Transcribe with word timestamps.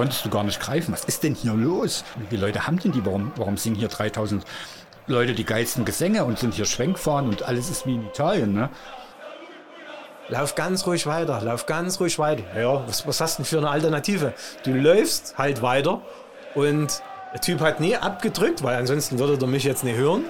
konntest 0.00 0.24
du 0.24 0.30
gar 0.30 0.44
nicht 0.44 0.58
greifen. 0.58 0.94
Was 0.94 1.04
ist 1.04 1.24
denn 1.24 1.34
hier 1.34 1.52
los? 1.52 2.04
Wie 2.16 2.26
viele 2.28 2.46
Leute 2.46 2.66
haben 2.66 2.78
denn 2.78 2.90
die? 2.90 3.04
Warum, 3.04 3.32
warum 3.36 3.58
singen 3.58 3.76
hier 3.76 3.88
3000 3.88 4.46
Leute 5.06 5.34
die 5.34 5.44
geilsten 5.44 5.84
Gesänge 5.84 6.24
und 6.24 6.38
sind 6.38 6.54
hier 6.54 6.64
Schwenkfahren 6.64 7.28
und 7.28 7.42
alles 7.42 7.68
ist 7.68 7.84
wie 7.84 7.96
in 7.96 8.06
Italien, 8.06 8.54
ne? 8.54 8.70
Lauf 10.30 10.54
ganz 10.54 10.86
ruhig 10.86 11.06
weiter, 11.06 11.42
lauf 11.42 11.66
ganz 11.66 12.00
ruhig 12.00 12.18
weiter. 12.18 12.44
Ja, 12.58 12.82
was, 12.88 13.06
was 13.06 13.20
hast 13.20 13.38
du 13.38 13.42
denn 13.42 13.48
für 13.50 13.58
eine 13.58 13.68
Alternative? 13.68 14.32
Du 14.64 14.72
läufst 14.72 15.36
halt 15.36 15.60
weiter 15.60 16.00
und 16.54 17.02
der 17.34 17.40
Typ 17.42 17.60
hat 17.60 17.80
nie 17.80 17.94
abgedrückt, 17.94 18.62
weil 18.62 18.78
ansonsten 18.78 19.18
würde 19.18 19.36
er 19.38 19.48
mich 19.48 19.64
jetzt 19.64 19.84
nicht 19.84 19.98
hören. 19.98 20.24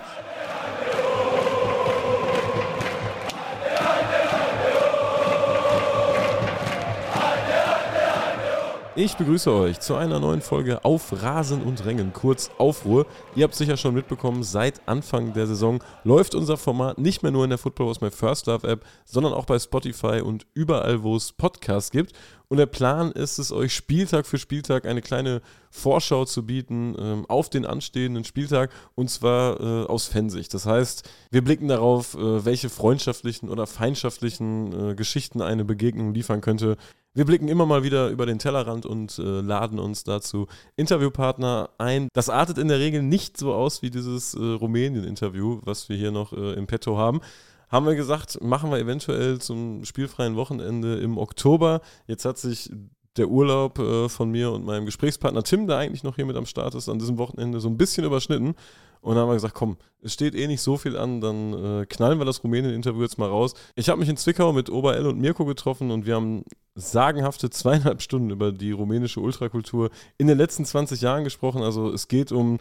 Ich 9.03 9.17
begrüße 9.17 9.51
euch 9.51 9.81
zu 9.81 9.95
einer 9.95 10.21
neuen 10.21 10.43
Folge 10.43 10.85
auf 10.85 11.23
Rasen 11.23 11.63
und 11.63 11.87
Rängen, 11.87 12.13
kurz 12.13 12.51
Aufruhr. 12.59 13.07
Ihr 13.35 13.45
habt 13.45 13.55
sicher 13.55 13.79
schon 13.79 13.95
mitbekommen, 13.95 14.43
seit 14.43 14.87
Anfang 14.87 15.33
der 15.33 15.47
Saison 15.47 15.83
läuft 16.05 16.35
unser 16.35 16.59
Format 16.59 16.99
nicht 16.99 17.23
mehr 17.23 17.33
nur 17.33 17.45
in 17.45 17.49
der 17.49 17.59
Football 17.59 17.89
Was 17.89 18.03
My 18.03 18.11
First 18.11 18.47
Love 18.47 18.69
App, 18.69 18.85
sondern 19.07 19.33
auch 19.33 19.47
bei 19.47 19.59
Spotify 19.59 20.21
und 20.21 20.47
überall, 20.53 21.03
wo 21.03 21.17
es 21.17 21.33
Podcasts 21.33 21.91
gibt. 21.91 22.13
Und 22.49 22.59
der 22.59 22.67
Plan 22.67 23.13
ist 23.13 23.39
es, 23.39 23.53
euch 23.53 23.73
Spieltag 23.73 24.27
für 24.27 24.37
Spieltag 24.37 24.85
eine 24.85 25.01
kleine 25.01 25.41
Vorschau 25.71 26.25
zu 26.25 26.45
bieten 26.45 26.97
ähm, 26.99 27.25
auf 27.29 27.49
den 27.49 27.65
anstehenden 27.65 28.25
Spieltag 28.25 28.71
und 28.97 29.09
zwar 29.09 29.61
äh, 29.61 29.87
aus 29.87 30.09
Fansicht. 30.09 30.53
Das 30.53 30.67
heißt, 30.67 31.09
wir 31.31 31.43
blicken 31.43 31.69
darauf, 31.69 32.17
äh, 32.17 32.45
welche 32.45 32.69
freundschaftlichen 32.69 33.49
oder 33.49 33.69
feindschaftlichen 33.69 34.91
äh, 34.91 34.95
Geschichten 34.95 35.41
eine 35.41 35.65
Begegnung 35.65 36.13
liefern 36.13 36.41
könnte. 36.41 36.77
Wir 37.13 37.25
blicken 37.25 37.49
immer 37.49 37.67
mal 37.67 37.83
wieder 37.83 38.09
über 38.09 38.25
den 38.25 38.39
Tellerrand 38.39 38.87
und 38.87 39.19
äh, 39.19 39.41
laden 39.41 39.81
uns 39.81 40.05
dazu 40.05 40.47
Interviewpartner 40.77 41.71
ein. 41.77 42.09
Das 42.13 42.29
artet 42.29 42.57
in 42.57 42.69
der 42.69 42.79
Regel 42.79 43.03
nicht 43.03 43.37
so 43.37 43.53
aus 43.53 43.83
wie 43.83 43.91
dieses 43.91 44.35
äh, 44.35 44.39
Rumänien-Interview, 44.39 45.61
was 45.65 45.89
wir 45.89 45.97
hier 45.97 46.13
noch 46.13 46.33
äh, 46.33 46.53
im 46.53 46.69
Petto 46.69 46.97
haben. 46.97 47.21
Haben 47.69 47.87
wir 47.87 47.97
gesagt, 47.97 48.41
machen 48.43 48.71
wir 48.71 48.79
eventuell 48.79 49.41
zum 49.41 49.85
spielfreien 49.85 50.37
Wochenende 50.37 50.99
im 51.01 51.19
Oktober. 51.19 51.81
Jetzt 52.07 52.25
hat 52.25 52.39
sich 52.39 52.71
der 53.17 53.29
Urlaub 53.29 53.81
äh, 53.81 54.09
von 54.09 54.31
mir 54.31 54.53
und 54.53 54.65
meinem 54.65 54.87
Gesprächspartner 54.87 55.43
Tim, 55.43 55.67
der 55.67 55.79
eigentlich 55.79 56.05
noch 56.05 56.15
hier 56.15 56.27
mit 56.27 56.37
am 56.37 56.47
Start 56.47 56.77
ist, 56.77 56.89
an 56.89 57.01
diesem 57.01 57.19
Wochenende 57.19 57.59
so 57.59 57.69
ein 57.69 57.77
bisschen 57.77 58.05
überschnitten. 58.05 58.55
Und 59.01 59.15
dann 59.15 59.23
haben 59.23 59.31
wir 59.31 59.35
gesagt, 59.35 59.55
komm, 59.55 59.77
es 60.03 60.13
steht 60.13 60.35
eh 60.35 60.47
nicht 60.47 60.61
so 60.61 60.77
viel 60.77 60.97
an, 60.97 61.21
dann 61.21 61.53
äh, 61.53 61.87
knallen 61.87 62.19
wir 62.19 62.25
das 62.25 62.43
Rumänien-Interview 62.43 63.03
jetzt 63.03 63.19
mal 63.19 63.29
raus. 63.29 63.55
Ich 63.75 63.89
habe 63.89 64.01
mich 64.01 64.09
in 64.09 64.17
Zwickau 64.17 64.53
mit 64.53 64.71
Ober 64.71 64.97
L 64.97 65.07
und 65.07 65.21
Mirko 65.21 65.45
getroffen 65.45 65.91
und 65.91 66.07
wir 66.07 66.15
haben 66.15 66.45
sagenhafte 66.75 67.51
zweieinhalb 67.51 68.03
Stunden 68.03 68.31
über 68.31 68.53
die 68.53 68.73
rumänische 68.73 69.21
Ultrakultur 69.21 69.91
in 70.19 70.27
den 70.27 70.39
letzten 70.39 70.65
20 70.65 71.01
Jahren 71.01 71.25
gesprochen. 71.25 71.63
Also 71.63 71.91
es 71.91 72.09
geht 72.09 72.33
um 72.33 72.59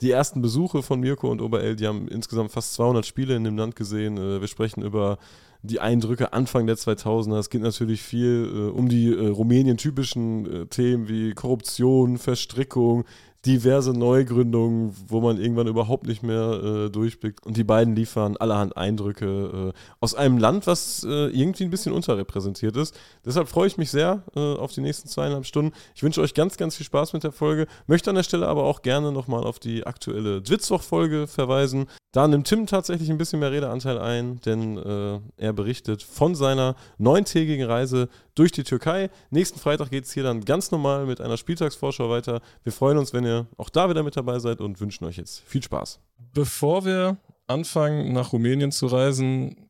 die 0.00 0.10
ersten 0.10 0.40
Besuche 0.40 0.82
von 0.82 1.00
Mirko 1.00 1.30
und 1.30 1.42
Ober 1.42 1.62
L, 1.62 1.76
die 1.76 1.86
haben 1.86 2.08
insgesamt 2.08 2.52
fast 2.52 2.74
200 2.74 3.04
Spiele 3.04 3.36
in 3.36 3.44
dem 3.44 3.56
Land 3.56 3.76
gesehen. 3.76 4.16
Äh, 4.16 4.40
wir 4.40 4.48
sprechen 4.48 4.82
über 4.82 5.18
die 5.62 5.80
Eindrücke 5.80 6.32
Anfang 6.32 6.66
der 6.66 6.76
2000er. 6.76 7.38
Es 7.38 7.50
geht 7.50 7.62
natürlich 7.62 8.02
viel 8.02 8.50
äh, 8.52 8.70
um 8.70 8.88
die 8.88 9.12
äh, 9.12 9.26
Rumänien-typischen 9.28 10.62
äh, 10.62 10.66
Themen 10.66 11.08
wie 11.08 11.32
Korruption, 11.32 12.18
Verstrickung, 12.18 13.04
diverse 13.46 13.92
Neugründungen, 13.92 14.94
wo 15.08 15.20
man 15.20 15.40
irgendwann 15.40 15.66
überhaupt 15.66 16.06
nicht 16.06 16.22
mehr 16.22 16.62
äh, 16.62 16.90
durchblickt. 16.90 17.44
Und 17.46 17.56
die 17.56 17.64
beiden 17.64 17.96
liefern 17.96 18.36
allerhand 18.36 18.76
Eindrücke 18.76 19.72
äh, 19.72 19.78
aus 20.00 20.14
einem 20.14 20.36
Land, 20.36 20.66
was 20.66 21.04
äh, 21.04 21.28
irgendwie 21.28 21.64
ein 21.64 21.70
bisschen 21.70 21.92
unterrepräsentiert 21.92 22.76
ist. 22.76 22.98
Deshalb 23.24 23.48
freue 23.48 23.66
ich 23.66 23.78
mich 23.78 23.90
sehr 23.90 24.22
äh, 24.36 24.40
auf 24.40 24.72
die 24.72 24.82
nächsten 24.82 25.08
zweieinhalb 25.08 25.46
Stunden. 25.46 25.72
Ich 25.94 26.02
wünsche 26.02 26.20
euch 26.20 26.34
ganz, 26.34 26.58
ganz 26.58 26.76
viel 26.76 26.84
Spaß 26.84 27.14
mit 27.14 27.24
der 27.24 27.32
Folge. 27.32 27.66
Möchte 27.86 28.10
an 28.10 28.16
der 28.16 28.24
Stelle 28.24 28.46
aber 28.46 28.64
auch 28.64 28.82
gerne 28.82 29.10
nochmal 29.10 29.44
auf 29.44 29.58
die 29.58 29.86
aktuelle 29.86 30.42
Dwitzwoch-Folge 30.42 31.26
verweisen. 31.26 31.86
Da 32.12 32.26
nimmt 32.26 32.48
Tim 32.48 32.66
tatsächlich 32.66 33.08
ein 33.08 33.18
bisschen 33.18 33.38
mehr 33.38 33.52
Redeanteil 33.52 33.98
ein, 33.98 34.40
denn 34.40 34.76
äh, 34.76 35.20
er 35.36 35.52
berichtet 35.52 36.02
von 36.02 36.34
seiner 36.34 36.74
neuntägigen 36.98 37.64
Reise 37.64 38.08
durch 38.34 38.52
die 38.52 38.64
Türkei. 38.64 39.10
Nächsten 39.30 39.60
Freitag 39.60 39.90
geht 39.90 40.04
es 40.04 40.12
hier 40.12 40.24
dann 40.24 40.44
ganz 40.44 40.70
normal 40.72 41.06
mit 41.06 41.20
einer 41.20 41.36
Spieltagsvorschau 41.36 42.10
weiter. 42.10 42.40
Wir 42.64 42.72
freuen 42.72 42.98
uns, 42.98 43.12
wenn 43.12 43.24
ihr 43.24 43.29
auch 43.56 43.68
da 43.68 43.88
wieder 43.88 44.02
mit 44.02 44.16
dabei 44.16 44.38
seid 44.38 44.60
und 44.60 44.80
wünschen 44.80 45.04
euch 45.04 45.16
jetzt 45.16 45.40
viel 45.40 45.62
Spaß. 45.62 46.00
Bevor 46.32 46.84
wir 46.84 47.16
anfangen, 47.46 48.12
nach 48.12 48.32
Rumänien 48.32 48.72
zu 48.72 48.86
reisen, 48.86 49.68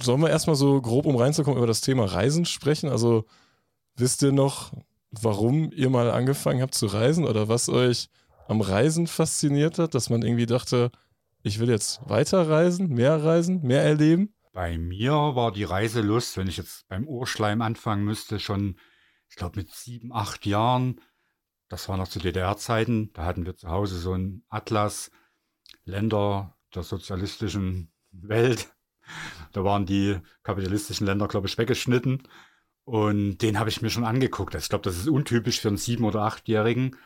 sollen 0.00 0.20
wir 0.20 0.30
erstmal 0.30 0.56
so 0.56 0.80
grob, 0.80 1.06
um 1.06 1.16
reinzukommen, 1.16 1.58
über 1.58 1.66
das 1.66 1.80
Thema 1.80 2.04
Reisen 2.04 2.44
sprechen? 2.44 2.88
Also 2.88 3.24
wisst 3.96 4.22
ihr 4.22 4.32
noch, 4.32 4.72
warum 5.10 5.70
ihr 5.72 5.90
mal 5.90 6.10
angefangen 6.10 6.62
habt 6.62 6.74
zu 6.74 6.86
reisen 6.86 7.26
oder 7.26 7.48
was 7.48 7.68
euch 7.68 8.08
am 8.46 8.60
Reisen 8.60 9.06
fasziniert 9.06 9.78
hat, 9.78 9.94
dass 9.94 10.10
man 10.10 10.22
irgendwie 10.22 10.46
dachte, 10.46 10.90
ich 11.42 11.58
will 11.58 11.68
jetzt 11.68 12.00
weiter 12.08 12.48
reisen, 12.48 12.88
mehr 12.88 13.22
reisen, 13.22 13.62
mehr 13.62 13.82
erleben? 13.82 14.34
Bei 14.52 14.76
mir 14.76 15.12
war 15.12 15.52
die 15.52 15.64
Reiselust, 15.64 16.36
wenn 16.36 16.48
ich 16.48 16.56
jetzt 16.56 16.88
beim 16.88 17.06
Urschleim 17.06 17.62
anfangen 17.62 18.04
müsste, 18.04 18.40
schon, 18.40 18.76
ich 19.28 19.36
glaube, 19.36 19.60
mit 19.60 19.70
sieben, 19.70 20.12
acht 20.12 20.46
Jahren. 20.46 21.00
Das 21.68 21.88
war 21.88 21.96
noch 21.96 22.08
zu 22.08 22.18
DDR-Zeiten. 22.18 23.12
Da 23.12 23.24
hatten 23.24 23.46
wir 23.46 23.56
zu 23.56 23.68
Hause 23.68 23.98
so 23.98 24.12
einen 24.12 24.44
Atlas 24.48 25.10
Länder 25.84 26.56
der 26.74 26.82
sozialistischen 26.82 27.92
Welt. 28.10 28.74
Da 29.52 29.64
waren 29.64 29.86
die 29.86 30.18
kapitalistischen 30.42 31.06
Länder, 31.06 31.28
glaube 31.28 31.46
ich, 31.46 31.56
weggeschnitten. 31.56 32.22
Und 32.84 33.38
den 33.38 33.58
habe 33.58 33.70
ich 33.70 33.82
mir 33.82 33.90
schon 33.90 34.04
angeguckt. 34.04 34.54
Also 34.54 34.64
ich 34.64 34.68
glaube, 34.70 34.84
das 34.84 34.96
ist 34.96 35.08
untypisch 35.08 35.60
für 35.60 35.68
einen 35.68 35.76
sieben- 35.76 36.04
oder 36.04 36.22
achtjährigen. 36.22 36.96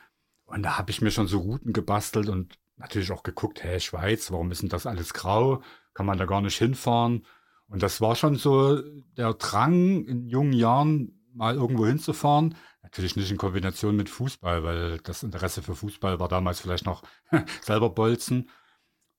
Und 0.45 0.63
da 0.63 0.79
habe 0.79 0.91
ich 0.91 1.01
mir 1.01 1.11
schon 1.11 1.27
so 1.27 1.39
Routen 1.39 1.73
gebastelt 1.73 2.29
und 2.29 2.59
natürlich 2.77 3.11
auch 3.13 3.23
geguckt, 3.23 3.63
hey, 3.63 3.81
Schweiz, 3.81 4.31
warum 4.31 4.51
ist 4.51 4.63
denn 4.63 4.69
das 4.69 4.87
alles 4.87 5.15
grau? 5.15 5.63
Kann 5.95 6.07
man 6.07 6.19
da 6.19 6.27
gar 6.27 6.41
nicht 6.41 6.59
hinfahren? 6.59 7.27
Und 7.67 7.83
das 7.83 8.01
war 8.01 8.17
schon 8.17 8.37
so 8.37 8.83
der 9.17 9.35
Drang 9.35 10.05
in 10.05 10.27
jungen 10.27 10.53
Jahren, 10.53 11.22
mal 11.35 11.55
irgendwo 11.55 11.87
hinzufahren. 11.87 12.55
Natürlich 12.83 13.17
nicht 13.17 13.31
in 13.31 13.37
Kombination 13.37 13.97
mit 13.97 14.09
Fußball, 14.09 14.65
weil 14.65 14.99
das 14.99 15.23
Interesse 15.23 15.63
für 15.63 15.75
Fußball 15.75 16.21
war 16.21 16.29
damals 16.29 16.61
vielleicht 16.61 16.87
noch 16.87 17.03
selber 17.63 17.91
Bolzen. 17.91 18.51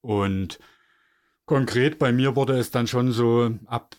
Und 0.00 0.58
konkret 1.46 1.98
bei 1.98 2.12
mir 2.12 2.36
wurde 2.36 2.58
es 2.58 2.70
dann 2.70 2.86
schon 2.86 3.12
so 3.12 3.50
ab 3.66 3.96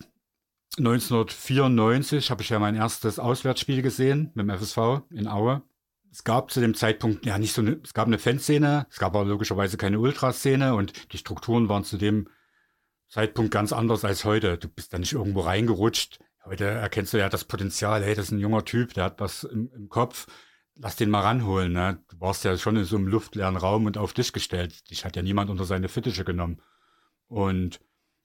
1994 0.78 2.32
habe 2.32 2.42
ich 2.42 2.50
ja 2.50 2.60
mein 2.60 2.76
erstes 2.76 3.18
Auswärtsspiel 3.18 3.82
gesehen 3.82 4.32
mit 4.34 4.48
dem 4.48 4.58
FSV 4.58 5.04
in 5.10 5.28
Aue 5.28 5.64
es 6.16 6.24
gab 6.24 6.50
zu 6.50 6.62
dem 6.62 6.76
Zeitpunkt 6.76 7.26
ja 7.26 7.38
nicht 7.38 7.52
so 7.52 7.62
eine, 7.62 7.78
es 7.84 7.94
gab 7.94 8.08
eine 8.08 8.18
Fanszene, 8.18 8.88
es 8.90 9.00
gab 9.00 9.16
aber 9.16 9.26
logischerweise 9.26 9.76
keine 9.76 10.00
Ultraszene 10.00 10.74
und 10.74 11.12
die 11.12 11.18
Strukturen 11.18 11.68
waren 11.68 11.84
zu 11.84 11.98
dem 11.98 12.30
Zeitpunkt 13.10 13.52
ganz 13.52 13.74
anders 13.74 14.06
als 14.06 14.24
heute. 14.24 14.58
Du 14.58 14.70
bist 14.70 14.94
da 14.94 14.98
nicht 14.98 15.12
irgendwo 15.12 15.42
reingerutscht. 15.42 16.20
Heute 16.46 16.66
erkennst 16.66 17.14
du 17.14 17.18
ja 17.18 17.30
das 17.30 17.44
Potenzial, 17.44 18.04
hey, 18.04 18.16
das 18.16 18.26
ist 18.26 18.32
ein 18.32 18.40
junger 18.40 18.64
Typ, 18.64 18.94
der 18.94 19.06
hat 19.06 19.20
was 19.20 19.44
im, 19.44 19.72
im 19.74 19.90
Kopf, 19.90 20.28
lass 20.76 20.96
den 20.96 21.10
mal 21.10 21.22
ranholen. 21.22 21.74
Ne? 21.74 22.04
Du 22.10 22.20
warst 22.20 22.44
ja 22.44 22.58
schon 22.58 22.76
in 22.76 22.86
so 22.86 22.98
einem 22.98 23.08
luftleeren 23.08 23.58
Raum 23.58 23.86
und 23.86 23.98
auf 23.98 24.14
dich 24.14 24.32
gestellt. 24.32 24.90
Dich 24.90 25.06
hat 25.06 25.16
ja 25.16 25.22
niemand 25.22 25.50
unter 25.50 25.66
seine 25.66 25.90
Fittiche 25.90 26.24
genommen. 26.24 26.62
Und 27.28 27.80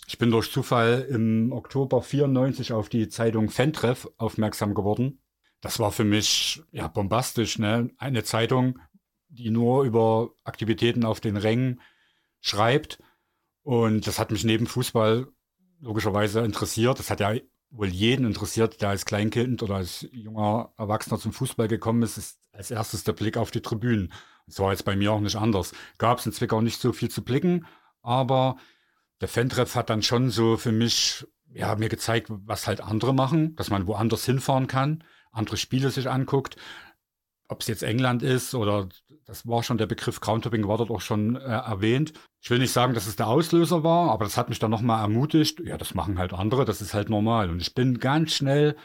ich 0.06 0.18
bin 0.18 0.30
durch 0.30 0.52
Zufall 0.52 1.06
im 1.08 1.52
Oktober 1.52 2.02
94 2.02 2.72
auf 2.72 2.88
die 2.88 3.08
Zeitung 3.08 3.48
Fentreff 3.48 4.08
aufmerksam 4.18 4.74
geworden 4.74 5.20
das 5.60 5.78
war 5.78 5.92
für 5.92 6.04
mich 6.04 6.62
ja 6.72 6.88
bombastisch, 6.88 7.58
ne? 7.58 7.90
Eine 7.98 8.24
Zeitung, 8.24 8.78
die 9.28 9.50
nur 9.50 9.84
über 9.84 10.30
Aktivitäten 10.44 11.04
auf 11.04 11.20
den 11.20 11.36
Rängen 11.36 11.80
schreibt. 12.40 12.98
Und 13.62 14.06
das 14.06 14.18
hat 14.18 14.30
mich 14.30 14.44
neben 14.44 14.66
Fußball 14.66 15.28
logischerweise 15.80 16.40
interessiert. 16.40 16.98
Das 16.98 17.10
hat 17.10 17.20
ja 17.20 17.34
wohl 17.70 17.88
jeden 17.88 18.26
interessiert, 18.26 18.80
der 18.82 18.90
als 18.90 19.04
Kleinkind 19.04 19.62
oder 19.62 19.76
als 19.76 20.06
junger 20.12 20.72
Erwachsener 20.76 21.18
zum 21.18 21.32
Fußball 21.32 21.68
gekommen 21.68 22.02
ist, 22.02 22.18
ist 22.18 22.40
als 22.52 22.70
erstes 22.70 23.04
der 23.04 23.12
Blick 23.12 23.36
auf 23.36 23.50
die 23.50 23.62
Tribünen. 23.62 24.12
Das 24.46 24.58
war 24.58 24.72
jetzt 24.72 24.84
bei 24.84 24.96
mir 24.96 25.12
auch 25.12 25.20
nicht 25.20 25.36
anders. 25.36 25.72
Gab 25.98 26.18
es 26.18 26.26
in 26.26 26.32
Zwickau 26.32 26.60
nicht 26.60 26.80
so 26.80 26.92
viel 26.92 27.10
zu 27.10 27.22
blicken, 27.22 27.66
aber 28.02 28.56
der 29.20 29.28
Fantreff 29.28 29.74
hat 29.76 29.90
dann 29.90 30.02
schon 30.02 30.30
so 30.30 30.56
für 30.56 30.72
mich, 30.72 31.26
ja, 31.52 31.76
mir 31.76 31.88
gezeigt, 31.88 32.28
was 32.30 32.66
halt 32.66 32.80
andere 32.80 33.14
machen, 33.14 33.54
dass 33.56 33.70
man 33.70 33.86
woanders 33.86 34.24
hinfahren 34.24 34.66
kann 34.66 35.04
andere 35.32 35.56
Spiele 35.56 35.90
sich 35.90 36.08
anguckt, 36.08 36.56
ob 37.50 37.62
es 37.62 37.66
jetzt 37.66 37.82
England 37.82 38.22
ist 38.22 38.54
oder 38.54 38.88
das 39.26 39.46
war 39.46 39.62
schon 39.62 39.78
der 39.78 39.86
Begriff 39.86 40.20
Groundtopping 40.20 40.66
war 40.68 40.78
dort 40.78 40.90
auch 40.90 41.00
schon 41.00 41.36
äh, 41.36 41.40
erwähnt. 41.40 42.12
Ich 42.40 42.50
will 42.50 42.58
nicht 42.58 42.72
sagen, 42.72 42.94
dass 42.94 43.06
es 43.06 43.16
der 43.16 43.26
Auslöser 43.26 43.82
war, 43.82 44.10
aber 44.10 44.24
das 44.24 44.36
hat 44.36 44.48
mich 44.48 44.60
dann 44.60 44.70
nochmal 44.70 45.02
ermutigt. 45.02 45.60
Ja, 45.60 45.76
das 45.76 45.94
machen 45.94 46.18
halt 46.18 46.32
andere, 46.32 46.64
das 46.64 46.80
ist 46.80 46.94
halt 46.94 47.10
normal. 47.10 47.50
Und 47.50 47.60
ich 47.60 47.74
bin 47.74 47.98
ganz 47.98 48.32
schnell, 48.32 48.76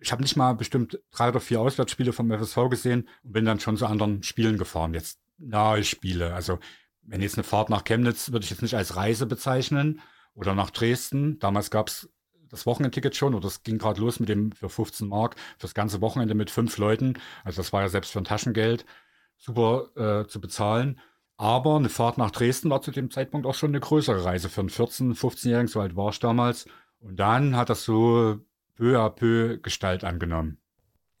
ich 0.00 0.12
habe 0.12 0.22
nicht 0.22 0.36
mal 0.36 0.54
bestimmt 0.54 1.00
drei 1.10 1.30
oder 1.30 1.40
vier 1.40 1.60
Auswärtsspiele 1.60 2.12
vom 2.12 2.30
FSV 2.30 2.68
gesehen 2.68 3.08
und 3.22 3.32
bin 3.32 3.46
dann 3.46 3.60
schon 3.60 3.78
zu 3.78 3.86
anderen 3.86 4.22
Spielen 4.22 4.58
gefahren. 4.58 4.92
Jetzt 4.92 5.18
nahe 5.38 5.82
Spiele. 5.82 6.34
Also 6.34 6.58
wenn 7.02 7.22
jetzt 7.22 7.36
eine 7.36 7.44
Fahrt 7.44 7.70
nach 7.70 7.84
Chemnitz 7.84 8.30
würde 8.30 8.44
ich 8.44 8.50
jetzt 8.50 8.62
nicht 8.62 8.74
als 8.74 8.96
Reise 8.96 9.26
bezeichnen 9.26 10.00
oder 10.34 10.54
nach 10.54 10.70
Dresden. 10.70 11.38
Damals 11.38 11.70
gab 11.70 11.88
es 11.88 12.10
das 12.50 12.66
Wochenendticket 12.66 13.16
schon, 13.16 13.34
oder 13.34 13.44
das 13.44 13.62
ging 13.62 13.78
gerade 13.78 14.00
los 14.00 14.20
mit 14.20 14.28
dem 14.28 14.52
für 14.52 14.68
15 14.68 15.08
Mark 15.08 15.36
fürs 15.58 15.74
ganze 15.74 16.00
Wochenende 16.00 16.34
mit 16.34 16.50
fünf 16.50 16.78
Leuten. 16.78 17.14
Also 17.44 17.58
das 17.58 17.72
war 17.72 17.82
ja 17.82 17.88
selbst 17.88 18.12
für 18.12 18.18
ein 18.18 18.24
Taschengeld 18.24 18.84
super 19.36 19.88
äh, 19.96 20.26
zu 20.26 20.40
bezahlen. 20.40 21.00
Aber 21.36 21.76
eine 21.76 21.90
Fahrt 21.90 22.18
nach 22.18 22.30
Dresden 22.30 22.70
war 22.70 22.80
zu 22.80 22.90
dem 22.90 23.10
Zeitpunkt 23.10 23.46
auch 23.46 23.54
schon 23.54 23.70
eine 23.70 23.80
größere 23.80 24.24
Reise 24.24 24.48
für 24.48 24.60
einen 24.60 24.70
14-, 24.70 25.14
15-Jährigen, 25.14 25.68
so 25.68 25.80
alt 25.80 25.94
war 25.96 26.10
ich 26.10 26.18
damals. 26.18 26.66
Und 27.00 27.16
dann 27.20 27.56
hat 27.56 27.68
das 27.68 27.84
so 27.84 28.40
peu 28.74 28.98
à 28.98 29.10
peu 29.10 29.58
Gestalt 29.58 30.04
angenommen. 30.04 30.58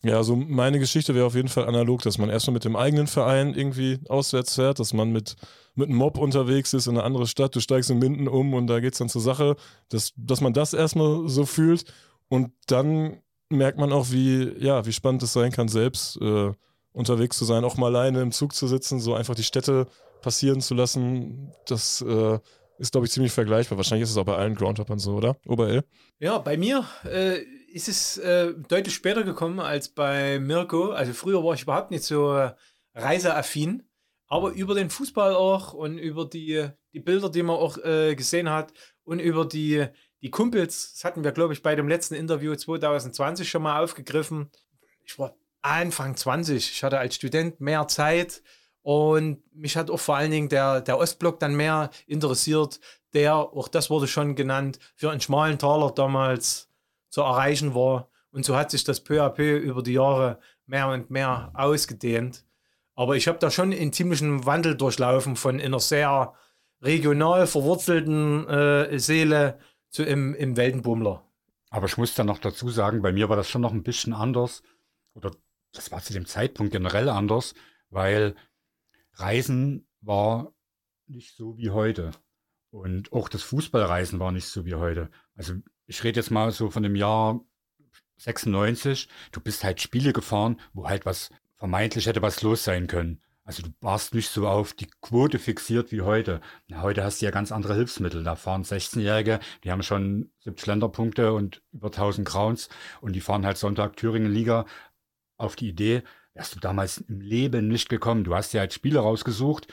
Ja, 0.06 0.18
also 0.18 0.36
meine 0.36 0.78
Geschichte 0.78 1.16
wäre 1.16 1.26
auf 1.26 1.34
jeden 1.34 1.48
Fall 1.48 1.66
analog, 1.66 2.00
dass 2.02 2.16
man 2.16 2.30
erstmal 2.30 2.54
mit 2.54 2.64
dem 2.64 2.76
eigenen 2.76 3.08
Verein 3.08 3.54
irgendwie 3.54 3.98
auswärts 4.08 4.54
fährt, 4.54 4.78
dass 4.78 4.92
man 4.92 5.10
mit, 5.10 5.34
mit 5.74 5.88
einem 5.88 5.98
Mob 5.98 6.16
unterwegs 6.16 6.72
ist 6.74 6.86
in 6.86 6.96
eine 6.96 7.02
andere 7.02 7.26
Stadt, 7.26 7.56
du 7.56 7.60
steigst 7.60 7.90
in 7.90 7.98
Minden 7.98 8.28
um 8.28 8.54
und 8.54 8.68
da 8.68 8.78
geht 8.78 8.92
es 8.92 9.00
dann 9.00 9.08
zur 9.08 9.20
Sache, 9.20 9.56
dass, 9.88 10.12
dass 10.16 10.40
man 10.40 10.52
das 10.52 10.74
erstmal 10.74 11.28
so 11.28 11.44
fühlt 11.44 11.92
und 12.28 12.52
dann 12.68 13.20
merkt 13.48 13.78
man 13.78 13.92
auch, 13.92 14.12
wie, 14.12 14.52
ja, 14.58 14.86
wie 14.86 14.92
spannend 14.92 15.24
es 15.24 15.32
sein 15.32 15.50
kann, 15.50 15.66
selbst 15.66 16.20
äh, 16.20 16.52
unterwegs 16.92 17.36
zu 17.36 17.44
sein, 17.44 17.64
auch 17.64 17.76
mal 17.76 17.94
alleine 17.94 18.22
im 18.22 18.30
Zug 18.30 18.54
zu 18.54 18.68
sitzen, 18.68 19.00
so 19.00 19.14
einfach 19.14 19.34
die 19.34 19.42
Städte 19.42 19.88
passieren 20.22 20.60
zu 20.60 20.74
lassen. 20.74 21.52
Das 21.66 22.00
äh, 22.02 22.38
ist, 22.78 22.92
glaube 22.92 23.06
ich, 23.06 23.12
ziemlich 23.12 23.32
vergleichbar. 23.32 23.76
Wahrscheinlich 23.76 24.04
ist 24.04 24.10
es 24.10 24.16
auch 24.16 24.24
bei 24.24 24.36
allen 24.36 24.54
Groundhoppern 24.54 25.00
so, 25.00 25.14
oder? 25.14 25.36
Oberl? 25.46 25.82
Ja, 26.20 26.38
bei 26.38 26.56
mir 26.56 26.84
äh, 27.04 27.40
ist 27.76 27.88
es 27.88 28.16
äh, 28.16 28.54
deutlich 28.68 28.94
später 28.94 29.22
gekommen 29.22 29.60
als 29.60 29.90
bei 29.90 30.38
Mirko. 30.38 30.92
Also 30.92 31.12
früher 31.12 31.44
war 31.44 31.52
ich 31.52 31.62
überhaupt 31.62 31.90
nicht 31.90 32.04
so 32.04 32.34
äh, 32.34 32.54
reiseaffin, 32.94 33.86
aber 34.28 34.52
über 34.52 34.74
den 34.74 34.88
Fußball 34.88 35.34
auch 35.34 35.74
und 35.74 35.98
über 35.98 36.24
die, 36.24 36.68
die 36.94 37.00
Bilder, 37.00 37.28
die 37.28 37.42
man 37.42 37.56
auch 37.56 37.76
äh, 37.84 38.14
gesehen 38.14 38.48
hat 38.48 38.72
und 39.04 39.18
über 39.18 39.44
die, 39.44 39.84
die 40.22 40.30
Kumpels, 40.30 40.94
das 40.94 41.04
hatten 41.04 41.22
wir, 41.22 41.32
glaube 41.32 41.52
ich, 41.52 41.62
bei 41.62 41.74
dem 41.74 41.86
letzten 41.86 42.14
Interview 42.14 42.54
2020 42.54 43.46
schon 43.46 43.62
mal 43.62 43.82
aufgegriffen. 43.82 44.50
Ich 45.04 45.18
war 45.18 45.36
Anfang 45.60 46.16
20, 46.16 46.72
ich 46.72 46.82
hatte 46.82 46.98
als 46.98 47.16
Student 47.16 47.60
mehr 47.60 47.86
Zeit 47.88 48.42
und 48.80 49.42
mich 49.54 49.76
hat 49.76 49.90
auch 49.90 50.00
vor 50.00 50.16
allen 50.16 50.30
Dingen 50.30 50.48
der, 50.48 50.80
der 50.80 50.96
Ostblock 50.96 51.40
dann 51.40 51.54
mehr 51.54 51.90
interessiert, 52.06 52.80
der, 53.12 53.34
auch 53.34 53.68
das 53.68 53.90
wurde 53.90 54.08
schon 54.08 54.34
genannt, 54.34 54.78
für 54.94 55.10
einen 55.10 55.20
schmalen 55.20 55.58
Taler 55.58 55.90
damals 55.90 56.70
zu 57.08 57.22
erreichen 57.22 57.74
war. 57.74 58.10
Und 58.30 58.44
so 58.44 58.56
hat 58.56 58.70
sich 58.70 58.84
das 58.84 59.02
peu 59.02 59.22
à 59.22 59.30
peu 59.30 59.56
über 59.56 59.82
die 59.82 59.94
Jahre 59.94 60.38
mehr 60.66 60.88
und 60.88 61.10
mehr 61.10 61.52
ausgedehnt. 61.54 62.44
Aber 62.94 63.16
ich 63.16 63.28
habe 63.28 63.38
da 63.38 63.50
schon 63.50 63.72
einen 63.72 63.92
ziemlichen 63.92 64.46
Wandel 64.46 64.76
durchlaufen 64.76 65.36
von 65.36 65.60
einer 65.60 65.80
sehr 65.80 66.34
regional 66.80 67.46
verwurzelten 67.46 68.48
äh, 68.48 68.98
Seele 68.98 69.58
zu 69.90 70.02
im, 70.02 70.34
im 70.34 70.56
Weltenbummler. 70.56 71.22
Aber 71.70 71.86
ich 71.86 71.96
muss 71.96 72.14
da 72.14 72.24
noch 72.24 72.38
dazu 72.38 72.70
sagen, 72.70 73.02
bei 73.02 73.12
mir 73.12 73.28
war 73.28 73.36
das 73.36 73.48
schon 73.48 73.62
noch 73.62 73.72
ein 73.72 73.82
bisschen 73.82 74.12
anders. 74.12 74.62
Oder 75.14 75.32
das 75.72 75.90
war 75.92 76.02
zu 76.02 76.12
dem 76.12 76.26
Zeitpunkt 76.26 76.72
generell 76.72 77.08
anders, 77.08 77.54
weil 77.90 78.34
Reisen 79.14 79.86
war 80.00 80.52
nicht 81.06 81.36
so 81.36 81.56
wie 81.58 81.70
heute. 81.70 82.12
Und 82.70 83.12
auch 83.12 83.28
das 83.28 83.42
Fußballreisen 83.42 84.18
war 84.20 84.32
nicht 84.32 84.46
so 84.46 84.64
wie 84.64 84.74
heute. 84.74 85.10
Also 85.34 85.54
ich 85.86 86.02
rede 86.04 86.20
jetzt 86.20 86.30
mal 86.30 86.50
so 86.50 86.70
von 86.70 86.82
dem 86.82 86.96
Jahr 86.96 87.40
96. 88.18 89.08
Du 89.32 89.40
bist 89.40 89.64
halt 89.64 89.80
Spiele 89.80 90.12
gefahren, 90.12 90.60
wo 90.72 90.88
halt 90.88 91.06
was 91.06 91.30
vermeintlich 91.56 92.06
hätte 92.06 92.22
was 92.22 92.42
los 92.42 92.64
sein 92.64 92.86
können. 92.86 93.20
Also 93.44 93.62
du 93.62 93.68
warst 93.80 94.12
nicht 94.12 94.28
so 94.28 94.48
auf 94.48 94.72
die 94.72 94.88
Quote 95.00 95.38
fixiert 95.38 95.92
wie 95.92 96.00
heute. 96.00 96.40
Na, 96.66 96.82
heute 96.82 97.04
hast 97.04 97.22
du 97.22 97.26
ja 97.26 97.30
ganz 97.30 97.52
andere 97.52 97.76
Hilfsmittel. 97.76 98.24
Da 98.24 98.34
fahren 98.34 98.64
16-Jährige, 98.64 99.38
die 99.62 99.70
haben 99.70 99.84
schon 99.84 100.30
70 100.40 100.66
Länderpunkte 100.66 101.32
und 101.32 101.62
über 101.72 101.86
1000 101.86 102.26
Crowns 102.26 102.68
und 103.00 103.12
die 103.12 103.20
fahren 103.20 103.46
halt 103.46 103.56
Sonntag 103.56 103.96
Thüringen-Liga 103.96 104.66
auf 105.36 105.54
die 105.54 105.68
Idee, 105.68 106.02
wärst 106.34 106.56
du 106.56 106.60
damals 106.60 106.98
im 106.98 107.20
Leben 107.20 107.68
nicht 107.68 107.88
gekommen. 107.88 108.24
Du 108.24 108.34
hast 108.34 108.52
ja 108.52 108.62
als 108.62 108.74
Spieler 108.74 109.02
rausgesucht. 109.02 109.68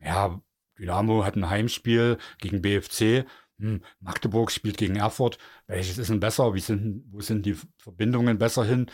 Ja, 0.00 0.40
Dynamo 0.78 1.24
hat 1.24 1.36
ein 1.36 1.50
Heimspiel 1.50 2.16
gegen 2.38 2.62
BFC. 2.62 3.26
Hm, 3.58 3.82
Magdeburg 4.00 4.50
spielt 4.50 4.76
gegen 4.76 4.96
Erfurt. 4.96 5.38
Welches 5.66 5.98
ist 5.98 6.10
denn 6.10 6.20
besser? 6.20 6.54
Wie 6.54 6.60
sind, 6.60 7.04
wo 7.10 7.20
sind 7.20 7.44
die 7.44 7.56
Verbindungen 7.78 8.38
besser 8.38 8.64
hin? 8.64 8.90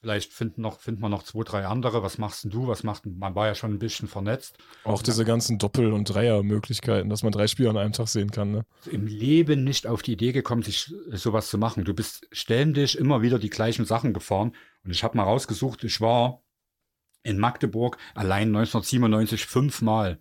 Vielleicht 0.00 0.32
finden, 0.32 0.62
noch, 0.62 0.78
finden 0.78 1.00
wir 1.00 1.08
noch 1.08 1.24
zwei, 1.24 1.42
drei 1.42 1.66
andere. 1.66 2.02
Was 2.04 2.18
machst 2.18 2.44
denn 2.44 2.50
du? 2.52 2.68
Was 2.68 2.84
macht 2.84 3.04
Man 3.06 3.34
war 3.34 3.48
ja 3.48 3.54
schon 3.56 3.72
ein 3.72 3.78
bisschen 3.80 4.06
vernetzt. 4.06 4.56
Auch 4.84 5.02
diese 5.02 5.24
ganzen 5.24 5.58
Doppel- 5.58 5.92
und 5.92 6.04
Dreier-Möglichkeiten, 6.04 7.08
dass 7.08 7.24
man 7.24 7.32
drei 7.32 7.48
Spiele 7.48 7.70
an 7.70 7.76
einem 7.76 7.92
Tag 7.92 8.06
sehen 8.06 8.30
kann. 8.30 8.52
Ne? 8.52 8.64
Im 8.90 9.06
Leben 9.06 9.64
nicht 9.64 9.88
auf 9.88 10.02
die 10.02 10.12
Idee 10.12 10.30
gekommen, 10.30 10.62
sich 10.62 10.94
sowas 11.10 11.48
zu 11.48 11.58
machen. 11.58 11.84
Du 11.84 11.94
bist 11.94 12.28
ständig 12.30 12.96
immer 12.96 13.22
wieder 13.22 13.40
die 13.40 13.50
gleichen 13.50 13.84
Sachen 13.84 14.12
gefahren. 14.12 14.52
Und 14.84 14.92
ich 14.92 15.02
habe 15.02 15.16
mal 15.16 15.24
rausgesucht, 15.24 15.82
ich 15.82 16.00
war 16.00 16.42
in 17.24 17.38
Magdeburg 17.38 17.98
allein 18.14 18.48
1997 18.48 19.46
fünfmal. 19.46 20.20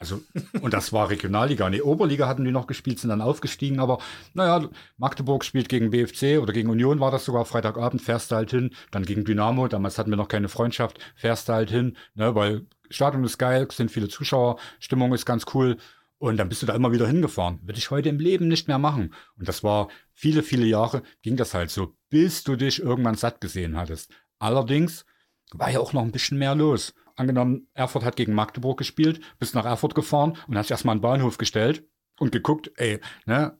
Also, 0.00 0.22
und 0.60 0.74
das 0.74 0.92
war 0.92 1.10
Regionalliga. 1.10 1.68
Nee, 1.68 1.80
Oberliga 1.80 2.28
hatten 2.28 2.44
die 2.44 2.52
noch 2.52 2.68
gespielt, 2.68 3.00
sind 3.00 3.10
dann 3.10 3.20
aufgestiegen, 3.20 3.80
aber 3.80 3.98
naja, 4.32 4.68
Magdeburg 4.96 5.44
spielt 5.44 5.68
gegen 5.68 5.90
BFC 5.90 6.40
oder 6.40 6.52
gegen 6.52 6.70
Union 6.70 7.00
war 7.00 7.10
das 7.10 7.24
sogar 7.24 7.44
Freitagabend, 7.44 8.00
fährst 8.00 8.30
du 8.30 8.36
halt 8.36 8.50
hin, 8.50 8.70
dann 8.92 9.04
gegen 9.04 9.24
Dynamo, 9.24 9.66
damals 9.66 9.98
hatten 9.98 10.10
wir 10.10 10.16
noch 10.16 10.28
keine 10.28 10.48
Freundschaft, 10.48 11.00
fährst 11.16 11.48
du 11.48 11.54
halt 11.54 11.70
hin, 11.70 11.96
ne, 12.14 12.34
weil 12.36 12.66
Stadion 12.90 13.24
ist 13.24 13.38
geil, 13.38 13.66
sind 13.72 13.90
viele 13.90 14.08
Zuschauer, 14.08 14.58
Stimmung 14.78 15.12
ist 15.12 15.26
ganz 15.26 15.46
cool 15.54 15.78
und 16.18 16.36
dann 16.36 16.48
bist 16.48 16.62
du 16.62 16.66
da 16.66 16.74
immer 16.74 16.92
wieder 16.92 17.06
hingefahren. 17.06 17.60
Würde 17.62 17.78
ich 17.78 17.90
heute 17.90 18.08
im 18.08 18.18
Leben 18.18 18.48
nicht 18.48 18.66
mehr 18.66 18.78
machen. 18.78 19.14
Und 19.36 19.48
das 19.48 19.62
war 19.62 19.88
viele, 20.14 20.42
viele 20.42 20.66
Jahre 20.66 21.02
ging 21.22 21.36
das 21.36 21.54
halt 21.54 21.70
so, 21.70 21.94
bis 22.08 22.44
du 22.44 22.56
dich 22.56 22.80
irgendwann 22.80 23.14
satt 23.14 23.40
gesehen 23.40 23.76
hattest. 23.76 24.10
Allerdings 24.38 25.04
war 25.52 25.70
ja 25.70 25.80
auch 25.80 25.92
noch 25.92 26.02
ein 26.02 26.12
bisschen 26.12 26.38
mehr 26.38 26.54
los 26.54 26.94
angenommen, 27.18 27.68
Erfurt 27.74 28.04
hat 28.04 28.16
gegen 28.16 28.34
Magdeburg 28.34 28.78
gespielt, 28.78 29.20
bist 29.38 29.54
nach 29.54 29.64
Erfurt 29.64 29.94
gefahren 29.94 30.36
und 30.46 30.56
hast 30.56 30.70
erstmal 30.70 30.92
einen 30.92 31.00
Bahnhof 31.00 31.38
gestellt 31.38 31.84
und 32.18 32.32
geguckt, 32.32 32.70
ey, 32.76 33.00
ne, 33.26 33.58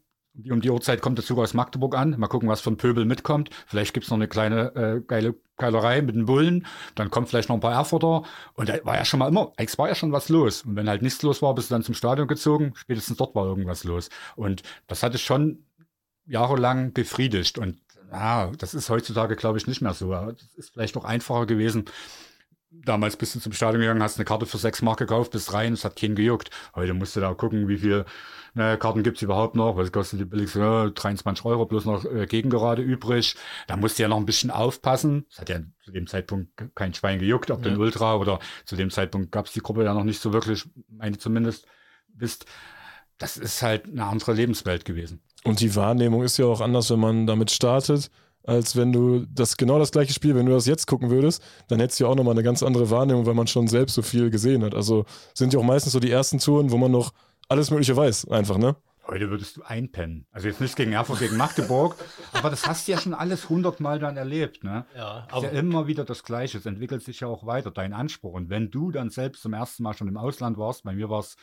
um 0.51 0.61
die 0.61 0.71
Uhrzeit 0.71 1.01
kommt 1.01 1.19
der 1.19 1.25
Zug 1.25 1.39
aus 1.39 1.55
Magdeburg 1.55 1.97
an. 1.97 2.15
Mal 2.19 2.29
gucken, 2.29 2.49
was 2.49 2.67
ein 2.67 2.77
Pöbel 2.77 3.05
mitkommt. 3.05 3.51
Vielleicht 3.67 3.93
gibt 3.93 4.05
es 4.05 4.11
noch 4.11 4.19
eine 4.19 4.29
kleine 4.29 4.75
äh, 4.77 5.01
geile 5.05 5.35
Keilerei 5.57 6.01
mit 6.03 6.15
den 6.15 6.27
Bullen. 6.27 6.67
Dann 6.95 7.11
kommt 7.11 7.29
vielleicht 7.29 7.49
noch 7.49 7.57
ein 7.57 7.61
paar 7.61 7.73
Erfurter. 7.73 8.23
Und 8.55 8.69
da 8.69 8.79
war 8.85 8.97
ja 8.97 9.05
schon 9.05 9.19
mal 9.19 9.29
immer, 9.29 9.53
es 9.57 9.79
war 9.79 9.89
ja 9.89 9.95
schon 9.95 10.13
was 10.13 10.29
los. 10.29 10.63
Und 10.63 10.77
wenn 10.77 10.89
halt 10.89 11.03
nichts 11.03 11.23
los 11.23 11.43
war, 11.43 11.55
bist 11.55 11.71
du 11.71 11.75
dann 11.75 11.83
zum 11.83 11.95
Stadion 11.95 12.29
gezogen. 12.29 12.73
Spätestens 12.77 13.17
dort 13.17 13.35
war 13.35 13.47
irgendwas 13.47 13.85
los. 13.85 14.11
Und 14.37 14.63
das 14.87 15.03
hatte 15.03 15.19
schon 15.19 15.65
jahrelang 16.27 16.93
befriedigt. 16.93 17.59
Und 17.59 17.81
ja, 18.13 18.53
das 18.59 18.75
ist 18.75 18.91
heutzutage, 18.91 19.35
glaube 19.35 19.59
ich, 19.59 19.67
nicht 19.67 19.81
mehr 19.81 19.95
so. 19.95 20.13
Das 20.13 20.55
ist 20.55 20.71
vielleicht 20.71 20.95
noch 20.95 21.05
einfacher 21.05 21.47
gewesen, 21.47 21.87
damals 22.71 23.17
bist 23.17 23.35
du 23.35 23.41
zum 23.41 23.53
Stadion 23.53 23.81
gegangen, 23.81 24.03
hast 24.03 24.19
eine 24.19 24.25
Karte 24.25 24.47
für 24.47 24.59
sechs 24.59 24.83
Mark 24.83 24.99
gekauft, 24.99 25.33
bist 25.33 25.53
rein, 25.53 25.73
es 25.73 25.85
hat 25.85 25.97
keinen 25.97 26.15
gejuckt. 26.15 26.51
Heute 26.75 26.95
musst 26.95 27.17
du 27.17 27.21
da 27.21 27.33
gucken, 27.35 27.69
wie 27.69 27.79
viele 27.79 28.05
ne, 28.55 28.77
Karten 28.79 29.03
gibt's 29.03 29.23
überhaupt 29.23 29.55
noch, 29.55 29.77
was 29.77 29.93
kostet 29.93 30.21
die 30.21 30.25
billigste, 30.25 30.59
ne, 30.59 30.93
23 30.95 31.45
Euro 31.45 31.67
bloß 31.67 31.85
noch 31.87 32.05
äh, 32.05 32.27
Gegengerade 32.27 32.83
übrig. 32.83 33.37
Da 33.67 33.77
musst 33.77 33.99
du 33.99 34.03
ja 34.03 34.09
noch 34.09 34.19
ein 34.19 34.27
bisschen 34.27 34.51
aufpassen. 34.51 35.27
Es 35.31 35.41
hat 35.41 35.49
ja 35.49 35.61
zu 35.85 35.93
dem 35.93 36.07
Zeitpunkt 36.07 36.51
kein 36.75 36.93
Schwein 36.95 37.19
gejuckt, 37.19 37.51
ob 37.51 37.65
ja. 37.65 37.73
du 37.73 37.81
Ultra 37.81 38.17
oder 38.17 38.39
zu 38.65 38.77
dem 38.77 38.91
Zeitpunkt 38.91 39.33
gab's 39.33 39.53
die 39.53 39.61
Gruppe 39.61 39.85
ja 39.85 39.95
noch 39.95 40.05
nicht 40.05 40.21
so 40.21 40.33
wirklich, 40.33 40.65
meine 40.89 41.19
zumindest, 41.19 41.67
bist. 42.09 42.47
Das 43.17 43.37
ist 43.37 43.63
halt 43.63 43.87
eine 43.87 44.05
andere 44.05 44.33
Lebenswelt 44.33 44.85
gewesen. 44.85 45.21
Und 45.43 45.61
die 45.61 45.75
Wahrnehmung 45.75 46.23
ist 46.23 46.37
ja 46.37 46.47
auch 46.47 46.61
anders, 46.61 46.91
wenn 46.91 47.01
man 47.01 47.27
damit 47.27 47.51
startet 47.51 48.11
als 48.49 48.77
wenn 48.77 48.93
du 48.93 49.27
das 49.27 49.59
genau 49.59 49.79
das 49.79 49.93
gleiche 49.93 50.15
Spiel, 50.15 50.35
wenn 50.35 50.47
du 50.47 50.53
das 50.53 50.67
jetzt 50.67 50.87
gucken 50.87 51.11
würdest, 51.11 51.43
dann 51.69 51.81
hättest 51.81 52.01
du 52.01 52.05
ja 52.05 52.11
auch 52.11 52.15
nochmal 52.15 52.33
eine 52.33 52.43
ganz 52.43 52.63
andere 52.63 52.89
Wahrnehmung, 52.89 53.27
weil 53.27 53.35
man 53.35 53.47
schon 53.47 53.69
selbst 53.69 53.95
so 53.95 54.01
viel 54.01 54.31
gesehen 54.31 54.65
hat. 54.65 54.75
Also 54.75 55.05
sind 55.35 55.53
ja 55.53 55.61
auch 55.61 55.65
meistens 55.65 55.93
so 55.93 56.01
die 56.01 56.11
ersten 56.11 56.39
Touren, 56.39 56.71
wo 56.71 56.79
man 56.79 56.91
noch 56.91 57.13
alles 57.51 57.71
Mögliche 57.71 57.95
weiß, 57.95 58.29
einfach, 58.29 58.57
ne? 58.57 58.75
Heute 59.07 59.29
würdest 59.29 59.59
du 59.59 59.63
einpennen. 59.63 60.27
Also 60.33 60.49
jetzt 60.49 60.63
nicht 60.63 60.77
gegen 60.77 60.93
Erfurt, 60.93 61.19
gegen 61.19 61.37
Magdeburg, 61.37 61.97
aber 62.33 62.49
das 62.49 62.67
hast 62.67 62.89
du 62.89 62.93
ja 62.93 62.99
schon 62.99 63.13
alles 63.13 63.51
hundertmal 63.51 63.99
dann 63.99 64.17
erlebt, 64.17 64.65
ne? 64.65 64.87
Ja, 64.97 65.27
aber 65.31 65.47
ist 65.47 65.53
ja 65.53 65.59
immer 65.59 65.87
wieder 65.87 66.07
das 66.07 66.23
Gleiche. 66.23 66.57
Es 66.57 66.65
entwickelt 66.65 67.03
sich 67.03 67.21
ja 67.21 67.29
auch 67.29 67.45
weiter, 67.45 67.71
dein 67.71 67.93
Anspruch. 67.93 68.33
Und 68.33 68.49
wenn 68.49 68.71
du 68.71 68.91
dann 68.91 69.11
selbst 69.11 69.43
zum 69.43 69.53
ersten 69.53 69.83
Mal 69.83 69.93
schon 69.93 70.09
im 70.09 70.17
Ausland 70.17 70.57
warst, 70.57 70.85
bei 70.85 70.95
mir 70.95 71.11
war 71.11 71.21
es 71.21 71.37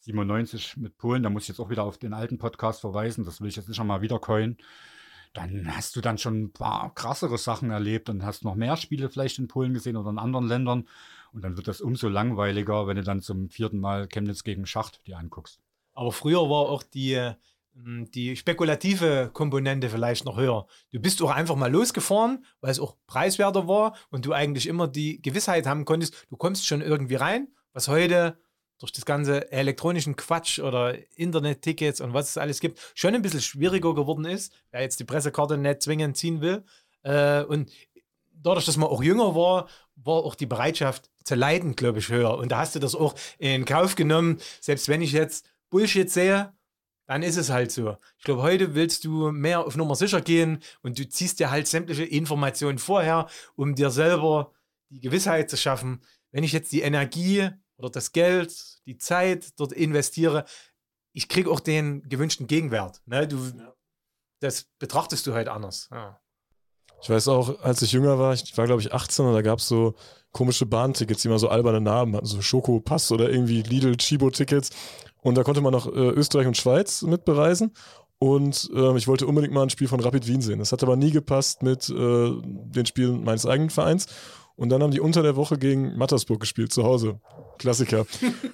97 0.00 0.78
mit 0.78 0.98
Polen, 0.98 1.22
da 1.22 1.30
muss 1.30 1.44
ich 1.44 1.48
jetzt 1.50 1.60
auch 1.60 1.70
wieder 1.70 1.84
auf 1.84 1.98
den 1.98 2.12
alten 2.12 2.38
Podcast 2.38 2.80
verweisen, 2.80 3.24
das 3.24 3.40
will 3.40 3.48
ich 3.48 3.56
jetzt 3.56 3.68
nicht 3.68 3.78
nochmal 3.78 4.02
wieder 4.02 4.18
coin 4.18 4.56
dann 5.32 5.76
hast 5.76 5.94
du 5.94 6.00
dann 6.00 6.18
schon 6.18 6.42
ein 6.42 6.52
paar 6.52 6.94
krassere 6.94 7.38
Sachen 7.38 7.70
erlebt 7.70 8.08
und 8.08 8.24
hast 8.24 8.44
noch 8.44 8.56
mehr 8.56 8.76
Spiele 8.76 9.08
vielleicht 9.08 9.38
in 9.38 9.48
Polen 9.48 9.74
gesehen 9.74 9.96
oder 9.96 10.10
in 10.10 10.18
anderen 10.18 10.48
Ländern. 10.48 10.88
Und 11.32 11.44
dann 11.44 11.56
wird 11.56 11.68
das 11.68 11.80
umso 11.80 12.08
langweiliger, 12.08 12.86
wenn 12.86 12.96
du 12.96 13.04
dann 13.04 13.20
zum 13.20 13.48
vierten 13.48 13.78
Mal 13.78 14.08
Chemnitz 14.08 14.42
gegen 14.42 14.66
Schacht 14.66 15.06
dir 15.06 15.18
anguckst. 15.18 15.60
Aber 15.92 16.10
früher 16.10 16.40
war 16.50 16.68
auch 16.68 16.82
die, 16.82 17.32
hm, 17.74 18.10
die 18.10 18.34
spekulative 18.34 19.30
Komponente 19.32 19.88
vielleicht 19.88 20.24
noch 20.24 20.36
höher. 20.36 20.66
Du 20.90 20.98
bist 20.98 21.22
auch 21.22 21.30
einfach 21.30 21.54
mal 21.54 21.70
losgefahren, 21.70 22.44
weil 22.60 22.72
es 22.72 22.80
auch 22.80 22.96
preiswerter 23.06 23.68
war 23.68 23.94
und 24.10 24.26
du 24.26 24.32
eigentlich 24.32 24.66
immer 24.66 24.88
die 24.88 25.22
Gewissheit 25.22 25.66
haben 25.66 25.84
konntest, 25.84 26.26
du 26.28 26.36
kommst 26.36 26.66
schon 26.66 26.80
irgendwie 26.80 27.16
rein, 27.16 27.48
was 27.72 27.86
heute 27.86 28.36
durch 28.80 28.92
das 28.92 29.04
ganze 29.04 29.52
elektronischen 29.52 30.16
Quatsch 30.16 30.58
oder 30.58 30.96
Internettickets 31.14 32.00
und 32.00 32.14
was 32.14 32.30
es 32.30 32.38
alles 32.38 32.60
gibt, 32.60 32.80
schon 32.94 33.14
ein 33.14 33.22
bisschen 33.22 33.42
schwieriger 33.42 33.94
geworden 33.94 34.24
ist, 34.24 34.52
wer 34.72 34.80
jetzt 34.80 34.98
die 34.98 35.04
Pressekarte 35.04 35.56
nicht 35.56 35.82
zwingend 35.82 36.16
ziehen 36.16 36.40
will. 36.40 36.64
Äh, 37.02 37.44
und 37.44 37.70
dadurch, 38.32 38.64
dass 38.64 38.78
man 38.78 38.88
auch 38.88 39.02
jünger 39.02 39.34
war, 39.34 39.68
war 39.96 40.24
auch 40.24 40.34
die 40.34 40.46
Bereitschaft 40.46 41.10
zu 41.24 41.34
leiden, 41.34 41.76
glaube 41.76 41.98
ich, 41.98 42.08
höher. 42.08 42.38
Und 42.38 42.52
da 42.52 42.58
hast 42.58 42.74
du 42.74 42.78
das 42.78 42.94
auch 42.94 43.14
in 43.38 43.66
Kauf 43.66 43.94
genommen. 43.94 44.38
Selbst 44.60 44.88
wenn 44.88 45.02
ich 45.02 45.12
jetzt 45.12 45.46
Bullshit 45.68 46.10
sehe, 46.10 46.52
dann 47.06 47.22
ist 47.22 47.36
es 47.36 47.50
halt 47.50 47.72
so. 47.72 47.96
Ich 48.18 48.24
glaube, 48.24 48.42
heute 48.42 48.74
willst 48.74 49.04
du 49.04 49.30
mehr 49.30 49.66
auf 49.66 49.76
Nummer 49.76 49.94
sicher 49.94 50.22
gehen 50.22 50.62
und 50.82 50.98
du 50.98 51.06
ziehst 51.06 51.38
dir 51.38 51.50
halt 51.50 51.66
sämtliche 51.66 52.04
Informationen 52.04 52.78
vorher, 52.78 53.28
um 53.56 53.74
dir 53.74 53.90
selber 53.90 54.52
die 54.88 55.00
Gewissheit 55.00 55.50
zu 55.50 55.56
schaffen, 55.56 56.00
wenn 56.30 56.44
ich 56.44 56.52
jetzt 56.52 56.72
die 56.72 56.82
Energie 56.82 57.50
oder 57.80 57.90
das 57.90 58.12
Geld, 58.12 58.80
die 58.86 58.98
Zeit 58.98 59.58
dort 59.58 59.72
investiere, 59.72 60.44
ich 61.12 61.28
kriege 61.28 61.50
auch 61.50 61.60
den 61.60 62.08
gewünschten 62.08 62.46
Gegenwert. 62.46 63.02
Ne? 63.06 63.26
Du, 63.26 63.38
das 64.40 64.66
betrachtest 64.78 65.26
du 65.26 65.34
halt 65.34 65.48
anders. 65.48 65.88
Ja. 65.90 66.20
Ich 67.02 67.08
weiß 67.08 67.28
auch, 67.28 67.60
als 67.62 67.82
ich 67.82 67.92
jünger 67.92 68.18
war, 68.18 68.34
ich 68.34 68.56
war 68.56 68.66
glaube 68.66 68.82
ich 68.82 68.92
18 68.92 69.24
und 69.24 69.34
da 69.34 69.42
gab 69.42 69.58
es 69.58 69.68
so 69.68 69.94
komische 70.32 70.66
Bahntickets, 70.66 71.22
die 71.22 71.28
immer 71.28 71.38
so 71.38 71.48
alberne 71.48 71.80
Namen 71.80 72.14
hatten, 72.14 72.26
so 72.26 72.42
Schokopass 72.42 73.10
oder 73.10 73.30
irgendwie 73.30 73.62
Lidl 73.62 73.96
Chibo-Tickets. 73.96 74.70
Und 75.22 75.34
da 75.36 75.42
konnte 75.42 75.60
man 75.60 75.72
noch 75.72 75.86
äh, 75.86 76.10
Österreich 76.10 76.46
und 76.46 76.56
Schweiz 76.56 77.02
mit 77.02 77.24
bereisen. 77.24 77.72
Und 78.18 78.70
äh, 78.74 78.96
ich 78.96 79.08
wollte 79.08 79.26
unbedingt 79.26 79.54
mal 79.54 79.62
ein 79.62 79.70
Spiel 79.70 79.88
von 79.88 80.00
Rapid 80.00 80.26
Wien 80.26 80.42
sehen. 80.42 80.58
Das 80.58 80.72
hat 80.72 80.82
aber 80.82 80.96
nie 80.96 81.10
gepasst 81.10 81.62
mit 81.62 81.88
äh, 81.88 82.32
den 82.42 82.86
Spielen 82.86 83.24
meines 83.24 83.46
eigenen 83.46 83.70
Vereins. 83.70 84.06
Und 84.60 84.68
dann 84.68 84.82
haben 84.82 84.90
die 84.90 85.00
unter 85.00 85.22
der 85.22 85.36
Woche 85.36 85.56
gegen 85.56 85.96
Mattersburg 85.96 86.38
gespielt, 86.38 86.70
zu 86.70 86.84
Hause. 86.84 87.18
Klassiker. 87.56 88.06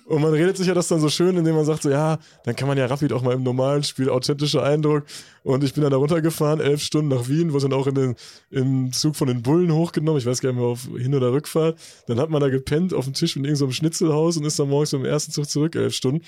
Und 0.07 0.23
man 0.23 0.33
redet 0.33 0.57
sich 0.57 0.69
ja 0.69 0.73
das 0.73 0.87
dann 0.87 1.01
so 1.01 1.09
schön, 1.09 1.37
indem 1.37 1.57
man 1.57 1.65
sagt 1.65 1.83
so, 1.83 1.91
ja, 1.91 2.19
dann 2.45 2.55
kann 2.55 2.69
man 2.69 2.79
ja 2.79 2.87
Rapid 2.87 3.13
auch 3.13 3.23
mal 3.23 3.35
im 3.35 3.43
normalen 3.43 3.83
Spiel, 3.83 4.09
authentischer 4.09 4.63
Eindruck. 4.63 5.03
Und 5.43 5.65
ich 5.65 5.75
bin 5.75 5.83
dann 5.83 5.91
da 5.91 5.97
runtergefahren, 5.97 6.61
elf 6.61 6.81
Stunden 6.81 7.09
nach 7.09 7.29
Wien, 7.29 7.53
wurde 7.53 7.69
dann 7.69 7.77
auch 7.77 7.89
in 7.89 7.97
den, 7.97 8.15
im 8.51 8.93
Zug 8.93 9.17
von 9.17 9.27
den 9.27 9.43
Bullen 9.43 9.75
hochgenommen, 9.75 10.21
ich 10.21 10.27
weiß 10.27 10.41
gar 10.41 10.51
nicht 10.51 10.61
mehr, 10.61 10.69
auf 10.69 10.89
Hin- 10.97 11.13
oder 11.13 11.33
Rückfahrt. 11.33 11.77
Dann 12.07 12.21
hat 12.21 12.31
man 12.31 12.41
da 12.41 12.51
gepennt 12.51 12.95
auf 12.95 13.07
dem 13.07 13.15
Tisch 13.15 13.35
in 13.35 13.45
irgendeinem 13.45 13.73
Schnitzelhaus 13.73 14.37
und 14.37 14.45
ist 14.45 14.61
dann 14.61 14.69
morgens 14.69 14.93
im 14.93 15.05
ersten 15.05 15.33
Zug 15.33 15.51
zurück, 15.51 15.75
elf 15.75 15.93
Stunden. 15.93 16.25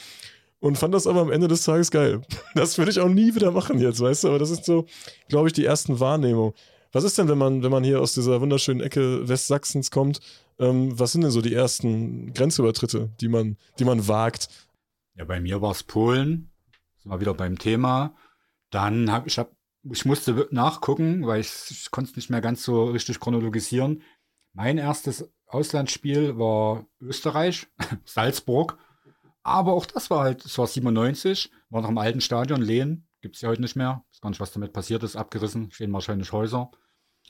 Und 0.58 0.76
fand 0.76 0.92
das 0.92 1.06
aber 1.06 1.20
am 1.20 1.30
Ende 1.30 1.46
des 1.46 1.62
Tages 1.62 1.92
geil. 1.92 2.22
Das 2.56 2.78
würde 2.78 2.90
ich 2.90 2.98
auch 2.98 3.08
nie 3.08 3.36
wieder 3.36 3.52
machen 3.52 3.78
jetzt, 3.78 4.00
weißt 4.00 4.24
du? 4.24 4.28
Aber 4.28 4.40
das 4.40 4.50
ist 4.50 4.64
so, 4.64 4.86
glaube 5.28 5.46
ich, 5.46 5.52
die 5.52 5.64
ersten 5.64 6.00
Wahrnehmungen. 6.00 6.52
Was 6.92 7.04
ist 7.04 7.18
denn, 7.18 7.28
wenn 7.28 7.38
man, 7.38 7.62
wenn 7.62 7.70
man 7.70 7.84
hier 7.84 8.00
aus 8.00 8.14
dieser 8.14 8.40
wunderschönen 8.40 8.80
Ecke 8.80 9.28
Westsachsens 9.28 9.90
kommt? 9.90 10.20
Ähm, 10.58 10.98
was 10.98 11.12
sind 11.12 11.22
denn 11.22 11.30
so 11.30 11.42
die 11.42 11.54
ersten 11.54 12.32
Grenzübertritte, 12.32 13.10
die 13.20 13.28
man, 13.28 13.56
die 13.78 13.84
man 13.84 14.08
wagt? 14.08 14.48
Ja, 15.14 15.24
bei 15.24 15.40
mir 15.40 15.60
war 15.60 15.72
es 15.72 15.82
Polen. 15.82 16.50
Sind 16.98 17.12
wir 17.12 17.20
wieder 17.20 17.34
beim 17.34 17.58
Thema. 17.58 18.14
Dann 18.70 19.10
habe 19.10 19.28
ich, 19.28 19.38
hab, 19.38 19.52
ich 19.82 20.04
musste 20.04 20.48
nachgucken, 20.50 21.26
weil 21.26 21.40
ich, 21.40 21.52
ich 21.70 21.90
konnte 21.90 22.10
es 22.10 22.16
nicht 22.16 22.30
mehr 22.30 22.40
ganz 22.40 22.62
so 22.62 22.84
richtig 22.84 23.20
chronologisieren. 23.20 24.02
Mein 24.52 24.78
erstes 24.78 25.30
Auslandsspiel 25.46 26.38
war 26.38 26.86
Österreich, 27.00 27.66
Salzburg. 28.04 28.78
Aber 29.42 29.72
auch 29.72 29.86
das 29.86 30.10
war 30.10 30.20
halt, 30.20 30.44
es 30.44 30.58
war 30.58 30.66
97, 30.66 31.50
war 31.70 31.82
noch 31.82 31.88
im 31.88 31.98
alten 31.98 32.20
Stadion, 32.20 32.60
Lehen, 32.60 33.07
gibt 33.20 33.36
es 33.36 33.42
ja 33.42 33.48
heute 33.48 33.62
nicht 33.62 33.76
mehr. 33.76 34.04
Ich 34.10 34.16
weiß 34.16 34.20
gar 34.20 34.30
nicht, 34.30 34.40
was 34.40 34.52
damit 34.52 34.72
passiert 34.72 35.02
ist, 35.02 35.16
abgerissen, 35.16 35.70
stehen 35.70 35.92
wahrscheinlich 35.92 36.32
Häuser. 36.32 36.70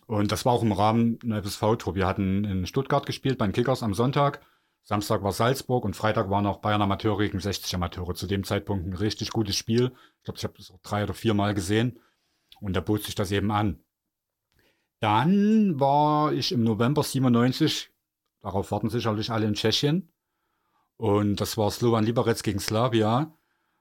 Und 0.07 0.33
das 0.33 0.45
war 0.45 0.53
auch 0.53 0.63
im 0.63 0.73
Rahmen 0.73 1.19
einer 1.23 1.43
FSV-Tour. 1.43 1.95
Wir 1.95 2.07
hatten 2.07 2.45
in 2.45 2.67
Stuttgart 2.67 3.05
gespielt, 3.05 3.39
bei 3.39 3.47
den 3.47 3.53
Kickers 3.53 3.83
am 3.83 3.95
Sonntag. 3.95 4.41
Samstag 4.83 5.23
war 5.23 5.33
Salzburg 5.33 5.85
und 5.85 5.97
Freitag 5.97 6.31
waren 6.31 6.47
auch 6.47 6.61
Bayern 6.61 6.81
Amateure 6.81 7.19
gegen 7.19 7.41
60 7.41 7.75
Amateure. 7.75 8.15
Zu 8.15 8.27
dem 8.27 8.45
Zeitpunkt 8.45 8.87
ein 8.87 8.95
richtig 8.95 9.31
gutes 9.31 9.57
Spiel. 9.57 9.93
Ich 10.19 10.25
glaube, 10.25 10.39
ich 10.39 10.45
habe 10.45 10.55
das 10.57 10.71
auch 10.71 10.81
drei 10.81 11.03
oder 11.03 11.13
vier 11.13 11.35
Mal 11.35 11.53
gesehen. 11.53 12.01
Und 12.61 12.75
da 12.75 12.81
bot 12.81 13.03
sich 13.03 13.15
das 13.15 13.31
eben 13.31 13.51
an. 13.51 13.85
Dann 15.01 15.79
war 15.79 16.33
ich 16.33 16.53
im 16.53 16.65
November 16.65 17.03
97, 17.03 17.93
darauf 18.41 18.73
warten 18.73 18.91
sicherlich 18.91 19.31
alle 19.31 19.47
in 19.47 19.55
Tschechien. 19.55 20.11
Und 20.97 21.37
das 21.37 21.57
war 21.57 21.71
Slovan 21.71 22.05
Liberec 22.05 22.43
gegen 22.43 22.59
Slavia. 22.59 23.38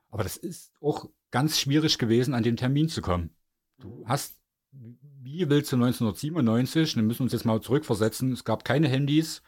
Aber 0.10 0.24
das 0.24 0.38
ist 0.38 0.72
auch 0.82 1.10
ganz 1.32 1.60
schwierig 1.60 1.98
gewesen, 1.98 2.34
an 2.34 2.44
den 2.44 2.58
Termin 2.58 2.90
zu 2.90 3.02
kommen. 3.02 3.36
Du 3.80 4.06
hast, 4.08 4.40
wie 4.72 5.50
willst 5.50 5.72
du 5.72 5.76
1997, 5.76 6.96
wir 6.96 7.04
müssen 7.04 7.24
uns 7.24 7.34
jetzt 7.34 7.46
mal 7.46 7.62
zurückversetzen, 7.62 8.32
es 8.32 8.44
gab 8.44 8.64
keine 8.66 8.88
Handys, 8.88 9.42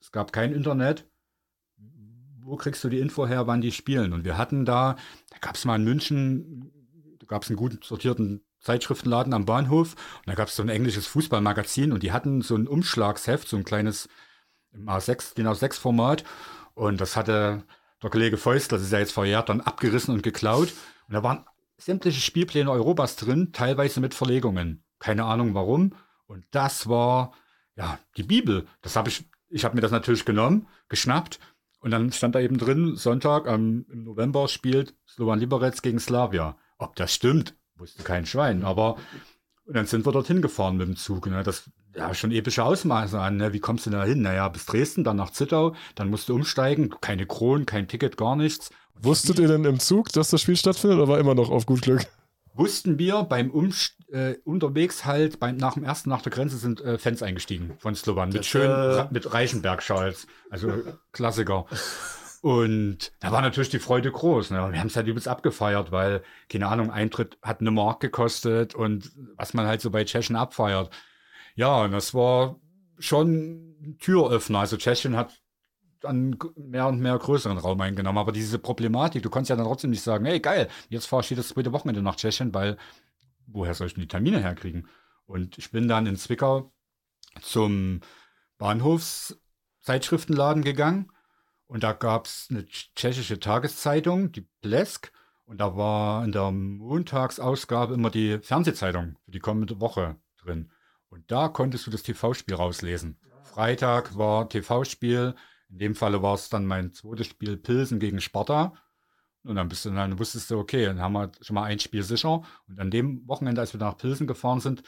es 0.00 0.12
gab 0.12 0.32
kein 0.32 0.52
Internet. 0.52 1.08
Wo 2.40 2.56
kriegst 2.56 2.84
du 2.84 2.88
die 2.88 3.00
Info 3.00 3.26
her, 3.26 3.46
wann 3.48 3.60
die 3.60 3.72
spielen? 3.72 4.12
Und 4.12 4.24
wir 4.24 4.38
hatten 4.38 4.64
da, 4.64 4.96
da 5.30 5.38
gab 5.40 5.56
es 5.56 5.64
mal 5.64 5.76
in 5.76 5.84
München, 5.84 6.70
da 7.18 7.26
gab 7.26 7.42
es 7.42 7.48
einen 7.48 7.56
gut 7.56 7.84
sortierten 7.84 8.46
Zeitschriftenladen 8.60 9.32
am 9.32 9.44
Bahnhof 9.46 9.94
und 10.18 10.28
da 10.28 10.34
gab 10.34 10.48
es 10.48 10.56
so 10.56 10.62
ein 10.62 10.68
englisches 10.68 11.06
Fußballmagazin 11.06 11.92
und 11.92 12.02
die 12.02 12.12
hatten 12.12 12.42
so 12.42 12.56
ein 12.56 12.68
Umschlagsheft, 12.68 13.48
so 13.48 13.56
ein 13.56 13.64
kleines 13.64 14.08
im 14.72 14.88
A6, 14.88 15.34
den 15.34 15.46
A6-Format 15.46 16.24
und 16.74 17.00
das 17.00 17.16
hatte 17.16 17.64
der 18.06 18.12
Kollege 18.12 18.36
Feust, 18.36 18.70
das 18.70 18.82
ist 18.82 18.92
ja 18.92 19.00
jetzt 19.00 19.12
verjährt, 19.12 19.48
dann 19.48 19.60
abgerissen 19.60 20.14
und 20.14 20.22
geklaut. 20.22 20.72
Und 21.08 21.14
da 21.14 21.24
waren 21.24 21.44
sämtliche 21.76 22.20
Spielpläne 22.20 22.70
Europas 22.70 23.16
drin, 23.16 23.50
teilweise 23.52 24.00
mit 24.00 24.14
Verlegungen. 24.14 24.84
Keine 25.00 25.24
Ahnung 25.24 25.54
warum. 25.54 25.92
Und 26.26 26.44
das 26.52 26.88
war 26.88 27.32
ja 27.74 27.98
die 28.16 28.22
Bibel. 28.22 28.66
Das 28.80 28.94
habe 28.94 29.08
ich, 29.08 29.28
ich 29.48 29.64
habe 29.64 29.74
mir 29.74 29.80
das 29.80 29.90
natürlich 29.90 30.24
genommen, 30.24 30.68
geschnappt. 30.88 31.40
Und 31.80 31.90
dann 31.90 32.12
stand 32.12 32.36
da 32.36 32.40
eben 32.40 32.58
drin, 32.58 32.94
Sonntag 32.94 33.46
ähm, 33.48 33.86
im 33.90 34.04
November 34.04 34.46
spielt 34.46 34.94
Slovan 35.08 35.40
Liberec 35.40 35.82
gegen 35.82 35.98
Slavia. 35.98 36.56
Ob 36.78 36.94
das 36.94 37.12
stimmt, 37.12 37.56
wusste 37.74 38.04
kein 38.04 38.24
Schwein. 38.24 38.64
Aber 38.64 38.98
und 39.66 39.74
dann 39.74 39.86
sind 39.86 40.06
wir 40.06 40.12
dorthin 40.12 40.42
gefahren 40.42 40.76
mit 40.76 40.86
dem 40.86 40.96
Zug. 40.96 41.26
Ne? 41.26 41.42
Das 41.42 41.64
ja 41.94 42.14
schon 42.14 42.30
epische 42.30 42.62
Ausmaße 42.62 43.18
an. 43.18 43.36
Ne? 43.36 43.52
Wie 43.52 43.58
kommst 43.58 43.86
du 43.86 43.90
da 43.90 44.04
hin? 44.04 44.22
Naja, 44.22 44.48
bis 44.48 44.66
Dresden, 44.66 45.02
dann 45.02 45.16
nach 45.16 45.30
Zittau, 45.30 45.74
dann 45.96 46.08
musst 46.08 46.28
du 46.28 46.34
umsteigen. 46.34 46.94
Keine 47.00 47.26
Kronen, 47.26 47.66
kein 47.66 47.88
Ticket, 47.88 48.16
gar 48.16 48.36
nichts. 48.36 48.70
Wusstet 48.94 49.38
ihr 49.38 49.48
denn 49.48 49.64
im 49.64 49.80
Zug, 49.80 50.10
dass 50.12 50.30
das 50.30 50.40
Spiel 50.40 50.56
stattfindet 50.56 50.98
oder 50.98 51.08
war 51.08 51.18
immer 51.18 51.34
noch 51.34 51.50
auf 51.50 51.66
gut 51.66 51.82
Glück? 51.82 52.06
Wussten 52.54 52.98
wir 52.98 53.24
beim 53.24 53.50
Umst 53.50 53.96
äh, 54.10 54.36
unterwegs 54.44 55.04
halt, 55.04 55.38
beim, 55.40 55.56
nach 55.56 55.74
dem 55.74 55.84
ersten, 55.84 56.08
nach 56.08 56.22
der 56.22 56.32
Grenze 56.32 56.56
sind 56.56 56.80
äh, 56.80 56.96
Fans 56.96 57.22
eingestiegen 57.22 57.74
von 57.78 57.94
Slovan 57.94 58.30
mit 58.30 58.46
schön, 58.46 58.70
äh, 58.70 59.06
mit 59.10 59.34
Reichenberg-Schals. 59.34 60.26
Also 60.48 60.72
Klassiker. 61.12 61.66
Und 62.46 63.10
da 63.18 63.32
war 63.32 63.42
natürlich 63.42 63.70
die 63.70 63.80
Freude 63.80 64.12
groß. 64.12 64.52
Ne? 64.52 64.58
Wir 64.70 64.78
haben 64.78 64.86
es 64.86 64.94
halt 64.94 65.08
übelst 65.08 65.26
abgefeiert, 65.26 65.90
weil, 65.90 66.22
keine 66.48 66.68
Ahnung, 66.68 66.92
Eintritt 66.92 67.36
hat 67.42 67.60
eine 67.60 67.72
Mark 67.72 67.98
gekostet 67.98 68.72
und 68.72 69.10
was 69.34 69.52
man 69.52 69.66
halt 69.66 69.80
so 69.80 69.90
bei 69.90 70.04
Tschechien 70.04 70.36
abfeiert. 70.36 70.90
Ja, 71.56 71.82
und 71.82 71.90
das 71.90 72.14
war 72.14 72.60
schon 73.00 73.74
ein 73.82 73.98
Türöffner. 73.98 74.60
Also 74.60 74.76
Tschechien 74.76 75.16
hat 75.16 75.42
dann 75.98 76.38
mehr 76.54 76.86
und 76.86 77.00
mehr 77.00 77.18
größeren 77.18 77.58
Raum 77.58 77.80
eingenommen. 77.80 78.18
Aber 78.18 78.30
diese 78.30 78.60
Problematik, 78.60 79.24
du 79.24 79.30
kannst 79.30 79.50
ja 79.50 79.56
dann 79.56 79.66
trotzdem 79.66 79.90
nicht 79.90 80.02
sagen, 80.02 80.24
hey 80.24 80.38
geil, 80.38 80.68
jetzt 80.88 81.06
fahre 81.06 81.22
ich 81.22 81.36
das 81.36 81.48
zweite 81.48 81.72
Wochenende 81.72 82.00
nach 82.00 82.14
Tschechien, 82.14 82.54
weil 82.54 82.76
woher 83.48 83.74
soll 83.74 83.88
ich 83.88 83.94
denn 83.94 84.02
die 84.02 84.08
Termine 84.08 84.38
herkriegen? 84.38 84.86
Und 85.24 85.58
ich 85.58 85.72
bin 85.72 85.88
dann 85.88 86.06
in 86.06 86.14
Zwickau 86.14 86.72
zum 87.42 88.02
Bahnhofszeitschriftenladen 88.58 90.62
gegangen 90.62 91.10
und 91.66 91.82
da 91.82 91.92
gab 91.92 92.26
es 92.26 92.46
eine 92.50 92.64
tschechische 92.66 93.40
Tageszeitung, 93.40 94.32
die 94.32 94.46
Plesk. 94.62 95.12
Und 95.44 95.58
da 95.58 95.76
war 95.76 96.24
in 96.24 96.32
der 96.32 96.50
Montagsausgabe 96.50 97.94
immer 97.94 98.10
die 98.10 98.38
Fernsehzeitung 98.38 99.16
für 99.24 99.30
die 99.30 99.38
kommende 99.38 99.80
Woche 99.80 100.16
drin. 100.42 100.70
Und 101.08 101.30
da 101.30 101.48
konntest 101.48 101.86
du 101.86 101.90
das 101.90 102.02
TV-Spiel 102.02 102.54
rauslesen. 102.54 103.18
Freitag 103.44 104.16
war 104.16 104.48
TV-Spiel. 104.48 105.34
In 105.68 105.78
dem 105.78 105.94
Falle 105.94 106.22
war 106.22 106.34
es 106.34 106.48
dann 106.48 106.66
mein 106.66 106.92
zweites 106.92 107.28
Spiel 107.28 107.56
Pilsen 107.56 108.00
gegen 108.00 108.20
Sparta. 108.20 108.74
Und 109.44 109.56
dann 109.56 109.68
bist 109.68 109.84
du 109.84 109.90
dann 109.90 110.18
wusstest 110.18 110.50
du, 110.50 110.58
okay, 110.58 110.86
dann 110.86 111.00
haben 111.00 111.12
wir 111.12 111.30
schon 111.40 111.54
mal 111.54 111.64
ein 111.64 111.78
Spiel 111.78 112.02
sicher. 112.02 112.42
Und 112.68 112.80
an 112.80 112.90
dem 112.90 113.26
Wochenende, 113.28 113.60
als 113.60 113.72
wir 113.72 113.80
nach 113.80 113.96
Pilsen 113.96 114.26
gefahren 114.26 114.60
sind, 114.60 114.82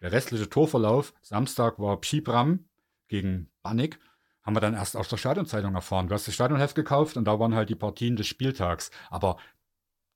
der 0.00 0.12
restliche 0.12 0.48
Torverlauf, 0.48 1.14
Samstag 1.22 1.78
war 1.78 2.00
Pschibram 2.00 2.66
gegen 3.08 3.50
Banik 3.62 3.98
haben 4.48 4.56
wir 4.56 4.60
dann 4.62 4.72
erst 4.72 4.96
aus 4.96 5.08
der 5.08 5.18
Stadionzeitung 5.18 5.74
erfahren. 5.74 6.08
Du 6.08 6.14
hast 6.14 6.26
das 6.26 6.32
Stadionheft 6.32 6.74
gekauft 6.74 7.18
und 7.18 7.26
da 7.26 7.38
waren 7.38 7.54
halt 7.54 7.68
die 7.68 7.74
Partien 7.74 8.16
des 8.16 8.28
Spieltags. 8.28 8.90
Aber 9.10 9.36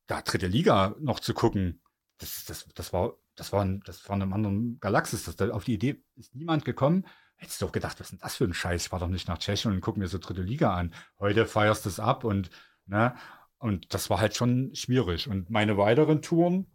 da 0.07 0.23
dritte 0.23 0.47
Liga 0.47 0.97
noch 1.01 1.21
zu 1.21 1.35
gucken, 1.35 1.83
das, 2.17 2.47
das, 2.47 2.67
das 2.75 2.95
war, 2.95 3.13
das 3.35 3.53
war, 3.53 3.67
das 3.85 4.09
war 4.09 4.17
in 4.17 4.23
einem 4.23 4.33
anderen 4.33 4.81
Galaxis. 4.81 5.25
Das, 5.25 5.51
auf 5.51 5.65
die 5.65 5.75
Idee 5.75 6.03
ist 6.17 6.35
niemand 6.35 6.65
gekommen. 6.65 7.05
Hättest 7.37 7.61
du 7.61 7.67
doch 7.67 7.73
gedacht, 7.73 8.01
was 8.01 8.07
ist 8.07 8.13
denn 8.13 8.21
das 8.23 8.37
für 8.37 8.45
ein 8.45 8.55
Scheiß? 8.55 8.87
Ich 8.87 8.93
war 8.93 9.01
doch 9.01 9.09
nicht 9.09 9.29
nach 9.29 9.37
Tschechien 9.37 9.71
und 9.71 9.83
guck 9.83 9.99
mir 9.99 10.09
so 10.09 10.17
dritte 10.17 10.41
Liga 10.41 10.73
an. 10.73 10.95
Heute 11.19 11.45
feierst 11.45 11.85
du 11.85 11.91
es 11.91 12.01
ab 12.01 12.25
und, 12.25 12.49
ne, 12.87 13.15
und 13.59 13.93
das 13.93 14.09
war 14.09 14.19
halt 14.19 14.35
schon 14.35 14.75
schwierig. 14.75 15.29
Und 15.29 15.51
meine 15.51 15.77
weiteren 15.77 16.23
Touren. 16.23 16.69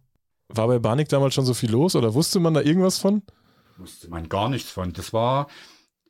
War 0.46 0.68
bei 0.68 0.78
Banik 0.78 1.08
damals 1.08 1.34
schon 1.34 1.44
so 1.44 1.54
viel 1.54 1.72
los 1.72 1.96
oder 1.96 2.14
wusste 2.14 2.38
man 2.38 2.54
da 2.54 2.60
irgendwas 2.60 2.98
von? 2.98 3.24
Wusste 3.78 4.08
man 4.10 4.28
gar 4.28 4.48
nichts 4.48 4.70
von. 4.70 4.92
Das 4.92 5.12
war, 5.12 5.48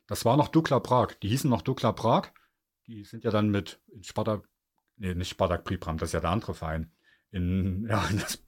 das 0.09 0.25
war 0.25 0.35
noch 0.35 0.49
Dukla 0.49 0.79
Prag. 0.79 1.13
Die 1.21 1.29
hießen 1.29 1.49
noch 1.49 1.61
Dukla 1.61 1.91
Prag. 1.91 2.29
die 2.87 3.03
sind 3.03 3.23
ja 3.23 3.31
dann 3.31 3.49
mit 3.49 3.79
in 3.93 4.03
Spartak, 4.03 4.49
nee, 4.97 5.13
nicht 5.13 5.29
Spartak 5.29 5.63
Pribram, 5.63 5.97
das 5.97 6.09
ist 6.09 6.13
ja 6.13 6.19
der 6.19 6.31
andere 6.31 6.55
Verein, 6.55 6.91
in, 7.31 7.87
ja, 7.87 8.03
in 8.09 8.17
das, 8.19 8.43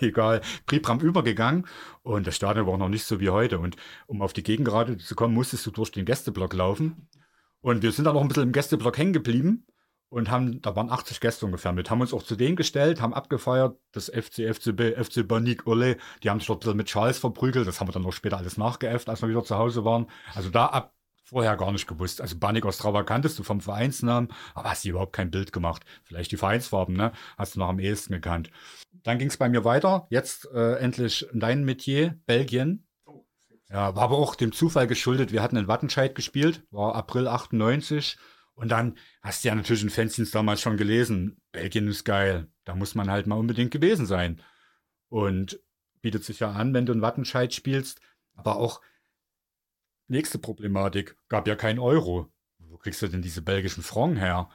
egal, 0.00 0.40
Pribram 0.66 1.00
übergegangen 1.00 1.66
und 2.02 2.26
das 2.26 2.36
Stadion 2.36 2.66
war 2.66 2.74
auch 2.74 2.78
noch 2.78 2.88
nicht 2.88 3.04
so 3.04 3.20
wie 3.20 3.28
heute. 3.28 3.58
Und 3.58 3.76
um 4.06 4.22
auf 4.22 4.32
die 4.32 4.42
Gegengerade 4.42 4.96
zu 4.96 5.14
kommen, 5.14 5.34
musstest 5.34 5.66
du 5.66 5.70
durch 5.70 5.92
den 5.92 6.06
Gästeblock 6.06 6.54
laufen. 6.54 7.08
Und 7.60 7.82
wir 7.82 7.92
sind 7.92 8.04
dann 8.04 8.14
noch 8.14 8.22
ein 8.22 8.28
bisschen 8.28 8.44
im 8.44 8.52
Gästeblock 8.52 8.96
hängen 8.98 9.12
geblieben 9.12 9.66
und 10.08 10.30
haben, 10.30 10.62
da 10.62 10.76
waren 10.76 10.90
80 10.90 11.20
Gäste 11.20 11.46
ungefähr 11.46 11.72
mit, 11.72 11.90
haben 11.90 12.00
uns 12.00 12.14
auch 12.14 12.22
zu 12.22 12.36
denen 12.36 12.56
gestellt, 12.56 13.00
haben 13.00 13.14
abgefeiert, 13.14 13.76
das 13.92 14.06
FC, 14.06 14.54
FCB, 14.54 14.96
FC 15.02 15.26
Banik, 15.26 15.66
Ole, 15.66 15.96
die 16.22 16.30
haben 16.30 16.38
sich 16.38 16.46
dort 16.46 16.58
ein 16.58 16.60
bisschen 16.60 16.76
mit 16.76 16.86
Charles 16.86 17.18
verprügelt, 17.18 17.66
das 17.66 17.80
haben 17.80 17.88
wir 17.88 17.92
dann 17.92 18.06
auch 18.06 18.12
später 18.12 18.36
alles 18.36 18.56
nachgeäfft, 18.56 19.08
als 19.08 19.22
wir 19.22 19.28
wieder 19.28 19.44
zu 19.44 19.56
Hause 19.56 19.84
waren. 19.84 20.06
Also 20.34 20.50
da 20.50 20.66
ab, 20.66 20.94
vorher 21.24 21.56
gar 21.56 21.72
nicht 21.72 21.86
gewusst. 21.86 22.20
Also 22.20 22.38
Banik 22.38 22.64
Ostrava 22.64 23.02
kanntest 23.02 23.38
du 23.38 23.42
vom 23.42 23.60
Vereinsnamen, 23.60 24.30
aber 24.54 24.70
hast 24.70 24.84
dir 24.84 24.90
überhaupt 24.90 25.14
kein 25.14 25.30
Bild 25.30 25.52
gemacht. 25.52 25.82
Vielleicht 26.04 26.30
die 26.32 26.36
Vereinsfarben, 26.36 26.94
ne? 26.94 27.12
Hast 27.36 27.54
du 27.54 27.58
noch 27.58 27.68
am 27.68 27.80
ehesten 27.80 28.12
gekannt. 28.12 28.50
Dann 29.02 29.18
ging 29.18 29.28
es 29.28 29.36
bei 29.36 29.48
mir 29.48 29.64
weiter. 29.64 30.06
Jetzt 30.10 30.48
äh, 30.54 30.76
endlich 30.76 31.26
dein 31.32 31.64
Metier, 31.64 32.18
Belgien. 32.26 32.86
Ja, 33.70 33.96
war 33.96 34.04
aber 34.04 34.18
auch 34.18 34.36
dem 34.36 34.52
Zufall 34.52 34.86
geschuldet. 34.86 35.32
Wir 35.32 35.42
hatten 35.42 35.56
in 35.56 35.66
Wattenscheid 35.66 36.14
gespielt, 36.14 36.62
war 36.70 36.94
April 36.94 37.26
98. 37.26 38.16
Und 38.54 38.68
dann 38.68 38.96
hast 39.20 39.44
du 39.44 39.48
ja 39.48 39.54
natürlich 39.54 39.82
in 39.82 39.90
Fanzines 39.90 40.30
damals 40.30 40.60
schon 40.60 40.76
gelesen, 40.76 41.40
Belgien 41.52 41.88
ist 41.88 42.04
geil. 42.04 42.48
Da 42.64 42.74
muss 42.74 42.94
man 42.94 43.10
halt 43.10 43.26
mal 43.26 43.36
unbedingt 43.36 43.70
gewesen 43.70 44.06
sein. 44.06 44.40
Und 45.08 45.60
bietet 46.00 46.24
sich 46.24 46.40
ja 46.40 46.52
an, 46.52 46.72
wenn 46.74 46.86
du 46.86 46.92
in 46.92 47.02
Wattenscheid 47.02 47.52
spielst. 47.52 48.00
Aber 48.34 48.56
auch 48.56 48.80
nächste 50.06 50.38
Problematik, 50.38 51.16
gab 51.28 51.48
ja 51.48 51.56
kein 51.56 51.78
Euro. 51.78 52.32
Wo 52.58 52.78
kriegst 52.78 53.02
du 53.02 53.08
denn 53.08 53.22
diese 53.22 53.42
belgischen 53.42 53.82
Franc 53.82 54.18
her? 54.18 54.48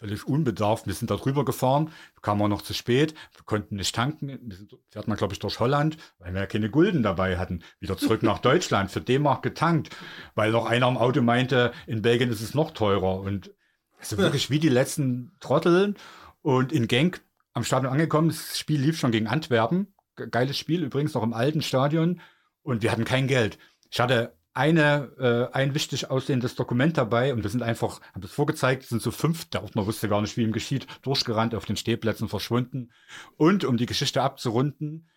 Völlig 0.00 0.26
unbedarft. 0.26 0.86
Wir 0.86 0.94
sind 0.94 1.10
da 1.10 1.16
drüber 1.16 1.44
gefahren, 1.44 1.92
kamen 2.22 2.40
auch 2.40 2.48
noch 2.48 2.62
zu 2.62 2.72
spät, 2.72 3.12
wir 3.34 3.44
konnten 3.44 3.76
nicht 3.76 3.94
tanken. 3.94 4.38
Wir 4.42 4.56
sind, 4.56 4.74
fährt 4.88 5.08
man, 5.08 5.18
glaube 5.18 5.34
ich, 5.34 5.38
durch 5.40 5.60
Holland, 5.60 5.98
weil 6.18 6.32
wir 6.32 6.40
ja 6.40 6.46
keine 6.46 6.70
Gulden 6.70 7.02
dabei 7.02 7.36
hatten. 7.36 7.62
Wieder 7.80 7.98
zurück 7.98 8.22
nach 8.22 8.38
Deutschland, 8.40 8.90
für 8.90 9.02
D-Mark 9.02 9.42
getankt, 9.42 9.94
weil 10.34 10.52
noch 10.52 10.64
einer 10.64 10.86
am 10.86 10.96
Auto 10.96 11.20
meinte, 11.20 11.72
in 11.86 12.00
Belgien 12.00 12.30
ist 12.30 12.40
es 12.40 12.54
noch 12.54 12.70
teurer. 12.70 13.20
Und 13.20 13.54
also 13.98 14.16
wirklich 14.16 14.48
wie 14.48 14.58
die 14.58 14.70
letzten 14.70 15.32
Trotteln. 15.38 15.96
Und 16.40 16.72
in 16.72 16.88
Genk 16.88 17.20
am 17.52 17.64
Stadion 17.64 17.92
angekommen, 17.92 18.28
das 18.28 18.58
Spiel 18.58 18.80
lief 18.80 18.98
schon 18.98 19.12
gegen 19.12 19.26
Antwerpen. 19.26 19.94
Geiles 20.16 20.56
Spiel, 20.56 20.82
übrigens 20.82 21.12
noch 21.12 21.22
im 21.22 21.34
alten 21.34 21.60
Stadion. 21.60 22.22
Und 22.62 22.82
wir 22.82 22.90
hatten 22.90 23.04
kein 23.04 23.26
Geld. 23.26 23.58
Ich 23.90 24.00
hatte 24.00 24.34
eine, 24.52 25.50
äh, 25.52 25.56
ein 25.56 25.74
wichtig 25.74 26.10
aussehendes 26.10 26.54
Dokument 26.56 26.96
dabei 26.96 27.32
und 27.32 27.42
wir 27.42 27.50
sind 27.50 27.62
einfach, 27.62 28.00
haben 28.12 28.20
das 28.20 28.32
vorgezeigt, 28.32 28.82
sind 28.84 29.00
so 29.00 29.10
fünf, 29.10 29.44
der 29.46 29.62
Ordner 29.62 29.86
wusste 29.86 30.08
gar 30.08 30.20
nicht, 30.20 30.36
wie 30.36 30.42
ihm 30.42 30.52
geschieht, 30.52 30.86
durchgerannt, 31.02 31.54
auf 31.54 31.66
den 31.66 31.76
Stehplätzen 31.76 32.28
verschwunden. 32.28 32.90
Und 33.36 33.64
um 33.64 33.76
die 33.76 33.86
Geschichte 33.86 34.22
abzurunden, 34.22 35.08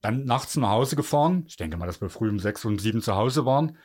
dann 0.00 0.24
nachts 0.24 0.56
nach 0.56 0.70
Hause 0.70 0.96
gefahren. 0.96 1.44
Ich 1.48 1.56
denke 1.56 1.76
mal, 1.76 1.86
dass 1.86 2.00
wir 2.00 2.08
früh 2.08 2.28
um 2.28 2.38
sechs 2.38 2.64
und 2.64 2.80
sieben 2.80 3.02
zu 3.02 3.14
Hause 3.14 3.44
waren. 3.44 3.76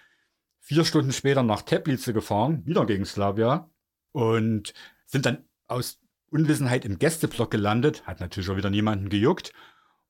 Vier 0.60 0.86
Stunden 0.86 1.12
später 1.12 1.44
nach 1.44 1.64
Teplice 1.64 2.14
gefahren, 2.14 2.66
wieder 2.66 2.86
gegen 2.86 3.06
Slavia. 3.06 3.70
Und 4.12 4.74
sind 5.06 5.26
dann 5.26 5.46
aus 5.68 6.00
Unwissenheit 6.30 6.86
im 6.86 7.00
Gästeblock 7.00 7.52
gelandet. 7.52 8.06
Hat 8.06 8.20
natürlich 8.20 8.50
auch 8.50 8.58
wieder 8.58 8.70
niemanden 8.70 9.10
gejuckt. 9.10 9.54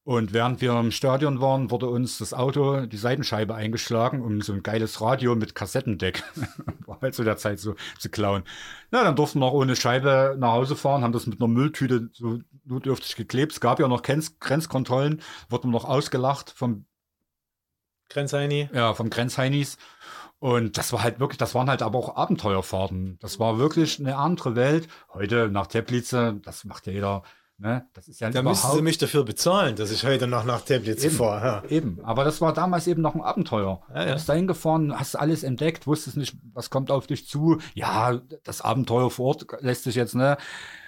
Und 0.05 0.33
während 0.33 0.59
wir 0.59 0.77
im 0.77 0.91
Stadion 0.91 1.39
waren, 1.39 1.71
wurde 1.71 1.87
uns 1.87 2.17
das 2.17 2.33
Auto, 2.33 2.85
die 2.85 2.97
Seitenscheibe 2.97 3.55
eingeschlagen, 3.55 4.21
um 4.21 4.41
so 4.41 4.51
ein 4.51 4.61
geiles 4.61 4.99
Radio 4.99 5.33
mit 5.35 5.55
Kassettendeck, 5.55 6.23
war 6.85 6.99
halt 7.01 7.15
zu 7.15 7.23
der 7.23 7.37
Zeit 7.37 7.59
so 7.59 7.75
zu 7.99 8.09
klauen. 8.09 8.43
Na, 8.91 9.05
dann 9.05 9.15
durften 9.15 9.39
wir 9.39 9.45
noch 9.45 9.53
ohne 9.53 9.77
Scheibe 9.77 10.35
nach 10.37 10.51
Hause 10.51 10.75
fahren, 10.75 11.03
haben 11.03 11.13
das 11.13 11.25
mit 11.25 11.39
einer 11.39 11.47
Mülltüte 11.47 12.09
so 12.11 12.39
notdürftig 12.65 13.15
geklebt. 13.15 13.53
Es 13.53 13.61
gab 13.61 13.79
ja 13.79 13.87
noch 13.87 14.01
Grenz 14.01 14.39
Grenzkontrollen, 14.39 15.21
wurden 15.47 15.71
noch 15.71 15.85
ausgelacht 15.85 16.51
vom 16.51 16.85
Grenzheini. 18.09 18.69
Ja, 18.73 18.93
vom 18.95 19.09
Grenzheinis. 19.09 19.77
Und 20.39 20.77
das 20.77 20.91
war 20.91 21.01
halt 21.01 21.21
wirklich, 21.21 21.37
das 21.37 21.55
waren 21.55 21.69
halt 21.69 21.81
aber 21.81 21.97
auch 21.97 22.17
Abenteuerfahrten. 22.17 23.17
Das 23.21 23.39
war 23.39 23.57
wirklich 23.57 24.01
eine 24.01 24.17
andere 24.17 24.57
Welt. 24.57 24.89
Heute 25.13 25.47
nach 25.47 25.67
Teplice, 25.67 26.33
das 26.43 26.65
macht 26.65 26.87
ja 26.87 26.91
jeder 26.91 27.23
Ne? 27.57 27.87
Das 27.93 28.07
ist 28.07 28.19
ja 28.19 28.29
da 28.29 28.41
müssen 28.41 28.71
sie 28.71 28.81
mich 28.81 28.97
dafür 28.97 29.23
bezahlen, 29.23 29.75
dass 29.75 29.91
ich 29.91 30.03
heute 30.03 30.27
noch 30.27 30.43
nach 30.43 30.61
Tablets 30.61 31.05
fahre. 31.15 31.45
Ja. 31.45 31.63
Eben, 31.69 31.99
aber 32.03 32.23
das 32.23 32.41
war 32.41 32.53
damals 32.53 32.87
eben 32.87 33.01
noch 33.01 33.15
ein 33.15 33.21
Abenteuer. 33.21 33.81
Ja, 33.93 34.07
ja. 34.07 34.13
Bist 34.13 34.27
da 34.27 34.33
hingefahren, 34.33 34.97
hast 34.99 35.15
alles 35.15 35.43
entdeckt, 35.43 35.85
wusstest 35.85 36.17
nicht, 36.17 36.35
was 36.53 36.69
kommt 36.69 36.91
auf 36.91 37.07
dich 37.07 37.27
zu. 37.27 37.59
Ja, 37.75 38.21
das 38.43 38.61
Abenteuer 38.61 39.11
vor 39.11 39.27
Ort 39.27 39.45
lässt 39.61 39.83
sich 39.83 39.95
jetzt, 39.95 40.15
ne, 40.15 40.37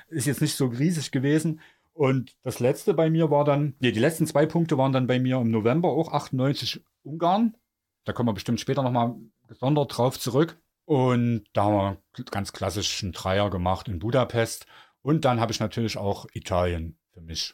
ist 0.10 0.25
jetzt 0.25 0.41
nicht 0.41 0.56
so 0.56 0.65
riesig 0.65 1.12
gewesen. 1.12 1.62
Und 1.93 2.36
das 2.43 2.60
letzte 2.60 2.93
bei 2.93 3.10
mir 3.10 3.32
war 3.32 3.45
dann, 3.45 3.75
nee, 3.80 3.91
die 3.91 4.01
letzten 4.01 4.28
zwei 4.28 4.45
Punkte 4.45 4.78
waren 4.78 4.91
dann 4.91 5.08
bei 5.08 5.19
mir 5.19 5.38
im 5.38 5.51
November 5.51 5.89
auch 5.89 6.12
98 6.12 6.84
Ungarn. 7.04 7.56
Da 8.04 8.12
kommen 8.12 8.28
wir 8.28 8.34
bestimmt 8.34 8.60
später 8.60 8.84
nochmal 8.84 9.15
gesondert 9.47 9.97
drauf 9.97 10.19
zurück. 10.19 10.60
Und 10.84 11.45
da 11.54 11.63
haben 11.63 11.97
wir 12.15 12.25
ganz 12.25 12.54
klassisch 12.54 13.01
einen 13.01 13.13
Dreier 13.13 13.49
gemacht 13.49 13.88
in 13.88 13.99
Budapest. 13.99 14.67
Und 15.05 15.23
dann 15.23 15.39
habe 15.39 15.51
ich 15.51 15.59
natürlich 15.59 15.97
auch 15.97 16.25
Italien 16.33 16.97
für 17.13 17.21
mich 17.21 17.53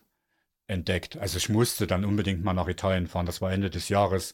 entdeckt. 0.68 1.18
Also 1.18 1.36
ich 1.36 1.50
musste 1.50 1.86
dann 1.86 2.06
unbedingt 2.06 2.46
mal 2.46 2.54
nach 2.54 2.70
Italien 2.70 3.08
fahren. 3.08 3.26
Das 3.26 3.42
war 3.42 3.52
Ende 3.52 3.70
des 3.70 3.90
Jahres. 3.90 4.34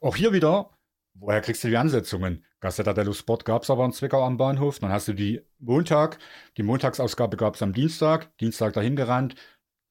Auch 0.00 0.16
hier 0.16 0.32
wieder, 0.32 0.70
woher 1.12 1.42
kriegst 1.42 1.62
du 1.64 1.68
die 1.68 1.76
Ansetzungen? 1.76 2.46
Gazzetta 2.60 2.94
dello 2.94 3.12
Sport 3.12 3.44
gab 3.44 3.64
es 3.64 3.68
aber 3.68 3.84
in 3.84 3.92
Zwickau 3.92 4.24
am 4.24 4.38
Bahnhof. 4.38 4.78
Dann 4.78 4.90
hast 4.90 5.06
du 5.06 5.12
die 5.12 5.42
Montag, 5.58 6.18
die 6.56 6.62
Montagsausgabe 6.62 7.36
gab 7.36 7.56
es 7.56 7.62
am 7.62 7.74
Dienstag. 7.74 8.34
Dienstag 8.38 8.72
dahin 8.72 8.96
gerannt, 8.96 9.34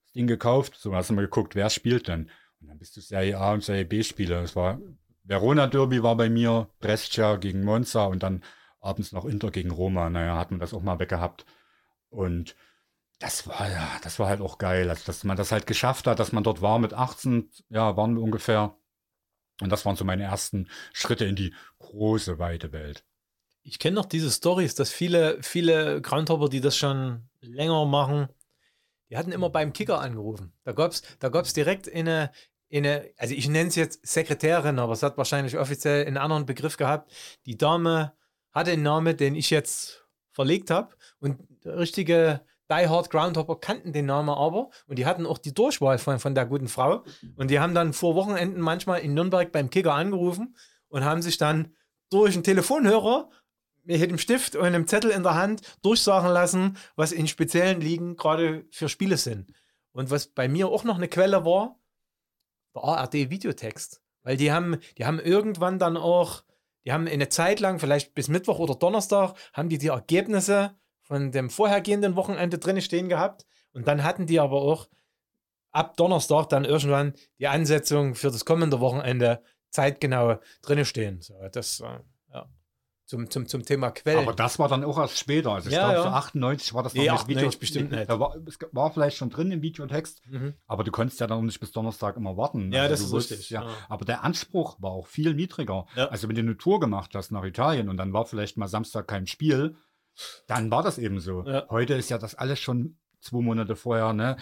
das 0.01 0.13
Ding 0.13 0.25
gekauft. 0.25 0.73
So 0.75 0.95
hast 0.95 1.12
du 1.12 1.13
mal 1.13 1.21
geguckt, 1.21 1.54
wer 1.54 1.69
spielt 1.69 2.08
denn? 2.08 2.32
Und 2.62 2.69
dann 2.69 2.80
bist 2.80 2.97
du 2.97 3.01
Serie 3.01 3.38
A 3.38 3.54
und 3.54 3.63
Serie 3.63 3.86
B 3.86 4.01
Spieler. 4.01 4.41
Es 4.41 4.56
war 4.56 4.80
Verona 5.23 5.67
Derby 5.67 6.01
war 6.01 6.17
bei 6.17 6.32
mir, 6.32 6.67
Brescia 6.80 7.36
gegen 7.36 7.63
Monza 7.63 8.06
und 8.06 8.23
dann 8.23 8.43
abends 8.80 9.12
noch 9.12 9.25
Inter 9.25 9.51
gegen 9.51 9.69
Roma. 9.69 10.10
Naja, 10.10 10.39
hat 10.39 10.49
man 10.49 10.60
das 10.60 10.73
auch 10.73 10.82
mal 10.82 10.97
weggehabt. 10.97 11.45
Und 12.15 12.56
das 13.19 13.47
war 13.47 13.69
ja, 13.69 13.99
das 14.04 14.19
war 14.19 14.28
halt 14.28 14.41
auch 14.41 14.58
geil, 14.58 14.89
also, 14.89 15.04
dass 15.06 15.23
man 15.23 15.38
das 15.38 15.51
halt 15.51 15.67
geschafft 15.67 16.08
hat, 16.08 16.19
dass 16.19 16.32
man 16.32 16.43
dort 16.43 16.62
war 16.62 16.80
mit 16.80 16.93
18, 16.93 17.49
ja, 17.69 17.95
waren 17.95 18.15
wir 18.15 18.21
ungefähr. 18.21 18.78
Und 19.62 19.69
das 19.69 19.86
waren 19.86 19.95
so 19.95 20.04
meine 20.04 20.23
ersten 20.23 20.67
Schritte 20.93 21.25
in 21.25 21.36
die 21.36 21.54
große, 21.80 22.39
weite 22.39 22.73
Welt. 22.73 23.06
Ich 23.63 23.80
kenne 23.80 23.95
noch 23.95 24.06
diese 24.06 24.30
Stories, 24.30 24.75
dass 24.75 24.91
viele, 24.91 25.41
viele 25.41 26.01
Groundhopper, 26.01 26.49
die 26.49 26.62
das 26.62 26.78
schon 26.78 27.30
länger 27.39 27.86
machen, 27.86 28.28
die 29.10 29.17
hatten 29.17 29.32
immer 29.32 29.49
beim 29.49 29.73
Kicker 29.73 30.01
angerufen. 30.01 30.54
Da 30.63 30.73
gab 30.73 30.91
es 30.91 31.04
da 31.19 31.30
gab's 31.30 31.54
direkt 31.54 31.91
eine, 31.91 32.32
eine, 32.71 33.12
also 33.17 33.34
ich 33.34 33.47
nenne 33.47 33.69
es 33.69 33.75
jetzt 33.75 34.06
Sekretärin, 34.06 34.80
aber 34.80 34.93
es 34.93 35.04
hat 35.04 35.17
wahrscheinlich 35.17 35.58
offiziell 35.58 36.06
einen 36.06 36.17
anderen 36.17 36.45
Begriff 36.45 36.78
gehabt. 36.78 37.12
Die 37.45 37.58
Dame 37.58 38.13
hatte 38.51 38.71
einen 38.71 38.84
Namen, 38.84 39.15
den 39.15 39.36
ich 39.36 39.49
jetzt 39.49 40.05
verlegt 40.36 40.69
habe. 40.69 40.95
Und 41.19 41.39
richtige 41.65 42.41
Die 42.69 42.88
Hard 42.88 43.10
Groundhopper 43.10 43.56
kannten 43.56 43.93
den 43.93 44.06
Namen 44.06 44.30
aber 44.30 44.69
und 44.88 45.00
die 45.00 45.06
hatten 45.06 45.26
auch 45.26 45.38
die 45.38 45.54
Durchwahl 45.54 45.98
von, 45.98 46.19
von 46.19 46.36
der 46.36 46.45
guten 46.45 46.67
Frau. 46.67 47.04
Und 47.36 47.50
die 47.50 47.60
haben 47.60 47.74
dann 47.74 47.93
vor 47.93 48.15
Wochenenden 48.15 48.62
manchmal 48.62 49.00
in 49.00 49.13
Nürnberg 49.13 49.52
beim 49.52 49.69
Kicker 49.69 49.93
angerufen 49.93 50.56
und 50.89 51.04
haben 51.04 51.21
sich 51.21 51.38
dann 51.38 51.74
durch 52.10 52.36
einen 52.36 52.43
Telefonhörer 52.43 53.30
mit 53.84 54.02
einem 54.02 54.17
Stift 54.17 54.56
und 54.56 54.65
einem 54.65 54.88
Zettel 54.88 55.12
in 55.12 55.24
der 55.24 55.36
Hand 55.36 55.62
durchsagen 55.82 56.30
lassen, 56.30 56.78
was 56.95 57.12
in 57.12 57.28
speziellen 57.28 57.82
Ligen 57.82 58.15
gerade 58.15 58.65
für 58.71 58.89
Spiele 58.89 59.17
sind. 59.17 59.52
Und 59.91 60.10
was 60.10 60.28
bei 60.28 60.48
mir 60.48 60.67
auch 60.67 60.84
noch 60.84 60.98
eine 60.98 61.08
Quelle 61.08 61.45
war, 61.45 61.80
der 62.76 62.84
ARD-Videotext. 62.84 64.02
Weil 64.24 64.38
die 64.38 64.52
haben, 64.52 64.78
die 64.98 65.06
haben 65.06 65.19
irgendwann 65.19 65.80
dann 65.80 65.98
auch, 65.98 66.43
die 66.86 66.91
haben 66.91 67.08
eine 67.08 67.30
Zeit 67.30 67.60
lang, 67.60 67.80
vielleicht 67.80 68.13
bis 68.13 68.28
Mittwoch 68.28 68.60
oder 68.60 68.76
Donnerstag, 68.76 69.36
haben 69.54 69.69
die 69.69 69.78
die 69.78 69.88
Ergebnisse 69.88 70.76
von 71.02 71.32
dem 71.32 71.50
vorhergehenden 71.50 72.15
Wochenende 72.15 72.58
drin 72.58 72.82
stehen 72.82 73.10
gehabt. 73.10 73.45
Und 73.74 73.88
dann 73.88 74.04
hatten 74.04 74.26
die 74.26 74.39
aber 74.39 74.62
auch 74.62 74.88
ab 75.71 75.98
Donnerstag 75.98 76.48
dann 76.50 76.63
irgendwann 76.63 77.13
die 77.39 77.48
Ansetzung 77.48 78.15
für 78.15 78.32
das 78.32 78.45
kommende 78.45 78.80
Wochenende 78.80 79.43
zeitgenau 79.69 80.39
drin 80.62 80.86
stehen. 80.86 81.21
So, 81.21 81.36
das, 81.52 81.82
äh. 81.82 82.00
Zum, 83.08 83.30
zum, 83.30 83.48
zum 83.48 83.63
Thema 83.63 83.91
Quellen. 83.91 84.20
Aber 84.24 84.34
das 84.34 84.58
war 84.58 84.68
dann 84.68 84.84
auch 84.84 84.98
erst 84.98 85.20
später. 85.20 85.52
Also 85.52 85.70
ich 85.70 85.76
Ja, 85.76 85.91
glaube, 85.91 85.96
ja. 85.98 86.04
so 86.04 86.10
98 86.10 86.74
war 86.74 86.82
das 86.82 86.96
noch 86.96 87.04
Nee, 87.04 87.10
nicht 87.12 87.20
98 87.20 87.60
bestimmt 87.60 87.91
nicht. 87.91 88.10
Da 88.10 88.20
war, 88.20 88.36
es 88.48 88.58
war 88.72 88.91
vielleicht 88.91 89.18
schon 89.18 89.30
drin 89.30 89.52
im 89.52 89.62
Videotext, 89.62 90.24
Mhm. 90.28 90.56
aber 90.65 90.84
du 90.84 90.91
konntest 90.91 91.20
ja 91.20 91.28
dann 91.28 91.46
nicht 91.46 91.60
bis 91.60 91.72
Donnerstag 91.72 92.18
immer 92.18 92.36
warten. 92.36 92.72
Ja, 92.72 92.88
das 92.88 93.02
du 93.02 93.06
ist 93.06 93.12
wusstest, 93.12 93.39
richtig, 93.41 93.50
Ja. 93.52 93.62
ja. 93.63 93.70
Aber 93.89 94.06
der 94.06 94.24
Anspruch 94.24 94.82
war 94.82 94.89
auch 94.91 95.06
viel 95.06 95.36
niedriger. 95.36 95.86
Also 95.96 96.28
wenn 96.28 96.36
du 96.36 96.41
eine 96.41 96.58
Tour 96.58 96.80
gemacht 96.80 97.12
hast 97.13 97.32
nach 97.32 97.44
Italien 97.44 97.89
und 97.89 97.98
dann 97.98 98.12
war 98.12 98.26
vielleicht 98.26 98.58
mal 98.58 98.68
Samstag 98.68 99.08
kein 99.08 99.28
Spiel, 99.28 99.76
dann 100.48 100.72
war 100.72 100.82
das 100.82 100.98
eben 100.98 101.20
so. 101.20 101.44
Heute 101.70 101.94
ist 101.94 102.10
ja 102.10 102.18
das 102.18 102.34
alles 102.34 102.60
schon 102.60 102.98
zwei 103.22 103.41
Monate 103.41 103.76
vorher, 103.76 104.13
ne? 104.13 104.38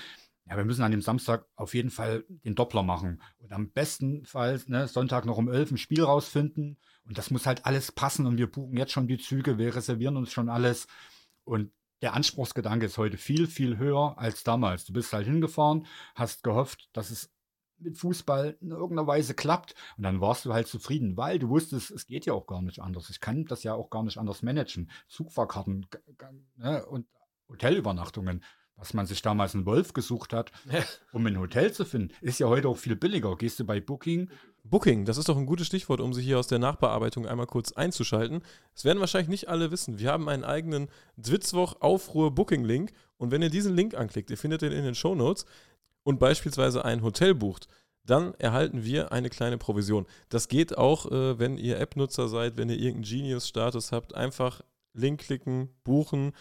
Ja, 0.46 0.58
wir 0.58 0.66
müssen 0.66 0.84
an 0.84 0.92
dem 0.92 1.02
Samstag 1.02 1.46
auf 1.56 1.74
jeden 1.74 1.90
Fall 1.90 2.26
den 2.30 2.54
Doppler 2.56 2.84
machen. 2.84 3.22
Und 3.40 3.52
am 3.54 3.72
besten 3.72 4.26
Fall 4.26 4.60
ne, 4.68 4.88
Sonntag 4.88 5.26
noch 5.26 5.38
um 5.38 5.50
11 5.50 5.72
ein 5.72 5.78
Spiel 5.78 6.04
rausfinden 6.04 6.78
Und 7.06 7.18
das 7.18 7.32
muss 7.32 7.46
halt 7.46 7.66
alles 7.66 7.92
passen 7.92 8.26
und 8.26 8.38
wir 8.38 8.50
buchen 8.50 8.78
jetzt 8.78 8.92
schon 8.92 9.08
die 9.08 9.18
Züge, 9.18 9.58
wir 9.58 9.76
reservieren 9.76 10.18
uns 10.18 10.32
schon 10.32 10.50
alles. 10.50 10.88
Und 11.44 11.72
der 12.02 12.14
Anspruchsgedanke 12.14 12.86
ist 12.86 12.98
heute 12.98 13.18
viel, 13.18 13.48
viel 13.48 13.78
höher 13.78 14.18
als 14.18 14.44
damals. 14.44 14.86
Du 14.86 14.94
bist 14.94 15.12
halt 15.14 15.26
hingefahren, 15.26 15.86
hast 16.16 16.44
gehofft, 16.44 16.90
dass 16.94 17.12
es 17.12 17.32
mit 17.78 17.98
Fußball 17.98 18.58
in 18.62 18.72
irgendeiner 18.72 19.08
Weise 19.08 19.34
klappt. 19.34 19.76
Und 19.98 20.04
dann 20.04 20.22
warst 20.22 20.46
du 20.46 20.54
halt 20.54 20.68
zufrieden, 20.68 21.18
weil 21.18 21.40
du 21.40 21.50
wusstest, 21.50 21.92
es 21.92 22.06
geht 22.06 22.26
ja 22.26 22.34
auch 22.34 22.48
gar 22.48 22.62
nicht 22.62 22.82
anders. 22.82 23.10
Ich 23.10 23.20
kann 23.20 23.46
das 23.46 23.64
ja 23.64 23.74
auch 23.74 23.90
gar 23.90 24.04
nicht 24.04 24.18
anders 24.18 24.42
managen. 24.42 24.90
Zugfahrkarten 25.08 25.86
ne, 26.56 26.86
und 26.86 27.08
Hotelübernachtungen 27.50 28.44
was 28.76 28.94
man 28.94 29.06
sich 29.06 29.22
damals 29.22 29.56
einen 29.56 29.66
Wolf 29.66 29.94
gesucht 29.94 30.34
hat, 30.34 30.52
um 31.12 31.26
ein 31.26 31.40
Hotel 31.40 31.72
zu 31.72 31.86
finden, 31.86 32.14
ist 32.22 32.40
ja 32.40 32.48
heute 32.48 32.68
auch 32.68 32.78
viel 32.78 32.96
billiger. 32.96 33.36
Gehst 33.38 33.60
du 33.60 33.66
bei 33.66 33.80
Booking? 33.80 34.30
Booking, 34.66 35.04
das 35.04 35.18
ist 35.18 35.28
doch 35.28 35.38
ein 35.38 35.46
gutes 35.46 35.68
Stichwort, 35.68 36.00
um 36.00 36.14
sich 36.14 36.26
hier 36.26 36.40
aus 36.40 36.48
der 36.48 36.60
Nachbearbeitung 36.60 37.28
einmal 37.28 37.48
kurz 37.48 37.74
einzuschalten. 37.74 38.42
Es 38.74 38.86
werden 38.86 39.02
wahrscheinlich 39.02 39.30
nicht 39.30 39.50
alle 39.50 39.72
wissen. 39.72 40.00
Wir 40.00 40.12
haben 40.12 40.30
einen 40.30 40.46
eigenen 40.46 40.88
Dwitzwoch 41.18 41.82
Aufruhr 41.82 42.34
Booking 42.34 42.64
Link 42.64 42.94
und 43.18 43.32
wenn 43.32 43.42
ihr 43.42 43.50
diesen 43.50 43.76
Link 43.76 43.94
anklickt, 43.94 44.30
ihr 44.30 44.38
findet 44.38 44.62
den 44.62 44.72
in 44.72 44.86
den 44.86 44.96
Show 44.96 45.16
Notes 45.16 45.46
und 46.04 46.18
beispielsweise 46.20 46.86
ein 46.86 47.04
Hotel 47.04 47.36
bucht, 47.36 47.68
dann 48.06 48.34
erhalten 48.36 48.84
wir 48.84 49.12
eine 49.12 49.30
kleine 49.30 49.58
Provision. 49.58 50.06
Das 50.30 50.48
geht 50.48 50.78
auch, 50.78 51.12
äh, 51.12 51.40
wenn 51.40 51.58
ihr 51.58 51.80
App-Nutzer 51.80 52.28
seid, 52.28 52.58
wenn 52.58 52.70
ihr 52.70 52.78
irgendeinen 52.78 53.04
Genius-Status 53.04 53.92
habt. 53.92 54.16
Einfach 54.16 54.62
Link 54.94 55.22
klicken, 55.22 55.70
buchen. 55.84 56.34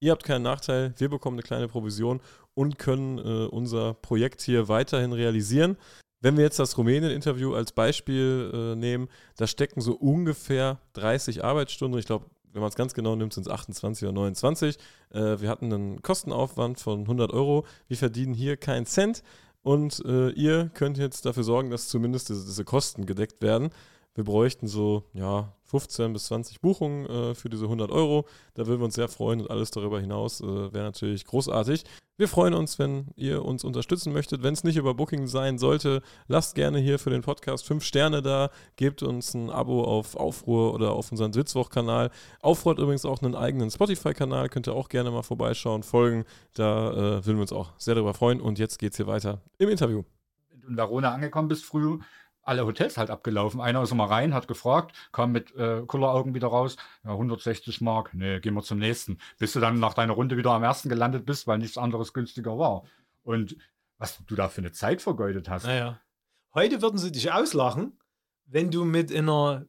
Ihr 0.00 0.12
habt 0.12 0.24
keinen 0.24 0.42
Nachteil, 0.42 0.94
wir 0.98 1.08
bekommen 1.08 1.36
eine 1.36 1.42
kleine 1.42 1.68
Provision 1.68 2.20
und 2.54 2.78
können 2.78 3.18
äh, 3.18 3.46
unser 3.46 3.94
Projekt 3.94 4.42
hier 4.42 4.68
weiterhin 4.68 5.12
realisieren. 5.12 5.76
Wenn 6.24 6.38
wir 6.38 6.44
jetzt 6.44 6.58
das 6.58 6.78
Rumänien-Interview 6.78 7.52
als 7.52 7.72
Beispiel 7.72 8.50
äh, 8.54 8.76
nehmen, 8.76 9.08
da 9.36 9.46
stecken 9.46 9.82
so 9.82 9.92
ungefähr 9.92 10.78
30 10.94 11.44
Arbeitsstunden. 11.44 12.00
Ich 12.00 12.06
glaube, 12.06 12.24
wenn 12.54 12.62
man 12.62 12.70
es 12.70 12.76
ganz 12.76 12.94
genau 12.94 13.14
nimmt, 13.14 13.34
sind 13.34 13.46
es 13.46 13.52
28 13.52 14.04
oder 14.04 14.14
29. 14.14 14.78
Äh, 15.10 15.42
wir 15.42 15.50
hatten 15.50 15.70
einen 15.70 16.00
Kostenaufwand 16.00 16.80
von 16.80 17.00
100 17.00 17.30
Euro. 17.30 17.66
Wir 17.88 17.98
verdienen 17.98 18.32
hier 18.32 18.56
keinen 18.56 18.86
Cent. 18.86 19.22
Und 19.62 20.02
äh, 20.06 20.30
ihr 20.30 20.70
könnt 20.72 20.96
jetzt 20.96 21.26
dafür 21.26 21.44
sorgen, 21.44 21.68
dass 21.68 21.88
zumindest 21.88 22.30
diese, 22.30 22.46
diese 22.46 22.64
Kosten 22.64 23.04
gedeckt 23.04 23.42
werden. 23.42 23.68
Wir 24.14 24.24
bräuchten 24.24 24.68
so, 24.68 25.04
ja, 25.12 25.52
15 25.64 26.12
bis 26.12 26.26
20 26.26 26.60
Buchungen 26.60 27.06
äh, 27.06 27.34
für 27.34 27.50
diese 27.50 27.64
100 27.64 27.90
Euro. 27.90 28.26
Da 28.54 28.66
würden 28.66 28.80
wir 28.80 28.84
uns 28.84 28.94
sehr 28.94 29.08
freuen 29.08 29.40
und 29.40 29.50
alles 29.50 29.72
darüber 29.72 30.00
hinaus 30.00 30.40
äh, 30.40 30.72
wäre 30.72 30.84
natürlich 30.84 31.24
großartig. 31.24 31.84
Wir 32.16 32.28
freuen 32.28 32.54
uns, 32.54 32.78
wenn 32.78 33.08
ihr 33.16 33.44
uns 33.44 33.64
unterstützen 33.64 34.12
möchtet. 34.12 34.44
Wenn 34.44 34.54
es 34.54 34.62
nicht 34.62 34.76
über 34.76 34.94
Booking 34.94 35.26
sein 35.26 35.58
sollte, 35.58 36.00
lasst 36.28 36.54
gerne 36.54 36.78
hier 36.78 37.00
für 37.00 37.10
den 37.10 37.22
Podcast 37.22 37.66
5 37.66 37.82
Sterne 37.82 38.22
da, 38.22 38.50
gebt 38.76 39.02
uns 39.02 39.34
ein 39.34 39.50
Abo 39.50 39.82
auf 39.82 40.14
Aufruhr 40.14 40.74
oder 40.74 40.92
auf 40.92 41.10
unseren 41.10 41.32
Sitzwoch-Kanal. 41.32 42.10
Aufruhr 42.40 42.74
hat 42.74 42.78
übrigens 42.78 43.04
auch 43.04 43.20
einen 43.20 43.34
eigenen 43.34 43.68
Spotify-Kanal, 43.68 44.48
könnt 44.48 44.68
ihr 44.68 44.74
auch 44.74 44.88
gerne 44.88 45.10
mal 45.10 45.22
vorbeischauen, 45.22 45.82
folgen. 45.82 46.24
Da 46.54 46.90
äh, 46.92 47.26
würden 47.26 47.38
wir 47.38 47.42
uns 47.42 47.52
auch 47.52 47.72
sehr 47.78 47.96
darüber 47.96 48.14
freuen. 48.14 48.40
Und 48.40 48.60
jetzt 48.60 48.78
geht 48.78 48.92
es 48.92 48.96
hier 48.96 49.08
weiter 49.08 49.40
im 49.58 49.70
Interview. 49.70 50.04
Wenn 50.50 50.60
du 50.60 50.68
in 50.68 50.76
Verona 50.76 51.12
angekommen 51.12 51.48
bist 51.48 51.64
früh, 51.64 51.98
alle 52.44 52.66
Hotels 52.66 52.96
halt 52.96 53.10
abgelaufen. 53.10 53.60
Einer 53.60 53.82
ist 53.82 53.94
mal 53.94 54.06
rein, 54.06 54.34
hat 54.34 54.48
gefragt, 54.48 54.94
kam 55.12 55.32
mit 55.32 55.54
äh, 55.56 55.82
Kulleraugen 55.86 56.34
wieder 56.34 56.48
raus. 56.48 56.76
Ja, 57.04 57.12
160 57.12 57.80
Mark. 57.80 58.12
Nee, 58.14 58.40
gehen 58.40 58.54
wir 58.54 58.62
zum 58.62 58.78
nächsten. 58.78 59.18
Bis 59.38 59.52
du 59.52 59.60
dann 59.60 59.80
nach 59.80 59.94
deiner 59.94 60.12
Runde 60.12 60.36
wieder 60.36 60.50
am 60.50 60.62
ersten 60.62 60.88
gelandet 60.88 61.26
bist, 61.26 61.46
weil 61.46 61.58
nichts 61.58 61.78
anderes 61.78 62.12
günstiger 62.12 62.58
war. 62.58 62.84
Und 63.22 63.56
was 63.98 64.18
du 64.26 64.34
da 64.34 64.48
für 64.48 64.60
eine 64.60 64.72
Zeit 64.72 65.02
vergeudet 65.02 65.48
hast. 65.48 65.64
Naja. 65.64 66.00
Heute 66.54 66.82
würden 66.82 66.98
sie 66.98 67.10
dich 67.10 67.32
auslachen, 67.32 67.98
wenn 68.46 68.70
du 68.70 68.84
mit 68.84 69.14
einer 69.14 69.66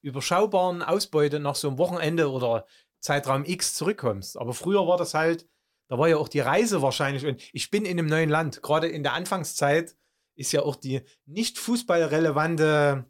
überschaubaren 0.00 0.82
Ausbeute 0.82 1.40
nach 1.40 1.54
so 1.54 1.68
einem 1.68 1.78
Wochenende 1.78 2.30
oder 2.30 2.66
Zeitraum 3.00 3.44
X 3.44 3.74
zurückkommst. 3.74 4.38
Aber 4.38 4.54
früher 4.54 4.86
war 4.86 4.96
das 4.96 5.14
halt, 5.14 5.48
da 5.88 5.98
war 5.98 6.08
ja 6.08 6.16
auch 6.16 6.28
die 6.28 6.40
Reise 6.40 6.82
wahrscheinlich. 6.82 7.26
Und 7.26 7.42
ich 7.52 7.70
bin 7.70 7.84
in 7.84 7.98
einem 7.98 8.08
neuen 8.08 8.30
Land, 8.30 8.62
gerade 8.62 8.88
in 8.88 9.02
der 9.02 9.12
Anfangszeit 9.14 9.96
ist 10.34 10.52
ja 10.52 10.62
auch 10.62 10.76
die 10.76 11.02
nicht 11.26 11.58
fußballrelevante, 11.58 13.04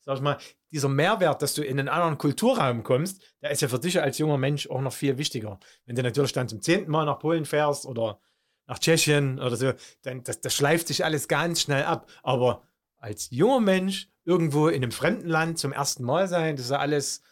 sag 0.00 0.16
ich 0.16 0.22
mal, 0.22 0.38
dieser 0.70 0.88
Mehrwert, 0.88 1.42
dass 1.42 1.54
du 1.54 1.62
in 1.62 1.78
einen 1.78 1.88
anderen 1.88 2.18
Kulturraum 2.18 2.82
kommst, 2.82 3.22
der 3.42 3.50
ist 3.50 3.62
ja 3.62 3.68
für 3.68 3.78
dich 3.78 4.00
als 4.00 4.18
junger 4.18 4.38
Mensch 4.38 4.68
auch 4.68 4.80
noch 4.80 4.92
viel 4.92 5.18
wichtiger. 5.18 5.58
Wenn 5.86 5.96
du 5.96 6.02
natürlich 6.02 6.32
dann 6.32 6.48
zum 6.48 6.60
zehnten 6.60 6.90
Mal 6.90 7.06
nach 7.06 7.18
Polen 7.18 7.44
fährst 7.44 7.86
oder 7.86 8.20
nach 8.66 8.78
Tschechien 8.78 9.40
oder 9.40 9.56
so, 9.56 9.72
dann 10.02 10.22
das, 10.24 10.40
das 10.40 10.54
schleift 10.54 10.88
sich 10.88 11.04
alles 11.04 11.26
ganz 11.26 11.62
schnell 11.62 11.84
ab. 11.84 12.10
Aber 12.22 12.62
als 12.98 13.30
junger 13.30 13.60
Mensch 13.60 14.10
irgendwo 14.24 14.68
in 14.68 14.82
einem 14.82 14.92
fremden 14.92 15.28
Land 15.28 15.58
zum 15.58 15.72
ersten 15.72 16.04
Mal 16.04 16.28
sein, 16.28 16.56
das 16.56 16.66
ist 16.66 16.70
ja 16.72 16.78
alles, 16.78 17.22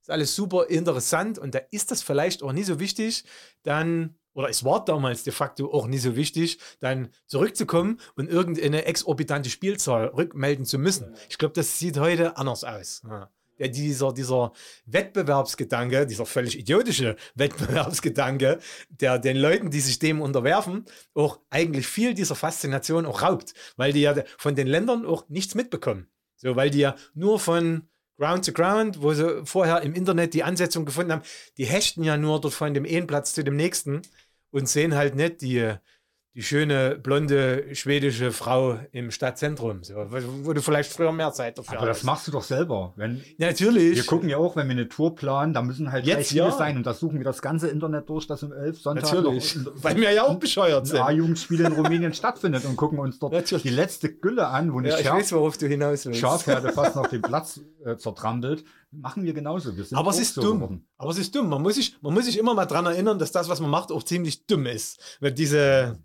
ist 0.00 0.10
alles 0.10 0.34
super 0.34 0.68
interessant 0.68 1.38
und 1.38 1.54
da 1.54 1.60
ist 1.70 1.90
das 1.90 2.02
vielleicht 2.02 2.42
auch 2.42 2.52
nie 2.52 2.64
so 2.64 2.80
wichtig, 2.80 3.24
dann 3.62 4.16
oder 4.36 4.50
es 4.50 4.64
war 4.64 4.84
damals 4.84 5.24
de 5.24 5.32
facto 5.32 5.72
auch 5.72 5.86
nicht 5.86 6.02
so 6.02 6.14
wichtig, 6.14 6.58
dann 6.80 7.08
zurückzukommen 7.26 7.98
und 8.16 8.28
irgendeine 8.28 8.84
exorbitante 8.84 9.48
Spielzahl 9.48 10.08
rückmelden 10.08 10.66
zu 10.66 10.78
müssen. 10.78 11.16
Ich 11.30 11.38
glaube, 11.38 11.54
das 11.54 11.78
sieht 11.78 11.98
heute 11.98 12.36
anders 12.36 12.62
aus. 12.62 13.02
Ja. 13.08 13.30
Ja, 13.58 13.68
dieser, 13.68 14.12
dieser 14.12 14.52
Wettbewerbsgedanke, 14.84 16.06
dieser 16.06 16.26
völlig 16.26 16.58
idiotische 16.58 17.16
Wettbewerbsgedanke, 17.36 18.58
der 18.90 19.18
den 19.18 19.38
Leuten, 19.38 19.70
die 19.70 19.80
sich 19.80 19.98
dem 19.98 20.20
unterwerfen, 20.20 20.84
auch 21.14 21.40
eigentlich 21.48 21.86
viel 21.86 22.12
dieser 22.12 22.34
Faszination 22.34 23.06
auch 23.06 23.22
raubt, 23.22 23.54
weil 23.78 23.94
die 23.94 24.02
ja 24.02 24.14
von 24.36 24.54
den 24.54 24.66
Ländern 24.66 25.06
auch 25.06 25.26
nichts 25.30 25.54
mitbekommen. 25.54 26.06
So, 26.36 26.54
weil 26.54 26.68
die 26.68 26.80
ja 26.80 26.96
nur 27.14 27.40
von 27.40 27.88
Ground 28.18 28.44
to 28.44 28.52
Ground, 28.52 29.02
wo 29.02 29.12
sie 29.12 29.44
vorher 29.44 29.82
im 29.82 29.94
Internet 29.94 30.34
die 30.34 30.42
Ansetzung 30.42 30.84
gefunden 30.84 31.12
haben, 31.12 31.22
die 31.58 31.66
hechten 31.66 32.02
ja 32.02 32.16
nur 32.16 32.40
dort 32.40 32.54
von 32.54 32.72
dem 32.72 32.84
einen 32.84 33.06
Platz 33.06 33.34
zu 33.34 33.44
dem 33.44 33.56
nächsten 33.56 34.02
und 34.50 34.68
sehen 34.68 34.94
halt 34.94 35.14
nicht 35.14 35.42
die, 35.42 35.74
die 36.36 36.42
schöne, 36.42 36.98
blonde, 37.02 37.74
schwedische 37.74 38.30
Frau 38.30 38.78
im 38.92 39.10
Stadtzentrum, 39.10 39.82
so, 39.82 39.94
wo 40.42 40.52
du 40.52 40.60
vielleicht 40.60 40.92
früher 40.92 41.10
mehr 41.10 41.32
Zeit 41.32 41.56
dafür 41.56 41.76
hast. 41.76 41.78
Aber 41.78 41.86
das 41.86 42.02
machst 42.02 42.28
du 42.28 42.32
doch 42.32 42.42
selber. 42.42 42.92
Wenn, 42.96 43.24
natürlich. 43.38 43.96
Wir 43.96 44.04
gucken 44.04 44.28
ja 44.28 44.36
auch, 44.36 44.54
wenn 44.54 44.66
wir 44.68 44.72
eine 44.72 44.86
Tour 44.86 45.14
planen, 45.14 45.54
da 45.54 45.62
müssen 45.62 45.90
halt 45.90 46.04
Jetzt, 46.04 46.28
viele 46.28 46.44
ja. 46.44 46.50
sein 46.50 46.76
und 46.76 46.84
da 46.86 46.92
suchen 46.92 47.16
wir 47.16 47.24
das 47.24 47.40
ganze 47.40 47.68
Internet 47.68 48.06
durch, 48.10 48.26
das 48.26 48.42
um 48.42 48.52
11 48.52 48.78
Sonntag 48.78 49.04
Natürlich. 49.04 49.56
noch 49.56 49.72
Weil 49.76 49.96
wir 49.96 50.12
ja 50.12 50.24
auch 50.24 50.38
bescheuert 50.38 50.86
sind. 50.86 51.00
A-Jugendspiele 51.00 51.68
in 51.68 51.72
Rumänien 51.72 52.12
stattfindet 52.12 52.66
und 52.66 52.76
gucken 52.76 52.98
uns 52.98 53.18
dort 53.18 53.32
Natürlich. 53.32 53.62
die 53.62 53.70
letzte 53.70 54.12
Gülle 54.12 54.48
an, 54.48 54.74
wo 54.74 54.78
eine 54.78 54.90
Ja, 54.90 54.98
ich 54.98 55.06
Schaf 55.06 55.16
weiß, 55.16 55.32
worauf 55.32 55.56
du 55.56 55.66
hinaus 55.66 56.04
willst. 56.04 56.20
Schafherde 56.20 56.70
fast 56.70 56.96
noch 56.96 57.06
den 57.06 57.22
Platz 57.22 57.62
äh, 57.82 57.96
zertrampelt. 57.96 58.62
Machen 59.00 59.24
wir 59.24 59.32
genauso. 59.32 59.76
Wir 59.76 59.84
sind 59.84 59.98
Aber 59.98 60.10
es 60.10 60.18
ist 60.18 60.34
so 60.34 60.42
dumm. 60.42 60.58
geworden. 60.58 60.88
Aber 60.96 61.10
es 61.10 61.18
ist 61.18 61.34
dumm. 61.34 61.48
Man 61.48 61.62
muss, 61.62 61.74
sich, 61.74 61.96
man 62.02 62.14
muss 62.14 62.24
sich 62.24 62.38
immer 62.38 62.54
mal 62.54 62.66
dran 62.66 62.86
erinnern, 62.86 63.18
dass 63.18 63.32
das, 63.32 63.48
was 63.48 63.60
man 63.60 63.70
macht, 63.70 63.92
auch 63.92 64.02
ziemlich 64.02 64.46
dumm 64.46 64.66
ist. 64.66 65.18
Weil 65.20 65.32
diese, 65.32 65.98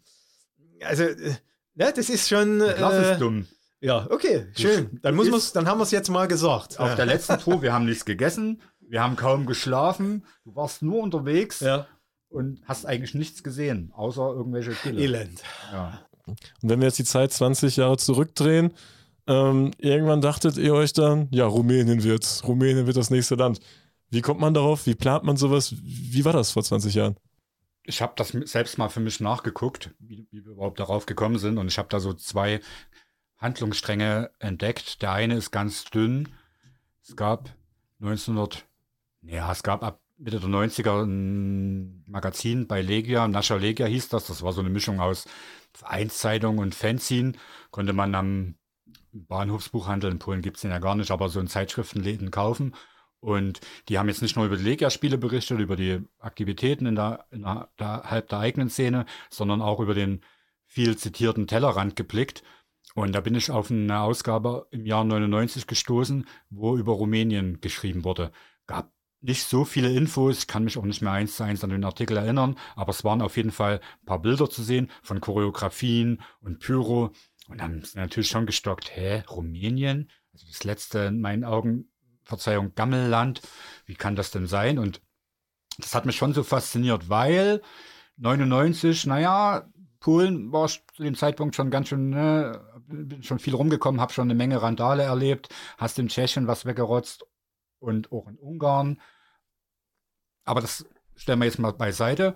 also, 0.82 1.04
äh, 1.04 1.36
ja, 1.76 1.92
das 1.92 2.10
ist 2.10 2.28
schon. 2.28 2.60
Das 2.60 2.94
äh, 2.94 3.14
ist 3.14 3.22
dumm. 3.22 3.48
Ja, 3.80 4.08
okay, 4.12 4.48
schön. 4.56 5.00
Dann, 5.02 5.16
muss 5.16 5.30
man's, 5.30 5.54
dann 5.54 5.68
haben 5.68 5.80
wir 5.80 5.84
es 5.84 5.92
jetzt 5.92 6.10
mal 6.10 6.28
gesagt. 6.28 6.80
Auf 6.80 6.96
der 6.96 7.08
letzten 7.08 7.40
Tour, 7.40 7.64
wir 7.64 7.74
haben 7.74 7.86
nichts 7.86 8.06
gegessen, 8.06 8.62
wir 8.80 9.02
haben 9.02 9.16
kaum 9.16 9.48
geschlafen, 9.48 10.24
du 10.44 10.56
warst 10.56 10.84
nur 10.84 11.02
unterwegs 11.02 11.62
ja. 11.62 11.88
und 12.30 12.62
hast 12.66 12.86
eigentlich 12.86 13.16
nichts 13.16 13.42
gesehen, 13.42 13.92
außer 13.96 14.22
irgendwelche 14.22 14.74
Gülle. 14.84 15.02
Elend. 15.02 15.42
Ja. 15.72 16.00
Und 16.28 16.40
wenn 16.62 16.80
wir 16.80 16.90
jetzt 16.90 17.00
die 17.00 17.06
Zeit 17.06 17.34
20 17.34 17.78
Jahre 17.78 17.98
zurückdrehen, 17.98 18.72
ähm, 19.32 19.72
irgendwann 19.78 20.20
dachtet 20.20 20.58
ihr 20.58 20.74
euch 20.74 20.92
dann, 20.92 21.30
ja, 21.32 21.46
Rumänien 21.46 22.04
wird, 22.04 22.44
Rumänien 22.46 22.86
wird 22.86 22.98
das 22.98 23.10
nächste 23.10 23.36
Land. 23.36 23.62
Wie 24.10 24.22
kommt 24.22 24.42
man 24.42 24.54
darauf? 24.54 24.86
Wie 24.86 24.96
plant 24.96 25.24
man 25.24 25.38
sowas? 25.38 25.74
Wie 25.82 26.26
war 26.26 26.34
das 26.34 26.52
vor 26.52 26.64
20 26.64 26.96
Jahren? 26.96 27.16
Ich 27.84 28.02
habe 28.02 28.14
das 28.18 28.30
selbst 28.30 28.78
mal 28.78 28.90
für 28.90 29.00
mich 29.00 29.22
nachgeguckt, 29.22 29.92
wie, 30.00 30.28
wie 30.32 30.44
wir 30.44 30.52
überhaupt 30.52 30.80
darauf 30.80 31.06
gekommen 31.06 31.40
sind. 31.40 31.58
Und 31.58 31.68
ich 31.68 31.78
habe 31.78 31.88
da 31.90 32.02
so 32.02 32.14
zwei 32.14 32.60
Handlungsstränge 33.38 34.32
entdeckt. 34.40 35.02
Der 35.02 35.14
eine 35.14 35.36
ist 35.36 35.52
ganz 35.52 35.86
dünn. 35.86 36.28
Es 37.02 37.16
gab 37.16 37.56
1900, 38.02 38.66
ja, 39.22 39.50
es 39.50 39.64
gab 39.64 39.82
ab 39.82 40.02
Mitte 40.18 40.40
der 40.40 40.50
90er 40.50 41.04
ein 41.04 42.04
Magazin 42.06 42.68
bei 42.68 42.82
Legia, 42.82 43.28
Nascha 43.28 43.56
Legia 43.56 43.88
hieß 43.88 44.10
das. 44.10 44.28
Das 44.28 44.44
war 44.44 44.52
so 44.52 44.60
eine 44.60 44.70
Mischung 44.70 45.00
aus 45.00 45.26
Vereinszeitung 45.74 46.58
und 46.58 46.76
Fanzine. 46.76 47.32
Konnte 47.72 47.94
man 47.94 48.14
am 48.14 48.56
Bahnhofsbuchhandel, 49.14 50.12
in 50.12 50.20
Polen 50.20 50.42
gibt 50.42 50.58
es 50.58 50.62
den 50.62 50.72
ja 50.72 50.80
gar 50.80 50.96
nicht, 50.96 51.12
aber 51.12 51.30
so 51.30 51.40
in 51.40 51.48
Zeitschriftenläden 51.48 52.32
kaufen. 52.32 52.76
Und 53.20 53.62
die 53.88 54.00
haben 54.00 54.08
jetzt 54.08 54.24
nicht 54.24 54.36
nur 54.36 54.46
über 54.46 54.58
die 54.58 54.64
Legia-Spiele 54.64 55.18
berichtet, 55.18 55.60
über 55.60 55.76
die 55.76 56.00
Aktivitäten 56.20 56.88
in 56.88 56.96
der, 56.96 57.26
innerhalb 57.30 58.30
der 58.30 58.40
eigenen 58.40 58.70
Szene, 58.70 59.06
sondern 59.30 59.62
auch 59.62 59.80
über 59.80 59.94
den 59.94 60.22
viel 60.66 60.98
zitierten 60.98 61.46
Tellerrand 61.48 61.96
geblickt. 61.96 62.44
Und 62.96 63.14
da 63.14 63.22
bin 63.22 63.36
ich 63.36 63.52
auf 63.52 63.70
eine 63.70 64.02
Ausgabe 64.02 64.68
im 64.72 64.86
Jahr 64.86 65.04
99 65.04 65.68
gestoßen, 65.68 66.26
wo 66.50 66.76
über 66.76 66.94
Rumänien 66.94 67.62
geschrieben 67.62 68.04
wurde. 68.04 68.32
Gab 68.66 68.92
nicht 69.22 69.48
so 69.48 69.66
viele 69.66 69.92
Infos, 69.92 70.40
ich 70.40 70.48
kann 70.48 70.64
mich 70.64 70.78
auch 70.78 70.84
nicht 70.84 71.02
mehr 71.02 71.12
eins 71.12 71.36
zu 71.36 71.44
eins 71.44 71.64
an 71.64 71.70
den 71.70 71.84
Artikel 71.84 72.18
erinnern, 72.18 72.58
aber 72.76 72.90
es 72.90 73.04
waren 73.04 73.22
auf 73.22 73.38
jeden 73.38 73.52
Fall 73.52 73.80
ein 74.02 74.06
paar 74.06 74.20
Bilder 74.20 74.50
zu 74.50 74.64
sehen 74.64 74.90
von 75.04 75.22
Choreografien 75.22 76.22
und 76.42 76.60
Pyro. 76.60 77.12
Und 77.52 77.60
dann 77.60 77.82
ist 77.82 77.98
natürlich 77.98 78.30
schon 78.30 78.46
gestockt, 78.46 78.96
hä, 78.96 79.24
Rumänien? 79.30 80.10
Also 80.32 80.48
das 80.48 80.64
letzte 80.64 81.00
in 81.00 81.20
meinen 81.20 81.44
Augen 81.44 81.92
Verzeihung, 82.24 82.74
Gammelland. 82.76 83.42
Wie 83.86 83.96
kann 83.96 84.16
das 84.16 84.32
denn 84.32 84.48
sein? 84.48 84.80
Und 84.80 85.02
das 85.78 85.94
hat 85.94 86.06
mich 86.06 86.16
schon 86.16 86.34
so 86.34 86.44
fasziniert, 86.44 87.10
weil 87.10 87.62
99, 88.16 89.06
naja, 89.06 89.70
Polen 90.00 90.54
war 90.54 90.70
zu 90.70 91.04
dem 91.04 91.16
Zeitpunkt 91.16 91.56
schon 91.56 91.70
ganz 91.72 91.90
schön, 91.90 92.10
ne, 92.10 92.66
bin 92.88 93.22
schon 93.22 93.40
viel 93.40 93.54
rumgekommen, 93.54 94.00
habe 94.00 94.14
schon 94.14 94.28
eine 94.28 94.36
Menge 94.36 94.62
Randale 94.62 95.04
erlebt, 95.04 95.50
hast 95.78 96.00
in 96.00 96.08
Tschechien 96.08 96.48
was 96.48 96.66
weggerotzt 96.66 97.26
und 97.80 98.14
auch 98.14 98.30
in 98.30 98.38
Ungarn. 98.38 99.02
Aber 100.46 100.62
das 100.62 100.86
stellen 101.18 101.40
wir 101.40 101.46
jetzt 101.46 101.60
mal 101.60 101.74
beiseite. 101.74 102.34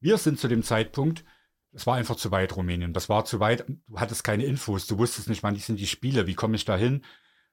Wir 0.00 0.18
sind 0.18 0.38
zu 0.38 0.48
dem 0.48 0.62
Zeitpunkt, 0.62 1.24
es 1.72 1.86
war 1.86 1.96
einfach 1.96 2.16
zu 2.16 2.30
weit, 2.30 2.56
Rumänien. 2.56 2.92
Das 2.92 3.08
war 3.08 3.24
zu 3.24 3.40
weit, 3.40 3.64
du 3.68 4.00
hattest 4.00 4.24
keine 4.24 4.44
Infos, 4.44 4.86
du 4.86 4.98
wusstest 4.98 5.28
nicht, 5.28 5.42
wann 5.42 5.56
sind 5.56 5.78
die 5.78 5.86
Spiele, 5.86 6.26
wie 6.26 6.34
komme 6.34 6.56
ich 6.56 6.64
da 6.64 6.76
hin. 6.76 7.04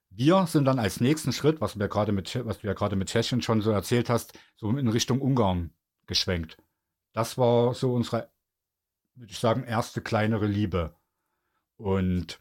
Wir 0.09 0.47
sind 0.47 0.65
dann 0.65 0.79
als 0.79 0.99
nächsten 0.99 1.33
Schritt, 1.33 1.61
was, 1.61 1.77
wir 1.77 1.87
gerade 1.87 2.11
mit, 2.11 2.33
was 2.45 2.59
du 2.59 2.67
ja 2.67 2.73
gerade 2.73 2.95
mit 2.95 3.09
Tschechien 3.09 3.41
schon 3.41 3.61
so 3.61 3.71
erzählt 3.71 4.09
hast, 4.09 4.37
so 4.55 4.69
in 4.69 4.87
Richtung 4.87 5.21
Ungarn 5.21 5.71
geschwenkt. 6.07 6.57
Das 7.13 7.37
war 7.37 7.73
so 7.73 7.93
unsere, 7.93 8.29
würde 9.15 9.31
ich 9.31 9.39
sagen, 9.39 9.63
erste 9.63 10.01
kleinere 10.01 10.47
Liebe. 10.47 10.95
Und 11.75 12.39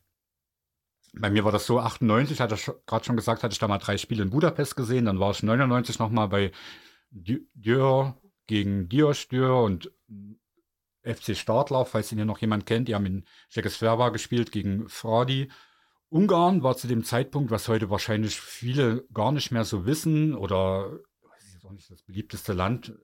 bei 1.13 1.31
mir 1.31 1.45
war 1.45 1.53
das 1.53 1.67
so, 1.67 1.81
98, 1.81 2.41
hatte 2.41 2.55
ich 2.55 2.71
gerade 2.87 3.05
schon 3.05 3.17
gesagt, 3.17 3.43
hatte 3.43 3.53
ich 3.53 3.59
da 3.59 3.69
mal 3.69 3.79
drei 3.79 3.99
Spiele 3.99 4.23
in 4.23 4.31
Budapest 4.31 4.77
gesehen, 4.77 5.07
dann 5.07 5.19
war 5.19 5.33
ich 5.33 5.43
99 5.43 5.99
nochmal 5.99 6.29
bei 6.29 6.53
Dürr 7.11 8.17
gegen 8.47 8.89
Diostür 8.89 9.63
und 9.63 9.91
FC 11.07 11.37
Startlauf, 11.37 11.91
falls 11.91 12.13
ihn 12.13 12.19
hier 12.19 12.25
noch 12.25 12.41
jemand 12.41 12.67
kennt, 12.67 12.89
die 12.89 12.95
haben 12.95 13.07
in 13.07 13.25
Czechoslowakia 13.51 14.11
gespielt 14.11 14.53
gegen 14.53 14.89
Fradi. 14.89 15.51
Ungarn 16.09 16.63
war 16.63 16.77
zu 16.77 16.87
dem 16.87 17.05
Zeitpunkt, 17.05 17.51
was 17.51 17.69
heute 17.69 17.91
wahrscheinlich 17.91 18.41
viele 18.41 19.07
gar 19.13 19.33
nicht 19.33 19.51
mehr 19.51 19.65
so 19.65 19.87
wissen 19.87 20.35
oder 20.35 20.99
das 21.39 21.55
ist 21.55 21.65
auch 21.65 21.73
nicht 21.73 21.91
das 21.91 22.03
beliebteste 22.03 22.53
Land 22.53 22.95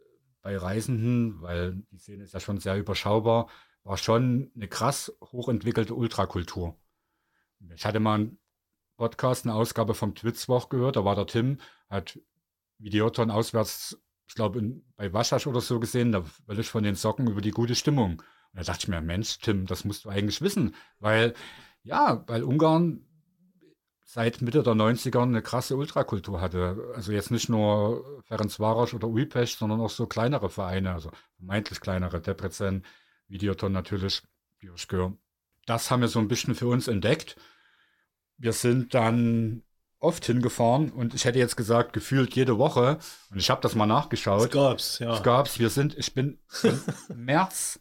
bei 0.42 0.56
Reisenden, 0.56 1.40
weil 1.40 1.82
die 1.90 1.98
Szene 1.98 2.24
ist 2.24 2.34
ja 2.34 2.40
schon 2.40 2.58
sehr 2.58 2.76
überschaubar, 2.76 3.48
war 3.84 3.96
schon 3.96 4.50
eine 4.54 4.68
krass 4.68 5.16
hochentwickelte 5.20 5.94
Ultrakultur. 5.94 6.76
Ich 7.74 7.84
hatte 7.84 8.00
mal 8.00 8.14
einen 8.14 8.38
Podcast, 8.96 9.46
eine 9.46 9.54
Ausgabe 9.54 9.94
vom 9.94 10.14
Twitzwoch 10.14 10.68
gehört, 10.68 10.96
da 10.96 11.04
war 11.04 11.14
der 11.14 11.26
Tim, 11.26 11.58
hat 11.88 12.20
Videoton 12.78 13.30
auswärts, 13.30 14.00
ich 14.32 14.36
glaube 14.36 14.62
bei 14.96 15.12
Waschasch 15.12 15.46
oder 15.46 15.60
so 15.60 15.78
gesehen, 15.78 16.10
da 16.10 16.24
will 16.46 16.58
ich 16.58 16.70
von 16.70 16.82
den 16.82 16.94
Socken 16.94 17.28
über 17.28 17.42
die 17.42 17.50
gute 17.50 17.74
Stimmung. 17.74 18.12
Und 18.12 18.58
da 18.58 18.62
dachte 18.62 18.84
ich 18.84 18.88
mir, 18.88 19.02
Mensch, 19.02 19.38
Tim, 19.40 19.66
das 19.66 19.84
musst 19.84 20.06
du 20.06 20.08
eigentlich 20.08 20.40
wissen, 20.40 20.74
weil 21.00 21.34
ja, 21.82 22.24
weil 22.26 22.42
Ungarn 22.42 23.04
seit 24.06 24.40
Mitte 24.40 24.62
der 24.62 24.72
90er 24.72 25.20
eine 25.22 25.42
krasse 25.42 25.76
Ultrakultur 25.76 26.40
hatte. 26.40 26.92
Also 26.94 27.12
jetzt 27.12 27.30
nicht 27.30 27.50
nur 27.50 28.22
Ferencvaros 28.24 28.94
oder 28.94 29.08
Újpest, 29.08 29.58
sondern 29.58 29.82
auch 29.82 29.90
so 29.90 30.06
kleinere 30.06 30.48
Vereine, 30.48 30.94
also 30.94 31.10
vermeintlich 31.36 31.80
kleinere, 31.80 32.22
Debrecen, 32.22 32.86
Videoton 33.28 33.72
natürlich, 33.72 34.22
Bioskör. 34.60 35.12
Das 35.66 35.90
haben 35.90 36.00
wir 36.00 36.08
so 36.08 36.20
ein 36.20 36.28
bisschen 36.28 36.54
für 36.54 36.68
uns 36.68 36.88
entdeckt. 36.88 37.36
Wir 38.38 38.54
sind 38.54 38.94
dann 38.94 39.62
oft 40.02 40.24
hingefahren 40.26 40.90
und 40.90 41.14
ich 41.14 41.24
hätte 41.24 41.38
jetzt 41.38 41.56
gesagt, 41.56 41.92
gefühlt 41.92 42.34
jede 42.34 42.58
Woche. 42.58 42.98
Und 43.30 43.38
ich 43.38 43.50
habe 43.50 43.60
das 43.60 43.74
mal 43.74 43.86
nachgeschaut. 43.86 44.46
Es 44.46 44.50
gab's, 44.50 44.98
ja. 44.98 45.14
Es 45.14 45.22
gab's. 45.22 45.58
Wir 45.58 45.70
sind, 45.70 45.96
ich 45.96 46.12
bin 46.12 46.38
März 47.14 47.80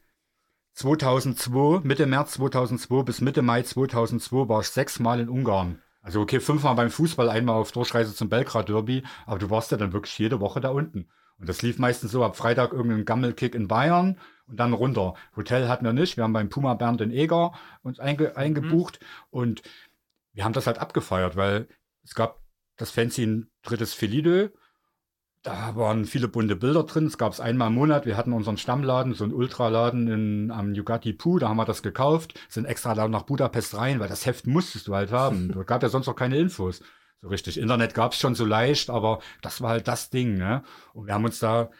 2002, 0.73 1.81
Mitte 1.83 2.05
März 2.05 2.33
2002 2.33 3.03
bis 3.03 3.21
Mitte 3.21 3.41
Mai 3.41 3.63
2002 3.63 4.47
war 4.47 4.61
ich 4.61 4.67
sechsmal 4.67 5.19
in 5.19 5.29
Ungarn. 5.29 5.81
Also 6.01 6.21
okay, 6.21 6.39
fünfmal 6.39 6.75
beim 6.75 6.89
Fußball, 6.89 7.29
einmal 7.29 7.55
auf 7.55 7.71
Durchreise 7.71 8.15
zum 8.15 8.29
Belgrad 8.29 8.69
Derby, 8.69 9.03
aber 9.25 9.39
du 9.39 9.49
warst 9.49 9.71
ja 9.71 9.77
dann 9.77 9.93
wirklich 9.93 10.17
jede 10.17 10.39
Woche 10.39 10.61
da 10.61 10.69
unten. 10.69 11.09
Und 11.37 11.49
das 11.49 11.61
lief 11.61 11.79
meistens 11.79 12.11
so 12.11 12.23
ab 12.23 12.35
Freitag 12.35 12.71
irgendein 12.71 13.05
Gammelkick 13.05 13.55
in 13.55 13.67
Bayern 13.67 14.19
und 14.47 14.59
dann 14.59 14.73
runter. 14.73 15.15
Hotel 15.35 15.67
hatten 15.67 15.85
wir 15.85 15.93
nicht, 15.93 16.17
wir 16.17 16.23
haben 16.23 16.33
beim 16.33 16.49
Puma 16.49 16.75
Bernd 16.75 17.01
in 17.01 17.11
Eger 17.11 17.53
uns 17.81 17.99
einge 17.99 18.37
eingebucht 18.37 18.99
mhm. 19.01 19.39
und 19.39 19.61
wir 20.33 20.43
haben 20.43 20.53
das 20.53 20.67
halt 20.67 20.79
abgefeiert, 20.79 21.35
weil 21.35 21.67
es 22.03 22.15
gab 22.15 22.41
das 22.77 22.91
Fanzine 22.91 23.47
Drittes 23.63 23.93
Felidö 23.93 24.49
da 25.43 25.75
waren 25.75 26.05
viele 26.05 26.27
bunte 26.27 26.55
Bilder 26.55 26.83
drin. 26.83 27.07
Es 27.07 27.17
gab 27.17 27.33
es 27.33 27.39
einmal 27.39 27.69
im 27.69 27.75
Monat. 27.75 28.05
Wir 28.05 28.15
hatten 28.15 28.33
unseren 28.33 28.57
Stammladen, 28.57 29.13
so 29.13 29.23
einen 29.23 29.33
Ultraladen 29.33 30.07
in, 30.07 30.51
am 30.51 30.73
Yugati 30.73 31.13
Pu. 31.13 31.39
Da 31.39 31.49
haben 31.49 31.57
wir 31.57 31.65
das 31.65 31.81
gekauft, 31.81 32.39
sind 32.47 32.65
extra 32.65 32.93
da 32.93 33.07
nach 33.07 33.23
Budapest 33.23 33.75
rein, 33.75 33.99
weil 33.99 34.09
das 34.09 34.25
Heft 34.25 34.45
musstest 34.45 34.87
du 34.87 34.95
halt 34.95 35.11
haben. 35.11 35.51
da 35.55 35.63
gab 35.63 35.81
ja 35.81 35.89
sonst 35.89 36.07
auch 36.07 36.15
keine 36.15 36.37
Infos. 36.37 36.81
So 37.21 37.29
richtig. 37.29 37.57
Internet 37.59 37.93
gab 37.93 38.13
es 38.13 38.19
schon 38.19 38.35
so 38.35 38.45
leicht, 38.45 38.89
aber 38.89 39.19
das 39.41 39.61
war 39.61 39.71
halt 39.71 39.87
das 39.87 40.09
Ding. 40.09 40.35
Ne? 40.35 40.63
Und 40.93 41.07
wir 41.07 41.13
haben 41.13 41.25
uns 41.25 41.39
da, 41.39 41.71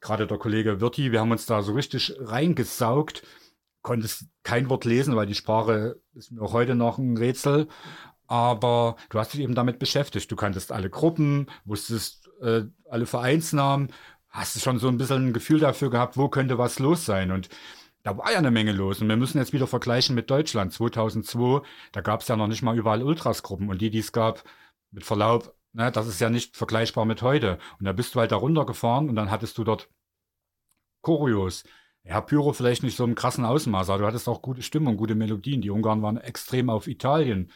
gerade 0.00 0.26
der 0.26 0.38
Kollege 0.38 0.80
Wirti, 0.80 1.12
wir 1.12 1.20
haben 1.20 1.30
uns 1.30 1.46
da 1.46 1.62
so 1.62 1.72
richtig 1.72 2.14
reingesaugt. 2.20 3.22
Konntest 3.82 4.28
kein 4.44 4.70
Wort 4.70 4.86
lesen, 4.86 5.14
weil 5.14 5.26
die 5.26 5.34
Sprache 5.34 6.00
ist 6.14 6.32
mir 6.32 6.40
auch 6.40 6.54
heute 6.54 6.74
noch 6.74 6.96
ein 6.96 7.18
Rätsel. 7.18 7.68
Aber 8.26 8.96
du 9.10 9.18
hast 9.18 9.34
dich 9.34 9.40
eben 9.40 9.54
damit 9.54 9.78
beschäftigt. 9.78 10.30
Du 10.30 10.36
kanntest 10.36 10.72
alle 10.72 10.90
Gruppen, 10.90 11.46
wusstest, 11.64 12.30
äh, 12.40 12.62
alle 12.88 13.06
Vereinsnamen, 13.06 13.88
hast 14.30 14.60
schon 14.60 14.78
so 14.78 14.88
ein 14.88 14.98
bisschen 14.98 15.28
ein 15.28 15.32
Gefühl 15.32 15.60
dafür 15.60 15.90
gehabt, 15.90 16.16
wo 16.16 16.28
könnte 16.28 16.58
was 16.58 16.78
los 16.78 17.04
sein. 17.04 17.30
Und 17.30 17.48
da 18.02 18.16
war 18.18 18.32
ja 18.32 18.38
eine 18.38 18.50
Menge 18.50 18.72
los. 18.72 19.00
Und 19.00 19.08
wir 19.08 19.16
müssen 19.16 19.38
jetzt 19.38 19.52
wieder 19.52 19.66
vergleichen 19.66 20.14
mit 20.14 20.30
Deutschland. 20.30 20.72
2002, 20.72 21.62
da 21.92 22.00
gab 22.00 22.20
es 22.20 22.28
ja 22.28 22.36
noch 22.36 22.48
nicht 22.48 22.62
mal 22.62 22.76
überall 22.76 23.02
Ultrasgruppen. 23.02 23.68
Und 23.68 23.80
die, 23.80 23.90
die 23.90 24.00
es 24.00 24.12
gab, 24.12 24.44
mit 24.90 25.04
Verlaub, 25.04 25.54
ne, 25.72 25.90
das 25.92 26.06
ist 26.06 26.20
ja 26.20 26.30
nicht 26.30 26.56
vergleichbar 26.56 27.04
mit 27.04 27.22
heute. 27.22 27.58
Und 27.78 27.86
da 27.86 27.92
bist 27.92 28.14
du 28.14 28.20
halt 28.20 28.32
da 28.32 28.36
runtergefahren 28.36 29.08
und 29.08 29.16
dann 29.16 29.30
hattest 29.30 29.58
du 29.58 29.64
dort 29.64 29.90
Choreos. 31.02 31.64
Ja, 32.04 32.20
Pyro 32.20 32.52
vielleicht 32.52 32.82
nicht 32.82 32.96
so 32.96 33.04
im 33.04 33.14
krassen 33.14 33.44
Ausmaß, 33.44 33.88
aber 33.88 34.00
du 34.00 34.06
hattest 34.06 34.28
auch 34.28 34.42
gute 34.42 34.62
Stimmung, 34.62 34.96
gute 34.96 35.14
Melodien. 35.14 35.62
Die 35.62 35.70
Ungarn 35.70 36.02
waren 36.02 36.18
extrem 36.18 36.68
auf 36.70 36.86
Italien 36.86 37.50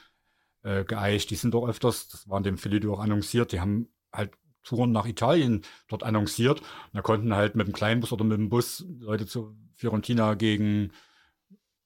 äh, 0.62 0.84
geeicht. 0.84 1.30
Die 1.30 1.36
sind 1.36 1.54
doch 1.54 1.66
öfters, 1.66 2.08
das 2.08 2.28
war 2.28 2.38
in 2.38 2.44
dem 2.44 2.58
Philippe 2.58 2.90
auch 2.90 3.00
annonciert, 3.00 3.52
die 3.52 3.60
haben 3.60 3.88
halt 4.12 4.32
Touren 4.62 4.92
nach 4.92 5.06
Italien 5.06 5.62
dort 5.88 6.02
annonciert. 6.02 6.60
Und 6.60 6.94
da 6.94 7.02
konnten 7.02 7.34
halt 7.34 7.54
mit 7.54 7.66
dem 7.66 7.72
Kleinbus 7.72 8.12
oder 8.12 8.24
mit 8.24 8.38
dem 8.38 8.48
Bus 8.48 8.84
Leute 8.98 9.26
zu 9.26 9.56
Fiorentina 9.76 10.34
gegen 10.34 10.92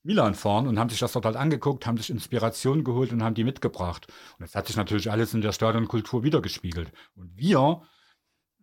Milan 0.03 0.35
fahren 0.35 0.67
und 0.67 0.79
haben 0.79 0.91
sich 0.91 0.99
das 0.99 1.13
dort 1.13 1.27
halt 1.27 1.37
angeguckt, 1.37 1.87
haben 1.87 1.97
sich 1.97 2.11
Inspiration 2.11 2.83
geholt 2.83 3.13
und 3.13 3.23
haben 3.23 3.35
die 3.35 3.45
mitgebracht. 3.45 4.09
Und 4.39 4.41
das 4.41 4.55
hat 4.55 4.67
sich 4.67 4.77
natürlich 4.77 5.11
alles 5.11 5.33
in 5.33 5.43
der 5.43 5.53
Stadionkultur 5.53 6.25
wiedergespiegelt. 6.25 6.91
Und 7.15 7.37
wir 7.37 7.83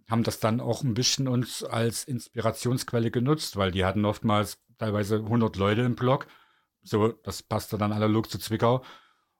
haben 0.10 0.24
das 0.24 0.40
dann 0.40 0.60
auch 0.60 0.84
ein 0.84 0.96
bisschen 0.96 1.28
uns 1.28 1.64
als 1.64 2.04
Inspirationsquelle 2.04 3.12
genutzt, 3.12 3.56
weil 3.56 3.72
die 3.72 3.86
hatten 3.86 4.06
oftmals 4.06 4.58
teilweise 4.78 5.18
100 5.18 5.56
Leute 5.56 5.82
im 5.82 5.96
Block. 5.96 6.28
So, 6.82 7.10
das 7.10 7.44
passte 7.44 7.78
dann 7.78 7.94
analog 7.94 8.30
zu 8.30 8.40
Zwickau. 8.40 8.84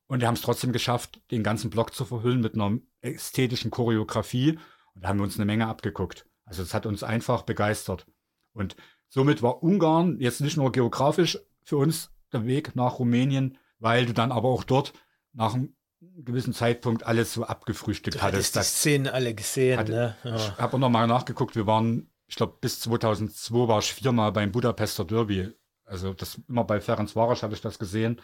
Und 0.10 0.22
wir 0.22 0.28
haben 0.28 0.34
es 0.34 0.42
trotzdem 0.42 0.72
geschafft, 0.72 1.22
den 1.30 1.44
ganzen 1.44 1.70
Block 1.70 1.94
zu 1.94 2.04
verhüllen 2.04 2.42
mit 2.42 2.56
einer 2.56 2.80
ästhetischen 3.02 3.70
Choreografie. 3.70 4.58
Und 4.96 5.04
da 5.04 5.10
haben 5.10 5.20
wir 5.20 5.24
uns 5.24 5.38
eine 5.38 5.46
Menge 5.46 5.68
abgeguckt. 5.68 6.26
Also 6.46 6.64
es 6.64 6.74
hat 6.74 6.88
uns 6.88 7.04
einfach 7.04 7.44
begeistert. 7.44 8.08
Und 8.52 8.76
somit 9.08 9.44
war 9.44 9.62
Ungarn 9.62 10.20
jetzt 10.20 10.42
nicht 10.42 10.58
nur 10.58 10.72
geografisch 10.72 11.38
für 11.64 11.78
uns 11.78 12.10
der 12.34 12.48
Weg 12.48 12.76
nach 12.76 12.98
Rumänien, 12.98 13.60
weil 13.78 14.08
du 14.08 14.14
dann 14.14 14.32
aber 14.32 14.50
auch 14.50 14.64
dort 14.64 14.94
nach 15.34 15.54
einem 15.54 15.76
gewissen 16.02 16.54
Zeitpunkt 16.54 17.06
alles 17.06 17.34
so 17.34 17.44
abgefrühstückt 17.44 18.18
du 18.18 18.22
hattest. 18.24 18.56
Die 18.56 18.64
Szenen 18.64 19.08
alle 19.08 19.36
gesehen. 19.36 19.78
Hatte, 19.78 19.92
ne? 19.92 20.16
ja. 20.24 20.36
Ich 20.36 20.58
habe 20.58 20.74
auch 20.74 20.80
nochmal 20.80 21.06
nachgeguckt, 21.06 21.56
wir 21.56 21.68
waren, 21.68 22.10
ich 22.26 22.36
glaube, 22.36 22.58
bis 22.60 22.80
2002 22.80 23.68
war 23.68 23.78
ich 23.78 23.94
viermal 23.94 24.32
beim 24.32 24.52
Budapester 24.52 25.06
Derby. 25.06 25.52
Also 25.86 26.14
das 26.14 26.42
immer 26.48 26.64
bei 26.64 26.82
Ferenc 26.82 27.16
Varos 27.16 27.44
habe 27.44 27.54
ich 27.54 27.62
das 27.62 27.78
gesehen. 27.78 28.20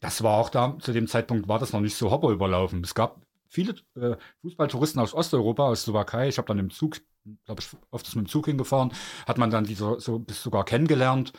Das 0.00 0.22
war 0.22 0.38
auch 0.38 0.50
da, 0.50 0.76
zu 0.80 0.92
dem 0.92 1.08
Zeitpunkt 1.08 1.48
war 1.48 1.58
das 1.58 1.72
noch 1.72 1.80
nicht 1.80 1.96
so 1.96 2.10
hopper 2.10 2.30
überlaufen. 2.30 2.82
Es 2.84 2.94
gab 2.94 3.20
viele 3.48 3.74
äh, 3.96 4.16
Fußballtouristen 4.42 5.00
aus 5.00 5.14
Osteuropa, 5.14 5.64
aus 5.64 5.82
Slowakei. 5.82 6.28
Ich 6.28 6.38
habe 6.38 6.46
dann 6.46 6.58
im 6.58 6.70
Zug, 6.70 6.98
glaube 7.44 7.60
ich, 7.60 7.68
oft 7.90 8.06
mit 8.14 8.26
dem 8.26 8.28
Zug 8.28 8.46
hingefahren, 8.46 8.92
hat 9.26 9.38
man 9.38 9.50
dann 9.50 9.64
diese 9.64 9.98
so 10.00 10.18
bis 10.18 10.42
sogar 10.42 10.64
kennengelernt. 10.64 11.32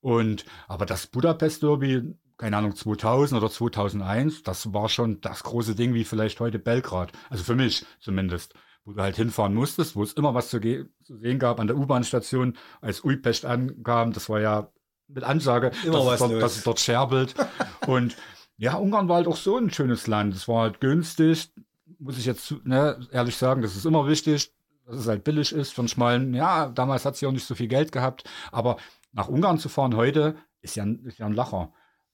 Und 0.00 0.44
aber 0.68 0.86
das 0.86 1.08
Budapest 1.08 1.62
Derby, 1.62 2.14
keine 2.36 2.56
Ahnung, 2.56 2.76
2000 2.76 3.40
oder 3.40 3.50
2001, 3.50 4.44
das 4.44 4.72
war 4.72 4.88
schon 4.88 5.20
das 5.20 5.42
große 5.42 5.74
Ding 5.74 5.94
wie 5.94 6.04
vielleicht 6.04 6.38
heute 6.40 6.58
Belgrad. 6.58 7.12
Also 7.30 7.42
für 7.42 7.56
mich 7.56 7.84
zumindest, 7.98 8.54
wo 8.84 8.92
du 8.92 9.02
halt 9.02 9.16
hinfahren 9.16 9.54
musstest, 9.54 9.96
wo 9.96 10.04
es 10.04 10.12
immer 10.12 10.34
was 10.34 10.50
zu, 10.50 10.60
zu 10.60 11.16
sehen 11.16 11.38
gab 11.40 11.58
an 11.58 11.66
der 11.66 11.76
U-Bahn-Station, 11.76 12.56
als 12.80 13.04
Újpest 13.04 13.44
ankam. 13.44 14.12
Das 14.12 14.28
war 14.28 14.40
ja 14.40 14.70
mit 15.08 15.24
Ansage, 15.24 15.70
dass, 15.70 15.84
es 15.84 16.18
dort, 16.18 16.42
dass 16.42 16.56
es 16.56 16.64
dort 16.64 16.80
scherbelt. 16.80 17.34
und 17.86 18.16
ja, 18.56 18.74
Ungarn 18.76 19.08
war 19.08 19.16
halt 19.16 19.28
auch 19.28 19.36
so 19.36 19.56
ein 19.56 19.70
schönes 19.70 20.06
Land. 20.06 20.34
Es 20.34 20.48
war 20.48 20.62
halt 20.62 20.80
günstig, 20.80 21.50
muss 21.98 22.18
ich 22.18 22.26
jetzt 22.26 22.54
ne, 22.64 22.98
ehrlich 23.12 23.36
sagen, 23.36 23.62
das 23.62 23.76
ist 23.76 23.86
immer 23.86 24.06
wichtig, 24.06 24.52
dass 24.86 24.96
es 24.96 25.08
halt 25.08 25.24
billig 25.24 25.52
ist 25.52 25.72
für 25.72 25.82
einen 25.82 25.88
schmalen. 25.88 26.34
Ja, 26.34 26.68
damals 26.68 27.04
hat 27.04 27.16
sie 27.16 27.26
auch 27.26 27.32
nicht 27.32 27.46
so 27.46 27.54
viel 27.54 27.68
Geld 27.68 27.92
gehabt, 27.92 28.24
aber 28.52 28.76
nach 29.12 29.28
Ungarn 29.28 29.58
zu 29.58 29.68
fahren 29.68 29.96
heute 29.96 30.36
ist 30.60 30.76
ja, 30.76 30.84
ist 31.04 31.18
ja 31.18 31.26
ein 31.26 31.32
Lacher. 31.34 31.72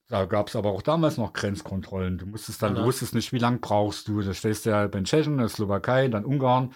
Da 0.09 0.27
gab 0.27 0.49
es 0.49 0.57
aber 0.57 0.71
auch 0.71 0.83
damals 0.83 1.17
noch 1.17 1.33
Grenzkontrollen. 1.33 2.19
Du 2.19 2.27
musstest 2.27 2.63
dann, 2.63 2.75
Ja. 2.77 2.83
du 2.83 2.87
wusstest 2.87 3.15
nicht, 3.15 3.33
wie 3.33 3.39
lange 3.39 3.59
brauchst 3.59 4.07
du. 4.09 4.21
Da 4.21 4.35
stehst 4.35 4.67
du 4.67 4.71
ja 4.71 4.83
bei 4.83 4.99
den 4.99 5.05
Tschechen, 5.05 5.39
der 5.39 5.49
Slowakei, 5.49 6.09
dann 6.09 6.27
Ungarn. 6.27 6.75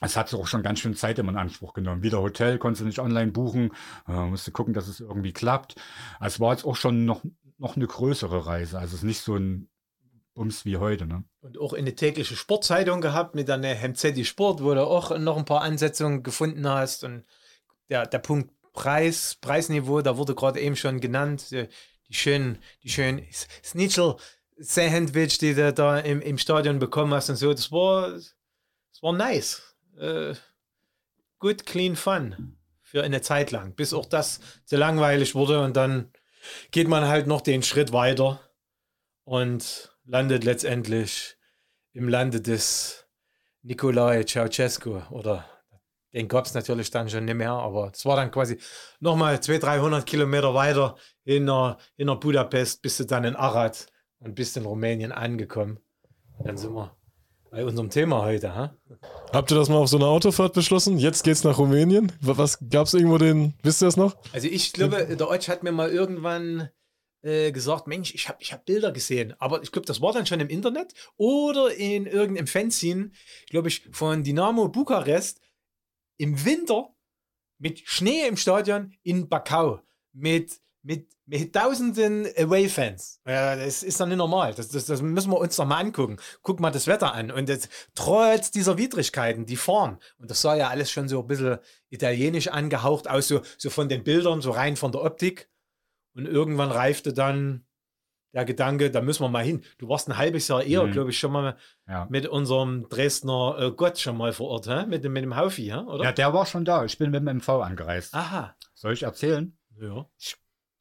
Es 0.00 0.16
hat 0.16 0.32
auch 0.32 0.46
schon 0.46 0.62
ganz 0.62 0.78
schön 0.78 0.94
Zeit 0.94 1.18
immer 1.18 1.32
in 1.32 1.38
Anspruch 1.38 1.72
genommen. 1.74 2.02
Wieder 2.02 2.22
Hotel 2.22 2.58
konntest 2.58 2.82
du 2.82 2.86
nicht 2.86 3.00
online 3.00 3.32
buchen, 3.32 3.72
äh, 4.06 4.12
musste 4.12 4.52
gucken, 4.52 4.74
dass 4.74 4.86
es 4.86 5.00
irgendwie 5.00 5.32
klappt. 5.32 5.74
Es 6.20 6.38
war 6.38 6.52
jetzt 6.52 6.64
auch 6.64 6.76
schon 6.76 7.04
noch, 7.04 7.22
noch 7.58 7.76
eine 7.76 7.86
größere 7.86 8.46
Reise. 8.46 8.78
Also 8.78 8.94
es 8.94 9.02
ist 9.02 9.06
nicht 9.06 9.20
so 9.20 9.36
ein 9.36 9.68
Bums 10.34 10.64
wie 10.64 10.76
heute. 10.76 11.06
Ne? 11.06 11.24
Und 11.40 11.58
auch 11.58 11.72
eine 11.72 11.96
tägliche 11.96 12.36
Sportzeitung 12.36 13.00
gehabt 13.00 13.34
mit 13.34 13.50
einer 13.50 13.74
MZD 13.74 14.24
Sport, 14.24 14.62
wo 14.62 14.72
du 14.72 14.86
auch 14.86 15.18
noch 15.18 15.36
ein 15.36 15.44
paar 15.44 15.62
Ansetzungen 15.62 16.22
gefunden 16.22 16.68
hast. 16.68 17.02
Und 17.02 17.24
der, 17.90 18.06
der 18.06 18.20
Punkt 18.20 18.52
Preis, 18.72 19.36
Preisniveau, 19.40 20.02
da 20.02 20.16
wurde 20.16 20.36
gerade 20.36 20.60
eben 20.60 20.76
schon 20.76 21.00
genannt, 21.00 21.50
die, 21.50 21.66
die 22.06 22.14
schönen, 22.14 22.58
die 22.84 22.90
schönen 22.90 23.26
Snitchel 23.64 24.14
Sandwich, 24.58 25.38
die 25.38 25.54
du 25.54 25.72
da 25.72 25.98
im, 25.98 26.20
im 26.20 26.38
Stadion 26.38 26.78
bekommen 26.78 27.12
hast 27.14 27.30
und 27.30 27.36
so, 27.36 27.52
das 27.52 27.72
war, 27.72 28.10
das 28.12 29.02
war 29.02 29.12
nice. 29.12 29.67
Äh, 29.98 30.34
good, 31.38 31.66
clean 31.66 31.96
fun 31.96 32.56
für 32.82 33.02
eine 33.02 33.20
Zeit 33.20 33.50
lang, 33.50 33.74
bis 33.74 33.92
auch 33.92 34.06
das 34.06 34.40
zu 34.64 34.76
langweilig 34.76 35.34
wurde 35.34 35.62
und 35.62 35.76
dann 35.76 36.12
geht 36.70 36.88
man 36.88 37.06
halt 37.06 37.26
noch 37.26 37.40
den 37.40 37.62
Schritt 37.62 37.92
weiter 37.92 38.40
und 39.24 39.94
landet 40.04 40.44
letztendlich 40.44 41.36
im 41.92 42.08
Lande 42.08 42.40
des 42.40 43.06
Nikolai 43.62 44.24
Ceausescu 44.24 45.02
oder 45.10 45.44
den 46.14 46.28
gab 46.28 46.46
es 46.46 46.54
natürlich 46.54 46.90
dann 46.90 47.10
schon 47.10 47.26
nicht 47.26 47.34
mehr, 47.34 47.52
aber 47.52 47.90
es 47.92 48.04
war 48.06 48.16
dann 48.16 48.30
quasi 48.30 48.58
nochmal 49.00 49.40
200, 49.40 49.62
300 49.64 50.06
Kilometer 50.06 50.54
weiter 50.54 50.96
in 51.24 51.44
nach, 51.44 51.76
in 51.96 52.06
nach 52.06 52.18
Budapest, 52.18 52.80
bist 52.80 53.00
du 53.00 53.04
dann 53.04 53.24
in 53.24 53.36
Arad 53.36 53.86
und 54.18 54.34
bist 54.34 54.56
in 54.56 54.64
Rumänien 54.64 55.12
angekommen. 55.12 55.78
Dann 56.42 56.56
sind 56.56 56.72
wir 56.72 56.96
bei 57.50 57.64
unserem 57.64 57.90
Thema 57.90 58.22
heute. 58.22 58.54
Ha? 58.54 58.76
Habt 59.32 59.50
ihr 59.50 59.56
das 59.56 59.68
mal 59.68 59.76
auf 59.76 59.88
so 59.88 59.96
einer 59.96 60.06
Autofahrt 60.06 60.54
beschlossen? 60.54 60.98
Jetzt 60.98 61.24
geht's 61.24 61.44
nach 61.44 61.58
Rumänien. 61.58 62.12
Wa- 62.20 62.36
Was 62.38 62.58
gab's 62.70 62.94
irgendwo 62.94 63.18
den, 63.18 63.54
wisst 63.62 63.82
ihr 63.82 63.86
das 63.86 63.96
noch? 63.96 64.16
Also 64.32 64.48
ich 64.48 64.72
glaube, 64.72 65.16
der 65.16 65.30
Otsch 65.30 65.48
hat 65.48 65.62
mir 65.62 65.72
mal 65.72 65.90
irgendwann 65.90 66.68
äh, 67.22 67.50
gesagt, 67.52 67.86
Mensch, 67.86 68.14
ich 68.14 68.28
habe 68.28 68.38
ich 68.40 68.52
hab 68.52 68.64
Bilder 68.64 68.92
gesehen. 68.92 69.34
Aber 69.38 69.62
ich 69.62 69.72
glaube, 69.72 69.86
das 69.86 70.00
war 70.00 70.12
dann 70.12 70.26
schon 70.26 70.40
im 70.40 70.48
Internet 70.48 70.94
oder 71.16 71.74
in 71.74 72.06
irgendeinem 72.06 72.46
Fanzine, 72.46 73.10
glaube 73.48 73.68
ich, 73.68 73.88
von 73.92 74.22
Dynamo 74.24 74.68
Bukarest 74.68 75.40
im 76.16 76.44
Winter 76.44 76.94
mit 77.58 77.80
Schnee 77.80 78.26
im 78.28 78.36
Stadion 78.36 78.92
in 79.02 79.28
Bakau 79.28 79.80
mit, 80.12 80.60
mit, 80.82 81.08
mit 81.30 81.54
tausenden 81.54 82.26
Away-Fans. 82.38 83.20
Ja, 83.26 83.54
das 83.54 83.82
ist 83.82 84.00
dann 84.00 84.08
nicht 84.08 84.18
normal. 84.18 84.54
Das, 84.54 84.68
das, 84.68 84.86
das 84.86 85.02
müssen 85.02 85.30
wir 85.30 85.38
uns 85.38 85.56
doch 85.56 85.66
mal 85.66 85.76
angucken. 85.78 86.16
Guck 86.42 86.58
mal 86.58 86.70
das 86.70 86.86
Wetter 86.86 87.12
an. 87.14 87.30
Und 87.30 87.48
jetzt, 87.50 87.68
trotz 87.94 88.50
dieser 88.50 88.78
Widrigkeiten, 88.78 89.44
die 89.44 89.56
fahren, 89.56 89.98
und 90.18 90.30
das 90.30 90.40
sah 90.40 90.56
ja 90.56 90.68
alles 90.68 90.90
schon 90.90 91.06
so 91.08 91.20
ein 91.20 91.26
bisschen 91.26 91.58
italienisch 91.90 92.48
angehaucht 92.48 93.08
aus, 93.10 93.28
so, 93.28 93.42
so 93.58 93.68
von 93.70 93.88
den 93.90 94.04
Bildern, 94.04 94.40
so 94.40 94.50
rein 94.52 94.76
von 94.76 94.90
der 94.90 95.02
Optik. 95.02 95.50
Und 96.14 96.26
irgendwann 96.26 96.70
reifte 96.70 97.12
dann 97.12 97.66
der 98.34 98.44
Gedanke, 98.44 98.90
da 98.90 99.00
müssen 99.02 99.22
wir 99.22 99.28
mal 99.28 99.44
hin. 99.44 99.62
Du 99.78 99.88
warst 99.88 100.08
ein 100.08 100.16
halbes 100.18 100.48
Jahr 100.48 100.62
eher, 100.62 100.84
Mhm. 100.84 100.92
glaube 100.92 101.10
ich, 101.10 101.18
schon 101.18 101.32
mal 101.32 101.56
Ja. 101.86 102.06
mit 102.10 102.26
unserem 102.26 102.88
Dresdner 102.88 103.56
äh, 103.58 103.70
Gott 103.72 103.98
schon 103.98 104.16
mal 104.16 104.32
vor 104.32 104.48
Ort, 104.48 104.66
hä? 104.66 104.86
Mit, 104.86 105.04
dem- 105.04 105.12
mit 105.12 105.22
dem 105.24 105.36
Haufi, 105.36 105.66
hä? 105.66 105.76
oder? 105.76 106.04
ja, 106.04 106.12
der 106.12 106.32
war 106.32 106.46
schon 106.46 106.64
da. 106.64 106.84
Ich 106.84 106.96
bin 106.98 107.10
mit 107.10 107.20
dem 107.20 107.28
MV 107.38 107.48
angereist. 107.62 108.14
Aha. 108.14 108.54
Soll 108.74 108.92
ich 108.94 109.02
erzählen? 109.02 109.56
Ja. 109.80 110.06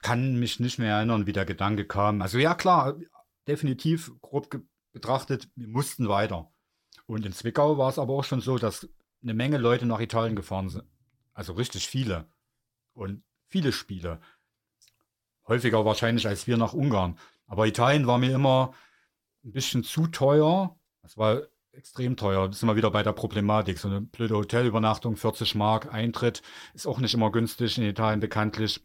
Kann 0.01 0.39
mich 0.39 0.59
nicht 0.59 0.79
mehr 0.79 0.95
erinnern, 0.95 1.25
wie 1.25 1.33
der 1.33 1.45
Gedanke 1.45 1.85
kam. 1.85 2.21
Also 2.21 2.37
ja, 2.37 2.53
klar, 2.55 2.95
definitiv 3.47 4.11
grob 4.21 4.61
betrachtet, 4.91 5.49
wir 5.55 5.67
mussten 5.67 6.07
weiter. 6.07 6.51
Und 7.05 7.25
in 7.25 7.33
Zwickau 7.33 7.77
war 7.77 7.89
es 7.89 7.99
aber 7.99 8.13
auch 8.13 8.23
schon 8.23 8.41
so, 8.41 8.57
dass 8.57 8.87
eine 9.23 9.33
Menge 9.33 9.57
Leute 9.57 9.85
nach 9.85 9.99
Italien 9.99 10.35
gefahren 10.35 10.69
sind. 10.69 10.83
Also 11.33 11.53
richtig 11.53 11.87
viele. 11.87 12.27
Und 12.93 13.23
viele 13.47 13.71
Spiele. 13.71 14.19
Häufiger 15.47 15.85
wahrscheinlich 15.85 16.27
als 16.27 16.47
wir 16.47 16.57
nach 16.57 16.73
Ungarn. 16.73 17.17
Aber 17.45 17.67
Italien 17.67 18.07
war 18.07 18.17
mir 18.17 18.33
immer 18.33 18.73
ein 19.43 19.53
bisschen 19.53 19.83
zu 19.83 20.07
teuer. 20.07 20.77
Das 21.01 21.17
war 21.17 21.43
extrem 21.71 22.17
teuer. 22.17 22.49
Das 22.49 22.59
sind 22.59 22.67
wir 22.67 22.75
wieder 22.75 22.91
bei 22.91 23.03
der 23.03 23.13
Problematik. 23.13 23.77
So 23.77 23.87
eine 23.87 24.01
blöde 24.01 24.35
Hotelübernachtung, 24.35 25.15
40 25.15 25.55
Mark, 25.55 25.93
Eintritt, 25.93 26.41
ist 26.73 26.87
auch 26.87 26.99
nicht 26.99 27.13
immer 27.13 27.31
günstig 27.31 27.77
in 27.77 27.85
Italien 27.85 28.19
bekanntlich. 28.19 28.83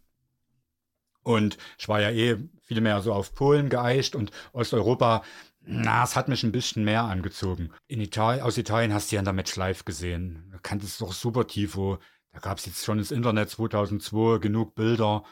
Und 1.22 1.56
ich 1.78 1.88
war 1.88 2.00
ja 2.00 2.10
eh 2.10 2.36
viel 2.62 2.80
mehr 2.80 3.00
so 3.00 3.12
auf 3.12 3.34
Polen 3.34 3.68
geeicht 3.68 4.14
und 4.14 4.30
Osteuropa, 4.52 5.22
na, 5.64 6.02
es 6.02 6.16
hat 6.16 6.28
mich 6.28 6.42
ein 6.42 6.52
bisschen 6.52 6.84
mehr 6.84 7.04
angezogen. 7.04 7.70
In 7.86 8.00
Italien, 8.00 8.42
aus 8.42 8.58
Italien 8.58 8.92
hast 8.92 9.10
du 9.10 9.16
ja 9.16 9.20
in 9.20 9.24
der 9.24 9.34
Match 9.34 9.54
Live 9.54 9.84
gesehen. 9.84 10.48
Da 10.50 10.58
kanntest 10.58 11.00
du 11.00 11.04
doch 11.04 11.12
super 11.12 11.46
Tifo. 11.46 11.98
Da 12.32 12.40
gab 12.40 12.58
es 12.58 12.66
jetzt 12.66 12.84
schon 12.84 12.98
ins 12.98 13.12
Internet 13.12 13.50
2002 13.50 14.38
genug 14.38 14.74
Bilder. 14.74 15.22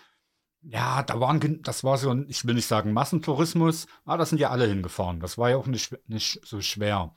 Ja, 0.63 1.03
da 1.03 1.19
waren, 1.19 1.63
das 1.63 1.83
war 1.83 1.99
so 1.99 2.11
ein, 2.11 2.27
ich 2.29 2.47
will 2.47 2.55
nicht 2.55 2.67
sagen 2.67 2.93
Massentourismus, 2.93 3.87
aber 4.05 4.19
da 4.19 4.27
sind 4.27 4.39
ja 4.39 4.51
alle 4.51 4.67
hingefahren. 4.67 5.19
Das 5.19 5.39
war 5.39 5.51
ja 5.51 5.57
auch 5.57 5.67
nicht, 5.67 5.99
nicht 6.07 6.47
so 6.47 6.61
schwer. 6.61 7.17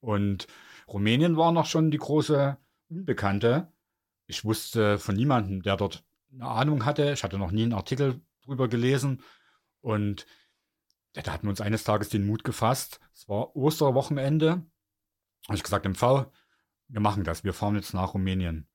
Und 0.00 0.46
Rumänien 0.86 1.36
war 1.36 1.52
noch 1.52 1.66
schon 1.66 1.90
die 1.90 1.98
große 1.98 2.56
Unbekannte. 2.88 3.72
Ich 4.26 4.44
wusste 4.44 4.98
von 4.98 5.16
niemandem, 5.16 5.62
der 5.62 5.76
dort 5.76 6.04
eine 6.32 6.46
Ahnung 6.46 6.84
hatte. 6.84 7.12
Ich 7.12 7.24
hatte 7.24 7.38
noch 7.38 7.50
nie 7.50 7.62
einen 7.62 7.72
Artikel 7.72 8.20
drüber 8.42 8.68
gelesen. 8.68 9.22
Und 9.80 10.26
ja, 11.14 11.22
da 11.22 11.32
hatten 11.32 11.46
wir 11.46 11.50
uns 11.50 11.60
eines 11.60 11.84
Tages 11.84 12.08
den 12.08 12.26
Mut 12.26 12.44
gefasst. 12.44 13.00
Es 13.14 13.28
war 13.28 13.54
Osterwochenende. 13.56 14.66
Habe 15.46 15.56
ich 15.56 15.62
gesagt, 15.62 15.86
MV, 15.86 16.26
wir 16.88 17.00
machen 17.00 17.24
das. 17.24 17.44
Wir 17.44 17.54
fahren 17.54 17.76
jetzt 17.76 17.94
nach 17.94 18.14
Rumänien. 18.14 18.68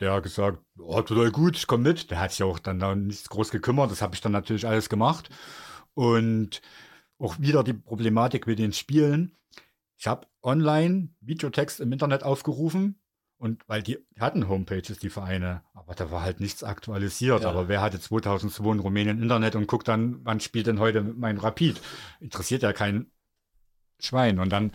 Der 0.00 0.12
hat 0.12 0.24
gesagt, 0.24 0.58
oh, 0.78 1.00
total 1.02 1.30
gut, 1.30 1.56
ich 1.56 1.66
komme 1.66 1.88
mit. 1.88 2.10
Der 2.10 2.20
hat 2.20 2.32
sich 2.32 2.42
auch 2.42 2.58
dann 2.58 2.80
da 2.80 2.94
nichts 2.94 3.28
groß 3.28 3.50
gekümmert. 3.50 3.90
Das 3.90 4.02
habe 4.02 4.14
ich 4.14 4.20
dann 4.20 4.32
natürlich 4.32 4.66
alles 4.66 4.88
gemacht. 4.88 5.30
Und 5.94 6.62
auch 7.18 7.38
wieder 7.38 7.62
die 7.62 7.74
Problematik 7.74 8.46
mit 8.46 8.58
den 8.58 8.72
Spielen. 8.72 9.36
Ich 9.96 10.06
habe 10.06 10.26
online 10.42 11.14
Videotext 11.20 11.80
im 11.80 11.92
Internet 11.92 12.24
aufgerufen. 12.24 13.00
Und 13.44 13.60
weil 13.66 13.82
die 13.82 13.98
hatten 14.18 14.48
Homepages, 14.48 15.00
die 15.00 15.10
Vereine, 15.10 15.60
aber 15.74 15.94
da 15.94 16.10
war 16.10 16.22
halt 16.22 16.40
nichts 16.40 16.64
aktualisiert. 16.64 17.42
Ja. 17.42 17.50
Aber 17.50 17.68
wer 17.68 17.82
hatte 17.82 18.00
2002 18.00 18.72
in 18.72 18.80
Rumänien 18.80 19.20
Internet 19.20 19.54
und 19.54 19.66
guckt 19.66 19.86
dann, 19.86 20.24
wann 20.24 20.40
spielt 20.40 20.66
denn 20.66 20.80
heute 20.80 21.02
mein 21.02 21.36
Rapid? 21.36 21.78
Interessiert 22.20 22.62
ja 22.62 22.72
kein 22.72 23.10
Schwein. 23.98 24.38
Und 24.38 24.48
dann 24.48 24.72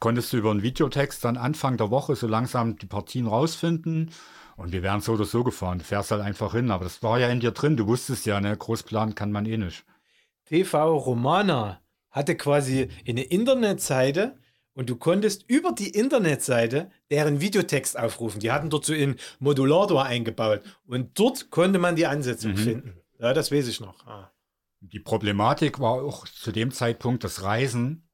konntest 0.00 0.32
du 0.32 0.38
über 0.38 0.50
einen 0.50 0.64
Videotext 0.64 1.24
dann 1.24 1.36
Anfang 1.36 1.76
der 1.76 1.92
Woche 1.92 2.16
so 2.16 2.26
langsam 2.26 2.76
die 2.76 2.86
Partien 2.86 3.28
rausfinden. 3.28 4.10
Und 4.56 4.72
wir 4.72 4.82
wären 4.82 5.00
so 5.00 5.12
oder 5.12 5.24
so 5.24 5.44
gefahren. 5.44 5.78
Du 5.78 5.84
fährst 5.84 6.10
halt 6.10 6.22
einfach 6.22 6.54
hin. 6.54 6.72
Aber 6.72 6.82
das 6.82 7.04
war 7.04 7.20
ja 7.20 7.28
in 7.28 7.38
dir 7.38 7.52
drin. 7.52 7.76
Du 7.76 7.86
wusstest 7.86 8.26
ja, 8.26 8.40
ne, 8.40 8.56
Großplan 8.56 9.14
kann 9.14 9.30
man 9.30 9.46
eh 9.46 9.58
nicht. 9.58 9.84
TV 10.46 10.96
Romana 10.96 11.80
hatte 12.10 12.34
quasi 12.34 12.88
eine 13.06 13.22
Internetseite 13.22 14.41
und 14.74 14.88
du 14.88 14.96
konntest 14.96 15.44
über 15.48 15.72
die 15.72 15.90
Internetseite 15.90 16.90
deren 17.10 17.40
Videotext 17.40 17.98
aufrufen. 17.98 18.40
Die 18.40 18.50
hatten 18.52 18.70
dort 18.70 18.84
so 18.84 18.92
einen 18.92 19.16
Modulator 19.38 20.04
eingebaut 20.04 20.62
und 20.86 21.18
dort 21.18 21.50
konnte 21.50 21.78
man 21.78 21.96
die 21.96 22.06
Ansetzung 22.06 22.52
Mhm. 22.52 22.56
finden. 22.56 22.96
Ja, 23.18 23.32
das 23.34 23.52
weiß 23.52 23.68
ich 23.68 23.80
noch. 23.80 24.06
Ah. 24.06 24.32
Die 24.80 24.98
Problematik 25.00 25.78
war 25.78 25.92
auch 26.02 26.26
zu 26.26 26.50
dem 26.52 26.72
Zeitpunkt 26.72 27.22
das 27.22 27.42
Reisen. 27.42 28.08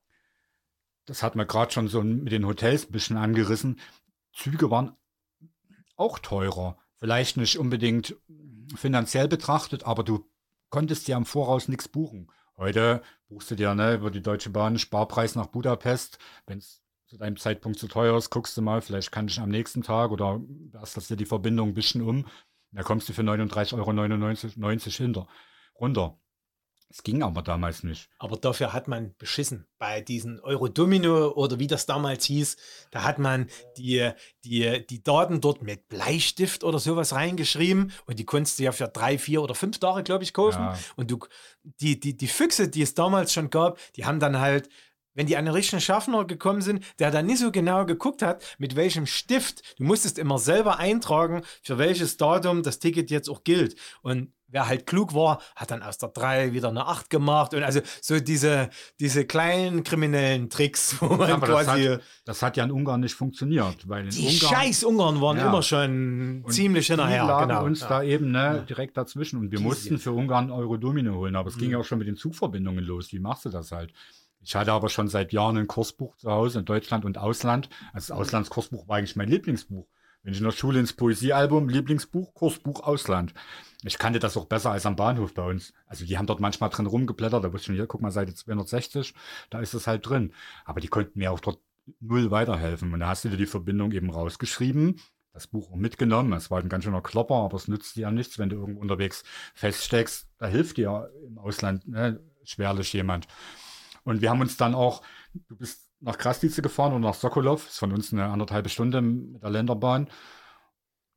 Das 1.07 1.23
hat 1.23 1.35
man 1.37 1.47
gerade 1.47 1.73
schon 1.73 1.89
so 1.89 2.03
mit 2.03 2.33
den 2.33 2.47
Hotels 2.47 2.87
ein 2.87 2.93
bisschen 2.93 3.17
angerissen. 3.17 3.81
Züge 4.35 4.71
waren 4.71 4.95
auch 5.97 6.19
teurer. 6.19 6.77
Vielleicht 6.97 7.37
nicht 7.39 7.59
unbedingt 7.59 8.17
finanziell 8.77 9.29
betrachtet, 9.29 9.85
aber 9.85 10.03
du 10.03 10.29
konntest 10.69 11.09
ja 11.09 11.17
im 11.17 11.25
Voraus 11.25 11.69
nichts 11.69 11.89
buchen. 11.89 12.31
Heute 12.59 13.03
buchst 13.29 13.53
du 13.53 13.55
dir 13.55 13.73
ne, 13.77 13.95
über 13.95 14.11
die 14.11 14.21
Deutsche 14.21 14.51
Bahn 14.51 14.79
Sparpreis 14.79 15.37
nach 15.37 15.47
Budapest. 15.47 16.19
Wenn 16.45 16.59
es 16.59 16.83
zu 17.07 17.17
deinem 17.17 17.37
Zeitpunkt 17.37 17.79
zu 17.79 17.87
teuer 17.87 18.19
ist, 18.19 18.31
guckst 18.31 18.57
du 18.57 18.63
mal, 18.63 18.83
vielleicht 18.83 19.13
kann 19.13 19.29
ich 19.29 19.39
am 19.39 19.49
nächsten 19.49 19.83
Tag 19.83 20.11
oder 20.11 20.41
erst 20.75 21.09
dir 21.09 21.17
die 21.17 21.25
Verbindung 21.25 21.69
ein 21.69 21.75
bisschen 21.75 22.03
um. 22.03 22.27
Da 22.73 22.83
kommst 22.83 23.09
du 23.09 23.13
für 23.13 23.23
39,99 23.23 23.75
Euro 23.79 24.71
hinter, 25.05 25.29
runter. 25.79 26.19
Es 26.91 27.03
ging 27.03 27.23
aber 27.23 27.43
damals 27.43 27.83
nicht. 27.83 28.09
Aber 28.19 28.37
dafür 28.37 28.73
hat 28.73 28.89
man 28.89 29.15
beschissen. 29.19 29.67
Bei 29.79 30.01
diesen 30.01 30.41
Eurodomino 30.41 31.33
oder 31.33 31.59
wie 31.59 31.67
das 31.67 31.85
damals 31.85 32.25
hieß, 32.25 32.57
da 32.91 33.03
hat 33.03 33.19
man 33.19 33.49
die, 33.77 34.11
die, 34.45 34.87
die 34.87 35.03
Daten 35.03 35.43
dort 35.43 35.63
mit 35.63 35.89
Bleistift 35.89 36.65
oder 36.65 36.79
sowas 36.79 37.13
reingeschrieben 37.13 37.93
und 38.07 38.19
die 38.19 38.25
konntest 38.25 38.59
du 38.59 38.63
ja 38.63 38.73
für 38.73 38.89
drei, 38.89 39.19
vier 39.19 39.43
oder 39.43 39.55
fünf 39.55 39.79
Tage, 39.79 40.03
glaube 40.03 40.25
ich, 40.25 40.33
kaufen. 40.33 40.63
Ja. 40.63 40.79
Und 40.97 41.11
du, 41.11 41.19
die, 41.63 42.01
die, 42.01 42.17
die 42.17 42.27
Füchse, 42.27 42.69
die 42.69 42.83
es 42.83 42.95
damals 42.95 43.35
schon 43.35 43.51
gab, 43.51 43.79
die 43.93 44.07
haben 44.07 44.19
dann 44.19 44.41
halt, 44.41 44.71
wenn 45.13 45.27
die 45.27 45.37
an 45.37 45.45
den 45.45 45.55
richtigen 45.55 45.83
Schaffner 45.83 46.25
gekommen 46.25 46.63
sind, 46.63 46.83
der 46.99 47.11
dann 47.11 47.27
nicht 47.27 47.41
so 47.41 47.53
genau 47.53 47.85
geguckt 47.85 48.23
hat, 48.23 48.43
mit 48.59 48.77
welchem 48.77 49.05
Stift, 49.05 49.79
du 49.79 49.85
musstest 49.85 50.19
immer 50.19 50.39
selber 50.39 50.79
eintragen, 50.79 51.43
für 51.63 51.77
welches 51.77 52.17
Datum 52.17 52.63
das 52.63 52.79
Ticket 52.79 53.11
jetzt 53.11 53.29
auch 53.29 53.45
gilt. 53.45 53.77
Und 54.01 54.33
wer 54.49 54.67
halt 54.69 54.87
klug 54.87 55.15
war, 55.15 55.41
hat 55.57 55.71
dann 55.71 55.83
aus 55.83 55.99
der 55.99 56.09
3 56.09 56.53
wieder 56.53 56.69
eine 56.69 56.87
8 56.87 57.11
gemacht. 57.11 57.55
Und 57.55 57.63
also 57.63 57.81
so 58.01 58.19
diese, 58.19 58.71
diese 58.99 59.25
kleinen 59.27 59.85
kriminellen 59.85 60.49
Tricks, 60.51 60.97
wo 61.01 61.07
man 61.17 61.31
Aber 61.31 61.47
das 61.47 61.67
quasi. 61.67 61.85
hat, 61.87 62.01
das 62.25 62.43
hat 62.43 62.57
ja 62.57 62.65
in 62.65 62.71
Ungarn 62.71 63.01
nicht 63.01 63.15
funktioniert, 63.15 63.89
weil 63.89 64.05
in 64.05 64.11
die 64.11 64.21
Ungarn 64.27 64.55
scheiß 64.63 64.85
Ungarn 64.85 65.21
waren 65.21 65.37
Ja. 65.37 65.49
immer 65.49 65.63
schon 65.63 66.43
Und 66.45 66.53
ziemlich 66.53 66.87
hinterher. 66.87 67.25
lagen 67.25 67.49
Genau. 67.51 67.65
uns 67.65 67.81
ja. 67.81 67.89
da 67.89 68.03
eben 68.03 68.31
ne, 68.31 68.65
direkt 68.69 68.97
dazwischen 68.97 69.39
und 69.39 69.51
wir 69.51 69.59
Die- 69.59 69.65
mussten 69.65 69.99
für 69.99 70.13
Ungarn 70.13 70.51
Euro-Domino 70.51 71.15
holen, 71.15 71.37
aber 71.37 71.49
es 71.49 71.57
ging 71.59 71.67
Mhm. 71.69 71.73
ja 71.73 71.79
auch 71.79 71.85
schon 71.85 71.99
mit 71.99 72.09
den 72.09 72.17
Zugverbindungen 72.17 72.85
los. 72.85 73.13
Wie 73.13 73.19
machst 73.21 73.45
du 73.45 73.51
das 73.51 73.71
halt? 73.73 73.93
Ich 74.41 74.55
hatte 74.57 74.73
aber 74.73 74.89
schon 74.89 75.09
seit 75.09 75.33
Jahren 75.33 75.57
ein 75.59 75.67
Kursbuch 75.67 76.17
zu 76.17 76.31
Hause 76.31 76.61
in 76.61 76.65
Deutschland 76.65 77.05
und 77.05 77.19
Ausland. 77.19 77.69
Also 77.93 78.13
das 78.15 78.19
Auslandskursbuch 78.19 78.89
war 78.89 78.97
eigentlich 78.97 79.17
mein 79.17 79.29
Lieblingsbuch. 79.29 79.87
Wenn 80.23 80.33
ich 80.33 80.39
in 80.39 80.45
der 80.45 80.53
Schule 80.53 80.81
ins 80.81 80.93
Poesiealbum, 80.93 81.69
Lieblingsbuch, 81.69 82.35
Kursbuch 82.35 82.83
Ausland. 82.83 83.33
Ich 83.85 83.99
kannte 83.99 84.19
das 84.19 84.37
auch 84.37 84.47
besser 84.47 84.73
als 84.73 84.87
am 84.87 84.97
Bahnhof 84.97 85.35
bei 85.35 85.45
uns. 85.45 85.73
Also 85.87 86.05
die 86.05 86.19
haben 86.19 86.27
dort 86.27 86.41
manchmal 86.41 86.71
drin 86.71 86.87
rumgeblättert, 86.87 87.45
da 87.45 87.53
wusste 87.53 87.57
ich 87.59 87.67
schon, 87.67 87.75
hier, 87.77 87.87
guck 87.87 88.01
mal, 88.01 88.11
Seite 88.11 88.35
260, 88.35 89.15
da 89.51 89.61
ist 89.61 89.75
es 89.75 89.87
halt 89.87 90.07
drin. 90.09 90.33
Aber 90.65 90.81
die 90.81 90.89
konnten 90.89 91.19
mir 91.19 91.31
auch 91.31 91.41
dort 91.41 91.61
null 92.01 92.31
weiterhelfen. 92.31 92.93
Und 92.93 93.01
da 93.01 93.09
hast 93.09 93.25
du 93.25 93.29
dir 93.29 93.37
die 93.37 93.47
Verbindung 93.47 93.93
eben 93.93 94.11
rausgeschrieben, 94.11 95.01
das 95.33 95.47
Buch 95.47 95.71
auch 95.71 95.77
mitgenommen. 95.77 96.33
Es 96.33 96.51
war 96.51 96.61
ein 96.61 96.69
ganz 96.69 96.85
schöner 96.85 97.03
Klopper, 97.03 97.37
aber 97.37 97.57
es 97.57 97.69
nützt 97.69 97.97
dir 97.97 98.03
ja 98.03 98.11
nichts, 98.11 98.39
wenn 98.39 98.51
du 98.51 98.57
irgendwo 98.57 98.81
unterwegs 98.81 99.23
feststeckst. 99.55 100.29
Da 100.39 100.47
hilft 100.47 100.77
dir 100.77 101.11
im 101.27 101.39
Ausland 101.39 101.87
ne, 101.87 102.21
schwerlich 102.45 102.93
jemand. 102.93 103.29
Und 104.05 104.21
wir 104.21 104.31
haben 104.31 104.41
uns 104.41 104.57
dann 104.57 104.75
auch, 104.75 105.03
du 105.49 105.57
bist 105.57 105.88
nach 106.01 106.19
Krasnice 106.19 106.63
gefahren 106.63 106.93
und 106.93 107.03
nach 107.03 107.15
Sokolov, 107.15 107.67
ist 107.69 107.79
von 107.79 107.93
uns 107.93 108.13
eine 108.13 108.27
anderthalbe 108.27 108.69
Stunde 108.69 109.01
mit 109.01 109.43
der 109.43 109.51
Länderbahn. 109.51 110.09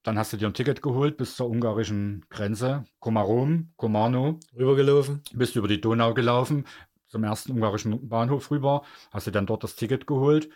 Dann 0.04 0.18
hast 0.18 0.34
du 0.34 0.38
dir 0.38 0.48
ein 0.48 0.54
Ticket 0.54 0.82
geholt 0.82 1.18
bis 1.18 1.36
zur 1.36 1.48
ungarischen 1.50 2.26
Grenze, 2.30 2.86
Komarom, 3.00 3.72
Komarno, 3.76 4.40
Rübergelaufen. 4.56 5.22
bist 5.34 5.56
über 5.56 5.68
die 5.68 5.80
Donau 5.80 6.14
gelaufen, 6.14 6.66
zum 7.08 7.24
ersten 7.24 7.52
ungarischen 7.52 8.10
Bahnhof 8.10 8.50
rüber, 8.50 8.84
hast 9.12 9.28
du 9.28 9.32
dann 9.32 9.46
dort 9.46 9.64
das 9.64 9.76
Ticket 9.76 10.08
geholt. 10.08 10.50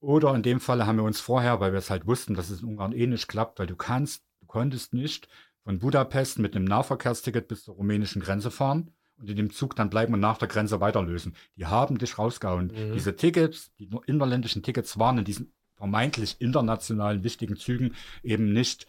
Oder 0.00 0.32
in 0.34 0.44
dem 0.44 0.60
Falle 0.60 0.86
haben 0.86 0.96
wir 0.96 1.02
uns 1.02 1.20
vorher, 1.20 1.58
weil 1.58 1.72
wir 1.72 1.78
es 1.78 1.90
halt 1.90 2.06
wussten, 2.06 2.34
dass 2.34 2.50
es 2.50 2.62
in 2.62 2.68
Ungarn 2.68 2.92
eh 2.92 3.06
nicht 3.06 3.26
klappt, 3.26 3.58
weil 3.58 3.66
du 3.66 3.74
kannst, 3.74 4.22
du 4.40 4.46
konntest 4.46 4.94
nicht 4.94 5.28
von 5.64 5.80
Budapest 5.80 6.38
mit 6.38 6.54
einem 6.54 6.66
Nahverkehrsticket 6.66 7.48
bis 7.48 7.64
zur 7.64 7.74
rumänischen 7.74 8.22
Grenze 8.22 8.52
fahren 8.52 8.92
und 9.18 9.28
in 9.28 9.36
dem 9.36 9.50
Zug 9.50 9.76
dann 9.76 9.90
bleiben 9.90 10.14
und 10.14 10.20
nach 10.20 10.38
der 10.38 10.48
Grenze 10.48 10.80
weiterlösen. 10.80 11.34
Die 11.56 11.66
haben 11.66 11.98
dich 11.98 12.18
rausgehauen. 12.18 12.68
Mhm. 12.68 12.92
Diese 12.92 13.16
Tickets, 13.16 13.74
die 13.78 13.86
nur 13.86 14.06
innerländischen 14.08 14.62
Tickets 14.62 14.98
waren 14.98 15.18
in 15.18 15.24
diesen 15.24 15.52
vermeintlich 15.74 16.40
internationalen 16.40 17.22
wichtigen 17.22 17.56
Zügen 17.56 17.94
eben 18.22 18.52
nicht 18.52 18.86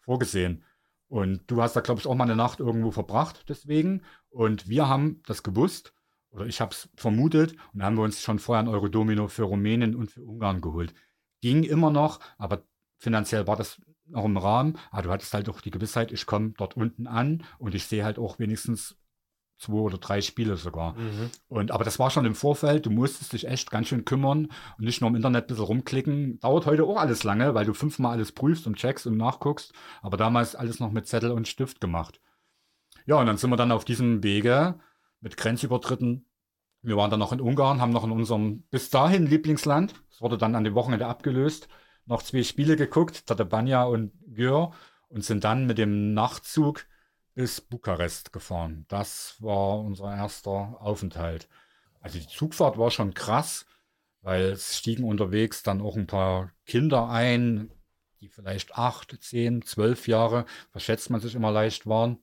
vorgesehen. 0.00 0.64
Und 1.08 1.42
du 1.50 1.62
hast 1.62 1.74
da, 1.74 1.80
glaube 1.80 2.00
ich, 2.00 2.06
auch 2.06 2.14
mal 2.14 2.24
eine 2.24 2.36
Nacht 2.36 2.60
irgendwo 2.60 2.90
verbracht 2.90 3.44
deswegen. 3.48 4.02
Und 4.28 4.68
wir 4.68 4.88
haben 4.88 5.22
das 5.26 5.42
gewusst, 5.42 5.92
oder 6.30 6.46
ich 6.46 6.60
habe 6.60 6.72
es 6.72 6.88
vermutet, 6.96 7.56
und 7.72 7.82
haben 7.82 7.96
wir 7.96 8.02
uns 8.02 8.20
schon 8.20 8.38
vorher 8.38 8.64
ein 8.64 8.68
Eurodomino 8.68 9.28
für 9.28 9.44
Rumänien 9.44 9.94
und 9.94 10.10
für 10.10 10.22
Ungarn 10.22 10.60
geholt. 10.60 10.94
Ging 11.40 11.62
immer 11.62 11.90
noch, 11.90 12.20
aber 12.38 12.64
finanziell 12.98 13.46
war 13.46 13.56
das 13.56 13.80
noch 14.06 14.24
im 14.24 14.36
Rahmen. 14.36 14.78
Aber 14.90 15.02
du 15.02 15.10
hattest 15.10 15.32
halt 15.32 15.48
auch 15.48 15.60
die 15.60 15.70
Gewissheit, 15.70 16.12
ich 16.12 16.26
komme 16.26 16.54
dort 16.56 16.76
unten 16.76 17.06
an 17.06 17.44
und 17.58 17.74
ich 17.74 17.86
sehe 17.86 18.04
halt 18.04 18.18
auch 18.18 18.38
wenigstens 18.38 18.96
zwei 19.58 19.74
oder 19.74 19.98
drei 19.98 20.20
Spiele 20.20 20.56
sogar. 20.56 20.94
Mhm. 20.94 21.30
Und, 21.48 21.70
aber 21.70 21.84
das 21.84 21.98
war 21.98 22.10
schon 22.10 22.26
im 22.26 22.34
Vorfeld, 22.34 22.86
du 22.86 22.90
musstest 22.90 23.32
dich 23.32 23.48
echt 23.48 23.70
ganz 23.70 23.88
schön 23.88 24.04
kümmern 24.04 24.48
und 24.78 24.84
nicht 24.84 25.00
nur 25.00 25.08
im 25.10 25.16
Internet 25.16 25.44
ein 25.44 25.46
bisschen 25.48 25.64
rumklicken. 25.64 26.40
Dauert 26.40 26.66
heute 26.66 26.84
auch 26.84 26.98
alles 26.98 27.24
lange, 27.24 27.54
weil 27.54 27.64
du 27.64 27.74
fünfmal 27.74 28.12
alles 28.12 28.32
prüfst 28.32 28.66
und 28.66 28.76
checkst 28.76 29.06
und 29.06 29.16
nachguckst. 29.16 29.72
Aber 30.02 30.16
damals 30.16 30.54
alles 30.54 30.80
noch 30.80 30.92
mit 30.92 31.06
Zettel 31.06 31.30
und 31.30 31.48
Stift 31.48 31.80
gemacht. 31.80 32.20
Ja, 33.06 33.16
und 33.16 33.26
dann 33.26 33.36
sind 33.36 33.50
wir 33.50 33.56
dann 33.56 33.72
auf 33.72 33.84
diesem 33.84 34.22
Wege 34.22 34.78
mit 35.20 35.36
Grenzübertritten. 35.36 36.26
Wir 36.82 36.96
waren 36.96 37.10
dann 37.10 37.20
noch 37.20 37.32
in 37.32 37.40
Ungarn, 37.40 37.80
haben 37.80 37.92
noch 37.92 38.04
in 38.04 38.10
unserem 38.10 38.62
bis 38.70 38.90
dahin 38.90 39.26
Lieblingsland, 39.26 39.94
es 40.10 40.20
wurde 40.20 40.38
dann 40.38 40.54
an 40.54 40.64
dem 40.64 40.74
Wochenende 40.74 41.06
abgelöst, 41.06 41.68
noch 42.04 42.22
zwei 42.22 42.42
Spiele 42.42 42.76
geguckt, 42.76 43.26
Tatabanya 43.26 43.84
und 43.84 44.12
Gör, 44.34 44.72
und 45.08 45.24
sind 45.24 45.44
dann 45.44 45.66
mit 45.66 45.78
dem 45.78 46.14
Nachtzug 46.14 46.86
bis 47.36 47.60
Bukarest 47.60 48.32
gefahren. 48.32 48.86
Das 48.88 49.36
war 49.40 49.78
unser 49.80 50.16
erster 50.16 50.80
Aufenthalt. 50.80 51.48
Also 52.00 52.18
die 52.18 52.26
Zugfahrt 52.26 52.78
war 52.78 52.90
schon 52.90 53.12
krass, 53.12 53.66
weil 54.22 54.44
es 54.44 54.78
stiegen 54.78 55.04
unterwegs 55.04 55.62
dann 55.62 55.82
auch 55.82 55.96
ein 55.96 56.06
paar 56.06 56.50
Kinder 56.64 57.10
ein, 57.10 57.70
die 58.20 58.28
vielleicht 58.28 58.78
acht, 58.78 59.22
zehn, 59.22 59.60
zwölf 59.60 60.08
Jahre, 60.08 60.46
verschätzt 60.70 61.10
man 61.10 61.20
sich 61.20 61.34
immer 61.34 61.52
leicht 61.52 61.86
waren. 61.86 62.18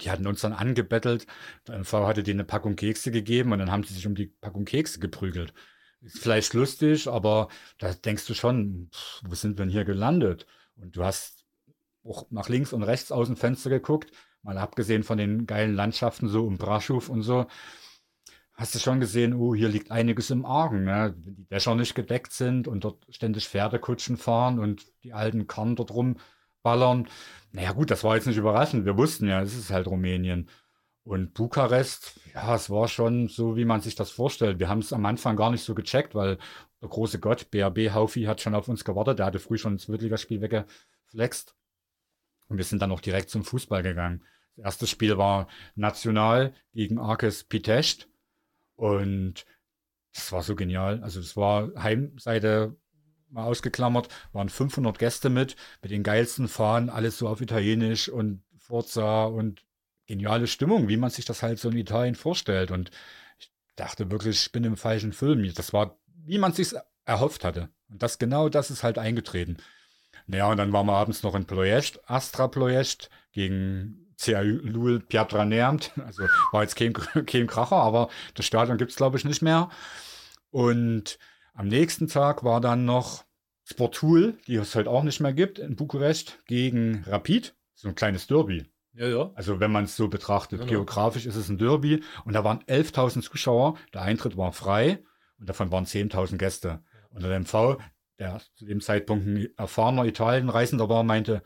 Die 0.00 0.10
hatten 0.10 0.26
uns 0.26 0.40
dann 0.40 0.52
angebettelt. 0.52 1.28
Der 1.68 1.78
MV 1.78 1.92
hatte 1.92 2.24
denen 2.24 2.40
eine 2.40 2.46
Packung 2.46 2.74
Kekse 2.74 3.12
gegeben 3.12 3.52
und 3.52 3.60
dann 3.60 3.70
haben 3.70 3.84
sie 3.84 3.94
sich 3.94 4.06
um 4.06 4.16
die 4.16 4.26
Packung 4.26 4.64
Kekse 4.64 4.98
geprügelt. 4.98 5.54
Ist 6.00 6.18
vielleicht 6.18 6.54
lustig, 6.54 7.06
aber 7.06 7.48
da 7.78 7.94
denkst 7.94 8.26
du 8.26 8.34
schon, 8.34 8.90
pff, 8.92 9.22
wo 9.24 9.34
sind 9.36 9.58
wir 9.58 9.64
denn 9.64 9.72
hier 9.72 9.84
gelandet? 9.84 10.46
Und 10.74 10.96
du 10.96 11.04
hast 11.04 11.37
auch 12.08 12.26
nach 12.30 12.48
links 12.48 12.72
und 12.72 12.82
rechts 12.82 13.12
aus 13.12 13.26
dem 13.26 13.36
Fenster 13.36 13.70
geguckt, 13.70 14.12
mal 14.42 14.58
abgesehen 14.58 15.02
von 15.02 15.18
den 15.18 15.46
geilen 15.46 15.74
Landschaften 15.74 16.28
so 16.28 16.46
um 16.46 16.58
Braschow 16.58 17.08
und 17.08 17.22
so, 17.22 17.46
hast 18.58 18.74
du 18.74 18.80
schon 18.80 18.98
gesehen, 18.98 19.34
oh, 19.34 19.54
hier 19.54 19.68
liegt 19.68 19.90
einiges 19.90 20.30
im 20.30 20.44
Argen, 20.44 20.84
ne? 20.84 21.14
wenn 21.24 21.36
die 21.36 21.46
Dächer 21.46 21.74
nicht 21.76 21.94
gedeckt 21.94 22.32
sind 22.32 22.66
und 22.66 22.82
dort 22.84 23.06
ständig 23.08 23.48
Pferdekutschen 23.48 24.16
fahren 24.16 24.58
und 24.58 24.86
die 25.04 25.12
alten 25.12 25.46
Karren 25.46 25.76
dort 25.76 25.92
rumballern. 25.92 27.06
Naja 27.52 27.72
gut, 27.72 27.90
das 27.90 28.02
war 28.02 28.16
jetzt 28.16 28.26
nicht 28.26 28.36
überraschend, 28.36 28.84
wir 28.84 28.96
wussten 28.96 29.28
ja, 29.28 29.40
es 29.40 29.56
ist 29.56 29.70
halt 29.70 29.86
Rumänien. 29.86 30.48
Und 31.04 31.32
Bukarest, 31.32 32.20
ja, 32.34 32.54
es 32.54 32.68
war 32.68 32.86
schon 32.86 33.28
so, 33.28 33.56
wie 33.56 33.64
man 33.64 33.80
sich 33.80 33.94
das 33.94 34.10
vorstellt. 34.10 34.58
Wir 34.58 34.68
haben 34.68 34.80
es 34.80 34.92
am 34.92 35.06
Anfang 35.06 35.36
gar 35.36 35.50
nicht 35.50 35.62
so 35.62 35.74
gecheckt, 35.74 36.14
weil 36.14 36.36
der 36.82 36.88
große 36.90 37.18
Gott, 37.18 37.50
BRB 37.50 37.94
Haufi, 37.94 38.24
hat 38.24 38.42
schon 38.42 38.54
auf 38.54 38.68
uns 38.68 38.84
gewartet. 38.84 39.18
Der 39.18 39.26
hatte 39.26 39.38
früh 39.38 39.56
schon 39.56 39.74
ein 39.74 39.78
Zweitligaspiel 39.78 40.42
weggeflext. 40.42 41.54
Und 42.48 42.56
wir 42.56 42.64
sind 42.64 42.82
dann 42.82 42.92
auch 42.92 43.00
direkt 43.00 43.30
zum 43.30 43.44
Fußball 43.44 43.82
gegangen. 43.82 44.24
Das 44.56 44.64
erste 44.64 44.86
Spiel 44.86 45.18
war 45.18 45.48
national 45.74 46.54
gegen 46.72 46.98
Arkes 46.98 47.44
Pitest. 47.44 48.08
Und 48.74 49.44
das 50.14 50.32
war 50.32 50.42
so 50.42 50.56
genial. 50.56 51.02
Also 51.02 51.20
es 51.20 51.36
war 51.36 51.70
Heimseite 51.76 52.76
mal 53.30 53.44
ausgeklammert, 53.44 54.08
waren 54.32 54.48
500 54.48 54.98
Gäste 54.98 55.30
mit, 55.30 55.56
mit 55.82 55.90
den 55.90 56.02
geilsten 56.02 56.48
Fahnen, 56.48 56.88
alles 56.88 57.18
so 57.18 57.28
auf 57.28 57.40
Italienisch 57.40 58.08
und 58.08 58.42
Forza 58.56 59.26
und 59.26 59.64
geniale 60.06 60.46
Stimmung, 60.46 60.88
wie 60.88 60.96
man 60.96 61.10
sich 61.10 61.24
das 61.24 61.42
halt 61.42 61.58
so 61.58 61.68
in 61.70 61.76
Italien 61.76 62.14
vorstellt. 62.14 62.70
Und 62.70 62.90
ich 63.38 63.52
dachte 63.76 64.10
wirklich, 64.10 64.46
ich 64.46 64.52
bin 64.52 64.64
im 64.64 64.76
falschen 64.76 65.12
Film. 65.12 65.52
Das 65.54 65.72
war, 65.72 65.98
wie 66.24 66.38
man 66.38 66.52
sich 66.52 66.72
erhofft 67.04 67.44
hatte. 67.44 67.68
Und 67.88 68.02
das 68.02 68.18
genau 68.18 68.48
das 68.48 68.70
ist 68.70 68.82
halt 68.82 68.98
eingetreten. 68.98 69.58
Naja, 70.28 70.50
und 70.50 70.58
dann 70.58 70.72
waren 70.72 70.86
wir 70.86 70.92
abends 70.92 71.22
noch 71.22 71.34
in 71.34 71.46
Ploiești, 71.46 71.98
Astra 72.06 72.46
Ploiești 72.48 73.08
gegen 73.32 74.14
CAU 74.20 74.58
Lul 74.62 75.00
Piatra 75.00 75.44
Neamt. 75.44 75.90
Also 76.06 76.24
war 76.52 76.62
jetzt 76.62 76.76
kein, 76.76 76.92
kein 76.92 77.46
Kracher, 77.46 77.76
aber 77.76 78.08
das 78.34 78.44
Stadion 78.46 78.76
gibt 78.78 78.90
es, 78.90 78.96
glaube 78.96 79.16
ich, 79.16 79.24
nicht 79.24 79.42
mehr. 79.42 79.70
Und 80.50 81.18
am 81.54 81.66
nächsten 81.68 82.08
Tag 82.08 82.44
war 82.44 82.60
dann 82.60 82.84
noch 82.84 83.24
Sportul, 83.64 84.38
die 84.46 84.56
es 84.56 84.74
heute 84.74 84.90
auch 84.90 85.02
nicht 85.02 85.20
mehr 85.20 85.32
gibt, 85.32 85.58
in 85.58 85.76
Bukarest 85.76 86.38
gegen 86.46 87.04
Rapid. 87.06 87.54
So 87.74 87.88
ein 87.88 87.94
kleines 87.94 88.26
Derby. 88.26 88.66
Ja, 88.92 89.06
ja. 89.06 89.30
Also 89.34 89.60
wenn 89.60 89.70
man 89.72 89.84
es 89.84 89.96
so 89.96 90.08
betrachtet, 90.08 90.60
Genau. 90.60 90.70
geografisch 90.72 91.26
ist 91.26 91.36
es 91.36 91.48
ein 91.48 91.58
Derby 91.58 92.02
und 92.24 92.32
da 92.34 92.44
waren 92.44 92.60
11.000 92.64 93.22
Zuschauer, 93.22 93.76
der 93.94 94.02
Eintritt 94.02 94.36
war 94.36 94.52
frei 94.52 95.02
und 95.38 95.48
davon 95.48 95.70
waren 95.70 95.84
10.000 95.84 96.36
Gäste. 96.38 96.82
Und 97.10 97.22
der 97.22 97.38
MV, 97.38 97.78
der 98.18 98.40
zu 98.56 98.64
dem 98.66 98.80
Zeitpunkt 98.80 99.26
ein 99.26 99.48
erfahrener 99.56 100.04
Italienreisender 100.04 100.88
war, 100.88 101.02
meinte, 101.04 101.42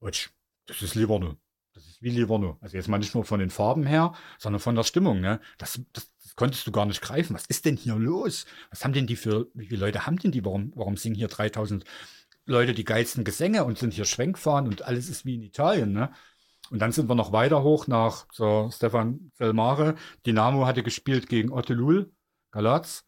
"Utsch, 0.00 0.30
das 0.66 0.82
ist 0.82 0.94
Livorno. 0.94 1.36
Das 1.74 1.86
ist 1.86 2.02
wie 2.02 2.10
Livorno. 2.10 2.56
Also 2.60 2.76
jetzt 2.76 2.88
mal 2.88 2.98
nicht 2.98 3.14
nur 3.14 3.24
von 3.24 3.40
den 3.40 3.50
Farben 3.50 3.84
her, 3.84 4.12
sondern 4.38 4.60
von 4.60 4.76
der 4.76 4.84
Stimmung. 4.84 5.20
Ne? 5.20 5.40
Das, 5.58 5.80
das, 5.92 6.12
das 6.22 6.36
konntest 6.36 6.66
du 6.66 6.72
gar 6.72 6.86
nicht 6.86 7.02
greifen. 7.02 7.34
Was 7.34 7.46
ist 7.46 7.64
denn 7.64 7.76
hier 7.76 7.96
los? 7.96 8.46
Was 8.70 8.84
haben 8.84 8.92
denn 8.92 9.08
die 9.08 9.16
für, 9.16 9.48
wie 9.54 9.66
viele 9.66 9.80
Leute 9.80 10.06
haben 10.06 10.16
denn 10.18 10.30
die? 10.30 10.44
Warum, 10.44 10.72
warum 10.76 10.96
singen 10.96 11.16
hier 11.16 11.28
3.000 11.28 11.84
Leute 12.46 12.74
die 12.74 12.84
geilsten 12.84 13.24
Gesänge 13.24 13.64
und 13.64 13.78
sind 13.78 13.92
hier 13.92 14.04
Schwenkfahren 14.04 14.68
und 14.68 14.82
alles 14.82 15.08
ist 15.08 15.24
wie 15.24 15.34
in 15.34 15.42
Italien, 15.42 15.92
ne? 15.92 16.12
Und 16.70 16.78
dann 16.80 16.92
sind 16.92 17.08
wir 17.10 17.14
noch 17.14 17.32
weiter 17.32 17.62
hoch 17.62 17.86
nach 17.88 18.26
zur 18.28 18.72
Stefan 18.72 19.30
Selmare. 19.34 19.96
Dynamo 20.26 20.66
hatte 20.66 20.82
gespielt 20.82 21.28
gegen 21.28 21.52
Ottelul, 21.52 22.12
Galaz. 22.52 23.04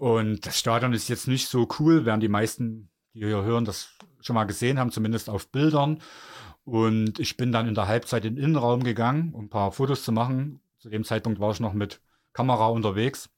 Und 0.00 0.46
das 0.46 0.58
Stadion 0.58 0.94
ist 0.94 1.10
jetzt 1.10 1.28
nicht 1.28 1.46
so 1.46 1.68
cool, 1.78 2.06
während 2.06 2.22
die 2.22 2.28
meisten, 2.28 2.88
die 3.12 3.18
hier 3.18 3.42
hören, 3.42 3.66
das 3.66 3.90
schon 4.22 4.32
mal 4.32 4.44
gesehen 4.44 4.78
haben, 4.78 4.90
zumindest 4.90 5.28
auf 5.28 5.48
Bildern. 5.48 6.00
Und 6.64 7.18
ich 7.18 7.36
bin 7.36 7.52
dann 7.52 7.68
in 7.68 7.74
der 7.74 7.86
Halbzeit 7.86 8.24
in 8.24 8.36
den 8.36 8.44
Innenraum 8.44 8.82
gegangen, 8.82 9.34
um 9.34 9.44
ein 9.44 9.50
paar 9.50 9.72
Fotos 9.72 10.02
zu 10.02 10.10
machen. 10.10 10.62
Zu 10.78 10.88
dem 10.88 11.04
Zeitpunkt 11.04 11.38
war 11.38 11.52
ich 11.52 11.60
noch 11.60 11.74
mit 11.74 12.00
Kamera 12.32 12.68
unterwegs. 12.68 13.28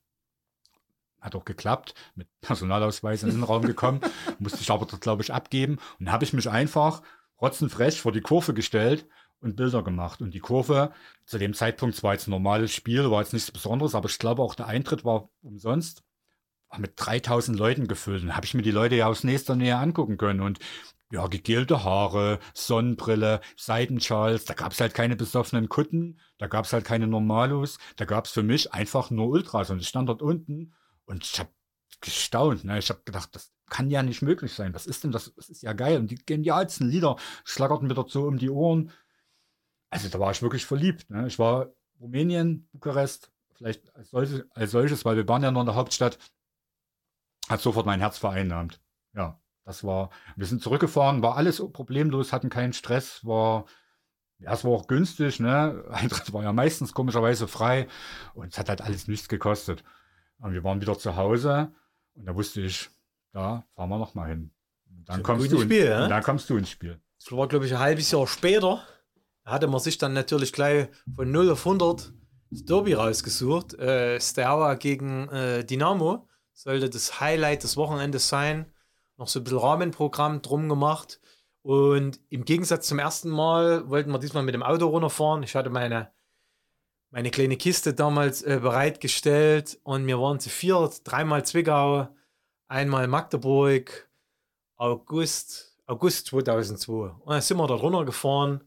Hat 1.20 1.34
auch 1.34 1.44
geklappt, 1.44 1.94
mit 2.14 2.28
Personalausweis 2.40 3.24
in 3.24 3.30
den 3.30 3.38
Innenraum 3.38 3.62
gekommen. 3.62 4.00
Musste 4.38 4.60
ich 4.60 4.70
aber 4.70 4.86
glaube 4.86 5.24
ich, 5.24 5.32
abgeben. 5.32 5.80
Und 5.98 6.12
habe 6.12 6.22
ich 6.22 6.32
mich 6.32 6.48
einfach 6.48 7.02
rotzenfrech 7.40 8.00
vor 8.00 8.12
die 8.12 8.20
Kurve 8.20 8.54
gestellt 8.54 9.08
und 9.40 9.56
Bilder 9.56 9.82
gemacht. 9.82 10.22
Und 10.22 10.32
die 10.32 10.38
Kurve, 10.38 10.92
zu 11.24 11.38
dem 11.38 11.54
Zeitpunkt, 11.54 12.00
war 12.04 12.12
jetzt 12.12 12.28
ein 12.28 12.30
normales 12.30 12.72
Spiel, 12.72 13.10
war 13.10 13.20
jetzt 13.20 13.32
nichts 13.32 13.50
Besonderes, 13.50 13.96
aber 13.96 14.08
ich 14.08 14.20
glaube 14.20 14.42
auch 14.42 14.54
der 14.54 14.68
Eintritt 14.68 15.04
war 15.04 15.28
umsonst, 15.42 16.04
mit 16.78 16.92
3000 16.96 17.58
Leuten 17.58 17.88
gefüllt. 17.88 18.22
Und 18.22 18.28
da 18.28 18.36
habe 18.36 18.46
ich 18.46 18.54
mir 18.54 18.62
die 18.62 18.70
Leute 18.70 18.96
ja 18.96 19.06
aus 19.06 19.24
nächster 19.24 19.56
Nähe 19.56 19.76
angucken 19.76 20.16
können. 20.16 20.40
Und 20.40 20.58
ja, 21.10 21.26
gegelte 21.26 21.84
Haare, 21.84 22.38
Sonnenbrille, 22.54 23.42
Seidenschals, 23.56 24.46
da 24.46 24.54
gab 24.54 24.72
es 24.72 24.80
halt 24.80 24.94
keine 24.94 25.14
besoffenen 25.14 25.68
Kutten, 25.68 26.18
da 26.38 26.46
gab 26.46 26.64
es 26.64 26.72
halt 26.72 26.86
keine 26.86 27.06
Normalos, 27.06 27.78
da 27.96 28.06
gab 28.06 28.24
es 28.24 28.30
für 28.32 28.42
mich 28.42 28.72
einfach 28.72 29.10
nur 29.10 29.28
Ultras. 29.28 29.70
Und 29.70 29.80
ich 29.80 29.88
stand 29.88 30.08
dort 30.08 30.22
unten 30.22 30.72
und 31.04 31.24
ich 31.24 31.38
habe 31.38 31.50
gestaunt. 32.00 32.64
Ne? 32.64 32.78
Ich 32.78 32.88
habe 32.88 33.02
gedacht, 33.04 33.28
das 33.32 33.52
kann 33.68 33.90
ja 33.90 34.02
nicht 34.02 34.22
möglich 34.22 34.52
sein. 34.52 34.74
Was 34.74 34.86
ist 34.86 35.04
denn 35.04 35.12
das? 35.12 35.32
Das 35.34 35.50
ist 35.50 35.62
ja 35.62 35.74
geil. 35.74 35.98
Und 35.98 36.10
die 36.10 36.16
genialsten 36.24 36.88
Lieder 36.88 37.16
schlaggerten 37.44 37.88
mir 37.88 38.04
so 38.08 38.24
um 38.24 38.38
die 38.38 38.50
Ohren. 38.50 38.90
Also 39.90 40.08
da 40.08 40.18
war 40.18 40.30
ich 40.30 40.42
wirklich 40.42 40.64
verliebt. 40.64 41.10
Ne? 41.10 41.26
Ich 41.26 41.38
war 41.38 41.68
Rumänien, 42.00 42.68
Bukarest, 42.72 43.30
vielleicht 43.54 43.94
als, 43.94 44.10
solche, 44.10 44.46
als 44.50 44.70
solches, 44.70 45.04
weil 45.04 45.16
wir 45.16 45.28
waren 45.28 45.42
ja 45.42 45.50
noch 45.50 45.60
in 45.60 45.66
der 45.66 45.74
Hauptstadt, 45.74 46.18
hat 47.48 47.60
sofort 47.60 47.86
mein 47.86 48.00
Herz 48.00 48.18
vereinnahmt. 48.18 48.80
Ja, 49.14 49.40
das 49.64 49.84
war, 49.84 50.10
wir 50.36 50.46
sind 50.46 50.62
zurückgefahren, 50.62 51.22
war 51.22 51.36
alles 51.36 51.62
problemlos, 51.72 52.32
hatten 52.32 52.50
keinen 52.50 52.72
Stress, 52.72 53.24
war, 53.24 53.66
ja, 54.38 54.52
es 54.52 54.64
war 54.64 54.72
auch 54.72 54.88
günstig, 54.88 55.40
ne? 55.40 55.84
Eintritt 55.90 56.32
war 56.32 56.42
ja 56.42 56.52
meistens 56.52 56.92
komischerweise 56.92 57.46
frei 57.46 57.86
und 58.34 58.52
es 58.52 58.58
hat 58.58 58.68
halt 58.68 58.80
alles 58.80 59.08
nichts 59.08 59.28
gekostet. 59.28 59.84
Und 60.38 60.52
wir 60.52 60.64
waren 60.64 60.80
wieder 60.80 60.98
zu 60.98 61.16
Hause 61.16 61.72
und 62.14 62.26
da 62.26 62.34
wusste 62.34 62.60
ich, 62.60 62.90
da 63.32 63.64
fahren 63.74 63.88
wir 63.88 63.98
nochmal 63.98 64.28
hin. 64.30 64.50
Und 64.88 65.08
dann, 65.08 65.22
kommst 65.22 65.52
du, 65.52 65.60
Spiel, 65.60 65.86
ja? 65.86 66.04
und 66.04 66.10
dann 66.10 66.22
kommst 66.22 66.50
du 66.50 66.56
ins 66.56 66.70
Spiel. 66.70 67.00
Das 67.18 67.30
war, 67.30 67.46
glaube 67.46 67.66
ich, 67.66 67.72
ein 67.72 67.78
halbes 67.78 68.10
Jahr 68.10 68.26
später. 68.26 68.82
Da 69.44 69.52
hatte 69.52 69.68
man 69.68 69.80
sich 69.80 69.98
dann 69.98 70.12
natürlich 70.12 70.52
gleich 70.52 70.88
von 71.14 71.30
0 71.30 71.50
auf 71.50 71.66
100 71.66 72.12
das 72.50 72.64
Derby 72.64 72.94
rausgesucht. 72.94 73.74
Äh, 73.74 74.20
Steaua 74.20 74.74
gegen 74.74 75.28
äh, 75.28 75.64
Dynamo 75.64 76.28
sollte 76.52 76.90
das 76.90 77.20
Highlight 77.20 77.62
des 77.62 77.76
Wochenendes 77.76 78.28
sein. 78.28 78.66
Noch 79.16 79.28
so 79.28 79.40
ein 79.40 79.44
bisschen 79.44 79.58
Rahmenprogramm 79.58 80.42
drum 80.42 80.68
gemacht. 80.68 81.20
Und 81.62 82.20
im 82.28 82.44
Gegensatz 82.44 82.88
zum 82.88 82.98
ersten 82.98 83.30
Mal 83.30 83.88
wollten 83.88 84.10
wir 84.10 84.18
diesmal 84.18 84.42
mit 84.42 84.54
dem 84.54 84.62
Auto 84.62 84.86
runterfahren. 84.88 85.42
Ich 85.44 85.54
hatte 85.54 85.70
meine, 85.70 86.10
meine 87.10 87.30
kleine 87.30 87.56
Kiste 87.56 87.94
damals 87.94 88.42
äh, 88.42 88.58
bereitgestellt 88.60 89.78
und 89.84 90.06
wir 90.06 90.20
waren 90.20 90.40
zu 90.40 90.50
viert, 90.50 91.02
dreimal 91.04 91.44
Zwickau, 91.44 92.08
einmal 92.66 93.06
Magdeburg, 93.06 94.08
August, 94.76 95.78
August 95.86 96.26
2002. 96.28 96.92
Und 96.92 97.28
dann 97.28 97.40
sind 97.40 97.58
wir 97.58 97.66
dort 97.68 97.82
runtergefahren 97.82 98.64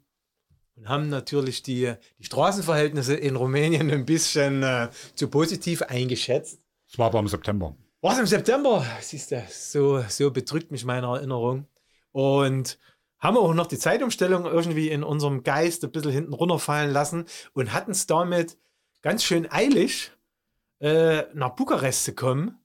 und 0.77 0.87
haben 0.87 1.09
natürlich 1.09 1.63
die, 1.63 1.93
die 2.19 2.23
Straßenverhältnisse 2.23 3.15
in 3.15 3.35
Rumänien 3.35 3.91
ein 3.91 4.05
bisschen 4.05 4.63
äh, 4.63 4.89
zu 5.15 5.27
positiv 5.27 5.81
eingeschätzt. 5.81 6.64
Es 6.95 6.99
war 6.99 7.07
aber 7.07 7.19
im 7.19 7.27
September. 7.27 7.75
War 7.99 8.13
es 8.13 8.19
im 8.19 8.25
September? 8.25 8.85
Siehst 9.01 9.31
du, 9.31 9.45
so, 9.49 10.01
so 10.07 10.31
bedrückt 10.31 10.71
mich 10.71 10.85
meine 10.85 11.07
Erinnerung. 11.07 11.67
Und 12.13 12.79
haben 13.19 13.35
wir 13.35 13.41
auch 13.41 13.53
noch 13.53 13.67
die 13.67 13.77
Zeitumstellung 13.77 14.45
irgendwie 14.45 14.87
in 14.87 15.03
unserem 15.03 15.43
Geist 15.43 15.83
ein 15.83 15.91
bisschen 15.91 16.13
hinten 16.13 16.31
runterfallen 16.31 16.93
lassen 16.93 17.25
und 17.51 17.73
hatten 17.73 17.91
es 17.91 18.07
damit 18.07 18.57
ganz 19.01 19.25
schön 19.25 19.51
eilig, 19.51 20.13
äh, 20.79 21.23
nach 21.33 21.49
Bukarest 21.57 22.05
zu 22.05 22.15
kommen. 22.15 22.59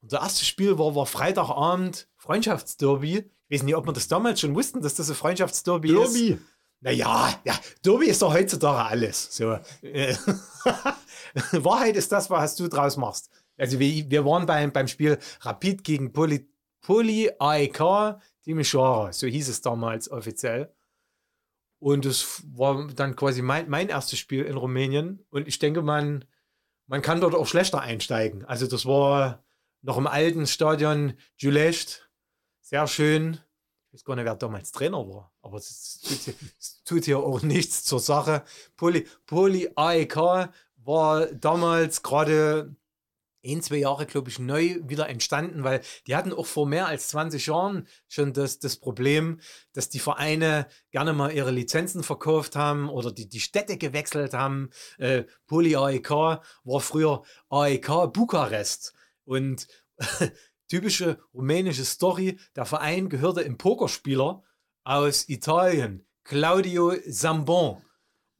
Unser 0.00 0.20
erstes 0.20 0.46
Spiel 0.46 0.78
war, 0.78 0.94
war 0.94 1.06
Freitagabend 1.06 2.06
Freundschaftsderby. 2.18 3.28
Ich 3.48 3.58
weiß 3.58 3.64
nicht, 3.64 3.74
ob 3.74 3.86
wir 3.86 3.92
das 3.92 4.06
damals 4.06 4.38
schon 4.38 4.54
wussten, 4.54 4.80
dass 4.80 4.94
das 4.94 5.08
ein 5.08 5.16
Freundschaftsderby 5.16 5.88
ist. 5.88 6.14
Derby. 6.14 6.38
Naja, 6.82 7.34
ja, 7.44 7.58
Derby 7.84 8.06
ist 8.06 8.22
doch 8.22 8.32
heutzutage 8.32 8.88
alles. 8.88 9.36
So. 9.36 9.58
äh, 9.82 10.14
Wahrheit 11.52 11.96
ist 11.96 12.12
das, 12.12 12.30
was 12.30 12.54
du 12.54 12.68
draus 12.68 12.96
machst. 12.96 13.28
Also 13.62 13.78
wir, 13.78 14.10
wir 14.10 14.24
waren 14.24 14.44
beim, 14.44 14.72
beim 14.72 14.88
Spiel 14.88 15.20
Rapid 15.42 15.84
gegen 15.84 16.12
Poly, 16.12 16.50
Poly 16.80 17.30
AEK 17.38 18.18
Timișoara, 18.44 19.12
so 19.12 19.28
hieß 19.28 19.48
es 19.48 19.60
damals 19.60 20.10
offiziell. 20.10 20.74
Und 21.78 22.04
das 22.04 22.42
war 22.56 22.88
dann 22.88 23.14
quasi 23.14 23.40
mein, 23.40 23.70
mein 23.70 23.88
erstes 23.88 24.18
Spiel 24.18 24.42
in 24.42 24.56
Rumänien. 24.56 25.24
Und 25.30 25.46
ich 25.46 25.60
denke, 25.60 25.80
man, 25.80 26.24
man 26.88 27.02
kann 27.02 27.20
dort 27.20 27.36
auch 27.36 27.46
schlechter 27.46 27.80
einsteigen. 27.80 28.44
Also 28.44 28.66
das 28.66 28.84
war 28.84 29.44
noch 29.80 29.96
im 29.96 30.08
alten 30.08 30.48
Stadion 30.48 31.12
Giulești. 31.36 32.00
Sehr 32.62 32.88
schön. 32.88 33.38
Ich 33.86 33.94
weiß 33.94 34.04
gar 34.04 34.16
nicht, 34.16 34.24
wer 34.24 34.34
damals 34.34 34.72
Trainer 34.72 35.08
war. 35.08 35.32
Aber 35.40 35.58
es 35.58 36.00
tut, 36.00 36.34
es 36.58 36.82
tut 36.82 37.04
hier 37.04 37.20
auch 37.20 37.42
nichts 37.42 37.84
zur 37.84 38.00
Sache. 38.00 38.42
Poly, 38.74 39.06
Poly 39.26 39.70
AEK 39.76 40.16
war 40.78 41.26
damals 41.26 42.02
gerade 42.02 42.74
ein, 43.44 43.62
zwei 43.62 43.76
Jahre, 43.76 44.06
glaube 44.06 44.30
ich, 44.30 44.38
neu 44.38 44.78
wieder 44.82 45.08
entstanden, 45.08 45.64
weil 45.64 45.80
die 46.06 46.14
hatten 46.14 46.32
auch 46.32 46.46
vor 46.46 46.66
mehr 46.66 46.86
als 46.86 47.08
20 47.08 47.46
Jahren 47.46 47.86
schon 48.08 48.32
das, 48.32 48.58
das 48.58 48.76
Problem, 48.76 49.40
dass 49.72 49.88
die 49.88 49.98
Vereine 49.98 50.66
gerne 50.90 51.12
mal 51.12 51.32
ihre 51.32 51.50
Lizenzen 51.50 52.02
verkauft 52.02 52.56
haben 52.56 52.88
oder 52.88 53.12
die, 53.12 53.28
die 53.28 53.40
Städte 53.40 53.76
gewechselt 53.76 54.34
haben. 54.34 54.70
Äh, 54.98 55.24
Poly 55.46 55.76
AEK 55.76 56.10
war 56.10 56.80
früher 56.80 57.22
AEK 57.50 58.12
Bukarest 58.12 58.94
und 59.24 59.66
typische 60.68 61.18
rumänische 61.34 61.84
Story, 61.84 62.38
der 62.56 62.64
Verein 62.64 63.08
gehörte 63.08 63.42
im 63.42 63.58
Pokerspieler 63.58 64.42
aus 64.84 65.28
Italien, 65.28 66.06
Claudio 66.24 66.94
Zambon. 67.10 67.82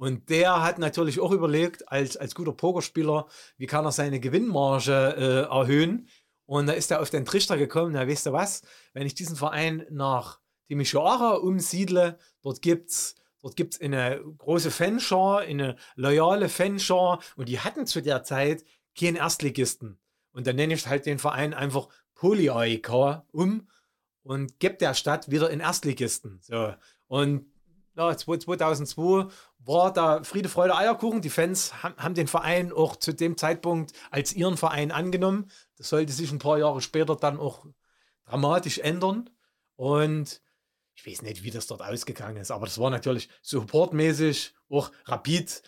Und 0.03 0.31
der 0.31 0.65
hat 0.65 0.81
natürlich 0.81 1.21
auch 1.21 1.31
überlegt, 1.31 1.89
als, 1.89 2.17
als 2.17 2.35
guter 2.35 2.51
Pokerspieler, 2.51 3.29
wie 3.57 3.69
kann 3.69 3.85
er 3.85 3.93
seine 3.93 4.19
Gewinnmarge 4.19 5.15
äh, 5.17 5.43
erhöhen. 5.43 6.09
Und 6.45 6.67
da 6.67 6.73
ist 6.73 6.91
er 6.91 7.01
auf 7.01 7.11
den 7.11 7.25
Trichter 7.25 7.57
gekommen, 7.57 7.93
na 7.93 8.09
weißt 8.09 8.27
du 8.27 8.33
was, 8.33 8.63
wenn 8.95 9.07
ich 9.07 9.15
diesen 9.15 9.37
Verein 9.37 9.87
nach 9.91 10.41
Timișoara 10.69 11.35
umsiedle, 11.35 12.19
dort 12.43 12.63
gibt's 12.63 13.15
Dort 13.43 13.55
gibt 13.55 13.75
es 13.75 13.81
eine 13.81 14.21
große 14.39 14.73
Fanschar, 14.73 15.41
eine 15.43 15.77
loyale 15.95 16.49
Fanschar 16.49 17.21
und 17.37 17.49
die 17.49 17.61
hatten 17.61 17.87
zu 17.87 18.01
der 18.01 18.25
Zeit 18.25 18.65
keinen 18.99 19.17
Erstligisten. 19.17 20.01
Und 20.33 20.49
dann 20.49 20.57
nenne 20.57 20.75
ich 20.75 20.87
halt 20.89 21.07
den 21.07 21.21
Verein 21.21 21.55
einfach 21.55 21.89
Polyaik 22.15 22.89
um 23.31 23.69
und 24.25 24.59
gebe 24.59 24.75
der 24.79 24.95
Stadt 24.95 25.31
wieder 25.31 25.49
einen 25.49 25.61
Erstligisten. 25.61 26.41
So. 26.41 26.75
Und 27.07 27.52
ja, 27.97 28.17
2002 28.17 29.29
war 29.59 29.93
da 29.93 30.25
Friede, 30.25 30.49
Freude, 30.49 30.77
Eierkuchen. 30.77 31.21
Die 31.21 31.31
Fans 31.31 31.83
haben, 31.83 31.97
haben 31.97 32.15
den 32.15 32.27
Verein 32.27 32.73
auch 32.73 32.97
zu 32.97 33.13
dem 33.13 33.37
Zeitpunkt 33.37 33.93
als 34.11 34.33
ihren 34.33 34.57
Verein 34.57 34.91
angenommen. 34.91 35.51
Das 35.77 35.89
sollte 35.89 36.13
sich 36.13 36.33
ein 36.33 36.39
paar 36.39 36.59
Jahre 36.59 36.81
später 36.81 37.17
dann 37.17 37.39
auch 37.39 37.67
dramatisch 38.25 38.79
ändern. 38.79 39.31
Und 39.77 40.41
ich 40.95 41.07
weiß 41.07 41.23
nicht, 41.23 41.43
wie 41.43 41.51
das 41.51 41.67
dort 41.67 41.83
ausgegangen 41.83 42.37
ist, 42.37 42.51
aber 42.51 42.67
das 42.67 42.79
war 42.79 42.91
natürlich 42.91 43.29
supportmäßig 43.43 44.55
auch 44.71 44.91
rapid. 45.07 45.63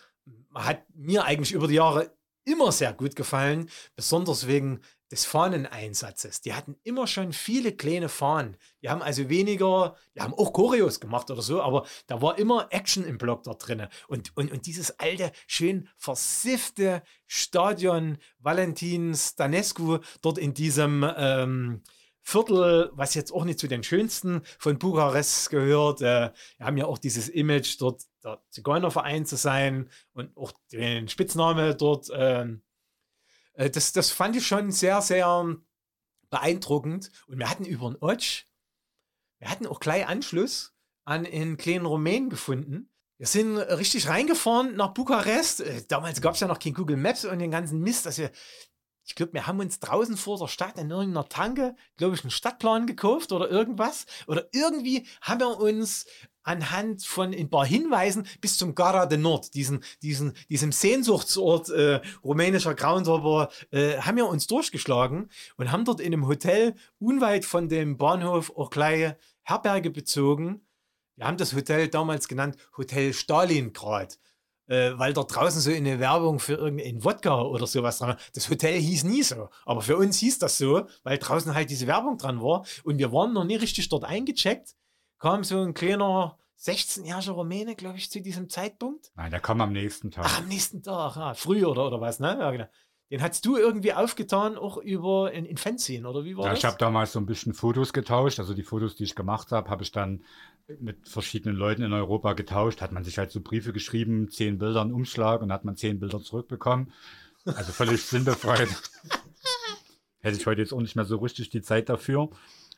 Hat 0.53 0.83
mir 0.93 1.25
eigentlich 1.25 1.51
über 1.51 1.67
die 1.67 1.75
Jahre 1.75 2.11
immer 2.43 2.71
sehr 2.71 2.93
gut 2.93 3.15
gefallen, 3.15 3.69
besonders 3.95 4.47
wegen 4.47 4.81
des 5.15 5.25
Fahneneinsatzes. 5.25 6.41
Die 6.41 6.53
hatten 6.53 6.75
immer 6.83 7.07
schon 7.07 7.31
viele 7.31 7.71
kleine 7.71 8.09
Fahnen. 8.09 8.57
Die 8.81 8.89
haben 8.89 9.01
also 9.01 9.29
weniger, 9.29 9.95
die 10.13 10.19
haben 10.19 10.33
auch 10.33 10.51
Choreos 10.51 10.99
gemacht 10.99 11.31
oder 11.31 11.41
so, 11.41 11.61
aber 11.61 11.85
da 12.07 12.21
war 12.21 12.37
immer 12.37 12.67
Action 12.71 13.05
im 13.05 13.17
Block 13.17 13.43
da 13.43 13.53
drin. 13.53 13.87
Und, 14.09 14.35
und, 14.35 14.51
und 14.51 14.65
dieses 14.65 14.99
alte, 14.99 15.31
schön 15.47 15.87
versiffte 15.97 17.01
Stadion 17.27 18.17
Valentin 18.39 19.15
Stanescu 19.15 19.99
dort 20.21 20.37
in 20.37 20.53
diesem 20.53 21.09
ähm, 21.15 21.81
Viertel, 22.21 22.91
was 22.93 23.13
jetzt 23.13 23.31
auch 23.31 23.45
nicht 23.45 23.59
zu 23.59 23.67
den 23.67 23.83
schönsten 23.83 24.41
von 24.59 24.77
Bukarest 24.77 25.49
gehört. 25.49 26.01
Äh, 26.01 26.31
wir 26.57 26.65
haben 26.65 26.75
ja 26.75 26.87
auch 26.87 26.97
dieses 26.97 27.29
Image, 27.29 27.79
dort 27.79 28.01
der 28.21 28.43
Zigeunerverein 28.49 29.25
zu 29.25 29.37
sein 29.37 29.89
und 30.13 30.35
auch 30.35 30.51
den 30.73 31.07
Spitzname 31.07 31.75
dort. 31.75 32.09
Ähm, 32.13 32.64
äh, 33.55 33.69
das, 33.69 33.93
das 33.93 34.11
fand 34.11 34.35
ich 34.35 34.45
schon 34.45 34.71
sehr, 34.71 35.01
sehr 35.01 35.57
beeindruckend. 36.29 37.11
Und 37.27 37.39
wir 37.39 37.49
hatten 37.49 37.65
über 37.65 37.89
den 37.89 38.01
Otsch, 38.01 38.45
wir 39.39 39.49
hatten 39.49 39.67
auch 39.67 39.79
gleich 39.79 40.07
Anschluss 40.07 40.73
an 41.05 41.25
einen 41.25 41.57
kleinen 41.57 41.85
Rumänen 41.85 42.29
gefunden. 42.29 42.89
Wir 43.17 43.27
sind 43.27 43.57
richtig 43.57 44.09
reingefahren 44.09 44.75
nach 44.75 44.93
Bukarest. 44.93 45.61
Äh, 45.61 45.83
damals 45.87 46.21
gab 46.21 46.33
es 46.33 46.41
ja 46.41 46.47
noch 46.47 46.59
kein 46.59 46.73
Google 46.73 46.97
Maps 46.97 47.25
und 47.25 47.39
den 47.39 47.51
ganzen 47.51 47.79
Mist. 47.79 48.05
Also, 48.07 48.27
ich 49.07 49.15
glaube, 49.15 49.33
wir 49.33 49.45
haben 49.45 49.59
uns 49.59 49.79
draußen 49.79 50.17
vor 50.17 50.39
der 50.39 50.47
Stadt 50.47 50.77
in 50.77 50.89
irgendeiner 50.89 51.29
Tanke, 51.29 51.75
glaube 51.95 52.15
ich, 52.15 52.23
einen 52.23 52.31
Stadtplan 52.31 52.87
gekauft 52.87 53.31
oder 53.31 53.49
irgendwas. 53.49 54.05
Oder 54.27 54.49
irgendwie 54.51 55.05
haben 55.21 55.39
wir 55.39 55.59
uns 55.59 56.05
anhand 56.45 57.03
von 57.03 57.33
ein 57.33 57.49
paar 57.49 57.65
Hinweisen 57.65 58.25
bis 58.39 58.57
zum 58.57 58.75
Gara 58.75 59.05
de 59.07 59.17
Nord, 59.17 59.53
diesen, 59.53 59.83
diesen, 60.01 60.33
diesem 60.49 60.71
Sehnsuchtsort 60.71 61.69
äh, 61.69 61.99
rumänischer 62.23 62.75
Groundhopper, 62.75 63.49
äh, 63.71 63.97
haben 63.97 64.17
wir 64.17 64.27
uns 64.27 64.47
durchgeschlagen 64.47 65.29
und 65.57 65.71
haben 65.71 65.83
dort 65.83 65.99
in 65.99 66.13
einem 66.13 66.27
Hotel 66.27 66.75
unweit 66.99 67.43
von 67.45 67.67
dem 67.67 67.97
Bahnhof 67.97 68.53
gleich 68.69 69.15
Herberge 69.43 69.89
bezogen. 69.89 70.61
Wir 71.15 71.27
haben 71.27 71.37
das 71.37 71.53
Hotel 71.53 71.87
damals 71.87 72.27
genannt 72.27 72.57
Hotel 72.77 73.13
Stalingrad, 73.13 74.19
äh, 74.67 74.91
weil 74.95 75.13
da 75.13 75.23
draußen 75.23 75.61
so 75.61 75.71
eine 75.71 75.99
Werbung 75.99 76.39
für 76.39 76.53
irgendein 76.53 77.03
Wodka 77.03 77.41
oder 77.41 77.65
sowas 77.65 77.97
dran 77.97 78.09
war. 78.09 78.17
Das 78.33 78.49
Hotel 78.49 78.79
hieß 78.79 79.03
nie 79.05 79.23
so, 79.23 79.49
aber 79.65 79.81
für 79.81 79.97
uns 79.97 80.19
hieß 80.19 80.39
das 80.39 80.57
so, 80.57 80.85
weil 81.03 81.17
draußen 81.17 81.55
halt 81.55 81.69
diese 81.69 81.87
Werbung 81.87 82.17
dran 82.17 82.41
war 82.41 82.65
und 82.83 82.99
wir 82.99 83.11
waren 83.11 83.33
noch 83.33 83.45
nie 83.45 83.55
richtig 83.55 83.89
dort 83.89 84.03
eingecheckt. 84.03 84.75
Kam 85.19 85.43
so 85.43 85.61
ein 85.61 85.73
kleiner 85.73 86.37
16-jähriger 86.59 87.31
Rumäne, 87.31 87.75
glaube 87.75 87.97
ich, 87.97 88.09
zu 88.09 88.21
diesem 88.21 88.49
Zeitpunkt. 88.49 89.11
Nein, 89.15 89.31
der 89.31 89.39
kam 89.39 89.61
am 89.61 89.71
nächsten 89.71 90.11
Tag. 90.11 90.25
Ach, 90.25 90.39
am 90.39 90.47
nächsten 90.47 90.81
Tag, 90.83 91.15
ja, 91.15 91.33
früh 91.33 91.65
oder, 91.65 91.87
oder 91.87 92.01
was, 92.01 92.19
ne? 92.19 92.37
Ja, 92.39 92.51
genau. 92.51 92.67
Den 93.11 93.21
hast 93.21 93.45
du 93.45 93.55
irgendwie 93.55 93.93
aufgetan, 93.93 94.57
auch 94.57 94.77
über 94.77 95.29
ein, 95.31 95.45
ein 95.45 95.57
Fanzine, 95.57 96.09
oder 96.09 96.23
wie 96.25 96.35
war 96.35 96.45
Ja, 96.45 96.49
das? 96.51 96.59
ich 96.59 96.65
habe 96.65 96.77
damals 96.79 97.11
so 97.11 97.19
ein 97.19 97.27
bisschen 97.27 97.53
Fotos 97.53 97.93
getauscht. 97.93 98.39
Also 98.39 98.55
die 98.55 98.63
Fotos, 98.63 98.95
die 98.95 99.03
ich 99.03 99.13
gemacht 99.13 99.51
habe, 99.51 99.69
habe 99.69 99.83
ich 99.83 99.91
dann 99.91 100.23
mit 100.79 101.07
verschiedenen 101.07 101.55
Leuten 101.55 101.83
in 101.83 101.93
Europa 101.93 102.33
getauscht. 102.33 102.81
Hat 102.81 102.91
man 102.91 103.03
sich 103.03 103.19
halt 103.19 103.29
so 103.31 103.41
Briefe 103.41 103.73
geschrieben, 103.73 104.29
zehn 104.29 104.57
Bilder 104.57 104.81
einen 104.81 104.91
Umschlag 104.93 105.41
und 105.43 105.51
hat 105.51 105.65
man 105.65 105.75
zehn 105.75 105.99
Bilder 105.99 106.19
zurückbekommen. 106.19 106.91
Also 107.45 107.71
völlig 107.73 108.03
sinnbefreit. 108.03 108.69
Hätte 110.21 110.37
ich 110.37 110.47
heute 110.47 110.61
jetzt 110.61 110.73
auch 110.73 110.81
nicht 110.81 110.95
mehr 110.95 111.05
so 111.05 111.17
richtig 111.17 111.51
die 111.51 111.61
Zeit 111.61 111.89
dafür. 111.89 112.31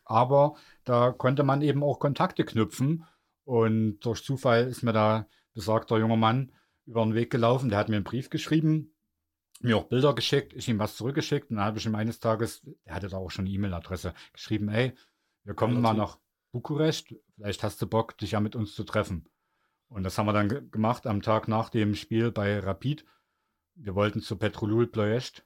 Aber 0.10 0.56
da 0.86 1.12
konnte 1.12 1.44
man 1.44 1.62
eben 1.62 1.84
auch 1.84 2.00
Kontakte 2.00 2.46
knüpfen. 2.46 3.06
Und 3.44 4.00
durch 4.00 4.24
Zufall 4.24 4.68
ist 4.68 4.84
mir 4.84 4.94
da 4.94 5.28
besagter 5.54 5.98
junger 5.98 6.16
Mann 6.18 6.52
über 6.86 7.04
den 7.04 7.14
Weg 7.14 7.30
gelaufen. 7.30 7.70
Der 7.70 7.78
hat 7.78 7.90
mir 7.90 7.96
einen 7.98 8.06
Brief 8.06 8.30
geschrieben, 8.30 8.94
mir 9.60 9.76
auch 9.78 9.86
Bilder 9.86 10.14
geschickt, 10.16 10.54
ich 10.54 10.70
ihm 10.70 10.80
was 10.80 10.96
zurückgeschickt. 10.96 11.50
Und 11.50 11.58
dann 11.58 11.66
habe 11.66 11.78
ich 11.78 11.86
ihm 11.86 11.96
eines 11.96 12.20
Tages, 12.20 12.66
er 12.86 12.96
hatte 12.96 13.10
da 13.10 13.18
auch 13.18 13.30
schon 13.32 13.46
eine 13.46 13.54
E-Mail-Adresse, 13.54 14.14
geschrieben, 14.34 14.70
ey, 14.70 14.94
wir 15.44 15.54
kommen 15.56 15.76
Ja, 15.76 15.80
mal 15.82 15.94
nach 15.94 16.20
Bukarest, 16.52 17.14
vielleicht 17.36 17.64
hast 17.64 17.82
du 17.82 17.88
Bock, 17.88 18.18
dich 18.18 18.32
ja 18.32 18.40
mit 18.40 18.56
uns 18.56 18.74
zu 18.76 18.84
treffen. 18.84 19.28
Und 19.90 20.04
das 20.04 20.18
haben 20.18 20.26
wir 20.26 20.34
dann 20.34 20.50
ge- 20.50 20.68
gemacht 20.70 21.06
am 21.08 21.22
Tag 21.22 21.48
nach 21.48 21.70
dem 21.70 21.96
Spiel 21.96 22.32
bei 22.32 22.60
Rapid. 22.60 23.06
Wir 23.76 23.96
wollten 23.96 24.22
zu 24.22 24.38
Petrolul 24.38 24.88
Ploiești. 24.88 25.42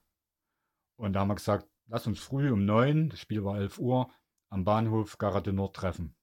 Und 0.97 1.13
da 1.13 1.21
haben 1.21 1.27
wir 1.29 1.35
gesagt, 1.35 1.67
lass 1.87 2.07
uns 2.07 2.19
früh 2.19 2.51
um 2.51 2.65
neun, 2.65 3.09
das 3.09 3.19
Spiel 3.19 3.43
war 3.43 3.57
11 3.57 3.79
Uhr, 3.79 4.09
am 4.51 4.63
Bahnhof 4.63 5.17
Gara 5.17 5.41
de 5.41 5.53
Nord 5.53 5.75
treffen. 5.75 6.13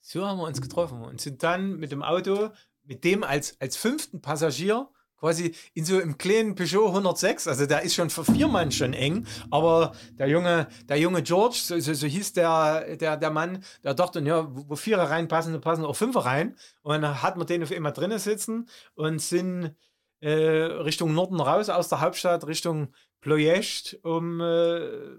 So 0.00 0.26
haben 0.26 0.38
wir 0.38 0.44
uns 0.44 0.60
getroffen 0.60 1.02
und 1.02 1.20
sind 1.20 1.42
dann 1.42 1.78
mit 1.78 1.92
dem 1.92 2.02
Auto, 2.02 2.50
mit 2.84 3.04
dem 3.04 3.24
als, 3.24 3.60
als 3.60 3.76
fünften 3.76 4.20
Passagier, 4.20 4.88
quasi 5.18 5.54
in 5.72 5.84
so 5.84 5.96
einem 5.96 6.18
kleinen 6.18 6.54
Peugeot 6.54 6.88
106, 6.88 7.48
also 7.48 7.66
der 7.66 7.82
ist 7.82 7.94
schon 7.94 8.10
für 8.10 8.24
vier 8.24 8.48
Mann 8.48 8.70
schon 8.70 8.92
eng, 8.92 9.26
aber 9.50 9.92
der 10.18 10.28
junge, 10.28 10.68
der 10.88 10.98
junge 10.98 11.22
George, 11.22 11.58
so, 11.62 11.78
so, 11.80 11.94
so 11.94 12.06
hieß 12.06 12.34
der, 12.34 12.96
der, 12.96 13.16
der 13.16 13.30
Mann, 13.30 13.64
der 13.82 13.94
dachte, 13.94 14.20
ja, 14.20 14.46
wo 14.50 14.76
Vierer 14.76 15.10
reinpassen, 15.10 15.54
da 15.54 15.58
passen 15.58 15.84
auch 15.84 15.96
Fünfer 15.96 16.20
rein. 16.20 16.56
Und 16.82 17.02
dann 17.02 17.22
hat 17.22 17.36
man 17.36 17.46
den 17.46 17.62
auf 17.62 17.72
einmal 17.72 17.92
drinnen 17.92 18.18
sitzen 18.18 18.68
und 18.94 19.20
sind 19.20 19.74
äh, 20.20 20.30
Richtung 20.30 21.14
Norden 21.14 21.40
raus, 21.40 21.70
aus 21.70 21.88
der 21.88 22.00
Hauptstadt, 22.00 22.46
Richtung 22.46 22.92
Ploiești, 23.22 23.96
um, 24.02 24.40
äh, 24.40 25.16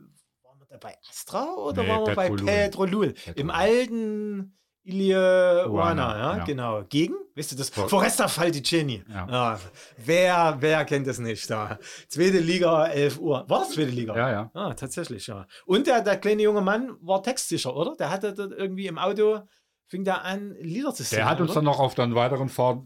bei 0.81 0.95
Astra 1.09 1.53
oder 1.55 1.83
Nee, 1.83 1.89
waren 1.89 2.07
wir 2.07 2.15
bei 2.15 2.29
Petrolul. 2.29 3.13
Im 3.35 3.49
alten 3.49 4.53
Iliuana, 4.83 5.67
Uana, 5.67 6.17
ja, 6.17 6.37
ja. 6.37 6.43
genau. 6.45 6.83
Gegen? 6.87 7.15
Wisst 7.35 7.51
ihr 7.51 7.57
das? 7.57 7.69
Vor- 7.69 7.89
Foresta 7.89 8.27
Falticeni. 8.27 9.03
Ja. 9.09 9.27
Ja. 9.29 9.59
Wer, 9.97 10.57
wer 10.59 10.85
kennt 10.85 11.07
das 11.07 11.19
nicht? 11.19 11.49
Da. 11.49 11.77
Zweite 12.07 12.39
Liga, 12.39 12.85
11 12.87 13.19
Uhr. 13.19 13.45
War 13.49 13.59
das 13.59 13.71
zweite 13.71 13.89
Liga? 13.91 14.15
Ja, 14.15 14.31
ja. 14.31 14.51
Ah, 14.53 14.73
tatsächlich, 14.73 15.27
ja. 15.27 15.45
Und 15.65 15.87
der, 15.87 16.01
der 16.01 16.17
kleine 16.17 16.41
junge 16.43 16.61
Mann 16.61 16.95
war 17.01 17.21
textsicher, 17.21 17.75
oder? 17.75 17.95
Der 17.97 18.09
hatte 18.09 18.33
dort 18.33 18.53
irgendwie 18.53 18.87
im 18.87 18.97
Auto, 18.97 19.41
fing 19.87 20.03
da 20.05 20.15
an, 20.15 20.55
Lieder 20.61 20.93
zu 20.93 21.03
singen. 21.03 21.19
Der 21.19 21.29
hat 21.29 21.41
uns 21.41 21.51
oder? 21.51 21.55
dann 21.55 21.65
noch 21.65 21.79
auf 21.79 21.93
der 21.95 22.13
weiteren 22.15 22.47
Fahrt 22.49 22.83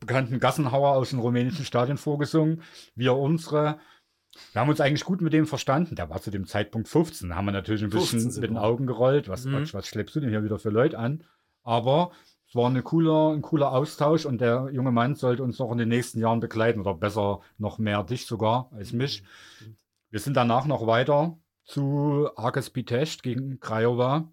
bekannten 0.00 0.38
Gassenhauer 0.40 0.90
aus 0.92 1.10
den 1.10 1.18
rumänischen 1.18 1.64
Stadien 1.64 1.98
vorgesungen. 1.98 2.62
Wir 2.94 3.14
unsere. 3.14 3.78
Wir 4.52 4.60
haben 4.60 4.68
uns 4.68 4.80
eigentlich 4.80 5.04
gut 5.04 5.20
mit 5.20 5.32
dem 5.32 5.46
verstanden. 5.46 5.94
Der 5.96 6.08
war 6.10 6.20
zu 6.20 6.30
dem 6.30 6.46
Zeitpunkt 6.46 6.88
15. 6.88 7.28
Da 7.30 7.36
haben 7.36 7.46
wir 7.46 7.52
natürlich 7.52 7.82
ein 7.82 7.90
15 7.90 8.18
bisschen 8.24 8.40
mit 8.40 8.50
den. 8.50 8.56
Augen 8.58 8.86
gerollt. 8.86 9.28
Was, 9.28 9.44
Mhm. 9.44 9.68
Was 9.72 9.86
schleppst 9.86 10.14
du 10.16 10.20
denn 10.20 10.30
hier 10.30 10.44
wieder 10.44 10.58
für 10.58 10.70
Leute 10.70 10.98
an? 10.98 11.24
Aber 11.62 12.10
es 12.48 12.54
war 12.54 12.66
eine 12.68 12.82
cooler, 12.82 13.32
ein 13.32 13.42
cooler 13.42 13.72
Austausch 13.72 14.24
und 14.24 14.40
der 14.40 14.68
junge 14.72 14.92
Mann 14.92 15.14
sollte 15.16 15.42
uns 15.42 15.58
noch 15.58 15.72
in 15.72 15.78
den 15.78 15.88
nächsten 15.88 16.20
Jahren 16.20 16.40
begleiten 16.40 16.80
oder 16.80 16.94
besser 16.94 17.40
noch 17.58 17.78
mehr 17.78 18.04
dich 18.04 18.26
sogar 18.26 18.70
als 18.72 18.92
mich. 18.92 19.24
Wir 20.10 20.20
sind 20.20 20.36
danach 20.36 20.66
noch 20.66 20.86
weiter 20.86 21.36
zu 21.64 22.28
Arges 22.36 22.70
Pitești 22.70 23.22
gegen 23.22 23.58
Craiova. 23.58 24.32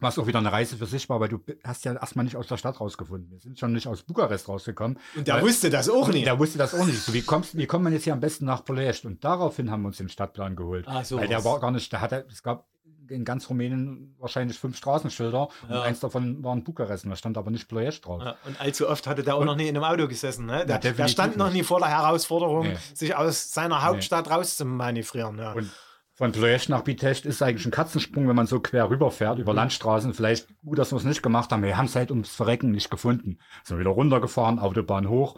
Was 0.00 0.16
auch 0.18 0.26
wieder 0.28 0.38
eine 0.38 0.52
Reise 0.52 0.76
für 0.76 0.86
sich 0.86 1.08
war, 1.08 1.18
weil 1.18 1.28
du 1.28 1.40
hast 1.64 1.84
ja 1.84 1.92
erstmal 1.94 2.24
nicht 2.24 2.36
aus 2.36 2.46
der 2.46 2.56
Stadt 2.56 2.80
rausgefunden. 2.80 3.30
Wir 3.32 3.40
sind 3.40 3.58
schon 3.58 3.72
nicht 3.72 3.88
aus 3.88 4.02
Bukarest 4.04 4.48
rausgekommen. 4.48 4.98
Und 5.16 5.26
der 5.26 5.34
weil- 5.36 5.42
wusste 5.42 5.70
das 5.70 5.88
auch 5.90 6.08
nicht. 6.08 6.24
Der 6.26 6.38
wusste 6.38 6.56
das 6.58 6.72
auch 6.74 6.86
nicht. 6.86 7.00
So, 7.00 7.12
wie, 7.12 7.22
kommst, 7.22 7.56
wie 7.56 7.66
kommt 7.66 7.82
man 7.82 7.92
jetzt 7.92 8.04
hier 8.04 8.12
am 8.12 8.20
besten 8.20 8.44
nach 8.44 8.64
Ploiești? 8.64 9.06
Und 9.08 9.24
daraufhin 9.24 9.70
haben 9.72 9.82
wir 9.82 9.88
uns 9.88 9.96
den 9.96 10.08
Stadtplan 10.08 10.54
geholt. 10.54 10.86
Ah, 10.86 11.02
so 11.02 11.16
weil 11.18 11.26
der 11.26 11.38
was. 11.38 11.44
war 11.46 11.58
gar 11.60 11.72
nicht, 11.72 11.92
da 11.92 12.00
hatte, 12.00 12.24
es 12.30 12.44
gab 12.44 12.66
in 13.08 13.24
ganz 13.24 13.48
Rumänien 13.48 14.14
wahrscheinlich 14.18 14.58
fünf 14.58 14.76
Straßenschilder 14.76 15.48
und 15.62 15.70
Ja. 15.70 15.80
eins 15.82 15.98
davon 15.98 16.44
war 16.44 16.52
in 16.52 16.62
Bukarest 16.62 17.04
und 17.04 17.10
da 17.10 17.16
stand 17.16 17.36
aber 17.38 17.50
nicht 17.50 17.68
Ploiești 17.68 18.02
drauf. 18.02 18.22
Ja, 18.22 18.36
und 18.44 18.60
allzu 18.60 18.86
oft 18.88 19.06
hatte 19.06 19.22
der 19.24 19.34
auch 19.34 19.44
noch 19.46 19.56
nie 19.56 19.66
in 19.66 19.74
einem 19.76 19.84
Auto 19.84 20.06
gesessen. 20.06 20.44
Ne? 20.46 20.58
Der, 20.58 20.66
der 20.66 20.78
definitiv 20.78 21.12
stand 21.12 21.36
noch 21.38 21.50
nie 21.50 21.62
vor 21.64 21.80
der 21.80 21.88
Herausforderung, 21.88 22.68
Nee. 22.68 22.76
sich 22.94 23.16
aus 23.16 23.50
seiner 23.52 23.82
Hauptstadt 23.82 24.30
rauszumanövrieren. 24.30 25.38
Ja. 25.38 25.52
Und 25.54 25.70
von 26.18 26.32
Ploiești 26.32 26.70
nach 26.70 26.82
Pitești 26.82 27.28
ist 27.28 27.42
eigentlich 27.42 27.64
ein 27.66 27.70
Katzensprung, 27.70 28.26
wenn 28.28 28.34
man 28.34 28.46
so 28.46 28.58
quer 28.60 28.90
rüberfährt 28.90 29.36
Mhm. 29.36 29.42
über 29.42 29.54
Landstraßen. 29.54 30.14
Vielleicht 30.14 30.48
gut, 30.64 30.78
dass 30.78 30.90
wir 30.92 30.96
es 30.98 31.04
nicht 31.04 31.22
gemacht 31.22 31.50
haben. 31.52 31.62
Wir 31.62 31.76
haben 31.76 31.86
es 31.86 31.94
halt 31.94 32.10
ums 32.10 32.34
Verrecken 32.34 32.70
nicht 32.72 32.90
gefunden. 32.90 33.38
Sind 33.64 33.78
wieder 33.78 33.90
runtergefahren, 33.90 34.58
Autobahn 34.58 35.08
hoch. 35.08 35.36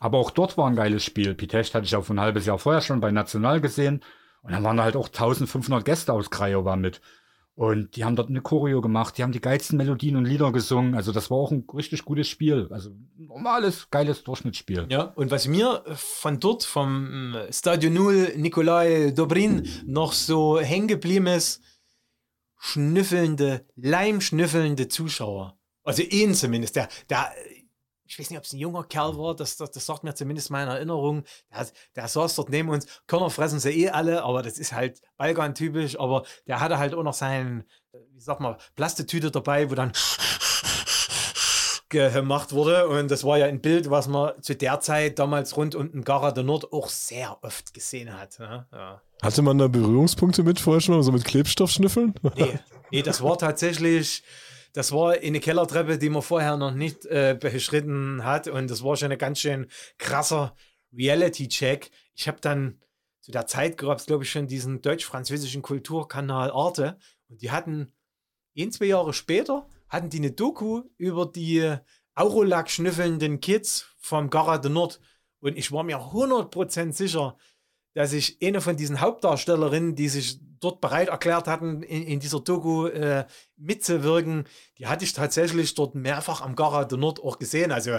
Aber 0.00 0.18
auch 0.18 0.30
dort 0.30 0.56
war 0.58 0.66
ein 0.68 0.76
geiles 0.76 1.02
Spiel. 1.02 1.34
Pitești 1.34 1.72
hatte 1.72 1.86
ich 1.86 1.96
auch 1.96 2.08
ein 2.10 2.20
halbes 2.20 2.44
Jahr 2.46 2.58
vorher 2.58 2.82
schon 2.82 3.00
bei 3.00 3.10
National 3.10 3.60
gesehen. 3.60 4.02
Und 4.42 4.52
dann 4.52 4.62
waren 4.64 4.76
da 4.76 4.84
halt 4.84 4.96
auch 4.96 5.08
1500 5.08 5.84
Gäste 5.84 6.12
aus 6.12 6.28
Craiova 6.30 6.76
mit. 6.76 7.00
Und 7.58 7.96
die 7.96 8.04
haben 8.04 8.14
dort 8.14 8.28
eine 8.28 8.40
Choreo 8.40 8.80
gemacht, 8.80 9.18
die 9.18 9.24
haben 9.24 9.32
die 9.32 9.40
geilsten 9.40 9.78
Melodien 9.78 10.14
und 10.14 10.26
Lieder 10.26 10.52
gesungen. 10.52 10.94
Also 10.94 11.10
das 11.10 11.28
war 11.28 11.38
auch 11.38 11.50
ein 11.50 11.64
richtig 11.74 12.04
gutes 12.04 12.28
Spiel. 12.28 12.68
Also 12.70 12.90
normales, 13.16 13.90
geiles 13.90 14.22
Durchschnittsspiel. 14.22 14.86
Ja, 14.90 15.12
und 15.16 15.32
was 15.32 15.48
mir 15.48 15.82
von 15.96 16.38
dort, 16.38 16.62
vom 16.62 17.34
äh, 17.34 17.52
Stadionul 17.52 18.34
Nikolai 18.36 19.10
Dobrin, 19.10 19.68
noch 19.86 20.12
so 20.12 20.60
hängen 20.60 20.86
geblieben 20.86 21.26
ist, 21.26 21.60
schnüffelnde, 22.60 23.66
leimschnüffelnde 23.74 24.86
Zuschauer. 24.86 25.58
Also 25.82 26.04
ihn 26.04 26.34
zumindest. 26.34 26.76
Der, 26.76 26.88
der, 27.10 27.32
ich 28.08 28.18
weiß 28.18 28.30
nicht, 28.30 28.38
ob 28.38 28.44
es 28.44 28.52
ein 28.54 28.58
junger 28.58 28.84
Kerl 28.84 29.18
war, 29.18 29.36
das, 29.36 29.58
das, 29.58 29.70
das 29.70 29.84
sagt 29.84 30.02
mir 30.02 30.14
zumindest 30.14 30.50
meine 30.50 30.70
Erinnerung. 30.70 31.24
Der, 31.52 31.66
der 31.94 32.08
saß 32.08 32.36
dort 32.36 32.48
neben 32.48 32.70
uns. 32.70 32.86
Körner 33.06 33.28
fressen 33.28 33.60
sie 33.60 33.84
eh 33.84 33.90
alle, 33.90 34.22
aber 34.22 34.42
das 34.42 34.58
ist 34.58 34.72
halt 34.72 35.02
Balkan-typisch. 35.18 36.00
Aber 36.00 36.24
der 36.46 36.60
hatte 36.60 36.78
halt 36.78 36.94
auch 36.94 37.02
noch 37.02 37.12
seinen, 37.12 37.64
äh, 37.92 37.98
wie 38.14 38.20
sag 38.20 38.40
mal, 38.40 38.56
Plastetüte 38.76 39.30
dabei, 39.30 39.70
wo 39.70 39.74
dann 39.74 39.92
gemacht 41.90 42.52
wurde. 42.52 42.88
Und 42.88 43.10
das 43.10 43.24
war 43.24 43.38
ja 43.38 43.46
ein 43.46 43.60
Bild, 43.60 43.90
was 43.90 44.08
man 44.08 44.42
zu 44.42 44.54
der 44.56 44.80
Zeit 44.80 45.18
damals 45.18 45.56
rund 45.56 45.74
um 45.74 45.92
den 45.92 46.02
Gara 46.02 46.32
de 46.32 46.44
Nord 46.44 46.72
auch 46.72 46.88
sehr 46.88 47.38
oft 47.42 47.74
gesehen 47.74 48.18
hat. 48.18 48.38
Ne? 48.38 48.66
Ja. 48.72 49.02
Hatte 49.22 49.42
man 49.42 49.58
da 49.58 49.68
Berührungspunkte 49.68 50.42
mit 50.42 50.60
vorher 50.60 50.80
schon 50.80 50.94
mal, 50.94 51.02
so 51.02 51.12
mit 51.12 51.24
Klebstoff 51.24 51.70
schnüffeln? 51.70 52.14
Nee, 52.36 52.58
nee, 52.90 53.02
das 53.02 53.22
war 53.22 53.36
tatsächlich, 53.36 54.22
das 54.78 54.92
war 54.92 55.14
eine 55.14 55.40
Kellertreppe, 55.40 55.98
die 55.98 56.08
man 56.08 56.22
vorher 56.22 56.56
noch 56.56 56.70
nicht 56.70 57.04
äh, 57.06 57.36
beschritten 57.38 58.22
hat. 58.22 58.46
Und 58.46 58.70
das 58.70 58.84
war 58.84 58.94
schon 58.94 59.10
ein 59.10 59.18
ganz 59.18 59.40
schön 59.40 59.66
krasser 59.98 60.54
Reality-Check. 60.96 61.90
Ich 62.14 62.28
habe 62.28 62.38
dann 62.40 62.80
zu 63.20 63.32
der 63.32 63.48
Zeit 63.48 63.76
gab 63.76 63.98
es, 63.98 64.06
glaube 64.06 64.22
ich, 64.22 64.30
schon 64.30 64.46
diesen 64.46 64.80
deutsch-französischen 64.80 65.62
Kulturkanal 65.62 66.52
Arte. 66.52 66.96
Und 67.28 67.42
die 67.42 67.50
hatten, 67.50 67.92
ein, 68.56 68.70
zwei 68.70 68.84
Jahre 68.84 69.12
später, 69.14 69.68
hatten 69.88 70.10
die 70.10 70.18
eine 70.18 70.30
Doku 70.30 70.84
über 70.96 71.26
die 71.26 71.74
Aurolac 72.14 72.70
schnüffelnden 72.70 73.40
Kids 73.40 73.84
vom 73.98 74.30
Gara 74.30 74.58
de 74.58 74.70
Nord. 74.70 75.00
Und 75.40 75.58
ich 75.58 75.72
war 75.72 75.82
mir 75.82 75.98
100% 75.98 76.92
sicher, 76.92 77.36
dass 77.98 78.12
ich 78.12 78.38
eine 78.40 78.60
von 78.60 78.76
diesen 78.76 79.00
Hauptdarstellerinnen, 79.00 79.96
die 79.96 80.08
sich 80.08 80.38
dort 80.60 80.80
bereit 80.80 81.08
erklärt 81.08 81.48
hatten, 81.48 81.82
in, 81.82 82.04
in 82.04 82.20
dieser 82.20 82.38
Doku 82.38 82.86
äh, 82.86 83.26
mitzuwirken, 83.56 84.44
die 84.78 84.86
hatte 84.86 85.04
ich 85.04 85.14
tatsächlich 85.14 85.74
dort 85.74 85.96
mehrfach 85.96 86.40
am 86.40 86.54
Gara 86.54 86.84
de 86.84 86.96
Nord 86.96 87.18
auch 87.18 87.40
gesehen. 87.40 87.72
Also 87.72 87.98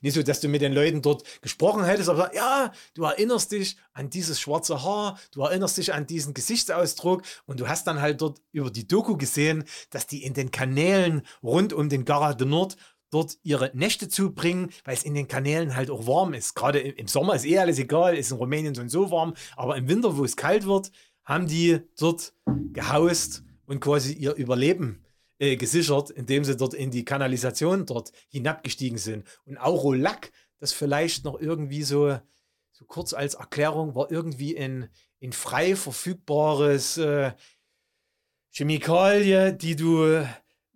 nicht 0.00 0.14
so, 0.14 0.22
dass 0.22 0.40
du 0.40 0.48
mit 0.48 0.62
den 0.62 0.72
Leuten 0.72 1.02
dort 1.02 1.42
gesprochen 1.42 1.84
hättest, 1.84 2.08
aber 2.08 2.34
ja, 2.34 2.72
du 2.94 3.04
erinnerst 3.04 3.52
dich 3.52 3.76
an 3.92 4.08
dieses 4.08 4.40
schwarze 4.40 4.82
Haar, 4.82 5.20
du 5.32 5.42
erinnerst 5.42 5.76
dich 5.76 5.92
an 5.92 6.06
diesen 6.06 6.32
Gesichtsausdruck 6.32 7.20
und 7.44 7.60
du 7.60 7.68
hast 7.68 7.86
dann 7.86 8.00
halt 8.00 8.22
dort 8.22 8.40
über 8.52 8.70
die 8.70 8.88
Doku 8.88 9.18
gesehen, 9.18 9.64
dass 9.90 10.06
die 10.06 10.24
in 10.24 10.32
den 10.32 10.50
Kanälen 10.50 11.26
rund 11.42 11.74
um 11.74 11.90
den 11.90 12.06
Gara 12.06 12.32
de 12.32 12.46
Nord 12.46 12.78
dort 13.10 13.38
ihre 13.42 13.70
Nächte 13.74 14.08
zubringen, 14.08 14.70
weil 14.84 14.94
es 14.94 15.02
in 15.02 15.14
den 15.14 15.28
Kanälen 15.28 15.76
halt 15.76 15.90
auch 15.90 16.06
warm 16.06 16.32
ist. 16.34 16.54
Gerade 16.54 16.78
im 16.78 17.08
Sommer 17.08 17.34
ist 17.34 17.44
eh 17.44 17.58
alles 17.58 17.78
egal, 17.78 18.16
ist 18.16 18.30
in 18.30 18.36
Rumänien 18.36 18.74
so 18.74 18.82
und 18.82 18.88
so 18.88 19.10
warm, 19.10 19.34
aber 19.56 19.76
im 19.76 19.88
Winter, 19.88 20.16
wo 20.16 20.24
es 20.24 20.36
kalt 20.36 20.66
wird, 20.66 20.90
haben 21.24 21.46
die 21.46 21.80
dort 21.98 22.32
gehaust 22.72 23.44
und 23.66 23.80
quasi 23.80 24.14
ihr 24.14 24.34
Überleben 24.34 25.04
äh, 25.38 25.56
gesichert, 25.56 26.10
indem 26.10 26.44
sie 26.44 26.56
dort 26.56 26.74
in 26.74 26.90
die 26.90 27.04
Kanalisation 27.04 27.86
dort 27.86 28.12
hinabgestiegen 28.28 28.98
sind. 28.98 29.26
Und 29.44 29.58
Aurolac, 29.58 30.32
das 30.58 30.72
vielleicht 30.72 31.24
noch 31.24 31.40
irgendwie 31.40 31.82
so, 31.82 32.18
so 32.72 32.84
kurz 32.86 33.12
als 33.12 33.34
Erklärung, 33.34 33.94
war 33.94 34.10
irgendwie 34.10 34.54
in, 34.54 34.88
in 35.18 35.32
frei 35.32 35.76
verfügbares 35.76 36.98
äh, 36.98 37.32
Chemikalie, 38.50 39.54
die 39.54 39.76
du, 39.76 40.26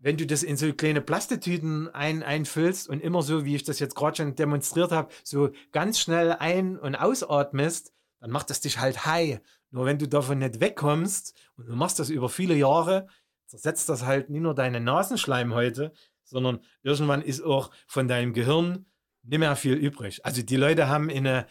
wenn 0.04 0.18
du 0.18 0.26
das 0.26 0.42
in 0.42 0.58
so 0.58 0.70
kleine 0.74 1.00
Plastetüten 1.00 1.88
ein, 1.94 2.22
einfüllst 2.22 2.90
und 2.90 3.00
immer 3.00 3.22
so, 3.22 3.46
wie 3.46 3.56
ich 3.56 3.64
das 3.64 3.78
jetzt 3.78 3.94
gerade 3.94 4.18
schon 4.18 4.34
demonstriert 4.34 4.92
habe, 4.92 5.08
so 5.22 5.48
ganz 5.72 5.98
schnell 5.98 6.32
ein- 6.32 6.78
und 6.78 6.94
ausatmest, 6.94 7.94
dann 8.20 8.30
macht 8.30 8.50
das 8.50 8.60
dich 8.60 8.78
halt 8.78 9.06
high. 9.06 9.40
Nur 9.70 9.86
wenn 9.86 9.98
du 9.98 10.06
davon 10.06 10.40
nicht 10.40 10.60
wegkommst 10.60 11.34
und 11.56 11.68
du 11.68 11.74
machst 11.74 11.98
das 11.98 12.10
über 12.10 12.28
viele 12.28 12.54
Jahre, 12.54 13.06
zersetzt 13.46 13.88
das 13.88 14.04
halt 14.04 14.28
nicht 14.28 14.42
nur 14.42 14.54
deine 14.54 14.78
Nasenschleimhäute, 14.78 15.94
sondern 16.22 16.60
irgendwann 16.82 17.22
ist 17.22 17.40
auch 17.40 17.70
von 17.86 18.06
deinem 18.06 18.34
Gehirn 18.34 18.84
nicht 19.22 19.38
mehr 19.38 19.56
viel 19.56 19.72
übrig. 19.72 20.22
Also 20.26 20.42
die 20.42 20.56
Leute 20.56 20.86
haben 20.86 21.08
eine, 21.08 21.46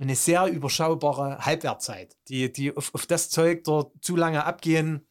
eine 0.00 0.16
sehr 0.16 0.46
überschaubare 0.46 1.46
Halbwertzeit, 1.46 2.16
die, 2.26 2.52
die 2.52 2.76
auf, 2.76 2.92
auf 2.92 3.06
das 3.06 3.30
Zeug 3.30 3.62
dort 3.62 3.92
zu 4.04 4.16
lange 4.16 4.44
abgehen, 4.44 5.06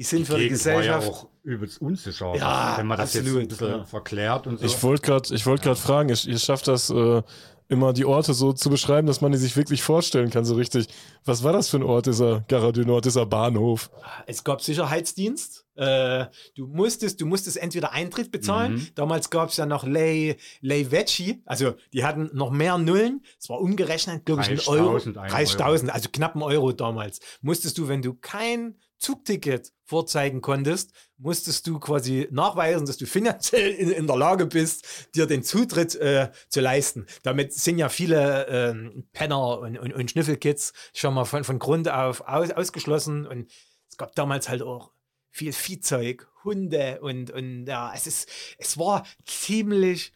die 0.00 0.04
sind 0.04 0.26
für 0.26 0.38
die 0.38 0.48
Gegend 0.48 0.64
war 0.64 0.82
ja 0.82 0.96
Gesellschaft. 0.96 1.08
auch 1.08 1.28
übelst 1.42 1.82
unsicher. 1.82 2.34
Ja, 2.34 2.78
wenn 2.78 2.86
man 2.86 2.96
das 2.96 3.12
jetzt 3.12 3.24
absolut, 3.24 3.42
ein 3.42 3.48
bisschen 3.48 3.68
ja. 3.68 3.84
verklärt 3.84 4.46
und 4.46 4.58
so. 4.58 4.64
Ich 4.64 4.82
wollte 4.82 5.02
gerade 5.02 5.44
wollt 5.44 5.60
grad 5.60 5.76
fragen, 5.76 6.08
ihr, 6.08 6.38
schafft 6.38 6.68
das 6.68 6.88
äh, 6.88 7.22
immer 7.68 7.92
die 7.92 8.06
Orte 8.06 8.32
so 8.32 8.54
zu 8.54 8.70
beschreiben, 8.70 9.06
dass 9.06 9.20
man 9.20 9.30
die 9.30 9.36
sich 9.36 9.58
wirklich 9.58 9.82
vorstellen 9.82 10.30
kann, 10.30 10.46
so 10.46 10.54
richtig. 10.54 10.88
Was 11.26 11.44
war 11.44 11.52
das 11.52 11.68
für 11.68 11.76
ein 11.76 11.82
Ort, 11.82 12.06
dieser 12.06 12.40
Gare 12.48 12.72
du 12.72 12.80
Nord, 12.86 13.04
dieser 13.04 13.26
Bahnhof? 13.26 13.90
Es 14.26 14.42
gab 14.42 14.62
Sicherheitsdienst. 14.62 15.66
Äh, 15.74 16.28
du 16.54 16.66
musstest, 16.66 17.20
du 17.20 17.26
musstest 17.26 17.58
entweder 17.58 17.92
Eintritt 17.92 18.32
bezahlen. 18.32 18.76
Mhm. 18.76 18.88
Damals 18.94 19.28
gab 19.28 19.50
es 19.50 19.58
ja 19.58 19.66
noch 19.66 19.84
Lei, 19.84 20.38
Lei 20.62 20.90
Vecchi. 20.90 21.42
Also 21.44 21.74
die 21.92 22.04
hatten 22.04 22.30
noch 22.32 22.50
mehr 22.50 22.78
Nullen. 22.78 23.22
Es 23.38 23.50
war 23.50 23.60
umgerechnet, 23.60 24.24
glaube 24.24 24.40
ich, 24.40 24.48
ein 24.48 24.60
Euro. 24.60 24.96
30.000, 24.96 25.18
ein 25.18 25.30
30.000, 25.30 25.88
also 25.88 26.08
knapp 26.10 26.36
ein 26.36 26.42
Euro 26.42 26.72
damals. 26.72 27.20
Musstest 27.42 27.76
du, 27.76 27.86
wenn 27.86 28.00
du 28.00 28.14
kein 28.14 28.76
Zugticket 29.00 29.72
vorzeigen 29.84 30.40
konntest, 30.40 30.92
musstest 31.16 31.66
du 31.66 31.80
quasi 31.80 32.28
nachweisen, 32.30 32.86
dass 32.86 32.98
du 32.98 33.06
finanziell 33.06 33.72
in, 33.72 33.90
in 33.90 34.06
der 34.06 34.16
Lage 34.16 34.46
bist, 34.46 35.08
dir 35.14 35.26
den 35.26 35.42
Zutritt 35.42 35.96
äh, 35.96 36.30
zu 36.48 36.60
leisten. 36.60 37.06
Damit 37.22 37.52
sind 37.52 37.78
ja 37.78 37.88
viele 37.88 38.46
ähm, 38.46 39.08
Penner 39.12 39.58
und, 39.58 39.78
und, 39.78 39.92
und 39.92 40.10
Schnüffelkids 40.10 40.72
schon 40.94 41.14
mal 41.14 41.24
von, 41.24 41.42
von 41.42 41.58
Grund 41.58 41.88
auf 41.88 42.20
aus, 42.28 42.50
ausgeschlossen. 42.50 43.26
Und 43.26 43.50
es 43.88 43.96
gab 43.96 44.14
damals 44.14 44.48
halt 44.48 44.62
auch 44.62 44.92
viel 45.30 45.52
Viehzeug, 45.52 46.28
Hunde 46.44 47.00
und, 47.00 47.30
und 47.30 47.66
ja, 47.66 47.92
es 47.94 48.06
ist, 48.06 48.28
es 48.58 48.78
war 48.78 49.06
ziemlich 49.24 50.12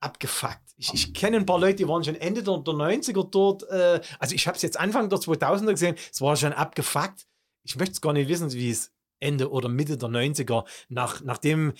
abgefuckt. 0.00 0.62
Ich, 0.76 0.94
ich 0.94 1.14
kenne 1.14 1.38
ein 1.38 1.46
paar 1.46 1.58
Leute, 1.58 1.76
die 1.76 1.88
waren 1.88 2.04
schon 2.04 2.14
Ende 2.14 2.42
der, 2.42 2.58
der 2.58 2.74
90er 2.74 3.28
dort. 3.30 3.64
Äh, 3.64 4.00
also 4.18 4.34
ich 4.34 4.46
habe 4.46 4.56
es 4.56 4.62
jetzt 4.62 4.78
Anfang 4.78 5.08
der 5.08 5.18
2000er 5.18 5.70
gesehen, 5.70 5.96
es 6.12 6.20
war 6.20 6.36
schon 6.36 6.52
abgefuckt. 6.52 7.26
Ich 7.68 7.76
möchte 7.76 7.92
es 7.92 8.00
gar 8.00 8.14
nicht 8.14 8.28
wissen, 8.28 8.50
wie 8.52 8.70
es 8.70 8.92
Ende 9.20 9.50
oder 9.50 9.68
Mitte 9.68 9.98
der 9.98 10.08
90er, 10.08 10.64
nach, 10.88 11.20
nachdem 11.22 11.74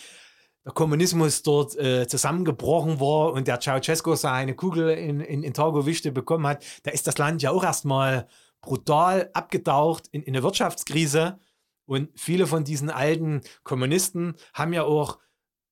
der 0.64 0.72
Kommunismus 0.72 1.42
dort 1.42 1.76
äh, 1.76 2.06
zusammengebrochen 2.06 3.00
war 3.00 3.32
und 3.32 3.48
der 3.48 3.58
Ceausescu 3.58 4.14
seine 4.14 4.54
Kugel 4.54 4.90
in, 4.90 5.20
in, 5.20 5.42
in 5.42 5.54
Targowichte 5.54 6.12
bekommen 6.12 6.46
hat, 6.46 6.64
da 6.82 6.90
ist 6.90 7.06
das 7.06 7.16
Land 7.16 7.40
ja 7.40 7.52
auch 7.52 7.64
erstmal 7.64 8.28
brutal 8.60 9.30
abgetaucht 9.32 10.08
in, 10.08 10.22
in 10.22 10.34
eine 10.34 10.42
Wirtschaftskrise. 10.42 11.38
Und 11.86 12.10
viele 12.16 12.46
von 12.46 12.64
diesen 12.64 12.90
alten 12.90 13.40
Kommunisten 13.62 14.34
haben 14.52 14.74
ja 14.74 14.82
auch 14.82 15.18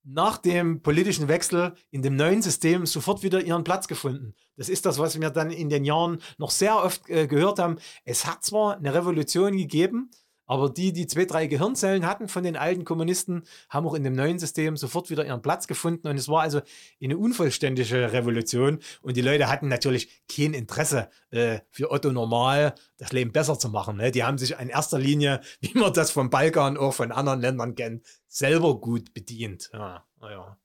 nach 0.06 0.38
dem 0.38 0.82
politischen 0.82 1.26
Wechsel 1.26 1.74
in 1.90 2.00
dem 2.00 2.14
neuen 2.14 2.40
System 2.40 2.86
sofort 2.86 3.22
wieder 3.22 3.42
ihren 3.42 3.64
Platz 3.64 3.88
gefunden. 3.88 4.34
Das 4.56 4.68
ist 4.68 4.86
das, 4.86 4.98
was 4.98 5.20
wir 5.20 5.30
dann 5.30 5.50
in 5.50 5.68
den 5.68 5.84
Jahren 5.84 6.22
noch 6.38 6.50
sehr 6.50 6.76
oft 6.76 7.10
äh, 7.10 7.26
gehört 7.26 7.58
haben. 7.58 7.76
Es 8.04 8.24
hat 8.24 8.44
zwar 8.44 8.76
eine 8.76 8.94
Revolution 8.94 9.56
gegeben, 9.56 10.10
aber 10.46 10.70
die, 10.70 10.92
die 10.92 11.06
zwei, 11.06 11.24
drei 11.24 11.46
Gehirnzellen 11.46 12.06
hatten 12.06 12.28
von 12.28 12.44
den 12.44 12.56
alten 12.56 12.84
Kommunisten, 12.84 13.42
haben 13.68 13.86
auch 13.86 13.94
in 13.94 14.04
dem 14.04 14.14
neuen 14.14 14.38
System 14.38 14.76
sofort 14.76 15.10
wieder 15.10 15.26
ihren 15.26 15.42
Platz 15.42 15.66
gefunden. 15.66 16.08
Und 16.08 16.16
es 16.16 16.28
war 16.28 16.42
also 16.42 16.60
eine 17.02 17.18
unvollständige 17.18 18.12
Revolution. 18.12 18.78
Und 19.02 19.16
die 19.16 19.22
Leute 19.22 19.48
hatten 19.48 19.68
natürlich 19.68 20.08
kein 20.28 20.54
Interesse 20.54 21.10
äh, 21.30 21.60
für 21.70 21.90
Otto 21.90 22.12
Normal, 22.12 22.74
das 22.98 23.12
Leben 23.12 23.32
besser 23.32 23.58
zu 23.58 23.68
machen. 23.68 23.96
Ne? 23.96 24.10
Die 24.10 24.24
haben 24.24 24.38
sich 24.38 24.58
in 24.58 24.68
erster 24.68 24.98
Linie, 24.98 25.40
wie 25.60 25.76
man 25.78 25.92
das 25.92 26.10
vom 26.10 26.30
Balkan 26.30 26.76
auch 26.76 26.94
von 26.94 27.12
anderen 27.12 27.40
Ländern 27.40 27.74
kennt, 27.74 28.04
selber 28.28 28.80
gut 28.80 29.12
bedient. 29.12 29.70
Ja, 29.72 30.04
naja. 30.20 30.56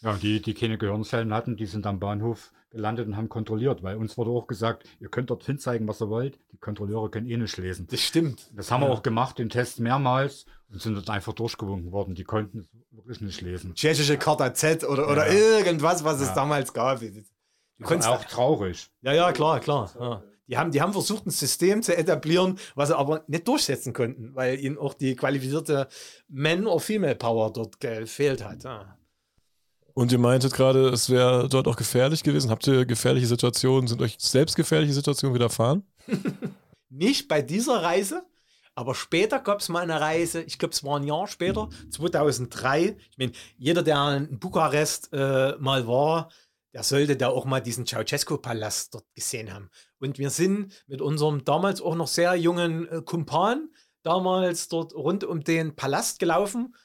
Ja, 0.00 0.14
die, 0.14 0.40
die 0.40 0.54
keine 0.54 0.78
Gehirnzellen 0.78 1.32
hatten, 1.34 1.56
die 1.56 1.66
sind 1.66 1.86
am 1.86 1.98
Bahnhof 1.98 2.52
gelandet 2.70 3.06
und 3.08 3.16
haben 3.16 3.28
kontrolliert, 3.28 3.82
weil 3.82 3.96
uns 3.96 4.16
wurde 4.18 4.30
auch 4.30 4.46
gesagt, 4.46 4.84
ihr 5.00 5.08
könnt 5.08 5.30
dort 5.30 5.44
hinzeigen, 5.44 5.88
was 5.88 6.00
ihr 6.02 6.08
wollt, 6.10 6.38
die 6.52 6.58
Kontrolleure 6.58 7.10
können 7.10 7.26
eh 7.26 7.36
nicht 7.36 7.56
lesen. 7.56 7.86
Das 7.90 8.00
stimmt. 8.00 8.50
Das 8.54 8.70
haben 8.70 8.82
Ja. 8.82 8.88
wir 8.88 8.92
auch 8.92 9.02
gemacht, 9.02 9.38
den 9.38 9.48
Test 9.48 9.80
mehrmals 9.80 10.44
und 10.70 10.80
sind 10.82 10.94
dort 10.94 11.08
einfach 11.10 11.32
durchgewunken 11.32 11.90
worden. 11.92 12.14
Die 12.14 12.24
konnten 12.24 12.58
es 12.60 12.68
wirklich 12.92 13.20
nicht 13.22 13.40
lesen. 13.40 13.74
Tschechische 13.74 14.18
Karta 14.18 14.52
Z 14.54 14.84
oder, 14.84 15.10
oder 15.10 15.26
Ja. 15.26 15.58
irgendwas, 15.58 16.04
was 16.04 16.20
es 16.20 16.32
damals 16.34 16.72
gab. 16.74 17.00
Du 17.00 17.10
Das 17.78 18.06
auch 18.06 18.24
traurig. 18.24 18.90
Ja, 19.02 19.12
ja, 19.14 19.32
klar, 19.32 19.60
klar. 19.60 20.22
Die, 20.46 20.56
haben, 20.58 20.70
die 20.70 20.80
haben 20.82 20.92
versucht, 20.92 21.26
ein 21.26 21.30
System 21.30 21.82
zu 21.82 21.96
etablieren, 21.96 22.58
was 22.74 22.88
sie 22.88 22.96
aber 22.98 23.22
nicht 23.28 23.46
durchsetzen 23.48 23.92
konnten, 23.92 24.34
weil 24.34 24.58
ihnen 24.60 24.78
auch 24.78 24.94
die 24.94 25.14
qualifizierte 25.16 25.88
Man- 26.28 26.66
oder 26.66 26.80
Female-Power 26.80 27.52
dort 27.52 27.80
gefehlt 27.80 28.44
hat. 28.44 28.64
Ja. 28.64 28.97
Und 29.98 30.12
ihr 30.12 30.18
meintet 30.20 30.52
gerade, 30.52 30.90
es 30.90 31.10
wäre 31.10 31.48
dort 31.48 31.66
auch 31.66 31.74
gefährlich 31.74 32.22
gewesen. 32.22 32.52
Habt 32.52 32.64
ihr 32.68 32.86
gefährliche 32.86 33.26
Situationen, 33.26 33.88
sind 33.88 34.00
euch 34.00 34.14
selbst 34.16 34.54
gefährliche 34.54 34.92
Situationen 34.92 35.34
widerfahren? 35.34 35.82
Nicht 36.88 37.26
bei 37.26 37.42
dieser 37.42 37.82
Reise, 37.82 38.22
aber 38.76 38.94
später 38.94 39.40
gab 39.40 39.58
es 39.58 39.68
mal 39.68 39.82
eine 39.82 40.00
Reise, 40.00 40.42
ich 40.42 40.60
glaube, 40.60 40.72
es 40.72 40.84
war 40.84 41.00
ein 41.00 41.02
Jahr 41.02 41.26
später, 41.26 41.68
2003. 41.90 42.96
Ich 43.10 43.18
meine, 43.18 43.32
jeder, 43.56 43.82
der 43.82 44.18
in 44.18 44.38
Bukarest 44.38 45.08
äh, 45.12 45.56
mal 45.58 45.88
war, 45.88 46.30
der 46.72 46.84
sollte 46.84 47.16
da 47.16 47.30
auch 47.30 47.44
mal 47.44 47.58
diesen 47.58 47.84
Ceausescu-Palast 47.84 48.94
dort 48.94 49.12
gesehen 49.16 49.52
haben. 49.52 49.68
Und 49.98 50.20
wir 50.20 50.30
sind 50.30 50.72
mit 50.86 51.02
unserem 51.02 51.44
damals 51.44 51.82
auch 51.82 51.96
noch 51.96 52.06
sehr 52.06 52.36
jungen 52.36 52.86
äh, 52.86 53.02
Kumpan 53.02 53.68
damals 54.04 54.68
dort 54.68 54.94
rund 54.94 55.24
um 55.24 55.42
den 55.42 55.74
Palast 55.74 56.20
gelaufen. 56.20 56.76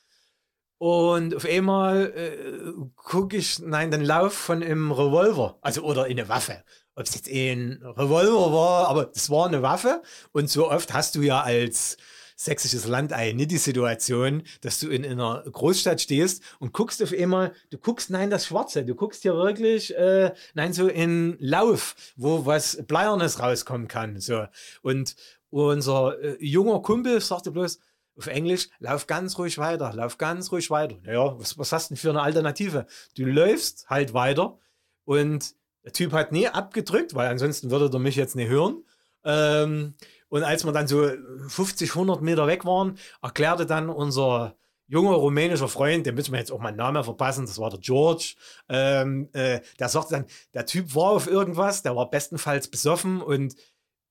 Und 0.83 1.33
auf 1.33 1.45
einmal 1.45 2.11
äh, 2.13 2.73
gucke 2.97 3.37
ich, 3.37 3.59
nein, 3.59 3.89
den 3.89 4.03
Lauf 4.03 4.33
von 4.33 4.61
einem 4.61 4.91
Revolver, 4.91 5.57
also 5.61 5.83
oder 5.83 6.07
in 6.07 6.19
eine 6.19 6.27
Waffe. 6.27 6.61
Ob 6.95 7.05
es 7.05 7.15
jetzt 7.15 7.29
ein 7.29 7.81
Revolver 7.81 8.51
war, 8.51 8.89
aber 8.89 9.09
es 9.15 9.29
war 9.29 9.47
eine 9.47 9.61
Waffe. 9.61 10.01
Und 10.33 10.49
so 10.49 10.69
oft 10.69 10.93
hast 10.93 11.15
du 11.15 11.21
ja 11.21 11.39
als 11.39 11.95
sächsisches 12.35 12.85
Landei 12.85 13.31
nicht 13.31 13.51
die 13.51 13.59
Situation, 13.59 14.43
dass 14.59 14.81
du 14.81 14.89
in 14.89 15.05
einer 15.05 15.45
Großstadt 15.49 16.01
stehst 16.01 16.43
und 16.59 16.73
guckst 16.73 17.01
auf 17.01 17.13
einmal, 17.13 17.53
du 17.69 17.77
guckst, 17.77 18.09
nein, 18.09 18.29
das 18.29 18.47
Schwarze, 18.47 18.83
du 18.83 18.93
guckst 18.93 19.21
hier 19.21 19.35
wirklich, 19.35 19.95
äh, 19.95 20.33
nein, 20.53 20.73
so 20.73 20.89
in 20.89 21.37
Lauf, 21.39 21.95
wo 22.17 22.45
was 22.45 22.83
Bleiernes 22.85 23.39
rauskommen 23.39 23.87
kann. 23.87 24.19
So. 24.19 24.47
Und 24.81 25.15
unser 25.49 26.21
äh, 26.21 26.35
junger 26.43 26.81
Kumpel 26.81 27.21
sagte 27.21 27.51
bloß, 27.51 27.79
auf 28.17 28.27
Englisch, 28.27 28.69
lauf 28.79 29.07
ganz 29.07 29.37
ruhig 29.37 29.57
weiter, 29.57 29.91
lauf 29.93 30.17
ganz 30.17 30.51
ruhig 30.51 30.69
weiter. 30.69 30.97
Naja, 31.03 31.37
was, 31.39 31.57
was 31.57 31.71
hast 31.71 31.89
du 31.89 31.93
denn 31.93 32.01
für 32.01 32.09
eine 32.09 32.21
Alternative? 32.21 32.85
Du 33.15 33.25
läufst 33.25 33.89
halt 33.89 34.13
weiter 34.13 34.59
und 35.05 35.55
der 35.83 35.93
Typ 35.93 36.13
hat 36.13 36.31
nie 36.31 36.47
abgedrückt, 36.47 37.15
weil 37.15 37.27
ansonsten 37.27 37.71
würde 37.71 37.89
er 37.91 37.99
mich 37.99 38.15
jetzt 38.15 38.35
nicht 38.35 38.49
hören. 38.49 38.83
Ähm, 39.25 39.95
und 40.29 40.43
als 40.43 40.65
wir 40.65 40.71
dann 40.71 40.87
so 40.87 41.09
50, 41.47 41.91
100 41.91 42.21
Meter 42.21 42.47
weg 42.47 42.65
waren, 42.65 42.97
erklärte 43.21 43.65
dann 43.65 43.89
unser 43.89 44.55
junger 44.87 45.15
rumänischer 45.15 45.67
Freund, 45.67 46.05
den 46.05 46.15
müssen 46.15 46.31
wir 46.33 46.39
jetzt 46.39 46.51
auch 46.51 46.59
mal 46.59 46.69
einen 46.69 46.77
Namen 46.77 47.03
verpassen, 47.03 47.45
das 47.45 47.57
war 47.57 47.69
der 47.69 47.79
George, 47.79 48.35
ähm, 48.69 49.29
äh, 49.33 49.61
der 49.79 49.89
sagte 49.89 50.15
dann, 50.15 50.25
der 50.53 50.65
Typ 50.65 50.93
war 50.93 51.11
auf 51.11 51.27
irgendwas, 51.27 51.83
der 51.83 51.95
war 51.95 52.09
bestenfalls 52.09 52.67
besoffen 52.67 53.21
und 53.21 53.55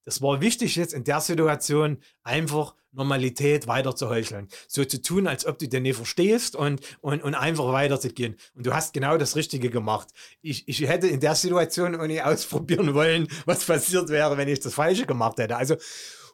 das 0.04 0.20
war 0.22 0.40
wichtig 0.40 0.76
jetzt 0.76 0.94
in 0.94 1.04
der 1.04 1.20
Situation 1.20 1.98
einfach 2.22 2.74
Normalität 2.92 3.66
weiter 3.66 3.96
zu 3.96 4.08
heucheln. 4.08 4.48
So 4.68 4.84
zu 4.84 5.00
tun, 5.00 5.26
als 5.26 5.46
ob 5.46 5.58
du 5.58 5.68
den 5.68 5.84
nicht 5.84 5.96
verstehst 5.96 6.54
und, 6.54 6.80
und, 7.00 7.22
und 7.22 7.34
einfach 7.34 7.72
weiterzugehen. 7.72 8.36
Und 8.54 8.66
du 8.66 8.74
hast 8.74 8.92
genau 8.92 9.16
das 9.16 9.34
Richtige 9.34 9.70
gemacht. 9.70 10.08
Ich, 10.42 10.68
ich 10.68 10.80
hätte 10.82 11.08
in 11.08 11.20
der 11.20 11.34
Situation 11.34 11.98
auch 11.98 12.06
nicht 12.06 12.22
ausprobieren 12.24 12.94
wollen, 12.94 13.28
was 13.46 13.64
passiert 13.64 14.08
wäre, 14.08 14.36
wenn 14.36 14.48
ich 14.48 14.60
das 14.60 14.74
Falsche 14.74 15.06
gemacht 15.06 15.38
hätte. 15.38 15.56
Also 15.56 15.76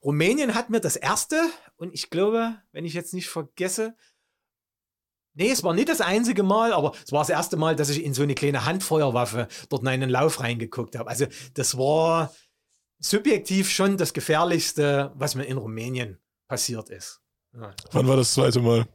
Rumänien 0.03 0.55
hat 0.55 0.71
mir 0.71 0.81
das 0.81 0.97
erste 0.97 1.41
und 1.77 1.95
ich 1.95 2.11
glaube, 2.11 2.57
wenn 2.73 2.85
ich 2.85 2.95
jetzt 2.95 3.15
nicht 3.15 3.29
vergesse, 3.29 3.95
Nee, 5.35 5.53
es 5.53 5.63
war 5.63 5.73
nicht 5.73 5.89
das 5.89 6.01
einzige 6.01 6.43
Mal, 6.43 6.73
aber 6.73 6.95
es 7.05 7.13
war 7.13 7.21
das 7.21 7.29
erste 7.29 7.57
Mal, 7.57 7.77
dass 7.77 7.91
ich 7.91 8.03
in 8.03 8.13
so 8.13 8.25
eine 8.25 8.35
kleine 8.35 8.65
Handfeuerwaffe 8.65 9.47
dort 9.69 9.83
in 9.83 9.89
einen 9.89 10.11
Lauf 10.11 10.41
reingeguckt 10.41 10.99
habe. 10.99 11.09
Also 11.09 11.27
das 11.55 11.79
war 11.79 12.35
subjektiv 13.01 13.71
schon 13.71 13.97
das 13.97 14.13
Gefährlichste, 14.13 15.13
was 15.15 15.35
mir 15.35 15.45
in 15.45 15.57
Rumänien 15.57 16.19
passiert 16.49 16.91
ist. 16.91 17.21
Ja. 17.55 17.75
Wann 17.93 18.09
war 18.09 18.17
das 18.17 18.35
zweite 18.35 18.61
Mal? 18.61 18.87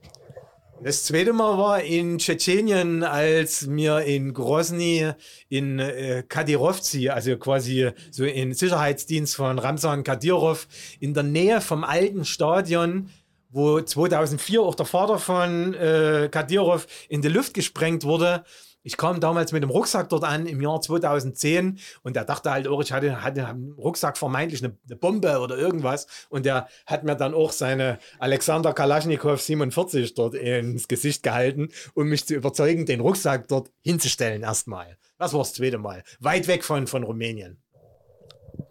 Das 0.84 1.06
zweite 1.06 1.32
Mal 1.32 1.58
war 1.58 1.82
in 1.82 2.18
Tschetschenien, 2.18 3.04
als 3.04 3.68
mir 3.68 3.99
in 4.01 4.34
Grozny 4.34 5.12
in 5.47 5.80
äh, 5.80 6.24
Kadyrovci, 6.28 7.10
also 7.10 7.38
quasi 7.38 7.91
so 8.12 8.26
in 8.26 8.54
Sicherheitsdienst 8.54 9.36
von 9.36 9.60
Ramzan 9.60 10.04
Kadyrov, 10.04 10.68
in 10.99 11.14
der 11.14 11.24
Nähe 11.24 11.62
vom 11.62 11.86
alten 11.86 12.26
Stadion, 12.26 13.10
wo 13.49 13.80
2004 13.80 14.62
auch 14.62 14.76
der 14.76 14.86
Vater 14.86 15.20
von 15.20 15.74
äh, 15.74 16.28
Kadyrov 16.30 16.88
in 17.08 17.22
die 17.22 17.30
Luft 17.30 17.54
gesprengt 17.54 18.04
wurde, 18.04 18.43
ich 18.84 18.97
kam 18.97 19.19
damals 19.19 19.51
mit 19.51 19.63
dem 19.63 19.69
Rucksack 19.69 20.09
dort 20.09 20.23
an 20.23 20.45
im 20.45 20.61
Jahr 20.61 20.81
2010 20.81 21.79
und 22.03 22.17
er 22.17 22.25
dachte 22.25 22.51
halt 22.51 22.67
auch, 22.67 22.81
ich 22.81 22.91
hatte, 22.91 23.23
hatte 23.23 23.47
im 23.49 23.73
Rucksack 23.77 24.17
vermeintlich 24.17 24.63
eine, 24.63 24.77
eine, 24.86 24.95
Bombe 24.97 25.39
oder 25.39 25.57
irgendwas 25.57 26.07
und 26.29 26.45
der 26.45 26.67
hat 26.86 27.03
mir 27.03 27.15
dann 27.15 27.34
auch 27.34 27.51
seine 27.51 27.97
Alexander 28.19 28.73
Kalaschnikow 28.73 29.41
47 29.41 30.13
dort 30.13 30.36
ins 30.36 30.88
Gesicht 30.88 31.23
gehalten, 31.23 31.69
um 31.93 32.07
mich 32.07 32.25
zu 32.25 32.36
überzeugen, 32.36 32.86
den 32.86 32.99
Rucksack 32.99 33.47
dort 33.47 33.71
hinzustellen 33.81 34.43
erstmal. 34.43 34.97
Das 35.17 35.34
war 35.34 35.39
das 35.39 35.53
zweite 35.53 35.77
Mal. 35.77 36.03
Weit 36.19 36.47
weg 36.47 36.63
von, 36.63 36.88
von 36.88 37.03
Rumänien. 37.03 37.63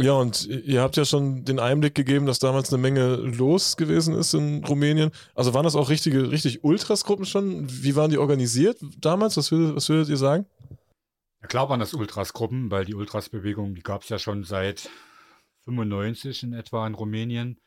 Ja, 0.01 0.12
und 0.12 0.47
ihr 0.47 0.80
habt 0.80 0.97
ja 0.97 1.05
schon 1.05 1.45
den 1.45 1.59
Einblick 1.59 1.95
gegeben, 1.95 2.26
dass 2.26 2.38
damals 2.38 2.72
eine 2.72 2.80
Menge 2.80 3.16
los 3.16 3.76
gewesen 3.76 4.14
ist 4.14 4.34
in 4.34 4.64
Rumänien. 4.64 5.11
Also 5.34 5.55
waren 5.55 5.64
das 5.64 5.76
auch 5.76 5.90
richtige, 5.90 6.30
richtig 6.30 6.64
Ultras-Gruppen 6.64 7.24
schon? 7.24 7.66
Wie 7.68 7.97
waren 7.97 8.11
die 8.11 8.18
organisiert 8.18 8.78
damals? 8.99 9.36
Was 9.36 9.51
würdet, 9.51 9.76
was 9.76 9.88
würdet 9.88 10.09
ihr 10.09 10.16
sagen? 10.16 10.47
Ja, 11.40 11.49
klar 11.49 11.68
waren 11.68 11.80
das 11.80 11.95
Ultras-Gruppen, 11.95 12.70
weil 12.70 12.84
die 12.84 12.95
Ultras-Bewegung, 12.95 13.74
die 13.74 13.82
gab 13.82 14.03
es 14.03 14.09
ja 14.09 14.18
schon 14.18 14.45
seit 14.45 14.88
95 15.64 16.45
in 16.45 16.53
etwa 16.53 16.86
in 16.86 16.95
Rumänien. 16.95 17.59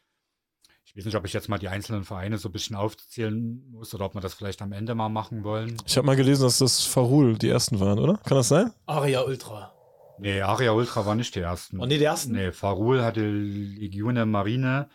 Ich 0.85 0.95
weiß 0.95 1.05
nicht, 1.05 1.15
ob 1.15 1.25
ich 1.25 1.33
jetzt 1.33 1.49
mal 1.49 1.57
die 1.57 1.67
einzelnen 1.67 2.05
Vereine 2.05 2.37
so 2.37 2.47
ein 2.47 2.51
bisschen 2.53 2.75
aufzählen 2.75 3.69
muss 3.71 3.93
oder 3.93 4.05
ob 4.05 4.13
wir 4.13 4.21
das 4.21 4.33
vielleicht 4.33 4.61
am 4.61 4.71
Ende 4.71 4.95
mal 4.95 5.09
machen 5.09 5.43
wollen. 5.43 5.75
Ich 5.85 5.97
habe 5.97 6.05
mal 6.05 6.15
gelesen, 6.15 6.43
dass 6.43 6.59
das 6.59 6.85
Farul 6.85 7.37
die 7.37 7.49
ersten 7.49 7.81
waren, 7.81 7.99
oder? 7.99 8.17
Kann 8.23 8.37
das 8.37 8.47
sein? 8.47 8.71
Aria 8.85 9.21
Ultra. 9.21 9.74
Nee, 10.19 10.41
Aria 10.41 10.71
Ultra 10.71 11.05
war 11.05 11.15
nicht 11.15 11.35
die 11.35 11.39
ersten. 11.39 11.79
War 11.79 11.87
nicht 11.87 11.99
die 11.99 12.05
ersten? 12.05 12.33
Nee, 12.33 12.51
Farul 12.51 13.03
hatte 13.03 13.27
Legione 13.29 14.25
Marine, 14.25 14.89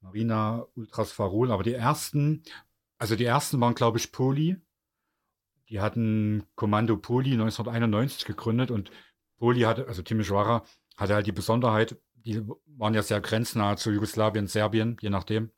Marina 0.00 0.66
Ultras 0.74 1.12
Farul, 1.12 1.50
aber 1.50 1.62
die 1.62 1.74
ersten, 1.74 2.42
also 2.98 3.16
die 3.16 3.24
ersten 3.24 3.60
waren, 3.60 3.74
glaube 3.74 3.98
ich, 3.98 4.12
Poli. 4.12 4.56
Die 5.68 5.80
hatten 5.80 6.46
Kommando 6.54 6.96
Poli 6.96 7.32
1991 7.32 8.24
gegründet 8.24 8.70
und 8.70 8.90
Poli 9.38 9.62
hatte, 9.62 9.88
also 9.88 10.02
Timișoara, 10.02 10.64
hatte 10.96 11.14
halt 11.14 11.26
die 11.26 11.32
Besonderheit, 11.32 12.00
die 12.14 12.46
waren 12.66 12.94
ja 12.94 13.02
sehr 13.02 13.20
grenznah 13.20 13.76
zu 13.76 13.90
Jugoslawien, 13.90 14.46
Serbien, 14.46 14.96
je 15.00 15.10
nachdem. 15.10 15.50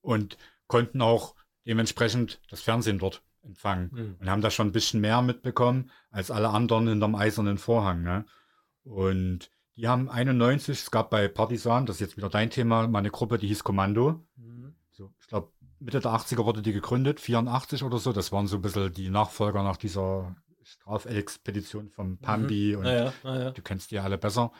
Und 0.00 0.36
konnten 0.66 1.02
auch 1.02 1.34
dementsprechend 1.66 2.40
das 2.48 2.62
Fernsehen 2.62 2.98
dort 2.98 3.22
empfangen 3.44 3.90
mhm. 3.92 4.16
und 4.20 4.30
haben 4.30 4.42
da 4.42 4.50
schon 4.50 4.68
ein 4.68 4.72
bisschen 4.72 5.00
mehr 5.00 5.22
mitbekommen 5.22 5.90
als 6.10 6.30
alle 6.30 6.50
anderen 6.50 6.88
hinterm 6.88 7.14
eisernen 7.14 7.58
Vorhang. 7.58 8.02
Ne? 8.02 8.24
Und 8.82 9.50
die 9.76 9.88
haben 9.88 10.08
91, 10.08 10.78
es 10.78 10.90
gab 10.90 11.10
bei 11.10 11.28
Partisan, 11.28 11.86
das 11.86 11.96
ist 11.96 12.00
jetzt 12.00 12.16
wieder 12.16 12.28
dein 12.28 12.50
Thema, 12.50 12.86
mal 12.86 13.00
eine 13.00 13.10
Gruppe, 13.10 13.38
die 13.38 13.48
hieß 13.48 13.64
Kommando. 13.64 14.24
Mhm. 14.36 14.74
So, 14.92 15.12
ich 15.20 15.26
glaube, 15.26 15.52
Mitte 15.80 16.00
der 16.00 16.12
80er 16.12 16.44
wurde 16.44 16.62
die 16.62 16.72
gegründet, 16.72 17.20
84 17.20 17.82
oder 17.82 17.98
so. 17.98 18.12
Das 18.12 18.32
waren 18.32 18.46
so 18.46 18.56
ein 18.56 18.62
bisschen 18.62 18.92
die 18.92 19.10
Nachfolger 19.10 19.62
nach 19.62 19.76
dieser 19.76 20.36
Strafelexpedition 20.62 21.90
vom 21.90 22.10
mhm. 22.10 22.18
Pambi 22.18 22.72
mhm. 22.72 22.78
und 22.78 22.84
naja, 22.84 23.12
naja. 23.22 23.50
du 23.50 23.62
kennst 23.62 23.90
die 23.90 23.98
alle 23.98 24.18
besser. 24.18 24.52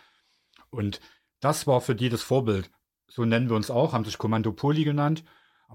Und 0.70 1.00
das 1.40 1.66
war 1.66 1.80
für 1.80 1.94
die 1.94 2.08
das 2.08 2.22
Vorbild. 2.22 2.70
So 3.06 3.24
nennen 3.24 3.48
wir 3.48 3.56
uns 3.56 3.70
auch, 3.70 3.92
haben 3.92 4.04
sich 4.04 4.18
Kommando 4.18 4.52
Poli 4.52 4.84
genannt. 4.84 5.24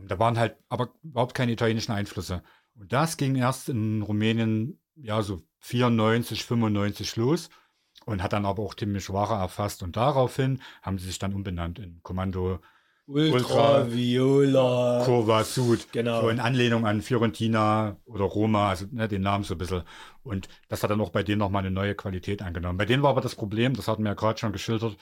Da 0.07 0.18
waren 0.18 0.38
halt 0.38 0.55
aber 0.70 0.93
überhaupt 1.03 1.34
keine 1.34 1.51
italienischen 1.51 1.91
Einflüsse. 1.91 2.43
Und 2.80 2.93
das 2.93 3.17
ging 3.17 3.36
erst 3.36 3.69
in 3.69 4.01
Rumänien, 4.01 4.80
ja, 4.95 5.21
so 5.21 5.41
94, 5.59 6.45
95 6.45 7.17
los 7.17 7.49
und 8.05 8.23
hat 8.23 8.34
dann 8.34 8.45
aber 8.45 8.63
auch 8.63 8.73
Timișoara 8.73 9.39
erfasst. 9.41 9.84
Und 9.84 9.97
daraufhin 9.97 10.61
haben 10.82 10.97
sie 10.97 11.07
sich 11.07 11.19
dann 11.19 11.34
umbenannt 11.34 11.80
in 11.80 12.01
Kommando 12.03 12.59
Ultra, 13.05 13.34
Ultra 13.34 13.91
Viola 13.91 15.01
Curva 15.03 15.43
Sud. 15.43 15.91
Genau. 15.91 16.21
So 16.21 16.30
in 16.30 16.39
Anlehnung 16.39 16.86
an 16.86 17.01
Fiorentina 17.01 17.97
oder 18.05 18.25
Roma, 18.25 18.69
also 18.69 18.86
ne, 18.91 19.07
den 19.07 19.23
Namen 19.23 19.43
so 19.43 19.55
ein 19.55 19.57
bisschen. 19.57 19.84
Und 20.23 20.47
das 20.69 20.84
hat 20.84 20.91
dann 20.91 21.01
auch 21.01 21.09
bei 21.09 21.23
denen 21.23 21.39
nochmal 21.39 21.65
eine 21.65 21.71
neue 21.71 21.95
Qualität 21.95 22.41
angenommen. 22.41 22.77
Bei 22.77 22.86
denen 22.86 23.03
war 23.03 23.09
aber 23.09 23.21
das 23.21 23.36
Problem, 23.36 23.73
das 23.73 23.88
hatten 23.88 24.03
wir 24.03 24.11
ja 24.11 24.15
gerade 24.15 24.39
schon 24.39 24.53
geschildert, 24.53 24.95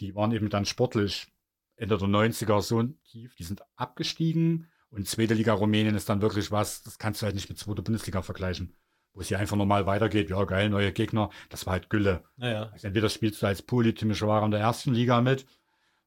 die 0.00 0.14
waren 0.14 0.32
eben 0.32 0.50
dann 0.50 0.66
sportlich 0.66 1.28
Ende 1.76 1.96
der 1.96 2.08
90er 2.08 2.60
so 2.60 2.82
tief, 3.04 3.36
die 3.36 3.44
sind 3.44 3.62
abgestiegen 3.76 4.66
und 4.90 5.06
zweite 5.06 5.34
Liga 5.34 5.52
Rumänien 5.52 5.94
ist 5.94 6.08
dann 6.08 6.22
wirklich 6.22 6.50
was, 6.50 6.82
das 6.82 6.98
kannst 6.98 7.20
du 7.20 7.26
halt 7.26 7.34
nicht 7.34 7.48
mit 7.48 7.58
zweiter 7.58 7.82
Bundesliga 7.82 8.22
vergleichen. 8.22 8.74
Wo 9.12 9.20
es 9.20 9.28
hier 9.28 9.38
einfach 9.38 9.56
normal 9.56 9.86
weitergeht, 9.86 10.30
ja 10.30 10.44
geil, 10.44 10.68
neue 10.70 10.92
Gegner, 10.92 11.30
das 11.48 11.66
war 11.66 11.72
halt 11.72 11.90
Gülle. 11.90 12.24
Naja. 12.36 12.70
Also 12.72 12.86
entweder 12.86 13.08
spielst 13.08 13.42
du 13.42 13.46
als 13.46 13.62
Poli 13.62 13.92
Timișoara 13.92 14.44
in 14.44 14.50
der 14.50 14.60
ersten 14.60 14.92
Liga 14.92 15.20
mit 15.20 15.46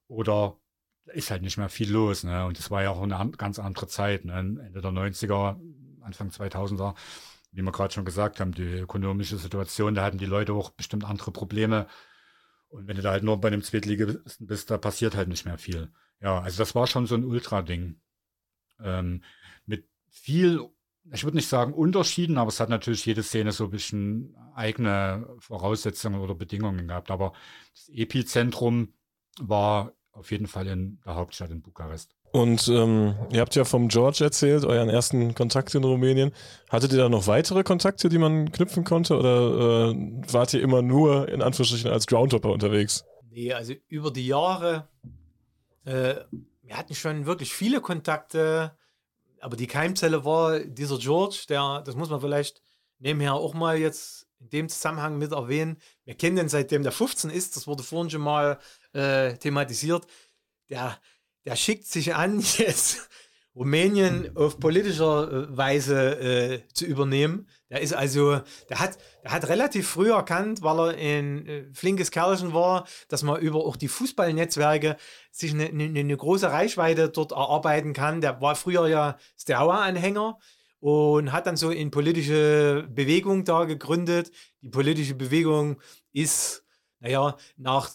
oder 0.08 0.58
ist 1.06 1.32
halt 1.32 1.42
nicht 1.42 1.58
mehr 1.58 1.70
viel 1.70 1.92
los. 1.92 2.24
Ne? 2.24 2.46
Und 2.46 2.58
das 2.58 2.72
war 2.72 2.84
ja 2.84 2.92
auch 2.92 3.02
eine 3.02 3.32
ganz 3.32 3.60
andere 3.60 3.88
Zeit, 3.88 4.26
ne? 4.26 4.34
Ende 4.38 4.82
der 4.82 4.92
90er, 4.92 5.60
Anfang 6.02 6.30
2000er. 6.30 6.96
Wie 7.52 7.62
wir 7.62 7.72
gerade 7.72 7.94
schon 7.94 8.06
gesagt 8.06 8.40
haben, 8.40 8.54
die 8.54 8.64
ökonomische 8.64 9.38
Situation, 9.38 9.94
da 9.94 10.06
hatten 10.06 10.18
die 10.18 10.26
Leute 10.26 10.54
auch 10.54 10.70
bestimmt 10.70 11.04
andere 11.04 11.32
Probleme. 11.32 11.88
Und 12.70 12.88
wenn 12.88 12.96
du 12.96 13.02
da 13.02 13.12
halt 13.12 13.24
nur 13.24 13.42
bei 13.42 13.50
einem 13.50 13.62
Zweitligisten 13.62 14.48
bist, 14.48 14.72
da 14.72 14.78
passiert 14.78 15.16
halt 15.16 15.28
nicht 15.28 15.46
mehr 15.46 15.58
viel. 15.58 15.92
Ja, 16.22 16.40
also 16.40 16.60
das 16.60 16.76
war 16.76 16.88
schon 16.88 17.08
so 17.08 17.16
ein 17.16 17.26
Ultra-Ding 17.26 18.00
ähm, 18.84 19.24
mit 19.66 19.88
viel, 20.10 20.62
ich 21.12 21.24
würde 21.24 21.38
nicht 21.38 21.48
sagen 21.48 21.74
Unterschieden, 21.74 22.38
aber 22.38 22.50
es 22.50 22.60
hat 22.60 22.70
natürlich 22.70 23.06
jede 23.06 23.24
Szene 23.24 23.52
so 23.52 23.66
ein 23.66 23.72
bisschen 23.72 24.36
eigene 24.56 25.28
Voraussetzungen 25.40 26.20
oder 26.20 26.36
Bedingungen 26.36 26.88
gehabt. 26.88 27.12
Aber 27.12 27.34
das 27.74 27.90
Epizentrum 27.90 28.94
war 29.40 29.94
auf 30.14 30.32
jeden 30.32 30.48
Fall 30.48 30.68
in 30.68 31.00
der 31.06 31.16
Hauptstadt 31.16 31.52
in 31.52 31.62
Bukarest. 31.62 32.16
Und 32.32 32.70
ähm, 32.70 33.16
ihr 33.32 33.42
habt 33.42 33.56
ja 33.56 33.66
vom 33.66 33.90
George 33.90 34.24
erzählt, 34.24 34.64
euren 34.64 34.90
ersten 34.90 35.36
Kontakt 35.36 35.76
in 35.76 35.84
Rumänien. 35.84 36.32
Hattet 36.70 36.94
ihr 36.94 36.98
da 36.98 37.10
noch 37.10 37.28
weitere 37.28 37.64
Kontakte, 37.64 38.08
die 38.08 38.18
man 38.18 38.52
knüpfen 38.52 38.86
konnte? 38.86 39.18
Oder 39.18 39.92
äh, 39.92 39.96
wart 40.32 40.54
ihr 40.54 40.62
immer 40.62 40.82
nur 40.82 41.28
in 41.28 41.42
Anführungsstrichen 41.42 41.92
als 41.92 42.08
Groundhopper 42.08 42.50
unterwegs? 42.52 43.04
Nee, 43.30 43.52
also 43.52 43.74
über 43.88 44.12
die 44.12 44.28
Jahre 44.28 44.88
äh, 45.84 46.16
wir 46.72 46.78
hatten 46.78 46.96
schon 46.96 47.26
wirklich 47.26 47.54
viele 47.54 47.82
Kontakte, 47.82 48.78
aber 49.42 49.58
die 49.58 49.68
Keimzelle 49.68 50.24
war 50.24 50.62
dieser 50.62 50.98
George, 51.00 51.44
der, 51.50 51.82
das 51.82 51.96
muss 51.96 52.10
man 52.10 52.22
vielleicht 52.22 52.62
nebenher 52.98 53.34
auch 53.34 53.54
mal 53.54 53.78
jetzt 53.78 54.26
in 54.40 54.50
dem 54.52 54.70
Zusammenhang 54.70 55.18
mit 55.18 55.34
erwähnen. 55.34 55.82
Wir 56.06 56.16
kennen 56.16 56.38
den 56.38 56.48
seitdem 56.48 56.84
der 56.84 56.94
15 56.94 57.30
ist, 57.30 57.58
das 57.58 57.68
wurde 57.68 57.84
vorhin 57.84 58.10
schon 58.10 58.22
mal 58.22 58.58
äh, 58.94 59.34
thematisiert. 59.34 60.08
Der, 60.70 60.98
der 61.44 61.58
schickt 61.58 61.88
sich 61.88 62.16
an, 62.16 62.40
jetzt 62.58 63.10
Rumänien 63.54 64.36
auf 64.36 64.60
politischer 64.60 65.32
äh, 65.32 65.58
Weise 65.58 66.20
äh, 66.20 66.68
zu 66.74 66.86
übernehmen. 66.86 67.48
Der 67.70 67.82
ist 67.82 67.94
also, 67.94 68.40
der 68.70 68.80
hat, 68.80 68.98
der 69.24 69.32
hat 69.32 69.50
relativ 69.50 69.90
früh 69.90 70.12
erkannt, 70.12 70.62
weil 70.62 70.80
er 70.80 71.20
ein 71.20 71.48
äh, 71.48 71.66
flinkes 71.74 72.12
Kerlchen 72.12 72.54
war, 72.54 72.88
dass 73.10 73.24
man 73.24 73.42
über 73.42 73.60
auch 73.60 73.76
die 73.76 73.90
Fußballnetzwerke 73.90 74.96
sich 75.32 75.54
eine, 75.54 75.66
eine, 75.66 75.84
eine 75.84 76.18
große 76.18 76.50
Reichweite 76.50 77.10
dort 77.10 77.34
erarbeiten 77.34 77.94
kann. 77.94 78.22
Der 78.22 78.40
war 78.42 78.56
früher 78.56 78.88
ja 78.88 79.18
Steaua-Anhänger 79.38 80.40
und 80.80 81.32
hat 81.34 81.46
dann 81.46 81.58
so 81.58 81.72
in 81.72 81.92
politische 81.92 82.88
Bewegung 82.90 83.44
da 83.44 83.66
gegründet. 83.66 84.32
Die 84.62 84.70
politische 84.70 85.16
Bewegung 85.16 85.82
ist, 86.14 86.64
naja, 87.00 87.36
nach 87.58 87.90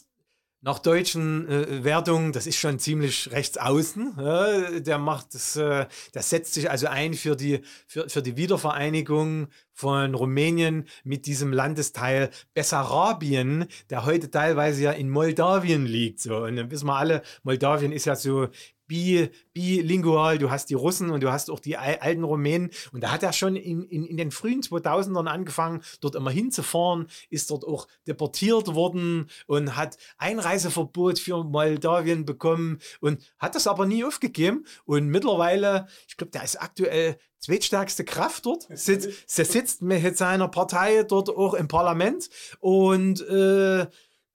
nach 0.66 0.80
deutschen 0.80 1.48
äh, 1.48 1.84
Wertungen, 1.84 2.32
das 2.32 2.48
ist 2.48 2.56
schon 2.56 2.80
ziemlich 2.80 3.30
rechts 3.30 3.56
außen. 3.56 4.14
Ja, 4.18 4.80
der 4.80 4.98
macht 4.98 5.32
das, 5.32 5.54
äh, 5.54 5.86
der 6.12 6.22
setzt 6.22 6.54
sich 6.54 6.68
also 6.68 6.88
ein 6.88 7.14
für 7.14 7.36
die, 7.36 7.60
für, 7.86 8.08
für 8.08 8.20
die 8.20 8.36
Wiedervereinigung 8.36 9.46
von 9.72 10.16
Rumänien 10.16 10.88
mit 11.04 11.26
diesem 11.26 11.52
Landesteil 11.52 12.30
Bessarabien, 12.52 13.66
der 13.90 14.06
heute 14.06 14.28
teilweise 14.28 14.82
ja 14.82 14.90
in 14.90 15.08
Moldawien 15.08 15.86
liegt. 15.86 16.18
So. 16.18 16.38
Und 16.38 16.56
dann 16.56 16.68
wissen 16.68 16.88
wir 16.88 16.96
alle, 16.96 17.22
Moldawien 17.44 17.92
ist 17.92 18.06
ja 18.06 18.16
so 18.16 18.48
bi, 18.86 19.30
bilingual, 19.52 20.38
du 20.38 20.50
hast 20.50 20.70
die 20.70 20.74
Russen 20.74 21.10
und 21.10 21.22
du 21.22 21.30
hast 21.30 21.50
auch 21.50 21.60
die 21.60 21.76
alten 21.76 22.24
Rumänen. 22.24 22.70
Und 22.92 23.02
da 23.02 23.10
hat 23.10 23.22
er 23.22 23.32
schon 23.32 23.56
in, 23.56 23.82
in, 23.84 24.04
in 24.04 24.16
den 24.16 24.30
frühen 24.30 24.62
2000ern 24.62 25.26
angefangen, 25.26 25.82
dort 26.00 26.14
immer 26.14 26.30
hinzufahren, 26.30 27.06
ist 27.30 27.50
dort 27.50 27.64
auch 27.64 27.88
deportiert 28.06 28.74
worden 28.74 29.28
und 29.46 29.76
hat 29.76 29.96
Einreiseverbot 30.18 31.18
für 31.18 31.44
Moldawien 31.44 32.24
bekommen 32.24 32.78
und 33.00 33.22
hat 33.38 33.54
das 33.54 33.66
aber 33.66 33.86
nie 33.86 34.04
aufgegeben. 34.04 34.66
Und 34.84 35.08
mittlerweile, 35.08 35.86
ich 36.08 36.16
glaube, 36.16 36.32
der 36.32 36.44
ist 36.44 36.60
aktuell 36.60 37.18
zweitstärkste 37.38 38.04
Kraft 38.04 38.46
dort. 38.46 38.66
Sitzt, 38.70 39.38
der 39.38 39.44
sitzt 39.44 39.82
mit 39.82 40.16
seiner 40.16 40.48
Partei 40.48 41.02
dort 41.04 41.30
auch 41.30 41.54
im 41.54 41.68
Parlament 41.68 42.28
und 42.60 43.20
äh, 43.28 43.86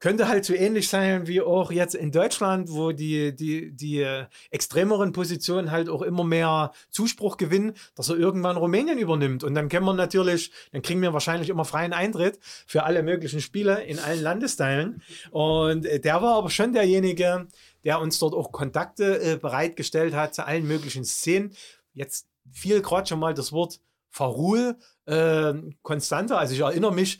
könnte 0.02 0.28
halt 0.28 0.44
so 0.44 0.54
ähnlich 0.54 0.90
sein 0.90 1.28
wie 1.28 1.42
auch 1.42 1.72
jetzt 1.72 1.96
in 1.96 2.12
Deutschland, 2.12 2.72
wo 2.72 2.92
die, 2.92 3.34
die, 3.36 3.72
die 3.72 4.06
extremeren 4.50 5.14
Positionen 5.14 5.72
halt 5.72 5.90
auch 5.90 6.02
immer 6.02 6.24
mehr 6.24 6.74
Zuspruch 6.90 7.38
gewinnen, 7.38 7.74
dass 7.96 8.10
er 8.10 8.18
irgendwann 8.18 8.58
Rumänien 8.58 8.98
übernimmt. 8.98 9.44
Und 9.44 9.54
dann 9.54 9.70
können 9.70 9.86
wir 9.86 9.94
natürlich, 9.94 10.52
dann 10.72 10.82
kriegen 10.82 11.02
wir 11.04 11.14
wahrscheinlich 11.14 11.50
immer 11.50 11.66
freien 11.66 11.94
Eintritt 11.94 12.40
für 12.42 12.84
alle 12.84 13.04
möglichen 13.04 13.42
Spiele 13.42 13.84
in 13.84 14.00
allen 14.00 14.22
Landesteilen. 14.22 15.04
Und 15.30 15.86
äh, 15.86 16.00
der 16.00 16.22
war 16.22 16.36
aber 16.36 16.50
schon 16.50 16.74
derjenige, 16.74 17.48
der 17.84 18.02
uns 18.02 18.18
dort 18.18 18.34
auch 18.34 18.52
Kontakte 18.52 19.22
äh, 19.22 19.38
bereitgestellt 19.38 20.16
hat 20.16 20.34
zu 20.34 20.46
allen 20.46 20.68
möglichen 20.68 21.06
Szenen. 21.06 21.56
Jetzt 21.94 22.28
fiel 22.52 22.82
gerade 22.82 23.08
schon 23.08 23.20
mal 23.20 23.36
das 23.36 23.52
Wort 23.52 23.80
Farul 24.10 24.78
äh, 25.06 25.54
konstanter. 25.84 26.40
Also 26.40 26.56
ich 26.56 26.62
erinnere 26.62 26.94
mich, 26.94 27.20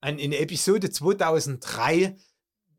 an, 0.00 0.18
in 0.18 0.32
Episode 0.32 0.90
2003, 0.90 2.16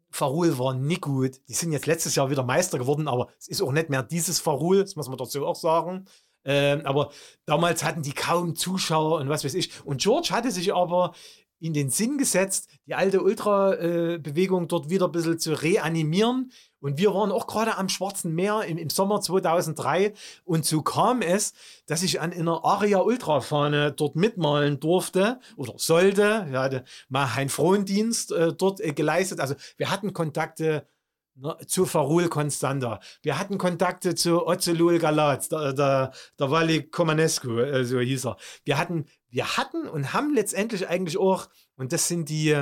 Farul 0.09 0.57
war 0.57 0.73
nicht 0.73 1.01
gut. 1.01 1.39
Die 1.47 1.53
sind 1.53 1.71
jetzt 1.71 1.85
letztes 1.87 2.15
Jahr 2.15 2.29
wieder 2.29 2.43
Meister 2.43 2.77
geworden, 2.77 3.07
aber 3.07 3.29
es 3.39 3.47
ist 3.47 3.61
auch 3.61 3.71
nicht 3.71 3.89
mehr 3.89 4.03
dieses 4.03 4.39
Farul, 4.39 4.81
das 4.81 4.95
muss 4.95 5.07
man 5.07 5.17
dazu 5.17 5.45
auch 5.45 5.55
sagen. 5.55 6.05
Ähm, 6.43 6.85
aber 6.85 7.11
damals 7.45 7.83
hatten 7.83 8.01
die 8.01 8.13
kaum 8.13 8.55
Zuschauer 8.55 9.19
und 9.19 9.29
was 9.29 9.45
weiß 9.45 9.53
ich. 9.53 9.71
Und 9.85 10.01
George 10.01 10.29
hatte 10.31 10.51
sich 10.51 10.73
aber 10.73 11.13
in 11.61 11.73
den 11.73 11.89
Sinn 11.89 12.17
gesetzt, 12.17 12.69
die 12.87 12.95
alte 12.95 13.21
Ultra-Bewegung 13.21 14.67
dort 14.67 14.89
wieder 14.89 15.05
ein 15.05 15.11
bisschen 15.11 15.39
zu 15.39 15.53
reanimieren. 15.53 16.51
Und 16.79 16.97
wir 16.97 17.13
waren 17.13 17.31
auch 17.31 17.45
gerade 17.45 17.77
am 17.77 17.87
Schwarzen 17.87 18.33
Meer 18.33 18.63
im, 18.63 18.79
im, 18.79 18.89
Sommer 18.89 19.21
2003. 19.21 20.13
Und 20.43 20.65
so 20.65 20.81
kam 20.81 21.21
es, 21.21 21.53
dass 21.85 22.01
ich 22.01 22.19
an 22.19 22.33
einer 22.33 22.65
Aria 22.65 22.99
Ultra-Fahne 22.99 23.91
dort 23.91 24.15
mitmalen 24.15 24.79
durfte 24.79 25.39
oder 25.55 25.73
sollte. 25.77 26.47
Ich 26.49 26.55
hatte 26.55 26.83
mal 27.09 27.29
einen 27.35 27.49
Frondienst 27.49 28.31
äh, 28.31 28.53
dort 28.53 28.81
äh, 28.81 28.93
geleistet. 28.93 29.39
Also 29.39 29.53
wir 29.77 29.91
hatten 29.91 30.13
Kontakte 30.13 30.87
ne, 31.35 31.55
zu 31.67 31.85
Farul 31.85 32.27
Constanta. 32.27 32.99
Wir 33.21 33.37
hatten 33.37 33.59
Kontakte 33.59 34.15
zu 34.15 34.47
Ozelul 34.47 34.97
Galat, 34.97 35.51
der, 35.51 35.73
der, 35.73 36.11
der 36.39 36.49
Wally 36.49 36.89
Comanescu, 36.89 37.59
äh, 37.59 37.85
so 37.85 37.99
hieß 37.99 38.25
er. 38.25 38.37
Wir 38.65 38.79
hatten 38.79 39.05
wir 39.31 39.57
hatten 39.57 39.87
und 39.87 40.13
haben 40.13 40.33
letztendlich 40.33 40.87
eigentlich 40.87 41.17
auch, 41.17 41.49
und 41.75 41.93
das 41.93 42.07
sind 42.07 42.29
die, 42.29 42.61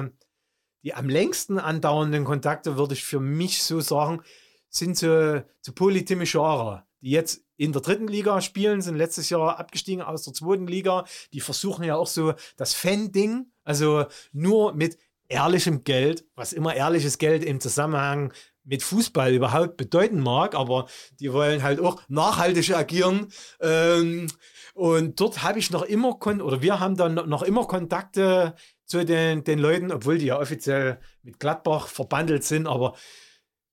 die 0.84 0.94
am 0.94 1.10
längsten 1.10 1.60
andauernden 1.60 2.24
Kontakte, 2.24 2.78
würde 2.78 2.94
ich 2.94 3.04
für 3.04 3.20
mich 3.20 3.64
so 3.64 3.82
sagen, 3.82 4.22
sind 4.70 4.96
zu, 4.96 5.46
Poli 5.76 6.06
Timisoara, 6.06 6.88
die 7.02 7.10
jetzt 7.10 7.44
in 7.58 7.74
der 7.74 7.82
dritten 7.82 8.08
Liga 8.08 8.40
spielen, 8.40 8.82
sind 8.82 8.96
letztes 8.96 9.30
Jahr 9.30 9.60
abgestiegen 9.60 10.02
aus 10.02 10.24
der 10.24 10.34
zweiten 10.34 10.68
Liga. 10.68 11.06
Die 11.34 11.42
versuchen 11.42 11.84
ja 11.84 11.96
auch 11.96 12.08
so 12.08 12.34
das 12.56 12.74
Fan-Ding, 12.74 13.52
also 13.64 14.06
nur 14.32 14.74
mit 14.74 14.98
ehrlichem 15.28 15.84
Geld, 15.84 16.26
was 16.36 16.54
immer 16.54 16.76
ehrliches 16.76 17.18
Geld 17.18 17.44
im 17.44 17.60
Zusammenhang 17.60 18.34
mit 18.64 18.84
Fußball 18.84 19.34
überhaupt 19.34 19.78
bedeuten 19.78 20.20
mag, 20.20 20.56
aber 20.56 20.88
die 21.20 21.32
wollen 21.34 21.64
halt 21.64 21.80
auch 21.80 22.02
nachhaltig 22.08 22.76
agieren. 22.76 23.32
Ähm, 23.62 24.28
und 24.74 25.20
dort 25.20 25.44
habe 25.44 25.60
ich 25.60 25.72
noch 25.72 25.84
immer, 25.84 26.18
oder 26.26 26.62
wir 26.62 26.80
haben 26.80 26.96
dann 26.96 27.16
noch 27.30 27.44
immer 27.44 27.66
Kontakte 27.66 28.56
zu 28.86 29.06
den, 29.06 29.44
den 29.44 29.60
Leuten, 29.60 29.92
obwohl 29.92 30.18
die 30.18 30.28
ja 30.28 30.40
offiziell 30.40 31.00
mit 31.22 31.40
Gladbach 31.40 31.88
verbandelt 31.88 32.44
sind. 32.44 32.68
Aber 32.68 32.96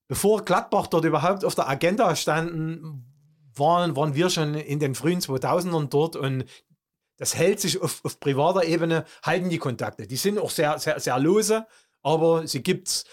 bevor 0.09 0.45
Gladbach 0.45 0.87
dort 0.87 1.05
überhaupt 1.05 1.45
auf 1.45 1.55
der 1.55 1.68
Agenda 1.68 2.14
standen, 2.16 3.12
waren, 3.55 3.97
waren 3.97 4.14
wir 4.14 4.30
schon 4.30 4.55
in 4.55 4.78
den 4.78 4.95
frühen 4.95 5.20
2000ern 5.20 5.89
dort 5.89 6.16
und 6.16 6.45
das 7.18 7.34
hält 7.34 7.61
sich 7.61 7.80
auf, 7.80 8.05
auf 8.05 8.20
privater 8.20 8.64
Ebene, 8.64 9.05
halten 9.22 9.49
die 9.49 9.59
Kontakte. 9.59 10.07
Die 10.07 10.16
sind 10.16 10.39
auch 10.39 10.51
sehr, 10.51 10.78
sehr, 10.78 11.01
sehr 11.01 11.18
lose, 11.18 11.66
aber 12.03 12.47
sie 12.47 12.62
gibt 12.62 12.89
es 12.89 13.05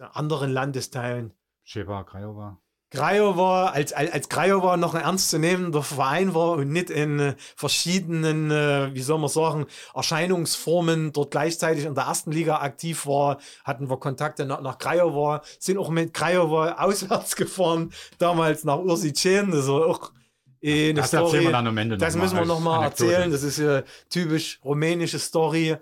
anderen 0.00 0.50
Landesteilen. 0.50 1.32
Sheva, 1.64 2.04
Craiova. 2.04 2.58
Craiova, 2.90 3.66
als, 3.66 3.92
als, 3.92 4.10
als 4.12 4.28
Craiova 4.30 4.78
noch 4.78 4.94
ein 4.94 5.02
ernstzunehmender 5.02 5.82
Verein 5.82 6.34
war 6.34 6.52
und 6.52 6.70
nicht 6.70 6.88
in 6.88 7.20
äh, 7.20 7.34
verschiedenen, 7.54 8.50
äh, 8.50 8.94
wie 8.94 9.02
soll 9.02 9.18
man 9.18 9.28
sagen, 9.28 9.66
Erscheinungsformen 9.94 11.12
dort 11.12 11.30
gleichzeitig 11.30 11.84
in 11.84 11.94
der 11.94 12.04
ersten 12.04 12.32
Liga 12.32 12.60
aktiv 12.60 13.06
war, 13.06 13.38
hatten 13.64 13.90
wir 13.90 13.98
Kontakte 13.98 14.46
nach, 14.46 14.62
nach 14.62 14.78
Craiova, 14.78 15.42
sind 15.58 15.76
auch 15.76 15.90
mit 15.90 16.14
Craiova 16.14 16.72
auswärts 16.78 17.36
gefahren, 17.36 17.92
damals 18.16 18.64
nach 18.64 18.78
Ursicen, 18.78 19.50
das 19.50 19.68
war 19.68 19.86
auch 19.86 20.12
äh, 20.62 20.90
eine 20.90 21.00
das 21.00 21.08
Story. 21.08 21.40
Wir 21.40 21.52
dann 21.52 21.66
am 21.66 21.76
Ende 21.76 21.98
das 21.98 22.16
müssen 22.16 22.38
wir 22.38 22.46
nochmal 22.46 22.84
erzählen, 22.84 23.30
das 23.30 23.42
ist 23.42 23.58
ja 23.58 23.82
typisch 24.08 24.60
rumänische 24.64 25.18
Story. 25.18 25.76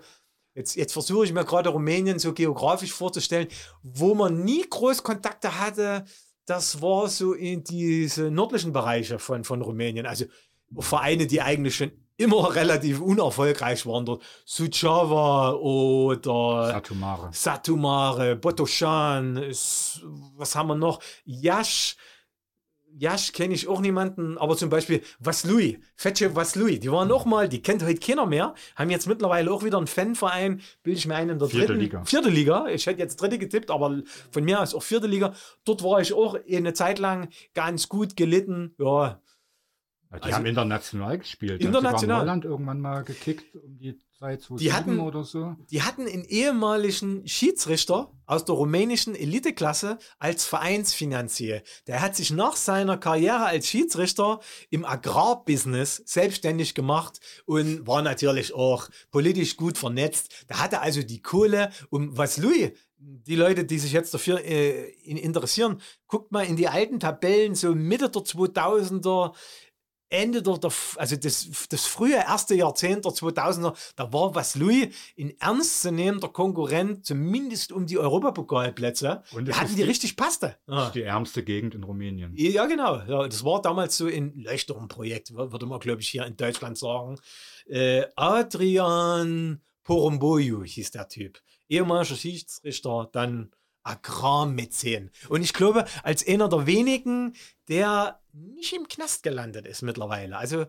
Jetzt, 0.57 0.75
jetzt 0.75 0.93
versuche 0.93 1.23
ich 1.23 1.33
mir 1.33 1.45
gerade 1.45 1.69
Rumänien 1.69 2.17
so 2.17 2.33
geografisch 2.33 2.91
vorzustellen, 2.91 3.47
wo 3.83 4.15
man 4.15 4.43
nie 4.43 4.65
groß 4.67 5.03
Kontakte 5.03 5.59
hatte, 5.59 6.03
das 6.47 6.81
war 6.81 7.07
so 7.09 7.33
in 7.33 7.63
diese 7.63 8.31
nördlichen 8.31 8.73
Bereiche 8.73 9.19
von, 9.19 9.43
von 9.43 9.61
Rumänien. 9.61 10.07
Also 10.07 10.25
Vereine, 10.79 11.27
die 11.27 11.43
eigentlich 11.43 11.75
schon 11.75 11.91
immer 12.17 12.55
relativ 12.55 13.01
unerfolgreich 13.01 13.85
waren 13.85 14.07
dort. 14.07 14.23
Suceava 14.45 15.51
oder 15.51 16.71
Satumare, 16.71 17.29
Satumare 17.31 18.35
Botoschan, 18.35 19.35
was 20.37 20.55
haben 20.55 20.69
wir 20.69 20.75
noch? 20.75 20.99
Jasch 21.23 21.97
Jasch 22.99 23.31
kenne 23.31 23.53
ich 23.53 23.67
auch 23.67 23.79
niemanden, 23.79 24.37
aber 24.37 24.57
zum 24.57 24.69
Beispiel 24.69 25.01
Vaslui, 25.19 25.79
Fetche 25.95 26.35
Vaslui, 26.35 26.79
die 26.79 26.91
waren 26.91 27.07
noch 27.07 27.25
mal, 27.25 27.47
die 27.47 27.61
kennt 27.61 27.83
heute 27.83 27.99
keiner 27.99 28.25
mehr, 28.25 28.55
haben 28.75 28.89
jetzt 28.89 29.07
mittlerweile 29.07 29.51
auch 29.51 29.63
wieder 29.63 29.77
einen 29.77 29.87
Fanverein, 29.87 30.61
bilde 30.83 30.97
ich 30.99 31.07
mir 31.07 31.15
einen 31.15 31.31
in 31.31 31.39
der 31.39 31.47
vierte 31.47 31.67
dritten 31.67 31.79
Liga. 31.79 32.05
Vierte 32.05 32.29
Liga. 32.29 32.67
Ich 32.67 32.85
hätte 32.85 32.99
jetzt 32.99 33.21
dritte 33.21 33.37
getippt, 33.37 33.71
aber 33.71 34.01
von 34.31 34.43
mir 34.43 34.61
aus 34.61 34.73
auch 34.73 34.83
vierte 34.83 35.07
Liga. 35.07 35.33
Dort 35.63 35.83
war 35.83 36.01
ich 36.01 36.13
auch 36.13 36.37
eine 36.51 36.73
Zeit 36.73 36.99
lang 36.99 37.29
ganz 37.53 37.87
gut 37.89 38.15
gelitten. 38.15 38.73
Ja. 38.79 39.21
Die 40.09 40.21
also, 40.21 40.37
haben 40.37 40.45
international 40.45 41.17
gespielt. 41.17 41.61
International. 41.61 42.17
Die 42.17 42.21
Holland 42.21 42.45
irgendwann 42.45 42.79
mal 42.79 43.03
gekickt 43.03 43.55
um 43.55 43.77
die 43.77 43.97
Zeit 44.17 44.47
die 44.57 44.71
hatten, 44.71 44.99
oder 44.99 45.23
so. 45.23 45.55
Die 45.69 45.83
hatten 45.83 46.07
einen 46.07 46.23
ehemaligen 46.23 47.27
Schiedsrichter 47.27 48.11
aus 48.25 48.45
der 48.45 48.55
rumänischen 48.55 49.15
Eliteklasse 49.15 49.99
als 50.17 50.45
Vereinsfinanzier. 50.45 51.61
Der 51.87 52.01
hat 52.01 52.15
sich 52.15 52.31
nach 52.31 52.55
seiner 52.55 52.97
Karriere 52.97 53.45
als 53.45 53.67
Schiedsrichter 53.67 54.39
im 54.69 54.85
Agrarbusiness 54.85 56.03
selbstständig 56.05 56.73
gemacht 56.73 57.19
und 57.45 57.85
war 57.85 58.01
natürlich 58.01 58.53
auch 58.53 58.89
politisch 59.11 59.57
gut 59.57 59.77
vernetzt. 59.77 60.45
Da 60.47 60.59
hatte 60.59 60.81
also 60.81 61.03
die 61.03 61.21
Kohle, 61.21 61.69
um 61.89 62.17
was 62.17 62.37
Louis 62.37 62.71
die 62.99 63.35
Leute, 63.35 63.63
die 63.63 63.77
sich 63.77 63.91
jetzt 63.91 64.13
dafür 64.13 64.43
äh, 64.43 64.89
interessieren, 65.03 65.81
guckt 66.07 66.31
mal 66.31 66.45
in 66.45 66.55
die 66.55 66.67
alten 66.67 66.99
Tabellen, 66.99 67.53
so 67.53 67.75
Mitte 67.75 68.09
der 68.09 68.23
2000er, 68.23 69.35
Ende 70.09 70.41
der, 70.41 70.57
der 70.57 70.71
also 70.95 71.15
das, 71.15 71.49
das 71.69 71.85
frühe 71.85 72.15
erste 72.15 72.55
Jahrzehnt 72.55 73.05
der 73.05 73.11
2000er, 73.11 73.75
da 73.95 74.13
war 74.13 74.33
Vaslui 74.35 74.91
in 75.15 75.37
ernstzunehmender 75.39 76.29
Konkurrent, 76.29 77.05
zumindest 77.05 77.71
um 77.71 77.85
die 77.85 77.97
Europapokalplätze. 77.97 79.23
Und 79.33 79.47
da 79.47 79.57
hatten 79.57 79.71
die, 79.71 79.75
die 79.77 79.83
richtig 79.83 80.15
passte. 80.15 80.57
Ja. 80.67 80.89
Die 80.91 81.03
ärmste 81.03 81.43
Gegend 81.43 81.75
in 81.75 81.83
Rumänien. 81.83 82.33
Ja, 82.35 82.65
genau. 82.65 83.01
Ja, 83.07 83.27
das 83.27 83.43
war 83.43 83.61
damals 83.61 83.97
so 83.97 84.07
ein 84.07 84.33
Leuchtturmprojekt, 84.35 85.33
würde 85.33 85.65
man, 85.65 85.79
glaube 85.79 86.01
ich, 86.01 86.09
hier 86.09 86.25
in 86.25 86.37
Deutschland 86.37 86.77
sagen. 86.77 87.19
Äh, 87.67 88.05
Adrian 88.15 89.61
Porumboiu 89.83 90.63
hieß 90.63 90.91
der 90.91 91.07
Typ. 91.07 91.41
Ehemaliger 91.69 92.15
Schiedsrichter, 92.15 93.09
dann 93.11 93.51
Agrarmäzen. 93.87 95.11
Und 95.29 95.41
ich 95.41 95.53
glaube, 95.53 95.85
als 96.03 96.27
einer 96.27 96.49
der 96.49 96.67
wenigen, 96.67 97.33
der 97.67 98.19
nicht 98.33 98.73
im 98.73 98.87
Knast 98.87 99.23
gelandet 99.23 99.65
ist 99.65 99.81
mittlerweile. 99.81 100.37
Also 100.37 100.65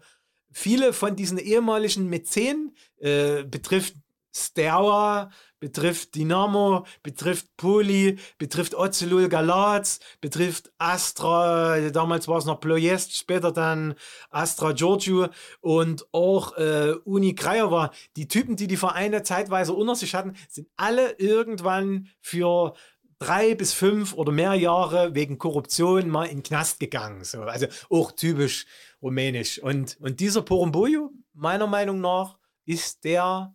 viele 0.51 0.93
von 0.93 1.17
diesen 1.17 1.39
ehemaligen 1.39 2.09
Mäzen 2.09 2.75
äh, 2.99 3.45
betrifft 3.45 3.95
Steaua, 4.35 5.31
betrifft 5.59 6.15
Dynamo, 6.15 6.87
betrifft 7.03 7.57
Poli, 7.57 8.19
betrifft 8.39 8.75
Ocelul 8.75 9.29
Galatz, 9.29 9.99
betrifft 10.21 10.71
Astra, 10.79 11.91
damals 11.91 12.29
war 12.29 12.39
es 12.39 12.45
noch 12.45 12.61
Ploiest, 12.61 13.17
später 13.17 13.53
dann 13.53 13.95
Astra 14.31 14.73
Giorgio 14.73 15.29
und 15.61 16.07
auch 16.13 16.57
äh, 16.57 16.95
Uni 17.05 17.35
Craiova. 17.35 17.91
Die 18.17 18.29
Typen, 18.29 18.57
die 18.57 18.69
die 18.69 18.77
Vereine 18.77 19.23
zeitweise 19.23 19.73
unter 19.73 19.97
sich 19.97 20.15
hatten, 20.15 20.37
sind 20.49 20.69
alle 20.77 21.13
irgendwann 21.19 22.09
für 22.21 22.75
drei 23.19 23.55
bis 23.55 23.73
fünf 23.73 24.15
oder 24.15 24.33
mehr 24.33 24.55
Jahre 24.55 25.15
wegen 25.15 25.39
Korruption 25.39 26.09
mal 26.09 26.25
in 26.25 26.39
den 26.39 26.43
Knast 26.43 26.81
gegangen. 26.81 27.25
So. 27.25 27.43
Also 27.43 27.67
auch 27.91 28.13
typisch 28.13 28.67
rumänisch. 29.03 29.59
Und, 29.61 29.99
und 30.01 30.21
dieser 30.21 30.43
Porumboyo, 30.43 31.11
meiner 31.33 31.67
Meinung 31.67 32.01
nach, 32.01 32.39
ist 32.65 33.05
der 33.05 33.55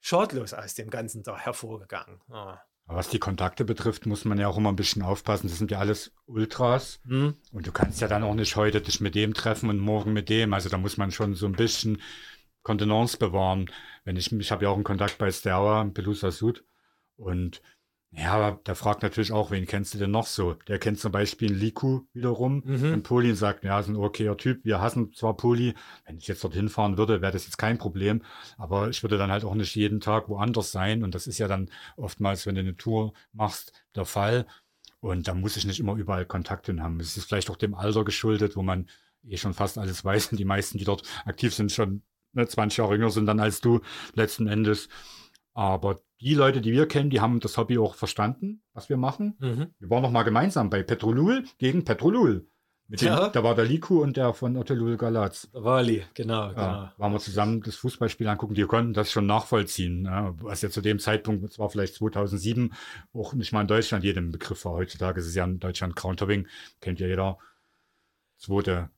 schadlos 0.00 0.52
aus 0.52 0.74
dem 0.74 0.90
Ganzen 0.90 1.22
da 1.22 1.36
hervorgegangen. 1.36 2.20
Ja. 2.28 2.62
Was 2.90 3.10
die 3.10 3.18
Kontakte 3.18 3.66
betrifft, 3.66 4.06
muss 4.06 4.24
man 4.24 4.38
ja 4.38 4.48
auch 4.48 4.56
immer 4.56 4.70
ein 4.72 4.76
bisschen 4.76 5.02
aufpassen. 5.02 5.48
Das 5.48 5.58
sind 5.58 5.70
ja 5.70 5.78
alles 5.78 6.10
Ultras. 6.24 7.00
Mhm. 7.04 7.36
Und 7.52 7.66
du 7.66 7.72
kannst 7.72 8.00
ja 8.00 8.08
dann 8.08 8.22
auch 8.22 8.34
nicht 8.34 8.56
heute 8.56 8.80
dich 8.80 9.00
mit 9.00 9.14
dem 9.14 9.34
treffen 9.34 9.68
und 9.68 9.78
morgen 9.78 10.14
mit 10.14 10.30
dem. 10.30 10.54
Also 10.54 10.70
da 10.70 10.78
muss 10.78 10.96
man 10.96 11.12
schon 11.12 11.34
so 11.34 11.44
ein 11.44 11.52
bisschen 11.52 12.00
Kontenance 12.62 13.18
bewahren. 13.18 13.70
Wenn 14.04 14.16
ich, 14.16 14.32
ich 14.32 14.50
habe 14.50 14.64
ja 14.64 14.70
auch 14.70 14.74
einen 14.74 14.84
Kontakt 14.84 15.18
bei 15.18 15.30
Sterwa, 15.30 15.84
Pelusa 15.84 16.30
Sud. 16.30 16.64
Und 17.16 17.60
Ja, 18.10 18.32
aber 18.32 18.60
der 18.64 18.74
fragt 18.74 19.02
natürlich 19.02 19.32
auch, 19.32 19.50
wen 19.50 19.66
kennst 19.66 19.92
du 19.92 19.98
denn 19.98 20.10
noch 20.10 20.26
so? 20.26 20.54
Der 20.66 20.78
kennt 20.78 20.98
zum 20.98 21.12
Beispiel 21.12 21.52
Liku 21.52 22.02
wiederum 22.14 22.62
Mhm. 22.64 22.94
und 22.94 23.02
Poli 23.02 23.34
sagt, 23.34 23.64
ja, 23.64 23.78
ist 23.78 23.88
ein 23.88 23.96
okayer 23.96 24.36
Typ, 24.38 24.64
wir 24.64 24.80
hassen 24.80 25.12
zwar 25.12 25.36
Poli, 25.36 25.74
wenn 26.06 26.16
ich 26.16 26.26
jetzt 26.26 26.42
dorthin 26.42 26.70
fahren 26.70 26.96
würde, 26.96 27.20
wäre 27.20 27.32
das 27.32 27.44
jetzt 27.44 27.58
kein 27.58 27.76
Problem, 27.76 28.22
aber 28.56 28.88
ich 28.88 29.02
würde 29.02 29.18
dann 29.18 29.30
halt 29.30 29.44
auch 29.44 29.54
nicht 29.54 29.74
jeden 29.74 30.00
Tag 30.00 30.30
woanders 30.30 30.72
sein 30.72 31.04
und 31.04 31.14
das 31.14 31.26
ist 31.26 31.36
ja 31.38 31.48
dann 31.48 31.70
oftmals, 31.96 32.46
wenn 32.46 32.54
du 32.54 32.62
eine 32.62 32.76
Tour 32.76 33.12
machst, 33.32 33.72
der 33.94 34.06
Fall 34.06 34.46
und 35.00 35.28
da 35.28 35.34
muss 35.34 35.58
ich 35.58 35.66
nicht 35.66 35.78
immer 35.78 35.94
überall 35.94 36.24
Kontakt 36.24 36.66
hin 36.66 36.82
haben. 36.82 36.98
Es 37.00 37.16
ist 37.18 37.26
vielleicht 37.26 37.50
auch 37.50 37.56
dem 37.56 37.74
Alter 37.74 38.04
geschuldet, 38.04 38.56
wo 38.56 38.62
man 38.62 38.88
eh 39.22 39.36
schon 39.36 39.52
fast 39.52 39.76
alles 39.76 40.02
weiß 40.02 40.32
und 40.32 40.38
die 40.40 40.46
meisten, 40.46 40.78
die 40.78 40.84
dort 40.84 41.02
aktiv 41.26 41.54
sind, 41.54 41.72
schon 41.72 42.02
ne, 42.32 42.48
20 42.48 42.78
Jahre 42.78 42.94
jünger 42.94 43.10
sind 43.10 43.26
dann 43.26 43.38
als 43.38 43.60
du 43.60 43.80
letzten 44.14 44.46
Endes. 44.48 44.88
Aber 45.58 45.98
die 46.20 46.34
Leute, 46.34 46.60
die 46.60 46.70
wir 46.70 46.86
kennen, 46.86 47.10
die 47.10 47.20
haben 47.20 47.40
das 47.40 47.58
Hobby 47.58 47.78
auch 47.78 47.96
verstanden, 47.96 48.62
was 48.74 48.88
wir 48.88 48.96
machen. 48.96 49.34
Mhm. 49.40 49.74
Wir 49.80 49.90
waren 49.90 50.02
noch 50.02 50.12
mal 50.12 50.22
gemeinsam 50.22 50.70
bei 50.70 50.84
Petrolul 50.84 51.46
gegen 51.58 51.84
Petrolul. 51.84 52.48
Mit 52.86 53.00
dem, 53.00 53.08
Ja. 53.08 53.28
Da 53.28 53.42
war 53.42 53.56
der 53.56 53.64
Liku 53.64 54.00
und 54.00 54.16
der 54.16 54.34
von 54.34 54.56
Otolul 54.56 54.96
Galaz. 54.96 55.50
Der 55.52 55.64
Wali, 55.64 56.04
genau, 56.14 56.50
genau. 56.50 56.60
Ja, 56.60 56.94
waren 56.96 57.12
wir 57.12 57.18
zusammen 57.18 57.60
das 57.60 57.74
Fußballspiel 57.74 58.28
angucken. 58.28 58.54
Die 58.54 58.62
konnten 58.62 58.92
das 58.92 59.10
schon 59.10 59.26
nachvollziehen. 59.26 60.04
Ja, 60.04 60.32
was 60.40 60.62
ja 60.62 60.70
zu 60.70 60.80
dem 60.80 61.00
Zeitpunkt, 61.00 61.42
das 61.42 61.58
war 61.58 61.68
vielleicht 61.70 61.96
2007, 61.96 62.72
auch 63.12 63.32
nicht 63.32 63.52
mal 63.52 63.62
in 63.62 63.66
Deutschland 63.66 64.04
jedem 64.04 64.30
Begriff 64.30 64.64
war. 64.64 64.74
Heutzutage 64.74 65.18
ist 65.18 65.26
es 65.26 65.34
ja 65.34 65.42
in 65.42 65.58
Deutschland 65.58 65.96
Countering, 65.96 66.46
kennt 66.80 67.00
ja 67.00 67.08
jeder. 67.08 67.36
Zweite. 68.36 68.90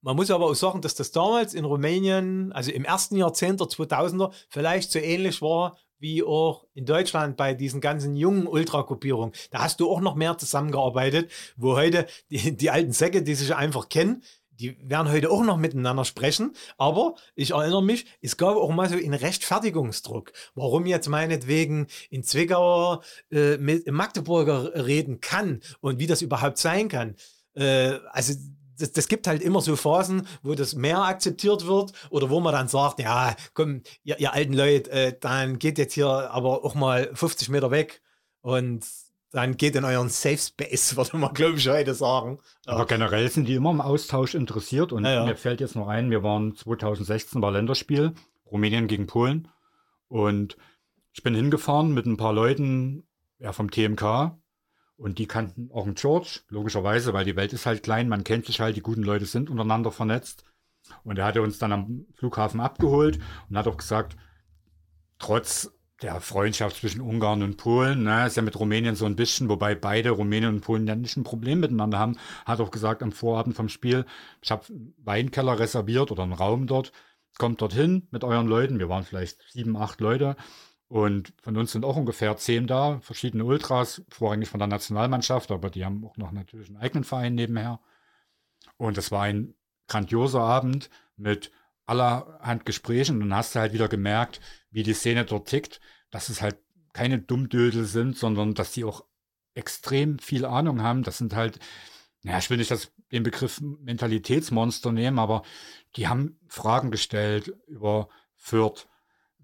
Man 0.00 0.14
muss 0.14 0.30
aber 0.30 0.46
auch 0.46 0.54
sagen, 0.54 0.80
dass 0.80 0.94
das 0.94 1.10
damals 1.10 1.54
in 1.54 1.64
Rumänien, 1.64 2.52
also 2.52 2.70
im 2.70 2.84
ersten 2.84 3.16
Jahrzehnt 3.16 3.58
der 3.58 3.66
2000er, 3.66 4.32
vielleicht 4.48 4.92
so 4.92 5.00
ähnlich 5.00 5.42
war 5.42 5.76
wie 6.04 6.22
auch 6.22 6.66
in 6.74 6.84
Deutschland 6.84 7.38
bei 7.38 7.54
diesen 7.54 7.80
ganzen 7.80 8.14
jungen 8.14 8.46
Ultrakopierungen. 8.46 9.34
Da 9.50 9.60
hast 9.60 9.80
du 9.80 9.90
auch 9.90 10.02
noch 10.02 10.16
mehr 10.16 10.36
zusammengearbeitet, 10.36 11.30
wo 11.56 11.76
heute 11.76 12.06
die, 12.30 12.54
die 12.54 12.70
alten 12.70 12.92
Säcke, 12.92 13.22
die 13.22 13.34
sich 13.34 13.54
einfach 13.54 13.88
kennen, 13.88 14.22
die 14.50 14.76
werden 14.86 15.10
heute 15.10 15.30
auch 15.30 15.42
noch 15.42 15.56
miteinander 15.56 16.04
sprechen. 16.04 16.52
Aber 16.76 17.14
ich 17.34 17.52
erinnere 17.52 17.82
mich, 17.82 18.04
es 18.20 18.36
gab 18.36 18.54
auch 18.54 18.70
mal 18.70 18.86
so 18.86 18.96
einen 18.96 19.14
Rechtfertigungsdruck. 19.14 20.32
Warum 20.54 20.84
jetzt 20.84 21.08
meinetwegen 21.08 21.86
in 22.10 22.22
Zwickauer 22.22 23.02
äh, 23.32 23.56
mit 23.56 23.90
Magdeburger 23.90 24.86
reden 24.86 25.20
kann 25.20 25.62
und 25.80 25.98
wie 25.98 26.06
das 26.06 26.20
überhaupt 26.20 26.58
sein 26.58 26.88
kann. 26.90 27.16
Äh, 27.54 27.98
also 28.10 28.34
das, 28.78 28.92
das 28.92 29.08
gibt 29.08 29.26
halt 29.26 29.42
immer 29.42 29.60
so 29.60 29.76
Phasen, 29.76 30.26
wo 30.42 30.54
das 30.54 30.74
mehr 30.74 31.02
akzeptiert 31.02 31.66
wird 31.66 31.92
oder 32.10 32.30
wo 32.30 32.40
man 32.40 32.52
dann 32.52 32.68
sagt, 32.68 33.00
ja, 33.00 33.34
komm, 33.54 33.82
ihr, 34.02 34.18
ihr 34.18 34.32
alten 34.32 34.52
Leute, 34.52 34.90
äh, 34.90 35.16
dann 35.18 35.58
geht 35.58 35.78
jetzt 35.78 35.94
hier 35.94 36.08
aber 36.08 36.64
auch 36.64 36.74
mal 36.74 37.10
50 37.14 37.48
Meter 37.48 37.70
weg 37.70 38.02
und 38.40 38.84
dann 39.34 39.56
geht 39.56 39.74
in 39.74 39.84
euren 39.84 40.08
Safe 40.08 40.38
Space, 40.38 40.96
würde 40.96 41.16
man, 41.16 41.34
glaube 41.34 41.58
ich, 41.58 41.68
heute 41.68 41.94
sagen. 41.94 42.38
Aber 42.66 42.86
generell 42.86 43.28
sind 43.28 43.46
die 43.46 43.54
immer 43.54 43.70
im 43.70 43.80
Austausch 43.80 44.34
interessiert. 44.34 44.92
Und 44.92 45.04
Ja, 45.04 45.14
ja. 45.14 45.24
mir 45.24 45.36
fällt 45.36 45.60
jetzt 45.60 45.74
noch 45.74 45.88
ein, 45.88 46.10
wir 46.10 46.22
waren 46.22 46.54
2016 46.54 47.42
war 47.42 47.50
Länderspiel, 47.50 48.14
Rumänien 48.50 48.86
gegen 48.86 49.06
Polen. 49.06 49.48
Und 50.08 50.56
ich 51.12 51.22
bin 51.22 51.34
hingefahren 51.34 51.92
mit 51.92 52.06
ein 52.06 52.16
paar 52.16 52.32
Leuten 52.32 53.04
ja, 53.38 53.52
vom 53.52 53.70
TMK. 53.70 54.36
Und 54.96 55.18
die 55.18 55.26
kannten 55.26 55.70
auch 55.72 55.86
einen 55.86 55.96
George, 55.96 56.40
logischerweise, 56.48 57.12
weil 57.12 57.24
die 57.24 57.36
Welt 57.36 57.52
ist 57.52 57.66
halt 57.66 57.82
klein, 57.82 58.08
man 58.08 58.24
kennt 58.24 58.46
sich 58.46 58.60
halt, 58.60 58.76
die 58.76 58.82
guten 58.82 59.02
Leute 59.02 59.26
sind 59.26 59.50
untereinander 59.50 59.90
vernetzt. 59.90 60.44
Und 61.02 61.18
er 61.18 61.24
hatte 61.24 61.42
uns 61.42 61.58
dann 61.58 61.72
am 61.72 62.06
Flughafen 62.14 62.60
abgeholt 62.60 63.18
und 63.48 63.56
hat 63.56 63.66
auch 63.66 63.76
gesagt, 63.76 64.16
trotz 65.18 65.72
der 66.02 66.20
Freundschaft 66.20 66.76
zwischen 66.76 67.00
Ungarn 67.00 67.42
und 67.42 67.56
Polen, 67.56 68.02
ne, 68.02 68.26
ist 68.26 68.36
ja 68.36 68.42
mit 68.42 68.58
Rumänien 68.58 68.96
so 68.96 69.06
ein 69.06 69.16
bisschen, 69.16 69.48
wobei 69.48 69.74
beide 69.74 70.10
Rumänien 70.10 70.54
und 70.54 70.60
Polen 70.60 70.86
ja 70.86 70.96
nicht 70.96 71.16
ein 71.16 71.24
Problem 71.24 71.60
miteinander 71.60 71.98
haben, 71.98 72.18
hat 72.44 72.60
auch 72.60 72.70
gesagt 72.70 73.02
am 73.02 73.12
Vorabend 73.12 73.56
vom 73.56 73.68
Spiel, 73.68 74.04
ich 74.42 74.50
habe 74.50 74.66
einen 74.68 74.94
Weinkeller 74.98 75.58
reserviert 75.58 76.10
oder 76.10 76.24
einen 76.24 76.32
Raum 76.32 76.66
dort, 76.66 76.92
kommt 77.38 77.60
dorthin 77.62 78.06
mit 78.10 78.24
euren 78.24 78.46
Leuten, 78.48 78.78
wir 78.78 78.88
waren 78.88 79.04
vielleicht 79.04 79.38
sieben, 79.50 79.76
acht 79.76 80.00
Leute 80.00 80.36
und 80.94 81.32
von 81.42 81.56
uns 81.56 81.72
sind 81.72 81.84
auch 81.84 81.96
ungefähr 81.96 82.36
zehn 82.36 82.68
da, 82.68 83.00
verschiedene 83.00 83.44
Ultras, 83.44 84.04
vorrangig 84.10 84.48
von 84.48 84.60
der 84.60 84.68
Nationalmannschaft, 84.68 85.50
aber 85.50 85.68
die 85.68 85.84
haben 85.84 86.04
auch 86.04 86.16
noch 86.16 86.30
natürlich 86.30 86.68
einen 86.68 86.76
eigenen 86.76 87.02
Verein 87.02 87.34
nebenher. 87.34 87.80
Und 88.76 88.96
es 88.96 89.10
war 89.10 89.22
ein 89.22 89.56
grandioser 89.88 90.42
Abend 90.42 90.90
mit 91.16 91.50
allerhand 91.84 92.64
Gesprächen 92.64 93.16
und 93.16 93.30
dann 93.30 93.34
hast 93.34 93.56
du 93.56 93.58
halt 93.58 93.72
wieder 93.72 93.88
gemerkt, 93.88 94.40
wie 94.70 94.84
die 94.84 94.94
Szene 94.94 95.24
dort 95.24 95.48
tickt, 95.48 95.80
dass 96.12 96.28
es 96.28 96.40
halt 96.40 96.58
keine 96.92 97.18
Dummdödel 97.18 97.86
sind, 97.86 98.16
sondern 98.16 98.54
dass 98.54 98.70
die 98.70 98.84
auch 98.84 99.04
extrem 99.54 100.20
viel 100.20 100.44
Ahnung 100.44 100.80
haben. 100.80 101.02
Das 101.02 101.18
sind 101.18 101.34
halt, 101.34 101.58
naja, 102.22 102.38
ich 102.38 102.50
will 102.50 102.58
nicht 102.58 102.70
das, 102.70 102.92
den 103.10 103.24
Begriff 103.24 103.60
Mentalitätsmonster 103.60 104.92
nehmen, 104.92 105.18
aber 105.18 105.42
die 105.96 106.06
haben 106.06 106.38
Fragen 106.46 106.92
gestellt 106.92 107.52
über 107.66 108.08
Fürth. 108.36 108.86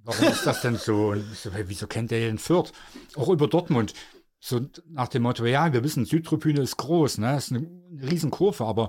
Warum 0.04 0.28
ist 0.28 0.46
das 0.46 0.62
denn 0.62 0.76
so? 0.76 1.08
Und 1.08 1.24
so, 1.34 1.52
hey, 1.52 1.64
wieso 1.66 1.86
kennt 1.86 2.10
der 2.10 2.20
denn 2.20 2.38
Fürth? 2.38 2.72
Auch 3.16 3.28
über 3.28 3.48
Dortmund. 3.48 3.94
So 4.38 4.60
nach 4.88 5.08
dem 5.08 5.22
Motto, 5.22 5.44
ja, 5.44 5.72
wir 5.72 5.84
wissen, 5.84 6.06
Südtribüne 6.06 6.62
ist 6.62 6.78
groß, 6.78 7.18
ne? 7.18 7.36
ist 7.36 7.52
eine, 7.52 7.68
eine 7.90 8.10
Riesenkurve, 8.10 8.64
aber 8.64 8.88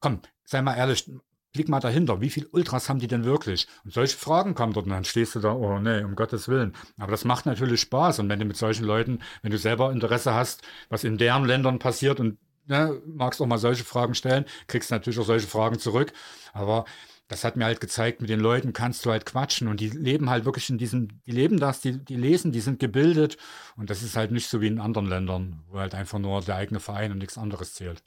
komm, 0.00 0.20
sei 0.44 0.60
mal 0.60 0.76
ehrlich, 0.76 1.10
blick 1.52 1.68
mal 1.68 1.80
dahinter, 1.80 2.20
wie 2.20 2.30
viele 2.30 2.48
Ultras 2.48 2.88
haben 2.88 2.98
die 2.98 3.06
denn 3.06 3.24
wirklich? 3.24 3.66
Und 3.84 3.92
solche 3.94 4.16
Fragen 4.16 4.54
kommen 4.54 4.72
dort 4.74 4.86
und 4.86 4.92
dann 4.92 5.04
stehst 5.04 5.34
du 5.34 5.40
da, 5.40 5.52
oh 5.52 5.78
nee, 5.78 6.02
um 6.02 6.14
Gottes 6.14 6.48
Willen. 6.48 6.74
Aber 6.98 7.10
das 7.10 7.24
macht 7.24 7.46
natürlich 7.46 7.80
Spaß 7.80 8.18
und 8.18 8.28
wenn 8.28 8.38
du 8.38 8.44
mit 8.44 8.56
solchen 8.56 8.84
Leuten, 8.84 9.20
wenn 9.42 9.50
du 9.50 9.58
selber 9.58 9.90
Interesse 9.92 10.34
hast, 10.34 10.62
was 10.90 11.04
in 11.04 11.18
deren 11.18 11.44
Ländern 11.44 11.78
passiert 11.78 12.20
und 12.20 12.38
ne, 12.66 13.00
magst 13.06 13.40
auch 13.40 13.46
mal 13.46 13.58
solche 13.58 13.84
Fragen 13.84 14.14
stellen, 14.14 14.44
kriegst 14.66 14.90
natürlich 14.90 15.18
auch 15.18 15.26
solche 15.26 15.46
Fragen 15.46 15.78
zurück. 15.78 16.12
Aber 16.52 16.84
das 17.32 17.44
hat 17.44 17.56
mir 17.56 17.64
halt 17.64 17.80
gezeigt, 17.80 18.20
mit 18.20 18.30
den 18.30 18.40
Leuten 18.40 18.72
kannst 18.72 19.04
du 19.04 19.10
halt 19.10 19.26
quatschen 19.26 19.66
und 19.68 19.80
die 19.80 19.88
leben 19.88 20.30
halt 20.30 20.44
wirklich 20.44 20.68
in 20.70 20.78
diesem, 20.78 21.08
die 21.26 21.32
leben 21.32 21.58
das, 21.58 21.80
die, 21.80 21.98
die 22.04 22.16
lesen, 22.16 22.52
die 22.52 22.60
sind 22.60 22.78
gebildet 22.78 23.38
und 23.76 23.90
das 23.90 24.02
ist 24.02 24.16
halt 24.16 24.30
nicht 24.30 24.48
so 24.48 24.60
wie 24.60 24.66
in 24.66 24.78
anderen 24.78 25.08
Ländern, 25.08 25.64
wo 25.68 25.78
halt 25.78 25.94
einfach 25.94 26.18
nur 26.18 26.42
der 26.42 26.56
eigene 26.56 26.78
Verein 26.78 27.10
und 27.10 27.18
nichts 27.18 27.38
anderes 27.38 27.74
zählt. 27.74 28.02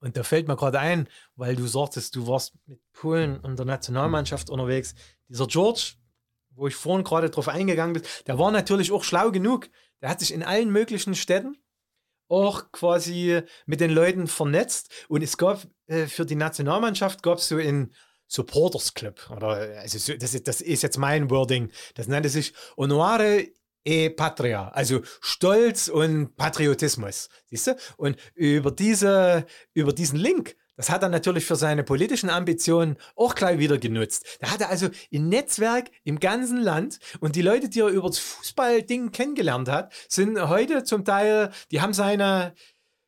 Und 0.00 0.16
da 0.16 0.22
fällt 0.22 0.46
mir 0.46 0.56
gerade 0.56 0.78
ein, 0.78 1.08
weil 1.36 1.56
du 1.56 1.66
sagtest, 1.66 2.14
du 2.14 2.26
warst 2.26 2.54
mit 2.66 2.80
Polen 2.92 3.40
und 3.40 3.58
der 3.58 3.66
Nationalmannschaft 3.66 4.50
unterwegs. 4.50 4.94
Dieser 5.28 5.46
George, 5.46 5.94
wo 6.50 6.68
ich 6.68 6.74
vorhin 6.74 7.02
gerade 7.02 7.30
drauf 7.30 7.48
eingegangen 7.48 7.94
bin, 7.94 8.02
der 8.26 8.38
war 8.38 8.50
natürlich 8.50 8.92
auch 8.92 9.04
schlau 9.04 9.30
genug. 9.30 9.68
Der 10.02 10.10
hat 10.10 10.20
sich 10.20 10.34
in 10.34 10.42
allen 10.42 10.70
möglichen 10.70 11.14
Städten 11.14 11.56
auch 12.28 12.70
quasi 12.72 13.40
mit 13.64 13.80
den 13.80 13.90
Leuten 13.90 14.26
vernetzt. 14.26 14.92
Und 15.08 15.22
es 15.22 15.38
gab 15.38 15.66
äh, 15.86 16.06
für 16.06 16.26
die 16.26 16.34
Nationalmannschaft 16.34 17.22
gab 17.22 17.38
es 17.38 17.48
so 17.48 17.56
einen 17.56 17.94
Supporters 18.28 18.94
Club. 18.94 19.30
Oder 19.30 19.80
also 19.80 19.98
so, 19.98 20.14
das, 20.14 20.34
ist, 20.34 20.48
das 20.48 20.60
ist 20.60 20.82
jetzt 20.82 20.98
mein 20.98 21.30
Wording. 21.30 21.70
Das 21.94 22.08
nannte 22.08 22.28
sich 22.28 22.52
Honorare 22.76 23.46
e 23.86 24.10
Patria, 24.10 24.68
also 24.68 25.00
Stolz 25.20 25.88
und 25.88 26.36
Patriotismus, 26.36 27.28
siehst 27.46 27.68
du? 27.68 27.76
Und 27.96 28.16
über, 28.34 28.72
diese, 28.72 29.46
über 29.74 29.92
diesen 29.92 30.18
Link, 30.18 30.56
das 30.76 30.90
hat 30.90 31.02
er 31.02 31.08
natürlich 31.08 31.46
für 31.46 31.56
seine 31.56 31.84
politischen 31.84 32.28
Ambitionen 32.28 32.96
auch 33.14 33.34
gleich 33.34 33.58
wieder 33.58 33.78
genutzt. 33.78 34.38
Da 34.40 34.50
hat 34.50 34.60
er 34.60 34.68
also 34.68 34.88
ein 35.12 35.28
Netzwerk 35.28 35.90
im 36.04 36.20
ganzen 36.20 36.60
Land 36.60 36.98
und 37.20 37.36
die 37.36 37.42
Leute, 37.42 37.68
die 37.68 37.80
er 37.80 37.88
über 37.88 38.08
das 38.08 38.18
Fußballding 38.18 39.10
kennengelernt 39.10 39.68
hat, 39.68 39.92
sind 40.08 40.38
heute 40.48 40.84
zum 40.84 41.04
Teil, 41.04 41.50
die 41.70 41.80
haben 41.80 41.94
seine, 41.94 42.54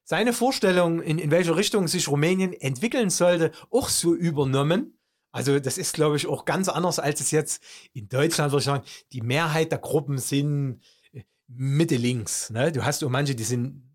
seine 0.04 0.32
Vorstellung, 0.32 1.02
in, 1.02 1.18
in 1.18 1.30
welche 1.30 1.56
Richtung 1.56 1.88
sich 1.88 2.08
Rumänien 2.08 2.54
entwickeln 2.54 3.10
sollte, 3.10 3.50
auch 3.70 3.88
so 3.88 4.14
übernommen. 4.14 4.97
Also 5.32 5.58
das 5.60 5.78
ist, 5.78 5.94
glaube 5.94 6.16
ich, 6.16 6.26
auch 6.26 6.44
ganz 6.44 6.68
anders, 6.68 6.98
als 6.98 7.20
es 7.20 7.30
jetzt 7.30 7.62
in 7.92 8.08
Deutschland, 8.08 8.52
würde 8.52 8.60
ich 8.60 8.64
sagen, 8.64 8.84
die 9.12 9.20
Mehrheit 9.20 9.72
der 9.72 9.78
Gruppen 9.78 10.18
sind 10.18 10.80
äh, 11.12 11.22
Mitte 11.46 11.96
links. 11.96 12.50
Ne? 12.50 12.72
Du 12.72 12.84
hast 12.84 13.04
auch 13.04 13.10
manche, 13.10 13.34
die 13.34 13.44
sind 13.44 13.88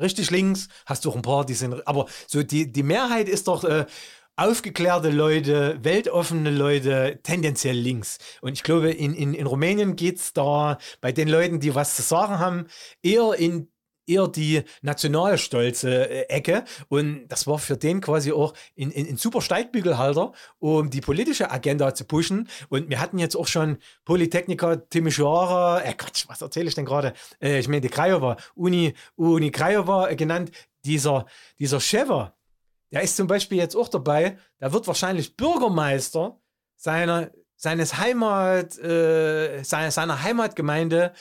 richtig 0.00 0.30
links, 0.30 0.68
hast 0.86 1.06
auch 1.06 1.16
ein 1.16 1.22
paar, 1.22 1.44
die 1.44 1.54
sind, 1.54 1.86
aber 1.86 2.06
so 2.26 2.42
die, 2.42 2.72
die 2.72 2.82
Mehrheit 2.82 3.28
ist 3.28 3.48
doch 3.48 3.64
äh, 3.64 3.86
aufgeklärte 4.36 5.10
Leute, 5.10 5.78
weltoffene 5.82 6.50
Leute, 6.50 7.18
tendenziell 7.24 7.76
links. 7.76 8.18
Und 8.40 8.52
ich 8.52 8.62
glaube, 8.62 8.90
in, 8.90 9.12
in, 9.12 9.34
in 9.34 9.46
Rumänien 9.46 9.96
geht 9.96 10.18
es 10.18 10.32
da 10.32 10.78
bei 11.00 11.10
den 11.10 11.28
Leuten, 11.28 11.58
die 11.58 11.74
was 11.74 11.96
zu 11.96 12.02
sagen 12.02 12.38
haben, 12.38 12.66
eher 13.02 13.34
in 13.34 13.68
eher 14.08 14.28
die 14.28 14.62
nationalstolze 14.82 16.08
äh, 16.08 16.22
Ecke. 16.28 16.64
Und 16.88 17.28
das 17.28 17.46
war 17.46 17.58
für 17.58 17.76
den 17.76 18.00
quasi 18.00 18.32
auch 18.32 18.54
ein, 18.78 18.92
ein, 18.94 19.08
ein 19.10 19.16
super 19.16 19.40
Steigbügelhalter, 19.40 20.32
um 20.58 20.90
die 20.90 21.00
politische 21.00 21.50
Agenda 21.50 21.94
zu 21.94 22.04
pushen. 22.04 22.48
Und 22.68 22.90
wir 22.90 23.00
hatten 23.00 23.18
jetzt 23.18 23.36
auch 23.36 23.46
schon 23.46 23.78
Polytechniker 24.04 24.88
Timisoara, 24.88 25.82
äh 25.82 25.94
Quatsch, 25.94 26.24
was 26.28 26.42
erzähle 26.42 26.68
ich 26.68 26.74
denn 26.74 26.84
gerade? 26.84 27.12
Äh, 27.40 27.58
ich 27.58 27.68
meine, 27.68 27.80
die 27.80 27.88
Craiova, 27.88 28.36
Uni, 28.54 28.94
Uni 29.16 29.50
Craiova 29.50 30.08
äh, 30.08 30.16
genannt, 30.16 30.50
dieser, 30.84 31.26
dieser 31.58 31.80
Schever, 31.80 32.34
der 32.90 33.02
ist 33.02 33.16
zum 33.16 33.26
Beispiel 33.26 33.58
jetzt 33.58 33.76
auch 33.76 33.88
dabei, 33.88 34.38
der 34.60 34.72
wird 34.72 34.86
wahrscheinlich 34.86 35.36
Bürgermeister 35.36 36.40
seiner, 36.76 37.30
seines 37.56 37.98
Heimat, 37.98 38.78
äh, 38.78 39.62
seiner, 39.62 39.90
seiner 39.90 40.22
Heimatgemeinde 40.22 41.12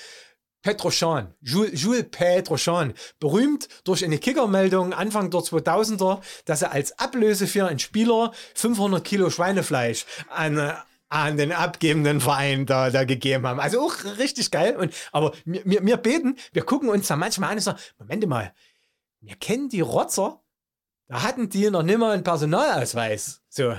Petroschan, 0.61 1.33
Jules, 1.41 1.81
Jules 1.81 2.05
Petroschan, 2.09 2.93
berühmt 3.19 3.67
durch 3.83 4.03
eine 4.03 4.17
Kickermeldung 4.17 4.93
Anfang 4.93 5.29
der 5.31 5.41
2000er, 5.41 6.21
dass 6.45 6.61
er 6.61 6.71
als 6.71 6.97
Ablöse 6.99 7.47
für 7.47 7.67
einen 7.67 7.79
Spieler 7.79 8.33
500 8.55 9.03
Kilo 9.03 9.29
Schweinefleisch 9.29 10.05
an, 10.29 10.73
an 11.09 11.37
den 11.37 11.51
abgebenden 11.51 12.19
Verein 12.21 12.65
da, 12.65 12.89
da 12.89 13.05
gegeben 13.05 13.47
haben. 13.47 13.59
Also 13.59 13.81
auch 13.81 13.95
richtig 14.17 14.51
geil. 14.51 14.75
Und, 14.75 14.93
aber 15.11 15.33
wir, 15.45 15.61
wir, 15.65 15.85
wir 15.85 15.97
beten, 15.97 16.37
wir 16.51 16.63
gucken 16.63 16.89
uns 16.89 17.07
da 17.07 17.15
manchmal 17.15 17.51
an 17.51 17.57
und 17.57 17.61
sagen, 17.61 17.79
Moment 17.99 18.27
mal, 18.27 18.53
wir 19.21 19.35
kennen 19.35 19.69
die 19.69 19.81
Rotzer, 19.81 20.41
da 21.07 21.23
hatten 21.23 21.49
die 21.49 21.69
noch 21.69 21.83
nimmer 21.83 22.11
einen 22.11 22.23
Personalausweis. 22.23 23.41
So. 23.49 23.75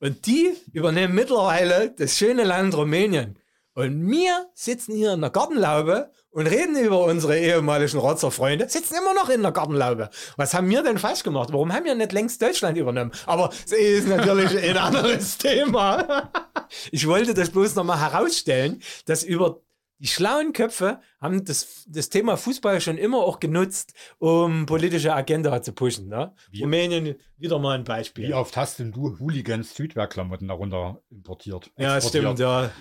Und 0.00 0.26
die 0.26 0.52
übernehmen 0.72 1.14
mittlerweile 1.14 1.92
das 1.92 2.18
schöne 2.18 2.42
Land 2.42 2.74
Rumänien. 2.74 3.38
Und 3.74 4.06
wir 4.10 4.50
sitzen 4.54 4.94
hier 4.94 5.14
in 5.14 5.22
der 5.22 5.30
Gartenlaube 5.30 6.10
und 6.30 6.46
reden 6.46 6.76
über 6.76 7.04
unsere 7.04 7.38
ehemaligen 7.38 7.98
Rotzerfreunde, 7.98 8.68
sitzen 8.68 8.96
immer 8.96 9.14
noch 9.14 9.30
in 9.30 9.42
der 9.42 9.52
Gartenlaube. 9.52 10.10
Was 10.36 10.52
haben 10.52 10.68
wir 10.68 10.82
denn 10.82 10.98
falsch 10.98 11.22
gemacht? 11.22 11.50
Warum 11.52 11.72
haben 11.72 11.84
wir 11.84 11.94
nicht 11.94 12.12
längst 12.12 12.42
Deutschland 12.42 12.76
übernommen? 12.76 13.12
Aber 13.24 13.50
es 13.64 13.72
ist 13.72 14.08
natürlich 14.08 14.58
ein 14.62 14.76
anderes 14.76 15.38
Thema. 15.38 16.30
Ich 16.90 17.06
wollte 17.06 17.32
das 17.32 17.50
bloß 17.50 17.74
nochmal 17.74 18.00
herausstellen, 18.00 18.82
dass 19.06 19.22
über 19.22 19.62
die 20.02 20.08
schlauen 20.08 20.52
Köpfe 20.52 21.00
haben 21.20 21.44
das, 21.44 21.84
das 21.86 22.08
Thema 22.08 22.36
Fußball 22.36 22.80
schon 22.80 22.98
immer 22.98 23.18
auch 23.18 23.38
genutzt, 23.38 23.94
um 24.18 24.66
politische 24.66 25.14
Agenda 25.14 25.62
zu 25.62 25.72
pushen. 25.72 26.08
Ne? 26.08 26.34
Rumänien, 26.60 27.14
wieder 27.38 27.60
mal 27.60 27.78
ein 27.78 27.84
Beispiel. 27.84 28.28
Wie 28.28 28.34
oft 28.34 28.56
hast 28.56 28.80
denn 28.80 28.90
du 28.90 29.16
Hooligans 29.20 29.74
Südwehrklamotten 29.76 30.48
darunter 30.48 31.00
importiert? 31.08 31.70
Ja, 31.78 32.00
stimmt, 32.00 32.40
ja. 32.40 32.72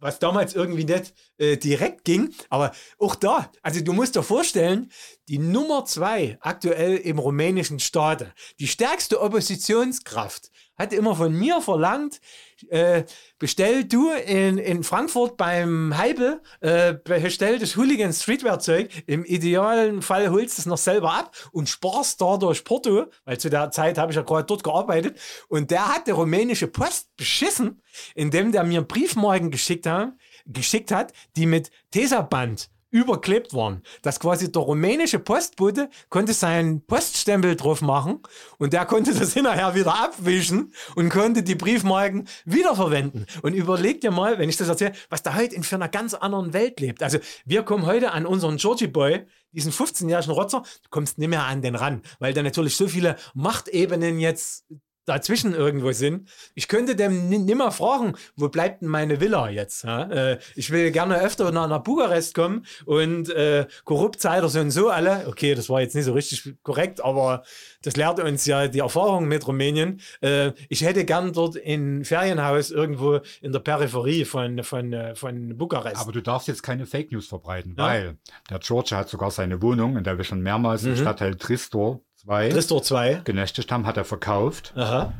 Was 0.00 0.18
damals 0.18 0.54
irgendwie 0.54 0.84
nicht 0.84 1.14
äh, 1.38 1.56
direkt 1.56 2.04
ging, 2.04 2.32
aber 2.50 2.72
auch 2.98 3.14
da, 3.14 3.50
also 3.62 3.80
du 3.80 3.92
musst 3.92 4.14
dir 4.14 4.22
vorstellen, 4.22 4.90
die 5.28 5.38
Nummer 5.38 5.84
zwei 5.84 6.38
aktuell 6.40 6.96
im 6.96 7.18
rumänischen 7.18 7.80
Staate, 7.80 8.32
die 8.60 8.68
stärkste 8.68 9.20
Oppositionskraft, 9.20 10.50
hat 10.78 10.92
immer 10.92 11.16
von 11.16 11.32
mir 11.34 11.60
verlangt, 11.60 12.20
äh, 12.68 13.04
bestell 13.38 13.84
du 13.84 14.10
in, 14.10 14.58
in 14.58 14.84
Frankfurt 14.84 15.36
beim 15.36 15.96
Heibel, 15.96 16.40
äh, 16.60 16.94
bestell 16.94 17.58
das 17.58 17.76
Hooligan 17.76 18.12
Streetwear 18.12 18.58
Zeug. 18.58 18.90
Im 19.06 19.24
idealen 19.24 20.02
Fall 20.02 20.30
holst 20.30 20.58
du 20.58 20.62
es 20.62 20.66
noch 20.66 20.78
selber 20.78 21.12
ab 21.12 21.36
und 21.52 21.68
sparst 21.68 22.20
dadurch 22.20 22.64
Porto, 22.64 23.06
weil 23.24 23.38
zu 23.38 23.50
der 23.50 23.70
Zeit 23.70 23.98
habe 23.98 24.12
ich 24.12 24.16
ja 24.16 24.22
gerade 24.22 24.46
dort 24.46 24.64
gearbeitet. 24.64 25.18
Und 25.48 25.70
der 25.70 25.88
hat 25.88 26.06
die 26.06 26.12
rumänische 26.12 26.68
Post 26.68 27.08
beschissen, 27.16 27.82
indem 28.14 28.52
der 28.52 28.64
mir 28.64 28.82
Briefmarken 28.82 29.50
geschickt, 29.50 29.86
haben, 29.86 30.18
geschickt 30.46 30.90
hat, 30.90 31.12
die 31.36 31.46
mit 31.46 31.70
Tesaband 31.90 32.70
überklebt 32.90 33.54
waren. 33.54 33.82
Dass 34.02 34.20
quasi 34.20 34.50
der 34.50 34.62
rumänische 34.62 35.18
Postbote 35.18 35.90
konnte 36.08 36.32
seinen 36.32 36.84
Poststempel 36.86 37.56
drauf 37.56 37.82
machen 37.82 38.20
und 38.58 38.72
der 38.72 38.86
konnte 38.86 39.14
das 39.14 39.32
hinterher 39.34 39.74
wieder 39.74 39.94
abwischen 39.94 40.72
und 40.94 41.10
konnte 41.10 41.42
die 41.42 41.54
Briefmarken 41.54 42.28
wiederverwenden. 42.44 43.26
Und 43.42 43.54
überleg 43.54 44.00
dir 44.00 44.10
mal, 44.10 44.38
wenn 44.38 44.48
ich 44.48 44.56
das 44.56 44.68
erzähle, 44.68 44.92
was 45.10 45.22
da 45.22 45.34
heute 45.34 45.54
in 45.54 45.62
für 45.62 45.76
einer 45.76 45.88
ganz 45.88 46.14
anderen 46.14 46.52
Welt 46.52 46.80
lebt. 46.80 47.02
Also 47.02 47.18
wir 47.44 47.62
kommen 47.62 47.86
heute 47.86 48.12
an 48.12 48.26
unseren 48.26 48.56
Georgie 48.56 48.86
Boy, 48.86 49.26
diesen 49.52 49.72
15-jährigen 49.72 50.32
Rotzer, 50.32 50.62
du 50.82 50.88
kommst 50.90 51.18
nicht 51.18 51.28
mehr 51.28 51.44
an 51.44 51.62
den 51.62 51.74
ran, 51.74 52.02
weil 52.18 52.34
da 52.34 52.42
natürlich 52.42 52.76
so 52.76 52.86
viele 52.86 53.16
Machtebenen 53.34 54.20
jetzt 54.20 54.66
dazwischen 55.08 55.54
irgendwo 55.54 55.92
sind. 55.92 56.28
Ich 56.54 56.68
könnte 56.68 56.94
dem 56.94 57.28
nimmer 57.28 57.72
fragen, 57.72 58.14
wo 58.36 58.48
bleibt 58.48 58.82
denn 58.82 58.88
meine 58.88 59.20
Villa 59.20 59.48
jetzt? 59.48 59.84
Äh, 59.84 60.38
ich 60.54 60.70
will 60.70 60.90
gerne 60.90 61.20
öfter 61.20 61.50
nach, 61.50 61.68
nach 61.68 61.82
Bukarest 61.82 62.34
kommen 62.34 62.66
und 62.84 63.30
äh, 63.30 63.66
korrupt 63.84 64.20
seid 64.20 64.42
ihr 64.42 64.48
so 64.48 64.60
und 64.60 64.70
so 64.70 64.88
alle. 64.88 65.26
Okay, 65.26 65.54
das 65.54 65.68
war 65.68 65.80
jetzt 65.80 65.94
nicht 65.94 66.04
so 66.04 66.12
richtig 66.12 66.56
korrekt, 66.62 67.02
aber 67.02 67.42
das 67.82 67.96
lehrt 67.96 68.20
uns 68.20 68.44
ja 68.46 68.68
die 68.68 68.80
Erfahrung 68.80 69.28
mit 69.28 69.46
Rumänien. 69.46 70.00
Äh, 70.20 70.52
ich 70.68 70.82
hätte 70.82 71.04
gern 71.04 71.32
dort 71.32 71.56
ein 71.64 72.04
Ferienhaus 72.04 72.70
irgendwo 72.70 73.20
in 73.40 73.52
der 73.52 73.60
Peripherie 73.60 74.24
von, 74.24 74.62
von, 74.62 74.92
äh, 74.92 75.14
von 75.14 75.56
Bukarest. 75.56 76.00
Aber 76.00 76.12
du 76.12 76.20
darfst 76.20 76.48
jetzt 76.48 76.62
keine 76.62 76.86
Fake 76.86 77.12
News 77.12 77.28
verbreiten, 77.28 77.74
ja? 77.78 77.84
weil 77.84 78.18
der 78.50 78.58
George 78.58 78.96
hat 78.96 79.08
sogar 79.08 79.30
seine 79.30 79.62
Wohnung, 79.62 79.96
in 79.96 80.04
der 80.04 80.18
wir 80.18 80.24
schon 80.24 80.40
mehrmals 80.40 80.82
mhm. 80.82 80.90
im 80.90 80.96
Stadtteil 80.96 81.34
Tristor 81.36 82.00
2 82.28 82.50
Tristor 82.50 82.82
2 82.82 83.22
genächtigt 83.24 83.72
haben, 83.72 83.86
hat 83.86 83.96
er 83.96 84.04
verkauft, 84.04 84.74
Aha. 84.76 85.14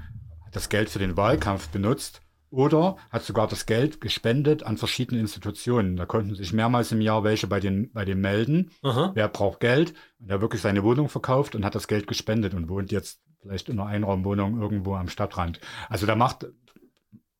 hat 0.45 0.55
das 0.55 0.69
Geld 0.69 0.91
für 0.91 0.99
den 0.99 1.17
Wahlkampf 1.17 1.69
benutzt 1.69 2.21
oder 2.51 2.99
hat 3.11 3.25
sogar 3.25 3.49
das 3.49 3.65
Geld 3.65 4.03
gespendet 4.03 4.63
an 4.63 4.77
verschiedene 4.77 5.19
Institutionen. 5.19 5.97
Da 5.97 6.05
konnten 6.05 6.35
sich 6.35 6.53
mehrmals 6.53 6.93
im 6.93 7.01
Jahr 7.01 7.25
welche 7.25 7.47
bei 7.47 7.61
den, 7.61 7.91
bei 7.93 8.05
dem 8.05 8.21
melden. 8.21 8.73
Aha. 8.83 9.13
Wer 9.15 9.29
braucht 9.29 9.61
Geld? 9.61 9.95
Und 10.21 10.29
er 10.29 10.35
hat 10.35 10.43
wirklich 10.43 10.61
seine 10.61 10.85
Wohnung 10.85 11.09
verkauft 11.09 11.55
und 11.55 11.65
hat 11.65 11.75
das 11.75 11.89
Geld 11.89 12.07
gespendet 12.07 12.53
und 12.53 12.69
wohnt 12.69 12.93
jetzt 12.93 13.21
vielleicht 13.41 13.71
in 13.71 13.81
einer 13.81 13.89
Einraumwohnung 13.89 14.61
irgendwo 14.61 14.95
am 14.95 15.09
Stadtrand. 15.09 15.61
Also 15.89 16.05
der 16.05 16.17
macht, 16.17 16.47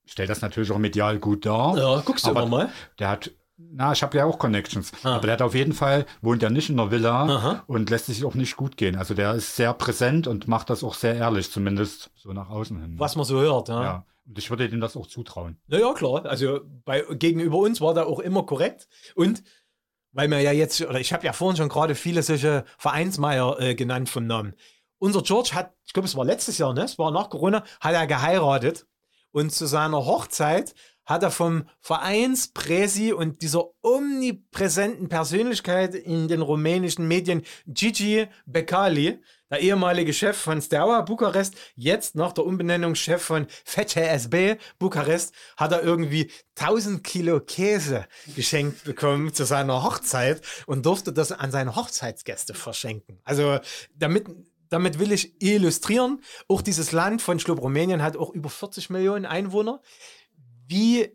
stellt 0.07 0.31
das 0.31 0.41
natürlich 0.41 0.71
auch 0.71 0.79
medial 0.79 1.19
gut 1.19 1.45
dar. 1.45 1.77
Ja, 1.77 2.01
guckst 2.01 2.25
du 2.25 2.31
aber 2.31 2.47
mal. 2.47 2.71
Der 2.99 3.11
hat 3.11 3.33
na, 3.59 3.93
ich 3.93 4.03
habe 4.03 4.17
ja 4.17 4.25
auch 4.25 4.39
Connections. 4.39 4.93
Ah. 5.03 5.17
Aber 5.17 5.27
der 5.27 5.33
hat 5.33 5.43
auf 5.43 5.55
jeden 5.55 5.73
Fall, 5.73 6.07
wohnt 6.23 6.43
ja 6.43 6.51
nicht 6.51 6.71
in 6.71 6.77
der 6.77 6.93
Villa 6.93 7.25
Aha. 7.25 7.65
und 7.67 7.91
lässt 7.91 8.07
sich 8.07 8.25
auch 8.25 8.35
nicht 8.35 8.57
gut 8.57 8.77
gehen. 8.77 8.95
Also 8.95 9.15
der 9.15 9.35
ist 9.35 9.57
sehr 9.57 9.75
präsent 9.75 10.29
und 10.29 10.47
macht 10.47 10.71
das 10.71 10.85
auch 10.85 10.95
sehr 10.95 11.17
ehrlich, 11.17 11.51
zumindest 11.51 12.11
so 12.15 12.33
nach 12.33 12.51
außen 12.51 12.81
hin. 12.81 12.95
Was 12.99 13.17
man 13.17 13.25
so 13.25 13.41
hört. 13.41 13.69
Ja. 13.69 13.83
Ja. 13.83 14.07
Und 14.27 14.39
ich 14.39 14.51
würde 14.51 14.67
ihm 14.67 14.81
das 14.81 14.97
auch 14.97 15.07
zutrauen. 15.07 15.57
Ja, 15.67 15.79
ja, 15.81 15.93
klar. 15.93 16.25
Also 16.27 16.61
bei, 16.85 17.05
gegenüber 17.11 17.59
uns 17.59 17.81
war 17.81 17.95
der 17.95 18.07
auch 18.07 18.21
immer 18.21 18.45
korrekt. 18.45 18.87
Und 19.17 19.43
weil 20.13 20.29
wir 20.29 20.41
ja 20.41 20.53
jetzt, 20.53 20.81
oder 20.81 21.01
ich 21.01 21.13
habe 21.13 21.27
ja 21.27 21.33
vorhin 21.33 21.57
schon 21.57 21.69
gerade 21.69 21.95
viele 21.95 22.23
solche 22.23 22.65
Vereinsmeier 22.79 23.59
äh, 23.59 23.75
genannt 23.75 24.09
vom 24.09 24.27
Namen. 24.27 24.55
Unser 24.99 25.23
George 25.23 25.51
hat, 25.55 25.75
ich 25.85 25.93
glaube, 25.93 26.07
es 26.07 26.17
war 26.17 26.25
letztes 26.25 26.59
Jahr, 26.59 26.75
ne? 26.75 26.83
Es 26.83 26.99
war 26.99 27.11
nach 27.11 27.29
Corona, 27.29 27.65
hat 27.81 27.95
er 27.95 28.07
geheiratet. 28.07 28.87
Und 29.31 29.53
zu 29.53 29.67
seiner 29.67 30.07
Hochzeit 30.07 30.75
hat 31.09 31.23
er 31.23 31.31
vom 31.31 31.65
Vereinspräsi 31.81 33.13
und 33.15 33.41
dieser 33.41 33.65
omnipräsenten 33.83 35.09
Persönlichkeit 35.09 35.95
in 35.95 36.29
den 36.29 36.43
rumänischen 36.43 37.09
Medien 37.09 37.43
Gigi 37.67 38.27
Becali, 38.45 39.19
der 39.51 39.61
ehemalige 39.61 40.13
Chef 40.13 40.37
von 40.37 40.61
Steaua 40.61 41.01
Bukarest, 41.01 41.55
jetzt 41.75 42.15
nach 42.15 42.33
der 42.33 42.45
Umbenennung 42.45 42.95
Chef 42.95 43.23
von 43.23 43.47
FCSB 43.65 44.61
Bukarest, 44.79 45.33
hat 45.57 45.73
er 45.73 45.83
irgendwie 45.83 46.31
1000 46.57 47.03
Kilo 47.03 47.41
Käse 47.41 48.05
geschenkt 48.37 48.85
bekommen 48.85 49.33
zu 49.33 49.45
seiner 49.45 49.83
Hochzeit 49.83 50.43
und 50.67 50.85
durfte 50.85 51.15
das 51.15 51.33
an 51.33 51.51
seine 51.51 51.75
Hochzeitsgäste 51.75 52.53
verschenken. 52.53 53.19
Also 53.25 53.59
damit 53.97 54.27
damit 54.71 54.99
will 54.99 55.13
ich 55.13 55.41
illustrieren, 55.43 56.23
auch 56.47 56.61
dieses 56.61 56.93
Land 56.93 57.23
von 57.23 57.39
Schlup 57.39 57.63
Rumänien 57.63 58.03
hat 58.03 58.19
auch 58.19 58.35
über 58.35 58.51
40 58.51 58.91
Millionen 58.91 59.25
Einwohner 59.25 59.81
wie, 60.69 61.09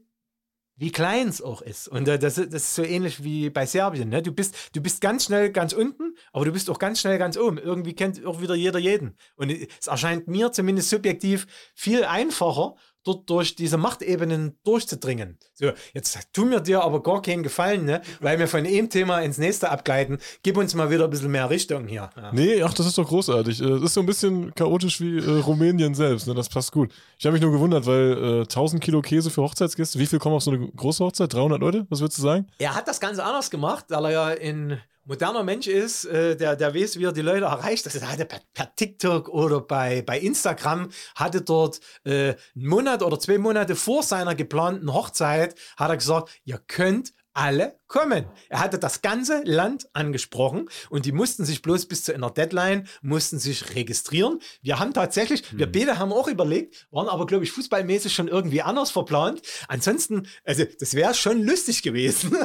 wie 0.75 0.91
klein 0.91 1.27
es 1.27 1.41
auch 1.41 1.61
ist. 1.61 1.87
Und 1.87 2.07
äh, 2.07 2.19
das, 2.19 2.35
das 2.35 2.47
ist 2.47 2.75
so 2.75 2.83
ähnlich 2.83 3.23
wie 3.23 3.49
bei 3.49 3.65
Serbien. 3.65 4.09
Ne? 4.09 4.21
Du, 4.21 4.31
bist, 4.31 4.75
du 4.75 4.81
bist 4.81 5.01
ganz 5.01 5.25
schnell 5.25 5.51
ganz 5.51 5.73
unten, 5.73 6.15
aber 6.31 6.45
du 6.45 6.51
bist 6.51 6.69
auch 6.69 6.79
ganz 6.79 6.99
schnell 6.99 7.17
ganz 7.17 7.37
oben. 7.37 7.57
Irgendwie 7.57 7.93
kennt 7.93 8.25
auch 8.25 8.41
wieder 8.41 8.55
jeder 8.55 8.79
jeden. 8.79 9.15
Und 9.35 9.51
es 9.51 9.87
erscheint 9.87 10.27
mir 10.27 10.51
zumindest 10.51 10.89
subjektiv 10.89 11.47
viel 11.75 12.03
einfacher, 12.03 12.75
dort 13.03 13.29
durch 13.29 13.55
diese 13.55 13.77
Machtebenen 13.77 14.57
durchzudringen. 14.63 15.37
So, 15.53 15.71
jetzt 15.93 16.17
tun 16.33 16.51
wir 16.51 16.59
dir 16.59 16.83
aber 16.83 17.01
gar 17.03 17.21
keinen 17.21 17.43
Gefallen, 17.43 17.85
ne? 17.85 18.01
weil 18.19 18.39
wir 18.39 18.47
von 18.47 18.65
einem 18.65 18.89
Thema 18.89 19.19
ins 19.19 19.37
nächste 19.37 19.69
abgleiten. 19.69 20.17
Gib 20.41 20.57
uns 20.57 20.73
mal 20.75 20.89
wieder 20.89 21.05
ein 21.05 21.09
bisschen 21.09 21.31
mehr 21.31 21.49
Richtung 21.49 21.87
hier. 21.87 22.09
Ja. 22.15 22.31
Nee, 22.33 22.63
ach, 22.63 22.73
das 22.73 22.85
ist 22.87 22.97
doch 22.97 23.07
großartig. 23.07 23.61
Äh, 23.61 23.69
Das 23.69 23.81
ist 23.83 23.93
so 23.93 23.99
ein 23.99 24.05
bisschen 24.05 24.53
chaotisch 24.55 24.99
wie 25.01 25.17
äh, 25.17 25.39
Rumänien 25.41 25.93
selbst. 25.93 26.27
Ne? 26.27 26.33
Das 26.33 26.49
passt 26.49 26.71
gut. 26.71 26.91
Ich 27.17 27.25
habe 27.25 27.33
mich 27.33 27.41
nur 27.41 27.51
gewundert, 27.51 27.85
weil 27.85 28.41
äh, 28.41 28.41
1000 28.41 28.83
Kilo 28.83 29.01
Käse 29.01 29.29
für 29.29 29.41
Hochzeitsgäste, 29.43 29.99
wie 29.99 30.05
viel 30.05 30.19
kommen 30.19 30.35
auf 30.35 30.43
so 30.43 30.51
eine 30.51 30.67
große 30.67 31.03
Hochzeit? 31.03 31.33
300 31.33 31.59
Leute? 31.59 31.85
Was 31.89 31.99
würdest 32.01 32.17
du 32.17 32.23
sagen? 32.23 32.47
Er 32.57 32.75
hat 32.75 32.87
das 32.87 32.99
ganz 32.99 33.19
anders 33.19 33.49
gemacht, 33.51 33.85
weil 33.89 34.05
er 34.05 34.11
ja 34.11 34.25
ein 34.41 34.79
moderner 35.05 35.43
Mensch 35.43 35.67
ist, 35.67 36.05
äh, 36.05 36.35
der, 36.35 36.55
der 36.55 36.73
weiß, 36.73 36.97
wie 36.97 37.05
er 37.05 37.11
die 37.11 37.21
Leute 37.21 37.45
erreicht. 37.45 37.85
Das 37.85 38.01
hat 38.01 38.19
er 38.19 38.25
per, 38.25 38.41
per 38.53 38.73
TikTok 38.75 39.29
oder 39.29 39.61
bei, 39.61 40.01
bei 40.01 40.19
Instagram, 40.19 40.89
hatte 41.15 41.41
dort 41.41 41.79
äh, 42.03 42.35
einen 42.55 42.67
Monat 42.67 43.03
oder 43.03 43.19
zwei 43.19 43.37
Monate 43.37 43.75
vor 43.75 44.03
seiner 44.03 44.35
geplanten 44.35 44.93
Hochzeit, 44.93 45.55
hat 45.77 45.89
er 45.89 45.97
gesagt, 45.97 46.29
ihr 46.45 46.59
könnt 46.67 47.13
alle 47.33 47.77
kommen. 47.87 48.25
Er 48.49 48.59
hatte 48.59 48.79
das 48.79 49.01
ganze 49.01 49.41
Land 49.43 49.87
angesprochen 49.93 50.69
und 50.89 51.05
die 51.05 51.11
mussten 51.11 51.45
sich 51.45 51.61
bloß 51.61 51.87
bis 51.87 52.03
zu 52.03 52.13
einer 52.13 52.29
Deadline, 52.29 52.87
mussten 53.01 53.39
sich 53.39 53.75
registrieren. 53.75 54.39
Wir 54.61 54.79
haben 54.79 54.93
tatsächlich, 54.93 55.43
wir 55.57 55.71
beide 55.71 55.99
haben 55.99 56.13
auch 56.13 56.27
überlegt, 56.27 56.87
waren 56.91 57.07
aber, 57.07 57.25
glaube 57.25 57.43
ich, 57.43 57.51
fußballmäßig 57.51 58.13
schon 58.13 58.27
irgendwie 58.27 58.61
anders 58.61 58.91
verplant. 58.91 59.41
Ansonsten, 59.67 60.27
also 60.43 60.63
das 60.79 60.93
wäre 60.93 61.13
schon 61.13 61.43
lustig 61.43 61.81
gewesen, 61.81 62.35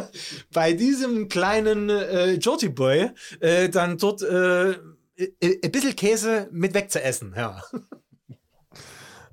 bei 0.52 0.72
diesem 0.72 1.28
kleinen 1.28 1.90
äh, 1.90 2.38
Georgie 2.38 2.68
Boy 2.68 3.10
äh, 3.40 3.68
dann 3.68 3.98
dort 3.98 4.22
äh, 4.22 4.70
äh, 4.70 4.76
ein 5.40 5.72
bisschen 5.72 5.96
Käse 5.96 6.48
mit 6.52 6.74
wegzuessen. 6.74 7.34
Ja. 7.36 7.62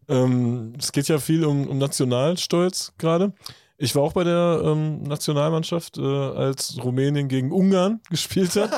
Ähm, 0.07 0.73
es 0.77 0.91
geht 0.91 1.07
ja 1.07 1.19
viel 1.19 1.45
um, 1.45 1.67
um 1.67 1.77
Nationalstolz 1.77 2.93
gerade. 2.97 3.33
Ich 3.77 3.93
war 3.95 4.03
auch 4.03 4.13
bei 4.13 4.23
der 4.23 4.61
ähm, 4.63 5.03
Nationalmannschaft, 5.03 5.97
äh, 5.97 6.01
als 6.01 6.81
Rumänien 6.81 7.27
gegen 7.27 7.51
Ungarn 7.51 8.01
gespielt 8.09 8.55
hat. 8.55 8.71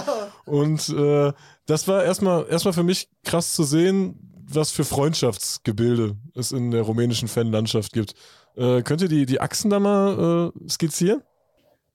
Und 0.46 0.90
äh, 0.90 1.34
das 1.68 1.88
war 1.88 2.04
erstmal 2.04 2.48
erstmal 2.48 2.74
für 2.74 2.84
mich 2.84 3.08
krass 3.24 3.54
zu 3.54 3.64
sehen, 3.64 4.18
was 4.50 4.72
für 4.72 4.86
Freundschaftsgebilde 4.86 6.16
es 6.34 6.52
in 6.52 6.72
der 6.72 6.82
rumänischen 6.84 7.28
Fanlandschaft 7.28 7.94
gibt. 7.94 8.16
Äh, 8.56 8.82
könnt 8.82 9.02
ihr 9.02 9.08
die, 9.10 9.26
die 9.28 9.40
Achsen 9.42 9.70
da 9.70 9.80
mal 9.80 10.52
äh, 10.56 10.70
skizzieren? 10.70 11.22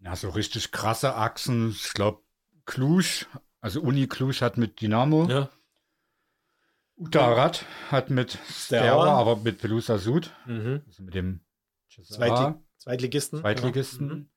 Ja, 0.01 0.15
so 0.15 0.29
richtig 0.31 0.71
krasse 0.71 1.17
Achsen. 1.17 1.71
Ich 1.71 1.93
glaube, 1.95 2.21
Cluj, 2.67 3.25
also 3.61 3.81
Uni 3.81 4.07
Cluj 4.07 4.35
hat 4.35 4.59
mit 4.59 4.81
Dynamo. 4.81 5.27
Ja. 5.29 5.49
Utarat 6.97 7.65
hat 7.91 8.11
mit 8.11 8.39
Steaua, 8.49 9.09
aber 9.19 9.37
mit 9.37 9.59
Pelusa 9.59 9.99
Sud, 9.99 10.31
Mhm. 10.47 10.83
also 10.87 11.03
mit 11.03 11.15
dem 11.15 11.41
Zweitli 11.89 12.55
Zweitligisten. 12.83 13.41
Zweitligisten. 13.41 14.09
Ja. 14.09 14.15
Mhm. 14.15 14.29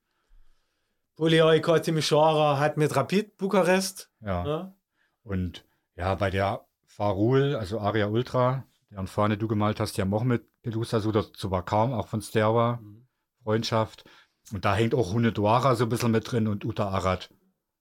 Polioiko 1.16 1.74
Timișoara 1.78 2.58
hat 2.58 2.76
mit 2.76 2.94
Rapid 2.94 3.36
Bukarest. 3.38 4.10
Ja. 4.20 4.46
Ja. 4.46 4.74
Und 5.22 5.64
ja, 5.96 6.14
bei 6.14 6.30
der 6.30 6.60
Farul, 6.86 7.56
also 7.56 7.80
Aria 7.80 8.06
Ultra, 8.06 8.64
deren 8.90 9.06
Fahne 9.06 9.36
du 9.38 9.48
gemalt 9.48 9.80
hast, 9.80 9.98
auch 10.00 10.24
mit 10.24 10.44
Pelusa 10.62 11.00
Sud, 11.00 11.14
dazu 11.14 11.50
war 11.50 11.64
kaum, 11.64 11.92
auch 11.92 12.08
von 12.08 12.20
Steaua, 12.20 12.76
Mhm. 12.82 13.06
Freundschaft. 13.42 14.04
Und 14.52 14.64
da 14.64 14.74
hängt 14.76 14.94
auch 14.94 15.12
Hunedoara 15.12 15.74
so 15.74 15.84
ein 15.84 15.88
bisschen 15.88 16.10
mit 16.12 16.30
drin 16.30 16.46
und 16.48 16.64
Uta 16.64 16.88
Arad. 16.88 17.30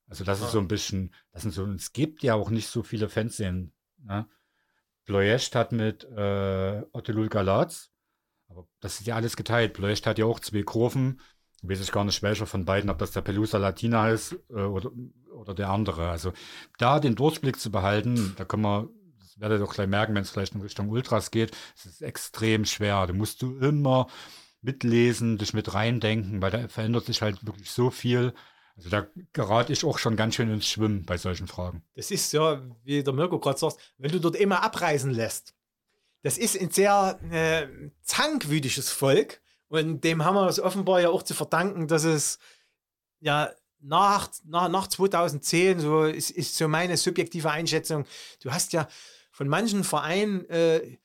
Also 0.08 0.24
das 0.24 0.42
Ah. 0.42 0.46
ist 0.46 0.52
so 0.52 0.60
ein 0.60 0.68
bisschen, 0.68 1.14
das 1.32 1.42
sind 1.44 1.52
so, 1.52 1.66
es 1.74 1.92
gibt 1.94 2.24
ja 2.24 2.36
auch 2.36 2.50
nicht 2.50 2.68
so 2.68 2.84
viele 2.84 3.10
Fanszenen. 3.10 3.74
Ne? 4.04 4.28
Ploiești 5.06 5.56
hat 5.58 5.72
mit 5.72 6.04
äh, 6.06 6.82
Otelul 6.94 7.28
Galatz, 7.30 7.92
aber 8.48 8.68
das 8.80 9.00
ist 9.00 9.08
ja 9.08 9.16
alles 9.16 9.36
geteilt. 9.36 9.74
Ploiești 9.74 10.10
hat 10.10 10.18
ja 10.18 10.26
auch 10.26 10.40
zwei 10.40 10.64
Kurven. 10.64 11.20
Weiß 11.62 11.82
ich 11.82 11.92
gar 11.92 12.04
nicht 12.04 12.22
welcher 12.22 12.46
von 12.46 12.66
beiden, 12.66 12.90
ob 12.90 13.00
das 13.00 13.12
der 13.12 13.22
Pelusa 13.22 13.58
Latina 13.58 14.10
ist 14.10 14.36
äh, 14.50 14.62
oder, 14.62 14.92
oder 15.34 15.54
der 15.54 15.70
andere. 15.70 16.10
Also 16.10 16.34
da 16.78 17.00
den 17.00 17.16
Durchblick 17.16 17.60
zu 17.60 17.72
behalten, 17.72 18.34
da 18.38 18.46
können 18.46 18.64
wir, 18.64 18.90
das 19.20 19.40
werdet 19.40 19.62
ihr 19.62 19.66
auch 19.66 19.74
gleich 19.74 19.88
merken, 19.88 20.14
wenn 20.14 20.22
es 20.22 20.30
vielleicht 20.30 20.54
in 20.54 20.62
Richtung 20.62 20.90
Ultras 20.90 21.32
geht, 21.32 21.56
es 21.76 21.86
ist 21.86 22.02
extrem 22.02 22.66
schwer. 22.66 23.08
Da 23.08 23.14
musst 23.14 23.42
du 23.42 23.58
immer 23.58 24.08
mitlesen, 24.62 25.38
dich 25.38 25.54
mit 25.54 25.74
reindenken, 25.74 26.42
weil 26.42 26.52
da 26.52 26.68
verändert 26.68 27.06
sich 27.06 27.22
halt 27.22 27.46
wirklich 27.46 27.72
so 27.72 27.90
viel. 27.90 28.34
Also 28.76 28.90
da 28.90 29.08
gerate 29.32 29.72
ich 29.72 29.86
auch 29.86 29.98
schon 29.98 30.18
ganz 30.18 30.36
schön 30.36 30.52
ins 30.52 30.68
Schwimmen 30.68 31.06
bei 31.06 31.18
solchen 31.18 31.48
Fragen. 31.48 31.84
Das 31.96 32.12
ist 32.12 32.34
ja, 32.34 32.62
wie 32.84 33.04
der 33.04 33.14
Mirko 33.14 33.40
gerade 33.40 33.58
sagt, 33.58 33.78
wenn 33.98 34.12
du 34.12 34.20
dort 34.20 34.36
immer 34.36 34.64
abreisen 34.64 35.12
lässt. 35.12 35.54
Das 36.26 36.39
ist 36.39 36.60
ein 36.60 36.72
sehr 36.72 37.19
äh, 37.30 37.68
zankwütiges 38.02 38.89
Volk 38.89 39.43
und 39.68 40.03
dem 40.03 40.26
haben 40.26 40.34
wir 40.34 40.47
es 40.47 40.60
offenbar 40.60 40.99
ja 40.99 41.10
auch 41.10 41.22
zu 41.22 41.35
verdanken, 41.35 41.88
dass 41.88 42.03
es 42.03 42.39
ja 43.19 43.52
nach, 43.80 44.31
nach, 44.43 44.68
nach 44.68 44.88
2010, 44.88 45.81
so 45.81 46.06
ist, 46.06 46.31
ist 46.31 46.57
so 46.57 46.68
meine 46.68 46.97
subjektive 46.97 47.52
Einschätzung, 47.52 48.07
du 48.41 48.49
hast 48.49 48.73
ja 48.73 48.88
von 49.30 49.47
manchen 49.47 49.84
Vereinen 49.84 50.49
äh, 50.49 50.97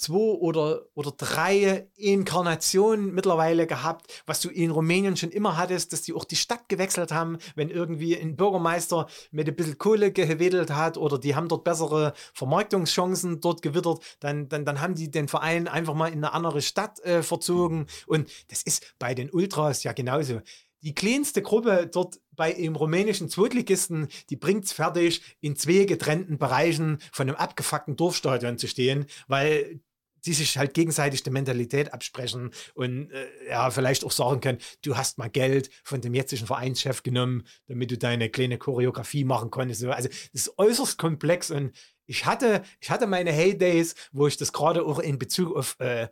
zwei 0.00 0.14
oder, 0.14 0.86
oder 0.94 1.12
drei 1.16 1.88
Inkarnationen 1.96 3.14
mittlerweile 3.14 3.66
gehabt, 3.66 4.22
was 4.26 4.40
du 4.40 4.48
in 4.48 4.70
Rumänien 4.70 5.16
schon 5.16 5.30
immer 5.30 5.56
hattest, 5.56 5.92
dass 5.92 6.02
die 6.02 6.14
auch 6.14 6.24
die 6.24 6.36
Stadt 6.36 6.68
gewechselt 6.68 7.12
haben, 7.12 7.38
wenn 7.54 7.68
irgendwie 7.68 8.16
ein 8.16 8.34
Bürgermeister 8.34 9.06
mit 9.30 9.46
ein 9.46 9.54
bisschen 9.54 9.78
Kohle 9.78 10.10
gewedelt 10.10 10.70
hat 10.70 10.96
oder 10.96 11.18
die 11.18 11.34
haben 11.34 11.48
dort 11.48 11.64
bessere 11.64 12.14
Vermarktungschancen 12.32 13.40
dort 13.40 13.60
gewittert, 13.60 14.00
dann, 14.20 14.48
dann, 14.48 14.64
dann 14.64 14.80
haben 14.80 14.94
die 14.94 15.10
den 15.10 15.28
Verein 15.28 15.68
einfach 15.68 15.94
mal 15.94 16.08
in 16.08 16.24
eine 16.24 16.32
andere 16.32 16.62
Stadt 16.62 17.00
äh, 17.00 17.22
verzogen. 17.22 17.86
Und 18.06 18.30
das 18.48 18.62
ist 18.62 18.94
bei 18.98 19.14
den 19.14 19.30
Ultras 19.30 19.82
ja 19.84 19.92
genauso. 19.92 20.40
Die 20.82 20.94
kleinste 20.94 21.42
Gruppe 21.42 21.90
dort 21.92 22.20
bei 22.36 22.50
im 22.52 22.74
rumänischen 22.74 23.28
Zweitligisten, 23.28 24.08
die 24.30 24.36
bringt 24.36 24.64
es 24.64 24.72
fertig, 24.72 25.20
in 25.40 25.56
zwei 25.56 25.84
getrennten 25.84 26.38
Bereichen 26.38 26.98
von 27.12 27.28
einem 27.28 27.36
abgefuckten 27.36 27.96
Dorfstadion 27.96 28.56
zu 28.56 28.66
stehen, 28.66 29.04
weil 29.28 29.80
die 30.24 30.32
sich 30.32 30.58
halt 30.58 30.74
gegenseitig 30.74 31.22
die 31.22 31.30
Mentalität 31.30 31.92
absprechen 31.92 32.50
und 32.74 33.10
äh, 33.10 33.26
ja, 33.48 33.70
vielleicht 33.70 34.04
auch 34.04 34.12
sagen 34.12 34.40
können, 34.40 34.58
du 34.82 34.96
hast 34.96 35.18
mal 35.18 35.30
Geld 35.30 35.70
von 35.84 36.00
dem 36.00 36.14
jetzigen 36.14 36.46
Vereinschef 36.46 37.02
genommen, 37.02 37.44
damit 37.66 37.90
du 37.90 37.98
deine 37.98 38.30
kleine 38.30 38.58
Choreografie 38.58 39.24
machen 39.24 39.50
konntest. 39.50 39.80
So, 39.80 39.90
Also 39.90 40.08
das 40.08 40.46
ist 40.46 40.58
äußerst 40.58 40.98
komplex 40.98 41.50
und 41.50 41.72
ich 42.06 42.26
hatte, 42.26 42.62
ich 42.80 42.90
hatte 42.90 43.06
meine 43.06 43.32
Heydays, 43.32 43.94
wo 44.12 44.26
ich 44.26 44.36
das 44.36 44.52
gerade 44.52 44.84
auch 44.84 44.98
in 44.98 45.18
Bezug 45.18 45.56
auf 45.56 45.76
äh, 45.78 46.08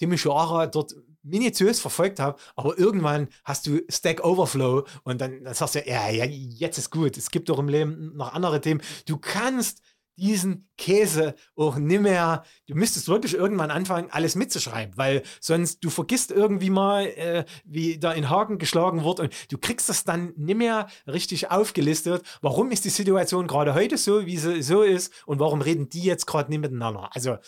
Timișoara 0.00 0.66
dort 0.66 0.94
minutiös 1.22 1.80
verfolgt 1.80 2.18
habe, 2.18 2.38
aber 2.56 2.78
irgendwann 2.78 3.28
hast 3.44 3.66
du 3.66 3.80
Stack 3.88 4.24
Overflow 4.24 4.86
und 5.02 5.20
dann, 5.20 5.44
dann 5.44 5.54
sagst 5.54 5.74
du, 5.74 5.80
ja, 5.86 6.08
ja, 6.08 6.24
jetzt 6.24 6.78
ist 6.78 6.90
gut. 6.90 7.16
Es 7.16 7.30
gibt 7.30 7.48
doch 7.48 7.58
im 7.58 7.68
Leben 7.68 8.16
noch 8.16 8.32
andere 8.32 8.60
Themen. 8.60 8.80
Du 9.06 9.18
kannst 9.18 9.82
diesen 10.20 10.68
Käse 10.76 11.34
auch 11.56 11.76
nicht 11.76 12.02
mehr, 12.02 12.44
du 12.66 12.74
müsstest 12.74 13.08
wirklich 13.08 13.34
irgendwann 13.34 13.70
anfangen, 13.70 14.08
alles 14.10 14.36
mitzuschreiben, 14.36 14.96
weil 14.96 15.22
sonst 15.40 15.82
du 15.82 15.90
vergisst 15.90 16.30
irgendwie 16.30 16.70
mal, 16.70 17.06
äh, 17.06 17.44
wie 17.64 17.98
da 17.98 18.12
in 18.12 18.28
Haken 18.28 18.58
geschlagen 18.58 19.04
wird 19.04 19.20
und 19.20 19.52
du 19.52 19.58
kriegst 19.58 19.88
das 19.88 20.04
dann 20.04 20.32
nicht 20.36 20.56
mehr 20.56 20.88
richtig 21.06 21.50
aufgelistet. 21.50 22.22
Warum 22.42 22.70
ist 22.70 22.84
die 22.84 22.90
Situation 22.90 23.46
gerade 23.46 23.74
heute 23.74 23.96
so, 23.96 24.26
wie 24.26 24.36
sie 24.36 24.62
so 24.62 24.82
ist 24.82 25.12
und 25.26 25.40
warum 25.40 25.62
reden 25.62 25.88
die 25.88 26.02
jetzt 26.02 26.26
gerade 26.26 26.50
nicht 26.50 26.60
miteinander? 26.60 27.08
Also 27.12 27.38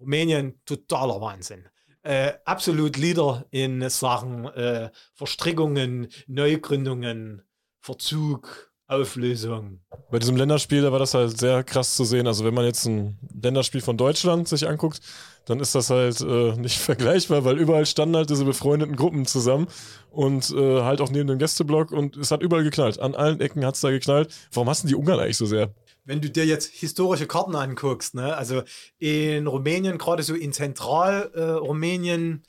Rumänien, 0.00 0.60
totaler 0.64 1.20
Wahnsinn. 1.20 1.68
Äh, 2.02 2.32
absolut 2.44 2.96
Leader 2.96 3.46
in 3.50 3.88
Sachen 3.88 4.46
äh, 4.46 4.90
Verstrickungen, 5.14 6.08
Neugründungen, 6.26 7.42
Verzug, 7.80 8.71
Auflösung. 8.86 9.80
Bei 10.10 10.18
diesem 10.18 10.36
Länderspiel, 10.36 10.82
da 10.82 10.92
war 10.92 10.98
das 10.98 11.14
halt 11.14 11.38
sehr 11.38 11.64
krass 11.64 11.96
zu 11.96 12.04
sehen. 12.04 12.26
Also 12.26 12.44
wenn 12.44 12.54
man 12.54 12.64
jetzt 12.64 12.84
ein 12.84 13.18
Länderspiel 13.40 13.80
von 13.80 13.96
Deutschland 13.96 14.48
sich 14.48 14.68
anguckt, 14.68 15.00
dann 15.46 15.60
ist 15.60 15.74
das 15.74 15.90
halt 15.90 16.20
äh, 16.20 16.56
nicht 16.56 16.78
vergleichbar, 16.78 17.44
weil 17.44 17.58
überall 17.58 17.86
standen 17.86 18.16
halt 18.16 18.30
diese 18.30 18.44
befreundeten 18.44 18.96
Gruppen 18.96 19.26
zusammen 19.26 19.66
und 20.10 20.50
äh, 20.50 20.82
halt 20.82 21.00
auch 21.00 21.10
neben 21.10 21.28
dem 21.28 21.38
Gästeblock 21.38 21.90
und 21.92 22.16
es 22.16 22.30
hat 22.30 22.42
überall 22.42 22.64
geknallt. 22.64 23.00
An 23.00 23.14
allen 23.14 23.40
Ecken 23.40 23.64
hat 23.64 23.76
es 23.76 23.80
da 23.80 23.90
geknallt. 23.90 24.34
Warum 24.52 24.68
hassen 24.68 24.88
die 24.88 24.94
Ungarn 24.94 25.20
eigentlich 25.20 25.38
so 25.38 25.46
sehr? 25.46 25.74
Wenn 26.04 26.20
du 26.20 26.28
dir 26.28 26.44
jetzt 26.44 26.72
historische 26.72 27.26
Karten 27.26 27.54
anguckst, 27.54 28.14
ne, 28.14 28.36
also 28.36 28.62
in 28.98 29.46
Rumänien, 29.46 29.98
gerade 29.98 30.22
so 30.22 30.34
in 30.34 30.52
Zentralrumänien, 30.52 32.42
äh, 32.44 32.48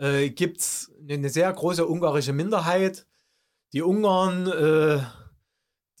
äh, 0.00 0.30
gibt 0.30 0.60
es 0.60 0.92
eine 1.08 1.28
sehr 1.28 1.52
große 1.52 1.86
ungarische 1.86 2.32
Minderheit. 2.32 3.06
Die 3.72 3.82
Ungarn, 3.82 4.46
äh, 4.46 5.00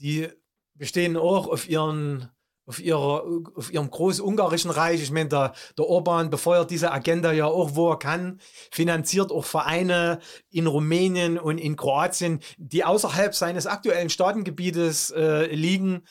die 0.00 0.28
bestehen 0.74 1.16
auch 1.16 1.46
auf 1.46 1.68
ihren 1.68 2.30
auf, 2.70 2.78
ihrer, 2.78 3.24
auf 3.56 3.72
ihrem 3.72 3.90
großungarischen 3.90 4.70
Reich. 4.70 5.02
Ich 5.02 5.10
meine, 5.10 5.28
der, 5.28 5.54
der 5.76 5.86
Orban 5.86 6.30
befeuert 6.30 6.70
diese 6.70 6.92
Agenda 6.92 7.32
ja 7.32 7.46
auch, 7.46 7.74
wo 7.74 7.90
er 7.90 7.98
kann, 7.98 8.40
finanziert 8.70 9.32
auch 9.32 9.44
Vereine 9.44 10.20
in 10.50 10.68
Rumänien 10.68 11.36
und 11.36 11.58
in 11.58 11.74
Kroatien, 11.74 12.38
die 12.58 12.84
außerhalb 12.84 13.34
seines 13.34 13.66
aktuellen 13.66 14.08
Staatengebietes 14.08 15.10
äh, 15.10 15.52
liegen. 15.52 16.02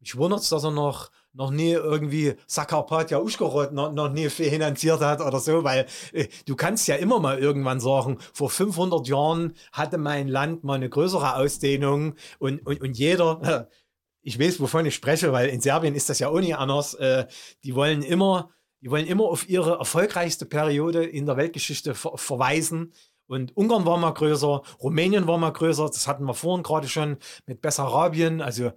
Mich 0.00 0.16
wundert 0.16 0.40
es, 0.40 0.48
dass 0.48 0.64
er 0.64 0.70
noch, 0.70 1.10
noch 1.36 1.50
nie 1.50 1.72
irgendwie 1.72 2.34
Sakarpatja 2.46 3.20
Uschgorod 3.20 3.72
noch, 3.72 3.92
noch 3.92 4.10
nie 4.10 4.28
finanziert 4.30 5.00
hat 5.00 5.20
oder 5.20 5.38
so, 5.38 5.64
weil 5.64 5.86
äh, 6.12 6.26
du 6.46 6.56
kannst 6.56 6.88
ja 6.88 6.96
immer 6.96 7.20
mal 7.20 7.38
irgendwann 7.38 7.78
sagen, 7.78 8.18
vor 8.32 8.50
500 8.50 9.06
Jahren 9.06 9.52
hatte 9.72 9.98
mein 9.98 10.28
Land 10.28 10.64
mal 10.64 10.74
eine 10.74 10.88
größere 10.88 11.36
Ausdehnung 11.36 12.14
und, 12.38 12.66
und, 12.66 12.80
und 12.80 12.98
jeder, 12.98 13.68
ich 14.22 14.40
weiß, 14.40 14.60
wovon 14.60 14.86
ich 14.86 14.94
spreche, 14.94 15.32
weil 15.32 15.48
in 15.50 15.60
Serbien 15.60 15.94
ist 15.94 16.08
das 16.08 16.18
ja 16.18 16.28
auch 16.28 16.40
nicht 16.40 16.56
anders, 16.56 16.94
äh, 16.94 17.26
die 17.64 17.74
wollen 17.74 18.02
immer, 18.02 18.50
die 18.80 18.90
wollen 18.90 19.06
immer 19.06 19.24
auf 19.24 19.48
ihre 19.48 19.78
erfolgreichste 19.78 20.46
Periode 20.46 21.04
in 21.04 21.26
der 21.26 21.36
Weltgeschichte 21.36 21.94
ver 21.94 22.16
verweisen. 22.16 22.92
Und 23.28 23.56
Ungarn 23.56 23.84
war 23.84 23.98
mal 23.98 24.12
größer, 24.12 24.62
Rumänien 24.80 25.26
war 25.26 25.36
mal 25.36 25.50
größer, 25.50 25.86
das 25.86 26.06
hatten 26.06 26.24
wir 26.24 26.34
vorhin 26.34 26.62
gerade 26.62 26.88
schon 26.88 27.16
mit 27.44 27.60
Bessarabien, 27.60 28.40
also 28.40 28.70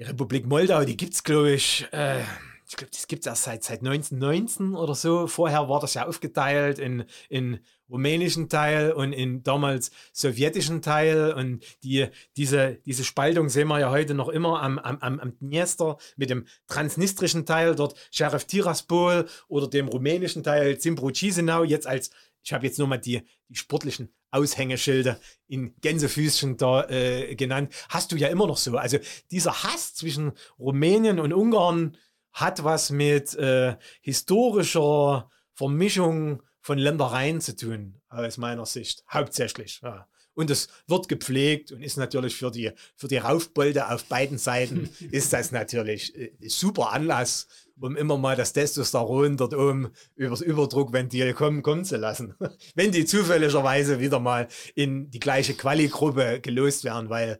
die 0.00 0.04
Republik 0.04 0.46
Moldau, 0.46 0.82
die 0.84 0.96
gibt 0.96 1.12
es, 1.12 1.22
glaube 1.22 1.52
ich, 1.52 1.86
äh, 1.92 2.22
ich 2.66 2.76
glaube, 2.76 2.90
das 2.90 3.06
gibt 3.06 3.22
es 3.22 3.26
erst 3.26 3.42
seit, 3.42 3.64
seit 3.64 3.80
1919 3.80 4.74
oder 4.74 4.94
so. 4.94 5.26
Vorher 5.26 5.68
war 5.68 5.80
das 5.80 5.92
ja 5.94 6.06
aufgeteilt 6.06 6.78
in, 6.78 7.04
in 7.28 7.58
rumänischen 7.90 8.48
Teil 8.48 8.92
und 8.92 9.12
in 9.12 9.42
damals 9.42 9.90
sowjetischen 10.12 10.80
Teil. 10.80 11.34
Und 11.34 11.64
die, 11.82 12.06
diese, 12.36 12.78
diese 12.86 13.04
Spaltung 13.04 13.50
sehen 13.50 13.68
wir 13.68 13.80
ja 13.80 13.90
heute 13.90 14.14
noch 14.14 14.28
immer 14.28 14.62
am, 14.62 14.78
am, 14.78 15.20
am 15.20 15.38
Dniester 15.38 15.98
mit 16.16 16.30
dem 16.30 16.46
transnistrischen 16.66 17.44
Teil, 17.44 17.74
dort 17.74 17.94
Sheriff 18.10 18.46
Tiraspol 18.46 19.26
oder 19.48 19.68
dem 19.68 19.88
rumänischen 19.88 20.42
Teil 20.42 20.78
Zimbru 20.78 21.10
Chisinau, 21.10 21.64
jetzt 21.64 21.86
als, 21.86 22.10
ich 22.42 22.52
habe 22.54 22.66
jetzt 22.66 22.78
nur 22.78 22.88
mal 22.88 22.98
die, 22.98 23.20
die 23.48 23.56
sportlichen 23.56 24.14
Aushängeschilder 24.30 25.18
in 25.48 25.74
Gänsefüßchen 25.80 26.56
da 26.56 26.88
äh, 26.88 27.34
genannt, 27.34 27.72
hast 27.88 28.12
du 28.12 28.16
ja 28.16 28.28
immer 28.28 28.46
noch 28.46 28.56
so. 28.56 28.76
Also 28.76 28.98
dieser 29.30 29.62
Hass 29.62 29.94
zwischen 29.94 30.32
Rumänien 30.58 31.18
und 31.18 31.32
Ungarn 31.32 31.96
hat 32.32 32.62
was 32.64 32.90
mit 32.90 33.34
äh, 33.34 33.76
historischer 34.00 35.28
Vermischung 35.52 36.42
von 36.60 36.78
Ländereien 36.78 37.40
zu 37.40 37.56
tun. 37.56 38.00
aus 38.08 38.38
meiner 38.38 38.66
Sicht. 38.66 39.04
Hauptsächlich. 39.10 39.80
Ja. 39.82 40.06
Und 40.34 40.50
es 40.50 40.68
wird 40.86 41.08
gepflegt 41.08 41.72
und 41.72 41.82
ist 41.82 41.96
natürlich 41.96 42.36
für 42.36 42.50
die, 42.50 42.70
für 42.96 43.08
die 43.08 43.18
Raufbolde 43.18 43.90
auf 43.90 44.04
beiden 44.04 44.38
Seiten 44.38 44.88
ist 45.10 45.32
das 45.32 45.52
natürlich 45.52 46.16
äh, 46.16 46.32
super 46.48 46.92
Anlass, 46.92 47.46
um 47.80 47.96
immer 47.96 48.18
mal 48.18 48.36
das 48.36 48.52
Testosteron 48.52 49.36
dort 49.36 49.54
oben 49.54 49.90
übers 50.16 50.40
Überdruckventil 50.40 51.34
kommen, 51.34 51.62
kommen 51.62 51.84
zu 51.84 51.96
lassen. 51.96 52.34
Wenn 52.74 52.92
die 52.92 53.04
zufälligerweise 53.04 54.00
wieder 54.00 54.20
mal 54.20 54.48
in 54.74 55.10
die 55.10 55.20
gleiche 55.20 55.54
Quali-Gruppe 55.54 56.40
gelost 56.40 56.84
werden, 56.84 57.10
weil 57.10 57.38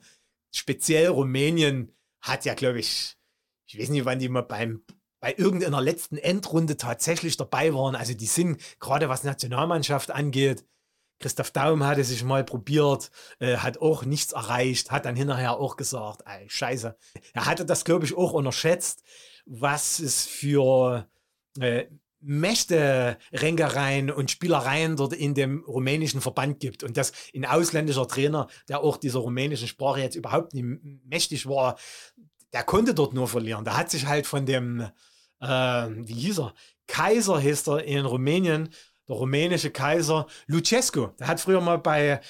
speziell 0.53 1.09
Rumänien 1.09 1.93
hat 2.21 2.45
ja, 2.45 2.55
glaube 2.55 2.81
ich, 2.81 3.17
ich 3.67 3.79
weiß 3.79 3.91
nicht, 3.91 4.05
wann 4.05 4.19
die 4.19 4.29
mal 4.29 4.43
beim 4.43 4.83
bei 5.21 5.35
irgendeiner 5.37 5.83
letzten 5.83 6.17
Endrunde 6.17 6.79
tatsächlich 6.79 7.37
dabei 7.37 7.75
waren. 7.75 7.95
Also 7.95 8.15
die 8.15 8.27
sind, 8.27 8.59
gerade 8.81 9.11
was 9.11 9.23
Nationalmannschaft 9.23 10.11
angeht, 10.11 10.65
Christoph 11.21 11.51
Daum 11.51 11.85
hatte 11.85 12.03
sich 12.03 12.25
mal 12.25 12.43
probiert, 12.43 13.11
äh, 13.39 13.59
hat 13.59 13.79
auch 13.79 14.05
nichts 14.05 14.33
erreicht, 14.33 14.91
hat 14.91 15.05
dann 15.05 15.17
hinterher 15.17 15.59
auch 15.59 15.77
gesagt, 15.77 16.23
ey, 16.25 16.49
scheiße. 16.49 16.97
Er 17.35 17.45
hatte 17.45 17.67
das, 17.67 17.85
glaube 17.85 18.07
ich, 18.07 18.17
auch 18.17 18.33
unterschätzt, 18.33 19.03
was 19.51 19.99
es 19.99 20.27
für 20.27 21.09
äh, 21.59 21.87
Mächte, 22.21 23.19
Ränkereien 23.33 24.11
und 24.11 24.31
Spielereien 24.31 24.97
dort 24.97 25.13
in 25.13 25.35
dem 25.35 25.65
rumänischen 25.65 26.21
Verband 26.21 26.61
gibt. 26.61 26.85
Und 26.85 26.97
dass 26.97 27.13
ein 27.35 27.45
ausländischer 27.45 28.07
Trainer, 28.07 28.47
der 28.69 28.81
auch 28.81 28.97
dieser 28.97 29.19
rumänischen 29.19 29.67
Sprache 29.67 30.01
jetzt 30.01 30.15
überhaupt 30.15 30.55
nicht 30.55 30.67
mächtig 31.05 31.47
war, 31.47 31.79
der 32.53 32.63
konnte 32.63 32.95
dort 32.95 33.13
nur 33.13 33.27
verlieren. 33.27 33.65
Der 33.65 33.77
hat 33.77 33.91
sich 33.91 34.07
halt 34.07 34.27
von 34.27 34.47
dem, 34.47 34.83
äh, 35.41 35.47
wie 35.47 36.15
hieß 36.15 36.41
er, 36.41 36.55
Kaiser 36.87 37.41
hieß 37.41 37.69
er 37.69 37.85
in 37.85 38.05
Rumänien, 38.05 38.69
der 39.09 39.17
rumänische 39.17 39.71
Kaiser 39.71 40.27
Lucescu. 40.47 41.09
Der 41.19 41.27
hat 41.27 41.41
früher 41.41 41.61
mal 41.61 41.79
bei 41.79 42.21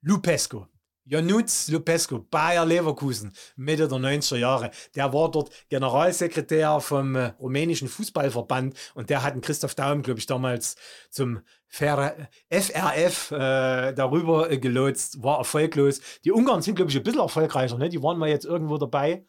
Lupescu, 0.00 0.66
Januț 1.08 1.68
Lupescu, 1.68 2.26
Bayer 2.30 2.64
Leverkusen, 2.64 3.32
Mitte 3.54 3.86
der 3.86 3.98
90er 3.98 4.36
Jahre. 4.36 4.70
Der 4.96 5.12
war 5.12 5.30
dort 5.30 5.50
Generalsekretär 5.68 6.80
vom 6.80 7.14
äh, 7.14 7.26
rumänischen 7.38 7.88
Fußballverband 7.88 8.74
und 8.94 9.08
der 9.08 9.22
hat 9.22 9.32
einen 9.32 9.40
Christoph 9.40 9.76
Daum, 9.76 10.02
glaube 10.02 10.18
ich, 10.18 10.26
damals 10.26 10.74
zum 11.10 11.40
FRF 11.68 13.30
äh, 13.30 13.92
darüber 13.92 14.50
äh, 14.50 14.58
gelotst, 14.58 15.22
war 15.22 15.38
erfolglos. 15.38 16.00
Die 16.24 16.32
Ungarn 16.32 16.62
sind, 16.62 16.74
glaube 16.74 16.90
ich, 16.90 16.96
ein 16.96 17.04
bisschen 17.04 17.20
erfolgreicher. 17.20 17.78
Ne? 17.78 17.88
Die 17.88 18.02
waren 18.02 18.18
mal 18.18 18.28
jetzt 18.28 18.44
irgendwo 18.44 18.76
dabei. 18.76 19.24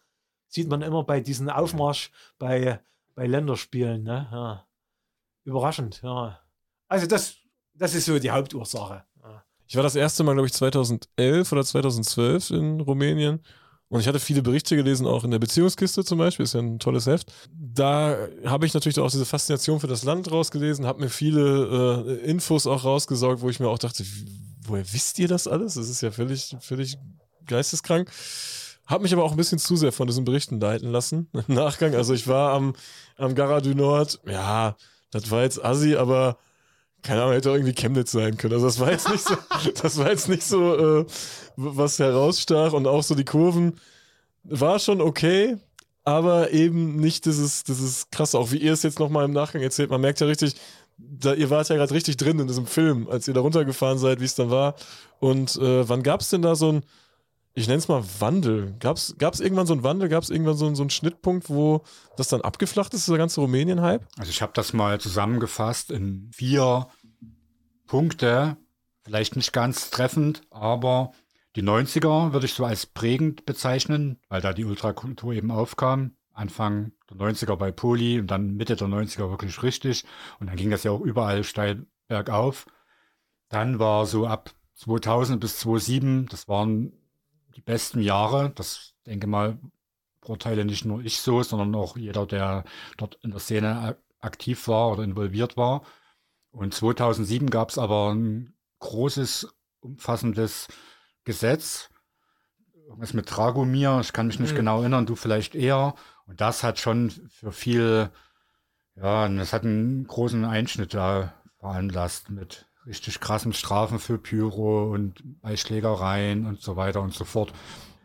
Sieht 0.47 0.69
man 0.69 0.81
immer 0.81 1.03
bei 1.03 1.19
diesem 1.19 1.49
Aufmarsch 1.49 2.11
bei, 2.39 2.79
bei 3.13 3.27
Länderspielen. 3.27 4.03
Ne? 4.03 4.27
Ja. 4.31 4.67
Überraschend, 5.43 6.01
ja. 6.01 6.39
Also 6.87 7.05
das, 7.05 7.35
das 7.73 7.93
ist 7.93 8.05
so 8.05 8.17
die 8.17 8.31
Hauptursache. 8.31 9.06
Ich 9.67 9.75
war 9.75 9.83
das 9.83 9.95
erste 9.95 10.23
Mal, 10.23 10.33
glaube 10.33 10.47
ich, 10.47 10.53
2011 10.53 11.51
oder 11.51 11.63
2012 11.63 12.51
in 12.51 12.81
Rumänien. 12.81 13.41
Und 13.89 14.01
ich 14.01 14.07
hatte 14.07 14.19
viele 14.19 14.41
Berichte 14.41 14.75
gelesen, 14.75 15.07
auch 15.07 15.23
in 15.23 15.31
der 15.31 15.39
Beziehungskiste 15.39 16.03
zum 16.03 16.17
Beispiel, 16.17 16.43
ist 16.43 16.53
ja 16.53 16.59
ein 16.59 16.79
tolles 16.79 17.05
Heft. 17.05 17.31
Da 17.53 18.17
habe 18.45 18.65
ich 18.65 18.73
natürlich 18.73 18.99
auch 18.99 19.09
diese 19.09 19.25
Faszination 19.25 19.79
für 19.79 19.87
das 19.87 20.03
Land 20.03 20.29
rausgelesen, 20.29 20.85
habe 20.85 21.01
mir 21.01 21.09
viele 21.09 22.05
äh, 22.05 22.29
Infos 22.29 22.67
auch 22.67 22.83
rausgesaugt, 22.83 23.41
wo 23.41 23.49
ich 23.49 23.61
mir 23.61 23.69
auch 23.69 23.79
dachte, 23.79 24.03
woher 24.65 24.83
wisst 24.91 25.19
ihr 25.19 25.29
das 25.29 25.47
alles? 25.47 25.75
Das 25.75 25.87
ist 25.87 26.01
ja 26.01 26.11
völlig, 26.11 26.55
völlig 26.59 26.97
geisteskrank. 27.45 28.11
Habe 28.85 29.03
mich 29.03 29.13
aber 29.13 29.23
auch 29.23 29.31
ein 29.31 29.37
bisschen 29.37 29.59
zu 29.59 29.77
sehr 29.77 29.93
von 29.93 30.07
diesen 30.07 30.25
Berichten 30.25 30.59
leiten 30.59 30.91
lassen 30.91 31.29
im 31.47 31.55
Nachgang. 31.55 31.95
Also 31.95 32.13
ich 32.13 32.27
war 32.27 32.53
am, 32.53 32.73
am 33.15 33.35
Gara 33.35 33.61
du 33.61 33.73
Nord, 33.73 34.19
ja, 34.25 34.75
das 35.11 35.31
war 35.31 35.43
jetzt 35.43 35.63
assi, 35.63 35.95
aber 35.95 36.37
keine 37.07 37.21
Ahnung, 37.21 37.33
hätte 37.33 37.51
auch 37.51 37.55
irgendwie 37.55 37.73
Chemnitz 37.73 38.11
sein 38.11 38.35
können. 38.37 38.53
Also 38.53 38.65
das 38.65 38.79
war 38.79 38.91
jetzt 38.91 39.09
nicht 39.09 39.23
so, 39.23 39.35
das 39.81 39.97
war 39.97 40.09
jetzt 40.09 40.27
nicht 40.27 40.43
so, 40.43 40.99
äh, 40.99 41.05
was 41.55 41.99
herausstach 41.99 42.73
und 42.73 42.85
auch 42.85 43.01
so 43.01 43.15
die 43.15 43.23
Kurven 43.23 43.79
war 44.43 44.77
schon 44.79 44.99
okay, 44.99 45.57
aber 46.03 46.51
eben 46.51 46.97
nicht 46.97 47.25
dieses, 47.25 47.63
dieses 47.63 48.09
krasse, 48.11 48.37
auch 48.37 48.51
wie 48.51 48.57
ihr 48.57 48.73
es 48.73 48.83
jetzt 48.83 48.99
nochmal 48.99 49.23
im 49.23 49.31
Nachgang 49.31 49.61
erzählt. 49.61 49.89
Man 49.89 50.01
merkt 50.01 50.19
ja 50.19 50.27
richtig, 50.27 50.55
da, 50.97 51.33
ihr 51.33 51.49
wart 51.49 51.69
ja 51.69 51.77
gerade 51.77 51.93
richtig 51.93 52.17
drin 52.17 52.39
in 52.39 52.47
diesem 52.47 52.65
Film, 52.65 53.07
als 53.09 53.27
ihr 53.27 53.33
da 53.33 53.39
runtergefahren 53.39 53.99
seid, 53.99 54.19
wie 54.19 54.25
es 54.25 54.35
dann 54.35 54.49
war. 54.49 54.75
Und 55.19 55.55
äh, 55.55 55.87
wann 55.87 56.03
gab 56.03 56.19
es 56.19 56.29
denn 56.29 56.41
da 56.41 56.55
so 56.55 56.73
ein, 56.73 56.83
ich 57.53 57.67
nenne 57.67 57.79
es 57.79 57.87
mal 57.87 58.03
Wandel. 58.19 58.75
Gab 58.79 58.97
es 58.97 59.15
irgendwann 59.39 59.65
so 59.65 59.73
einen 59.73 59.83
Wandel? 59.83 60.09
Gab 60.09 60.21
es 60.21 60.29
irgendwann 60.29 60.55
so, 60.55 60.73
so 60.75 60.83
einen 60.83 60.91
Schnittpunkt, 60.91 61.49
wo 61.49 61.81
das 62.15 62.27
dann 62.27 62.41
abgeflacht 62.41 62.93
ist, 62.93 63.07
dieser 63.07 63.17
ganze 63.17 63.41
Rumänien-Hype? 63.41 64.05
Also 64.17 64.29
ich 64.29 64.43
habe 64.43 64.51
das 64.53 64.73
mal 64.73 64.99
zusammengefasst 64.99 65.89
in 65.89 66.29
vier 66.35 66.87
Punkte. 67.87 68.57
Vielleicht 69.03 69.35
nicht 69.35 69.53
ganz 69.53 69.89
treffend, 69.89 70.41
aber 70.49 71.11
die 71.55 71.63
90er 71.63 72.33
würde 72.33 72.45
ich 72.45 72.53
so 72.53 72.65
als 72.65 72.85
prägend 72.85 73.45
bezeichnen, 73.45 74.19
weil 74.29 74.41
da 74.41 74.53
die 74.53 74.65
Ultrakultur 74.65 75.33
eben 75.33 75.49
aufkam. 75.49 76.11
Anfang 76.33 76.91
der 77.09 77.17
90er 77.17 77.55
bei 77.55 77.71
Poli 77.71 78.19
und 78.19 78.27
dann 78.27 78.55
Mitte 78.55 78.75
der 78.75 78.87
90er 78.87 79.29
wirklich 79.31 79.63
richtig. 79.63 80.03
Und 80.39 80.47
dann 80.47 80.55
ging 80.55 80.69
das 80.69 80.83
ja 80.83 80.91
auch 80.91 81.01
überall 81.01 81.43
steil 81.43 81.87
bergauf. 82.07 82.67
Dann 83.49 83.79
war 83.79 84.05
so 84.05 84.27
ab 84.27 84.51
2000 84.75 85.39
bis 85.39 85.59
2007, 85.59 86.27
das 86.27 86.47
waren 86.47 86.93
die 87.55 87.61
besten 87.61 88.01
Jahre. 88.01 88.51
Das 88.51 88.93
denke 89.07 89.25
mal, 89.25 89.57
beurteile 90.21 90.65
nicht 90.65 90.85
nur 90.85 91.01
ich 91.01 91.19
so, 91.19 91.41
sondern 91.41 91.73
auch 91.73 91.97
jeder, 91.97 92.27
der 92.27 92.65
dort 92.97 93.17
in 93.23 93.31
der 93.31 93.39
Szene 93.39 93.97
aktiv 94.19 94.67
war 94.67 94.91
oder 94.91 95.03
involviert 95.03 95.57
war. 95.57 95.83
Und 96.57 96.73
2007 96.73 97.51
gab 97.51 97.69
es 97.69 97.77
aber 97.77 98.13
ein 98.15 98.55
großes, 98.79 99.47
umfassendes 99.79 100.67
Gesetz, 101.23 101.89
irgendwas 102.87 103.13
mit 103.13 103.29
Dragomir, 103.29 103.99
ich 104.01 104.11
kann 104.11 104.25
mich 104.25 104.39
nicht 104.39 104.53
mhm. 104.53 104.57
genau 104.57 104.79
erinnern, 104.81 105.05
du 105.05 105.15
vielleicht 105.15 105.53
eher. 105.53 105.93
Und 106.25 106.41
das 106.41 106.63
hat 106.63 106.79
schon 106.79 107.11
für 107.29 107.51
viel, 107.51 108.09
ja, 108.95 109.29
das 109.29 109.53
hat 109.53 109.65
einen 109.65 110.07
großen 110.07 110.45
Einschnitt 110.45 110.95
da 110.95 111.33
veranlasst 111.59 112.31
mit 112.31 112.65
richtig 112.87 113.19
krassen 113.19 113.53
Strafen 113.53 113.99
für 113.99 114.17
Pyro 114.17 114.91
und 114.91 115.21
Beischlägereien 115.41 116.47
und 116.47 116.59
so 116.59 116.75
weiter 116.75 117.01
und 117.01 117.13
so 117.13 117.23
fort. 117.23 117.53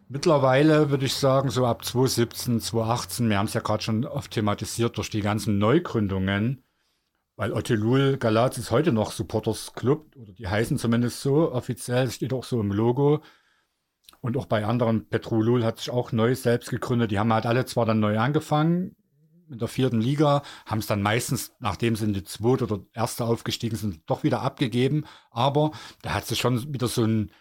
Mittlerweile 0.09 0.91
würde 0.91 1.07
ich 1.07 1.15
sagen, 1.15 1.49
so 1.49 1.65
ab 1.65 1.87
2017, 1.87 2.61
2018, 2.61 3.31
wir 3.31 3.39
haben 3.39 3.47
es 3.47 3.55
ja 3.55 3.63
gerade 3.63 3.83
schon 3.83 4.05
oft 4.05 4.31
thematisiert 4.31 4.99
durch 4.99 5.09
die 5.09 5.23
ganzen 5.23 5.57
Neugründungen, 5.57 6.63
weil 7.37 7.53
Otelul 7.53 8.19
Galatz 8.19 8.59
ist 8.59 8.71
heute 8.71 8.93
noch 8.93 9.13
Supporters 9.13 9.73
Club, 9.75 10.15
oder 10.17 10.33
die 10.33 10.49
heißen 10.49 10.79
zumindest 10.79 11.21
so 11.21 11.53
offiziell, 11.53 12.11
steht 12.11 12.33
auch 12.33 12.45
so 12.45 12.61
im 12.61 12.73
Logo. 12.73 13.23
Und 14.21 14.37
auch 14.37 14.47
bei 14.47 14.65
anderen, 14.65 15.09
Petrolul 15.09 15.65
hat 15.65 15.79
sich 15.79 15.91
auch 15.91 16.13
neu 16.13 16.35
selbst 16.35 16.71
gegründet. 16.71 17.11
Die 17.11 17.19
haben 17.19 17.33
halt 17.33 17.47
alle 17.47 17.65
zwar 17.65 17.87
dann 17.87 17.99
neu 17.99 18.19
angefangen, 18.19 18.95
in 19.51 19.59
der 19.59 19.69
vierten 19.69 20.01
Liga, 20.01 20.43
haben 20.65 20.79
es 20.79 20.87
dann 20.87 21.03
meistens, 21.03 21.53
nachdem 21.59 21.97
sie 21.97 22.05
in 22.05 22.15
die 22.15 22.23
zweite 22.23 22.65
oder 22.65 22.85
erste 22.93 23.25
aufgestiegen 23.25 23.77
sind, 23.77 24.01
doch 24.07 24.23
wieder 24.23 24.41
abgegeben. 24.41 25.05
Aber 25.31 25.73
da 26.03 26.15
hat 26.15 26.27
sich 26.27 26.39
schon 26.39 26.73
wieder 26.73 26.89
so 26.89 27.05
ein, 27.05 27.33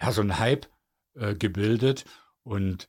ja, 0.00 0.12
so 0.12 0.22
ein 0.22 0.38
Hype 0.38 0.66
äh, 1.14 1.34
gebildet. 1.34 2.04
Und 2.42 2.88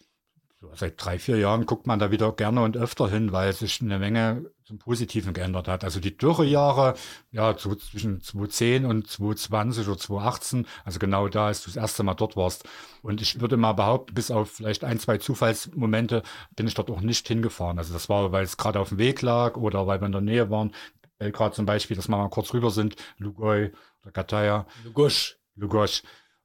seit 0.74 1.04
drei, 1.04 1.20
vier 1.20 1.38
Jahren 1.38 1.66
guckt 1.66 1.88
man 1.88 2.00
da 2.00 2.12
wieder 2.12 2.32
gerne 2.34 2.62
und 2.62 2.76
öfter 2.76 3.10
hin, 3.10 3.32
weil 3.32 3.54
sich 3.54 3.82
eine 3.82 3.98
Menge 3.98 4.52
zum 4.66 4.78
Positiven 4.78 5.34
geändert 5.34 5.68
hat. 5.68 5.84
Also 5.84 6.00
die 6.00 6.16
Dürrejahre, 6.16 6.96
ja, 7.32 7.58
so 7.58 7.76
zwischen 7.76 8.22
2010 8.22 8.86
und 8.86 9.08
2020 9.08 9.88
oder 9.88 9.98
2018, 9.98 10.68
also 10.84 11.00
genau 11.00 11.28
da, 11.30 11.48
als 11.48 11.64
du 11.64 11.70
das 11.70 11.78
erste 11.78 12.04
Mal 12.04 12.14
dort 12.14 12.36
warst. 12.36 12.68
Und 13.02 13.22
ich 13.22 13.40
würde 13.40 13.56
mal 13.56 13.74
behaupten, 13.74 14.14
bis 14.14 14.32
auf 14.32 14.52
vielleicht 14.52 14.84
ein, 14.84 15.00
zwei 15.00 15.18
Zufallsmomente 15.18 16.24
bin 16.56 16.68
ich 16.68 16.74
dort 16.74 16.92
auch 16.92 17.02
nicht 17.02 17.28
hingefahren. 17.28 17.78
Also 17.78 17.94
das 17.94 18.10
war, 18.10 18.32
weil 18.32 18.44
es 18.44 18.58
gerade 18.58 18.80
auf 18.80 18.90
dem 18.90 18.98
Weg 18.98 19.22
lag 19.22 19.56
oder 19.56 19.88
weil 19.88 20.02
wir 20.02 20.08
in 20.08 20.12
der 20.12 20.22
Nähe 20.22 20.50
waren. 20.50 20.74
Belgrad 21.18 21.56
zum 21.56 21.66
Beispiel, 21.66 21.96
dass 21.96 22.08
wir 22.08 22.18
mal 22.18 22.30
kurz 22.30 22.54
rüber 22.54 22.72
sind, 22.72 22.96
Lugoj 23.18 23.72
oder 24.02 24.12
Kataja. 24.12 24.68
Lugosch. 24.84 25.38
Lugosch. 25.56 26.04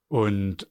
Und 0.09 0.69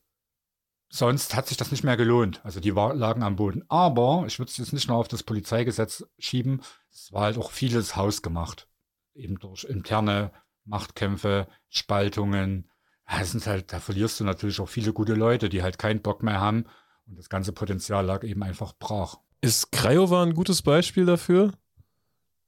sonst 0.93 1.35
hat 1.35 1.47
sich 1.47 1.57
das 1.57 1.71
nicht 1.71 1.83
mehr 1.83 1.97
gelohnt. 1.97 2.39
Also 2.43 2.59
die 2.59 2.69
lagen 2.69 3.23
am 3.23 3.35
Boden. 3.35 3.63
Aber 3.67 4.25
ich 4.27 4.37
würde 4.37 4.51
es 4.51 4.57
jetzt 4.57 4.73
nicht 4.73 4.87
nur 4.87 4.97
auf 4.97 5.07
das 5.07 5.23
Polizeigesetz 5.23 6.05
schieben. 6.19 6.61
Es 6.91 7.11
war 7.11 7.23
halt 7.23 7.37
auch 7.39 7.51
vieles 7.51 7.95
hausgemacht. 7.95 8.67
Eben 9.15 9.39
durch 9.39 9.63
interne 9.63 10.31
Machtkämpfe, 10.65 11.47
Spaltungen. 11.67 12.69
Ja, 13.09 13.25
sind 13.25 13.45
halt, 13.47 13.73
da 13.73 13.79
verlierst 13.79 14.19
du 14.19 14.23
natürlich 14.23 14.59
auch 14.59 14.69
viele 14.69 14.93
gute 14.93 15.15
Leute, 15.15 15.49
die 15.49 15.63
halt 15.63 15.79
keinen 15.79 16.01
Bock 16.01 16.21
mehr 16.21 16.39
haben. 16.39 16.65
Und 17.07 17.17
das 17.17 17.27
ganze 17.27 17.53
Potenzial 17.53 18.05
lag 18.05 18.23
eben 18.23 18.43
einfach 18.43 18.73
brach. 18.73 19.17
Ist 19.41 19.71
Craiova 19.71 20.21
ein 20.21 20.35
gutes 20.35 20.61
Beispiel 20.61 21.05
dafür? 21.05 21.51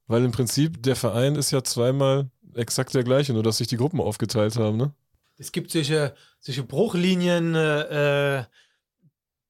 Weil 0.05 0.23
im 0.23 0.31
Prinzip 0.31 0.83
der 0.83 0.95
Verein 0.95 1.35
ist 1.35 1.49
ja 1.49 1.63
zweimal 1.63 2.29
exakt 2.53 2.93
der 2.93 3.03
gleiche, 3.03 3.33
nur 3.33 3.41
dass 3.41 3.57
sich 3.57 3.67
die 3.67 3.77
Gruppen 3.77 3.99
aufgeteilt 3.99 4.55
haben, 4.55 4.77
ne? 4.77 4.93
Es 5.37 5.51
gibt 5.51 5.71
solche, 5.71 6.15
solche 6.39 6.63
Bruchlinien, 6.63 7.55
äh, 7.55 8.39
äh, 8.39 8.45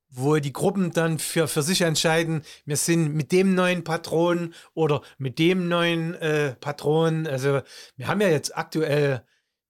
wo 0.10 0.38
die 0.38 0.54
Gruppen 0.54 0.92
dann 0.92 1.20
für, 1.20 1.48
für 1.48 1.62
sich 1.62 1.82
entscheiden, 1.82 2.44
wir 2.66 2.78
sind 2.78 3.14
mit 3.14 3.32
dem 3.32 3.54
neuen 3.54 3.84
Patron 3.84 4.54
oder 4.74 5.02
mit 5.18 5.40
dem 5.40 5.68
neuen 5.68 6.14
äh, 6.16 6.56
Patron. 6.56 7.28
Also 7.28 7.62
wir 7.98 8.08
haben 8.08 8.22
ja 8.22 8.30
jetzt 8.30 8.58
aktuell 8.58 9.26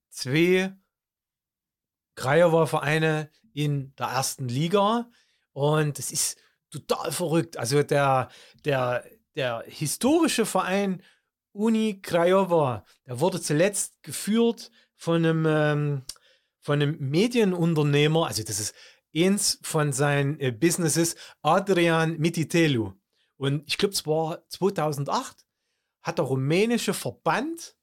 zwei 0.09 0.73
Krajower 2.15 2.67
Vereine 2.67 3.29
in 3.53 3.93
der 3.95 4.07
ersten 4.07 4.47
Liga 4.47 5.09
und 5.53 5.97
es 5.97 6.11
ist 6.11 6.37
total 6.69 7.11
verrückt. 7.11 7.57
Also 7.57 7.81
der, 7.83 8.29
der, 8.63 9.03
der 9.35 9.63
historische 9.67 10.45
Verein 10.45 11.01
Uni 11.53 12.01
Krajowa, 12.01 12.85
der 13.05 13.19
wurde 13.19 13.41
zuletzt 13.41 14.03
geführt 14.03 14.71
von 14.95 15.25
einem, 15.25 15.45
ähm, 15.47 16.03
von 16.61 16.81
einem 16.81 16.97
Medienunternehmer, 16.99 18.27
also 18.27 18.43
das 18.43 18.59
ist 18.59 18.75
eins 19.15 19.59
von 19.61 19.93
seinen 19.93 20.39
äh, 20.39 20.51
Businesses, 20.51 21.15
Adrian 21.41 22.17
Mititelu. 22.17 22.93
Und 23.37 23.63
ich 23.67 23.77
glaube, 23.77 23.93
es 23.93 24.05
war 24.05 24.47
2008, 24.49 25.45
hat 26.01 26.17
der 26.17 26.25
rumänische 26.25 26.93
Verband 26.93 27.75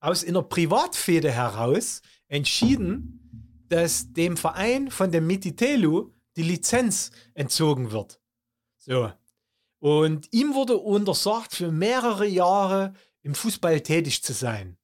aus 0.00 0.24
einer 0.24 0.42
Privatfehde 0.42 1.30
heraus 1.30 2.02
entschieden, 2.28 3.64
dass 3.68 4.12
dem 4.12 4.36
Verein 4.36 4.90
von 4.90 5.10
dem 5.10 5.26
Mititelu 5.26 6.12
die 6.36 6.42
Lizenz 6.42 7.10
entzogen 7.34 7.90
wird. 7.90 8.20
So. 8.76 9.12
Und 9.80 10.32
ihm 10.32 10.54
wurde 10.54 10.76
untersagt, 10.76 11.54
für 11.54 11.70
mehrere 11.70 12.26
Jahre 12.26 12.94
im 13.22 13.34
Fußball 13.34 13.80
tätig 13.80 14.22
zu 14.22 14.32
sein. 14.32 14.78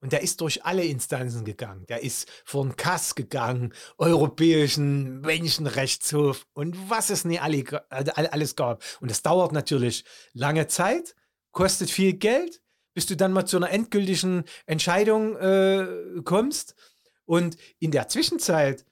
Und 0.00 0.12
der 0.12 0.22
ist 0.22 0.40
durch 0.40 0.64
alle 0.64 0.84
Instanzen 0.84 1.44
gegangen. 1.44 1.84
Der 1.86 2.02
ist 2.02 2.28
vor 2.44 2.64
den 2.64 2.76
Kass 2.76 3.14
gegangen, 3.14 3.74
Europäischen 3.96 5.20
Menschenrechtshof 5.20 6.46
und 6.52 6.88
was 6.88 7.10
es 7.10 7.24
nicht 7.24 7.42
alle, 7.42 7.64
alles 7.90 8.54
gab. 8.54 8.82
Und 9.00 9.10
das 9.10 9.22
dauert 9.22 9.52
natürlich 9.52 10.04
lange 10.32 10.68
Zeit, 10.68 11.16
kostet 11.50 11.90
viel 11.90 12.12
Geld, 12.12 12.62
bis 12.94 13.06
du 13.06 13.16
dann 13.16 13.32
mal 13.32 13.46
zu 13.46 13.56
einer 13.56 13.70
endgültigen 13.70 14.44
Entscheidung 14.66 15.36
äh, 15.36 15.86
kommst. 16.24 16.74
Und 17.24 17.56
in 17.78 17.90
der 17.90 18.08
Zwischenzeit 18.08 18.84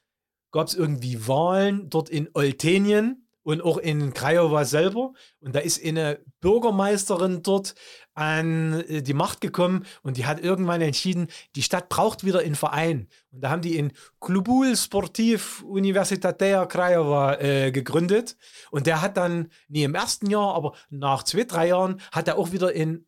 gab 0.50 0.66
es 0.68 0.74
irgendwie 0.74 1.26
Wahlen 1.28 1.88
dort 1.88 2.08
in 2.08 2.28
Oltenien 2.34 3.25
und 3.46 3.62
auch 3.62 3.78
in 3.78 4.12
Craiova 4.12 4.64
selber. 4.64 5.12
Und 5.38 5.54
da 5.54 5.60
ist 5.60 5.82
eine 5.84 6.18
Bürgermeisterin 6.40 7.44
dort 7.44 7.76
an 8.14 8.80
äh, 8.88 9.02
die 9.02 9.14
Macht 9.14 9.40
gekommen 9.40 9.86
und 10.02 10.16
die 10.16 10.26
hat 10.26 10.40
irgendwann 10.40 10.80
entschieden, 10.80 11.28
die 11.54 11.62
Stadt 11.62 11.88
braucht 11.88 12.24
wieder 12.24 12.40
einen 12.40 12.56
Verein. 12.56 13.06
Und 13.30 13.42
da 13.42 13.50
haben 13.50 13.62
die 13.62 13.76
in 13.76 13.92
Klubul 14.20 14.76
Sportiv 14.76 15.62
Universitatea 15.62 16.66
Craiova 16.66 17.36
äh, 17.38 17.70
gegründet. 17.70 18.36
Und 18.72 18.88
der 18.88 19.00
hat 19.00 19.16
dann, 19.16 19.52
nie 19.68 19.84
im 19.84 19.94
ersten 19.94 20.28
Jahr, 20.28 20.56
aber 20.56 20.74
nach 20.90 21.22
zwei, 21.22 21.44
drei 21.44 21.68
Jahren, 21.68 22.00
hat 22.10 22.26
er 22.26 22.38
auch 22.38 22.50
wieder 22.50 22.72
in 22.72 23.06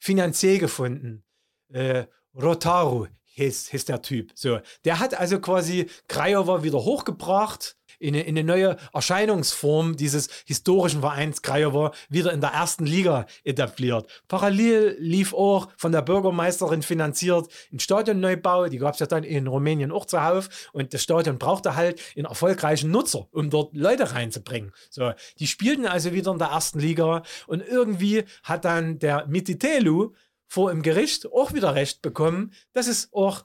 Finanzier 0.00 0.58
gefunden. 0.58 1.22
Äh, 1.68 2.06
Rotaru 2.34 3.06
hieß, 3.36 3.68
hieß 3.68 3.84
der 3.84 4.02
Typ. 4.02 4.32
So, 4.34 4.58
der 4.84 4.98
hat 4.98 5.14
also 5.14 5.38
quasi 5.38 5.88
Craiova 6.08 6.64
wieder 6.64 6.78
hochgebracht 6.78 7.76
in 7.98 8.14
eine, 8.14 8.24
in 8.24 8.38
eine 8.38 8.44
neue 8.44 8.76
Erscheinungsform 8.92 9.96
dieses 9.96 10.28
historischen 10.44 11.00
Vereins 11.00 11.42
Craiova 11.42 11.92
wieder 12.08 12.32
in 12.32 12.40
der 12.40 12.50
ersten 12.50 12.86
Liga 12.86 13.26
etabliert. 13.44 14.06
Parallel 14.28 14.96
lief 14.98 15.34
auch 15.34 15.68
von 15.76 15.92
der 15.92 16.02
Bürgermeisterin 16.02 16.82
finanziert 16.82 17.48
ein 17.72 17.80
Stadionneubau, 17.80 18.68
die 18.68 18.78
gab 18.78 18.94
es 18.94 19.00
ja 19.00 19.06
dann 19.06 19.24
in 19.24 19.46
Rumänien 19.46 19.92
auch 19.92 20.06
zuhauf 20.06 20.48
und 20.72 20.94
das 20.94 21.02
Stadion 21.02 21.38
brauchte 21.38 21.76
halt 21.76 22.00
einen 22.16 22.26
erfolgreichen 22.26 22.90
Nutzer, 22.90 23.26
um 23.32 23.50
dort 23.50 23.74
Leute 23.74 24.12
reinzubringen. 24.12 24.72
So, 24.90 25.12
die 25.38 25.46
spielten 25.46 25.86
also 25.86 26.12
wieder 26.12 26.32
in 26.32 26.38
der 26.38 26.48
ersten 26.48 26.78
Liga 26.78 27.22
und 27.46 27.66
irgendwie 27.66 28.24
hat 28.42 28.64
dann 28.64 28.98
der 28.98 29.26
Mititelu 29.26 30.12
vor 30.48 30.70
im 30.70 30.82
Gericht 30.82 31.26
auch 31.32 31.52
wieder 31.52 31.74
Recht 31.74 32.02
bekommen, 32.02 32.52
dass 32.72 32.86
es 32.86 33.08
auch 33.12 33.44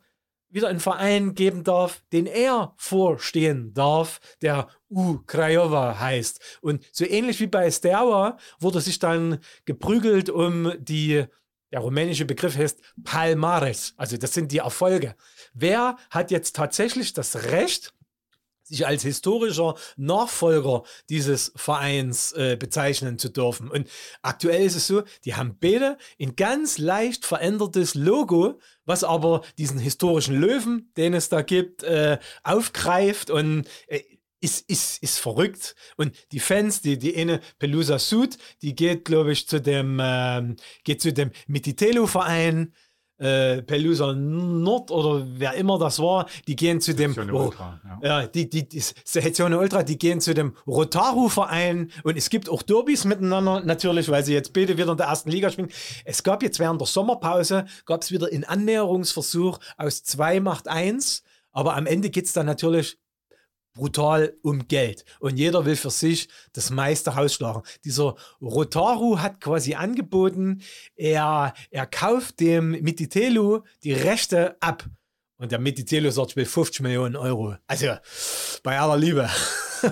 wieder 0.51 0.67
einen 0.67 0.79
Verein 0.79 1.33
geben 1.33 1.63
darf, 1.63 2.03
den 2.11 2.25
er 2.25 2.73
vorstehen 2.77 3.73
darf, 3.73 4.19
der 4.41 4.67
U 4.89 5.19
heißt. 5.29 6.59
Und 6.61 6.85
so 6.91 7.05
ähnlich 7.05 7.39
wie 7.39 7.47
bei 7.47 7.69
Steaua 7.71 8.37
wurde 8.59 8.81
sich 8.81 8.99
dann 8.99 9.39
geprügelt 9.65 10.29
um 10.29 10.73
die, 10.77 11.25
der 11.71 11.79
rumänische 11.79 12.25
Begriff 12.25 12.57
heißt 12.57 12.81
Palmares, 13.03 13.93
also 13.97 14.17
das 14.17 14.33
sind 14.33 14.51
die 14.51 14.59
Erfolge. 14.59 15.15
Wer 15.53 15.97
hat 16.09 16.31
jetzt 16.31 16.55
tatsächlich 16.55 17.13
das 17.13 17.51
Recht, 17.51 17.93
sich 18.71 18.87
als 18.87 19.03
historischer 19.03 19.75
Nachfolger 19.97 20.83
dieses 21.09 21.51
Vereins 21.55 22.31
äh, 22.33 22.57
bezeichnen 22.59 23.19
zu 23.19 23.29
dürfen. 23.29 23.69
Und 23.69 23.87
aktuell 24.21 24.63
ist 24.63 24.75
es 24.75 24.87
so, 24.87 25.03
die 25.25 25.35
haben 25.35 25.57
beide 25.59 25.97
ein 26.19 26.35
ganz 26.35 26.77
leicht 26.77 27.25
verändertes 27.25 27.95
Logo, 27.95 28.59
was 28.85 29.03
aber 29.03 29.41
diesen 29.57 29.79
historischen 29.79 30.35
Löwen, 30.35 30.91
den 30.97 31.13
es 31.13 31.29
da 31.29 31.41
gibt, 31.41 31.83
äh, 31.83 32.17
aufgreift 32.43 33.29
und 33.29 33.67
äh, 33.87 34.01
ist, 34.41 34.67
ist, 34.69 35.03
ist 35.03 35.19
verrückt. 35.19 35.75
Und 35.97 36.15
die 36.31 36.39
Fans, 36.39 36.81
die, 36.81 36.97
die 36.97 37.15
eine 37.15 37.41
Pelusa 37.59 37.99
Sud, 37.99 38.37
die 38.61 38.75
geht, 38.75 39.05
glaube 39.05 39.31
ich, 39.33 39.47
zu 39.47 39.61
dem, 39.61 39.99
äh, 39.99 40.55
geht 40.83 41.01
zu 41.01 41.13
dem 41.13 41.31
Mititelo-Verein 41.47 42.73
äh, 43.21 43.61
Pelusa 43.61 44.13
Nord 44.13 44.91
oder 44.91 45.25
wer 45.35 45.53
immer 45.53 45.77
das 45.77 45.99
war, 45.99 46.27
die 46.47 46.55
gehen 46.55 46.81
zu 46.81 46.93
dem 46.93 47.15
Ultra, 47.33 47.79
ja. 48.01 48.21
ja. 48.21 48.27
die, 48.27 48.49
die, 48.49 48.67
die 48.67 48.79
Sektion 48.79 49.53
Ultra, 49.53 49.83
die 49.83 49.97
gehen 49.97 50.19
zu 50.19 50.33
dem 50.33 50.55
Rotaru-Verein 50.67 51.91
und 52.03 52.17
es 52.17 52.29
gibt 52.29 52.49
auch 52.49 52.63
Derbys 52.63 53.05
miteinander, 53.05 53.61
natürlich, 53.61 54.09
weil 54.09 54.25
sie 54.25 54.33
jetzt 54.33 54.53
beide 54.53 54.77
wieder 54.77 54.91
in 54.91 54.97
der 54.97 55.07
ersten 55.07 55.29
Liga 55.29 55.49
spielen. 55.51 55.69
Es 56.03 56.23
gab 56.23 56.41
jetzt 56.41 56.59
während 56.59 56.81
der 56.81 56.87
Sommerpause, 56.87 57.65
gab 57.85 58.01
es 58.01 58.11
wieder 58.11 58.27
einen 58.31 58.43
Annäherungsversuch 58.43 59.59
aus 59.77 60.03
2 60.03 60.39
macht 60.39 60.67
1, 60.67 61.23
aber 61.51 61.75
am 61.75 61.85
Ende 61.85 62.09
geht 62.09 62.25
es 62.25 62.33
dann 62.33 62.45
natürlich 62.45 62.97
brutal 63.73 64.33
um 64.41 64.67
Geld. 64.67 65.05
Und 65.19 65.37
jeder 65.37 65.65
will 65.65 65.75
für 65.75 65.89
sich 65.89 66.27
das 66.53 66.69
meiste 66.69 67.11
rausschlagen. 67.11 67.63
Dieser 67.85 68.15
Rotaru 68.41 69.19
hat 69.19 69.41
quasi 69.41 69.75
angeboten, 69.75 70.61
er, 70.95 71.53
er 71.69 71.85
kauft 71.85 72.39
dem 72.39 72.71
Mititelu 72.71 73.61
die 73.83 73.93
Rechte 73.93 74.55
ab. 74.61 74.85
Und 75.37 75.51
der 75.51 75.59
Mititelu 75.59 76.11
sagt, 76.11 76.31
ich 76.31 76.35
will 76.35 76.45
50 76.45 76.81
Millionen 76.81 77.15
Euro. 77.15 77.55
Also, 77.65 77.95
bei 78.63 78.79
aller 78.79 78.97
Liebe. 78.97 79.29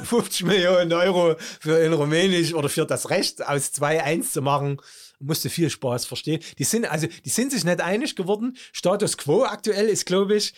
50 0.04 0.46
Millionen 0.46 0.94
Euro 0.94 1.36
für 1.60 1.80
in 1.80 1.94
Rumänisch 1.94 2.54
oder 2.54 2.70
für 2.70 2.86
das 2.86 3.10
Recht 3.10 3.44
aus 3.46 3.74
2-1 3.74 4.32
zu 4.32 4.42
machen, 4.44 4.80
musste 5.20 5.50
viel 5.50 5.70
Spaß 5.70 6.06
verstehen. 6.06 6.42
Die 6.58 6.64
sind 6.64 6.86
also, 6.86 7.08
die 7.08 7.30
sind 7.30 7.52
sich 7.52 7.64
nicht 7.64 7.82
einig 7.82 8.16
geworden. 8.16 8.58
Status 8.72 9.18
quo 9.18 9.44
aktuell 9.44 9.88
ist, 9.88 10.06
glaube 10.06 10.36
ich, 10.36 10.54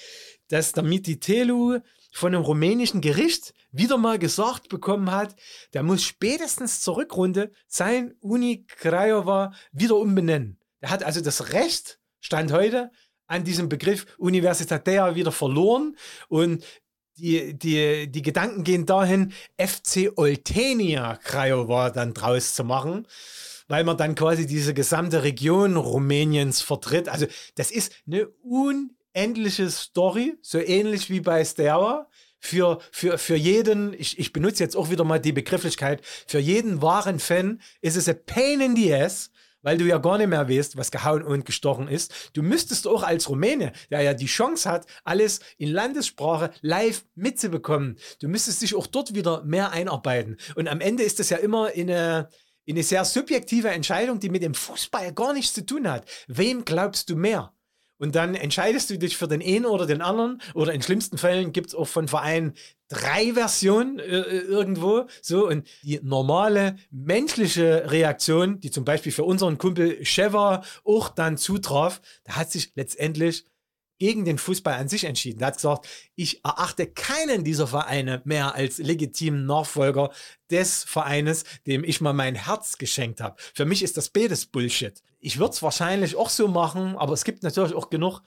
dass 0.49 0.73
der 0.73 0.83
Mititelu 0.83 1.79
von 2.11 2.33
einem 2.33 2.43
rumänischen 2.43 3.01
Gericht 3.01 3.53
wieder 3.71 3.97
mal 3.97 4.19
gesagt 4.19 4.69
bekommen 4.69 5.11
hat, 5.11 5.35
der 5.73 5.83
muss 5.83 6.03
spätestens 6.03 6.81
zur 6.81 6.97
Rückrunde 6.97 7.51
sein 7.67 8.13
Uni 8.19 8.65
Craiova 8.67 9.53
wieder 9.71 9.95
umbenennen. 9.95 10.59
Der 10.81 10.89
hat 10.89 11.03
also 11.03 11.21
das 11.21 11.53
Recht, 11.53 11.99
Stand 12.19 12.51
heute, 12.51 12.91
an 13.27 13.43
diesem 13.43 13.69
Begriff 13.69 14.05
Universitatea 14.17 15.15
wieder 15.15 15.31
verloren 15.31 15.95
und 16.27 16.63
die, 17.17 17.57
die, 17.57 18.11
die 18.11 18.21
Gedanken 18.21 18.63
gehen 18.63 18.85
dahin, 18.85 19.31
FC 19.57 20.11
Oltenia 20.15 21.15
Craiova 21.15 21.91
dann 21.91 22.13
draus 22.13 22.55
zu 22.55 22.63
machen 22.63 23.07
weil 23.71 23.85
man 23.85 23.95
dann 23.95 24.15
quasi 24.15 24.45
diese 24.45 24.73
gesamte 24.73 25.23
Region 25.23 25.77
Rumäniens 25.77 26.61
vertritt. 26.61 27.07
Also 27.07 27.25
das 27.55 27.71
ist 27.71 27.93
eine 28.05 28.27
un 28.43 28.91
endliche 29.13 29.69
Story, 29.69 30.37
so 30.41 30.59
ähnlich 30.59 31.09
wie 31.09 31.19
bei 31.19 31.43
Steaua. 31.43 32.07
Für, 32.43 32.79
für, 32.91 33.19
für 33.19 33.35
jeden, 33.35 33.93
ich, 33.93 34.17
ich 34.17 34.33
benutze 34.33 34.63
jetzt 34.63 34.75
auch 34.75 34.89
wieder 34.89 35.03
mal 35.03 35.19
die 35.19 35.31
Begrifflichkeit, 35.31 36.01
für 36.25 36.39
jeden 36.39 36.81
wahren 36.81 37.19
Fan 37.19 37.61
ist 37.81 37.95
es 37.95 38.09
a 38.09 38.13
pain 38.13 38.61
in 38.61 38.75
the 38.75 38.91
ass, 38.95 39.29
weil 39.61 39.77
du 39.77 39.85
ja 39.85 39.97
gar 39.97 40.17
nicht 40.17 40.27
mehr 40.27 40.49
weißt, 40.49 40.77
was 40.77 40.91
gehauen 40.91 41.23
und 41.23 41.45
gestochen 41.45 41.87
ist. 41.87 42.31
Du 42.33 42.41
müsstest 42.41 42.87
auch 42.87 43.03
als 43.03 43.29
Rumäne, 43.29 43.73
der 43.89 44.01
ja 44.01 44.13
die 44.13 44.25
Chance 44.25 44.69
hat, 44.69 44.85
alles 45.03 45.39
in 45.57 45.69
Landessprache 45.69 46.51
live 46.61 47.05
mitzubekommen, 47.15 47.97
du 48.19 48.27
müsstest 48.27 48.61
dich 48.61 48.75
auch 48.75 48.87
dort 48.87 49.13
wieder 49.13 49.43
mehr 49.43 49.71
einarbeiten. 49.71 50.37
Und 50.55 50.67
am 50.67 50.81
Ende 50.81 51.03
ist 51.03 51.19
das 51.19 51.29
ja 51.29 51.37
immer 51.37 51.67
eine, 51.75 52.29
eine 52.67 52.83
sehr 52.83 53.05
subjektive 53.05 53.69
Entscheidung, 53.69 54.19
die 54.19 54.29
mit 54.29 54.43
dem 54.43 54.53
Fußball 54.53 55.13
gar 55.13 55.33
nichts 55.33 55.53
zu 55.53 55.65
tun 55.65 55.89
hat. 55.89 56.05
Wem 56.27 56.65
glaubst 56.65 57.09
du 57.09 57.15
mehr? 57.15 57.53
Und 58.01 58.15
dann 58.15 58.33
entscheidest 58.33 58.89
du 58.89 58.97
dich 58.97 59.15
für 59.15 59.27
den 59.27 59.43
einen 59.43 59.67
oder 59.67 59.85
den 59.85 60.01
anderen. 60.01 60.41
Oder 60.55 60.73
in 60.73 60.81
schlimmsten 60.81 61.19
Fällen 61.19 61.53
gibt 61.53 61.67
es 61.67 61.75
auch 61.75 61.87
von 61.87 62.07
Vereinen 62.07 62.55
drei 62.87 63.33
Versionen 63.33 63.99
äh, 63.99 64.03
äh, 64.03 64.39
irgendwo. 64.39 65.05
So, 65.21 65.47
und 65.47 65.67
die 65.83 65.99
normale 66.01 66.77
menschliche 66.89 67.91
Reaktion, 67.91 68.59
die 68.59 68.71
zum 68.71 68.85
Beispiel 68.85 69.11
für 69.11 69.23
unseren 69.23 69.59
Kumpel 69.59 70.03
Sheva 70.03 70.63
auch 70.83 71.09
dann 71.09 71.37
zutraf, 71.37 72.01
da 72.23 72.37
hat 72.37 72.51
sich 72.51 72.71
letztendlich 72.73 73.45
gegen 73.99 74.25
den 74.25 74.39
Fußball 74.39 74.73
an 74.73 74.89
sich 74.89 75.03
entschieden. 75.03 75.41
Er 75.41 75.47
hat 75.47 75.57
gesagt, 75.57 75.87
ich 76.15 76.43
erachte 76.43 76.87
keinen 76.87 77.43
dieser 77.43 77.67
Vereine 77.67 78.23
mehr 78.25 78.55
als 78.55 78.79
legitimen 78.79 79.45
Nachfolger 79.45 80.09
des 80.49 80.83
Vereines, 80.85 81.43
dem 81.67 81.83
ich 81.83 82.01
mal 82.01 82.13
mein 82.13 82.33
Herz 82.33 82.79
geschenkt 82.79 83.21
habe. 83.21 83.35
Für 83.53 83.65
mich 83.65 83.83
ist 83.83 83.97
das 83.97 84.09
beides 84.09 84.47
Bullshit. 84.47 85.03
Ich 85.21 85.37
würde 85.37 85.51
es 85.51 85.61
wahrscheinlich 85.61 86.15
auch 86.15 86.29
so 86.29 86.47
machen, 86.47 86.97
aber 86.97 87.13
es 87.13 87.23
gibt 87.23 87.43
natürlich 87.43 87.75
auch 87.75 87.89
genug 87.89 88.21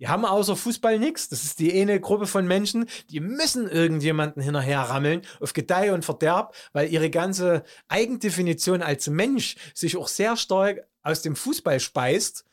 Die 0.00 0.08
haben 0.08 0.24
außer 0.24 0.56
Fußball 0.56 0.98
nichts. 0.98 1.28
Das 1.28 1.44
ist 1.44 1.58
die 1.58 1.78
eine 1.80 2.00
Gruppe 2.00 2.26
von 2.26 2.46
Menschen, 2.46 2.86
die 3.10 3.20
müssen 3.20 3.68
irgendjemanden 3.68 4.42
hinterher 4.42 4.80
rammeln, 4.80 5.22
auf 5.40 5.52
Gedeih 5.52 5.92
und 5.92 6.04
Verderb, 6.04 6.54
weil 6.72 6.90
ihre 6.92 7.10
ganze 7.10 7.64
Eigendefinition 7.88 8.82
als 8.82 9.08
Mensch 9.08 9.56
sich 9.74 9.96
auch 9.96 10.08
sehr 10.08 10.36
stark 10.36 10.86
aus 11.02 11.22
dem 11.22 11.36
Fußball 11.36 11.80
speist. 11.80 12.44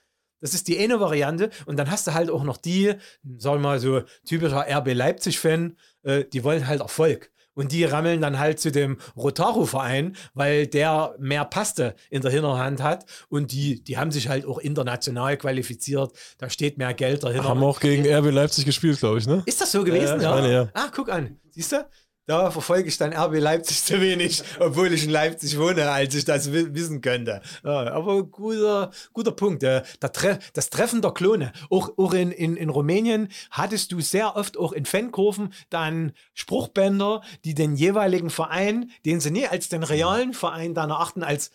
Das 0.41 0.53
ist 0.53 0.67
die 0.67 0.77
eine 0.77 0.99
Variante. 0.99 1.49
Und 1.65 1.77
dann 1.77 1.89
hast 1.89 2.07
du 2.07 2.13
halt 2.13 2.29
auch 2.29 2.43
noch 2.43 2.57
die, 2.57 2.93
sagen 3.37 3.61
wir 3.61 3.69
mal 3.69 3.79
so, 3.79 4.01
typischer 4.25 4.65
RB 4.67 4.93
Leipzig-Fan, 4.93 5.77
äh, 6.03 6.25
die 6.25 6.43
wollen 6.43 6.67
halt 6.67 6.81
Erfolg. 6.81 7.31
Und 7.55 7.71
die 7.71 7.83
rammeln 7.85 8.21
dann 8.21 8.37
halt 8.37 8.59
zu 8.59 8.71
dem 8.71 8.97
Rotaro-Verein, 9.17 10.15
weil 10.33 10.67
der 10.67 11.15
mehr 11.17 11.45
Paste 11.45 11.95
in 12.09 12.21
der 12.21 12.31
Hinterhand 12.31 12.83
hat. 12.83 13.05
Und 13.29 13.51
die, 13.51 13.83
die 13.83 13.97
haben 13.97 14.11
sich 14.11 14.29
halt 14.29 14.45
auch 14.45 14.59
international 14.59 15.37
qualifiziert. 15.37 16.11
Da 16.37 16.49
steht 16.49 16.77
mehr 16.77 16.93
Geld 16.93 17.23
dahinter. 17.23 17.47
Haben 17.47 17.63
auch 17.63 17.79
gegen 17.79 18.05
RB 18.07 18.31
Leipzig 18.31 18.65
gespielt, 18.65 18.99
glaube 18.99 19.19
ich, 19.19 19.27
ne? 19.27 19.41
Ist 19.45 19.61
das 19.61 19.71
so 19.71 19.83
gewesen? 19.83 20.21
Ja, 20.21 20.35
ich 20.35 20.41
meine, 20.41 20.53
ja. 20.53 20.69
Ah, 20.73 20.89
guck 20.93 21.09
an. 21.09 21.39
Siehst 21.49 21.71
du? 21.71 21.85
Da 22.27 22.49
verfolge 22.49 22.89
ich 22.89 22.97
dann 22.97 23.13
RB 23.13 23.35
Leipzig 23.39 23.83
zu 23.85 24.01
wenig, 24.01 24.41
obwohl 24.59 24.91
ich 24.93 25.03
in 25.03 25.11
Leipzig 25.11 25.59
wohne, 25.59 25.89
als 25.91 26.15
ich 26.15 26.25
das 26.25 26.51
wi- 26.51 26.73
wissen 26.73 27.01
könnte. 27.01 27.41
Ja, 27.63 27.91
aber 27.93 28.23
guter, 28.23 28.91
guter 29.13 29.31
Punkt. 29.31 29.61
Der 29.61 29.83
Tre 29.99 30.39
das 30.53 30.69
Treffen 30.71 31.01
der 31.01 31.11
Klone. 31.11 31.53
Auch, 31.69 31.91
auch 31.97 32.13
in, 32.13 32.31
in, 32.31 32.57
in 32.57 32.69
Rumänien 32.69 33.29
hattest 33.51 33.91
du 33.91 34.01
sehr 34.01 34.35
oft 34.35 34.57
auch 34.57 34.71
in 34.71 34.85
Fankurven 34.85 35.53
dann 35.69 36.13
Spruchbänder, 36.33 37.21
die 37.43 37.53
den 37.53 37.75
jeweiligen 37.75 38.29
Verein, 38.29 38.91
den 39.05 39.19
sie 39.19 39.31
nie 39.31 39.47
als 39.47 39.69
den 39.69 39.83
realen 39.83 40.33
Verein 40.33 40.73
dann 40.73 40.89
erachten, 40.89 41.23
als 41.23 41.51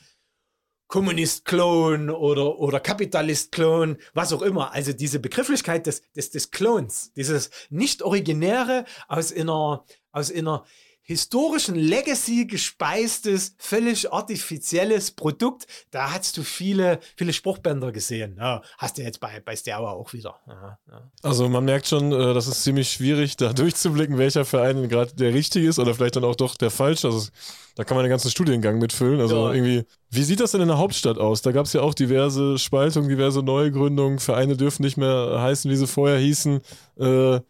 Kommunist-Klon 0.90 2.10
oder, 2.10 2.58
oder 2.58 2.80
Kapitalist-Klon, 2.80 3.96
was 4.12 4.32
auch 4.32 4.42
immer. 4.42 4.72
Also 4.72 4.92
diese 4.92 5.20
Begrifflichkeit 5.20 5.86
des, 5.86 6.02
des, 6.16 6.30
des 6.30 6.50
Klons, 6.50 7.12
dieses 7.14 7.50
nicht-originäre, 7.70 8.84
aus 9.06 9.32
einer, 9.32 9.84
aus 10.10 10.32
einer 10.32 10.64
historischen 11.02 11.74
Legacy 11.74 12.46
gespeistes, 12.46 13.54
völlig 13.58 14.12
artifizielles 14.12 15.10
Produkt, 15.10 15.66
da 15.90 16.12
hast 16.12 16.36
du 16.36 16.42
viele, 16.42 17.00
viele 17.16 17.32
Spruchbänder 17.32 17.90
gesehen. 17.92 18.36
Ja, 18.38 18.62
hast 18.78 18.98
du 18.98 19.02
jetzt 19.02 19.20
bei, 19.20 19.40
bei 19.40 19.56
Sterwa 19.56 19.90
auch 19.90 20.12
wieder. 20.12 20.38
Ja, 20.46 20.78
ja. 20.88 21.10
Also 21.22 21.48
man 21.48 21.64
merkt 21.64 21.88
schon, 21.88 22.12
äh, 22.12 22.34
das 22.34 22.46
ist 22.46 22.62
ziemlich 22.62 22.90
schwierig, 22.90 23.36
da 23.36 23.52
durchzublicken, 23.52 24.18
welcher 24.18 24.44
Verein 24.44 24.88
gerade 24.88 25.14
der 25.14 25.34
richtige 25.34 25.66
ist 25.66 25.78
oder 25.78 25.94
vielleicht 25.94 26.16
dann 26.16 26.24
auch 26.24 26.36
doch 26.36 26.56
der 26.56 26.70
falsche. 26.70 27.08
Also 27.08 27.28
da 27.74 27.84
kann 27.84 27.96
man 27.96 28.04
den 28.04 28.10
ganzen 28.10 28.30
Studiengang 28.30 28.78
mitfüllen. 28.78 29.20
Also 29.20 29.50
irgendwie, 29.52 29.84
wie 30.10 30.22
sieht 30.22 30.40
das 30.40 30.52
denn 30.52 30.60
in 30.60 30.68
der 30.68 30.78
Hauptstadt 30.78 31.18
aus? 31.18 31.42
Da 31.42 31.52
gab 31.52 31.66
es 31.66 31.72
ja 31.72 31.80
auch 31.80 31.94
diverse 31.94 32.58
Spaltungen, 32.58 33.08
diverse 33.08 33.42
Neugründungen. 33.42 34.18
Vereine 34.18 34.56
dürfen 34.56 34.82
nicht 34.82 34.96
mehr 34.96 35.40
heißen, 35.40 35.70
wie 35.70 35.76
sie 35.76 35.86
vorher 35.86 36.18
hießen. 36.18 36.60
Äh, 36.98 37.40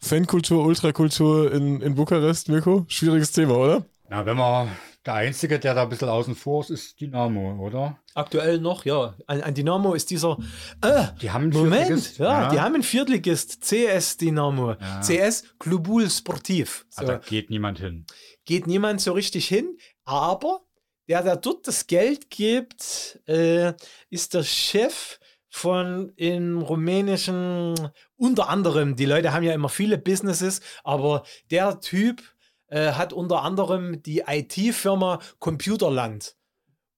Fankultur, 0.00 0.64
Ultrakultur 0.64 1.52
in, 1.52 1.80
in 1.80 1.94
Bukarest, 1.94 2.48
Mirko? 2.48 2.84
Schwieriges 2.88 3.32
Thema, 3.32 3.56
oder? 3.56 3.84
Na, 4.08 4.24
wenn 4.24 4.36
man 4.36 4.68
der 5.04 5.14
Einzige, 5.14 5.58
der 5.58 5.74
da 5.74 5.82
ein 5.82 5.88
bisschen 5.88 6.08
außen 6.08 6.34
vor 6.34 6.62
ist, 6.62 6.70
ist 6.70 7.00
Dynamo, 7.00 7.64
oder? 7.64 7.98
Aktuell 8.14 8.58
noch, 8.60 8.84
ja. 8.84 9.14
An, 9.26 9.42
an 9.42 9.54
Dynamo 9.54 9.94
ist 9.94 10.10
dieser. 10.10 10.38
Äh, 10.82 11.04
Die 11.20 11.30
haben 11.30 11.44
einen 11.44 11.52
Moment, 11.52 11.86
Viertligist, 11.86 12.18
ja, 12.18 12.48
die 12.50 12.60
haben 12.60 12.74
einen 12.74 12.82
Viertligist, 12.82 13.60
CS 13.62 14.16
Dynamo. 14.16 14.72
Ja. 14.72 15.00
CS 15.00 15.44
Klubul 15.58 16.08
Sportiv. 16.10 16.86
So. 16.90 17.02
Ah, 17.02 17.04
da 17.06 17.16
geht 17.18 17.50
niemand 17.50 17.78
hin. 17.80 18.06
geht 18.44 18.66
niemand 18.66 19.00
so 19.00 19.12
richtig 19.12 19.46
hin, 19.48 19.76
aber 20.04 20.60
der, 21.08 21.22
der 21.22 21.36
dort 21.36 21.66
das 21.66 21.86
Geld 21.86 22.28
gibt, 22.30 23.18
äh, 23.26 23.72
ist 24.10 24.34
der 24.34 24.42
Chef 24.42 25.18
von 25.48 26.12
in 26.16 26.58
rumänischen, 26.58 27.74
unter 28.16 28.48
anderem, 28.48 28.96
die 28.96 29.06
Leute 29.06 29.32
haben 29.32 29.42
ja 29.42 29.54
immer 29.54 29.68
viele 29.68 29.98
Businesses, 29.98 30.60
aber 30.84 31.24
der 31.50 31.80
Typ 31.80 32.22
äh, 32.68 32.92
hat 32.92 33.12
unter 33.12 33.42
anderem 33.42 34.02
die 34.02 34.24
IT-Firma 34.26 35.20
Computerland 35.38 36.36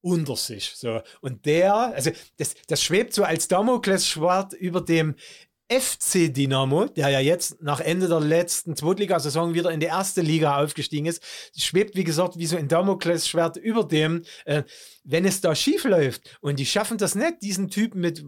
unter 0.03 0.37
sich. 0.37 0.73
So. 0.77 1.01
Und 1.21 1.47
der, 1.47 1.75
also 1.75 2.11
das, 2.39 2.55
das 2.67 2.83
schwebt 2.83 3.15
so 3.15 3.25
als 3.25 3.49
Damoklesschwert 3.49 4.53
über 4.55 4.81
dem 4.81 5.15
FC 5.71 6.35
Dynamo, 6.35 6.87
der 6.87 7.11
ja 7.11 7.21
jetzt 7.21 7.63
nach 7.63 7.79
Ende 7.79 8.09
der 8.09 8.19
letzten 8.19 8.75
Zweitligasaison 8.75 9.55
wieder 9.55 9.71
in 9.71 9.79
die 9.79 9.87
erste 9.87 10.21
Liga 10.21 10.61
aufgestiegen 10.61 11.07
ist, 11.07 11.23
schwebt, 11.57 11.95
wie 11.95 12.03
gesagt, 12.03 12.39
wie 12.39 12.47
so 12.47 12.57
ein 12.57 12.67
Damoklesschwert 12.67 13.57
über 13.57 13.85
dem, 13.85 14.25
äh, 14.47 14.65
wenn 15.05 15.25
es 15.25 15.41
da 15.41 15.55
schief 15.55 15.85
läuft 15.85 16.39
und 16.41 16.59
die 16.59 16.67
schaffen 16.67 16.99
das 16.99 17.15
nicht, 17.15 17.43
diesen 17.43 17.69
Typen 17.69 18.01
mit 18.01 18.25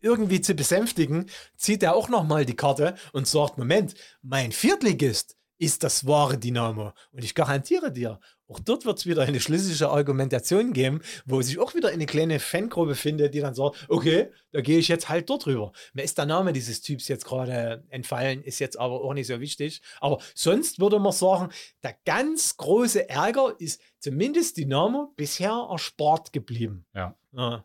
irgendwie 0.00 0.40
zu 0.40 0.54
besänftigen, 0.54 1.26
zieht 1.56 1.82
er 1.82 1.96
auch 1.96 2.08
nochmal 2.08 2.44
die 2.44 2.54
Karte 2.54 2.94
und 3.12 3.26
sagt, 3.26 3.58
Moment, 3.58 3.94
mein 4.22 4.52
Viertligist 4.52 5.36
ist 5.58 5.82
das 5.82 6.06
wahre 6.06 6.38
Dynamo. 6.38 6.92
Und 7.10 7.24
ich 7.24 7.34
garantiere 7.34 7.90
dir, 7.90 8.20
auch 8.54 8.60
dort 8.60 8.84
wird 8.84 8.98
es 8.98 9.06
wieder 9.06 9.22
eine 9.22 9.40
schlüssige 9.40 9.88
Argumentation 9.88 10.72
geben, 10.72 11.00
wo 11.26 11.42
sich 11.42 11.58
auch 11.58 11.74
wieder 11.74 11.88
eine 11.88 12.06
kleine 12.06 12.38
Fangruppe 12.38 12.94
findet, 12.94 13.34
die 13.34 13.40
dann 13.40 13.54
sagt, 13.54 13.86
okay, 13.88 14.30
da 14.52 14.60
gehe 14.60 14.78
ich 14.78 14.88
jetzt 14.88 15.08
halt 15.08 15.28
dort 15.28 15.46
rüber. 15.46 15.72
Mir 15.92 16.02
ist 16.02 16.16
der 16.18 16.26
Name 16.26 16.52
dieses 16.52 16.80
Typs 16.80 17.08
jetzt 17.08 17.24
gerade 17.24 17.84
entfallen, 17.88 18.42
ist 18.42 18.60
jetzt 18.60 18.78
aber 18.78 19.02
auch 19.02 19.14
nicht 19.14 19.26
so 19.26 19.40
wichtig. 19.40 19.82
Aber 20.00 20.20
sonst 20.34 20.78
würde 20.78 21.00
man 21.00 21.12
sagen, 21.12 21.50
der 21.82 21.96
ganz 22.04 22.56
große 22.56 23.08
Ärger 23.08 23.54
ist 23.58 23.80
zumindest 23.98 24.56
Dynamo 24.56 25.12
bisher 25.16 25.66
erspart 25.70 26.32
geblieben. 26.32 26.86
Ja. 26.94 27.16
Ja. 27.32 27.64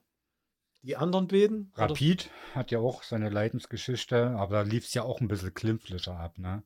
Die 0.82 0.96
anderen 0.96 1.28
beiden? 1.28 1.72
oder? 1.76 1.90
Rapid 1.90 2.30
hat 2.56 2.72
ja 2.72 2.80
auch 2.80 3.04
seine 3.04 3.30
Leidensgeschichte, 3.30 4.30
aber 4.32 4.56
da 4.56 4.62
lief 4.62 4.86
es 4.86 4.94
ja 4.94 5.04
auch 5.04 5.20
ein 5.20 5.28
bisschen 5.28 5.54
klimpflicher 5.54 6.18
ab, 6.18 6.38
ne? 6.38 6.64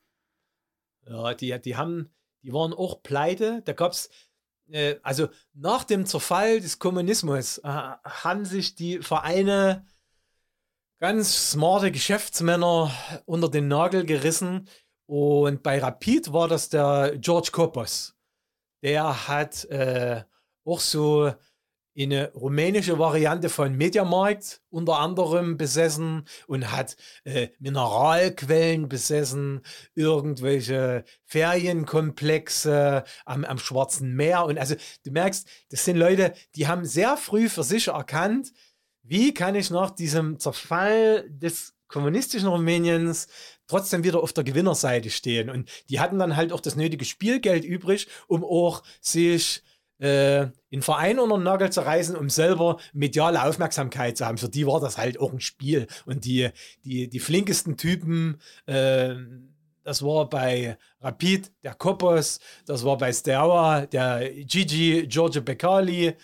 Ja, 1.05 1.33
die, 1.33 1.59
die 1.59 1.75
haben, 1.75 2.13
die 2.43 2.53
waren 2.53 2.73
auch 2.73 3.01
pleite. 3.01 3.61
Da 3.63 3.73
gab 3.73 3.93
es, 3.93 4.09
äh, 4.69 4.97
also 5.01 5.29
nach 5.53 5.83
dem 5.83 6.05
Zerfall 6.05 6.59
des 6.59 6.77
Kommunismus 6.77 7.57
äh, 7.59 7.63
haben 7.63 8.45
sich 8.45 8.75
die 8.75 8.99
Vereine 8.99 9.85
ganz 10.99 11.51
smarte 11.51 11.91
Geschäftsmänner 11.91 12.91
unter 13.25 13.49
den 13.49 13.67
Nagel 13.67 14.05
gerissen. 14.05 14.67
Und 15.05 15.63
bei 15.63 15.79
Rapid 15.79 16.31
war 16.31 16.47
das 16.47 16.69
der 16.69 17.17
George 17.17 17.49
Kopos. 17.51 18.15
Der 18.81 19.27
hat 19.27 19.65
äh, 19.65 20.23
auch 20.65 20.79
so 20.79 21.33
eine 21.97 22.31
rumänische 22.33 22.97
Variante 22.97 23.49
von 23.49 23.75
Mediamarkt 23.75 24.61
unter 24.69 24.99
anderem 24.99 25.57
besessen 25.57 26.25
und 26.47 26.71
hat 26.71 26.97
äh, 27.23 27.49
Mineralquellen 27.59 28.89
besessen, 28.89 29.61
irgendwelche 29.93 31.03
Ferienkomplexe 31.25 33.03
am, 33.25 33.45
am 33.45 33.57
Schwarzen 33.59 34.15
Meer. 34.15 34.45
Und 34.45 34.57
also 34.57 34.75
du 35.05 35.11
merkst, 35.11 35.47
das 35.69 35.85
sind 35.85 35.97
Leute, 35.97 36.33
die 36.55 36.67
haben 36.67 36.85
sehr 36.85 37.15
früh 37.17 37.49
für 37.49 37.63
sich 37.63 37.89
erkannt, 37.89 38.53
wie 39.03 39.33
kann 39.33 39.55
ich 39.55 39.69
nach 39.69 39.91
diesem 39.91 40.39
Zerfall 40.39 41.29
des 41.29 41.73
kommunistischen 41.87 42.47
Rumäniens 42.47 43.27
trotzdem 43.67 44.03
wieder 44.03 44.23
auf 44.23 44.33
der 44.33 44.43
Gewinnerseite 44.43 45.11
stehen. 45.11 45.49
Und 45.49 45.69
die 45.89 45.99
hatten 45.99 46.17
dann 46.17 46.35
halt 46.35 46.51
auch 46.51 46.61
das 46.61 46.75
nötige 46.75 47.05
Spielgeld 47.05 47.63
übrig, 47.63 48.07
um 48.27 48.43
auch 48.43 48.81
sich 48.99 49.61
äh, 50.03 50.47
in 50.69 50.81
Verein 50.81 51.17
unter 51.17 51.37
den 51.37 51.43
Nagel 51.43 51.71
zu 51.71 51.81
reißen, 51.81 52.15
um 52.17 52.29
selber 52.29 52.77
mediale 52.91 53.41
Aufmerksamkeit 53.43 54.17
zu 54.17 54.25
haben. 54.25 54.37
Für 54.37 54.49
die 54.49 54.67
war 54.67 54.81
das 54.81 54.97
halt 54.97 55.19
auch 55.19 55.31
ein 55.31 55.39
Spiel. 55.39 55.87
Und 56.05 56.25
die, 56.25 56.49
die, 56.83 57.07
die 57.09 57.19
flinkesten 57.19 57.77
Typen, 57.77 58.41
äh, 58.65 59.15
das 59.83 60.03
war 60.03 60.29
bei 60.29 60.77
Rapid 61.01 61.51
der 61.63 61.73
Kopos, 61.75 62.39
das 62.65 62.83
war 62.83 62.97
bei 62.97 63.13
Steaua 63.13 63.85
der 63.85 64.29
Gigi 64.43 65.07
Giorgio 65.07 65.41
Beccali 65.41 66.15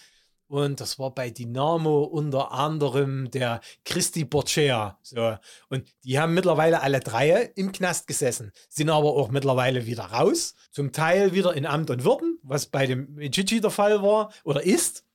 und 0.50 0.82
das 0.82 0.98
war 0.98 1.14
bei 1.14 1.30
Dynamo 1.30 2.02
unter 2.02 2.52
anderem 2.52 3.30
der 3.30 3.62
Christi 3.86 4.26
Borcea. 4.26 4.98
So. 5.04 5.38
Und 5.70 5.88
die 6.04 6.20
haben 6.20 6.34
mittlerweile 6.34 6.82
alle 6.82 7.00
drei 7.00 7.52
im 7.56 7.72
Knast 7.72 8.08
gesessen, 8.08 8.52
sind 8.68 8.90
aber 8.90 9.10
auch 9.10 9.30
mittlerweile 9.30 9.86
wieder 9.86 10.06
raus. 10.06 10.56
Zum 10.72 10.92
Teil 10.92 11.34
wieder 11.34 11.54
in 11.54 11.68
Amt 11.68 11.92
und 11.92 12.04
Würden, 12.04 12.40
was 12.42 12.66
bei 12.66 12.88
dem 12.88 13.16
Gigi 13.18 13.62
der 13.62 13.70
Fall 13.70 14.02
war 14.02 14.34
oder 14.44 14.64
ist. 14.64 15.06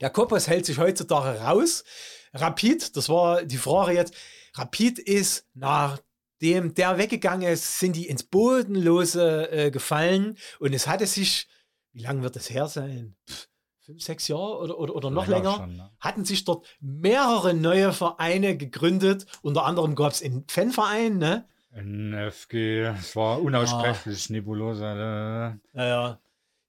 Der 0.00 0.08
Kopos 0.08 0.48
hält 0.48 0.64
sich 0.64 0.78
heutzutage 0.78 1.40
raus. 1.40 1.84
Rapid, 2.32 2.96
das 2.96 3.10
war 3.10 3.44
die 3.44 3.58
Frage 3.58 3.92
jetzt, 3.92 4.14
Rapid 4.54 4.98
ist 4.98 5.46
nachdem 5.52 6.72
der 6.72 6.96
weggegangen 6.96 7.52
ist, 7.52 7.80
sind 7.80 7.96
die 7.96 8.08
ins 8.08 8.22
Bodenlose 8.22 9.50
äh, 9.50 9.70
gefallen 9.70 10.38
und 10.58 10.72
es 10.72 10.86
hatte 10.86 11.06
sich, 11.06 11.48
wie 11.92 12.00
lange 12.00 12.22
wird 12.22 12.36
das 12.36 12.48
her 12.48 12.66
sein? 12.68 13.14
Pff, 13.28 13.47
fünf, 13.88 14.02
sechs 14.02 14.28
Jahre 14.28 14.58
oder, 14.58 14.78
oder, 14.78 14.94
oder 14.96 15.10
noch 15.10 15.26
länger, 15.26 15.56
schon, 15.56 15.76
ne? 15.76 15.90
hatten 15.98 16.26
sich 16.26 16.44
dort 16.44 16.66
mehrere 16.78 17.54
neue 17.54 17.94
Vereine 17.94 18.54
gegründet. 18.54 19.24
Unter 19.40 19.64
anderem 19.64 19.94
gab 19.94 20.12
es 20.12 20.22
einen 20.22 20.44
Fanverein, 20.46 21.16
ne? 21.16 21.48
NFG, 21.72 22.82
es 22.98 23.16
war 23.16 23.40
unaussprechlich, 23.40 24.28
nebulosa. 24.28 25.52
Äh, 25.52 25.56
Naja, 25.72 26.20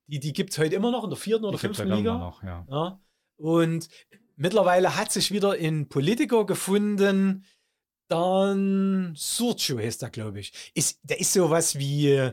die, 0.07 0.21
die 0.21 0.31
gibt 0.31 0.51
es 0.51 0.59
heute 0.59 0.75
immer 0.75 0.91
noch 0.91 1.03
in 1.03 1.09
der 1.09 1.19
vierten 1.19 1.43
oder 1.43 1.57
die 1.57 1.59
fünften 1.59 1.89
Liga. 1.91 2.17
noch, 2.17 2.41
ja. 2.41 2.65
Ja. 2.69 2.99
Und 3.35 3.89
mittlerweile 4.37 4.95
hat 4.95 5.11
sich 5.11 5.31
wieder 5.33 5.51
ein 5.51 5.89
Politiker 5.89 6.45
gefunden, 6.45 7.43
Dan 8.07 9.13
Surcho 9.17 9.77
heißt 9.77 10.03
er, 10.03 10.09
glaube 10.09 10.39
ich. 10.39 10.71
Ist, 10.73 10.99
der 11.03 11.19
ist 11.19 11.33
sowas 11.33 11.77
wie 11.77 12.31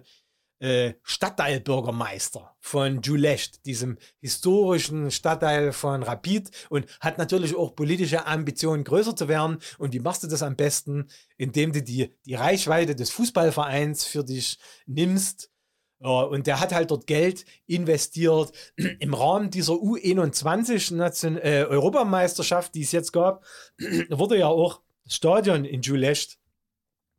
äh, 0.59 0.95
Stadtteilbürgermeister 1.03 2.57
von 2.61 3.03
Julecht, 3.03 3.67
diesem 3.67 3.99
historischen 4.21 5.11
Stadtteil 5.11 5.73
von 5.73 6.03
Rapid 6.03 6.51
und 6.71 6.87
hat 7.01 7.19
natürlich 7.19 7.55
auch 7.55 7.75
politische 7.77 8.27
Ambitionen, 8.27 8.85
größer 8.85 9.15
zu 9.15 9.29
werden. 9.29 9.59
Und 9.79 9.93
wie 9.93 10.01
machst 10.01 10.23
du 10.23 10.29
das 10.29 10.43
am 10.43 10.57
besten? 10.57 11.09
Indem 11.37 11.73
du 11.73 11.83
die, 11.83 12.15
die 12.25 12.35
Reichweite 12.35 12.95
des 12.95 13.11
Fußballvereins 13.11 14.05
für 14.05 14.25
dich 14.25 14.59
nimmst. 14.87 15.51
Und 15.99 16.47
der 16.47 16.61
hat 16.61 16.75
halt 16.75 16.91
dort 16.91 17.07
Geld 17.07 17.47
investiert 17.67 18.53
im 19.01 19.15
Rahmen 19.15 19.51
dieser 19.51 19.75
U21 19.75 21.39
äh, 21.39 21.65
Europameisterschaft, 21.65 22.75
die 22.75 22.83
es 22.83 22.93
jetzt 22.93 23.13
gab, 23.13 23.45
wurde 24.11 24.39
ja 24.39 24.47
auch 24.47 24.83
das 25.05 25.15
Stadion 25.15 25.65
in 25.65 25.83
Julecht 25.83 26.39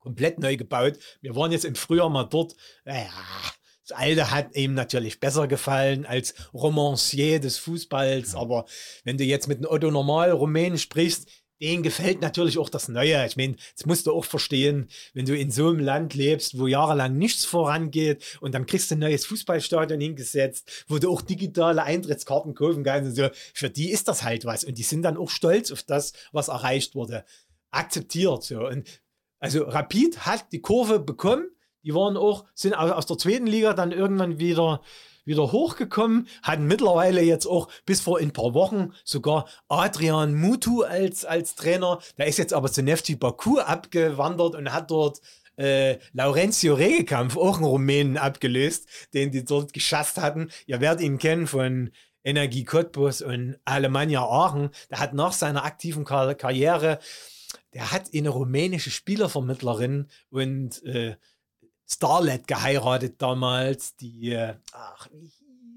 komplett 0.07 0.39
neu 0.39 0.55
gebaut. 0.55 0.97
Wir 1.21 1.35
waren 1.35 1.51
jetzt 1.51 1.65
im 1.65 1.75
Frühjahr 1.75 2.09
mal 2.09 2.23
dort. 2.23 2.55
Naja, 2.85 3.09
das 3.85 3.97
Alte 3.97 4.31
hat 4.31 4.55
ihm 4.55 4.73
natürlich 4.73 5.19
besser 5.19 5.47
gefallen 5.47 6.05
als 6.05 6.34
Romancier 6.53 7.41
des 7.41 7.57
Fußballs. 7.57 8.35
Aber 8.35 8.65
wenn 9.03 9.17
du 9.17 9.25
jetzt 9.25 9.47
mit 9.47 9.57
einem 9.57 9.67
Otto 9.69 9.91
Normal 9.91 10.31
Rumänen 10.31 10.77
sprichst, 10.77 11.27
denen 11.59 11.84
gefällt 11.84 12.21
natürlich 12.21 12.57
auch 12.57 12.69
das 12.69 12.88
Neue. 12.88 13.25
Ich 13.25 13.35
meine, 13.35 13.55
das 13.75 13.85
musst 13.85 14.07
du 14.07 14.13
auch 14.13 14.25
verstehen, 14.25 14.88
wenn 15.13 15.25
du 15.25 15.35
in 15.35 15.51
so 15.51 15.69
einem 15.69 15.79
Land 15.79 16.13
lebst, 16.13 16.57
wo 16.59 16.67
jahrelang 16.67 17.17
nichts 17.17 17.45
vorangeht 17.45 18.38
und 18.41 18.53
dann 18.53 18.65
kriegst 18.65 18.91
du 18.91 18.95
ein 18.95 18.99
neues 18.99 19.25
Fußballstadion 19.25 19.99
hingesetzt, 19.99 20.85
wo 20.88 20.99
du 20.99 21.11
auch 21.11 21.21
digitale 21.21 21.84
Eintrittskarten 21.84 22.53
kaufen 22.53 22.84
kannst 22.84 23.09
und 23.09 23.15
so. 23.15 23.29
Für 23.53 23.69
die 23.69 23.91
ist 23.91 24.07
das 24.07 24.23
halt 24.23 24.45
was 24.45 24.63
und 24.63 24.77
die 24.77 24.84
sind 24.84 25.01
dann 25.01 25.17
auch 25.17 25.29
stolz 25.29 25.71
auf 25.71 25.84
das, 25.84 26.13
was 26.31 26.47
erreicht 26.47 26.95
wurde. 26.95 27.25
Akzeptiert 27.71 28.43
so. 28.43 28.67
Und 28.67 28.88
also 29.39 29.64
Rapid 29.64 30.26
hat 30.26 30.51
die 30.51 30.61
Kurve 30.61 30.99
bekommen. 30.99 31.45
Die 31.84 31.93
waren 31.93 32.18
auch, 32.18 32.45
sind 32.53 32.73
aus 32.73 33.05
der 33.05 33.18
zweiten 33.18 33.47
Liga 33.47 33.73
dann 33.73 33.91
irgendwann 33.91 34.39
wieder, 34.39 34.81
wieder 35.26 35.51
hochgekommen, 35.51 36.27
hatten 36.41 36.65
mittlerweile 36.65 37.22
jetzt 37.22 37.45
auch 37.45 37.69
bis 37.85 38.01
vor 38.01 38.19
ein 38.19 38.34
paar 38.34 38.53
Wochen 38.53 38.93
sogar 39.05 39.47
Adrian 39.69 40.35
Mutu 40.35 40.84
als, 40.84 41.23
als 41.23 41.55
Trainer. 41.55 41.99
Der 42.18 42.27
ist 42.27 42.39
jetzt 42.39 42.53
aber 42.53 42.72
zu 42.72 42.81
Nefti 42.81 43.15
Baku 43.15 43.59
abgewandert 43.59 44.55
und 44.55 44.73
hat 44.73 44.91
dort 44.91 45.22
äh, 45.57 45.97
Laurentio 46.14 46.76
Regekampf, 46.76 47.38
auch 47.38 47.57
einen 47.57 47.65
Rumänen, 47.65 48.18
abgelöst, 48.18 48.88
den 49.14 49.31
die 49.31 49.43
dort 49.43 49.73
geschasst 49.73 50.18
hatten. 50.18 50.49
Ihr 50.65 50.81
werdet 50.81 51.01
ihn 51.01 51.18
kennen 51.18 51.47
von 51.47 51.91
Energie 52.23 52.64
Cottbus 52.64 53.22
und 53.22 53.57
Alemannia 53.65 54.22
Aachen. 54.22 54.69
Der 54.89 54.99
hat 54.99 55.14
nach 55.14 55.31
seiner 55.31 55.64
aktiven 55.64 56.03
Kar 56.03 56.35
Karriere 56.35 56.99
der 57.77 57.91
hat 57.91 58.09
eine 58.11 58.29
rumänische 58.29 58.89
Spielervermittlerin 58.89 60.07
und 60.31 60.83
äh, 60.83 61.15
Starlet 61.87 62.47
geheiratet 62.47 63.21
damals, 63.21 63.95
die, 63.95 64.31
äh, 64.31 64.55
ach, 64.71 65.07
wie 65.13 65.27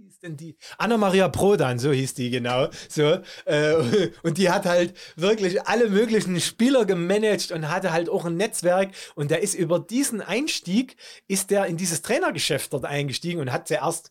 hieß 0.07 0.21
denn 0.21 0.39
die? 0.39 0.57
Anna-Maria 0.79 1.29
Prodan, 1.29 1.79
so 1.79 1.93
hieß 1.93 2.15
die 2.15 2.31
genau. 2.31 2.69
So, 2.89 3.19
äh, 3.45 3.75
und 4.23 4.39
die 4.39 4.49
hat 4.49 4.65
halt 4.65 4.95
wirklich 5.17 5.67
alle 5.67 5.91
möglichen 5.91 6.41
Spieler 6.41 6.87
gemanagt 6.87 7.53
und 7.53 7.69
hatte 7.69 7.93
halt 7.93 8.09
auch 8.09 8.25
ein 8.25 8.39
Netzwerk. 8.39 8.93
Und 9.15 9.31
der 9.31 9.43
ist 9.43 9.53
über 9.53 9.79
diesen 9.79 10.23
Einstieg, 10.23 10.97
ist 11.29 11.51
der 11.51 11.67
in 11.67 11.77
dieses 11.77 12.01
Trainergeschäft 12.01 12.73
dort 12.73 12.87
eingestiegen 12.87 13.43
und 13.43 13.53
hat 13.53 13.69
zuerst 13.69 14.09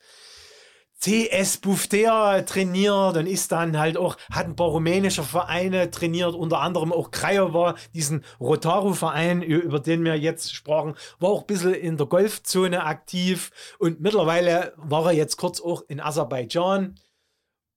CS 1.01 1.57
Buftea 1.57 2.41
trainiert 2.41 3.15
und 3.15 3.25
ist 3.25 3.51
dann 3.51 3.77
halt 3.77 3.95
auch, 3.97 4.17
hat 4.31 4.47
ein 4.47 4.55
paar 4.55 4.67
rumänische 4.67 5.23
Vereine 5.23 5.89
trainiert, 5.91 6.35
unter 6.35 6.59
anderem 6.59 6.91
auch 6.91 7.11
Craiova, 7.11 7.75
diesen 7.93 8.25
Rotaru-Verein, 8.39 9.41
über 9.41 9.79
den 9.79 10.03
wir 10.03 10.15
jetzt 10.15 10.53
sprachen, 10.53 10.95
war 11.19 11.29
auch 11.29 11.41
ein 11.41 11.47
bisschen 11.47 11.73
in 11.73 11.95
der 11.95 12.07
Golfzone 12.07 12.83
aktiv 12.83 13.51
und 13.79 14.01
mittlerweile 14.01 14.73
war 14.75 15.05
er 15.05 15.13
jetzt 15.13 15.37
kurz 15.37 15.61
auch 15.61 15.83
in 15.87 16.01
Aserbaidschan. 16.01 16.95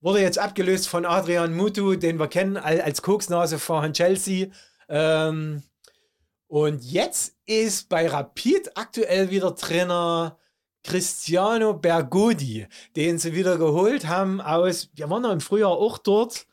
Wurde 0.01 0.21
jetzt 0.21 0.39
abgelöst 0.39 0.89
von 0.89 1.07
Adrian 1.07 1.55
Mutu, 1.55 1.95
den 1.95 2.19
wir 2.19 2.27
kennen 2.27 2.57
als 2.57 3.03
Koksnase 3.03 3.61
von 3.61 3.93
Chelsea. 3.93 4.49
Ähm, 4.89 5.63
und 6.49 6.83
jetzt 6.83 7.37
ist 7.47 7.89
bei 7.89 8.09
Rapid 8.09 8.77
aktuell 8.77 9.31
wieder 9.31 9.55
Trainer 9.55 10.39
Cristiano 10.85 11.75
Bergodi, 11.75 12.67
den 12.97 13.19
sie 13.19 13.35
wieder 13.35 13.59
geholt 13.59 14.07
haben 14.07 14.41
aus, 14.41 14.91
wir 14.95 15.09
waren 15.09 15.23
noch 15.23 15.33
im 15.33 15.41
Frühjahr 15.41 15.71
auch 15.71 15.99
dort, 15.99 16.47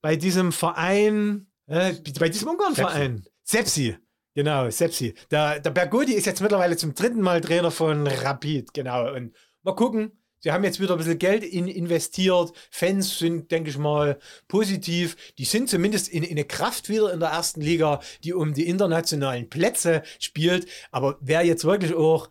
bei 0.00 0.16
diesem 0.16 0.52
Verein, 0.52 1.46
äh, 1.66 1.94
bei 2.18 2.28
diesem 2.28 2.48
Ungarn-Verein. 2.48 3.24
Sepsi. 3.44 3.96
Genau, 4.34 4.68
Sepsi. 4.70 5.14
Der, 5.30 5.60
der 5.60 5.70
Bergodi 5.70 6.14
ist 6.14 6.26
jetzt 6.26 6.40
mittlerweile 6.40 6.76
zum 6.76 6.94
dritten 6.94 7.20
Mal 7.20 7.40
Trainer 7.40 7.70
von 7.70 8.06
Rapid, 8.06 8.72
genau. 8.72 9.12
Und 9.12 9.36
mal 9.62 9.74
gucken. 9.74 10.12
Sie 10.44 10.50
haben 10.50 10.64
jetzt 10.64 10.80
wieder 10.80 10.94
ein 10.94 10.98
bisschen 10.98 11.20
Geld 11.20 11.44
in, 11.44 11.68
investiert. 11.68 12.52
Fans 12.70 13.16
sind, 13.18 13.52
denke 13.52 13.70
ich 13.70 13.78
mal, 13.78 14.18
positiv. 14.48 15.16
Die 15.38 15.44
sind 15.44 15.70
zumindest 15.70 16.08
in, 16.08 16.24
in 16.24 16.32
eine 16.32 16.44
Kraft 16.44 16.88
wieder 16.88 17.12
in 17.12 17.20
der 17.20 17.28
ersten 17.28 17.60
Liga, 17.60 18.00
die 18.24 18.32
um 18.32 18.52
die 18.52 18.66
internationalen 18.66 19.48
Plätze 19.48 20.02
spielt. 20.18 20.66
Aber 20.90 21.16
wer 21.20 21.44
jetzt 21.46 21.64
wirklich 21.64 21.94
auch 21.94 22.28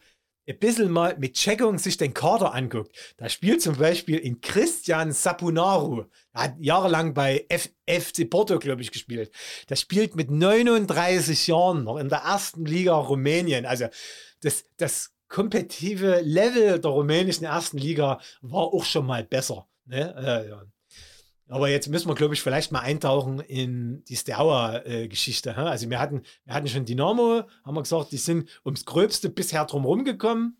ein 0.51 0.59
bisschen 0.59 0.91
mal 0.91 1.17
mit 1.17 1.33
Checkung 1.33 1.77
sich 1.77 1.97
den 1.97 2.13
Kader 2.13 2.53
anguckt, 2.53 2.95
da 3.17 3.29
spielt 3.29 3.61
zum 3.61 3.77
Beispiel 3.77 4.17
in 4.17 4.41
Christian 4.41 5.11
Sapunaru, 5.11 6.05
der 6.33 6.43
hat 6.43 6.55
jahrelang 6.59 7.13
bei 7.13 7.45
F 7.49 7.69
FC 7.87 8.29
Porto, 8.29 8.59
glaube 8.59 8.81
ich, 8.81 8.91
gespielt. 8.91 9.31
Der 9.69 9.75
spielt 9.75 10.15
mit 10.15 10.31
39 10.31 11.47
Jahren 11.47 11.83
noch 11.83 11.97
in 11.97 12.09
der 12.09 12.19
ersten 12.19 12.65
Liga 12.65 12.95
Rumänien. 12.95 13.65
Also 13.65 13.87
das, 14.41 14.65
das 14.77 15.11
kompetitive 15.27 16.21
Level 16.21 16.79
der 16.79 16.91
rumänischen 16.91 17.45
ersten 17.45 17.77
Liga 17.77 18.19
war 18.41 18.73
auch 18.73 18.85
schon 18.85 19.05
mal 19.05 19.23
besser. 19.23 19.67
Ne? 19.85 20.65
Aber 21.51 21.67
jetzt 21.67 21.89
müssen 21.89 22.07
wir, 22.07 22.15
glaube 22.15 22.33
ich, 22.33 22.41
vielleicht 22.41 22.71
mal 22.71 22.79
eintauchen 22.79 23.41
in 23.41 24.05
die 24.05 24.15
Steaua-Geschichte. 24.15 25.57
also 25.57 25.89
wir 25.89 25.99
hatten, 25.99 26.21
wir 26.45 26.53
hatten 26.53 26.69
schon 26.69 26.85
Dynamo, 26.85 27.43
haben 27.65 27.75
wir 27.75 27.81
gesagt, 27.81 28.13
die 28.13 28.17
sind 28.17 28.49
ums 28.63 28.85
Gröbste 28.85 29.29
bisher 29.29 29.65
drumherum 29.65 30.05
gekommen. 30.05 30.55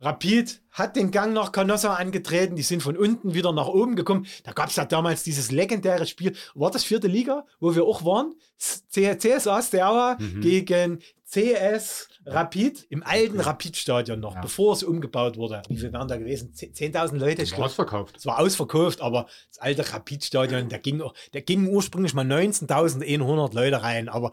Rapid 0.00 0.62
hat 0.70 0.96
den 0.96 1.10
Gang 1.10 1.34
nach 1.34 1.52
Canossa 1.52 1.94
angetreten, 1.94 2.56
die 2.56 2.62
sind 2.62 2.82
von 2.82 2.96
unten 2.96 3.34
wieder 3.34 3.52
nach 3.52 3.68
oben 3.68 3.96
gekommen. 3.96 4.26
Da 4.44 4.52
gab 4.52 4.70
es 4.70 4.76
ja 4.76 4.86
damals 4.86 5.24
dieses 5.24 5.50
legendäre 5.50 6.06
Spiel, 6.06 6.34
war 6.54 6.70
das 6.70 6.84
vierte 6.84 7.06
Liga, 7.06 7.44
wo 7.58 7.74
wir 7.74 7.84
auch 7.84 8.04
waren? 8.04 8.34
CSA 8.58 9.62
Steaua 9.62 10.16
mhm. 10.18 10.40
gegen 10.40 10.98
CS 11.30 12.08
Rapid 12.26 12.86
im 12.90 13.02
alten 13.02 13.40
Rapid-Stadion 13.40 14.20
noch, 14.20 14.34
ja. 14.34 14.40
bevor 14.40 14.74
es 14.74 14.82
umgebaut 14.82 15.36
wurde. 15.36 15.62
Wie 15.68 15.76
viele 15.76 15.92
waren 15.92 16.08
da 16.08 16.16
gewesen? 16.16 16.52
10.000 16.54 17.16
Leute. 17.16 17.42
Es 17.42 17.52
war 17.52 17.66
ausverkauft. 17.66 18.16
Es 18.18 18.26
war 18.26 18.38
ausverkauft, 18.38 19.00
aber 19.00 19.26
das 19.48 19.58
alte 19.58 19.92
Rapid-Stadion, 19.92 20.68
da 20.68 20.78
ging, 20.78 21.02
da 21.32 21.40
gingen 21.40 21.68
ursprünglich 21.68 22.14
mal 22.14 22.26
19.100 22.26 23.54
Leute 23.54 23.82
rein, 23.82 24.08
aber 24.08 24.32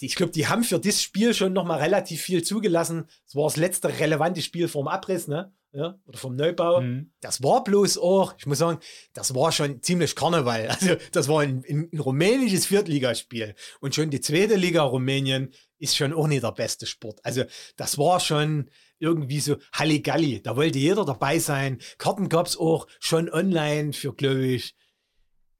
ich 0.00 0.14
glaube, 0.14 0.32
die 0.32 0.46
haben 0.46 0.64
für 0.64 0.78
das 0.78 1.02
Spiel 1.02 1.34
schon 1.34 1.52
noch 1.52 1.64
mal 1.64 1.78
relativ 1.78 2.22
viel 2.22 2.42
zugelassen. 2.42 3.06
Es 3.26 3.34
war 3.34 3.44
das 3.44 3.56
letzte 3.56 3.88
relevante 3.98 4.42
Spiel 4.42 4.68
vom 4.68 4.88
Abriss, 4.88 5.28
ne? 5.28 5.52
Ja, 5.72 5.98
oder 6.06 6.16
vom 6.16 6.36
Neubau. 6.36 6.80
Mhm. 6.80 7.12
Das 7.20 7.42
war 7.42 7.62
bloß 7.62 7.98
auch, 7.98 8.34
ich 8.38 8.46
muss 8.46 8.58
sagen, 8.58 8.78
das 9.12 9.34
war 9.34 9.52
schon 9.52 9.82
ziemlich 9.82 10.14
Karneval. 10.14 10.68
Also, 10.80 10.96
das 11.12 11.28
war 11.28 11.42
ein, 11.42 11.64
ein, 11.68 11.90
ein 11.92 12.00
rumänisches 12.00 12.66
Viertligaspiel. 12.66 13.54
Und 13.80 13.94
schon 13.94 14.08
die 14.08 14.22
zweite 14.22 14.56
Liga 14.56 14.82
Rumänien 14.82 15.52
ist 15.78 15.96
schon 15.96 16.14
auch 16.14 16.28
nicht 16.28 16.44
der 16.44 16.52
beste 16.52 16.86
Sport. 16.86 17.20
Also, 17.24 17.44
das 17.76 17.98
war 17.98 18.20
schon 18.20 18.70
irgendwie 18.98 19.40
so 19.40 19.56
Halligalli. 19.72 20.40
Da 20.42 20.56
wollte 20.56 20.78
jeder 20.78 21.04
dabei 21.04 21.38
sein. 21.38 21.78
Karten 21.98 22.30
gab 22.30 22.46
es 22.46 22.56
auch 22.56 22.86
schon 22.98 23.28
online 23.28 23.92
für, 23.92 24.14
glaube 24.14 24.46
ich, 24.46 24.74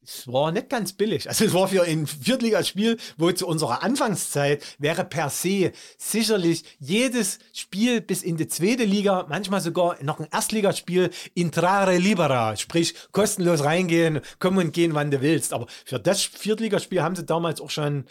es 0.07 0.29
war 0.29 0.53
nicht 0.53 0.69
ganz 0.69 0.93
billig. 0.93 1.29
Also 1.29 1.45
es 1.45 1.53
war 1.53 1.67
für 1.67 1.83
ein 1.83 2.07
Viertligaspiel, 2.07 2.97
wo 3.17 3.33
zu 3.33 3.47
unserer 3.47 3.83
Anfangszeit 3.83 4.65
wäre 4.79 5.05
per 5.05 5.31
se 5.31 5.73
sicherlich 5.99 6.65
jedes 6.79 7.41
Spiel 7.53 8.01
bis 8.01 8.23
in 8.23 8.37
die 8.37 8.47
zweite 8.47 8.85
Liga, 8.85 9.27
manchmal 9.29 9.61
sogar 9.61 10.03
noch 10.05 10.21
ein 10.21 10.29
Erstligaspiel, 10.31 11.11
intrare 11.35 11.99
libera, 11.99 12.57
sprich 12.57 12.95
kostenlos 13.11 13.65
reingehen, 13.65 14.21
kommen 14.39 14.59
und 14.59 14.73
gehen, 14.73 14.95
wann 14.95 15.11
du 15.11 15.21
willst. 15.21 15.53
Aber 15.53 15.67
für 15.85 15.99
das 15.99 16.23
Viertligaspiel 16.23 17.03
haben 17.03 17.17
sie 17.17 17.25
damals 17.25 17.61
auch 17.61 17.71
schon 17.71 18.05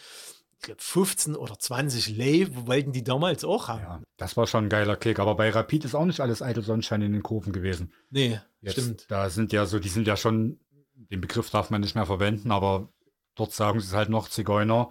ich 0.57 0.67
glaube 0.67 0.81
15 0.81 1.35
oder 1.35 1.59
20 1.59 2.17
Lay 2.17 2.47
wollten 2.65 2.91
die 2.91 3.03
damals 3.03 3.45
auch 3.45 3.67
haben. 3.67 3.81
Ja, 3.81 4.01
das 4.17 4.35
war 4.35 4.47
schon 4.47 4.65
ein 4.65 4.69
geiler 4.69 4.95
Kick, 4.95 5.19
aber 5.19 5.35
bei 5.35 5.49
Rapid 5.49 5.85
ist 5.85 5.95
auch 5.95 6.05
nicht 6.05 6.21
alles 6.21 6.41
eitel 6.41 6.63
Sonnenschein 6.63 7.03
in 7.03 7.13
den 7.13 7.21
Kurven 7.21 7.53
gewesen. 7.53 7.93
Nee, 8.09 8.39
Jetzt, 8.65 8.73
stimmt. 8.73 9.05
Da 9.09 9.29
sind 9.29 9.53
ja 9.53 9.65
so, 9.67 9.77
die 9.77 9.89
sind 9.89 10.07
ja 10.07 10.17
schon 10.17 10.59
den 10.95 11.21
Begriff 11.21 11.49
darf 11.49 11.69
man 11.69 11.81
nicht 11.81 11.95
mehr 11.95 12.05
verwenden, 12.05 12.51
aber 12.51 12.89
dort 13.35 13.53
sagen 13.53 13.79
sie 13.79 13.87
es 13.87 13.93
halt 13.93 14.09
noch 14.09 14.29
Zigeuner. 14.29 14.89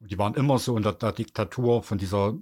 Und 0.00 0.10
die 0.10 0.18
waren 0.18 0.34
immer 0.34 0.58
so 0.58 0.74
unter 0.74 0.92
der 0.92 1.12
Diktatur 1.12 1.82
von 1.82 1.98
dieser 1.98 2.36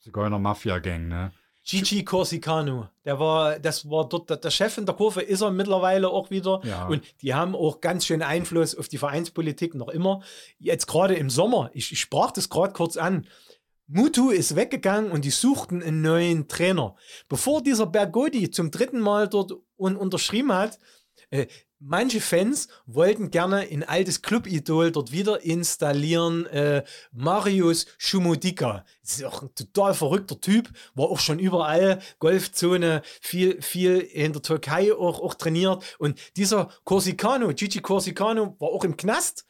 Zigeuner-Mafia-Gang, 0.00 1.08
ne? 1.08 1.32
Gigi 1.62 2.04
Corsicano, 2.04 2.88
der 3.04 3.20
war, 3.20 3.58
das 3.58 3.88
war 3.88 4.08
dort 4.08 4.30
der, 4.30 4.38
der 4.38 4.50
Chef 4.50 4.78
in 4.78 4.86
der 4.86 4.94
Kurve, 4.94 5.20
ist 5.20 5.42
er 5.42 5.50
mittlerweile 5.50 6.08
auch 6.08 6.30
wieder. 6.30 6.60
Ja. 6.64 6.86
Und 6.86 7.04
die 7.20 7.34
haben 7.34 7.54
auch 7.54 7.80
ganz 7.80 8.06
schön 8.06 8.22
Einfluss 8.22 8.74
auf 8.74 8.88
die 8.88 8.98
Vereinspolitik 8.98 9.74
noch 9.74 9.88
immer. 9.88 10.22
Jetzt 10.58 10.86
gerade 10.86 11.14
im 11.14 11.28
Sommer, 11.28 11.70
ich, 11.74 11.92
ich 11.92 12.00
sprach 12.00 12.30
das 12.30 12.48
gerade 12.48 12.72
kurz 12.72 12.96
an. 12.96 13.26
Mutu 13.86 14.30
ist 14.30 14.56
weggegangen 14.56 15.10
und 15.10 15.24
die 15.24 15.30
suchten 15.30 15.82
einen 15.82 16.00
neuen 16.00 16.48
Trainer. 16.48 16.96
Bevor 17.28 17.62
dieser 17.62 17.86
Bergodi 17.86 18.50
zum 18.50 18.70
dritten 18.70 19.00
Mal 19.00 19.28
dort 19.28 19.52
un 19.76 19.96
unterschrieben 19.96 20.52
hat, 20.52 20.78
äh, 21.30 21.46
manche 21.80 22.20
Fans 22.20 22.68
wollten 22.86 23.30
gerne 23.30 23.66
ein 23.70 23.82
altes 23.82 24.22
Club-Idol 24.22 24.92
dort 24.92 25.10
wieder 25.10 25.42
installieren. 25.42 26.46
Äh, 26.46 26.84
Marius 27.10 27.86
Schumodika. 27.98 28.84
Das 29.02 29.18
ist 29.18 29.24
auch 29.24 29.42
ein 29.42 29.54
total 29.54 29.94
verrückter 29.94 30.40
Typ. 30.40 30.70
War 30.94 31.06
auch 31.06 31.18
schon 31.18 31.38
überall. 31.38 32.00
Golfzone, 32.18 33.02
viel, 33.20 33.60
viel 33.62 33.98
in 33.98 34.32
der 34.32 34.42
Türkei 34.42 34.92
auch, 34.92 35.20
auch 35.20 35.34
trainiert. 35.34 35.96
Und 35.98 36.20
dieser 36.36 36.70
Corsicano, 36.84 37.48
Gigi 37.54 37.80
Corsicano, 37.80 38.56
war 38.58 38.68
auch 38.68 38.84
im 38.84 38.96
Knast. 38.96 39.46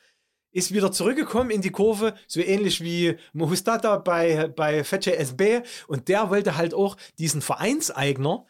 Ist 0.53 0.73
wieder 0.73 0.91
zurückgekommen 0.91 1.51
in 1.51 1.63
die 1.63 1.71
Kurve, 1.71 2.15
so 2.27 2.41
ähnlich 2.41 2.83
wie 2.83 3.17
Mohustata 3.33 3.99
bei, 3.99 4.49
bei 4.49 4.83
Fetche 4.83 5.17
SB. 5.17 5.63
Und 5.87 6.09
der 6.09 6.31
wollte 6.31 6.57
halt 6.57 6.75
auch 6.75 6.97
diesen 7.19 7.41
Vereinseigner 7.41 8.47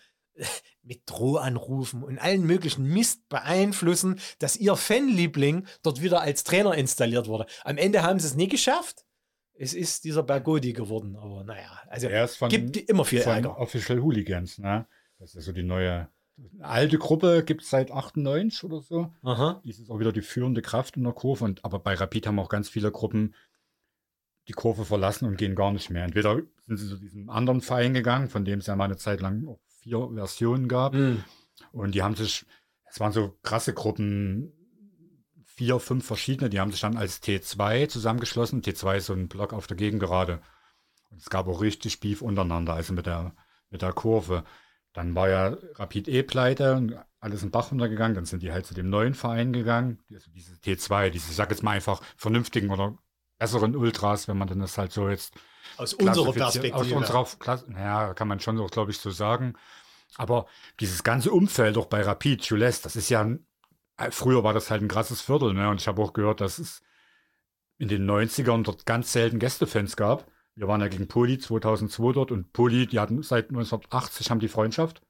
mit 0.82 1.02
Drohanrufen 1.07 2.02
und 2.02 2.19
allen 2.19 2.44
möglichen 2.44 2.85
Mist 2.85 3.28
beeinflussen, 3.28 4.19
dass 4.39 4.57
ihr 4.57 4.77
Fanliebling 4.77 5.66
dort 5.82 6.02
wieder 6.02 6.23
als 6.23 6.44
Trainer 6.44 6.74
installiert 6.74 7.28
wurde. 7.28 7.47
Am 7.65 7.77
Ende 7.77 8.02
haben 8.02 8.19
sie 8.19 8.27
es 8.27 8.35
nie 8.35 8.48
geschafft. 8.48 9.05
Es 9.52 9.74
ist 9.74 10.05
dieser 10.05 10.23
Bergodi 10.23 10.73
geworden, 10.73 11.16
aber 11.16 11.44
naja, 11.44 11.81
also 11.89 12.09
Er 12.09 12.24
ist 12.24 12.36
von, 12.36 12.48
gibt 12.48 12.77
immer 12.78 13.05
viel 13.05 13.20
von 13.20 13.35
Ärger. 13.35 13.59
Official 13.59 14.01
Hooligans, 14.01 14.59
ne? 14.59 14.86
Das 15.19 15.35
ist 15.35 15.44
so 15.44 15.52
die 15.52 15.62
neue 15.62 16.09
alte 16.61 16.98
Gruppe, 16.98 17.44
gibt 17.44 17.62
es 17.62 17.70
seit 17.70 17.90
98 17.90 18.65
oder 18.65 18.81
so. 18.81 19.12
Aha. 19.23 19.61
Die 19.65 19.70
ist 19.70 19.90
auch 19.90 19.98
wieder 19.98 20.12
die 20.12 20.23
führende 20.23 20.62
Kraft 20.62 20.97
in 20.97 21.05
der 21.05 21.12
Kurve. 21.12 21.44
Und, 21.44 21.65
aber 21.65 21.78
bei 21.78 21.94
Rapid 21.94 22.27
haben 22.27 22.39
auch 22.39 22.48
ganz 22.48 22.69
viele 22.69 22.90
Gruppen 22.90 23.35
die 24.48 24.52
Kurve 24.52 24.85
verlassen 24.85 25.27
und 25.27 25.36
gehen 25.36 25.55
gar 25.55 25.73
nicht 25.73 25.90
mehr. 25.90 26.05
Entweder 26.05 26.40
sind 26.66 26.77
sie 26.77 26.89
zu 26.89 26.97
diesem 26.97 27.28
anderen 27.31 27.61
Verein 27.61 27.94
gegangen, 27.94 28.28
von 28.28 28.44
dem 28.44 28.61
es 28.61 28.66
ja 28.66 28.77
mal 28.77 28.86
eine 28.86 28.97
Zeit 28.97 29.20
lang 29.20 29.47
auch 29.47 29.61
vier 29.81 30.09
Versionen 30.15 30.69
gab. 30.69 30.94
Hm. 30.94 31.24
Und 31.73 31.94
die 31.94 32.02
haben 32.02 32.16
sich, 32.16 32.47
es 32.89 33.01
waren 33.01 33.12
so 33.12 33.39
krasse 33.43 33.74
Gruppen, 33.74 34.52
vier, 35.44 35.78
fünf 35.78 36.07
verschiedene, 36.07 36.48
die 36.48 36.59
haben 36.59 36.70
sich 36.70 36.81
dann 36.81 36.97
als 36.97 37.23
T2 37.23 37.89
zusammengeschlossen. 37.89 38.62
T2 38.62 38.97
ist 38.97 39.07
so 39.07 39.12
ein 39.12 39.28
Block 39.28 39.52
auf 39.52 39.66
der 39.66 39.77
Gegengerade. 39.77 40.40
Und 41.11 41.20
es 41.20 41.28
gab 41.28 41.48
auch 41.48 41.61
richtig 41.61 42.01
Beef 42.01 42.23
untereinander, 42.23 42.74
also 42.74 42.94
mit 42.94 43.07
der, 43.07 43.35
mit 43.69 43.82
der 43.82 43.93
Kurve. 43.93 44.44
Dann 44.93 45.15
war 45.15 45.28
ja 45.28 45.57
Rapid 45.74 46.09
E 46.09 46.23
pleite 46.23 46.77
und 46.77 46.97
alles 47.20 47.43
in 47.43 47.51
Bach 47.51 47.70
runtergegangen. 47.70 48.15
Dann 48.15 48.24
sind 48.24 48.43
die 48.43 48.52
halt 48.52 48.66
zu 48.66 48.74
dem 48.74 48.89
neuen 48.89 49.15
Verein 49.15 49.52
gegangen. 49.52 50.01
Also 50.12 50.31
diese 50.31 50.55
T2, 50.55 51.11
diese, 51.11 51.32
sag 51.32 51.51
jetzt 51.51 51.62
mal 51.62 51.73
einfach 51.73 52.02
vernünftigen 52.16 52.70
oder 52.70 52.98
besseren 53.41 53.75
Ultras, 53.75 54.29
wenn 54.29 54.39
man 54.39 54.47
denn 54.47 54.61
das 54.61 54.79
halt 54.79 54.93
so 54.93 55.09
jetzt 55.09 55.35
Aus 55.77 55.95
unserer. 55.95 56.33
Perspektive. 56.33 56.77
Aus 56.77 56.93
unserer 56.93 57.27
Klasse, 57.39 57.73
naja, 57.73 58.15
kann 58.15 58.29
man 58.29 58.39
schon 58.39 58.57
so, 58.57 58.67
glaube 58.67 58.93
ich, 58.93 58.99
so 58.99 59.11
sagen. 59.11 59.55
Aber 60.17 60.47
dieses 60.79 61.03
ganze 61.03 61.33
Umfeld 61.33 61.77
auch 61.79 61.87
bei 61.87 62.03
Rapid, 62.03 62.45
Jules, 62.45 62.83
das 62.83 62.97
ist 62.97 63.09
ja, 63.09 63.23
ein, 63.23 63.47
äh, 63.97 64.11
früher 64.11 64.45
war 64.45 64.53
das 64.53 64.71
halt 64.71 64.83
ein 64.83 64.89
krasses 64.89 65.23
Viertel, 65.23 65.55
ne? 65.55 65.69
Und 65.69 65.81
ich 65.81 65.89
habe 65.89 66.03
auch 66.03 66.12
gehört, 66.12 66.41
dass 66.41 66.59
es 66.59 66.83
in 67.79 67.89
den 67.89 68.09
90ern 68.09 68.62
dort 68.62 68.85
ganz 68.85 69.12
selten 69.12 69.39
Gästefans 69.39 69.97
gab. 69.97 70.31
Wir 70.55 70.69
waren 70.69 70.83
ja 70.83 70.89
gegen 70.89 71.09
Poli 71.09 71.39
2002 71.39 72.12
dort 72.12 72.33
und 72.33 72.53
Poli, 72.53 72.87
die 72.87 73.01
hatten 73.01 73.23
seit 73.23 73.49
1980 73.49 74.31
haben 74.31 74.41
die 74.41 74.49
Freundschaft 74.49 75.01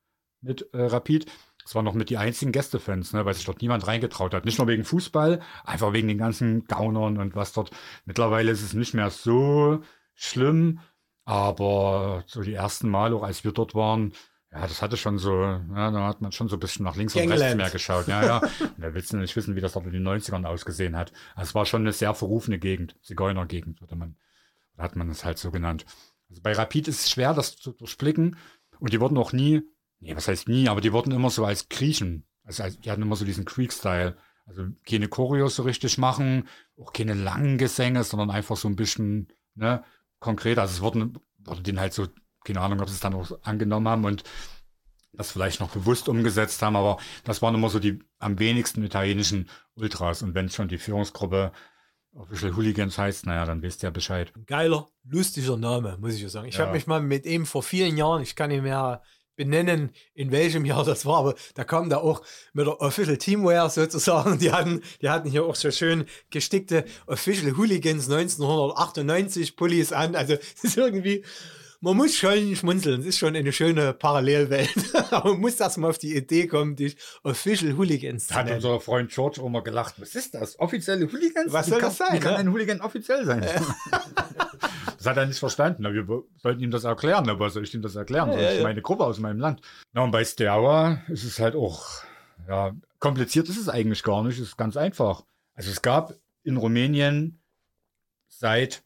mit 0.40 0.72
äh, 0.72 0.82
Rapid. 0.82 1.26
Das 1.70 1.76
waren 1.76 1.84
noch 1.84 1.94
mit 1.94 2.10
die 2.10 2.16
einzigen 2.16 2.50
Gästefans, 2.50 3.12
ne, 3.12 3.24
weil 3.24 3.34
sich 3.34 3.44
dort 3.44 3.62
niemand 3.62 3.86
reingetraut 3.86 4.34
hat. 4.34 4.44
Nicht 4.44 4.58
nur 4.58 4.66
wegen 4.66 4.82
Fußball, 4.82 5.38
einfach 5.64 5.92
wegen 5.92 6.08
den 6.08 6.18
ganzen 6.18 6.64
Gaunern 6.64 7.16
und 7.18 7.36
was 7.36 7.52
dort. 7.52 7.70
Mittlerweile 8.04 8.50
ist 8.50 8.62
es 8.62 8.74
nicht 8.74 8.92
mehr 8.92 9.08
so 9.10 9.80
schlimm, 10.16 10.80
aber 11.24 12.24
so 12.26 12.42
die 12.42 12.54
ersten 12.54 12.88
Mal, 12.88 13.14
auch 13.14 13.22
als 13.22 13.44
wir 13.44 13.52
dort 13.52 13.76
waren, 13.76 14.14
ja, 14.50 14.62
das 14.62 14.82
hatte 14.82 14.96
schon 14.96 15.18
so, 15.18 15.42
ja, 15.42 15.92
da 15.92 16.08
hat 16.08 16.20
man 16.20 16.32
schon 16.32 16.48
so 16.48 16.56
ein 16.56 16.58
bisschen 16.58 16.84
nach 16.84 16.96
links 16.96 17.14
und 17.14 17.20
rechts 17.20 17.36
Gangland. 17.36 17.58
mehr 17.58 17.70
geschaut. 17.70 18.08
Ja, 18.08 18.24
ja. 18.24 18.38
Und 18.60 18.82
da 18.82 18.92
willst 18.92 19.12
du 19.12 19.18
nicht 19.18 19.36
wissen, 19.36 19.54
wie 19.54 19.60
das 19.60 19.74
dort 19.74 19.86
in 19.86 19.92
den 19.92 20.02
90ern 20.02 20.44
ausgesehen 20.46 20.96
hat. 20.96 21.12
Also 21.36 21.50
es 21.50 21.54
war 21.54 21.66
schon 21.66 21.82
eine 21.82 21.92
sehr 21.92 22.14
verrufene 22.14 22.58
Gegend, 22.58 22.96
Zigeunergegend, 23.00 23.80
würde 23.80 23.94
man, 23.94 24.16
hat 24.76 24.96
man 24.96 25.08
es 25.08 25.24
halt 25.24 25.38
so 25.38 25.52
genannt. 25.52 25.86
Also 26.30 26.42
bei 26.42 26.52
Rapid 26.52 26.88
ist 26.88 27.02
es 27.02 27.10
schwer, 27.10 27.32
das 27.32 27.54
zu 27.54 27.70
durchblicken. 27.70 28.36
Und 28.80 28.92
die 28.92 29.00
wurden 29.00 29.18
auch 29.18 29.32
nie, 29.32 29.62
nee, 30.00 30.14
was 30.16 30.28
heißt 30.28 30.48
nie, 30.48 30.68
aber 30.68 30.80
die 30.80 30.92
wurden 30.92 31.12
immer 31.12 31.30
so 31.30 31.44
als 31.44 31.68
Griechen. 31.68 32.24
Also 32.44 32.62
als, 32.62 32.80
die 32.80 32.90
hatten 32.90 33.02
immer 33.02 33.16
so 33.16 33.24
diesen 33.24 33.44
Creek-Style. 33.44 34.16
Also 34.46 34.66
keine 34.84 35.06
Choreos 35.08 35.54
so 35.54 35.62
richtig 35.62 35.96
machen, 35.98 36.48
auch 36.76 36.92
keine 36.92 37.14
langen 37.14 37.56
Gesänge, 37.56 38.02
sondern 38.02 38.30
einfach 38.30 38.56
so 38.56 38.66
ein 38.68 38.74
bisschen, 38.74 39.28
ne, 39.54 39.84
konkret. 40.18 40.58
Also 40.58 40.74
es 40.74 40.80
wurden, 40.80 41.18
wurde 41.38 41.62
denen 41.62 41.78
halt 41.78 41.92
so, 41.92 42.08
keine 42.44 42.60
Ahnung, 42.60 42.80
ob 42.80 42.88
sie 42.88 42.94
es 42.94 43.00
dann 43.00 43.14
auch 43.14 43.30
angenommen 43.42 43.86
haben 43.86 44.04
und 44.04 44.24
das 45.12 45.30
vielleicht 45.32 45.60
noch 45.60 45.70
bewusst 45.70 46.08
umgesetzt 46.08 46.62
haben, 46.62 46.76
aber 46.76 46.98
das 47.24 47.42
waren 47.42 47.54
immer 47.54 47.68
so 47.68 47.78
die 47.78 47.98
am 48.18 48.38
wenigsten 48.38 48.82
italienischen 48.84 49.48
Ultras. 49.74 50.22
Und 50.22 50.34
wenn 50.34 50.48
schon 50.48 50.68
die 50.68 50.78
Führungsgruppe 50.78 51.52
Official 52.12 52.56
Hooligans 52.56 52.98
heißt, 52.98 53.26
naja, 53.26 53.44
dann 53.44 53.62
wisst 53.62 53.82
ihr 53.82 53.88
ja 53.88 53.90
Bescheid. 53.90 54.32
Geiler, 54.46 54.88
lustiger 55.04 55.56
Name, 55.56 55.96
muss 56.00 56.14
ich 56.14 56.22
ja 56.22 56.28
sagen. 56.28 56.48
Ich 56.48 56.56
Ja. 56.56 56.62
habe 56.62 56.72
mich 56.72 56.86
mal 56.88 57.00
mit 57.00 57.24
ihm 57.24 57.46
vor 57.46 57.62
vielen 57.62 57.96
Jahren, 57.96 58.22
ich 58.22 58.34
kann 58.34 58.50
nicht 58.50 58.62
mehr 58.62 59.02
benennen, 59.40 59.88
in 60.14 60.32
welchem 60.32 60.66
Jahr 60.66 60.84
das 60.84 61.06
war, 61.06 61.16
aber 61.20 61.34
da 61.54 61.64
kam 61.64 61.88
da 61.88 61.96
auch 61.96 62.20
mit 62.52 62.66
der 62.66 62.78
Official 62.82 63.16
Teamwear 63.16 63.70
sozusagen. 63.70 64.38
Die 64.38 64.52
hatten, 64.52 64.82
die 65.00 65.08
hatten 65.08 65.30
hier 65.30 65.46
auch 65.46 65.54
so 65.54 65.70
schön 65.70 66.04
gestickte 66.28 66.84
Official 67.06 67.56
Hooligans 67.56 68.10
1998 68.10 69.56
Pullis 69.56 69.92
an. 69.94 70.14
Also 70.14 70.34
es 70.56 70.62
ist 70.62 70.76
irgendwie, 70.76 71.24
man 71.80 71.96
muss 71.96 72.14
schon 72.14 72.54
schmunzeln. 72.54 73.00
Es 73.00 73.06
ist 73.06 73.18
schon 73.18 73.34
eine 73.34 73.52
schöne 73.52 73.94
Parallelwelt. 73.94 74.70
aber 75.10 75.32
man 75.32 75.40
muss 75.40 75.58
erst 75.58 75.78
mal 75.78 75.88
auf 75.88 75.98
die 75.98 76.14
Idee 76.14 76.46
kommen, 76.46 76.76
dich 76.76 76.96
Official 77.22 77.76
Hooligans 77.76 78.26
Da 78.26 78.34
zu 78.34 78.38
hat 78.38 78.46
nennen. 78.46 78.56
unser 78.56 78.80
Freund 78.80 79.10
George 79.10 79.40
auch 79.42 79.48
mal 79.48 79.62
gelacht. 79.62 80.00
Was 80.00 80.14
ist 80.14 80.34
das? 80.34 80.58
Offizielle 80.58 81.10
Hooligans? 81.10 81.52
Was 81.52 81.66
Wie 81.66 81.70
soll 81.70 81.80
kann, 81.80 81.88
das 81.88 81.98
sein, 81.98 82.12
Wie 82.12 82.20
kann 82.20 82.32
ne? 82.34 82.38
ein 82.40 82.52
Hooligan 82.52 82.80
offiziell 82.80 83.24
sein? 83.24 83.40
das 84.98 85.06
hat 85.06 85.16
er 85.16 85.26
nicht 85.26 85.38
verstanden. 85.38 85.82
Wir 85.84 86.22
sollten 86.36 86.62
ihm 86.62 86.70
das 86.70 86.84
erklären. 86.84 87.28
Aber 87.30 87.48
soll 87.48 87.64
ich 87.64 87.74
ihm 87.74 87.82
das 87.82 87.96
erklären? 87.96 88.30
Ja, 88.32 88.50
ich 88.50 88.58
ja. 88.58 88.62
meine 88.62 88.82
Gruppe 88.82 89.04
aus 89.04 89.18
meinem 89.18 89.40
Land? 89.40 89.62
Na, 89.92 90.02
und 90.02 90.10
bei 90.10 90.24
Steaua 90.24 91.02
ist 91.08 91.24
es 91.24 91.38
halt 91.38 91.54
auch, 91.54 91.86
ja, 92.46 92.74
kompliziert 92.98 93.48
ist 93.48 93.58
es 93.58 93.68
eigentlich 93.68 94.02
gar 94.02 94.22
nicht. 94.22 94.38
Es 94.38 94.48
ist 94.48 94.56
ganz 94.58 94.76
einfach. 94.76 95.24
Also 95.54 95.70
es 95.70 95.80
gab 95.80 96.14
in 96.42 96.56
Rumänien 96.58 97.40
seit 98.28 98.82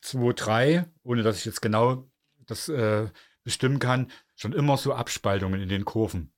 2003, 0.00 0.86
ohne 1.02 1.22
dass 1.22 1.38
ich 1.38 1.44
jetzt 1.44 1.62
genau 1.62 2.10
das 2.46 2.68
äh, 2.68 3.08
bestimmen 3.42 3.78
kann, 3.78 4.10
schon 4.36 4.52
immer 4.52 4.76
so 4.76 4.94
Abspaltungen 4.94 5.60
in 5.60 5.68
den 5.68 5.84
Kurven. 5.84 6.32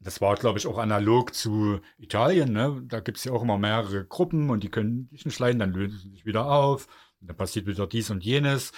Das 0.00 0.20
war, 0.22 0.34
glaube 0.36 0.58
ich, 0.58 0.66
auch 0.66 0.78
analog 0.78 1.34
zu 1.34 1.80
Italien. 1.98 2.52
Ne? 2.52 2.82
Da 2.86 3.00
gibt 3.00 3.18
es 3.18 3.24
ja 3.24 3.32
auch 3.32 3.42
immer 3.42 3.58
mehrere 3.58 4.06
Gruppen 4.06 4.48
und 4.48 4.62
die 4.62 4.70
können 4.70 5.10
sich 5.12 5.34
schleiden, 5.34 5.58
dann 5.58 5.72
lösen 5.72 5.98
sie 5.98 6.10
sich 6.10 6.24
wieder 6.24 6.46
auf. 6.46 6.86
Dann 7.20 7.36
passiert 7.36 7.66
wieder 7.66 7.86
dies 7.86 8.08
und 8.10 8.24
jenes. 8.24 8.72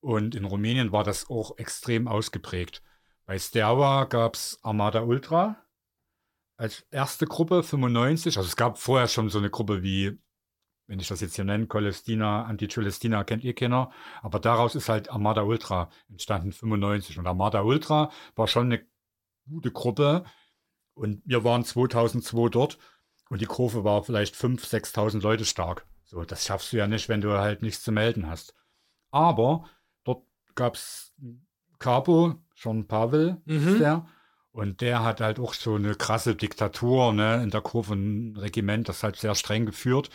Und 0.00 0.34
in 0.34 0.44
Rumänien 0.44 0.92
war 0.92 1.04
das 1.04 1.30
auch 1.30 1.56
extrem 1.56 2.06
ausgeprägt. 2.06 2.82
Bei 3.24 3.38
Steaua 3.38 4.04
gab 4.04 4.34
es 4.34 4.58
Armada 4.62 5.02
Ultra 5.02 5.56
als 6.56 6.84
erste 6.90 7.26
Gruppe, 7.26 7.62
95. 7.62 8.36
Also 8.36 8.46
es 8.46 8.56
gab 8.56 8.78
vorher 8.78 9.08
schon 9.08 9.30
so 9.30 9.38
eine 9.38 9.50
Gruppe 9.50 9.82
wie, 9.82 10.18
wenn 10.86 10.98
ich 11.00 11.08
das 11.08 11.20
jetzt 11.20 11.36
hier 11.36 11.44
nenne, 11.44 11.66
Colestina, 11.66 12.44
Anti-Celestina, 12.44 13.24
kennt 13.24 13.44
ihr 13.44 13.54
keiner. 13.54 13.90
Aber 14.20 14.40
daraus 14.40 14.74
ist 14.74 14.88
halt 14.88 15.10
Armada 15.10 15.42
Ultra 15.42 15.88
entstanden, 16.10 16.52
95. 16.52 17.18
Und 17.18 17.26
Armada 17.26 17.62
Ultra 17.62 18.10
war 18.34 18.46
schon 18.48 18.66
eine 18.66 18.84
gute 19.48 19.70
Gruppe. 19.70 20.24
Und 20.94 21.22
wir 21.24 21.44
waren 21.44 21.64
2002 21.64 22.48
dort 22.50 22.78
und 23.30 23.40
die 23.40 23.46
Kurve 23.46 23.84
war 23.84 24.02
vielleicht 24.02 24.34
5.000, 24.34 24.92
6.000 24.94 25.22
Leute 25.22 25.44
stark. 25.44 25.86
So, 26.04 26.22
das 26.24 26.44
schaffst 26.44 26.72
du 26.72 26.76
ja 26.76 26.86
nicht, 26.86 27.08
wenn 27.08 27.22
du 27.22 27.38
halt 27.38 27.62
nichts 27.62 27.82
zu 27.82 27.92
melden 27.92 28.28
hast. 28.28 28.54
Aber 29.10 29.64
dort 30.04 30.26
gab 30.54 30.74
es 30.74 31.14
Capo, 31.78 32.34
Jean 32.54 32.86
Pavel, 32.86 33.40
Mhm. 33.46 33.68
ist 33.68 33.80
der. 33.80 34.06
Und 34.50 34.82
der 34.82 35.02
hat 35.02 35.22
halt 35.22 35.40
auch 35.40 35.54
so 35.54 35.76
eine 35.76 35.94
krasse 35.94 36.34
Diktatur 36.36 37.14
ne, 37.14 37.42
in 37.42 37.48
der 37.48 37.62
Kurve, 37.62 37.94
ein 37.94 38.36
Regiment, 38.36 38.86
das 38.88 39.02
halt 39.02 39.16
sehr 39.16 39.34
streng 39.34 39.64
geführt. 39.64 40.10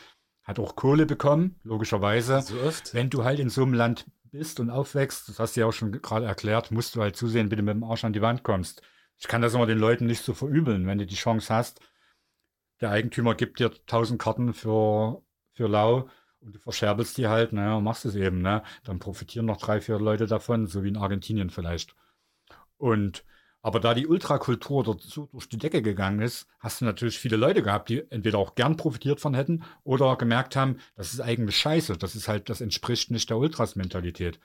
Hat 0.48 0.60
auch 0.60 0.78
Kohle 0.78 1.06
bekommen, 1.06 1.60
logischerweise. 1.64 2.42
So 2.42 2.58
oft. 2.62 2.94
Wenn 2.94 3.10
du 3.10 3.26
halt 3.26 3.40
in 3.40 3.50
so 3.50 3.64
einem 3.64 3.74
Land 3.74 4.06
bist 4.32 4.62
und 4.62 4.70
aufwächst, 4.70 5.28
das 5.28 5.40
hast 5.40 5.56
du 5.56 5.60
ja 5.60 5.66
auch 5.66 5.74
schon 5.74 5.92
gerade 5.92 6.26
erklärt, 6.26 6.72
musst 6.72 6.96
du 6.96 7.02
halt 7.02 7.18
zusehen, 7.18 7.52
wie 7.52 7.58
du 7.58 7.64
mit 7.64 7.76
dem 7.76 7.84
Arsch 7.84 8.06
an 8.06 8.14
die 8.14 8.22
Wand 8.22 8.44
kommst. 8.44 8.82
Ich 9.18 9.28
kann 9.28 9.42
das 9.42 9.54
immer 9.54 9.66
den 9.66 9.78
Leuten 9.78 10.06
nicht 10.06 10.24
so 10.24 10.34
verübeln, 10.34 10.88
wenn 10.88 11.00
du 11.00 11.06
die 11.06 11.16
Chance 11.16 11.54
hast. 11.54 11.82
Der 12.80 12.92
Eigentümer 12.92 13.36
gibt 13.36 13.60
dir 13.60 13.72
1000 13.72 14.22
Karten 14.22 14.54
für, 14.54 15.22
für 15.54 15.68
Lau 15.68 16.10
und 16.40 16.56
du 16.56 16.60
verscherbelst 16.60 17.18
die 17.18 17.28
halt, 17.28 17.52
naja, 17.52 17.82
machst 17.82 18.06
es 18.06 18.16
eben, 18.16 18.42
ne? 18.42 18.64
Dann 18.86 19.00
profitieren 19.00 19.48
noch 19.48 19.58
drei, 19.58 19.82
vier 19.82 20.00
Leute 20.00 20.28
davon, 20.28 20.68
so 20.68 20.84
wie 20.84 20.90
in 20.90 20.98
Argentinien 20.98 21.50
vielleicht. 21.50 21.94
Und 22.78 23.26
aber 23.62 23.80
da 23.80 23.94
die 23.94 24.08
Ultrakultur 24.08 24.98
so 25.00 25.26
durch 25.26 25.50
die 25.50 25.58
Decke 25.58 25.82
gegangen 25.82 26.22
ist, 26.22 26.48
hast 26.60 26.82
du 26.82 26.86
natürlich 26.86 27.20
viele 27.20 27.38
Leute 27.38 27.64
gehabt, 27.64 27.90
die 27.90 28.10
entweder 28.12 28.38
auch 28.38 28.56
gern 28.56 28.78
profitiert 28.78 29.20
von 29.20 29.34
hätten 29.34 29.64
oder 29.84 30.16
gemerkt 30.16 30.56
haben, 30.56 30.78
das 30.96 31.14
ist 31.14 31.20
eigentlich 31.20 31.58
scheiße. 31.58 31.98
Das 31.98 32.16
ist 32.16 32.28
halt, 32.28 32.50
das 32.50 32.62
entspricht 32.62 33.12
nicht 33.12 33.30
der 33.30 33.38
Ultras-Mentalität. 33.38 34.40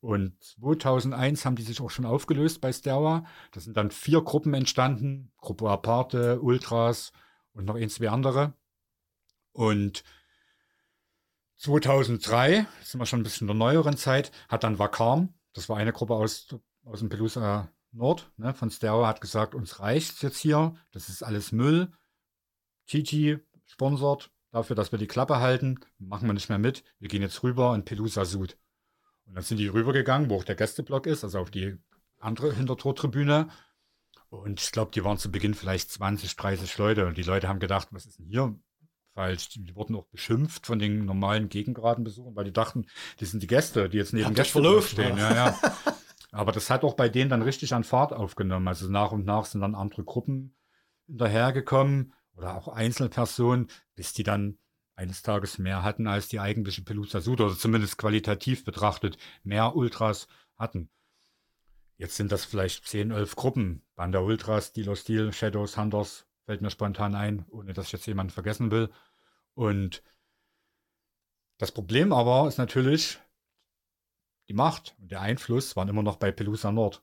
Und 0.00 0.42
2001 0.42 1.44
haben 1.44 1.56
die 1.56 1.62
sich 1.62 1.80
auch 1.80 1.90
schon 1.90 2.04
aufgelöst 2.04 2.60
bei 2.60 2.72
Sterwa. 2.72 3.24
Da 3.52 3.60
sind 3.60 3.76
dann 3.76 3.90
vier 3.90 4.22
Gruppen 4.22 4.54
entstanden: 4.54 5.32
Gruppe 5.38 5.68
Aparte, 5.68 6.40
Ultras 6.40 7.12
und 7.52 7.64
noch 7.64 7.76
ein, 7.76 7.88
zwei 7.88 8.10
andere. 8.10 8.54
Und 9.52 10.04
2003, 11.56 12.66
sind 12.82 13.00
wir 13.00 13.06
schon 13.06 13.20
ein 13.20 13.22
bisschen 13.22 13.48
in 13.48 13.58
der 13.58 13.66
neueren 13.66 13.96
Zeit, 13.96 14.30
hat 14.48 14.64
dann 14.64 14.78
Vakam, 14.78 15.34
das 15.54 15.68
war 15.68 15.78
eine 15.78 15.92
Gruppe 15.92 16.14
aus, 16.14 16.48
aus 16.84 17.00
dem 17.00 17.08
Pelusa 17.08 17.70
Nord, 17.96 18.30
ne, 18.36 18.54
von 18.54 18.70
Stereo, 18.70 19.06
hat 19.06 19.20
gesagt, 19.20 19.54
uns 19.54 19.80
reicht 19.80 20.22
jetzt 20.22 20.38
hier, 20.38 20.74
das 20.92 21.08
ist 21.08 21.22
alles 21.22 21.52
Müll. 21.52 21.90
Titi 22.86 23.38
sponsort 23.66 24.30
dafür, 24.52 24.76
dass 24.76 24.92
wir 24.92 24.98
die 24.98 25.06
Klappe 25.06 25.40
halten, 25.40 25.80
machen 25.98 26.28
wir 26.28 26.34
nicht 26.34 26.48
mehr 26.48 26.58
mit, 26.58 26.84
wir 26.98 27.08
gehen 27.08 27.22
jetzt 27.22 27.42
rüber 27.42 27.74
in 27.74 27.84
Pelusa 27.84 28.24
Sud. 28.24 28.56
Und 29.26 29.34
dann 29.34 29.42
sind 29.42 29.58
die 29.58 29.68
rübergegangen, 29.68 30.30
wo 30.30 30.36
auch 30.36 30.44
der 30.44 30.54
Gästeblock 30.54 31.06
ist, 31.06 31.24
also 31.24 31.40
auf 31.40 31.50
die 31.50 31.76
andere 32.20 32.54
Hintertortribüne. 32.54 33.48
Und 34.28 34.60
ich 34.60 34.72
glaube, 34.72 34.90
die 34.94 35.04
waren 35.04 35.18
zu 35.18 35.30
Beginn 35.30 35.54
vielleicht 35.54 35.90
20, 35.90 36.36
30 36.36 36.78
Leute. 36.78 37.06
Und 37.06 37.16
die 37.16 37.22
Leute 37.22 37.48
haben 37.48 37.58
gedacht, 37.58 37.88
was 37.90 38.06
ist 38.06 38.18
denn 38.18 38.26
hier 38.26 38.56
falsch? 39.14 39.48
Die 39.50 39.74
wurden 39.74 39.96
auch 39.96 40.06
beschimpft 40.06 40.66
von 40.66 40.78
den 40.78 41.04
normalen 41.04 41.48
Gegengradenbesuchern, 41.48 42.36
weil 42.36 42.44
die 42.44 42.52
dachten, 42.52 42.86
die 43.18 43.24
sind 43.24 43.42
die 43.42 43.46
Gäste, 43.46 43.88
die 43.88 43.98
jetzt 43.98 44.12
neben 44.12 44.34
Gästeblock 44.34 44.84
stehen. 44.84 45.16
Ja, 45.16 45.34
ja. 45.34 45.60
Aber 46.36 46.52
das 46.52 46.68
hat 46.68 46.84
auch 46.84 46.92
bei 46.92 47.08
denen 47.08 47.30
dann 47.30 47.40
richtig 47.40 47.72
an 47.72 47.82
Fahrt 47.82 48.12
aufgenommen. 48.12 48.68
Also 48.68 48.90
nach 48.90 49.10
und 49.10 49.24
nach 49.24 49.46
sind 49.46 49.62
dann 49.62 49.74
andere 49.74 50.04
Gruppen 50.04 50.54
hinterhergekommen 51.06 52.12
oder 52.34 52.54
auch 52.54 52.68
Einzelpersonen, 52.68 53.68
bis 53.94 54.12
die 54.12 54.22
dann 54.22 54.58
eines 54.96 55.22
Tages 55.22 55.58
mehr 55.58 55.82
hatten 55.82 56.06
als 56.06 56.28
die 56.28 56.38
eigentliche 56.38 56.82
Pelusa 56.82 57.22
Sud 57.22 57.40
oder 57.40 57.56
zumindest 57.56 57.96
qualitativ 57.96 58.64
betrachtet 58.64 59.16
mehr 59.44 59.76
Ultras 59.76 60.28
hatten. 60.58 60.90
Jetzt 61.96 62.16
sind 62.16 62.30
das 62.30 62.44
vielleicht 62.44 62.84
10, 62.84 63.12
11 63.12 63.34
Gruppen. 63.34 63.82
Banda 63.94 64.18
Ultras, 64.18 64.68
Stilo 64.68 64.94
Steel, 64.94 65.32
Shadows, 65.32 65.78
Hunters, 65.78 66.26
fällt 66.44 66.60
mir 66.60 66.70
spontan 66.70 67.14
ein, 67.14 67.46
ohne 67.48 67.72
dass 67.72 67.86
ich 67.86 67.92
jetzt 67.92 68.06
jemanden 68.06 68.32
vergessen 68.32 68.70
will. 68.70 68.90
Und 69.54 70.02
das 71.56 71.72
Problem 71.72 72.12
aber 72.12 72.46
ist 72.46 72.58
natürlich, 72.58 73.20
die 74.48 74.54
Macht 74.54 74.94
und 74.98 75.10
der 75.10 75.20
Einfluss 75.20 75.76
waren 75.76 75.88
immer 75.88 76.02
noch 76.02 76.16
bei 76.16 76.32
Pelusa 76.32 76.72
Nord. 76.72 77.02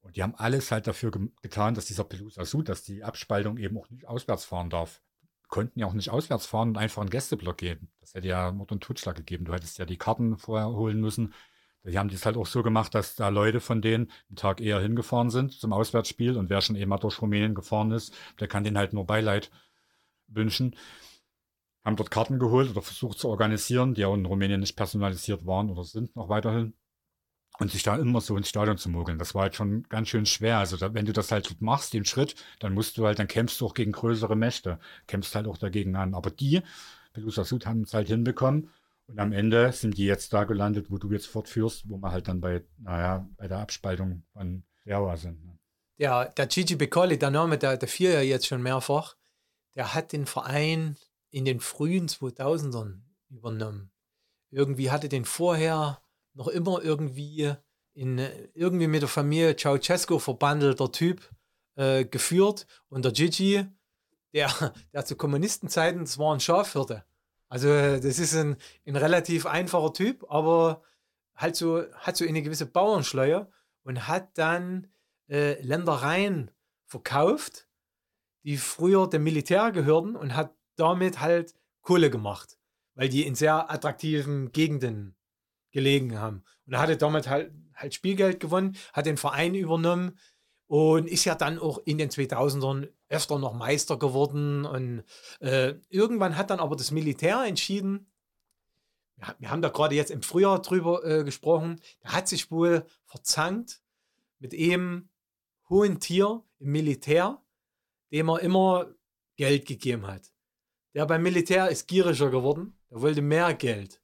Und 0.00 0.16
die 0.16 0.22
haben 0.22 0.34
alles 0.36 0.70
halt 0.70 0.86
dafür 0.86 1.10
ge 1.10 1.28
getan, 1.42 1.74
dass 1.74 1.86
dieser 1.86 2.04
Pelusa 2.04 2.44
Sud, 2.44 2.68
dass 2.68 2.82
die 2.82 3.02
Abspaltung 3.02 3.58
eben 3.58 3.76
auch 3.76 3.90
nicht 3.90 4.06
auswärts 4.06 4.44
fahren 4.44 4.70
darf. 4.70 5.02
Konnten 5.48 5.80
ja 5.80 5.86
auch 5.86 5.92
nicht 5.92 6.10
auswärts 6.10 6.46
fahren 6.46 6.70
und 6.70 6.78
einfach 6.78 7.02
einen 7.02 7.10
Gästeblock 7.10 7.58
geben. 7.58 7.90
Das 8.00 8.14
hätte 8.14 8.28
ja 8.28 8.52
Mord 8.52 8.72
und 8.72 8.82
Totschlag 8.82 9.16
gegeben. 9.16 9.44
Du 9.44 9.52
hättest 9.52 9.78
ja 9.78 9.84
die 9.84 9.96
Karten 9.96 10.38
vorher 10.38 10.68
holen 10.68 11.00
müssen. 11.00 11.34
Die 11.84 11.98
haben 11.98 12.08
das 12.08 12.26
halt 12.26 12.36
auch 12.36 12.46
so 12.46 12.62
gemacht, 12.62 12.94
dass 12.94 13.14
da 13.14 13.28
Leute 13.28 13.60
von 13.60 13.80
denen 13.80 14.10
einen 14.28 14.36
Tag 14.36 14.60
eher 14.60 14.80
hingefahren 14.80 15.30
sind 15.30 15.52
zum 15.52 15.72
Auswärtsspiel 15.72 16.36
und 16.36 16.50
wer 16.50 16.60
schon 16.60 16.74
eben 16.74 16.88
mal 16.88 16.98
durch 16.98 17.22
Rumänien 17.22 17.54
gefahren 17.54 17.92
ist, 17.92 18.12
der 18.40 18.48
kann 18.48 18.64
den 18.64 18.76
halt 18.76 18.92
nur 18.92 19.06
Beileid 19.06 19.52
wünschen 20.26 20.74
haben 21.86 21.96
dort 21.96 22.10
Karten 22.10 22.40
geholt 22.40 22.68
oder 22.68 22.82
versucht 22.82 23.18
zu 23.18 23.28
organisieren, 23.28 23.94
die 23.94 24.04
auch 24.04 24.14
in 24.14 24.26
Rumänien 24.26 24.58
nicht 24.58 24.74
personalisiert 24.74 25.46
waren 25.46 25.70
oder 25.70 25.84
sind 25.84 26.16
noch 26.16 26.28
weiterhin. 26.28 26.74
Und 27.58 27.70
sich 27.70 27.84
da 27.84 27.96
immer 27.96 28.20
so 28.20 28.36
ins 28.36 28.50
Stadion 28.50 28.76
zu 28.76 28.90
mogeln. 28.90 29.18
Das 29.18 29.34
war 29.34 29.42
halt 29.42 29.54
schon 29.54 29.84
ganz 29.84 30.08
schön 30.08 30.26
schwer. 30.26 30.58
Also 30.58 30.76
da, 30.76 30.92
wenn 30.92 31.06
du 31.06 31.14
das 31.14 31.32
halt 31.32 31.62
machst, 31.62 31.94
den 31.94 32.04
Schritt, 32.04 32.34
dann 32.58 32.74
musst 32.74 32.98
du 32.98 33.06
halt, 33.06 33.18
dann 33.18 33.28
kämpfst 33.28 33.60
du 33.60 33.66
auch 33.66 33.72
gegen 33.72 33.92
größere 33.92 34.36
Mächte, 34.36 34.78
kämpfst 35.06 35.34
halt 35.34 35.46
auch 35.46 35.56
dagegen 35.56 35.96
an. 35.96 36.12
Aber 36.12 36.30
die, 36.30 36.60
Belusa 37.14 37.44
Sud, 37.44 37.64
haben 37.64 37.82
es 37.82 37.94
halt 37.94 38.08
hinbekommen. 38.08 38.68
Und 39.06 39.20
am 39.20 39.32
Ende 39.32 39.72
sind 39.72 39.96
die 39.96 40.04
jetzt 40.04 40.32
da 40.32 40.44
gelandet, 40.44 40.90
wo 40.90 40.98
du 40.98 41.10
jetzt 41.12 41.28
fortführst, 41.28 41.88
wo 41.88 41.96
wir 41.96 42.10
halt 42.10 42.28
dann 42.28 42.40
bei, 42.40 42.62
naja, 42.78 43.26
bei 43.38 43.48
der 43.48 43.60
Abspaltung 43.60 44.24
von 44.32 44.64
Jawa 44.84 45.16
sind. 45.16 45.42
Ne? 45.46 45.56
Ja, 45.96 46.26
der 46.26 46.48
Gigi 46.48 46.74
Beccoli, 46.74 47.16
der 47.16 47.30
Name, 47.30 47.56
der, 47.56 47.76
der 47.76 47.88
fiel 47.88 48.10
ja 48.10 48.20
jetzt 48.20 48.48
schon 48.48 48.62
mehrfach, 48.62 49.16
der 49.76 49.94
hat 49.94 50.12
den 50.12 50.26
Verein 50.26 50.96
in 51.36 51.44
den 51.44 51.60
frühen 51.60 52.08
2000ern 52.08 53.02
übernommen. 53.28 53.90
Irgendwie 54.50 54.90
hatte 54.90 55.10
den 55.10 55.26
vorher 55.26 56.00
noch 56.32 56.48
immer 56.48 56.82
irgendwie 56.82 57.52
in 57.92 58.26
irgendwie 58.54 58.86
mit 58.86 59.02
der 59.02 59.10
Familie 59.10 59.54
Ceausescu 59.54 60.18
verbandelter 60.18 60.90
Typ 60.90 61.28
äh, 61.74 62.06
geführt 62.06 62.66
und 62.88 63.04
der 63.04 63.12
Gigi, 63.12 63.66
der, 64.32 64.48
der 64.94 65.04
zu 65.04 65.14
Kommunistenzeiten, 65.14 66.00
das 66.00 66.16
war 66.16 66.32
ein 66.32 66.40
Schafhirte. 66.40 67.04
Also 67.50 67.68
das 67.68 68.18
ist 68.18 68.34
ein, 68.34 68.56
ein 68.86 68.96
relativ 68.96 69.44
einfacher 69.44 69.92
Typ, 69.92 70.24
aber 70.30 70.80
halt 71.34 71.54
so, 71.54 71.84
hat 71.96 72.16
so 72.16 72.24
eine 72.24 72.40
gewisse 72.40 72.64
Bauernschleue 72.64 73.46
und 73.82 74.08
hat 74.08 74.38
dann 74.38 74.86
äh, 75.28 75.60
Ländereien 75.60 76.50
verkauft, 76.86 77.68
die 78.44 78.56
früher 78.56 79.06
dem 79.06 79.22
Militär 79.22 79.70
gehörten 79.70 80.16
und 80.16 80.34
hat 80.34 80.56
damit 80.76 81.20
halt 81.20 81.54
Kohle 81.82 82.10
gemacht, 82.10 82.58
weil 82.94 83.08
die 83.08 83.26
in 83.26 83.34
sehr 83.34 83.70
attraktiven 83.70 84.52
Gegenden 84.52 85.16
gelegen 85.70 86.18
haben. 86.18 86.42
Und 86.66 86.74
er 86.74 86.80
hatte 86.80 86.96
damals 86.96 87.28
halt, 87.28 87.52
halt 87.74 87.94
Spielgeld 87.94 88.40
gewonnen, 88.40 88.76
hat 88.92 89.06
den 89.06 89.16
Verein 89.16 89.54
übernommen 89.54 90.18
und 90.66 91.06
ist 91.06 91.24
ja 91.24 91.34
dann 91.34 91.58
auch 91.58 91.78
in 91.84 91.98
den 91.98 92.10
2000ern 92.10 92.88
öfter 93.08 93.38
noch 93.38 93.54
Meister 93.54 93.98
geworden. 93.98 94.64
Und 94.64 95.04
äh, 95.40 95.74
irgendwann 95.88 96.36
hat 96.36 96.50
dann 96.50 96.60
aber 96.60 96.76
das 96.76 96.90
Militär 96.90 97.44
entschieden, 97.44 98.06
wir 99.38 99.50
haben 99.50 99.62
da 99.62 99.70
gerade 99.70 99.94
jetzt 99.94 100.10
im 100.10 100.22
Frühjahr 100.22 100.60
drüber 100.60 101.04
äh, 101.04 101.24
gesprochen, 101.24 101.80
der 102.02 102.12
hat 102.12 102.28
sich 102.28 102.50
wohl 102.50 102.84
verzankt 103.06 103.80
mit 104.38 104.52
einem 104.52 105.08
hohen 105.70 106.00
Tier 106.00 106.42
im 106.58 106.72
Militär, 106.72 107.40
dem 108.12 108.28
er 108.28 108.40
immer 108.40 108.94
Geld 109.36 109.66
gegeben 109.66 110.06
hat. 110.06 110.32
Der 110.96 111.04
beim 111.04 111.22
Militär 111.22 111.68
ist 111.68 111.88
gieriger 111.88 112.30
geworden. 112.30 112.74
Der 112.90 113.02
wollte 113.02 113.20
mehr 113.20 113.52
Geld. 113.52 114.00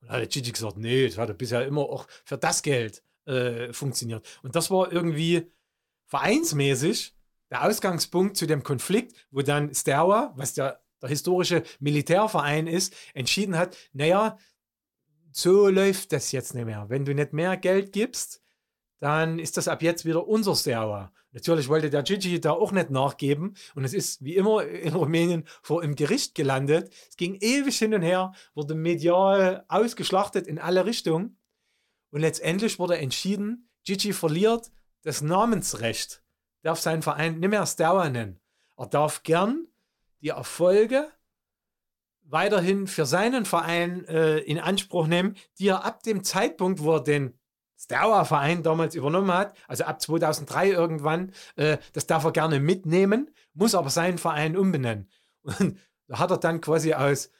Und 0.00 0.08
da 0.08 0.14
hat 0.14 0.30
Gigi 0.30 0.50
gesagt, 0.50 0.78
nee, 0.78 1.06
das 1.06 1.18
hat 1.18 1.36
bisher 1.36 1.66
immer 1.66 1.82
auch 1.82 2.06
für 2.24 2.38
das 2.38 2.62
Geld 2.62 3.02
äh, 3.26 3.70
funktioniert. 3.74 4.26
Und 4.42 4.56
das 4.56 4.70
war 4.70 4.90
irgendwie 4.90 5.52
vereinsmäßig 6.06 7.14
der 7.50 7.64
Ausgangspunkt 7.64 8.38
zu 8.38 8.46
dem 8.46 8.62
Konflikt, 8.62 9.14
wo 9.30 9.42
dann 9.42 9.74
Sterwa, 9.74 10.32
was 10.34 10.54
der, 10.54 10.82
der 11.02 11.10
historische 11.10 11.64
Militärverein 11.80 12.66
ist, 12.66 12.94
entschieden 13.12 13.58
hat, 13.58 13.76
naja, 13.92 14.38
so 15.32 15.68
läuft 15.68 16.12
das 16.12 16.32
jetzt 16.32 16.54
nicht 16.54 16.64
mehr. 16.64 16.86
Wenn 16.88 17.04
du 17.04 17.14
nicht 17.14 17.34
mehr 17.34 17.58
Geld 17.58 17.92
gibst, 17.92 18.41
dann 19.02 19.40
ist 19.40 19.56
das 19.56 19.66
ab 19.66 19.82
jetzt 19.82 20.04
wieder 20.04 20.28
unser 20.28 20.54
Sterwa. 20.54 21.12
Natürlich 21.32 21.68
wollte 21.68 21.90
der 21.90 22.04
Gigi 22.04 22.40
da 22.40 22.52
auch 22.52 22.70
nicht 22.70 22.90
nachgeben 22.90 23.56
und 23.74 23.84
es 23.84 23.94
ist 23.94 24.22
wie 24.22 24.36
immer 24.36 24.64
in 24.64 24.94
Rumänien 24.94 25.42
vor 25.60 25.82
im 25.82 25.96
Gericht 25.96 26.36
gelandet. 26.36 26.94
Es 27.08 27.16
ging 27.16 27.34
ewig 27.40 27.76
hin 27.76 27.94
und 27.94 28.02
her, 28.02 28.32
wurde 28.54 28.76
medial 28.76 29.64
ausgeschlachtet 29.66 30.46
in 30.46 30.60
alle 30.60 30.86
Richtungen 30.86 31.36
und 32.10 32.20
letztendlich 32.20 32.78
wurde 32.78 32.96
entschieden, 32.96 33.68
Gigi 33.82 34.12
verliert 34.12 34.70
das 35.02 35.20
Namensrecht, 35.20 36.22
darf 36.62 36.78
seinen 36.78 37.02
Verein 37.02 37.40
nicht 37.40 37.50
mehr 37.50 37.66
Sterwa 37.66 38.08
nennen. 38.08 38.38
Er 38.76 38.86
darf 38.86 39.24
gern 39.24 39.66
die 40.20 40.28
Erfolge 40.28 41.10
weiterhin 42.22 42.86
für 42.86 43.04
seinen 43.04 43.46
Verein 43.46 44.04
äh, 44.04 44.38
in 44.38 44.60
Anspruch 44.60 45.08
nehmen, 45.08 45.34
die 45.58 45.66
er 45.66 45.84
ab 45.84 46.04
dem 46.04 46.22
Zeitpunkt, 46.22 46.84
wo 46.84 46.94
er 46.94 47.02
den 47.02 47.36
Steaua-Verein 47.82 48.62
damals 48.62 48.94
übernommen 48.94 49.32
hat, 49.32 49.56
also 49.66 49.84
ab 49.84 50.00
2003 50.00 50.70
irgendwann, 50.70 51.32
äh, 51.56 51.78
das 51.92 52.06
darf 52.06 52.24
er 52.24 52.32
gerne 52.32 52.60
mitnehmen, 52.60 53.30
muss 53.54 53.74
aber 53.74 53.90
seinen 53.90 54.18
Verein 54.18 54.56
umbenennen. 54.56 55.10
Und 55.42 55.78
da 56.06 56.18
hat 56.18 56.30
er 56.30 56.38
dann 56.38 56.60
quasi 56.60 56.94
aus 56.94 57.30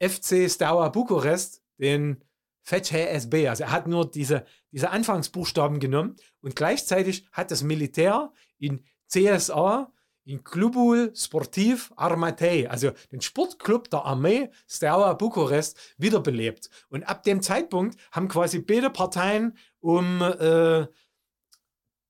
FC 0.00 0.50
Steaua 0.50 0.88
Bukarest 0.88 1.62
den 1.78 2.24
FETH-SB, 2.62 3.48
also 3.48 3.64
er 3.64 3.72
hat 3.72 3.86
nur 3.86 4.10
diese, 4.10 4.46
diese 4.72 4.90
Anfangsbuchstaben 4.90 5.80
genommen 5.80 6.16
und 6.40 6.56
gleichzeitig 6.56 7.28
hat 7.30 7.50
das 7.50 7.62
Militär 7.62 8.32
in 8.58 8.82
CSA 9.06 9.92
in 10.24 10.42
Clubul 10.42 11.12
Sportiv 11.14 11.92
Armatei, 11.96 12.68
also 12.68 12.90
den 13.12 13.20
Sportclub 13.20 13.90
der 13.90 14.04
Armee 14.04 14.50
Steaua 14.68 15.12
Bukarest, 15.14 15.78
wiederbelebt. 15.98 16.70
Und 16.88 17.04
ab 17.04 17.22
dem 17.22 17.42
Zeitpunkt 17.42 17.98
haben 18.12 18.28
quasi 18.28 18.60
beide 18.60 18.90
Parteien 18.90 19.56
um 19.80 20.22
äh, 20.22 20.86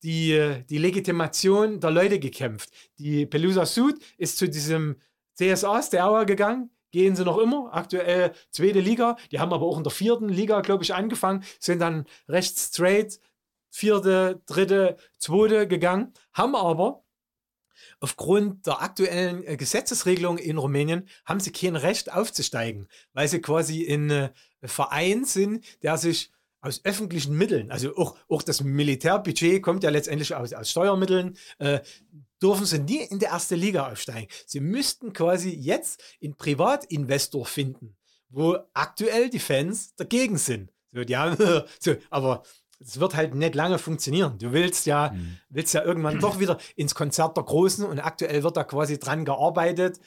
die, 0.03 0.63
die 0.69 0.79
Legitimation 0.79 1.81
der 1.81 1.91
Leute 1.91 2.19
gekämpft. 2.19 2.71
Die 2.99 3.27
Pelusa 3.27 3.67
Sud 3.67 3.97
ist 4.19 4.39
zu 4.39 4.49
diesem 4.49 4.97
CSA 5.35 5.83
Steaua 5.83 6.25
gegangen, 6.25 6.71
gehen 6.93 7.17
sie 7.17 7.25
noch 7.25 7.39
immer. 7.39 7.71
Aktuell 7.73 8.33
zweite 8.51 8.81
Liga. 8.81 9.17
Die 9.33 9.41
haben 9.41 9.53
aber 9.53 9.67
auch 9.67 9.79
in 9.79 9.83
der 9.83 9.91
vierten 9.91 10.29
Liga, 10.29 10.61
glaube 10.61 10.85
ich, 10.85 10.95
angefangen. 10.95 11.43
Sind 11.59 11.81
dann 11.81 12.07
recht 12.29 12.57
straight 12.57 13.19
vierte, 13.71 14.41
dritte, 14.47 14.97
zweite 15.19 15.67
gegangen. 15.67 16.13
Haben 16.33 16.55
aber 16.55 17.04
aufgrund 18.05 18.67
der 18.67 18.83
aktuellen 18.83 19.43
äh, 19.47 19.57
Gesetzesregelung 19.57 20.37
in 20.37 20.59
Rumänien 20.59 21.09
haben 21.25 21.41
sie 21.41 21.53
kein 21.53 21.75
Recht 21.75 22.13
aufzusteigen, 22.13 22.87
weil 23.15 23.29
sie 23.29 23.41
quasi 23.41 23.81
in 23.81 24.11
äh, 24.11 24.29
Verein 24.63 25.25
sind, 25.25 25.65
der 25.83 25.97
sich 25.97 26.31
aus 26.61 26.83
öffentlichen 26.85 27.35
Mitteln, 27.35 27.71
also 27.71 27.97
auch, 27.97 28.15
auch 28.29 28.43
das 28.43 28.63
Militärbudget 28.63 29.63
kommt 29.63 29.85
ja 29.85 29.89
letztendlich 29.89 30.35
aus, 30.35 30.53
aus 30.53 30.71
Steuermitteln, 30.71 31.39
äh, 31.59 31.81
dürfen 32.43 32.67
sie 32.67 32.79
nie 32.79 33.05
in 33.05 33.21
die 33.21 33.25
erste 33.25 33.55
Liga 33.55 33.91
aufsteigen. 33.91 34.29
Sie 34.47 34.61
müssten 34.61 35.15
quasi 35.15 35.49
jetzt 35.49 36.03
einen 36.23 36.37
Privatinvestor 36.37 37.47
finden, 37.47 37.97
wo 38.29 38.59
aktuell 38.75 39.31
die 39.31 39.39
Fans 39.39 39.95
dagegen 39.97 40.37
sind. 40.37 40.71
So, 40.93 41.05
die 41.05 41.17
haben, 41.17 41.39
so, 41.81 41.97
aber 42.11 42.43
es 42.85 43.01
wird 43.01 43.15
halt 43.15 43.35
nicht 43.35 43.55
lange 43.55 43.79
funktionieren. 43.79 44.39
Du 44.39 44.53
willst 44.53 44.87
ja, 44.87 45.13
mhm. 45.15 45.39
willst 45.49 45.75
ja 45.75 45.83
irgendwann 45.83 46.21
doch 46.21 46.39
wieder 46.39 46.59
ins 46.77 46.95
Konzert 46.95 47.37
der 47.37 47.45
Großen 47.45 47.85
und 47.85 47.99
aktuell 47.99 48.43
wird 48.43 48.57
da 48.57 48.65
quasi 48.65 48.99
dran 48.99 49.25
gearbeitet. 49.25 50.01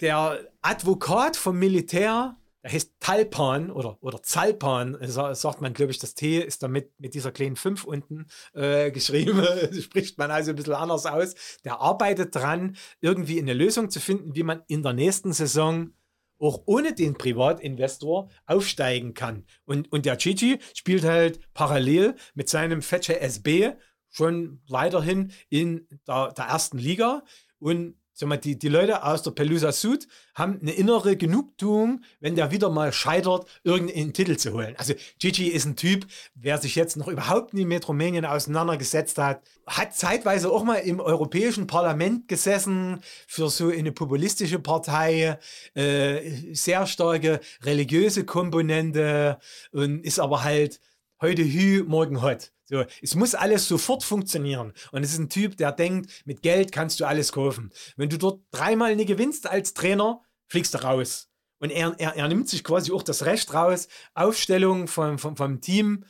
Der 0.00 0.38
Advokat 0.62 1.36
vom 1.36 1.58
Militär 1.58 2.36
der 2.62 2.72
heißt 2.72 2.94
Talpan 2.98 3.70
oder, 3.70 3.98
oder 4.02 4.22
Zalpan, 4.22 4.98
sagt 5.00 5.60
man, 5.60 5.74
glaube 5.74 5.92
ich, 5.92 5.98
das 5.98 6.14
T 6.14 6.38
ist 6.38 6.62
damit 6.62 6.90
mit 6.98 7.14
dieser 7.14 7.30
kleinen 7.30 7.54
5 7.54 7.84
unten 7.84 8.26
äh, 8.52 8.90
geschrieben, 8.90 9.42
spricht 9.80 10.18
man 10.18 10.30
also 10.30 10.50
ein 10.50 10.56
bisschen 10.56 10.74
anders 10.74 11.06
aus. 11.06 11.34
Der 11.64 11.80
arbeitet 11.80 12.34
dran, 12.34 12.76
irgendwie 13.00 13.40
eine 13.40 13.52
Lösung 13.52 13.90
zu 13.90 14.00
finden, 14.00 14.34
wie 14.34 14.42
man 14.42 14.62
in 14.66 14.82
der 14.82 14.92
nächsten 14.92 15.32
Saison 15.32 15.92
auch 16.38 16.62
ohne 16.66 16.94
den 16.94 17.14
Privatinvestor 17.14 18.30
aufsteigen 18.46 19.14
kann. 19.14 19.44
Und, 19.64 19.90
und 19.92 20.06
der 20.06 20.16
Gigi 20.16 20.58
spielt 20.74 21.04
halt 21.04 21.40
parallel 21.54 22.14
mit 22.34 22.48
seinem 22.48 22.82
Fetsche 22.82 23.20
SB 23.20 23.72
schon 24.10 24.62
weiterhin 24.68 25.32
in 25.48 25.86
der, 26.06 26.32
der 26.32 26.44
ersten 26.46 26.78
Liga 26.78 27.24
und 27.58 27.96
sag 28.18 28.28
mal, 28.28 28.36
die, 28.36 28.58
die 28.58 28.68
Leute 28.68 29.04
aus 29.04 29.22
der 29.22 29.30
Pelusa 29.30 29.70
Sud 29.70 30.08
haben 30.34 30.58
eine 30.60 30.72
innere 30.72 31.16
Genugtuung, 31.16 32.02
wenn 32.18 32.34
der 32.34 32.50
wieder 32.50 32.68
mal 32.68 32.92
scheitert, 32.92 33.46
irgendeinen 33.62 34.12
Titel 34.12 34.36
zu 34.36 34.54
holen. 34.54 34.74
Also 34.76 34.94
Gigi 35.20 35.46
ist 35.46 35.66
ein 35.66 35.76
Typ, 35.76 36.04
wer 36.34 36.58
sich 36.58 36.74
jetzt 36.74 36.96
noch 36.96 37.06
überhaupt 37.06 37.54
nie 37.54 37.64
mit 37.64 37.86
Rumänien 37.86 38.24
auseinandergesetzt 38.24 39.18
hat, 39.18 39.42
hat 39.68 39.94
zeitweise 39.94 40.50
auch 40.50 40.64
mal 40.64 40.78
im 40.78 40.98
Europäischen 40.98 41.68
Parlament 41.68 42.26
gesessen 42.26 43.00
für 43.28 43.48
so 43.50 43.68
eine 43.68 43.92
populistische 43.92 44.58
Partei, 44.58 45.38
äh, 45.74 46.54
sehr 46.54 46.88
starke 46.88 47.38
religiöse 47.62 48.24
Komponente 48.24 49.38
und 49.70 50.04
ist 50.04 50.18
aber 50.18 50.42
halt 50.42 50.80
heute 51.20 51.42
Hü, 51.44 51.84
morgen 51.86 52.20
hot. 52.20 52.50
So, 52.68 52.84
es 53.00 53.14
muss 53.14 53.34
alles 53.34 53.66
sofort 53.66 54.04
funktionieren. 54.04 54.74
Und 54.92 55.02
es 55.02 55.12
ist 55.12 55.18
ein 55.18 55.30
Typ, 55.30 55.56
der 55.56 55.72
denkt, 55.72 56.10
mit 56.26 56.42
Geld 56.42 56.70
kannst 56.70 57.00
du 57.00 57.06
alles 57.06 57.32
kaufen. 57.32 57.72
Wenn 57.96 58.10
du 58.10 58.18
dort 58.18 58.42
dreimal 58.50 58.94
nicht 58.94 59.08
gewinnst 59.08 59.46
als 59.46 59.72
Trainer, 59.72 60.20
fliegst 60.48 60.74
du 60.74 60.82
raus. 60.82 61.30
Und 61.60 61.70
er, 61.70 61.94
er, 61.98 62.14
er 62.14 62.28
nimmt 62.28 62.48
sich 62.48 62.62
quasi 62.62 62.92
auch 62.92 63.02
das 63.02 63.24
Recht 63.24 63.54
raus, 63.54 63.88
Aufstellung 64.14 64.86
vom, 64.86 65.18
vom, 65.18 65.36
vom 65.36 65.60
Team 65.62 66.04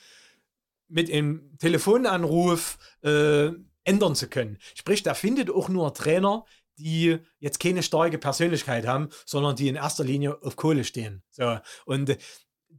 mit 0.88 1.10
einem 1.12 1.56
Telefonanruf 1.58 2.78
äh, 3.02 3.50
ändern 3.84 4.16
zu 4.16 4.28
können. 4.28 4.58
Sprich, 4.74 5.02
der 5.04 5.14
findet 5.14 5.50
auch 5.50 5.68
nur 5.68 5.94
Trainer, 5.94 6.44
die 6.76 7.18
jetzt 7.38 7.60
keine 7.60 7.82
starke 7.82 8.18
Persönlichkeit 8.18 8.86
haben, 8.86 9.08
sondern 9.26 9.56
die 9.56 9.68
in 9.68 9.76
erster 9.76 10.04
Linie 10.04 10.42
auf 10.42 10.56
Kohle 10.56 10.84
stehen. 10.84 11.22
So. 11.30 11.58
Und 11.84 12.16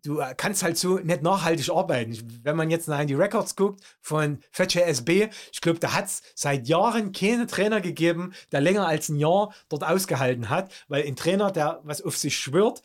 du 0.03 0.19
äh, 0.19 0.33
kannst 0.35 0.63
halt 0.63 0.77
so 0.77 0.97
nicht 0.99 1.21
nachhaltig 1.21 1.69
arbeiten. 1.69 2.17
Wenn 2.43 2.55
man 2.55 2.69
jetzt 2.69 2.87
nach 2.87 3.03
die 3.05 3.13
Records 3.13 3.55
guckt 3.55 3.81
von 4.01 4.39
Fetcher 4.51 4.85
SB, 4.85 5.29
ich 5.51 5.61
glaube, 5.61 5.79
da 5.79 5.93
hat 5.93 6.05
es 6.05 6.21
seit 6.35 6.67
Jahren 6.67 7.11
keine 7.11 7.47
Trainer 7.47 7.81
gegeben, 7.81 8.33
der 8.51 8.61
länger 8.61 8.87
als 8.87 9.09
ein 9.09 9.17
Jahr 9.17 9.53
dort 9.69 9.83
ausgehalten 9.83 10.49
hat, 10.49 10.71
weil 10.87 11.05
ein 11.05 11.15
Trainer, 11.15 11.51
der 11.51 11.81
was 11.83 12.01
auf 12.01 12.17
sich 12.17 12.37
schwört 12.37 12.81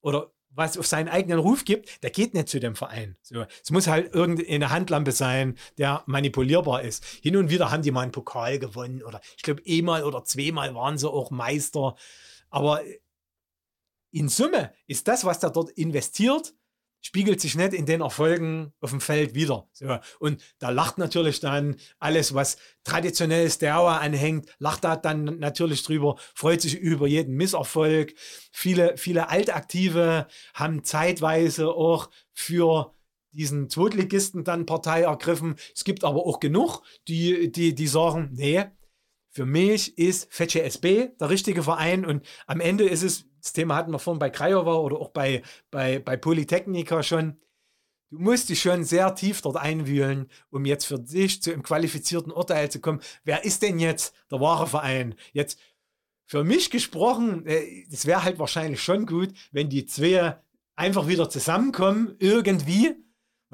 oder 0.00 0.30
was 0.56 0.78
auf 0.78 0.86
seinen 0.86 1.08
eigenen 1.08 1.40
Ruf 1.40 1.64
gibt, 1.64 2.02
der 2.02 2.10
geht 2.10 2.32
nicht 2.32 2.48
zu 2.48 2.60
dem 2.60 2.76
Verein. 2.76 3.16
So, 3.22 3.44
es 3.62 3.70
muss 3.72 3.88
halt 3.88 4.14
irgendeine 4.14 4.70
Handlampe 4.70 5.10
sein, 5.10 5.56
der 5.78 6.04
manipulierbar 6.06 6.82
ist. 6.82 7.04
Hin 7.04 7.36
und 7.36 7.50
wieder 7.50 7.72
haben 7.72 7.82
die 7.82 7.90
mal 7.90 8.02
einen 8.02 8.12
Pokal 8.12 8.60
gewonnen 8.60 9.02
oder 9.02 9.20
ich 9.36 9.42
glaube, 9.42 9.62
einmal 9.68 10.04
oder 10.04 10.24
zweimal 10.24 10.72
waren 10.74 10.96
sie 10.96 11.10
auch 11.10 11.32
Meister. 11.32 11.96
Aber 12.50 12.82
in 14.14 14.28
Summe 14.28 14.72
ist 14.86 15.08
das, 15.08 15.24
was 15.24 15.40
der 15.40 15.50
dort 15.50 15.70
investiert, 15.70 16.54
spiegelt 17.00 17.40
sich 17.40 17.56
nicht 17.56 17.74
in 17.74 17.84
den 17.84 18.00
Erfolgen 18.00 18.72
auf 18.80 18.90
dem 18.90 19.00
Feld 19.00 19.34
wieder. 19.34 19.68
So. 19.72 19.98
Und 20.20 20.40
da 20.58 20.70
lacht 20.70 20.98
natürlich 20.98 21.40
dann 21.40 21.76
alles, 21.98 22.32
was 22.32 22.56
traditionell 22.84 23.50
Steaua 23.50 23.98
anhängt, 23.98 24.48
lacht 24.58 24.84
da 24.84 24.96
dann 24.96 25.38
natürlich 25.38 25.82
drüber, 25.82 26.16
freut 26.34 26.62
sich 26.62 26.76
über 26.76 27.06
jeden 27.06 27.34
Misserfolg. 27.34 28.14
Viele, 28.52 28.96
viele 28.96 29.28
Altaktive 29.28 30.28
haben 30.54 30.84
zeitweise 30.84 31.68
auch 31.68 32.08
für 32.32 32.94
diesen 33.32 33.68
Zweitligisten 33.68 34.44
dann 34.44 34.64
Partei 34.64 35.02
ergriffen. 35.02 35.56
Es 35.74 35.82
gibt 35.82 36.04
aber 36.04 36.24
auch 36.24 36.38
genug, 36.38 36.82
die, 37.08 37.50
die, 37.50 37.74
die 37.74 37.88
sagen, 37.88 38.30
nee, 38.32 38.64
für 39.34 39.46
mich 39.46 39.98
ist 39.98 40.32
Fetsche 40.32 40.62
SB 40.62 41.08
der 41.20 41.28
richtige 41.28 41.64
Verein 41.64 42.06
und 42.06 42.24
am 42.46 42.60
Ende 42.60 42.84
ist 42.84 43.02
es 43.02 43.26
das 43.44 43.52
Thema 43.52 43.76
hatten 43.76 43.92
wir 43.92 43.98
vorhin 43.98 44.18
bei 44.18 44.30
Craiova 44.30 44.76
oder 44.76 44.96
auch 44.96 45.10
bei, 45.10 45.42
bei, 45.70 45.98
bei 45.98 46.16
Polytechnica 46.16 47.02
schon. 47.02 47.36
Du 48.10 48.18
musst 48.18 48.48
dich 48.48 48.62
schon 48.62 48.84
sehr 48.84 49.14
tief 49.16 49.42
dort 49.42 49.56
einwühlen, 49.56 50.30
um 50.48 50.64
jetzt 50.64 50.86
für 50.86 50.98
dich 50.98 51.42
zu 51.42 51.52
einem 51.52 51.62
qualifizierten 51.62 52.32
Urteil 52.32 52.70
zu 52.70 52.80
kommen. 52.80 53.00
Wer 53.24 53.44
ist 53.44 53.60
denn 53.60 53.78
jetzt 53.78 54.14
der 54.30 54.40
wahre 54.40 54.66
Verein? 54.66 55.14
Jetzt 55.32 55.58
für 56.24 56.42
mich 56.42 56.70
gesprochen, 56.70 57.44
es 57.44 58.04
äh, 58.04 58.06
wäre 58.06 58.24
halt 58.24 58.38
wahrscheinlich 58.38 58.82
schon 58.82 59.04
gut, 59.04 59.34
wenn 59.52 59.68
die 59.68 59.84
zwei 59.84 60.38
einfach 60.74 61.06
wieder 61.06 61.28
zusammenkommen, 61.28 62.16
irgendwie, 62.18 62.94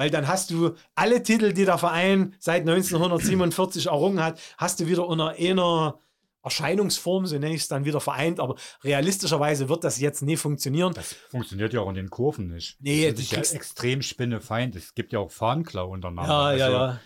weil 0.01 0.09
dann 0.11 0.27
hast 0.29 0.51
du 0.51 0.77
alle 0.95 1.23
Titel, 1.23 1.53
die 1.53 1.67
der 1.67 1.77
Verein 1.77 2.35
seit 2.39 2.63
1947 2.63 3.89
errungen 3.89 4.25
hat, 4.25 4.41
hast 4.57 4.81
du 4.81 4.87
wieder 4.87 5.07
unter 5.07 5.35
einer 5.39 5.99
Erscheinungsform, 6.43 7.27
so 7.27 7.39
nenne 7.39 7.55
ich 7.55 7.61
es 7.61 7.69
dann 7.69 7.85
wieder 7.85 8.01
vereint, 8.01 8.41
aber 8.41 8.55
realistischerweise 8.83 9.69
wird 9.69 9.85
das 9.85 10.01
jetzt 10.01 10.23
nie 10.23 10.39
funktionieren. 10.39 10.95
Das 10.95 11.13
funktioniert 11.29 11.75
ja 11.75 11.83
auch 11.83 11.91
in 11.91 11.97
den 11.97 12.09
Kurven 12.09 12.49
nicht. 12.49 12.79
Nee, 12.81 13.11
das 13.11 13.21
ist 13.21 13.33
ja 13.33 13.41
extrem 13.41 14.01
spinnefeind. 14.01 14.75
Es 14.75 14.95
gibt 14.95 15.13
ja 15.13 15.19
auch 15.19 15.31
Fahnenklau 15.31 15.91
untereinander. 15.91 16.33
Ja, 16.33 16.53
ja, 16.57 16.65
also, 16.65 16.77
ja. 16.79 17.01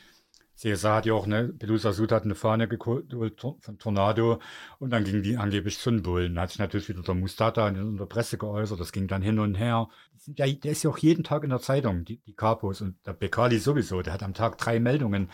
CSA 0.64 0.96
hat 0.96 1.06
ja 1.06 1.12
auch, 1.12 1.26
ne, 1.26 1.48
Pelusa 1.48 1.92
Sud 1.92 2.10
hat 2.10 2.24
eine 2.24 2.34
Fahne 2.34 2.66
geholt 2.66 3.40
von 3.60 3.78
Tornado 3.78 4.40
und 4.78 4.90
dann 4.90 5.04
ging 5.04 5.22
die 5.22 5.36
angeblich 5.36 5.78
zum 5.78 6.02
Bullen. 6.02 6.34
Da 6.34 6.42
hat 6.42 6.50
sich 6.50 6.58
natürlich 6.58 6.88
wieder 6.88 7.02
der 7.02 7.14
Mustata 7.14 7.68
in 7.68 7.96
der 7.96 8.06
Presse 8.06 8.38
geäußert, 8.38 8.80
das 8.80 8.92
ging 8.92 9.06
dann 9.06 9.20
hin 9.20 9.38
und 9.38 9.56
her. 9.56 9.88
Ja, 10.26 10.46
der 10.46 10.72
ist 10.72 10.82
ja 10.82 10.90
auch 10.90 10.98
jeden 10.98 11.22
Tag 11.22 11.44
in 11.44 11.50
der 11.50 11.60
Zeitung, 11.60 12.04
die, 12.04 12.18
die 12.18 12.34
Capos 12.34 12.80
und 12.80 12.96
der 13.06 13.12
Bekali 13.12 13.58
sowieso, 13.58 14.00
der 14.00 14.14
hat 14.14 14.22
am 14.22 14.32
Tag 14.32 14.56
drei 14.56 14.80
Meldungen 14.80 15.28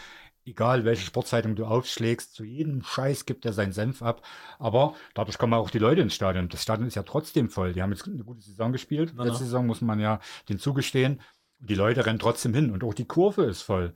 egal 0.45 0.85
welche 0.85 1.05
Sportzeitung 1.05 1.55
du 1.55 1.65
aufschlägst, 1.65 2.35
zu 2.35 2.45
jedem 2.45 2.83
Scheiß 2.83 3.27
gibt 3.27 3.45
er 3.45 3.53
seinen 3.53 3.73
Senf 3.73 4.03
ab. 4.03 4.23
Aber 4.59 4.95
dadurch 5.15 5.39
kommen 5.39 5.55
auch 5.55 5.71
die 5.71 5.79
Leute 5.79 6.01
ins 6.01 6.15
Stadion. 6.15 6.49
Das 6.49 6.63
Stadion 6.63 6.89
ist 6.89 6.97
ja 6.97 7.03
trotzdem 7.03 7.51
voll. 7.51 7.73
Die 7.73 7.83
haben 7.83 7.93
jetzt 7.93 8.07
eine 8.09 8.25
gute 8.25 8.41
Saison 8.41 8.73
gespielt. 8.73 9.15
Letzte 9.17 9.45
Saison 9.45 9.67
muss 9.67 9.81
man 9.81 10.01
ja 10.01 10.19
den 10.49 10.59
zugestehen. 10.59 11.21
Die 11.61 11.75
Leute 11.75 12.07
rennen 12.07 12.19
trotzdem 12.19 12.55
hin 12.55 12.71
und 12.71 12.83
auch 12.85 12.95
die 12.95 13.07
Kurve 13.07 13.45
ist 13.45 13.63
voll. 13.63 13.95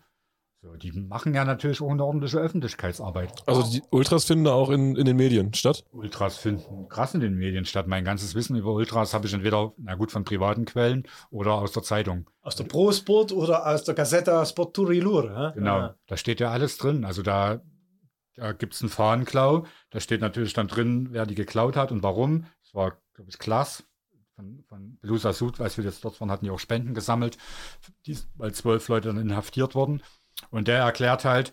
So, 0.64 0.76
die 0.76 0.92
machen 0.92 1.34
ja 1.34 1.44
natürlich 1.44 1.82
auch 1.82 1.90
eine 1.90 2.02
ordentliche 2.02 2.38
Öffentlichkeitsarbeit. 2.38 3.46
Also 3.46 3.70
die 3.70 3.82
Ultras 3.90 4.24
finden 4.24 4.44
da 4.44 4.54
auch 4.54 4.70
in, 4.70 4.96
in 4.96 5.04
den 5.04 5.14
Medien 5.14 5.52
statt? 5.52 5.84
Ultras 5.92 6.38
finden 6.38 6.88
krass 6.88 7.12
in 7.12 7.20
den 7.20 7.34
Medien 7.34 7.66
statt. 7.66 7.86
Mein 7.86 8.02
ganzes 8.02 8.34
Wissen 8.34 8.56
über 8.56 8.72
Ultras 8.72 9.12
habe 9.12 9.26
ich 9.26 9.34
entweder, 9.34 9.74
na 9.76 9.94
gut, 9.94 10.10
von 10.10 10.24
privaten 10.24 10.64
Quellen 10.64 11.06
oder 11.30 11.52
aus 11.52 11.72
der 11.72 11.82
Zeitung. 11.82 12.30
Aus 12.40 12.56
der 12.56 12.64
Pro 12.64 12.92
Sport 12.92 13.32
oder 13.32 13.66
aus 13.66 13.84
der 13.84 13.94
Gazzetta 13.94 14.46
Sport 14.46 14.74
Turilur. 14.74 15.52
Genau, 15.54 15.78
ja. 15.78 15.94
da 16.06 16.16
steht 16.16 16.40
ja 16.40 16.50
alles 16.50 16.78
drin. 16.78 17.04
Also 17.04 17.20
da, 17.20 17.60
da 18.34 18.52
gibt 18.52 18.72
es 18.72 18.80
einen 18.80 18.88
Fahnenklau. 18.88 19.66
Da 19.90 20.00
steht 20.00 20.22
natürlich 20.22 20.54
dann 20.54 20.68
drin, 20.68 21.08
wer 21.10 21.26
die 21.26 21.34
geklaut 21.34 21.76
hat 21.76 21.92
und 21.92 22.02
warum. 22.02 22.46
Das 22.62 22.74
war, 22.74 22.96
glaube 23.12 23.28
ich, 23.28 23.38
Klaas 23.38 23.84
von, 24.34 24.64
von 24.66 24.96
Belusa 25.02 25.34
Sud, 25.34 25.60
als 25.60 25.76
wir 25.76 25.84
jetzt 25.84 26.02
dort 26.06 26.18
waren, 26.22 26.30
hatten 26.30 26.46
die 26.46 26.50
auch 26.50 26.58
Spenden 26.58 26.94
gesammelt, 26.94 27.36
weil 28.36 28.54
zwölf 28.54 28.88
Leute 28.88 29.08
dann 29.08 29.18
inhaftiert 29.18 29.74
wurden. 29.74 30.02
Und 30.50 30.68
der 30.68 30.78
erklärt 30.78 31.24
halt, 31.24 31.52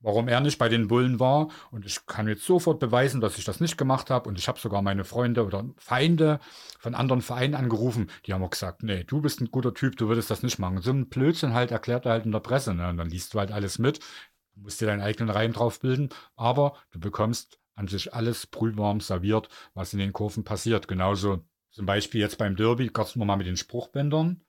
warum 0.00 0.28
er 0.28 0.40
nicht 0.40 0.58
bei 0.58 0.68
den 0.68 0.88
Bullen 0.88 1.20
war. 1.20 1.48
Und 1.70 1.86
ich 1.86 2.06
kann 2.06 2.28
jetzt 2.28 2.44
sofort 2.44 2.78
beweisen, 2.78 3.20
dass 3.20 3.38
ich 3.38 3.44
das 3.44 3.60
nicht 3.60 3.76
gemacht 3.76 4.10
habe. 4.10 4.28
Und 4.28 4.38
ich 4.38 4.48
habe 4.48 4.58
sogar 4.58 4.82
meine 4.82 5.04
Freunde 5.04 5.44
oder 5.44 5.64
Feinde 5.76 6.40
von 6.78 6.94
anderen 6.94 7.22
Vereinen 7.22 7.54
angerufen. 7.54 8.10
Die 8.26 8.32
haben 8.32 8.42
auch 8.42 8.50
gesagt, 8.50 8.82
nee, 8.82 9.04
du 9.04 9.20
bist 9.20 9.40
ein 9.40 9.50
guter 9.50 9.74
Typ, 9.74 9.96
du 9.96 10.08
würdest 10.08 10.30
das 10.30 10.42
nicht 10.42 10.58
machen. 10.58 10.80
So 10.80 10.90
ein 10.90 11.08
Blödsinn 11.08 11.54
halt 11.54 11.70
erklärt 11.70 12.06
er 12.06 12.12
halt 12.12 12.24
in 12.26 12.32
der 12.32 12.40
Presse. 12.40 12.74
Ne? 12.74 12.88
Und 12.88 12.96
dann 12.96 13.10
liest 13.10 13.34
du 13.34 13.38
halt 13.38 13.50
alles 13.50 13.78
mit, 13.78 14.00
musst 14.54 14.80
dir 14.80 14.86
deinen 14.86 15.02
eigenen 15.02 15.30
Reim 15.30 15.52
drauf 15.52 15.80
bilden. 15.80 16.10
Aber 16.36 16.76
du 16.90 17.00
bekommst 17.00 17.58
an 17.74 17.88
sich 17.88 18.12
alles 18.12 18.46
brühwarm 18.46 19.00
serviert, 19.00 19.48
was 19.74 19.92
in 19.92 20.00
den 20.00 20.12
Kurven 20.12 20.44
passiert. 20.44 20.88
Genauso 20.88 21.44
zum 21.70 21.86
Beispiel 21.86 22.20
jetzt 22.20 22.38
beim 22.38 22.56
Derby, 22.56 22.88
gab 22.88 23.06
es 23.06 23.14
mal 23.14 23.36
mit 23.36 23.46
den 23.46 23.56
Spruchbändern. 23.56 24.42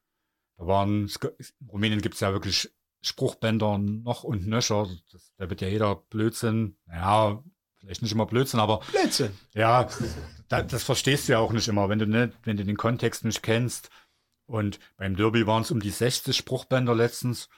Da 0.58 0.68
waren, 0.68 1.08
in 1.08 1.68
Rumänien 1.68 2.02
gibt 2.02 2.16
es 2.16 2.22
ja 2.22 2.34
wirklich 2.34 2.72
Spruchbänder 3.02 3.78
noch 3.78 4.24
und 4.24 4.48
nöcher. 4.48 4.88
Das, 5.12 5.34
da 5.38 5.50
wird 5.50 5.62
ja 5.62 5.68
jeder 5.68 5.96
Blödsinn, 5.96 6.78
ja, 6.88 7.44
vielleicht 7.80 8.02
nicht 8.02 8.12
immer 8.12 8.26
Blödsinn, 8.26 8.60
aber. 8.60 8.82
Blödsinn. 8.92 9.32
Ja, 9.54 9.88
da, 10.48 10.62
das 10.62 10.84
verstehst 10.84 11.28
du 11.28 11.34
ja 11.34 11.40
auch 11.40 11.54
nicht 11.54 11.68
immer, 11.68 11.90
wenn 11.90 12.00
du, 12.00 12.08
ne, 12.08 12.32
wenn 12.44 12.58
du 12.58 12.66
den 12.66 12.78
Kontext 12.78 13.24
nicht 13.26 13.44
kennst. 13.44 13.90
Und 14.46 14.80
beim 14.98 15.16
Derby 15.16 15.46
waren 15.46 15.62
es 15.62 15.72
um 15.72 15.80
die 15.80 15.92
60 15.92 16.36
Spruchbänder 16.36 16.96
letztens. 16.96 17.50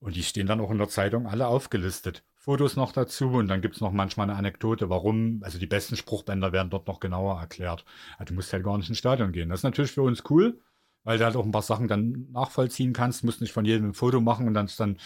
Und 0.00 0.16
die 0.16 0.22
stehen 0.22 0.46
dann 0.46 0.60
auch 0.60 0.70
in 0.70 0.78
der 0.78 0.88
Zeitung 0.88 1.26
alle 1.26 1.46
aufgelistet. 1.46 2.24
Fotos 2.34 2.74
noch 2.74 2.92
dazu 2.92 3.32
und 3.32 3.48
dann 3.48 3.60
gibt 3.60 3.74
es 3.74 3.80
noch 3.82 3.92
manchmal 3.92 4.30
eine 4.30 4.38
Anekdote, 4.38 4.88
warum, 4.88 5.42
also 5.44 5.58
die 5.58 5.66
besten 5.66 5.94
Spruchbänder 5.96 6.52
werden 6.52 6.70
dort 6.70 6.88
noch 6.88 6.98
genauer 6.98 7.38
erklärt. 7.38 7.84
Also 8.16 8.30
du 8.30 8.34
musst 8.34 8.50
halt 8.54 8.64
gar 8.64 8.78
nicht 8.78 8.88
ins 8.88 8.96
Stadion 8.96 9.30
gehen. 9.30 9.50
Das 9.50 9.60
ist 9.60 9.64
natürlich 9.64 9.92
für 9.92 10.02
uns 10.02 10.22
cool, 10.30 10.58
weil 11.04 11.18
du 11.18 11.24
halt 11.24 11.36
auch 11.36 11.44
ein 11.44 11.52
paar 11.52 11.62
Sachen 11.62 11.88
dann 11.88 12.30
nachvollziehen 12.30 12.92
kannst, 12.92 13.24
musst 13.24 13.40
nicht 13.40 13.52
von 13.52 13.64
jedem 13.64 13.90
ein 13.90 13.94
Foto 13.94 14.20
machen 14.20 14.46
und 14.46 14.54
dann, 14.54 14.68
dann 14.78 14.98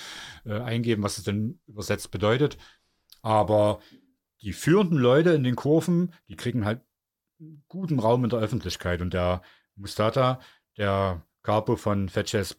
äh, 0.44 0.60
eingeben, 0.60 1.02
was 1.02 1.18
es 1.18 1.24
denn 1.24 1.60
übersetzt 1.66 2.10
bedeutet. 2.10 2.58
Aber 3.22 3.80
die 4.42 4.52
führenden 4.52 4.98
Leute 4.98 5.30
in 5.30 5.44
den 5.44 5.56
Kurven, 5.56 6.12
die 6.28 6.36
kriegen 6.36 6.64
halt 6.64 6.82
guten 7.68 7.98
Raum 7.98 8.24
in 8.24 8.30
der 8.30 8.40
Öffentlichkeit. 8.40 9.00
Und 9.00 9.14
der 9.14 9.42
Mustata, 9.76 10.40
der 10.76 11.22
Capo 11.42 11.76
von 11.76 12.08
Fetches 12.08 12.56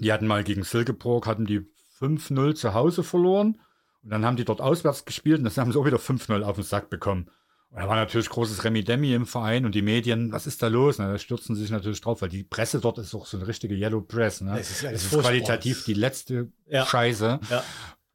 die 0.00 0.12
hatten 0.12 0.26
mal 0.26 0.44
gegen 0.44 0.62
Silkeborg, 0.62 1.26
hatten 1.26 1.44
die 1.44 1.66
5-0 1.98 2.54
zu 2.54 2.74
Hause 2.74 3.02
verloren. 3.02 3.60
Und 4.02 4.10
dann 4.10 4.24
haben 4.24 4.36
die 4.36 4.44
dort 4.44 4.60
auswärts 4.60 5.04
gespielt 5.04 5.38
und 5.38 5.44
dann 5.44 5.64
haben 5.64 5.72
sie 5.72 5.78
auch 5.78 5.86
wieder 5.86 5.98
5-0 5.98 6.42
auf 6.42 6.54
den 6.54 6.64
Sack 6.64 6.88
bekommen. 6.88 7.30
Und 7.70 7.80
da 7.80 7.88
war 7.88 7.96
natürlich 7.96 8.30
großes 8.30 8.64
Remi-Demi 8.64 9.12
im 9.12 9.26
Verein 9.26 9.66
und 9.66 9.74
die 9.74 9.82
Medien, 9.82 10.32
was 10.32 10.46
ist 10.46 10.62
da 10.62 10.68
los? 10.68 10.98
Na, 10.98 11.12
da 11.12 11.18
stürzen 11.18 11.54
sie 11.54 11.62
sich 11.62 11.70
natürlich 11.70 12.00
drauf, 12.00 12.22
weil 12.22 12.30
die 12.30 12.44
Presse 12.44 12.80
dort 12.80 12.98
ist 12.98 13.14
auch 13.14 13.26
so 13.26 13.36
eine 13.36 13.46
richtige 13.46 13.74
Yellow 13.74 14.00
Press. 14.00 14.40
Ne? 14.40 14.54
Das 14.56 14.70
ist, 14.70 14.84
das 14.84 15.04
ist 15.04 15.20
qualitativ 15.20 15.84
die 15.84 15.94
letzte 15.94 16.50
ja. 16.66 16.86
Scheiße, 16.86 17.40
ja. 17.50 17.64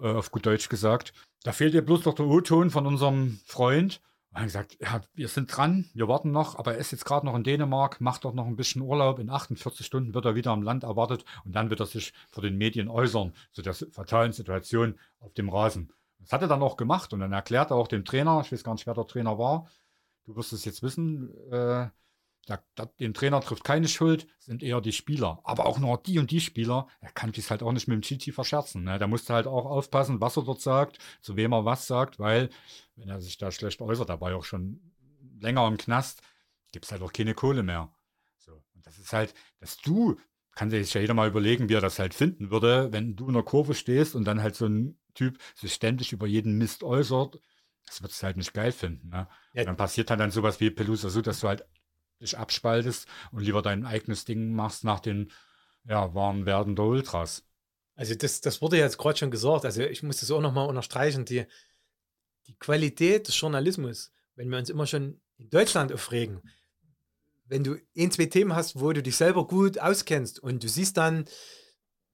Äh, 0.02 0.08
auf 0.08 0.32
gut 0.32 0.46
Deutsch 0.46 0.70
gesagt. 0.70 1.14
Da 1.44 1.52
fehlt 1.52 1.76
ihr 1.76 1.86
bloß 1.86 2.06
noch 2.06 2.16
der 2.16 2.26
O-Ton 2.26 2.72
von 2.72 2.88
unserem 2.88 3.40
Freund. 3.46 4.02
Und 4.32 4.40
haben 4.40 4.46
gesagt, 4.46 4.78
ja, 4.82 5.02
wir 5.14 5.28
sind 5.28 5.56
dran, 5.56 5.86
wir 5.94 6.08
warten 6.08 6.32
noch, 6.32 6.58
aber 6.58 6.74
er 6.74 6.80
ist 6.80 6.92
jetzt 6.92 7.06
gerade 7.06 7.24
noch 7.24 7.36
in 7.36 7.44
Dänemark, 7.44 8.02
macht 8.02 8.26
doch 8.26 8.34
noch 8.34 8.48
ein 8.48 8.56
bisschen 8.56 8.82
Urlaub. 8.82 9.20
In 9.20 9.30
48 9.30 9.86
Stunden 9.86 10.16
wird 10.16 10.26
er 10.26 10.34
wieder 10.34 10.50
am 10.50 10.64
Land 10.64 10.84
erwartet 10.84 11.24
und 11.46 11.56
dann 11.56 11.70
wird 11.70 11.82
er 11.82 11.86
sich 11.86 12.14
vor 12.32 12.42
den 12.42 12.58
Medien 12.58 12.88
äußern 12.88 13.34
zu 13.52 13.62
der 13.62 13.76
fatalen 13.76 14.32
Situation 14.32 14.96
auf 15.20 15.34
dem 15.34 15.50
Rasen. 15.50 15.94
Das 16.24 16.32
hat 16.32 16.42
er 16.42 16.48
dann 16.48 16.64
auch 16.64 16.78
gemacht 16.78 17.14
und 17.14 17.20
dann 17.20 17.34
erklärt 17.34 17.72
er 17.72 17.78
auch 17.78 17.88
dem 17.88 18.06
Trainer, 18.06 18.42
ich 18.44 18.52
weiß 18.52 18.64
gar 18.64 18.74
nicht, 18.74 18.88
wer 18.88 18.94
der 18.94 19.08
Trainer 19.08 19.38
war, 19.38 19.68
du 20.26 20.36
wirst 20.36 20.54
es 20.54 20.66
jetzt 20.66 20.82
wissen, 20.82 21.34
äh, 21.52 21.90
den 23.00 23.14
Trainer 23.14 23.40
trifft 23.40 23.64
keine 23.64 23.88
Schuld, 23.88 24.28
sind 24.40 24.64
eher 24.64 24.82
die 24.82 24.92
Spieler. 24.92 25.40
Aber 25.44 25.66
auch 25.66 25.80
nur 25.80 25.98
die 25.98 26.20
und 26.20 26.30
die 26.30 26.42
Spieler, 26.42 26.88
er 27.00 27.12
kann 27.12 27.32
dies 27.32 27.50
halt 27.50 27.64
auch 27.64 27.72
nicht 27.72 27.88
mit 27.88 27.96
dem 27.96 28.02
Chichi 28.02 28.34
verscherzen. 28.34 28.84
Ne? 28.84 29.00
Der 29.00 29.08
musste 29.08 29.34
halt 29.34 29.48
auch 29.48 29.66
aufpassen, 29.66 30.20
was 30.20 30.36
er 30.36 30.44
dort 30.44 30.60
sagt, 30.60 30.98
zu 31.22 31.38
wem 31.38 31.54
er 31.54 31.64
was 31.64 31.88
sagt, 31.88 32.20
weil, 32.20 32.50
wenn 32.96 33.08
er 33.08 33.22
sich 33.22 33.38
da 33.38 33.50
schlecht 33.52 33.82
äußert, 33.82 34.10
da 34.10 34.16
ja 34.16 34.36
auch 34.36 34.44
schon 34.44 34.82
länger 35.40 35.66
im 35.68 35.78
Knast, 35.78 36.22
gibt 36.74 36.86
es 36.86 36.92
halt 36.92 37.02
auch 37.02 37.14
keine 37.14 37.34
Kohle 37.34 37.64
mehr. 37.64 37.94
So. 38.40 38.62
Und 38.76 38.86
das 38.86 38.98
ist 38.98 39.14
halt, 39.14 39.34
dass 39.60 39.78
du, 39.78 40.18
kann 40.54 40.70
sich 40.70 40.94
ja 40.94 41.02
jeder 41.02 41.14
mal 41.14 41.30
überlegen, 41.30 41.70
wie 41.70 41.76
er 41.76 41.82
das 41.82 41.98
halt 41.98 42.14
finden 42.14 42.52
würde, 42.52 42.92
wenn 42.92 43.16
du 43.16 43.28
in 43.28 43.34
der 43.34 43.44
Kurve 43.44 43.74
stehst 43.74 44.16
und 44.16 44.26
dann 44.26 44.42
halt 44.42 44.56
so 44.56 44.66
ein 44.66 44.98
Typ 45.14 45.38
sich 45.56 45.74
ständig 45.74 46.12
über 46.12 46.28
jeden 46.28 46.58
Mist 46.58 46.84
äußert. 46.84 47.40
Das 47.86 48.02
wird 48.02 48.12
es 48.12 48.24
halt 48.24 48.38
nicht 48.38 48.54
geil 48.54 48.72
finden. 48.72 49.10
Ne? 49.10 49.28
Ja. 49.54 49.66
dann 49.66 49.78
passiert 49.78 50.10
halt 50.10 50.20
dann 50.20 50.32
sowas 50.32 50.60
wie 50.60 50.72
Pelusa 50.72 51.10
so, 51.10 51.22
dass 51.22 51.42
du 51.42 51.48
halt 51.48 51.66
dich 52.22 52.38
abspaltest 52.38 53.08
und 53.32 53.44
lieber 53.44 53.62
dein 53.62 53.86
eigenes 53.86 54.26
Ding 54.26 54.54
machst 54.54 54.84
nach 54.84 55.00
den 55.00 55.32
ja, 55.86 56.14
wahren 56.16 56.46
Werten 56.46 56.76
der 56.76 56.86
Ultras. 56.86 57.44
Also 57.96 58.16
das, 58.16 58.42
das 58.42 58.62
wurde 58.62 58.78
jetzt 58.78 58.98
gerade 58.98 59.18
schon 59.18 59.32
gesagt. 59.32 59.66
Also 59.66 59.84
ich 59.84 60.02
muss 60.04 60.22
das 60.22 60.32
auch 60.32 60.42
nochmal 60.42 60.68
unterstreichen. 60.68 61.26
Die, 61.26 61.46
die 62.48 62.56
Qualität 62.56 63.28
des 63.28 63.40
Journalismus, 63.40 64.12
wenn 64.36 64.50
wir 64.50 64.58
uns 64.58 64.70
immer 64.70 64.88
schon 64.88 65.22
in 65.38 65.50
Deutschland 65.50 65.92
aufregen, 65.92 66.42
wenn 67.46 67.64
du 67.64 67.76
ein, 67.96 68.12
zwei 68.12 68.26
Themen 68.26 68.56
hast, 68.56 68.80
wo 68.80 68.92
du 68.94 69.04
dich 69.04 69.18
selber 69.18 69.46
gut 69.46 69.78
auskennst 69.78 70.40
und 70.40 70.64
du 70.64 70.70
siehst 70.70 70.98
dann, 70.98 71.26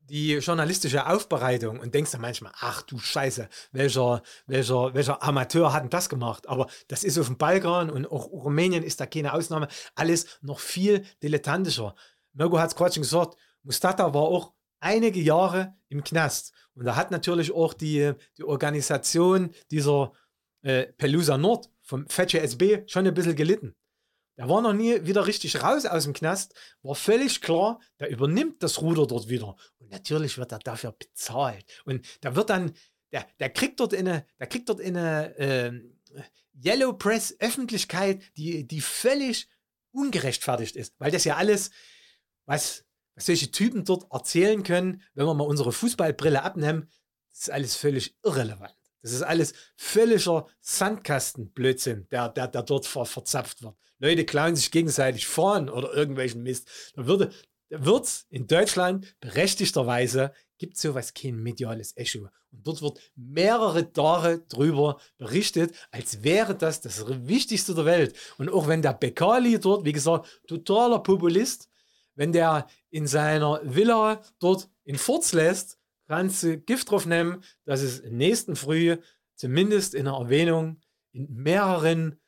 die 0.10 0.34
journalistische 0.36 1.08
Aufbereitung 1.08 1.80
und 1.80 1.94
denkst 1.94 2.12
dann 2.12 2.22
manchmal, 2.22 2.52
ach 2.60 2.82
du 2.82 2.98
Scheiße, 2.98 3.48
welcher, 3.72 4.22
welcher, 4.48 4.94
welcher 4.94 5.24
Amateur 5.24 5.74
hat 5.74 5.84
denn 5.84 5.90
das 5.90 6.10
gemacht? 6.10 6.48
Aber 6.48 6.68
das 6.88 7.04
ist 7.04 7.18
auf 7.18 7.28
dem 7.28 7.38
Balkan 7.38 7.90
und 7.90 8.12
auch 8.12 8.28
Rumänien 8.28 8.84
ist 8.84 9.00
da 9.00 9.06
keine 9.06 9.34
Ausnahme. 9.34 9.68
Alles 9.96 10.40
noch 10.42 10.60
viel 10.60 11.06
dilettantischer. 11.24 11.96
Mirko 12.34 12.60
hat 12.60 12.70
es 12.70 12.76
gerade 12.76 12.94
schon 12.94 13.04
gesagt, 13.04 13.38
Mustata 13.64 14.14
war 14.14 14.24
auch 14.24 14.54
einige 14.80 15.20
Jahre 15.20 15.76
im 15.90 16.04
Knast. 16.04 16.54
Und 16.76 16.86
da 16.86 16.96
hat 16.96 17.12
natürlich 17.12 17.52
auch 17.52 17.74
die, 17.74 18.14
die 18.38 18.44
Organisation 18.44 19.52
dieser 19.72 20.14
äh, 20.62 20.88
Pelusa 20.94 21.38
Nord 21.38 21.70
vom 21.82 22.08
Fetsche 22.08 22.40
SB 22.40 22.84
schon 22.88 23.06
ein 23.08 23.14
bisschen 23.14 23.36
gelitten. 23.36 23.76
Der 24.40 24.48
war 24.48 24.62
noch 24.62 24.72
nie 24.72 25.06
wieder 25.06 25.28
richtig 25.28 25.62
raus 25.62 25.86
aus 25.86 26.06
dem 26.06 26.14
Knast, 26.14 26.54
war 26.82 26.96
völlig 26.96 27.42
klar, 27.42 27.82
der 28.00 28.10
übernimmt 28.10 28.64
das 28.64 28.82
Ruder 28.82 29.06
dort 29.06 29.28
wieder. 29.28 29.58
Und 29.80 29.92
natürlich 29.92 30.38
wird 30.38 30.54
er 30.54 30.60
dafür 30.60 30.94
bezahlt. 30.94 31.66
Und 31.84 32.08
da 32.22 32.38
wird 32.38 32.50
dann, 32.50 32.72
der, 33.12 33.28
der 33.42 33.50
kriegt 33.50 33.82
dort 33.82 33.94
eine, 33.94 34.26
der 34.40 34.48
kriegt 34.48 34.70
dort 34.70 34.80
eine 34.80 35.38
äh, 35.38 35.74
Yellow 36.54 36.94
Press 36.94 37.36
Öffentlichkeit, 37.40 38.22
die, 38.38 38.66
die 38.66 38.80
völlig 38.80 39.50
ungerechtfertigt 39.92 40.78
ist. 40.78 40.96
Weil 41.00 41.12
das 41.12 41.26
ja 41.26 41.36
alles, 41.36 41.72
was, 42.46 42.86
was 43.16 43.26
solche 43.26 43.52
Typen 43.52 43.84
dort 43.84 44.10
erzählen 44.10 44.64
können, 44.64 45.02
wenn 45.16 45.26
wir 45.26 45.34
mal 45.34 45.44
unsere 45.44 45.74
Fußballbrille 45.74 46.44
abnehmen, 46.44 46.90
das 47.32 47.42
ist 47.42 47.50
alles 47.50 47.76
völlig 47.76 48.16
irrelevant. 48.24 48.74
Das 49.02 49.12
ist 49.12 49.22
alles 49.22 49.54
völliger 49.76 50.48
Sandkastenblödsinn, 50.62 52.08
der, 52.10 52.30
der, 52.30 52.48
der 52.48 52.64
dort 52.64 52.86
ver, 52.86 53.06
verzapft 53.06 53.64
wird. 53.64 53.76
Leute 54.00 54.26
klauen 54.26 54.56
sich 54.56 54.72
gegenseitig 54.72 55.28
vorn 55.28 55.70
oder 55.70 55.94
irgendwelchen 55.94 56.42
Mist. 56.42 56.68
Da 56.96 57.06
würde, 57.06 57.32
wird 57.70 58.26
in 58.30 58.48
Deutschland 58.48 59.16
berechtigterweise 59.20 60.34
gibt 60.58 60.76
es 60.76 60.82
sowas 60.82 61.14
kein 61.14 61.42
mediales 61.42 61.96
Echo. 61.96 62.30
Und 62.52 62.66
dort 62.66 62.82
wird 62.82 63.00
mehrere 63.16 63.90
Jahre 63.96 64.40
drüber 64.40 65.00
berichtet, 65.18 65.74
als 65.92 66.24
wäre 66.24 66.56
das 66.56 66.82
das 66.82 67.06
Wichtigste 67.08 67.76
der 67.76 67.86
Welt. 67.86 68.16
Und 68.38 68.50
auch 68.50 68.68
wenn 68.68 68.82
der 68.82 68.94
Bekali 68.94 69.60
dort, 69.60 69.86
wie 69.86 69.94
gesagt, 69.94 70.42
totaler 70.48 71.00
Populist, 71.00 71.70
wenn 72.16 72.34
der 72.34 72.68
in 72.90 73.08
seiner 73.08 73.62
Villa 73.64 74.22
dort 74.40 74.70
in 74.84 74.98
Furz 74.98 75.32
lässt, 75.34 75.78
kannst 76.08 76.44
du 76.44 76.58
Gift 76.58 76.92
drauf 76.92 77.06
nehmen, 77.06 77.44
dass 77.66 77.82
es 77.82 78.04
nächsten 78.04 78.56
Früh 78.56 78.98
zumindest 79.36 79.94
in 79.94 80.08
einer 80.08 80.18
Erwähnung 80.18 80.82
in 81.12 81.32
mehreren 81.32 82.20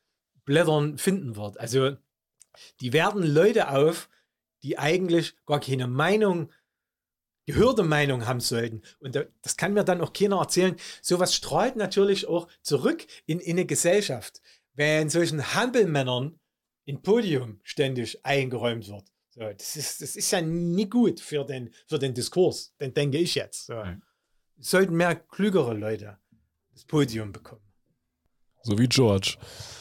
Blättern 0.44 0.98
finden 0.98 1.36
wird. 1.36 1.58
Also 1.58 1.96
die 2.80 2.92
werden 2.92 3.22
Leute 3.22 3.70
auf, 3.70 4.08
die 4.62 4.78
eigentlich 4.78 5.34
gar 5.46 5.60
keine 5.60 5.86
Meinung, 5.86 6.52
gehörte 7.46 7.82
Meinung 7.82 8.26
haben 8.26 8.40
sollten. 8.40 8.82
Und 9.00 9.26
das 9.42 9.56
kann 9.56 9.72
mir 9.72 9.84
dann 9.84 10.00
auch 10.00 10.12
keiner 10.12 10.38
erzählen. 10.38 10.76
Sowas 11.00 11.34
strahlt 11.34 11.76
natürlich 11.76 12.26
auch 12.26 12.48
zurück 12.62 13.06
in, 13.26 13.40
in 13.40 13.52
eine 13.52 13.66
Gesellschaft. 13.66 14.40
Wenn 14.74 15.10
solchen 15.10 15.54
Hampelmännern 15.54 16.38
ein 16.88 17.02
Podium 17.02 17.60
ständig 17.62 18.24
eingeräumt 18.24 18.88
wird. 18.88 19.12
So, 19.30 19.40
das, 19.40 19.76
ist, 19.76 20.02
das 20.02 20.16
ist 20.16 20.30
ja 20.30 20.42
nie 20.42 20.88
gut 20.88 21.20
für 21.20 21.44
den, 21.44 21.72
für 21.86 21.98
den 21.98 22.12
Diskurs, 22.12 22.74
den 22.80 22.92
denke 22.92 23.18
ich 23.18 23.34
jetzt. 23.34 23.66
So. 23.66 23.82
Sollten 24.58 24.94
mehr 24.94 25.16
klügere 25.16 25.74
Leute 25.74 26.18
das 26.72 26.84
Podium 26.84 27.32
bekommen. 27.32 27.71
So 28.62 28.78
wie 28.78 28.88
George. 28.88 29.36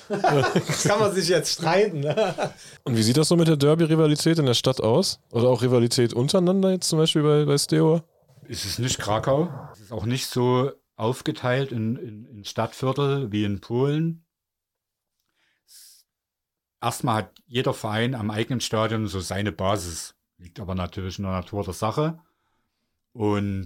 das 0.09 0.83
kann 0.87 0.99
man 0.99 1.13
sich 1.13 1.29
jetzt 1.29 1.53
streiten. 1.53 2.01
Ne? 2.01 2.53
Und 2.83 2.97
wie 2.97 3.03
sieht 3.03 3.17
das 3.17 3.27
so 3.27 3.35
mit 3.35 3.47
der 3.47 3.57
Derby-Rivalität 3.57 4.39
in 4.39 4.45
der 4.45 4.53
Stadt 4.53 4.81
aus? 4.81 5.19
Oder 5.31 5.49
auch 5.49 5.61
Rivalität 5.61 6.13
untereinander 6.13 6.71
jetzt 6.71 6.89
zum 6.89 6.99
Beispiel 6.99 7.23
bei, 7.23 7.45
bei 7.45 7.57
Steaua? 7.57 8.03
Es 8.49 8.65
ist 8.65 8.79
nicht 8.79 8.99
Krakau. 8.99 9.49
Es 9.71 9.79
ist 9.79 9.91
auch 9.91 10.05
nicht 10.05 10.27
so 10.27 10.71
aufgeteilt 10.95 11.71
in, 11.71 11.95
in, 11.95 12.25
in 12.25 12.43
Stadtviertel 12.43 13.31
wie 13.31 13.43
in 13.43 13.61
Polen 13.61 14.25
erstmal 16.81 17.17
hat 17.17 17.31
jeder 17.45 17.73
Verein 17.73 18.15
am 18.15 18.31
eigenen 18.31 18.59
Stadion 18.59 19.07
so 19.07 19.19
seine 19.19 19.51
Basis. 19.51 20.15
Liegt 20.37 20.59
aber 20.59 20.75
natürlich 20.75 21.19
in 21.19 21.23
der 21.23 21.33
Natur 21.33 21.63
der 21.63 21.73
Sache. 21.73 22.19
Und 23.13 23.65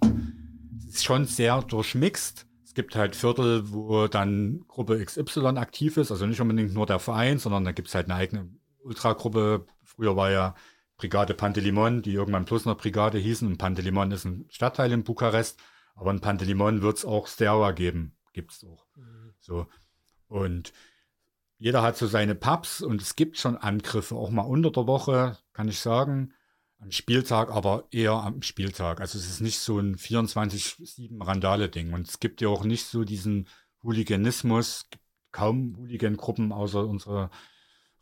es 0.78 0.96
ist 0.96 1.06
schon 1.06 1.26
sehr 1.26 1.62
durchmixt. 1.62 2.46
Es 2.76 2.82
gibt 2.84 2.98
halt 2.98 3.16
Viertel, 3.16 3.72
wo 3.72 4.08
dann 4.10 4.66
Gruppe 4.68 5.02
XY 5.02 5.56
aktiv 5.56 5.96
ist, 5.96 6.12
also 6.12 6.26
nicht 6.26 6.42
unbedingt 6.42 6.74
nur 6.74 6.86
der 6.86 7.00
Verein, 7.00 7.40
sondern 7.40 7.64
da 7.64 7.72
gibt 7.72 7.88
es 7.88 7.96
halt 7.96 8.08
eine 8.08 8.16
eigene 8.16 8.50
Ultragruppe. 8.84 9.66
Früher 9.82 10.18
war 10.18 10.30
ja 10.30 10.56
Brigade 10.98 11.36
Pantelimon, 11.36 12.02
die 12.02 12.12
irgendwann 12.12 12.44
plus 12.44 12.68
eine 12.68 12.76
Brigade 12.76 13.18
hießen. 13.18 13.48
Und 13.48 13.56
Pantelimon 13.60 14.12
ist 14.12 14.26
ein 14.26 14.44
Stadtteil 14.50 14.92
in 14.92 15.06
Bukarest, 15.06 15.58
aber 15.96 16.12
in 16.12 16.20
Pantelimon 16.20 16.82
wird 16.82 16.98
es 16.98 17.06
auch 17.06 17.28
Steaua 17.28 17.72
geben. 17.72 18.18
Gibt 18.34 18.52
es 18.52 18.66
auch. 18.66 18.86
Mhm. 18.98 19.34
So. 19.40 19.68
Und 20.28 20.74
jeder 21.58 21.82
hat 21.82 21.96
so 21.96 22.08
seine 22.08 22.36
Pubs 22.36 22.82
und 22.82 23.02
es 23.02 23.16
gibt 23.16 23.38
schon 23.38 23.56
Angriffe, 23.56 24.16
auch 24.16 24.32
mal 24.32 24.42
unter 24.42 24.72
der 24.72 24.86
Woche, 24.86 25.38
kann 25.54 25.70
ich 25.70 25.80
sagen. 25.80 26.34
Am 26.86 26.92
Spieltag, 26.92 27.50
aber 27.50 27.86
eher 27.90 28.12
am 28.12 28.44
Spieltag. 28.44 29.02
Also 29.02 29.18
es 29.18 29.28
ist 29.28 29.42
nicht 29.42 29.58
so 29.58 29.80
ein 29.80 29.96
24-7 29.96 31.26
Randale-Ding. 31.26 31.94
Und 31.94 32.08
es 32.08 32.20
gibt 32.20 32.42
ja 32.42 32.50
auch 32.50 32.64
nicht 32.64 32.86
so 32.86 33.04
diesen 33.04 33.48
Hooliganismus, 33.84 34.68
Es 34.68 34.90
gibt 34.92 35.04
kaum 35.32 35.76
Hooligan-Gruppen 35.78 36.52
außer 36.52 36.86
unsere 36.86 37.32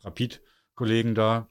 Rapid-Kollegen 0.00 1.14
da. 1.14 1.48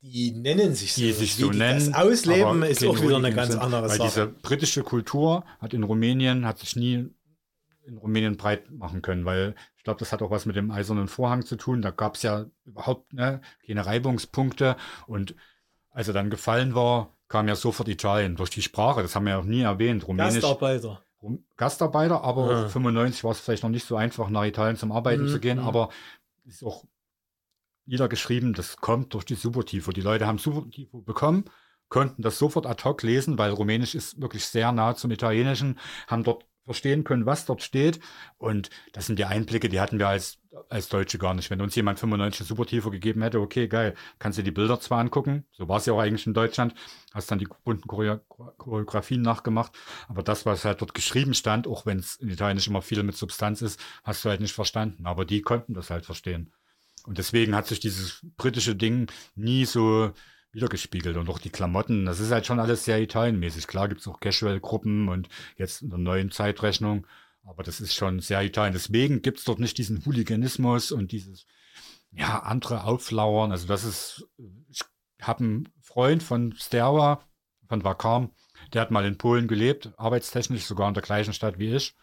Die 0.00 0.30
nennen 0.30 0.76
sich 0.76 0.94
so. 0.94 1.00
Die 1.00 1.12
sich 1.12 1.34
so 1.34 1.50
die 1.50 1.58
nennen. 1.58 1.90
Das 1.90 1.94
ausleben 1.94 2.62
ist 2.62 2.84
auch 2.84 3.02
wieder 3.02 3.16
eine 3.16 3.34
ganz 3.34 3.56
andere 3.56 3.88
Weil 3.88 3.98
Sache. 3.98 4.08
diese 4.08 4.26
britische 4.28 4.84
Kultur 4.84 5.44
hat 5.58 5.74
in 5.74 5.82
Rumänien, 5.82 6.46
hat 6.46 6.60
sich 6.60 6.76
nie 6.76 7.08
in 7.84 7.96
Rumänien 7.96 8.36
breit 8.36 8.70
machen 8.70 9.02
können, 9.02 9.24
weil 9.24 9.56
ich 9.76 9.82
glaube, 9.82 9.98
das 9.98 10.12
hat 10.12 10.22
auch 10.22 10.30
was 10.30 10.46
mit 10.46 10.54
dem 10.54 10.70
eisernen 10.70 11.08
Vorhang 11.08 11.44
zu 11.44 11.56
tun. 11.56 11.82
Da 11.82 11.90
gab 11.90 12.14
es 12.14 12.22
ja 12.22 12.46
überhaupt 12.64 13.12
ne, 13.12 13.40
keine 13.66 13.84
Reibungspunkte. 13.84 14.76
Und 15.08 15.34
als 15.90 16.08
er 16.08 16.14
dann 16.14 16.30
gefallen 16.30 16.74
war, 16.74 17.14
kam 17.28 17.48
ja 17.48 17.56
sofort 17.56 17.88
Italien 17.88 18.36
durch 18.36 18.50
die 18.50 18.62
Sprache. 18.62 19.02
Das 19.02 19.14
haben 19.14 19.24
wir 19.24 19.32
ja 19.32 19.38
auch 19.38 19.44
nie 19.44 19.60
erwähnt. 19.62 20.06
Rumänisch, 20.08 20.40
Gastarbeiter. 20.40 21.02
Rum- 21.22 21.44
Gastarbeiter, 21.56 22.22
aber 22.22 22.50
Ja. 22.52 22.68
95 22.68 23.24
war 23.24 23.32
es 23.32 23.40
vielleicht 23.40 23.62
noch 23.62 23.70
nicht 23.70 23.86
so 23.86 23.96
einfach, 23.96 24.28
nach 24.30 24.44
Italien 24.44 24.76
zum 24.76 24.92
Arbeiten 24.92 25.24
Mhm, 25.24 25.28
zu 25.28 25.40
gehen. 25.40 25.58
mhm. 25.58 25.64
Aber 25.66 25.90
ist 26.44 26.62
auch 26.64 26.84
niedergeschrieben, 27.86 28.52
das 28.54 28.76
kommt 28.76 29.14
durch 29.14 29.24
die 29.24 29.34
Supertifo. 29.34 29.92
Die 29.92 30.00
Leute 30.00 30.26
haben 30.26 30.38
Supertifo 30.38 31.00
bekommen, 31.00 31.44
konnten 31.88 32.22
das 32.22 32.38
sofort 32.38 32.66
ad 32.66 32.84
hoc 32.84 33.02
lesen, 33.02 33.38
weil 33.38 33.50
Rumänisch 33.50 33.94
ist 33.94 34.20
wirklich 34.20 34.44
sehr 34.46 34.72
nah 34.72 34.94
zum 34.94 35.10
Italienischen, 35.10 35.78
haben 36.06 36.22
dort 36.22 36.44
verstehen 36.68 37.02
können, 37.02 37.24
was 37.24 37.46
dort 37.46 37.62
steht. 37.62 37.98
Und 38.36 38.68
das 38.92 39.06
sind 39.06 39.18
die 39.18 39.24
Einblicke, 39.24 39.70
die 39.70 39.80
hatten 39.80 39.98
wir 39.98 40.08
als, 40.08 40.38
als 40.68 40.90
Deutsche 40.90 41.16
gar 41.16 41.32
nicht. 41.32 41.48
Wenn 41.48 41.62
uns 41.62 41.74
jemand 41.74 41.98
95 41.98 42.46
Supertifo 42.46 42.90
gegeben 42.90 43.22
hätte, 43.22 43.40
okay, 43.40 43.68
geil, 43.68 43.94
kannst 44.18 44.38
du 44.38 44.42
die 44.42 44.50
Bilder 44.50 44.78
zwar 44.78 44.98
angucken, 44.98 45.46
so 45.50 45.66
war 45.66 45.78
es 45.78 45.86
ja 45.86 45.94
auch 45.94 45.98
eigentlich 45.98 46.26
in 46.26 46.34
Deutschland, 46.34 46.74
hast 47.14 47.30
dann 47.30 47.38
die 47.38 47.48
bunten 47.64 47.88
Choreo 47.88 48.18
Choreografien 48.58 49.22
nachgemacht, 49.22 49.72
aber 50.08 50.22
das, 50.22 50.44
was 50.44 50.66
halt 50.66 50.82
dort 50.82 50.92
geschrieben 50.92 51.32
stand, 51.32 51.66
auch 51.66 51.86
wenn 51.86 52.00
es 52.00 52.16
in 52.16 52.28
Italienisch 52.28 52.68
immer 52.68 52.82
viel 52.82 53.02
mit 53.02 53.16
Substanz 53.16 53.62
ist, 53.62 53.80
hast 54.04 54.22
du 54.24 54.28
halt 54.28 54.42
nicht 54.42 54.52
verstanden. 54.52 55.06
Aber 55.06 55.24
die 55.24 55.40
konnten 55.40 55.72
das 55.72 55.88
halt 55.88 56.04
verstehen. 56.04 56.52
Und 57.06 57.16
deswegen 57.16 57.54
hat 57.54 57.66
sich 57.66 57.80
dieses 57.80 58.20
britische 58.36 58.76
Ding 58.76 59.10
nie 59.34 59.64
so 59.64 60.12
wiedergespiegelt. 60.58 61.16
Und 61.16 61.28
auch 61.28 61.38
die 61.38 61.50
Klamotten, 61.50 62.04
das 62.04 62.18
ist 62.18 62.32
halt 62.32 62.46
schon 62.46 62.58
alles 62.58 62.84
sehr 62.84 63.00
italienmäßig. 63.00 63.66
Klar 63.66 63.88
gibt 63.88 64.00
es 64.00 64.08
auch 64.08 64.18
Casual-Gruppen 64.18 65.08
und 65.08 65.28
jetzt 65.56 65.82
in 65.82 65.90
der 65.90 65.98
neuen 65.98 66.30
Zeitrechnung, 66.30 67.06
aber 67.44 67.62
das 67.62 67.80
ist 67.80 67.94
schon 67.94 68.20
sehr 68.20 68.42
Italien. 68.42 68.72
Deswegen 68.72 69.22
gibt 69.22 69.38
es 69.38 69.44
dort 69.44 69.60
nicht 69.60 69.78
diesen 69.78 70.04
Hooliganismus 70.04 70.90
und 70.92 71.12
dieses, 71.12 71.46
ja, 72.10 72.40
andere 72.40 72.84
Auflauern. 72.84 73.52
Also 73.52 73.68
das 73.68 73.84
ist, 73.84 74.26
ich 74.68 74.82
habe 75.22 75.44
einen 75.44 75.68
Freund 75.80 76.22
von 76.22 76.52
Sterwa, 76.54 77.24
von 77.68 77.84
Wakam, 77.84 78.32
der 78.72 78.82
hat 78.82 78.90
mal 78.90 79.06
in 79.06 79.16
Polen 79.16 79.46
gelebt, 79.46 79.92
arbeitstechnisch, 79.96 80.64
sogar 80.64 80.88
in 80.88 80.94
der 80.94 81.02
gleichen 81.02 81.32
Stadt 81.32 81.58
wie 81.58 81.74
ich. 81.74 81.94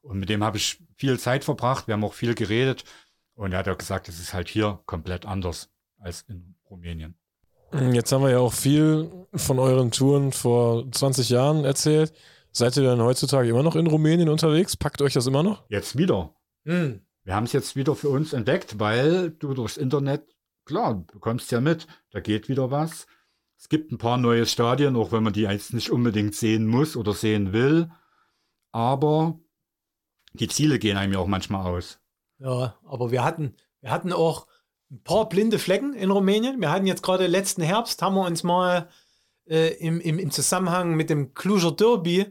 Und 0.00 0.20
mit 0.20 0.28
dem 0.28 0.44
habe 0.44 0.56
ich 0.56 0.78
viel 0.96 1.18
Zeit 1.18 1.44
verbracht. 1.44 1.88
Wir 1.88 1.94
haben 1.94 2.04
auch 2.04 2.14
viel 2.14 2.34
geredet. 2.34 2.84
Und 3.34 3.52
er 3.52 3.58
hat 3.58 3.68
auch 3.68 3.78
gesagt, 3.78 4.08
es 4.08 4.20
ist 4.20 4.32
halt 4.32 4.48
hier 4.48 4.80
komplett 4.86 5.26
anders 5.26 5.70
als 5.98 6.22
in 6.22 6.54
Rumänien. 6.70 7.16
Jetzt 7.72 8.12
haben 8.12 8.22
wir 8.22 8.30
ja 8.30 8.38
auch 8.38 8.52
viel 8.52 9.10
von 9.34 9.58
euren 9.58 9.90
Touren 9.90 10.32
vor 10.32 10.90
20 10.90 11.28
Jahren 11.28 11.64
erzählt. 11.64 12.12
Seid 12.50 12.76
ihr 12.76 12.82
dann 12.82 13.02
heutzutage 13.02 13.48
immer 13.48 13.62
noch 13.62 13.76
in 13.76 13.86
Rumänien 13.86 14.28
unterwegs? 14.28 14.76
Packt 14.76 15.02
euch 15.02 15.12
das 15.12 15.26
immer 15.26 15.42
noch? 15.42 15.64
Jetzt 15.68 15.98
wieder. 15.98 16.34
Hm. 16.64 17.02
Wir 17.24 17.34
haben 17.34 17.44
es 17.44 17.52
jetzt 17.52 17.76
wieder 17.76 17.94
für 17.94 18.08
uns 18.08 18.32
entdeckt, 18.32 18.78
weil 18.78 19.30
du 19.30 19.52
durchs 19.52 19.76
Internet, 19.76 20.34
klar, 20.64 20.94
du 20.94 21.12
bekommst 21.12 21.52
ja 21.52 21.60
mit, 21.60 21.86
da 22.10 22.20
geht 22.20 22.48
wieder 22.48 22.70
was. 22.70 23.06
Es 23.58 23.68
gibt 23.68 23.92
ein 23.92 23.98
paar 23.98 24.16
neue 24.16 24.46
Stadien, 24.46 24.96
auch 24.96 25.12
wenn 25.12 25.22
man 25.22 25.34
die 25.34 25.42
jetzt 25.42 25.74
nicht 25.74 25.90
unbedingt 25.90 26.34
sehen 26.34 26.66
muss 26.66 26.96
oder 26.96 27.12
sehen 27.12 27.52
will. 27.52 27.90
Aber 28.72 29.38
die 30.32 30.48
Ziele 30.48 30.78
gehen 30.78 30.96
einem 30.96 31.12
ja 31.12 31.18
auch 31.18 31.26
manchmal 31.26 31.66
aus. 31.66 32.00
Ja, 32.38 32.76
aber 32.84 33.10
wir 33.10 33.24
hatten, 33.24 33.56
wir 33.80 33.90
hatten 33.90 34.12
auch 34.12 34.46
ein 34.90 35.02
paar 35.02 35.28
blinde 35.28 35.58
Flecken 35.58 35.94
in 35.94 36.10
Rumänien. 36.10 36.60
Wir 36.60 36.70
hatten 36.70 36.86
jetzt 36.86 37.02
gerade 37.02 37.26
letzten 37.26 37.62
Herbst, 37.62 38.00
haben 38.02 38.14
wir 38.14 38.26
uns 38.26 38.42
mal 38.42 38.88
äh, 39.46 39.74
im, 39.78 40.00
im, 40.00 40.18
im 40.18 40.30
Zusammenhang 40.30 40.94
mit 40.94 41.10
dem 41.10 41.34
Clujer 41.34 41.72
Derby, 41.72 42.26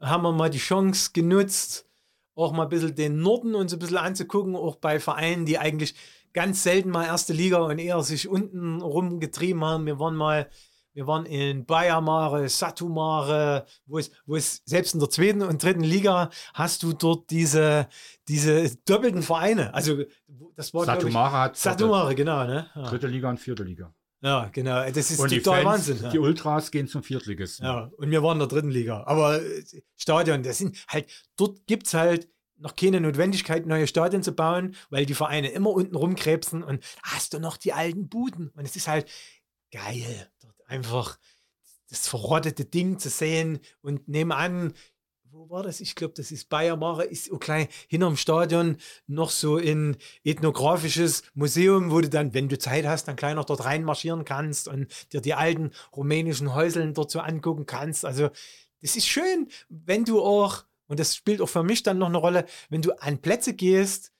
haben 0.00 0.22
wir 0.22 0.32
mal 0.32 0.50
die 0.50 0.58
Chance 0.58 1.10
genutzt, 1.12 1.88
auch 2.34 2.52
mal 2.52 2.64
ein 2.64 2.68
bisschen 2.68 2.94
den 2.94 3.20
Norden 3.20 3.54
uns 3.54 3.72
ein 3.72 3.78
bisschen 3.78 3.98
anzugucken, 3.98 4.56
auch 4.56 4.76
bei 4.76 5.00
Vereinen, 5.00 5.46
die 5.46 5.58
eigentlich 5.58 5.94
ganz 6.32 6.62
selten 6.62 6.90
mal 6.90 7.06
erste 7.06 7.32
Liga 7.32 7.58
und 7.58 7.78
eher 7.78 8.02
sich 8.02 8.28
unten 8.28 8.80
rumgetrieben 8.80 9.64
haben. 9.64 9.86
Wir 9.86 9.98
waren 9.98 10.16
mal, 10.16 10.48
wir 10.94 11.06
waren 11.06 11.26
in 11.26 11.64
Bayamare, 11.64 12.48
Satumare, 12.48 13.66
wo 13.86 13.98
es, 13.98 14.10
wo 14.26 14.36
es 14.36 14.62
selbst 14.64 14.94
in 14.94 15.00
der 15.00 15.10
zweiten 15.10 15.42
und 15.42 15.62
dritten 15.62 15.82
Liga 15.84 16.30
hast 16.54 16.82
du 16.82 16.92
dort 16.92 17.30
diese, 17.30 17.88
diese 18.28 18.76
doppelten 18.84 19.22
Vereine. 19.22 19.72
Also 19.74 20.04
das 20.56 20.74
war 20.74 20.84
glaub 20.84 21.04
ich, 21.04 21.14
hat 21.14 21.56
Satumare, 21.56 22.14
genau, 22.14 22.44
ne? 22.44 22.70
Ja. 22.74 22.82
dritte 22.82 23.06
Liga 23.06 23.30
und 23.30 23.38
vierte 23.38 23.62
Liga. 23.62 23.94
ja, 24.22 24.48
genau. 24.52 24.88
Das 24.90 25.10
ist 25.10 25.18
Und 25.18 25.30
total 25.30 25.62
Fans, 25.62 25.88
Wahnsinn. 25.88 26.10
die. 26.10 26.18
Ultras 26.18 26.70
gehen 26.70 26.88
zum 26.88 27.02
Viertligisten. 27.02 27.64
Ja, 27.64 27.90
und 27.96 28.10
wir 28.10 28.22
waren 28.22 28.34
in 28.34 28.40
der 28.40 28.48
dritten 28.48 28.70
Liga. 28.70 29.04
Aber 29.06 29.42
äh, 29.42 29.64
Stadion, 29.96 30.42
das 30.42 30.58
sind 30.58 30.84
halt, 30.88 31.10
dort 31.36 31.66
gibt 31.66 31.86
es 31.86 31.94
halt 31.94 32.28
noch 32.58 32.76
keine 32.76 33.00
Notwendigkeit, 33.00 33.66
neue 33.66 33.86
Stadien 33.86 34.22
zu 34.22 34.32
bauen, 34.32 34.76
weil 34.88 35.04
die 35.04 35.14
Vereine 35.14 35.48
immer 35.48 35.70
unten 35.70 35.96
rumkrebsen 35.96 36.62
und 36.62 36.84
hast 37.02 37.34
du 37.34 37.40
noch 37.40 37.56
die 37.56 37.72
alten 37.72 38.08
Buden. 38.08 38.50
Und 38.54 38.64
es 38.64 38.76
ist 38.76 38.86
halt 38.86 39.10
geil, 39.72 40.30
einfach 40.72 41.18
das 41.88 42.08
verrottete 42.08 42.64
Ding 42.64 42.98
zu 42.98 43.10
sehen 43.10 43.60
und 43.82 44.08
nebenan, 44.08 44.72
wo 45.30 45.48
war 45.48 45.62
das? 45.62 45.80
Ich 45.80 45.94
glaube, 45.94 46.14
das 46.14 46.30
ist 46.30 46.48
Bayermare, 46.48 47.04
ist 47.04 47.26
so 47.26 47.38
klein 47.38 47.68
hinterm 47.88 48.16
Stadion 48.16 48.76
noch 49.06 49.30
so 49.30 49.56
ein 49.56 49.96
ethnografisches 50.24 51.22
Museum, 51.34 51.90
wo 51.90 52.00
du 52.00 52.08
dann, 52.08 52.34
wenn 52.34 52.48
du 52.48 52.58
Zeit 52.58 52.86
hast, 52.86 53.08
dann 53.08 53.16
gleich 53.16 53.34
noch 53.34 53.44
dort 53.44 53.64
reinmarschieren 53.64 54.24
kannst 54.24 54.68
und 54.68 54.88
dir 55.12 55.20
die 55.20 55.34
alten 55.34 55.70
rumänischen 55.94 56.54
Häuseln 56.54 56.94
dort 56.94 57.10
so 57.10 57.20
angucken 57.20 57.66
kannst. 57.66 58.04
Also, 58.04 58.30
das 58.80 58.96
ist 58.96 59.06
schön, 59.06 59.48
wenn 59.68 60.04
du 60.04 60.20
auch, 60.20 60.64
und 60.86 60.98
das 61.00 61.16
spielt 61.16 61.40
auch 61.40 61.46
für 61.46 61.62
mich 61.62 61.82
dann 61.82 61.98
noch 61.98 62.08
eine 62.08 62.18
Rolle, 62.18 62.46
wenn 62.68 62.82
du 62.82 62.92
an 63.00 63.18
Plätze 63.18 63.54
gehst 63.54 64.12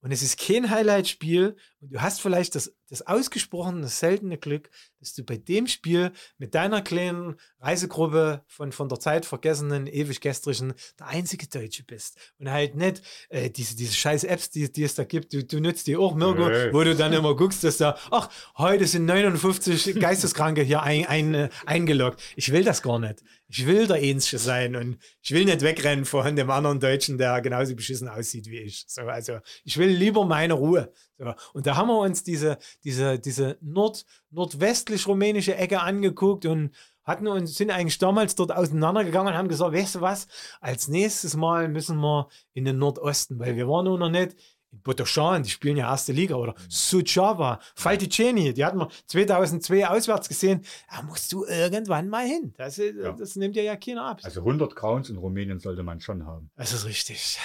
und 0.00 0.12
es 0.12 0.22
ist 0.22 0.38
kein 0.38 0.68
Highlight-Spiel 0.68 1.56
und 1.80 1.92
du 1.92 2.00
hast 2.00 2.20
vielleicht 2.20 2.54
das, 2.54 2.74
das 2.92 3.06
ausgesprochene, 3.06 3.88
seltene 3.88 4.36
Glück, 4.36 4.68
dass 5.00 5.14
du 5.14 5.24
bei 5.24 5.38
dem 5.38 5.66
Spiel 5.66 6.12
mit 6.36 6.54
deiner 6.54 6.82
kleinen 6.82 7.36
Reisegruppe 7.58 8.44
von, 8.46 8.70
von 8.70 8.90
der 8.90 9.00
Zeit 9.00 9.24
vergessenen, 9.24 9.86
ewig 9.86 10.20
gestrigen, 10.20 10.74
der 11.00 11.06
einzige 11.06 11.46
Deutsche 11.46 11.84
bist. 11.84 12.18
Und 12.38 12.50
halt 12.50 12.74
nicht 12.74 13.00
äh, 13.30 13.48
diese, 13.48 13.76
diese 13.76 13.94
scheiß 13.94 14.24
Apps, 14.24 14.50
die, 14.50 14.70
die 14.70 14.82
es 14.82 14.94
da 14.94 15.04
gibt, 15.04 15.32
du, 15.32 15.42
du 15.42 15.58
nutzt 15.60 15.86
die 15.86 15.96
auch, 15.96 16.14
Mirko, 16.14 16.50
Nee. 16.50 16.70
wo 16.72 16.84
du 16.84 16.94
dann 16.94 17.14
immer 17.14 17.34
guckst, 17.34 17.64
dass 17.64 17.78
da, 17.78 17.96
ach, 18.10 18.28
heute 18.58 18.86
sind 18.86 19.06
59 19.06 19.94
Geisteskranke 19.98 20.60
hier 20.62 20.82
ein, 20.82 21.06
ein, 21.06 21.34
äh, 21.34 21.48
eingeloggt. 21.64 22.20
Ich 22.36 22.52
will 22.52 22.62
das 22.62 22.82
gar 22.82 22.98
nicht. 22.98 23.22
Ich 23.48 23.66
will 23.66 23.86
der 23.86 24.02
Ähnliche 24.02 24.38
sein 24.38 24.76
und 24.76 24.98
ich 25.22 25.30
will 25.32 25.46
nicht 25.46 25.62
wegrennen 25.62 26.04
von 26.04 26.36
dem 26.36 26.50
anderen 26.50 26.78
Deutschen, 26.78 27.16
der 27.16 27.40
genauso 27.40 27.74
beschissen 27.74 28.08
aussieht 28.08 28.46
wie 28.48 28.58
ich. 28.58 28.84
So, 28.86 29.02
also 29.02 29.38
ich 29.64 29.78
will 29.78 29.88
lieber 29.88 30.24
meine 30.26 30.54
Ruhe. 30.54 30.92
So, 31.22 31.34
und 31.52 31.66
da 31.66 31.76
haben 31.76 31.88
wir 31.88 31.98
uns 31.98 32.24
diese, 32.24 32.58
diese, 32.84 33.18
diese 33.18 33.56
Nord, 33.60 34.04
nordwestlich-rumänische 34.30 35.54
Ecke 35.56 35.80
angeguckt 35.80 36.46
und 36.46 36.70
hatten 37.04 37.26
uns, 37.26 37.56
sind 37.56 37.70
eigentlich 37.70 37.98
damals 37.98 38.34
dort 38.34 38.52
auseinandergegangen 38.52 39.32
und 39.32 39.38
haben 39.38 39.48
gesagt, 39.48 39.72
weißt 39.74 39.96
du 39.96 40.00
was, 40.00 40.26
als 40.60 40.88
nächstes 40.88 41.36
Mal 41.36 41.68
müssen 41.68 41.98
wir 41.98 42.28
in 42.54 42.64
den 42.64 42.78
Nordosten, 42.78 43.38
weil 43.38 43.56
wir 43.56 43.68
waren 43.68 43.84
noch 43.84 44.08
nicht 44.08 44.36
in 44.70 44.80
Botoschan, 44.80 45.42
die 45.42 45.50
spielen 45.50 45.76
ja 45.76 45.90
erste 45.90 46.12
Liga, 46.12 46.36
oder 46.36 46.54
Suceava, 46.68 47.60
Falticeni, 47.74 48.54
die 48.54 48.64
hatten 48.64 48.78
wir 48.78 48.88
2002 49.06 49.86
auswärts 49.88 50.28
gesehen, 50.28 50.64
da 50.90 51.02
musst 51.02 51.30
du 51.32 51.44
irgendwann 51.44 52.08
mal 52.08 52.24
hin. 52.26 52.54
Das, 52.56 52.78
ist- 52.78 52.96
Ja. 52.96 53.12
das 53.12 53.36
nimmt 53.36 53.54
dir 53.56 53.64
ja 53.64 53.76
keiner 53.76 54.04
ab. 54.06 54.20
Also 54.22 54.40
100 54.40 54.74
Crowns 54.74 55.10
in 55.10 55.16
Rumänien 55.18 55.58
sollte 55.58 55.82
man 55.82 56.00
schon 56.00 56.24
haben. 56.26 56.50
Das 56.56 56.72
ist 56.72 56.84
richtig. 56.86 57.38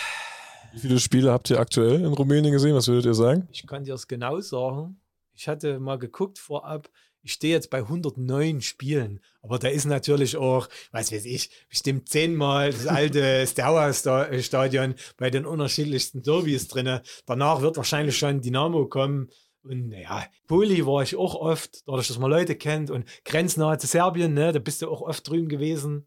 Wie 0.78 0.82
viele 0.82 1.00
Spiele 1.00 1.32
habt 1.32 1.50
ihr 1.50 1.60
aktuell 1.60 2.02
in 2.02 2.14
Rumänien 2.14 2.54
gesehen? 2.54 2.76
Was 2.76 2.88
würdet 2.88 3.06
ihr 3.06 3.16
sagen? 3.16 3.48
Ich 3.52 3.66
kann 3.66 3.84
dir 3.84 3.94
das 3.94 4.08
genau 4.08 4.40
sagen. 4.42 5.02
Ich 5.34 5.48
hatte 5.48 5.80
mal 5.80 5.98
geguckt 5.98 6.38
vorab. 6.38 6.88
Ich 7.24 7.34
stehe 7.34 7.56
jetzt 7.56 7.72
bei 7.72 7.80
109 7.80 8.62
Spielen. 8.62 9.20
Aber 9.42 9.58
da 9.58 9.70
ist 9.70 9.86
natürlich 9.86 10.38
auch, 10.38 10.70
was 10.92 11.12
weiß 11.12 11.26
ich, 11.26 11.50
bestimmt 11.68 12.10
zehnmal 12.10 12.74
das 12.74 12.86
alte 12.86 13.48
Steaua-Stadion 13.48 14.94
bei 15.18 15.32
den 15.32 15.48
unterschiedlichsten 15.48 16.22
Derbys 16.22 16.68
drin. 16.68 17.00
Danach 17.26 17.62
wird 17.62 17.78
wahrscheinlich 17.78 18.16
schon 18.16 18.42
Dynamo 18.42 18.86
kommen. 18.86 19.32
Und 19.64 19.90
naja, 19.90 20.28
Poli 20.46 20.86
war 20.86 21.02
ich 21.02 21.16
auch 21.16 21.34
oft, 21.34 21.88
dadurch, 21.88 22.08
dass 22.08 22.20
man 22.20 22.30
Leute 22.30 22.56
kennt. 22.56 22.92
Und 22.92 23.06
grenznahe 23.26 23.80
zu 23.80 23.88
Serbien, 23.88 24.36
ne, 24.36 24.52
da 24.52 24.60
bist 24.60 24.84
du 24.84 24.92
auch 24.92 25.02
oft 25.02 25.28
drüben 25.28 25.50
gewesen. 25.50 26.06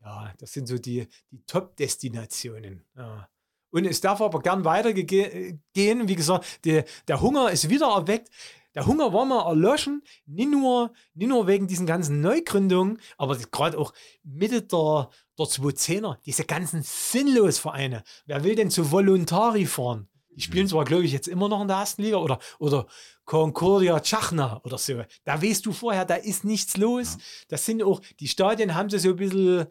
Ja, 0.00 0.32
das 0.38 0.52
sind 0.52 0.68
so 0.68 0.78
die, 0.78 1.08
die 1.32 1.42
Top-Destinationen. 1.44 2.84
Ja. 2.96 3.28
Und 3.76 3.84
es 3.84 4.00
darf 4.00 4.22
aber 4.22 4.40
gern 4.40 4.64
weitergehen. 4.64 5.60
Wie 5.74 6.14
gesagt, 6.14 6.64
die, 6.64 6.82
der 7.08 7.20
Hunger 7.20 7.50
ist 7.50 7.68
wieder 7.68 7.88
erweckt. 7.88 8.30
Der 8.74 8.86
Hunger 8.86 9.12
war 9.12 9.26
mal 9.26 9.46
erloschen, 9.46 10.02
nicht 10.26 10.50
nur, 10.50 10.92
nicht 11.14 11.28
nur 11.28 11.46
wegen 11.46 11.66
diesen 11.66 11.86
ganzen 11.86 12.20
Neugründungen, 12.22 12.98
aber 13.18 13.36
gerade 13.36 13.78
auch 13.78 13.92
Mitte 14.22 14.62
der, 14.62 15.10
der 15.38 15.46
210er, 15.46 16.16
diese 16.24 16.44
ganzen 16.44 16.82
Sinnlosvereine. 16.82 18.02
Wer 18.24 18.44
will 18.44 18.54
denn 18.54 18.70
zu 18.70 18.90
Voluntari 18.90 19.66
fahren? 19.66 20.08
Die 20.30 20.42
spielen 20.42 20.68
zwar, 20.68 20.84
glaube 20.84 21.04
ich, 21.04 21.12
jetzt 21.12 21.28
immer 21.28 21.48
noch 21.48 21.62
in 21.62 21.68
der 21.68 21.78
ersten 21.78 22.02
Liga 22.02 22.18
oder, 22.18 22.38
oder 22.58 22.86
Concordia 23.24 24.00
Chachna 24.00 24.60
oder 24.64 24.76
so. 24.76 25.02
Da 25.24 25.42
weißt 25.42 25.64
du 25.64 25.72
vorher, 25.72 26.04
da 26.04 26.14
ist 26.14 26.44
nichts 26.44 26.76
los. 26.76 27.16
Das 27.48 27.64
sind 27.64 27.82
auch, 27.82 28.00
die 28.20 28.28
Stadien 28.28 28.74
haben 28.74 28.90
sie 28.90 28.98
so 28.98 29.10
ein 29.10 29.16
bisschen 29.16 29.66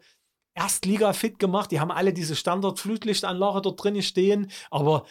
Erstliga 0.56 1.12
fit 1.12 1.38
gemacht. 1.38 1.70
Die 1.70 1.80
haben 1.80 1.92
alle 1.92 2.12
diese 2.12 2.34
Standard-Flutlichtanlage 2.34 3.60
dort 3.62 3.84
drin 3.84 4.02
stehen, 4.02 4.50
aber 4.70 5.04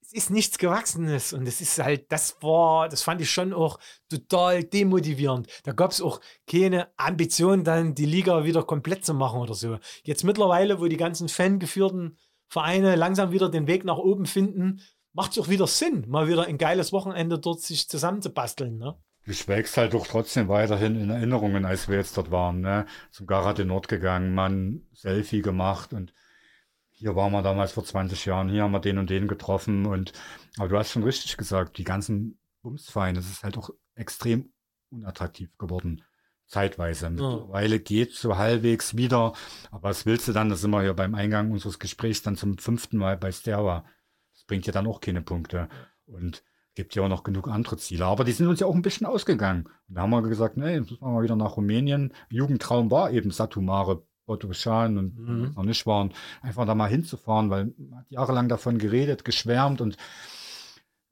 es 0.00 0.12
ist 0.12 0.30
nichts 0.30 0.58
Gewachsenes 0.58 1.32
und 1.32 1.46
es 1.48 1.60
ist 1.60 1.78
halt, 1.78 2.12
das 2.12 2.36
war, 2.40 2.88
das 2.88 3.02
fand 3.02 3.20
ich 3.20 3.30
schon 3.30 3.52
auch 3.52 3.78
total 4.08 4.62
demotivierend. 4.62 5.48
Da 5.64 5.72
gab 5.72 5.90
es 5.90 6.00
auch 6.00 6.20
keine 6.46 6.88
Ambition, 6.96 7.64
dann 7.64 7.94
die 7.94 8.06
Liga 8.06 8.44
wieder 8.44 8.62
komplett 8.62 9.04
zu 9.04 9.14
machen 9.14 9.40
oder 9.40 9.54
so. 9.54 9.78
Jetzt 10.04 10.22
mittlerweile, 10.22 10.80
wo 10.80 10.86
die 10.86 10.96
ganzen 10.96 11.28
fangeführten 11.28 12.16
Vereine 12.48 12.94
langsam 12.94 13.32
wieder 13.32 13.48
den 13.48 13.66
Weg 13.66 13.84
nach 13.84 13.98
oben 13.98 14.26
finden, 14.26 14.80
macht 15.12 15.32
es 15.32 15.38
auch 15.38 15.48
wieder 15.48 15.66
Sinn, 15.66 16.04
mal 16.08 16.28
wieder 16.28 16.44
ein 16.44 16.58
geiles 16.58 16.92
Wochenende 16.92 17.38
dort 17.38 17.60
sich 17.60 17.88
zusammenzubasteln. 17.88 18.78
Ne? 18.78 18.96
Du 19.24 19.32
schwelgst 19.32 19.76
halt 19.76 19.94
doch 19.94 20.06
trotzdem 20.06 20.48
weiterhin 20.48 21.00
in 21.00 21.10
Erinnerungen, 21.10 21.64
als 21.64 21.88
wir 21.88 21.96
jetzt 21.96 22.16
dort 22.16 22.30
waren. 22.30 22.60
Ne? 22.60 22.86
Zum 23.10 23.26
Garat 23.26 23.58
in 23.58 23.68
Nord 23.68 23.88
gegangen, 23.88 24.34
man 24.34 24.82
Selfie 24.92 25.40
gemacht 25.40 25.92
und 25.92 26.12
hier 26.90 27.16
waren 27.16 27.32
wir 27.32 27.42
damals 27.42 27.72
vor 27.72 27.84
20 27.84 28.24
Jahren, 28.26 28.48
hier 28.48 28.62
haben 28.62 28.72
wir 28.72 28.80
den 28.80 28.98
und 28.98 29.10
den 29.10 29.26
getroffen 29.26 29.86
und 29.86 30.12
aber 30.58 30.68
du 30.68 30.78
hast 30.78 30.90
schon 30.90 31.02
richtig 31.02 31.36
gesagt, 31.36 31.78
die 31.78 31.84
ganzen 31.84 32.38
Bumsvereine, 32.62 33.18
das 33.18 33.28
ist 33.28 33.42
halt 33.42 33.58
auch 33.58 33.70
extrem 33.94 34.52
unattraktiv 34.90 35.56
geworden. 35.58 36.02
Zeitweise. 36.46 37.10
Mittlerweile 37.10 37.80
geht 37.80 38.12
so 38.12 38.36
halbwegs 38.36 38.96
wieder, 38.96 39.32
aber 39.70 39.88
was 39.88 40.06
willst 40.06 40.28
du 40.28 40.32
dann? 40.32 40.50
Das 40.50 40.60
sind 40.60 40.70
wir 40.70 40.82
hier 40.82 40.94
beim 40.94 41.14
Eingang 41.14 41.50
unseres 41.50 41.78
Gesprächs 41.78 42.22
dann 42.22 42.36
zum 42.36 42.58
fünften 42.58 42.98
Mal 42.98 43.16
bei 43.16 43.32
Sterwa. 43.32 43.84
Das 44.34 44.44
bringt 44.44 44.66
ja 44.66 44.72
dann 44.72 44.86
auch 44.86 45.00
keine 45.00 45.22
Punkte. 45.22 45.68
Und 46.06 46.44
gibt 46.74 46.94
ja 46.94 47.02
auch 47.02 47.08
noch 47.08 47.22
genug 47.22 47.48
andere 47.48 47.76
Ziele. 47.76 48.06
Aber 48.06 48.24
die 48.24 48.32
sind 48.32 48.48
uns 48.48 48.60
ja 48.60 48.66
auch 48.66 48.74
ein 48.74 48.82
bisschen 48.82 49.06
ausgegangen. 49.06 49.64
Und 49.88 49.96
da 49.96 50.02
haben 50.02 50.10
wir 50.10 50.22
gesagt, 50.22 50.56
nee, 50.56 50.74
jetzt 50.74 50.90
müssen 50.90 51.02
wir 51.02 51.12
mal 51.12 51.22
wieder 51.22 51.36
nach 51.36 51.56
Rumänien. 51.56 52.12
Jugendtraum 52.30 52.90
war 52.90 53.10
eben 53.10 53.30
Satumare, 53.30 54.02
Botoschan 54.26 54.98
und 54.98 55.18
mhm. 55.18 55.52
noch 55.54 55.64
nicht 55.64 55.86
waren, 55.86 56.12
einfach 56.40 56.66
da 56.66 56.74
mal 56.74 56.88
hinzufahren, 56.88 57.50
weil 57.50 57.74
man 57.76 58.00
hat 58.00 58.10
jahrelang 58.10 58.48
davon 58.48 58.78
geredet, 58.78 59.24
geschwärmt 59.24 59.80
und 59.80 59.96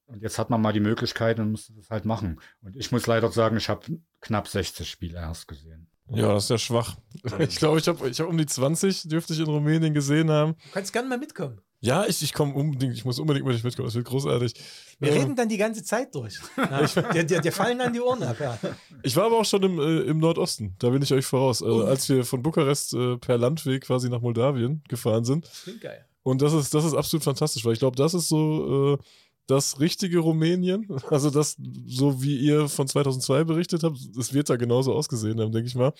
und 0.06 0.20
jetzt 0.20 0.39
hat 0.39 0.51
man 0.51 0.60
mal 0.60 0.74
die 0.74 0.80
Möglichkeit 0.80 1.40
und 1.40 1.52
muss 1.52 1.72
das 1.74 1.89
halt 1.89 2.05
machen. 2.05 2.39
Und 2.60 2.76
ich 2.76 2.93
muss 2.93 3.06
leider 3.06 3.32
sagen, 3.32 3.56
ich 3.56 3.70
habe 3.70 3.98
knapp 4.20 4.47
60 4.47 4.86
Spiele 4.86 5.18
erst 5.18 5.48
gesehen. 5.48 5.89
Ja, 6.10 6.34
das 6.34 6.44
ist 6.44 6.51
ja 6.51 6.59
schwach. 6.59 6.97
Ich 7.39 7.56
glaube, 7.56 7.78
ich 7.78 7.89
habe 7.89 8.09
ich 8.09 8.20
hab 8.20 8.28
um 8.28 8.36
die 8.36 8.44
20, 8.44 9.09
dürfte 9.09 9.32
ich 9.32 9.40
in 9.40 9.47
Rumänien 9.47 9.94
gesehen 9.94 10.30
haben. 10.30 10.55
Du 10.55 10.72
kannst 10.74 10.93
gerne 10.93 11.09
mal 11.09 11.16
mitkommen. 11.16 11.62
Ja, 11.85 12.07
ich, 12.07 12.23
ich 12.23 12.33
komme 12.33 12.55
unbedingt, 12.55 12.95
ich 12.95 13.05
muss 13.05 13.19
unbedingt 13.19 13.45
mit 13.45 13.57
euch 13.57 13.65
mitkommen, 13.65 13.89
das 13.89 13.97
wird 13.97 14.07
großartig. 14.07 14.55
Wir 15.01 15.11
äh, 15.11 15.19
reden 15.19 15.35
dann 15.35 15.49
die 15.49 15.57
ganze 15.57 15.83
Zeit 15.83 16.15
durch. 16.15 16.39
Ja, 16.57 16.87
dir, 17.13 17.25
dir, 17.25 17.41
dir, 17.41 17.53
fallen 17.53 17.79
dann 17.81 17.93
die 17.93 18.01
Ohren 18.01 18.23
ab, 18.23 18.37
ja. 18.39 18.57
Ich 19.03 19.17
war 19.17 19.25
aber 19.27 19.41
auch 19.41 19.45
schon 19.45 19.65
im, 19.65 19.81
äh, 19.81 20.03
im 20.03 20.19
Nordosten, 20.19 20.77
da 20.79 20.91
bin 20.91 21.03
ich 21.03 21.13
euch 21.13 21.27
voraus. 21.27 21.61
Äh. 21.61 21.67
Als 21.67 22.09
wir 22.09 22.25
von 22.25 22.41
Bukarest 22.41 22.95
äh, 22.95 23.17
per 23.17 23.37
Landweg 23.37 23.83
quasi 23.83 24.09
nach 24.09 24.21
Moldawien 24.21 24.85
gefahren 24.89 25.25
sind. 25.25 25.51
Klingt 25.65 25.81
geil. 25.81 26.07
Und 26.23 26.41
das 26.41 26.53
ist, 26.53 26.73
das 26.73 26.85
ist 26.85 26.95
absolut 26.95 27.25
fantastisch, 27.25 27.65
weil 27.65 27.73
ich 27.73 27.81
glaube, 27.81 27.97
das 27.97 28.15
ist 28.15 28.29
so 28.29 28.95
äh, 28.95 29.05
das 29.49 29.81
richtige 29.81 30.21
Rumänien. 30.21 30.87
Also 31.11 31.31
das, 31.31 31.57
so 31.87 32.23
wie 32.23 32.37
ihr 32.37 32.69
von 32.69 32.87
2002 32.87 33.43
berichtet 33.43 33.83
habt, 33.83 33.99
es 34.17 34.33
wird 34.33 34.49
da 34.49 34.55
genauso 34.55 34.95
ausgesehen 34.95 35.41
haben, 35.41 35.51
denke 35.51 35.67
ich 35.67 35.75
mal. 35.75 35.93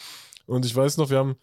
Und 0.47 0.65
ich 0.65 0.77
weiß 0.77 0.97
noch, 0.97 1.11
wir 1.11 1.19
haben 1.19 1.35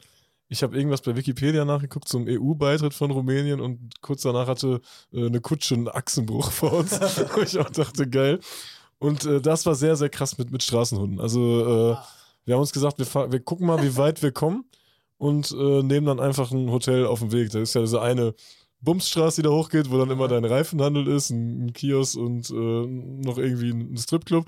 ich 0.49 0.63
habe 0.63 0.75
irgendwas 0.75 1.01
bei 1.01 1.15
Wikipedia 1.15 1.63
nachgeguckt 1.63 2.07
zum 2.07 2.25
EU-Beitritt 2.27 2.95
von 2.95 3.11
Rumänien 3.11 3.61
und 3.61 4.01
kurz 4.01 4.23
danach 4.23 4.47
hatte 4.47 4.81
äh, 5.13 5.27
eine 5.27 5.41
Kutsche 5.41 5.75
einen 5.75 5.87
Achsenbruch 5.87 6.51
vor 6.51 6.73
uns, 6.73 6.99
wo 7.35 7.41
ich 7.41 7.57
auch 7.57 7.69
dachte, 7.69 8.09
geil. 8.09 8.39
Und 8.97 9.25
äh, 9.25 9.39
das 9.39 9.65
war 9.65 9.75
sehr, 9.75 9.95
sehr 9.95 10.09
krass 10.09 10.37
mit, 10.37 10.51
mit 10.51 10.63
Straßenhunden. 10.63 11.19
Also 11.19 11.93
äh, 11.93 11.97
wir 12.45 12.55
haben 12.55 12.61
uns 12.61 12.73
gesagt, 12.73 12.97
wir, 12.97 13.05
fahr, 13.05 13.31
wir 13.31 13.39
gucken 13.39 13.67
mal, 13.67 13.81
wie 13.83 13.95
weit 13.95 14.23
wir 14.23 14.31
kommen 14.31 14.65
und 15.17 15.51
äh, 15.51 15.83
nehmen 15.83 16.07
dann 16.07 16.19
einfach 16.19 16.51
ein 16.51 16.71
Hotel 16.71 17.05
auf 17.05 17.19
dem 17.19 17.31
Weg. 17.31 17.51
Da 17.51 17.59
ist 17.59 17.75
ja 17.75 17.81
diese 17.81 18.01
eine 18.01 18.33
Bumsstraße, 18.81 19.41
die 19.41 19.47
da 19.47 19.53
hochgeht, 19.53 19.91
wo 19.91 19.97
dann 19.99 20.09
immer 20.09 20.27
dein 20.27 20.45
Reifenhandel 20.45 21.07
ist, 21.07 21.29
ein, 21.29 21.67
ein 21.67 21.73
Kiosk 21.73 22.17
und 22.17 22.49
äh, 22.49 22.53
noch 22.53 23.37
irgendwie 23.37 23.69
ein 23.69 23.97
Stripclub. 23.97 24.45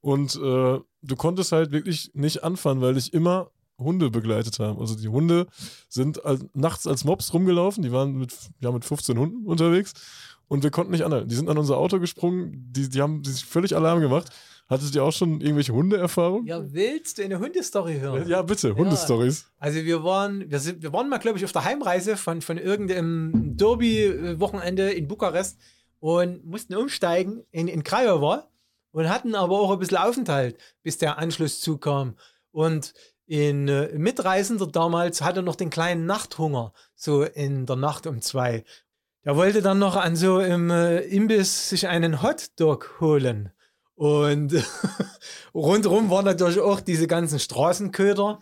Und 0.00 0.34
äh, 0.34 0.80
du 1.02 1.16
konntest 1.16 1.52
halt 1.52 1.70
wirklich 1.70 2.10
nicht 2.14 2.42
anfahren, 2.42 2.80
weil 2.80 2.94
dich 2.94 3.14
immer 3.14 3.50
Hunde 3.78 4.10
begleitet 4.10 4.58
haben. 4.58 4.78
Also 4.78 4.94
die 4.94 5.08
Hunde 5.08 5.46
sind 5.88 6.24
als, 6.24 6.44
nachts 6.54 6.86
als 6.86 7.04
Mobs 7.04 7.32
rumgelaufen, 7.32 7.82
die 7.82 7.92
waren 7.92 8.14
mit, 8.16 8.34
ja, 8.60 8.70
mit 8.70 8.84
15 8.84 9.18
Hunden 9.18 9.46
unterwegs 9.46 9.92
und 10.48 10.62
wir 10.62 10.70
konnten 10.70 10.92
nicht 10.92 11.04
anhalten. 11.04 11.28
Die 11.28 11.34
sind 11.34 11.48
an 11.48 11.58
unser 11.58 11.76
Auto 11.78 11.98
gesprungen, 11.98 12.68
die, 12.70 12.88
die 12.88 13.00
haben 13.00 13.24
sich 13.24 13.44
völlig 13.44 13.74
Alarm 13.74 14.00
gemacht. 14.00 14.30
Hattet 14.66 14.94
ihr 14.94 15.04
auch 15.04 15.12
schon 15.12 15.42
irgendwelche 15.42 15.74
Hundeerfahrungen? 15.74 16.46
Ja, 16.46 16.72
willst 16.72 17.18
du 17.18 17.22
eine 17.22 17.38
Hundestory 17.38 17.98
hören? 17.98 18.26
Ja, 18.26 18.40
bitte, 18.40 18.74
Hundestories. 18.74 19.42
Ja. 19.42 19.48
Also 19.58 19.84
wir 19.84 20.02
waren, 20.04 20.50
wir, 20.50 20.58
sind, 20.58 20.82
wir 20.82 20.92
waren 20.92 21.10
mal, 21.10 21.18
glaube 21.18 21.36
ich, 21.36 21.44
auf 21.44 21.52
der 21.52 21.64
Heimreise 21.64 22.16
von, 22.16 22.40
von 22.40 22.56
irgendeinem 22.56 23.56
Derby-Wochenende 23.58 24.90
in 24.92 25.06
Bukarest 25.06 25.58
und 26.00 26.46
mussten 26.46 26.74
umsteigen 26.76 27.42
in, 27.50 27.68
in 27.68 27.84
Craiova 27.84 28.48
und 28.92 29.08
hatten 29.08 29.34
aber 29.34 29.60
auch 29.60 29.70
ein 29.70 29.78
bisschen 29.78 29.98
Aufenthalt, 29.98 30.56
bis 30.82 30.96
der 30.96 31.18
Anschlusszug 31.18 31.82
kam. 31.82 32.14
Und 32.50 32.94
in 33.26 33.68
äh, 33.68 33.96
Mitreisender 33.96 34.66
damals 34.66 35.22
hatte 35.22 35.42
noch 35.42 35.56
den 35.56 35.70
kleinen 35.70 36.06
Nachthunger, 36.06 36.72
so 36.94 37.22
in 37.22 37.66
der 37.66 37.76
Nacht 37.76 38.06
um 38.06 38.20
zwei. 38.20 38.64
Der 39.24 39.36
wollte 39.36 39.62
dann 39.62 39.78
noch 39.78 39.96
an 39.96 40.16
so 40.16 40.40
im 40.40 40.70
äh, 40.70 41.00
Imbiss 41.00 41.70
sich 41.70 41.88
einen 41.88 42.22
Hotdog 42.22 43.00
holen. 43.00 43.50
Und 43.94 44.52
rundherum 45.54 46.10
waren 46.10 46.26
natürlich 46.26 46.60
auch 46.60 46.80
diese 46.80 47.06
ganzen 47.06 47.38
Straßenköder. 47.38 48.40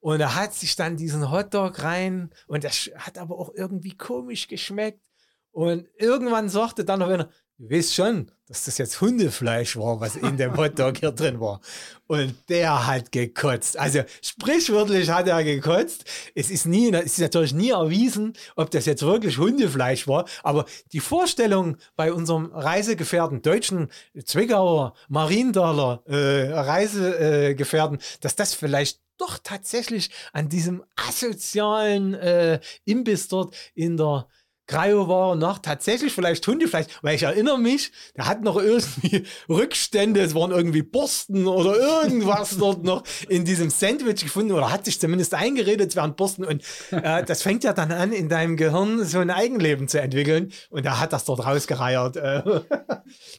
Und 0.00 0.20
er 0.20 0.34
hat 0.34 0.54
sich 0.54 0.76
dann 0.76 0.96
diesen 0.96 1.30
Hotdog 1.30 1.82
rein 1.82 2.30
und 2.46 2.64
das 2.64 2.90
hat 2.96 3.18
aber 3.18 3.38
auch 3.38 3.52
irgendwie 3.54 3.96
komisch 3.96 4.48
geschmeckt. 4.48 5.06
Und 5.52 5.86
irgendwann 5.96 6.48
sagte 6.48 6.84
dann 6.84 7.00
noch 7.00 7.08
einer, 7.08 7.28
du 7.60 7.70
weißt 7.70 7.94
schon, 7.94 8.30
dass 8.48 8.64
das 8.64 8.78
jetzt 8.78 9.00
Hundefleisch 9.00 9.76
war, 9.76 10.00
was 10.00 10.16
in 10.16 10.36
dem 10.36 10.56
Hotdog 10.56 10.96
hier 10.96 11.12
drin 11.12 11.38
war. 11.40 11.60
Und 12.06 12.34
der 12.48 12.86
hat 12.86 13.12
gekotzt. 13.12 13.78
Also 13.78 14.00
sprichwörtlich 14.22 15.10
hat 15.10 15.28
er 15.28 15.44
gekotzt. 15.44 16.04
Es 16.34 16.50
ist 16.50 16.66
nie, 16.66 16.90
es 16.92 17.12
ist 17.12 17.20
natürlich 17.20 17.52
nie 17.52 17.70
erwiesen, 17.70 18.32
ob 18.56 18.70
das 18.70 18.86
jetzt 18.86 19.02
wirklich 19.02 19.38
Hundefleisch 19.38 20.08
war. 20.08 20.26
Aber 20.42 20.64
die 20.92 21.00
Vorstellung 21.00 21.76
bei 21.96 22.12
unserem 22.12 22.46
Reisegefährten, 22.46 23.42
deutschen 23.42 23.88
Zwickauer, 24.24 24.94
Mariendaler 25.08 26.02
äh, 26.06 26.52
Reisegefährten, 26.52 27.98
dass 28.20 28.34
das 28.34 28.54
vielleicht 28.54 29.00
doch 29.18 29.38
tatsächlich 29.38 30.10
an 30.32 30.48
diesem 30.48 30.82
asozialen 30.96 32.14
äh, 32.14 32.58
Imbiss 32.86 33.28
dort 33.28 33.54
in 33.74 33.98
der 33.98 34.26
Cryo 34.70 35.34
noch 35.34 35.58
tatsächlich 35.58 36.12
vielleicht 36.12 36.46
Hundefleisch, 36.46 36.86
weil 37.02 37.16
ich 37.16 37.24
erinnere 37.24 37.58
mich, 37.58 37.90
der 38.16 38.26
hat 38.26 38.42
noch 38.42 38.56
irgendwie 38.56 39.24
Rückstände, 39.48 40.20
es 40.20 40.32
waren 40.36 40.52
irgendwie 40.52 40.82
Borsten 40.82 41.48
oder 41.48 41.76
irgendwas 41.76 42.56
dort 42.56 42.84
noch 42.84 43.02
in 43.28 43.44
diesem 43.44 43.70
Sandwich 43.70 44.22
gefunden 44.22 44.52
oder 44.52 44.70
hat 44.70 44.84
sich 44.84 45.00
zumindest 45.00 45.34
eingeredet, 45.34 45.90
es 45.90 45.96
wären 45.96 46.14
Borsten 46.14 46.44
und 46.44 46.62
äh, 46.92 47.24
das 47.26 47.42
fängt 47.42 47.64
ja 47.64 47.72
dann 47.72 47.90
an, 47.90 48.12
in 48.12 48.28
deinem 48.28 48.56
Gehirn 48.56 49.04
so 49.04 49.18
ein 49.18 49.30
Eigenleben 49.30 49.88
zu 49.88 50.00
entwickeln 50.00 50.52
und 50.70 50.86
er 50.86 51.00
hat 51.00 51.12
das 51.12 51.24
dort 51.24 51.44
rausgereiert. 51.44 52.16
Äh. 52.16 52.42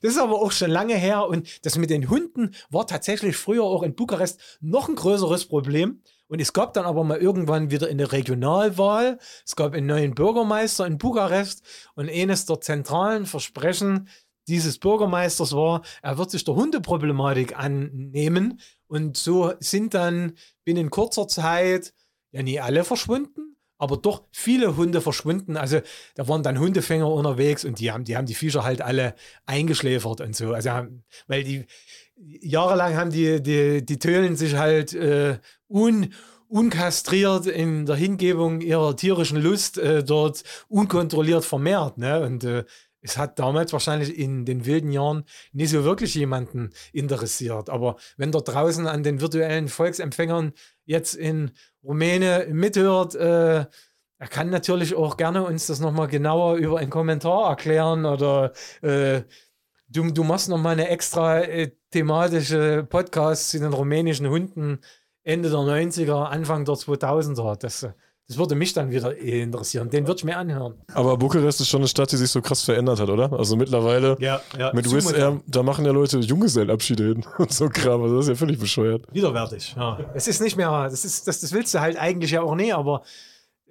das 0.02 0.12
ist 0.12 0.20
aber 0.20 0.36
auch 0.36 0.52
schon 0.52 0.70
lange 0.70 0.96
her 0.96 1.28
und 1.28 1.66
das 1.66 1.78
mit 1.78 1.90
den 1.92 2.10
Hunden 2.10 2.54
war 2.70 2.88
tatsächlich 2.88 3.38
früher 3.38 3.64
auch 3.64 3.84
in 3.84 3.96
Bukarest 3.96 4.38
noch 4.60 4.90
ein 4.90 4.96
größeres 4.96 5.46
Problem. 5.46 6.02
Und 6.32 6.40
es 6.40 6.54
gab 6.54 6.74
dann 6.74 6.86
aber 6.86 7.04
mal 7.04 7.18
irgendwann 7.18 7.72
wieder 7.72 7.90
eine 7.90 8.14
Regionalwahl. 8.14 9.20
Es 9.46 9.58
gab 9.58 9.74
einen 9.74 9.88
neuen 9.88 10.16
Bürgermeister 10.16 10.88
in 10.88 10.98
Bukarest 10.98 11.62
und 11.96 12.10
eines 12.10 12.46
der 12.46 12.62
zentralen 12.62 13.26
Versprechen 13.26 14.08
dieses 14.48 14.80
Bürgermeisters 14.80 15.54
war, 15.54 15.82
er 16.02 16.18
wird 16.18 16.32
sich 16.32 16.46
der 16.46 16.56
Hundeproblematik 16.56 17.60
annehmen. 17.60 18.62
Und 18.88 19.18
so 19.18 19.52
sind 19.60 19.94
dann 19.94 20.38
binnen 20.64 20.90
kurzer 20.90 21.28
Zeit 21.28 21.94
ja 22.32 22.44
nie 22.44 22.62
alle 22.62 22.86
verschwunden, 22.86 23.58
aber 23.78 23.98
doch 23.98 24.24
viele 24.32 24.78
Hunde 24.78 25.02
verschwunden. 25.02 25.58
Also 25.58 25.82
da 26.16 26.30
waren 26.30 26.44
dann 26.44 26.60
Hundefänger 26.60 27.12
unterwegs 27.12 27.66
und 27.66 27.78
die 27.80 27.92
haben, 27.92 28.06
die 28.06 28.16
haben 28.16 28.26
die 28.26 28.36
Viecher 28.36 28.64
halt 28.64 28.82
alle 28.82 29.16
eingeschläfert 29.46 30.22
und 30.22 30.34
so. 30.34 30.54
Also 30.54 30.70
weil 31.28 31.44
die 31.44 31.66
jahrelang 32.42 32.96
haben 32.96 33.12
die, 33.12 33.42
die, 33.42 33.86
die 33.86 34.00
Tölen 34.00 34.36
sich 34.36 34.56
halt 34.56 34.94
äh, 34.94 35.38
un, 35.68 36.14
unkastriert 36.48 37.48
in 37.48 37.86
der 37.86 37.96
Hingebung 37.96 38.62
ihrer 38.62 38.96
tierischen 38.96 39.42
Lust 39.42 39.78
äh, 39.78 40.04
dort 40.04 40.44
unkontrolliert 40.68 41.46
vermehrt. 41.46 41.98
Ne? 41.98 42.22
Und 42.22 42.44
äh, 42.44 42.66
es 43.02 43.18
hat 43.18 43.40
damals 43.40 43.74
wahrscheinlich 43.74 44.18
in 44.18 44.46
den 44.46 44.66
wilden 44.66 44.92
Jahren 44.92 45.24
nicht 45.54 45.72
so 45.72 45.84
wirklich 45.84 46.14
jemanden 46.14 46.72
interessiert. 46.94 47.70
Aber 47.70 47.96
wenn 48.18 48.32
dort 48.32 48.50
draußen 48.50 48.86
an 48.86 49.04
den 49.04 49.22
virtuellen 49.22 49.70
Volksempfängern 49.70 50.54
jetzt 50.86 51.16
in 51.16 51.52
Rumänien 51.84 52.54
mithört, 52.54 53.16
äh, 53.16 53.66
er 54.22 54.28
kann 54.28 54.52
natürlich 54.52 54.94
auch 54.94 55.18
gerne 55.18 55.44
uns 55.44 55.66
das 55.66 55.80
nochmal 55.80 56.08
genauer 56.08 56.58
über 56.58 56.78
einen 56.78 56.92
Kommentar 56.92 57.50
erklären 57.50 58.06
oder 58.06 58.52
äh, 58.84 59.24
du, 59.92 60.12
du 60.12 60.24
machst 60.24 60.50
nochmal 60.50 60.74
eine 60.74 60.90
extra 60.90 61.42
äh, 61.42 61.72
thematische 61.92 62.86
Podcast 62.90 63.50
zu 63.50 63.60
den 63.60 63.74
rumänischen 63.74 64.28
Hunden 64.30 64.80
Ende 65.24 65.50
der 65.50 65.60
90er, 65.60 66.24
Anfang 66.26 66.66
der 66.66 66.76
2000er. 66.76 67.58
Das, 67.58 67.88
das 68.28 68.38
würde 68.38 68.56
mich 68.56 68.74
dann 68.74 68.90
wieder 68.90 69.16
interessieren. 69.16 69.90
Den 69.90 70.08
würde 70.08 70.20
ich 70.20 70.24
mir 70.24 70.38
anhören. 70.38 70.76
Aber 70.94 71.18
Bukarest 71.18 71.62
ist 71.62 71.68
schon 71.68 71.82
eine 71.82 71.88
Stadt, 71.88 72.12
die 72.12 72.18
sich 72.18 72.32
so 72.32 72.42
krass 72.42 72.64
verändert 72.64 73.00
hat, 73.00 73.10
oder? 73.10 73.32
Also 73.34 73.56
mittlerweile 73.56 74.16
Ja, 74.20 74.42
ja. 74.58 74.72
mit 74.74 74.92
Wizz 74.92 75.12
Air, 75.12 75.42
da 75.46 75.62
machen 75.62 75.86
ja 75.86 75.92
Leute 75.92 76.20
Junggesellenabschiede 76.20 77.04
hin 77.04 77.26
und 77.38 77.54
so 77.54 77.70
Kram. 77.70 78.02
Also 78.02 78.16
das 78.16 78.26
ist 78.26 78.30
ja 78.30 78.36
völlig 78.36 78.60
bescheuert. 78.60 79.06
Widerwärtig, 79.12 79.76
ja. 79.76 80.00
Es 80.14 80.28
ist 80.28 80.42
nicht 80.42 80.56
mehr, 80.58 80.88
das, 80.90 81.06
ist, 81.06 81.28
das, 81.28 81.42
das 81.42 81.52
willst 81.52 81.74
du 81.74 81.82
halt 81.82 81.98
eigentlich 81.98 82.32
ja 82.32 82.42
auch 82.42 82.56
nie, 82.56 82.74
aber 82.74 83.04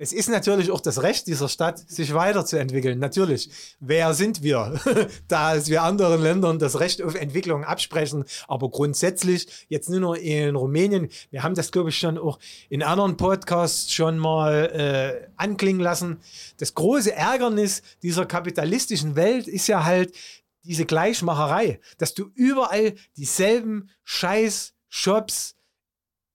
es 0.02 0.14
ist 0.14 0.30
natürlich 0.30 0.70
auch 0.70 0.80
das 0.80 1.02
Recht 1.02 1.26
dieser 1.26 1.50
Stadt, 1.50 1.78
sich 1.78 2.14
weiterzuentwickeln. 2.14 2.98
Natürlich. 2.98 3.50
Wer 3.80 4.14
sind 4.14 4.42
wir, 4.42 4.80
da 5.28 5.66
wir 5.66 5.82
anderen 5.82 6.22
Ländern 6.22 6.58
das 6.58 6.80
Recht 6.80 7.02
auf 7.02 7.14
Entwicklung 7.14 7.64
absprechen? 7.64 8.24
Aber 8.48 8.70
grundsätzlich, 8.70 9.46
jetzt 9.68 9.90
nur 9.90 10.00
noch 10.00 10.14
in 10.14 10.56
Rumänien, 10.56 11.10
wir 11.30 11.42
haben 11.42 11.54
das, 11.54 11.70
glaube 11.70 11.90
ich, 11.90 11.98
schon 11.98 12.16
auch 12.16 12.38
in 12.70 12.82
anderen 12.82 13.18
Podcasts 13.18 13.92
schon 13.92 14.16
mal 14.16 14.70
äh, 14.72 15.28
anklingen 15.36 15.82
lassen. 15.82 16.16
Das 16.56 16.74
große 16.74 17.12
Ärgernis 17.12 17.82
dieser 18.02 18.24
kapitalistischen 18.24 19.16
Welt 19.16 19.48
ist 19.48 19.66
ja 19.66 19.84
halt 19.84 20.14
diese 20.64 20.86
Gleichmacherei, 20.86 21.78
dass 21.98 22.14
du 22.14 22.30
überall 22.34 22.94
dieselben 23.18 23.90
scheiß 24.04 24.72
Shops, 24.88 25.56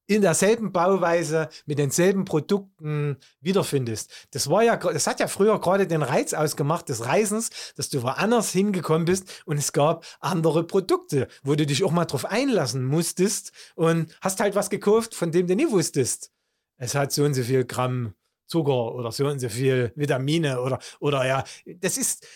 in 0.07 0.21
derselben 0.21 0.71
Bauweise 0.71 1.49
mit 1.65 1.79
denselben 1.79 2.25
Produkten 2.25 3.17
wiederfindest. 3.41 4.27
Das 4.31 4.49
war 4.49 4.63
ja, 4.63 4.77
das 4.77 5.07
hat 5.07 5.19
ja 5.19 5.27
früher 5.27 5.59
gerade 5.59 5.87
den 5.87 6.03
Reiz 6.03 6.33
ausgemacht 6.33 6.89
des 6.89 7.05
Reisens, 7.05 7.73
dass 7.75 7.89
du 7.89 8.03
woanders 8.03 8.51
hingekommen 8.51 9.05
bist 9.05 9.43
und 9.45 9.57
es 9.57 9.73
gab 9.73 10.05
andere 10.19 10.65
Produkte, 10.65 11.27
wo 11.43 11.55
du 11.55 11.65
dich 11.65 11.83
auch 11.83 11.91
mal 11.91 12.05
drauf 12.05 12.25
einlassen 12.25 12.85
musstest 12.85 13.51
und 13.75 14.15
hast 14.21 14.39
halt 14.39 14.55
was 14.55 14.69
gekauft, 14.69 15.15
von 15.15 15.31
dem 15.31 15.47
du 15.47 15.55
nie 15.55 15.69
wusstest. 15.69 16.31
Es 16.77 16.95
hat 16.95 17.11
so 17.11 17.23
und 17.23 17.33
so 17.33 17.43
viel 17.43 17.65
Gramm 17.65 18.13
Zucker 18.47 18.93
oder 18.93 19.11
so 19.11 19.27
und 19.27 19.39
so 19.39 19.49
viel 19.49 19.91
Vitamine 19.95 20.61
oder, 20.61 20.79
oder 20.99 21.25
ja, 21.25 21.43
das 21.65 21.97
ist, 21.97 22.27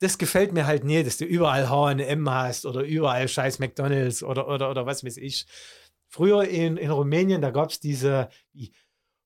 das 0.00 0.18
gefällt 0.18 0.52
mir 0.52 0.66
halt 0.66 0.84
nie, 0.84 1.02
dass 1.02 1.16
du 1.16 1.24
überall 1.24 1.68
H&M 1.68 2.30
hast 2.30 2.66
oder 2.66 2.82
überall 2.82 3.26
scheiß 3.26 3.58
McDonalds 3.58 4.22
oder, 4.22 4.48
oder, 4.48 4.70
oder 4.70 4.86
was 4.86 5.04
weiß 5.04 5.16
ich. 5.16 5.46
Früher 6.16 6.44
in, 6.44 6.78
in 6.78 6.90
Rumänien, 6.90 7.42
da 7.42 7.50
gab 7.50 7.68
es 7.70 7.78
diese, 7.78 8.30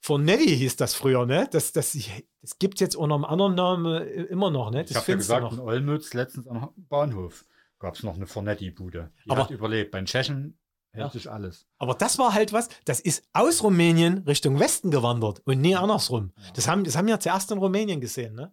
Fornetti 0.00 0.56
hieß 0.56 0.74
das 0.74 0.94
früher, 0.94 1.24
ne? 1.24 1.46
Das, 1.52 1.70
das, 1.72 1.96
das 2.40 2.58
gibt 2.58 2.74
es 2.74 2.80
jetzt 2.80 2.96
unter 2.96 3.14
einem 3.14 3.24
anderen 3.24 3.54
Namen 3.54 3.94
äh, 4.02 4.22
immer 4.24 4.50
noch, 4.50 4.72
ne? 4.72 4.82
Das 4.82 4.90
Ich 4.90 4.96
habe 4.96 5.12
ja 5.12 5.16
gesagt, 5.18 5.52
in. 5.52 5.60
Olmütz 5.60 6.14
letztens 6.14 6.48
am 6.48 6.70
Bahnhof 6.76 7.44
gab 7.78 7.94
es 7.94 8.02
noch 8.02 8.16
eine 8.16 8.26
Fornetti-Bude. 8.26 9.12
Die 9.24 9.30
Aber- 9.30 9.44
hat 9.44 9.50
überlebt. 9.50 9.92
Bei 9.92 10.00
den 10.00 10.06
Tschechen 10.06 10.58
hält 10.92 11.04
Ja. 11.06 11.10
sich 11.10 11.30
alles. 11.30 11.66
Aber 11.78 11.94
das 11.94 12.18
war 12.18 12.34
halt 12.34 12.52
was, 12.52 12.68
das 12.86 12.98
ist 12.98 13.22
aus 13.34 13.62
Rumänien 13.62 14.18
Richtung 14.26 14.58
Westen 14.58 14.90
gewandert 14.90 15.42
und 15.44 15.60
nie 15.60 15.76
andersrum. 15.76 16.32
Das 16.54 16.66
haben, 16.66 16.82
das 16.82 16.96
haben 16.96 17.06
wir 17.06 17.20
zuerst 17.20 17.52
in 17.52 17.58
Rumänien 17.58 18.00
gesehen, 18.00 18.34
ne? 18.34 18.52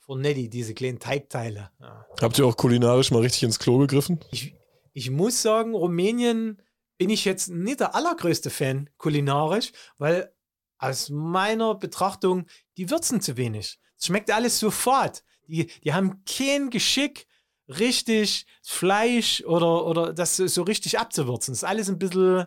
Fornetti, 0.00 0.48
diese 0.48 0.74
kleinen 0.74 0.98
Teigteile. 0.98 1.70
Ja. 1.80 2.06
Habt 2.20 2.38
ihr 2.38 2.46
auch 2.46 2.56
kulinarisch 2.56 3.10
mal 3.12 3.20
richtig 3.22 3.42
ins 3.44 3.58
Klo 3.60 3.78
gegriffen? 3.78 4.18
ich, 4.32 4.54
ich 4.92 5.10
muss 5.10 5.42
sagen, 5.42 5.74
Rumänien 5.74 6.60
bin 6.98 7.10
ich 7.10 7.24
jetzt 7.24 7.48
nicht 7.48 7.80
der 7.80 7.94
allergrößte 7.94 8.50
Fan 8.50 8.90
kulinarisch, 8.96 9.72
weil 9.98 10.32
aus 10.78 11.08
meiner 11.10 11.74
Betrachtung, 11.74 12.46
die 12.76 12.90
würzen 12.90 13.20
zu 13.20 13.36
wenig. 13.36 13.78
Es 13.98 14.06
schmeckt 14.06 14.30
alles 14.30 14.58
so 14.58 14.70
fad. 14.70 15.24
Die, 15.46 15.66
die 15.84 15.94
haben 15.94 16.22
kein 16.24 16.70
Geschick, 16.70 17.26
richtig 17.68 18.46
Fleisch 18.62 19.42
oder, 19.44 19.86
oder 19.86 20.12
das 20.12 20.36
so 20.36 20.62
richtig 20.62 20.98
abzuwürzen. 20.98 21.52
Das 21.52 21.62
ist 21.62 21.68
alles 21.68 21.88
ein 21.88 21.98
bisschen, 21.98 22.46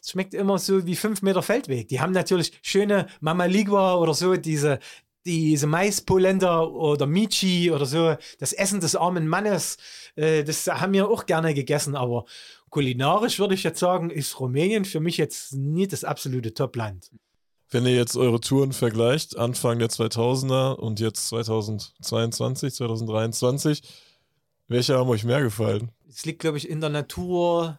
es 0.00 0.10
schmeckt 0.10 0.34
immer 0.34 0.58
so 0.58 0.86
wie 0.86 0.96
fünf 0.96 1.22
Meter 1.22 1.42
Feldweg. 1.42 1.88
Die 1.88 2.00
haben 2.00 2.12
natürlich 2.12 2.58
schöne 2.62 3.06
Mama 3.20 3.44
Ligua 3.44 3.96
oder 3.96 4.14
so, 4.14 4.36
diese, 4.36 4.78
diese 5.24 5.66
Maispolenta 5.66 6.62
oder 6.62 7.06
Michi 7.06 7.70
oder 7.70 7.86
so, 7.86 8.16
das 8.38 8.52
Essen 8.52 8.80
des 8.80 8.96
armen 8.96 9.28
Mannes, 9.28 9.76
äh, 10.16 10.44
das 10.44 10.66
haben 10.66 10.92
wir 10.92 11.08
auch 11.08 11.26
gerne 11.26 11.54
gegessen, 11.54 11.94
aber 11.94 12.24
kulinarisch 12.70 13.38
würde 13.38 13.54
ich 13.54 13.62
jetzt 13.62 13.78
sagen, 13.78 14.10
ist 14.10 14.40
Rumänien 14.40 14.84
für 14.84 15.00
mich 15.00 15.16
jetzt 15.16 15.54
nie 15.54 15.86
das 15.86 16.04
absolute 16.04 16.54
Topland. 16.54 17.10
Wenn 17.70 17.86
ihr 17.86 17.94
jetzt 17.94 18.16
eure 18.16 18.40
Touren 18.40 18.72
vergleicht, 18.72 19.36
Anfang 19.38 19.78
der 19.78 19.88
2000er 19.88 20.74
und 20.74 21.00
jetzt 21.00 21.28
2022, 21.28 22.74
2023, 22.74 23.82
welche 24.68 24.96
haben 24.96 25.08
euch 25.08 25.24
mehr 25.24 25.42
gefallen? 25.42 25.90
Es 26.08 26.24
liegt, 26.24 26.40
glaube 26.40 26.58
ich, 26.58 26.68
in 26.68 26.80
der 26.80 26.90
Natur. 26.90 27.78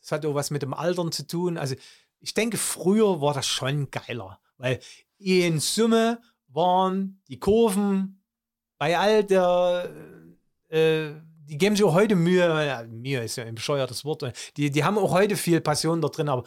Das 0.00 0.12
hat 0.12 0.26
auch 0.26 0.34
was 0.34 0.50
mit 0.50 0.62
dem 0.62 0.74
Altern 0.74 1.12
zu 1.12 1.26
tun. 1.26 1.56
Also, 1.56 1.74
ich 2.20 2.34
denke, 2.34 2.56
früher 2.56 3.20
war 3.20 3.34
das 3.34 3.46
schon 3.46 3.90
geiler, 3.90 4.38
weil 4.58 4.80
in 5.18 5.60
Summe 5.60 6.20
waren 6.54 7.20
die 7.28 7.38
Kurven 7.38 8.22
bei 8.78 8.98
all 8.98 9.22
der, 9.22 9.90
äh, 10.68 11.10
die 11.44 11.58
geben 11.58 11.76
sich 11.76 11.84
auch 11.84 11.94
heute 11.94 12.16
Mühe, 12.16 12.66
ja, 12.66 12.82
Mühe 12.82 13.22
ist 13.22 13.36
ja 13.36 13.44
ein 13.44 13.54
bescheuertes 13.54 14.04
Wort, 14.04 14.24
die, 14.56 14.70
die 14.70 14.84
haben 14.84 14.98
auch 14.98 15.12
heute 15.12 15.36
viel 15.36 15.60
Passion 15.60 16.00
da 16.00 16.08
drin, 16.08 16.28
aber 16.28 16.44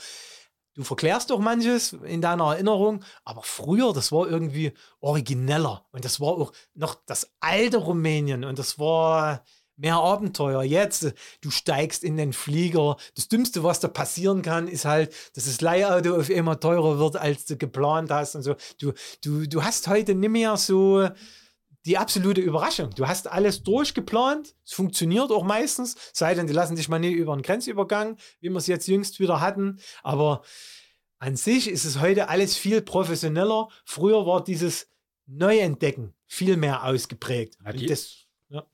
du 0.73 0.83
verklärst 0.83 1.29
doch 1.29 1.39
manches 1.39 1.93
in 1.93 2.21
deiner 2.21 2.53
Erinnerung, 2.53 3.03
aber 3.23 3.41
früher, 3.41 3.93
das 3.93 4.11
war 4.11 4.27
irgendwie 4.27 4.73
origineller 4.99 5.85
und 5.91 6.03
das 6.03 6.19
war 6.19 6.29
auch 6.29 6.51
noch 6.73 6.95
das 7.05 7.31
alte 7.39 7.77
Rumänien 7.77 8.43
und 8.43 8.59
das 8.59 8.77
war 8.77 9.43
mehr 9.77 9.95
Abenteuer. 9.95 10.63
Jetzt, 10.63 11.03
äh, 11.03 11.13
du 11.41 11.51
steigst 11.51 12.03
in 12.03 12.17
den 12.17 12.33
Flieger. 12.33 12.97
Das 13.15 13.27
Dümmste, 13.27 13.63
was 13.63 13.79
da 13.79 13.87
passieren 13.87 14.41
kann, 14.41 14.67
ist 14.67 14.85
halt, 14.85 15.13
dass 15.35 15.45
das 15.45 15.61
Leihauto 15.61 16.15
auf 16.15 16.29
einmal 16.29 16.57
teurer 16.59 16.97
wird, 16.99 17.17
als 17.17 17.45
du 17.45 17.57
geplant 17.57 18.09
hast 18.11 18.35
und 18.35 18.43
so. 18.43 18.55
Du, 18.79 18.93
du, 19.23 19.47
du 19.47 19.63
hast 19.63 19.87
heute 19.87 20.15
nicht 20.15 20.29
mehr 20.29 20.55
so 20.57 21.09
die 21.85 21.97
absolute 21.99 22.41
Überraschung. 22.41 22.89
Du 22.95 23.07
hast 23.07 23.27
alles 23.27 23.61
durchgeplant. 23.63 24.55
Es 24.65 24.73
funktioniert 24.73 25.29
auch 25.31 25.43
meistens. 25.43 25.95
Sei 26.13 26.33
denn, 26.33 26.47
die 26.47 26.53
lassen 26.53 26.75
dich 26.75 26.89
mal 26.89 26.97
nicht 26.99 27.13
über 27.15 27.33
einen 27.33 27.43
Grenzübergang, 27.43 28.17
wie 28.39 28.49
wir 28.49 28.57
es 28.57 28.65
jetzt 28.67 28.87
jüngst 28.87 29.19
wieder 29.19 29.39
hatten. 29.39 29.79
Aber 30.01 30.41
an 31.19 31.35
sich 31.35 31.69
ist 31.69 31.85
es 31.85 31.99
heute 31.99 32.27
alles 32.29 32.55
viel 32.55 32.81
professioneller. 32.81 33.67
Früher 33.85 34.25
war 34.25 34.43
dieses 34.43 34.87
Neuentdecken 35.27 36.13
viel 36.27 36.57
mehr 36.57 36.85
ausgeprägt. 36.85 37.57
Ja, 37.63 37.71
Und 37.71 37.79
die- 37.81 37.85
das, 37.85 38.24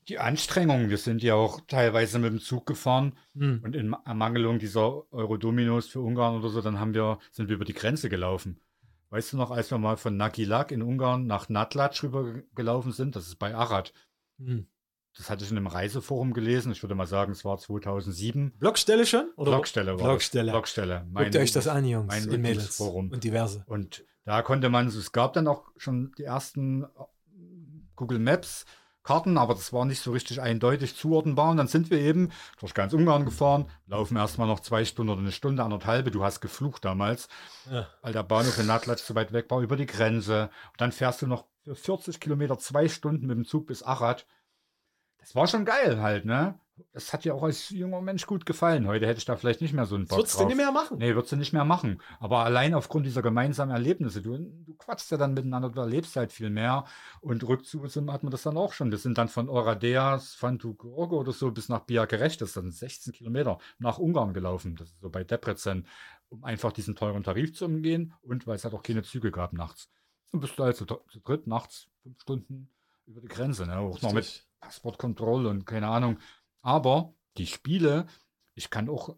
Die 0.08 0.18
Anstrengungen, 0.18 0.90
wir 0.90 0.98
sind 0.98 1.22
ja 1.22 1.34
auch 1.34 1.62
teilweise 1.66 2.18
mit 2.18 2.30
dem 2.30 2.40
Zug 2.40 2.66
gefahren 2.66 3.16
hm. 3.34 3.60
und 3.64 3.74
in 3.74 3.96
Ermangelung 4.04 4.58
dieser 4.58 5.10
Eurodominos 5.12 5.88
für 5.88 6.00
Ungarn 6.00 6.36
oder 6.36 6.50
so, 6.50 6.60
dann 6.60 6.78
haben 6.78 6.92
wir, 6.92 7.18
sind 7.30 7.48
wir 7.48 7.56
über 7.56 7.64
die 7.64 7.72
Grenze 7.72 8.10
gelaufen. 8.10 8.60
Weißt 9.08 9.32
du 9.32 9.36
noch, 9.36 9.50
als 9.50 9.70
wir 9.70 9.78
mal 9.78 9.96
von 9.96 10.16
Nakilak 10.16 10.72
in 10.72 10.82
Ungarn 10.82 11.26
nach 11.26 11.48
Natlatsch 11.48 12.02
rüber 12.02 12.42
gelaufen 12.54 12.92
sind, 12.92 13.16
das 13.16 13.26
ist 13.26 13.36
bei 13.36 13.54
Arad. 13.54 13.92
Hm. 14.38 14.66
Das 15.16 15.28
hatte 15.28 15.44
ich 15.44 15.50
in 15.50 15.58
einem 15.58 15.66
Reiseforum 15.66 16.32
gelesen. 16.32 16.72
Ich 16.72 16.82
würde 16.82 16.94
mal 16.94 17.06
sagen, 17.06 17.32
es 17.32 17.44
war 17.44 17.58
2007. 17.58 18.52
Blockstelle 18.58 19.04
schon? 19.04 19.30
Oder 19.36 19.52
Blockstelle 19.52 19.98
war 19.98 20.04
Blockstelle. 20.04 20.46
Das. 20.46 20.52
Blockstelle. 20.52 21.06
Guckt 21.12 21.36
euch 21.36 21.52
das 21.52 21.68
an, 21.68 21.84
Jungs 21.84 22.08
mein 22.08 22.22
und 22.22 22.30
Mädels 22.30 22.44
Lieblingsforum. 22.46 23.10
und 23.10 23.24
diverse. 23.24 23.64
Und 23.66 24.04
da 24.24 24.40
konnte 24.42 24.70
man, 24.70 24.86
es 24.86 25.12
gab 25.12 25.34
dann 25.34 25.46
auch 25.46 25.64
schon 25.76 26.12
die 26.16 26.24
ersten 26.24 26.84
äh, 26.84 26.86
Google 27.96 28.18
Maps 28.18 28.64
Karten, 29.02 29.36
aber 29.38 29.54
das 29.54 29.72
war 29.72 29.84
nicht 29.84 30.00
so 30.00 30.12
richtig 30.12 30.40
eindeutig 30.40 30.96
zuordnenbar. 30.96 31.50
Und 31.50 31.56
dann 31.56 31.66
sind 31.68 31.90
wir 31.90 31.98
eben 31.98 32.30
durch 32.60 32.74
ganz 32.74 32.92
Ungarn 32.92 33.24
gefahren, 33.24 33.66
laufen 33.86 34.16
erstmal 34.16 34.46
noch 34.46 34.60
zwei 34.60 34.84
Stunden 34.84 35.10
oder 35.12 35.20
eine 35.20 35.32
Stunde, 35.32 35.62
anderthalb. 35.64 36.10
Du 36.12 36.22
hast 36.24 36.40
geflucht 36.40 36.84
damals, 36.84 37.28
Ja. 37.70 37.86
weil 38.02 38.12
der 38.12 38.22
Bahnhof 38.22 38.58
in 38.58 38.66
Natlatsch 38.66 39.02
so 39.02 39.14
weit 39.14 39.32
weg 39.32 39.46
war, 39.50 39.60
über 39.60 39.76
die 39.76 39.86
Grenze. 39.86 40.50
Und 40.72 40.80
dann 40.80 40.92
fährst 40.92 41.22
du 41.22 41.26
noch 41.26 41.46
für 41.64 41.74
40 41.74 42.20
Kilometer 42.20 42.58
zwei 42.58 42.88
Stunden 42.88 43.26
mit 43.26 43.36
dem 43.36 43.44
Zug 43.44 43.66
bis 43.66 43.82
Achat. 43.82 44.26
Das 45.18 45.34
war 45.34 45.46
schon 45.46 45.64
geil 45.64 46.00
halt, 46.00 46.24
ne? 46.24 46.58
Das 46.92 47.12
hat 47.12 47.24
ja 47.24 47.34
auch 47.34 47.42
als 47.42 47.70
junger 47.70 48.00
Mensch 48.00 48.26
gut 48.26 48.46
gefallen. 48.46 48.86
Heute 48.86 49.06
hätte 49.06 49.18
ich 49.18 49.24
da 49.24 49.36
vielleicht 49.36 49.60
nicht 49.60 49.72
mehr 49.72 49.86
so 49.86 49.94
einen 49.94 50.06
Bock 50.06 50.18
würdest 50.18 50.38
du 50.40 50.44
nicht 50.46 50.56
mehr 50.56 50.72
machen. 50.72 50.98
Nee, 50.98 51.14
würdest 51.14 51.32
du 51.32 51.36
nicht 51.36 51.52
mehr 51.52 51.64
machen. 51.64 52.00
Aber 52.20 52.44
allein 52.44 52.74
aufgrund 52.74 53.06
dieser 53.06 53.22
gemeinsamen 53.22 53.70
Erlebnisse, 53.72 54.22
du, 54.22 54.36
du 54.38 54.74
quatschst 54.74 55.10
ja 55.10 55.16
dann 55.16 55.34
miteinander, 55.34 55.70
du 55.70 55.80
erlebst 55.80 56.16
halt 56.16 56.32
viel 56.32 56.50
mehr. 56.50 56.84
Und 57.20 57.46
rückzu 57.46 57.86
sind- 57.86 58.10
hat 58.12 58.22
man 58.22 58.30
das 58.30 58.42
dann 58.42 58.56
auch 58.56 58.72
schon. 58.72 58.90
Wir 58.90 58.98
sind 58.98 59.18
dann 59.18 59.28
von 59.28 59.48
Oradeas, 59.48 60.34
Fantu 60.34 60.74
oder 60.82 61.32
so 61.32 61.50
bis 61.50 61.68
nach 61.68 61.80
Biakerecht, 61.80 62.40
das 62.40 62.54
sind 62.54 62.72
16 62.72 63.12
Kilometer 63.12 63.58
nach 63.78 63.98
Ungarn 63.98 64.34
gelaufen. 64.34 64.76
Das 64.76 64.88
ist 64.88 65.00
so 65.00 65.10
bei 65.10 65.24
Debrecen. 65.24 65.86
um 66.28 66.44
einfach 66.44 66.72
diesen 66.72 66.96
teuren 66.96 67.22
Tarif 67.22 67.54
zu 67.54 67.66
umgehen 67.66 68.14
und 68.22 68.46
weil 68.46 68.56
es 68.56 68.64
halt 68.64 68.72
auch 68.72 68.82
keine 68.82 69.02
Züge 69.02 69.30
gab 69.30 69.52
nachts. 69.52 69.90
Dann 70.30 70.40
bist 70.40 70.58
du 70.58 70.64
halt 70.64 70.76
zu, 70.76 70.86
zu 70.86 71.20
dritt 71.22 71.46
nachts 71.46 71.88
fünf 72.02 72.18
Stunden 72.22 72.70
über 73.06 73.20
die 73.20 73.28
Grenze, 73.28 73.66
ne? 73.66 73.76
auch 73.76 74.00
noch 74.00 74.14
mit. 74.14 74.46
Passportkontrolle 74.60 75.48
und 75.50 75.66
keine 75.66 75.88
Ahnung. 75.88 76.18
Aber 76.62 77.14
die 77.36 77.46
Spiele, 77.46 78.06
ich 78.54 78.70
kann 78.70 78.88
auch 78.88 79.16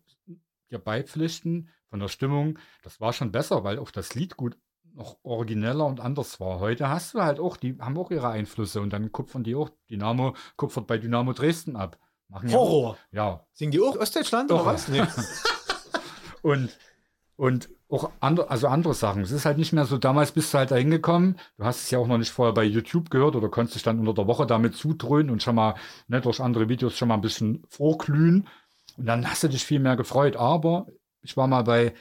dir 0.71 0.79
beipflichten 0.79 1.69
von 1.89 2.01
der 2.01 2.09
Stimmung, 2.09 2.59
das 2.83 3.01
war 3.01 3.13
schon 3.13 3.31
besser, 3.33 3.63
weil 3.65 3.79
auch 3.79 3.91
das 3.91 4.15
Lied 4.15 4.37
gut 4.37 4.57
noch 4.95 5.19
origineller 5.23 5.87
und 5.87 6.01
anders 6.01 6.41
war. 6.41 6.61
Heute 6.61 6.89
hast 6.89 7.15
du 7.15 7.21
halt 7.21 7.41
auch, 7.41 7.57
die 7.57 7.77
haben 7.81 7.99
auch 7.99 8.11
ihre 8.11 8.29
Einflüsse 8.29 8.81
und 8.81 8.93
dann 8.93 9.13
kupfern 9.13 9.45
die 9.45 9.55
auch, 9.55 9.71
Dynamo 9.91 10.35
kupfert 10.57 10.87
bei 10.87 10.99
Dynamo 10.99 11.33
Dresden 11.33 11.77
ab. 11.77 11.99
Machen 12.29 12.49
ja 12.49 12.57
Horror. 12.57 12.99
Ja, 13.11 13.47
Singen 13.53 13.73
die 13.73 13.81
auch 13.81 13.97
Ostdeutschland 13.97 14.51
Doch. 14.51 14.63
oder 14.63 14.67
was? 14.67 14.89
Nee. 14.89 15.03
und, 16.43 16.79
und 17.37 17.69
auch 17.95 18.11
andere, 18.21 18.51
also 18.51 18.67
andere 18.69 18.95
Sachen. 18.95 19.23
Es 19.23 19.31
ist 19.31 19.45
halt 19.47 19.59
nicht 19.59 19.73
mehr 19.73 19.85
so, 19.87 19.99
damals 19.99 20.33
bist 20.33 20.53
du 20.53 20.59
halt 20.59 20.71
da 20.71 20.77
hingekommen, 20.77 21.39
du 21.57 21.65
hast 21.65 21.83
es 21.83 21.91
ja 21.91 21.99
auch 21.99 22.07
noch 22.07 22.19
nicht 22.19 22.31
vorher 22.31 22.53
bei 22.53 22.65
YouTube 22.65 23.11
gehört 23.11 23.37
oder 23.37 23.49
konntest 23.49 23.77
dich 23.77 23.83
dann 23.83 23.99
unter 24.01 24.13
der 24.15 24.27
Woche 24.27 24.47
damit 24.47 24.75
zudröhnen 24.77 25.31
und 25.31 25.43
schon 25.43 25.55
mal 25.55 25.75
ne, 26.09 26.21
durch 26.21 26.41
andere 26.41 26.69
Videos 26.69 26.97
schon 26.97 27.09
mal 27.09 27.15
ein 27.15 27.21
bisschen 27.21 27.63
vorglühen. 27.69 28.49
Und 28.97 29.07
dann 29.07 29.29
hast 29.29 29.43
du 29.43 29.49
dich 29.49 29.65
viel 29.65 29.81
mehr 29.81 29.97
gefreut. 29.97 30.37
Aber 30.37 30.87
ich 31.23 31.37
war 31.37 31.47
mal 31.47 31.63
bei 31.63 31.95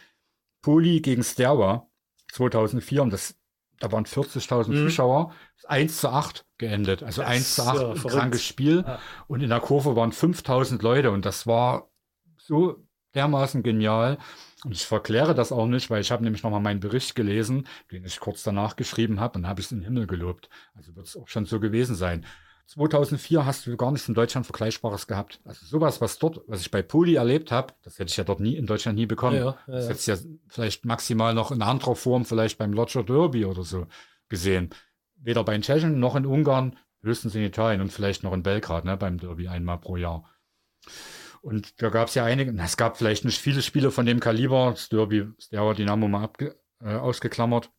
Poli 0.61 1.01
gegen 1.01 1.23
Sterwa 1.23 1.87
2004 2.31 3.01
und 3.03 3.11
das, 3.13 3.35
da 3.79 3.91
waren 3.91 4.05
40.000 4.05 4.69
Mhm. 4.69 4.87
Zuschauer, 4.87 5.31
1 5.67 5.99
zu 5.99 6.09
8 6.09 6.45
geendet. 6.57 7.03
Also 7.03 7.21
Das 7.21 7.29
1 7.29 7.55
zu 7.55 7.61
ist 7.61 7.67
8, 7.67 7.77
ja 7.81 7.89
ein 7.91 7.97
krankes 7.97 8.43
Spiel. 8.43 8.83
Ja. 8.85 8.99
Und 9.27 9.41
in 9.41 9.49
der 9.49 9.59
Kurve 9.59 9.95
waren 9.95 10.11
5000 10.11 10.81
Leute 10.81 11.11
und 11.11 11.25
das 11.25 11.47
war 11.47 11.89
so 12.37 12.77
dermaßen 13.15 13.63
genial. 13.63 14.17
Und 14.63 14.71
ich 14.71 14.85
verkläre 14.85 15.35
das 15.35 15.51
auch 15.51 15.67
nicht, 15.67 15.89
weil 15.89 16.01
ich 16.01 16.11
habe 16.11 16.23
nämlich 16.23 16.43
nochmal 16.43 16.61
meinen 16.61 16.79
Bericht 16.79 17.15
gelesen, 17.15 17.67
den 17.91 18.05
ich 18.05 18.19
kurz 18.19 18.43
danach 18.43 18.75
geschrieben 18.75 19.19
habe 19.19 19.39
und 19.39 19.47
habe 19.47 19.59
ich 19.59 19.67
es 19.67 19.71
in 19.71 19.79
den 19.79 19.85
Himmel 19.85 20.07
gelobt. 20.07 20.49
Also 20.73 20.95
wird 20.95 21.07
es 21.07 21.17
auch 21.17 21.27
schon 21.27 21.45
so 21.45 21.59
gewesen 21.59 21.95
sein. 21.95 22.25
2004 22.67 23.45
hast 23.45 23.67
du 23.67 23.75
gar 23.75 23.91
nichts 23.91 24.07
in 24.07 24.13
Deutschland 24.13 24.45
Vergleichbares 24.45 25.07
gehabt. 25.07 25.41
Also 25.43 25.65
sowas, 25.65 25.99
was 26.01 26.17
dort, 26.17 26.41
was 26.47 26.61
ich 26.61 26.71
bei 26.71 26.81
Poli 26.81 27.15
erlebt 27.15 27.51
habe, 27.51 27.73
das 27.83 27.99
hätte 27.99 28.09
ich 28.09 28.17
ja 28.17 28.23
dort 28.23 28.39
nie 28.39 28.55
in 28.55 28.65
Deutschland 28.65 28.97
nie 28.97 29.05
bekommen. 29.05 29.37
Ja, 29.37 29.43
ja, 29.43 29.57
ja, 29.67 29.73
das 29.73 29.89
hätte 29.89 29.99
ich 29.99 30.07
ja 30.07 30.17
vielleicht 30.47 30.85
maximal 30.85 31.33
noch 31.33 31.51
in 31.51 31.61
anderer 31.61 31.95
Form, 31.95 32.25
vielleicht 32.25 32.57
beim 32.57 32.73
Lodger 32.73 33.03
Derby 33.03 33.45
oder 33.45 33.63
so 33.63 33.87
gesehen. 34.29 34.69
Weder 35.15 35.43
bei 35.43 35.53
den 35.53 35.61
Tschechen 35.61 35.99
noch 35.99 36.15
in 36.15 36.25
Ungarn, 36.25 36.77
höchstens 37.01 37.35
in 37.35 37.43
Italien 37.43 37.81
und 37.81 37.91
vielleicht 37.91 38.23
noch 38.23 38.33
in 38.33 38.43
Belgrad, 38.43 38.85
ne, 38.85 38.95
beim 38.95 39.17
Derby 39.17 39.49
einmal 39.49 39.77
pro 39.77 39.97
Jahr. 39.97 40.29
Und 41.43 41.81
da 41.81 41.89
gab 41.89 42.07
es 42.07 42.15
ja 42.15 42.23
einige, 42.23 42.57
es 42.57 42.77
gab 42.77 42.97
vielleicht 42.97 43.25
nicht 43.25 43.37
viele 43.37 43.61
Spiele 43.61 43.91
von 43.91 44.05
dem 44.05 44.21
Kaliber, 44.21 44.71
das 44.71 44.87
Derby, 44.87 45.27
Steaua 45.37 45.73
Dynamo 45.73 46.07
mal 46.07 46.23
abge, 46.23 46.57
äh, 46.79 46.95
ausgeklammert. 46.95 47.69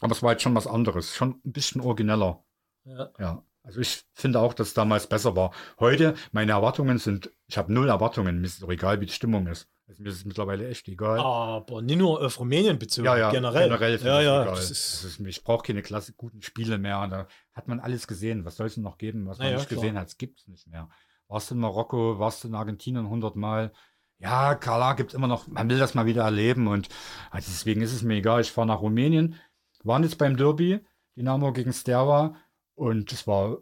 Aber 0.00 0.12
es 0.12 0.22
war 0.22 0.32
jetzt 0.32 0.42
schon 0.42 0.54
was 0.54 0.66
anderes, 0.66 1.14
schon 1.14 1.40
ein 1.44 1.52
bisschen 1.52 1.82
origineller. 1.82 2.42
Ja. 2.84 3.10
Ja. 3.18 3.44
Also 3.62 3.80
ich 3.80 4.04
finde 4.14 4.40
auch, 4.40 4.54
dass 4.54 4.68
es 4.68 4.74
damals 4.74 5.06
besser 5.06 5.36
war. 5.36 5.52
Heute, 5.78 6.14
meine 6.32 6.52
Erwartungen 6.52 6.96
sind, 6.96 7.30
ich 7.46 7.58
habe 7.58 7.70
null 7.70 7.90
Erwartungen, 7.90 8.40
mir 8.40 8.46
ist 8.46 8.62
doch 8.62 8.70
egal, 8.70 9.02
wie 9.02 9.06
die 9.06 9.12
Stimmung 9.12 9.46
ist. 9.48 9.68
Also 9.86 10.02
mir 10.02 10.08
ist 10.08 10.16
es 10.16 10.24
mittlerweile 10.24 10.66
echt 10.66 10.88
egal. 10.88 11.18
Aber 11.18 11.82
nicht 11.82 11.98
nur 11.98 12.24
auf 12.24 12.40
Rumänien 12.40 12.78
bezogen, 12.78 13.04
ja, 13.04 13.18
ja, 13.18 13.30
generell. 13.30 13.64
generell 13.64 13.98
finde 13.98 14.12
ja, 14.14 14.20
ich 14.20 14.26
ja. 14.26 14.42
egal. 14.44 14.54
Das 14.54 14.68
Das 14.68 14.70
ist, 14.70 15.04
ist, 15.04 15.20
ich 15.20 15.44
brauche 15.44 15.66
keine 15.66 15.82
klasse, 15.82 16.14
guten 16.14 16.40
Spiele 16.40 16.78
mehr. 16.78 17.06
Da 17.08 17.28
hat 17.52 17.68
man 17.68 17.80
alles 17.80 18.06
gesehen. 18.06 18.46
Was 18.46 18.56
soll 18.56 18.68
es 18.68 18.74
denn 18.76 18.84
noch 18.84 18.96
geben, 18.96 19.26
was 19.26 19.36
man 19.36 19.50
ja, 19.50 19.56
nicht 19.56 19.68
klar. 19.68 19.82
gesehen 19.82 19.98
hat? 19.98 20.08
Es 20.08 20.16
gibt 20.16 20.40
es 20.40 20.48
nicht 20.48 20.66
mehr. 20.66 20.88
Warst 21.28 21.50
du 21.50 21.54
in 21.54 21.60
Marokko, 21.60 22.18
warst 22.18 22.42
du 22.44 22.48
in 22.48 22.54
Argentinien 22.54 23.08
hundertmal. 23.08 23.72
Ja, 24.18 24.54
Kala 24.54 24.94
gibt 24.94 25.14
immer 25.14 25.28
noch, 25.28 25.46
man 25.46 25.68
will 25.70 25.78
das 25.78 25.94
mal 25.94 26.06
wieder 26.06 26.24
erleben 26.24 26.66
und 26.66 26.88
also 27.30 27.50
deswegen 27.50 27.82
ist 27.82 27.92
es 27.92 28.02
mir 28.02 28.16
egal. 28.16 28.40
Ich 28.40 28.50
fahre 28.50 28.66
nach 28.66 28.80
Rumänien, 28.80 29.36
waren 29.84 30.02
jetzt 30.02 30.18
beim 30.18 30.36
Derby, 30.36 30.80
Dynamo 31.16 31.52
gegen 31.52 31.72
Sterwa 31.72 32.34
und 32.74 33.12
es 33.12 33.26
war 33.26 33.58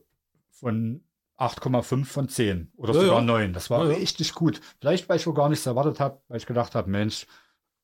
von 0.51 1.03
8,5 1.39 2.05
von 2.07 2.29
10 2.31 2.73
oder 2.77 2.95
Ja, 2.95 3.01
sogar 3.01 3.17
ja. 3.17 3.21
9. 3.23 3.53
Das 3.53 3.69
war 3.69 3.85
Ja, 3.85 3.97
richtig 3.97 4.35
gut. 4.35 4.61
Vielleicht, 4.81 5.09
weil 5.09 5.17
ich 5.17 5.23
schon 5.23 5.35
gar 5.35 5.51
nichts 5.51 5.67
erwartet 5.67 6.01
habe, 6.01 6.23
weil 6.29 6.39
ich 6.39 6.47
gedacht 6.47 6.75
habe, 6.75 6.89
Mensch, 6.89 7.27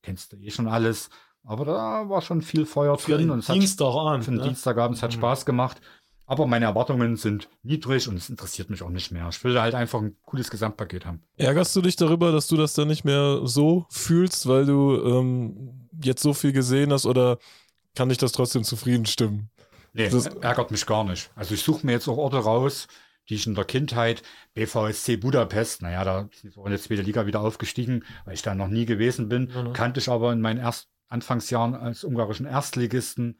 kennst 0.01 0.31
du 0.33 0.37
eh 0.37 0.49
schon 0.49 0.67
alles. 0.67 1.09
Aber 1.43 1.65
da 1.65 2.09
war 2.09 2.21
schon 2.21 2.41
viel 2.41 2.65
Feuer 2.65 2.97
für 2.97 3.17
drin 3.17 3.29
und 3.29 3.47
Dienstagabend. 3.47 4.23
für 4.25 4.31
den 4.31 4.37
ne? 4.39 4.43
Dienstagabend, 4.45 4.97
es 4.97 5.03
hat 5.03 5.11
Mhm. 5.11 5.17
Spaß 5.17 5.45
gemacht. 5.45 5.81
Aber 6.25 6.47
meine 6.47 6.65
Erwartungen 6.65 7.17
sind 7.17 7.49
niedrig 7.63 8.07
und 8.07 8.15
es 8.15 8.29
interessiert 8.29 8.69
mich 8.69 8.81
auch 8.81 8.89
nicht 8.89 9.11
mehr. 9.11 9.27
Ich 9.29 9.43
will 9.43 9.59
halt 9.59 9.75
einfach 9.75 10.01
ein 10.01 10.15
cooles 10.25 10.49
Gesamtpaket 10.49 11.05
haben. 11.05 11.21
Ärgerst 11.37 11.75
du 11.75 11.81
dich 11.81 11.95
darüber, 11.97 12.31
dass 12.31 12.47
du 12.47 12.55
das 12.55 12.73
dann 12.73 12.87
nicht 12.87 13.03
mehr 13.03 13.41
so 13.43 13.85
fühlst, 13.89 14.47
weil 14.47 14.65
du 14.65 14.95
ähm, 15.05 15.89
jetzt 16.01 16.23
so 16.23 16.33
viel 16.33 16.53
gesehen 16.53 16.93
hast 16.93 17.05
oder 17.05 17.37
kann 17.95 18.09
dich 18.09 18.17
das 18.17 18.31
trotzdem 18.31 18.63
zufrieden 18.63 19.05
stimmen? 19.05 19.49
Nee, 19.93 20.09
Das- 20.09 20.25
ärgert 20.27 20.71
mich 20.71 20.85
gar 20.85 21.03
nicht. 21.03 21.29
Also 21.35 21.53
ich 21.53 21.61
suche 21.61 21.85
mir 21.85 21.91
jetzt 21.91 22.07
auch 22.07 22.17
Orte 22.17 22.37
raus, 22.37 22.87
die 23.29 23.35
ich 23.35 23.45
in 23.45 23.53
der 23.55 23.65
Kindheit, 23.65 24.23
BVSC 24.53 25.17
Budapest, 25.17 25.81
naja, 25.81 26.03
da 26.03 26.21
ist 26.31 26.43
jetzt 26.43 26.57
auch 26.57 26.65
in 26.65 26.71
der 26.71 26.79
zweiten 26.81 27.03
Liga 27.05 27.25
wieder 27.25 27.41
aufgestiegen, 27.41 28.03
weil 28.25 28.33
ich 28.33 28.41
da 28.41 28.55
noch 28.55 28.67
nie 28.69 28.85
gewesen 28.85 29.29
bin, 29.29 29.51
Mhm. 29.53 29.73
kannte 29.73 29.99
ich 29.99 30.09
aber 30.09 30.31
in 30.33 30.41
meinen 30.41 30.59
erst 30.59 30.87
Anfangsjahren 31.09 31.75
als 31.75 32.03
ungarischen 32.03 32.45
Erstligisten. 32.45 33.39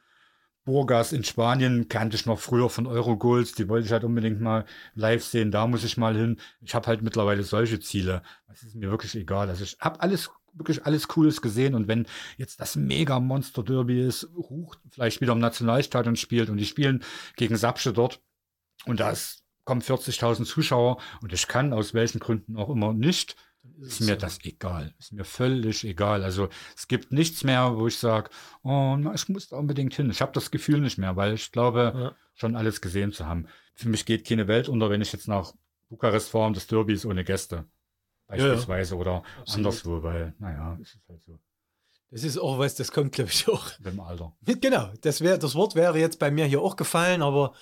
Burgas 0.65 1.11
in 1.11 1.23
Spanien 1.23 1.89
kannte 1.89 2.15
ich 2.15 2.25
noch 2.25 2.39
früher 2.39 2.69
von 2.69 2.87
Eurogoals, 2.87 3.53
die 3.53 3.67
wollte 3.67 3.85
ich 3.85 3.91
halt 3.91 4.03
unbedingt 4.03 4.39
mal 4.39 4.65
live 4.95 5.23
sehen, 5.23 5.51
da 5.51 5.67
muss 5.67 5.83
ich 5.83 5.97
mal 5.97 6.15
hin. 6.15 6.39
Ich 6.61 6.73
habe 6.73 6.87
halt 6.87 7.01
mittlerweile 7.01 7.43
solche 7.43 7.79
Ziele. 7.79 8.23
Das 8.47 8.63
ist 8.63 8.75
mir 8.75 8.89
wirklich 8.89 9.15
egal. 9.15 9.49
Also 9.49 9.63
ich 9.65 9.77
habe 9.79 9.99
alles, 10.01 10.31
wirklich 10.53 10.85
alles 10.85 11.07
Cooles 11.09 11.41
gesehen 11.41 11.75
und 11.75 11.87
wenn 11.87 12.05
jetzt 12.37 12.61
das 12.61 12.75
Mega-Monster-Derby 12.75 14.01
ist, 14.05 14.29
Ruch 14.35 14.75
vielleicht 14.89 15.19
wieder 15.19 15.33
im 15.33 15.39
Nationalstadion 15.39 16.15
spielt 16.15 16.49
und 16.49 16.57
die 16.57 16.65
spielen 16.65 17.03
gegen 17.35 17.57
Sapsche 17.57 17.91
dort 17.91 18.21
und 18.85 18.99
da 18.99 19.13
kommen 19.65 19.81
40.000 19.81 20.45
Zuschauer 20.45 20.97
und 21.21 21.33
ich 21.33 21.47
kann 21.47 21.73
aus 21.73 21.93
welchen 21.93 22.19
Gründen 22.19 22.55
auch 22.57 22.69
immer 22.69 22.93
nicht, 22.93 23.35
ist 23.81 24.01
mir 24.01 24.15
das 24.17 24.39
egal. 24.43 24.93
Ist 24.99 25.13
mir 25.13 25.23
völlig 25.25 25.83
egal. 25.85 26.23
Also 26.23 26.49
es 26.75 26.87
gibt 26.87 27.11
nichts 27.11 27.43
mehr, 27.43 27.75
wo 27.77 27.87
ich 27.87 27.97
sage, 27.97 28.29
oh, 28.63 28.95
na, 28.97 29.13
ich 29.13 29.27
muss 29.29 29.47
da 29.49 29.57
unbedingt 29.57 29.93
hin. 29.93 30.09
Ich 30.09 30.21
habe 30.21 30.31
das 30.33 30.51
Gefühl 30.51 30.79
nicht 30.81 30.97
mehr, 30.97 31.15
weil 31.15 31.33
ich 31.33 31.51
glaube, 31.51 31.93
Ja. 31.95 32.15
schon 32.35 32.55
alles 32.55 32.81
gesehen 32.81 33.11
zu 33.13 33.25
haben. 33.25 33.47
Für 33.75 33.89
mich 33.89 34.05
geht 34.05 34.27
keine 34.27 34.47
Welt 34.47 34.69
unter, 34.69 34.89
wenn 34.89 35.01
ich 35.01 35.11
jetzt 35.13 35.27
nach 35.27 35.53
Bukarest 35.89 36.29
fahre 36.29 36.51
Derby 36.53 36.93
ist 36.93 37.05
ohne 37.05 37.23
Gäste. 37.23 37.65
Beispielsweise 38.27 38.95
oder 38.95 39.23
Absolut. 39.41 39.55
anderswo, 39.67 40.03
weil, 40.03 40.33
naja, 40.39 40.77
es 40.81 40.95
ist 40.95 41.07
halt 41.07 41.21
so 41.23 41.39
Das 42.09 42.23
ist 42.23 42.37
auch 42.37 42.57
was, 42.57 42.75
das 42.75 42.91
kommt, 42.91 43.11
glaube 43.13 43.29
ich, 43.31 43.47
auch. 43.47 43.71
im 43.83 43.99
Alter. 43.99 44.33
Genau, 44.61 44.91
das, 45.01 45.21
wär, 45.21 45.37
das 45.37 45.55
Wort 45.55 45.75
wäre 45.75 45.99
jetzt 45.99 46.19
bei 46.19 46.31
mir 46.31 46.45
hier 46.45 46.61
auch 46.61 46.75
gefallen, 46.75 47.21
aber 47.21 47.53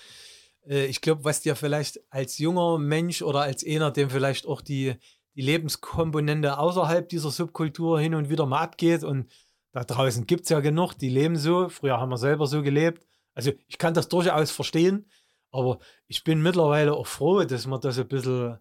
äh, 0.67 0.85
ich 0.85 1.01
glaube, 1.01 1.23
was 1.25 1.41
dir 1.41 1.55
vielleicht 1.55 1.99
als 2.09 2.38
junger 2.38 2.77
Mensch 2.77 3.21
oder 3.21 3.41
als 3.41 3.65
einer, 3.65 3.91
dem 3.91 4.09
vielleicht 4.09 4.45
auch 4.45 4.61
die, 4.61 4.95
die 5.35 5.41
Lebenskomponente 5.41 6.57
außerhalb 6.57 7.07
dieser 7.07 7.31
Subkultur 7.31 7.99
hin 7.99 8.15
und 8.15 8.29
wieder 8.29 8.45
mal 8.45 8.61
abgeht 8.61 9.03
und 9.03 9.31
da 9.71 9.83
draußen 9.83 10.27
gibt 10.27 10.43
es 10.43 10.49
ja 10.49 10.59
genug, 10.59 10.93
die 10.95 11.09
leben 11.09 11.37
so. 11.37 11.69
Früher 11.69 11.97
haben 11.99 12.09
wir 12.09 12.17
selber 12.17 12.45
so 12.45 12.61
gelebt. 12.61 13.07
Also 13.33 13.51
ich 13.67 13.77
kann 13.77 13.93
das 13.93 14.09
durchaus 14.09 14.51
verstehen, 14.51 15.09
aber 15.51 15.79
ich 16.07 16.23
bin 16.23 16.41
mittlerweile 16.41 16.93
auch 16.93 17.07
froh, 17.07 17.43
dass 17.43 17.65
man 17.65 17.79
das 17.79 17.97
ein 17.97 18.07
bisschen 18.07 18.59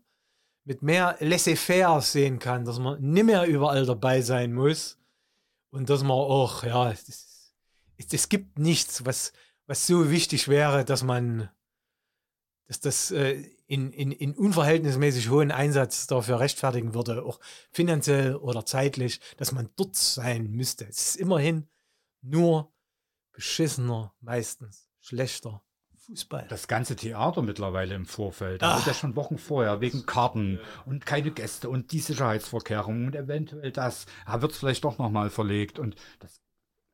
mit 0.64 0.82
mehr 0.82 1.16
laissez-faire 1.18 2.00
sehen 2.00 2.38
kann, 2.38 2.64
dass 2.64 2.78
man 2.78 3.00
nicht 3.00 3.24
mehr 3.24 3.44
überall 3.46 3.86
dabei 3.86 4.20
sein 4.20 4.52
muss 4.52 4.98
und 5.70 5.90
dass 5.90 6.02
man 6.02 6.12
auch, 6.12 6.62
ja, 6.62 6.92
es, 6.92 8.28
gibt 8.28 8.58
nichts, 8.58 9.04
was, 9.04 9.32
was 9.66 9.86
so 9.86 10.10
wichtig 10.10 10.46
wäre, 10.46 10.84
dass 10.84 11.02
man, 11.02 11.50
dass 12.70 12.78
das 12.78 13.10
äh, 13.10 13.42
in, 13.66 13.90
in, 13.90 14.12
in 14.12 14.32
unverhältnismäßig 14.32 15.28
hohen 15.28 15.50
Einsatz 15.50 16.06
dafür 16.06 16.38
rechtfertigen 16.38 16.94
würde, 16.94 17.24
auch 17.24 17.40
finanziell 17.72 18.36
oder 18.36 18.64
zeitlich, 18.64 19.20
dass 19.38 19.50
man 19.50 19.70
dort 19.74 19.96
sein 19.96 20.52
müsste. 20.52 20.84
Es 20.86 21.00
ist 21.00 21.16
immerhin 21.16 21.66
nur 22.22 22.72
beschissener, 23.32 24.14
meistens 24.20 24.88
schlechter 25.00 25.64
Fußball. 25.96 26.46
Das 26.48 26.68
ganze 26.68 26.94
Theater 26.94 27.42
mittlerweile 27.42 27.96
im 27.96 28.06
Vorfeld, 28.06 28.62
Ah. 28.62 28.68
da 28.70 28.76
wird 28.76 28.86
ja 28.86 28.94
schon 28.94 29.16
Wochen 29.16 29.38
vorher, 29.38 29.80
wegen 29.80 30.06
Karten 30.06 30.60
und 30.86 31.04
keine 31.04 31.32
Gäste 31.32 31.68
und 31.68 31.90
die 31.90 31.98
Sicherheitsvorkehrungen 31.98 33.06
und 33.06 33.16
eventuell 33.16 33.72
das, 33.72 34.06
da 34.26 34.42
wird 34.42 34.52
es 34.52 34.58
vielleicht 34.58 34.84
doch 34.84 34.98
nochmal 34.98 35.28
verlegt 35.30 35.80
und 35.80 35.96
das, 36.20 36.40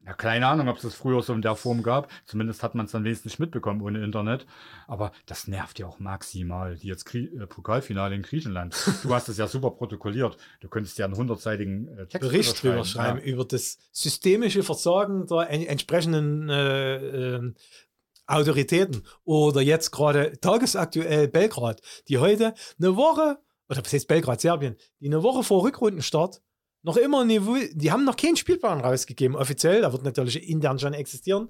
ja, 0.06 0.14
keine 0.14 0.46
Ahnung, 0.46 0.68
ob 0.68 0.76
es 0.76 0.82
das 0.82 0.94
früher 0.94 1.20
so 1.22 1.32
in 1.32 1.42
der 1.42 1.56
Form 1.56 1.82
gab, 1.82 2.08
zumindest 2.24 2.62
hat 2.62 2.74
man 2.74 2.86
es 2.86 2.92
dann 2.92 3.04
wenigstens 3.04 3.32
nicht 3.32 3.40
mitbekommen 3.40 3.82
ohne 3.82 4.04
Internet, 4.04 4.46
aber 4.86 5.12
das 5.26 5.48
nervt 5.48 5.78
ja 5.78 5.86
auch 5.86 5.98
maximal, 5.98 6.76
die 6.76 6.86
jetzt 6.86 7.04
Krie 7.04 7.26
äh, 7.26 7.46
Pokalfinale 7.46 8.14
in 8.14 8.22
Griechenland, 8.22 8.74
du 9.02 9.12
hast 9.12 9.28
es 9.28 9.36
ja 9.36 9.48
super 9.48 9.70
protokolliert, 9.70 10.36
du 10.60 10.68
könntest 10.68 10.96
ja 10.98 11.06
einen 11.06 11.16
hundertseitigen 11.16 11.88
äh, 11.88 12.06
Text 12.06 12.20
Bericht 12.20 12.62
drüber 12.62 12.84
schreiben, 12.84 13.18
schreiben, 13.18 13.20
über 13.20 13.44
das 13.44 13.78
systemische 13.90 14.62
Versagen 14.62 15.26
der 15.26 15.50
en 15.50 15.66
entsprechenden 15.66 16.48
äh, 16.48 16.96
äh, 16.96 17.52
Autoritäten. 18.26 19.02
Oder 19.24 19.60
jetzt 19.60 19.90
gerade 19.92 20.38
tagesaktuell 20.40 21.28
Belgrad, 21.28 21.80
die 22.08 22.18
heute 22.18 22.54
eine 22.78 22.96
Woche, 22.96 23.38
oder 23.68 23.84
was 23.84 23.92
heißt 23.92 24.08
Belgrad, 24.08 24.40
Serbien, 24.40 24.76
die 25.00 25.06
eine 25.06 25.22
Woche 25.22 25.42
vor 25.42 25.62
Rückrundenstart 25.62 26.42
noch 26.86 26.96
immer 26.96 27.24
nie, 27.24 27.40
die 27.72 27.90
haben 27.90 28.04
noch 28.04 28.16
keinen 28.16 28.36
Spielplan 28.36 28.80
rausgegeben, 28.80 29.36
offiziell. 29.36 29.80
Da 29.82 29.92
wird 29.92 30.04
natürlich 30.04 30.48
intern 30.48 30.78
schon 30.78 30.94
existieren, 30.94 31.48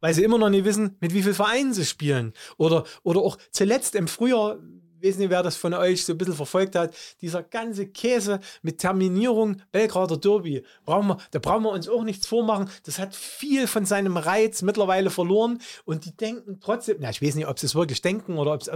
weil 0.00 0.14
sie 0.14 0.22
immer 0.22 0.38
noch 0.38 0.50
nicht 0.50 0.64
wissen, 0.64 0.96
mit 1.00 1.12
wie 1.12 1.22
vielen 1.22 1.34
Vereinen 1.34 1.74
sie 1.74 1.84
spielen. 1.84 2.32
Oder, 2.58 2.84
oder 3.02 3.20
auch 3.20 3.36
zuletzt 3.50 3.96
im 3.96 4.06
Frühjahr, 4.06 4.58
weiß 5.02 5.18
nicht, 5.18 5.30
wer 5.30 5.42
das 5.42 5.56
von 5.56 5.74
euch 5.74 6.04
so 6.04 6.12
ein 6.12 6.18
bisschen 6.18 6.34
verfolgt 6.34 6.76
hat, 6.76 6.94
dieser 7.20 7.42
ganze 7.42 7.88
Käse 7.88 8.38
mit 8.62 8.78
Terminierung 8.78 9.60
Belgrader 9.72 10.16
Derby, 10.16 10.62
brauchen 10.84 11.08
wir, 11.08 11.18
da 11.32 11.40
brauchen 11.40 11.64
wir 11.64 11.72
uns 11.72 11.88
auch 11.88 12.04
nichts 12.04 12.28
vormachen. 12.28 12.70
Das 12.84 13.00
hat 13.00 13.16
viel 13.16 13.66
von 13.66 13.84
seinem 13.84 14.16
Reiz 14.16 14.62
mittlerweile 14.62 15.10
verloren 15.10 15.60
und 15.86 16.04
die 16.04 16.16
denken 16.16 16.60
trotzdem, 16.60 16.98
na, 17.00 17.10
ich 17.10 17.20
weiß 17.20 17.34
nicht, 17.34 17.48
ob 17.48 17.58
sie 17.58 17.66
es 17.66 17.74
wirklich 17.74 18.00
denken 18.00 18.38
oder 18.38 18.54
ob 18.54 18.62
es 18.62 18.68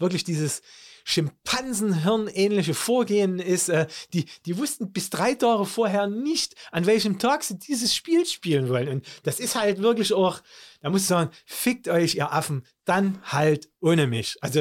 wirklich 0.00 0.24
dieses 0.24 0.62
Schimpansenhirn-ähnliche 1.04 2.74
Vorgehen 2.74 3.38
ist. 3.38 3.68
Äh, 3.68 3.86
die, 4.12 4.24
die 4.46 4.58
wussten 4.58 4.92
bis 4.92 5.10
drei 5.10 5.34
Tage 5.34 5.66
vorher 5.66 6.08
nicht, 6.08 6.54
an 6.72 6.86
welchem 6.86 7.18
Tag 7.18 7.44
sie 7.44 7.58
dieses 7.58 7.94
Spiel 7.94 8.26
spielen 8.26 8.68
wollen. 8.68 8.88
Und 8.88 9.06
das 9.22 9.38
ist 9.38 9.54
halt 9.54 9.80
wirklich 9.82 10.12
auch, 10.14 10.40
da 10.80 10.90
muss 10.90 11.02
ich 11.02 11.06
sagen, 11.06 11.30
fickt 11.46 11.88
euch, 11.88 12.14
ihr 12.14 12.32
Affen, 12.32 12.66
dann 12.84 13.20
halt 13.24 13.68
ohne 13.80 14.06
mich. 14.06 14.36
Also 14.40 14.60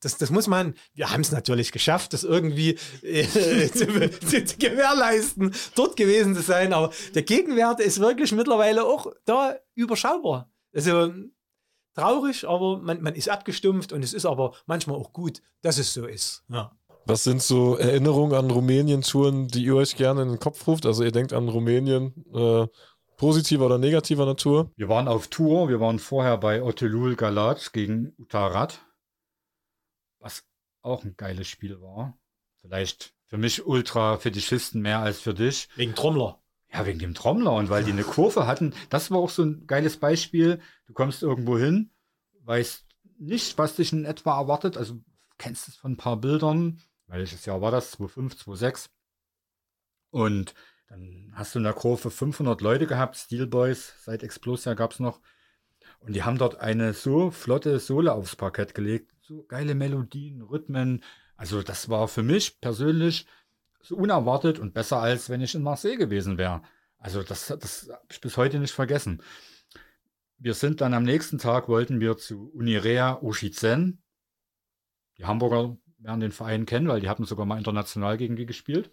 das, 0.00 0.16
das 0.16 0.30
muss 0.30 0.46
man, 0.46 0.74
wir 0.94 1.10
haben 1.10 1.20
es 1.20 1.30
natürlich 1.30 1.72
geschafft, 1.72 2.14
das 2.14 2.24
irgendwie 2.24 2.78
äh, 3.02 3.26
zu, 3.68 3.86
zu, 4.26 4.44
zu 4.44 4.56
gewährleisten, 4.56 5.54
dort 5.74 5.96
gewesen 5.96 6.34
zu 6.34 6.42
sein. 6.42 6.72
Aber 6.72 6.92
der 7.14 7.22
Gegenwert 7.22 7.80
ist 7.80 8.00
wirklich 8.00 8.32
mittlerweile 8.32 8.84
auch 8.84 9.12
da 9.24 9.56
überschaubar. 9.74 10.50
Also 10.74 11.12
traurig, 11.94 12.46
aber 12.46 12.78
man, 12.78 13.02
man 13.02 13.14
ist 13.14 13.28
abgestumpft 13.28 13.92
und 13.92 14.02
es 14.02 14.12
ist 14.12 14.26
aber 14.26 14.54
manchmal 14.66 14.96
auch 14.96 15.12
gut, 15.12 15.42
dass 15.62 15.78
es 15.78 15.92
so 15.94 16.06
ist. 16.06 16.44
Ja. 16.48 16.72
Was 17.04 17.24
sind 17.24 17.42
so 17.42 17.76
Erinnerungen 17.76 18.34
an 18.34 18.50
Rumänien-Touren, 18.50 19.48
die 19.48 19.64
ihr 19.64 19.74
euch 19.74 19.96
gerne 19.96 20.22
in 20.22 20.28
den 20.28 20.38
Kopf 20.38 20.66
ruft? 20.66 20.86
Also 20.86 21.02
ihr 21.02 21.10
denkt 21.10 21.32
an 21.32 21.48
Rumänien 21.48 22.24
äh, 22.32 22.66
positiver 23.16 23.66
oder 23.66 23.78
negativer 23.78 24.24
Natur? 24.24 24.70
Wir 24.76 24.88
waren 24.88 25.08
auf 25.08 25.28
Tour, 25.28 25.68
wir 25.68 25.80
waren 25.80 25.98
vorher 25.98 26.38
bei 26.38 26.62
Otelul 26.62 27.16
Galat 27.16 27.72
gegen 27.72 28.14
Utarat, 28.18 28.84
was 30.20 30.44
auch 30.82 31.04
ein 31.04 31.16
geiles 31.16 31.48
Spiel 31.48 31.80
war. 31.80 32.18
Vielleicht 32.60 33.14
für 33.26 33.38
mich 33.38 33.66
Ultra-Fetischisten 33.66 34.80
mehr 34.80 35.00
als 35.00 35.20
für 35.20 35.34
dich. 35.34 35.68
Wegen 35.74 35.94
Trommler. 35.94 36.41
Ja, 36.72 36.86
wegen 36.86 36.98
dem 36.98 37.14
Trommler 37.14 37.52
und 37.52 37.68
weil 37.68 37.84
die 37.84 37.92
eine 37.92 38.04
Kurve 38.04 38.46
hatten. 38.46 38.72
Das 38.88 39.10
war 39.10 39.18
auch 39.18 39.30
so 39.30 39.42
ein 39.42 39.66
geiles 39.66 39.98
Beispiel. 39.98 40.60
Du 40.86 40.94
kommst 40.94 41.22
irgendwo 41.22 41.58
hin, 41.58 41.90
weißt 42.44 42.86
nicht, 43.18 43.58
was 43.58 43.76
dich 43.76 43.92
in 43.92 44.04
etwa 44.04 44.38
erwartet. 44.40 44.76
Also 44.76 45.00
kennst 45.38 45.68
es 45.68 45.76
von 45.76 45.92
ein 45.92 45.96
paar 45.96 46.16
Bildern. 46.16 46.80
Welches 47.06 47.44
Jahr 47.44 47.60
war 47.60 47.70
das? 47.70 47.92
2005, 47.92 48.36
2006. 48.36 48.90
Und 50.10 50.54
dann 50.88 51.32
hast 51.34 51.54
du 51.54 51.58
in 51.58 51.64
der 51.64 51.72
Kurve 51.72 52.10
500 52.10 52.60
Leute 52.60 52.86
gehabt, 52.86 53.16
Steelboys, 53.16 53.94
seit 54.02 54.22
Explosia 54.22 54.74
gab 54.74 54.92
es 54.92 55.00
noch. 55.00 55.20
Und 56.00 56.14
die 56.14 56.22
haben 56.22 56.38
dort 56.38 56.60
eine 56.60 56.94
so 56.94 57.30
flotte 57.30 57.78
Sohle 57.78 58.12
aufs 58.12 58.36
Parkett 58.36 58.74
gelegt. 58.74 59.10
So 59.20 59.44
geile 59.44 59.74
Melodien, 59.74 60.42
Rhythmen. 60.42 61.02
Also 61.36 61.62
das 61.62 61.88
war 61.88 62.08
für 62.08 62.22
mich 62.22 62.60
persönlich 62.60 63.26
so 63.82 63.96
unerwartet 63.96 64.58
und 64.58 64.74
besser 64.74 64.98
als 65.00 65.28
wenn 65.28 65.40
ich 65.40 65.54
in 65.54 65.62
Marseille 65.62 65.96
gewesen 65.96 66.38
wäre. 66.38 66.62
Also 66.98 67.22
das, 67.22 67.48
das 67.48 67.88
habe 67.90 68.02
ich 68.10 68.20
bis 68.20 68.36
heute 68.36 68.58
nicht 68.58 68.72
vergessen. 68.72 69.22
Wir 70.38 70.54
sind 70.54 70.80
dann 70.80 70.94
am 70.94 71.02
nächsten 71.02 71.38
Tag, 71.38 71.68
wollten 71.68 72.00
wir 72.00 72.16
zu 72.16 72.50
Unirea 72.52 73.20
Oshizen. 73.22 74.02
Die 75.18 75.24
Hamburger 75.24 75.76
werden 75.98 76.20
den 76.20 76.32
Verein 76.32 76.66
kennen, 76.66 76.88
weil 76.88 77.00
die 77.00 77.08
hatten 77.08 77.24
sogar 77.24 77.46
mal 77.46 77.58
international 77.58 78.16
gegen 78.16 78.36
die 78.36 78.46
gespielt. 78.46 78.90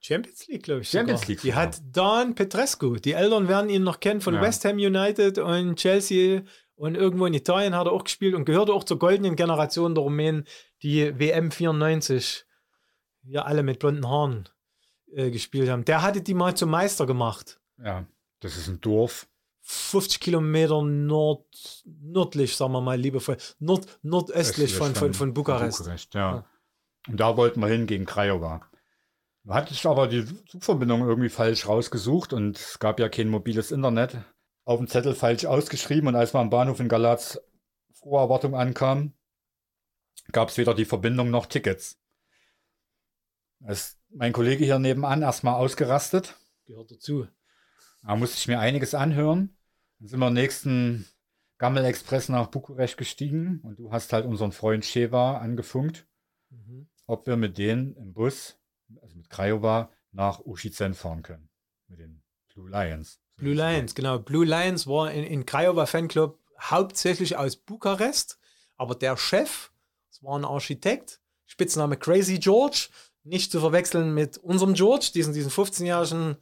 Champions 0.00 0.46
League, 0.48 0.64
glaube 0.64 0.82
ich. 0.82 0.90
Champions 0.90 1.20
sogar. 1.20 1.28
League. 1.28 1.40
Die 1.42 1.54
hat 1.54 1.80
Don 1.92 2.34
Petrescu. 2.34 2.96
Die 2.96 3.12
Eltern 3.12 3.48
werden 3.48 3.70
ihn 3.70 3.84
noch 3.84 4.00
kennen 4.00 4.20
von 4.20 4.34
ja. 4.34 4.42
West 4.42 4.64
Ham 4.64 4.76
United 4.76 5.38
und 5.38 5.76
Chelsea 5.76 6.42
und 6.74 6.96
irgendwo 6.96 7.26
in 7.26 7.34
Italien 7.34 7.76
hat 7.76 7.86
er 7.86 7.92
auch 7.92 8.04
gespielt 8.04 8.34
und 8.34 8.44
gehörte 8.44 8.72
auch 8.72 8.82
zur 8.82 8.98
goldenen 8.98 9.36
Generation 9.36 9.94
der 9.94 10.02
Rumänen, 10.02 10.44
die 10.82 11.16
WM 11.18 11.52
94 11.52 12.44
ja 13.24 13.42
alle 13.42 13.62
mit 13.62 13.78
blonden 13.78 14.08
Haaren 14.08 14.48
äh, 15.12 15.30
gespielt 15.30 15.68
haben. 15.68 15.84
Der 15.84 16.02
hatte 16.02 16.22
die 16.22 16.34
mal 16.34 16.56
zum 16.56 16.70
Meister 16.70 17.06
gemacht. 17.06 17.60
Ja, 17.82 18.06
das 18.40 18.56
ist 18.56 18.68
ein 18.68 18.80
Dorf. 18.80 19.28
50 19.64 20.20
Kilometer 20.20 20.82
nord, 20.82 21.84
nördlich, 21.84 22.56
sagen 22.56 22.72
wir 22.72 22.80
mal 22.80 22.98
liebevoll, 22.98 23.36
nord, 23.60 23.86
nordöstlich 24.02 24.74
von, 24.74 24.94
von, 24.94 25.14
von 25.14 25.34
Bukarest. 25.34 25.78
Bukarest 25.78 26.14
ja. 26.14 26.36
ja. 26.36 26.44
Und 27.08 27.20
da 27.20 27.36
wollten 27.36 27.60
wir 27.60 27.68
hin 27.68 27.86
gegen 27.86 28.04
Craiova. 28.04 28.62
Da 29.44 29.54
hatte 29.54 29.72
ich 29.72 29.86
aber 29.86 30.08
die 30.08 30.24
Zugverbindung 30.46 31.06
irgendwie 31.06 31.28
falsch 31.28 31.66
rausgesucht 31.66 32.32
und 32.32 32.58
es 32.58 32.78
gab 32.78 33.00
ja 33.00 33.08
kein 33.08 33.28
mobiles 33.28 33.70
Internet. 33.72 34.18
Auf 34.64 34.78
dem 34.78 34.86
Zettel 34.86 35.14
falsch 35.14 35.44
ausgeschrieben 35.44 36.08
und 36.08 36.16
als 36.16 36.34
wir 36.34 36.40
am 36.40 36.50
Bahnhof 36.50 36.78
in 36.78 36.88
Galatz 36.88 37.40
frohe 37.92 38.20
Erwartung 38.20 38.54
ankam, 38.54 39.12
gab 40.30 40.48
es 40.48 40.58
weder 40.58 40.74
die 40.74 40.84
Verbindung 40.84 41.30
noch 41.30 41.46
Tickets. 41.46 41.98
Da 43.64 43.70
ist 43.70 43.98
mein 44.10 44.32
Kollege 44.32 44.64
hier 44.64 44.78
nebenan 44.78 45.22
erstmal 45.22 45.54
ausgerastet. 45.54 46.36
Gehört 46.66 46.90
dazu. 46.90 47.28
Da 48.02 48.16
musste 48.16 48.36
ich 48.38 48.48
mir 48.48 48.58
einiges 48.58 48.94
anhören. 48.94 49.56
Dann 49.98 50.08
sind 50.08 50.18
wir 50.18 50.26
am 50.26 50.34
nächsten 50.34 51.06
Gammel 51.58 51.84
Express 51.84 52.28
nach 52.28 52.48
Bukarest 52.48 52.96
gestiegen 52.96 53.60
und 53.62 53.78
du 53.78 53.92
hast 53.92 54.12
halt 54.12 54.26
unseren 54.26 54.50
Freund 54.50 54.84
Sheva 54.84 55.38
angefunkt, 55.38 56.08
mhm. 56.50 56.88
ob 57.06 57.28
wir 57.28 57.36
mit 57.36 57.56
denen 57.56 57.94
im 57.94 58.12
Bus, 58.12 58.58
also 59.00 59.16
mit 59.16 59.30
Craiova, 59.30 59.92
nach 60.10 60.40
Ushizen 60.40 60.94
fahren 60.94 61.22
können. 61.22 61.48
Mit 61.86 62.00
den 62.00 62.20
Blue 62.52 62.68
Lions. 62.68 63.20
Blue 63.36 63.54
Lions, 63.54 63.94
genau. 63.94 64.18
Blue 64.18 64.44
Lions 64.44 64.88
war 64.88 65.12
in, 65.12 65.22
in 65.22 65.46
Craiova 65.46 65.86
Fanclub 65.86 66.40
hauptsächlich 66.60 67.36
aus 67.36 67.54
Bukarest, 67.54 68.40
aber 68.76 68.96
der 68.96 69.16
Chef, 69.16 69.70
das 70.10 70.20
war 70.24 70.36
ein 70.36 70.44
Architekt, 70.44 71.20
Spitzname 71.44 71.96
Crazy 71.96 72.40
George, 72.40 72.88
nicht 73.24 73.52
zu 73.52 73.60
verwechseln 73.60 74.14
mit 74.14 74.38
unserem 74.38 74.74
George, 74.74 75.10
diesen, 75.14 75.32
diesen 75.32 75.50
15-jährigen 75.50 76.36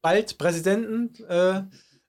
bald 0.00 0.38
Präsidenten. 0.38 1.14
Äh, 1.24 1.62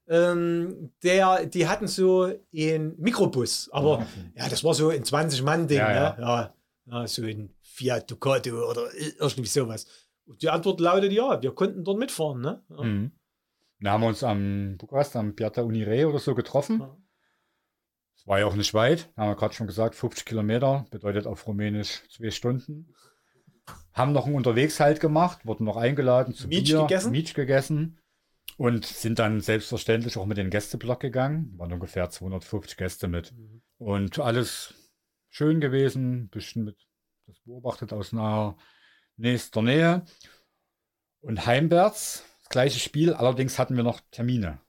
ähm, 0.08 0.92
der, 1.02 1.46
die 1.46 1.66
hatten 1.66 1.88
so 1.88 2.32
einen 2.54 2.94
Mikrobus, 2.98 3.68
aber 3.72 4.06
ja, 4.36 4.48
das 4.48 4.62
war 4.62 4.72
so 4.72 4.90
ein 4.90 5.02
20-Mann-Ding, 5.02 5.78
ja, 5.78 5.92
ja. 5.92 6.16
Ne? 6.16 6.22
ja, 6.22 6.54
ja, 6.86 7.06
so 7.08 7.24
ein 7.24 7.52
Fiat 7.60 8.08
Ducato 8.10 8.70
oder 8.70 8.88
irgendwie 8.94 9.48
sowas. 9.48 9.86
Und 10.26 10.42
die 10.42 10.48
Antwort 10.48 10.80
lautet 10.80 11.12
ja, 11.12 11.42
wir 11.42 11.52
konnten 11.52 11.82
dort 11.84 11.98
mitfahren. 11.98 12.40
Ne? 12.40 12.62
Ja. 12.68 12.82
Mhm. 12.84 13.12
Da 13.80 13.92
haben 13.92 14.00
wir 14.02 14.08
uns 14.08 14.22
am 14.22 14.76
Bukarest, 14.78 15.16
am 15.16 15.34
Piazza 15.34 15.62
Unire 15.62 16.08
oder 16.08 16.18
so 16.18 16.34
getroffen. 16.34 16.82
Es 18.16 18.26
war 18.26 18.38
ja 18.38 18.46
auch 18.46 18.54
nicht 18.54 18.74
weit, 18.74 19.10
haben 19.16 19.28
wir 19.28 19.36
gerade 19.36 19.54
schon 19.54 19.66
gesagt, 19.66 19.94
50 19.94 20.24
Kilometer, 20.24 20.86
bedeutet 20.90 21.26
auf 21.26 21.46
Rumänisch 21.46 22.02
zwei 22.08 22.30
Stunden 22.30 22.94
haben 23.96 24.12
noch 24.12 24.26
einen 24.26 24.34
Unterwegshalt 24.34 25.00
gemacht, 25.00 25.46
wurden 25.46 25.64
noch 25.64 25.78
eingeladen 25.78 26.34
zu 26.34 26.48
Mietsch 26.48 26.66
Bier, 26.68 26.82
gegessen? 26.82 27.10
Mietsch 27.10 27.34
gegessen 27.34 27.98
und 28.58 28.84
sind 28.84 29.18
dann 29.18 29.40
selbstverständlich 29.40 30.18
auch 30.18 30.26
mit 30.26 30.36
den 30.36 30.50
Gästeblock 30.50 31.00
gegangen. 31.00 31.52
Waren 31.56 31.72
ungefähr 31.72 32.10
250 32.10 32.76
Gäste 32.76 33.08
mit. 33.08 33.32
Mhm. 33.32 33.62
Und 33.78 34.18
alles 34.18 34.74
schön 35.28 35.60
gewesen, 35.60 36.28
bisschen 36.28 36.64
mit 36.64 36.76
das 37.26 37.40
beobachtet 37.40 37.92
aus 37.92 38.12
naher 38.12 38.56
nächster 39.16 39.62
Nähe. 39.62 40.04
Und 41.20 41.44
heimwärts, 41.46 42.24
das 42.40 42.48
gleiche 42.50 42.78
Spiel, 42.78 43.14
allerdings 43.14 43.58
hatten 43.58 43.76
wir 43.76 43.82
noch 43.82 44.00
Termine. 44.10 44.60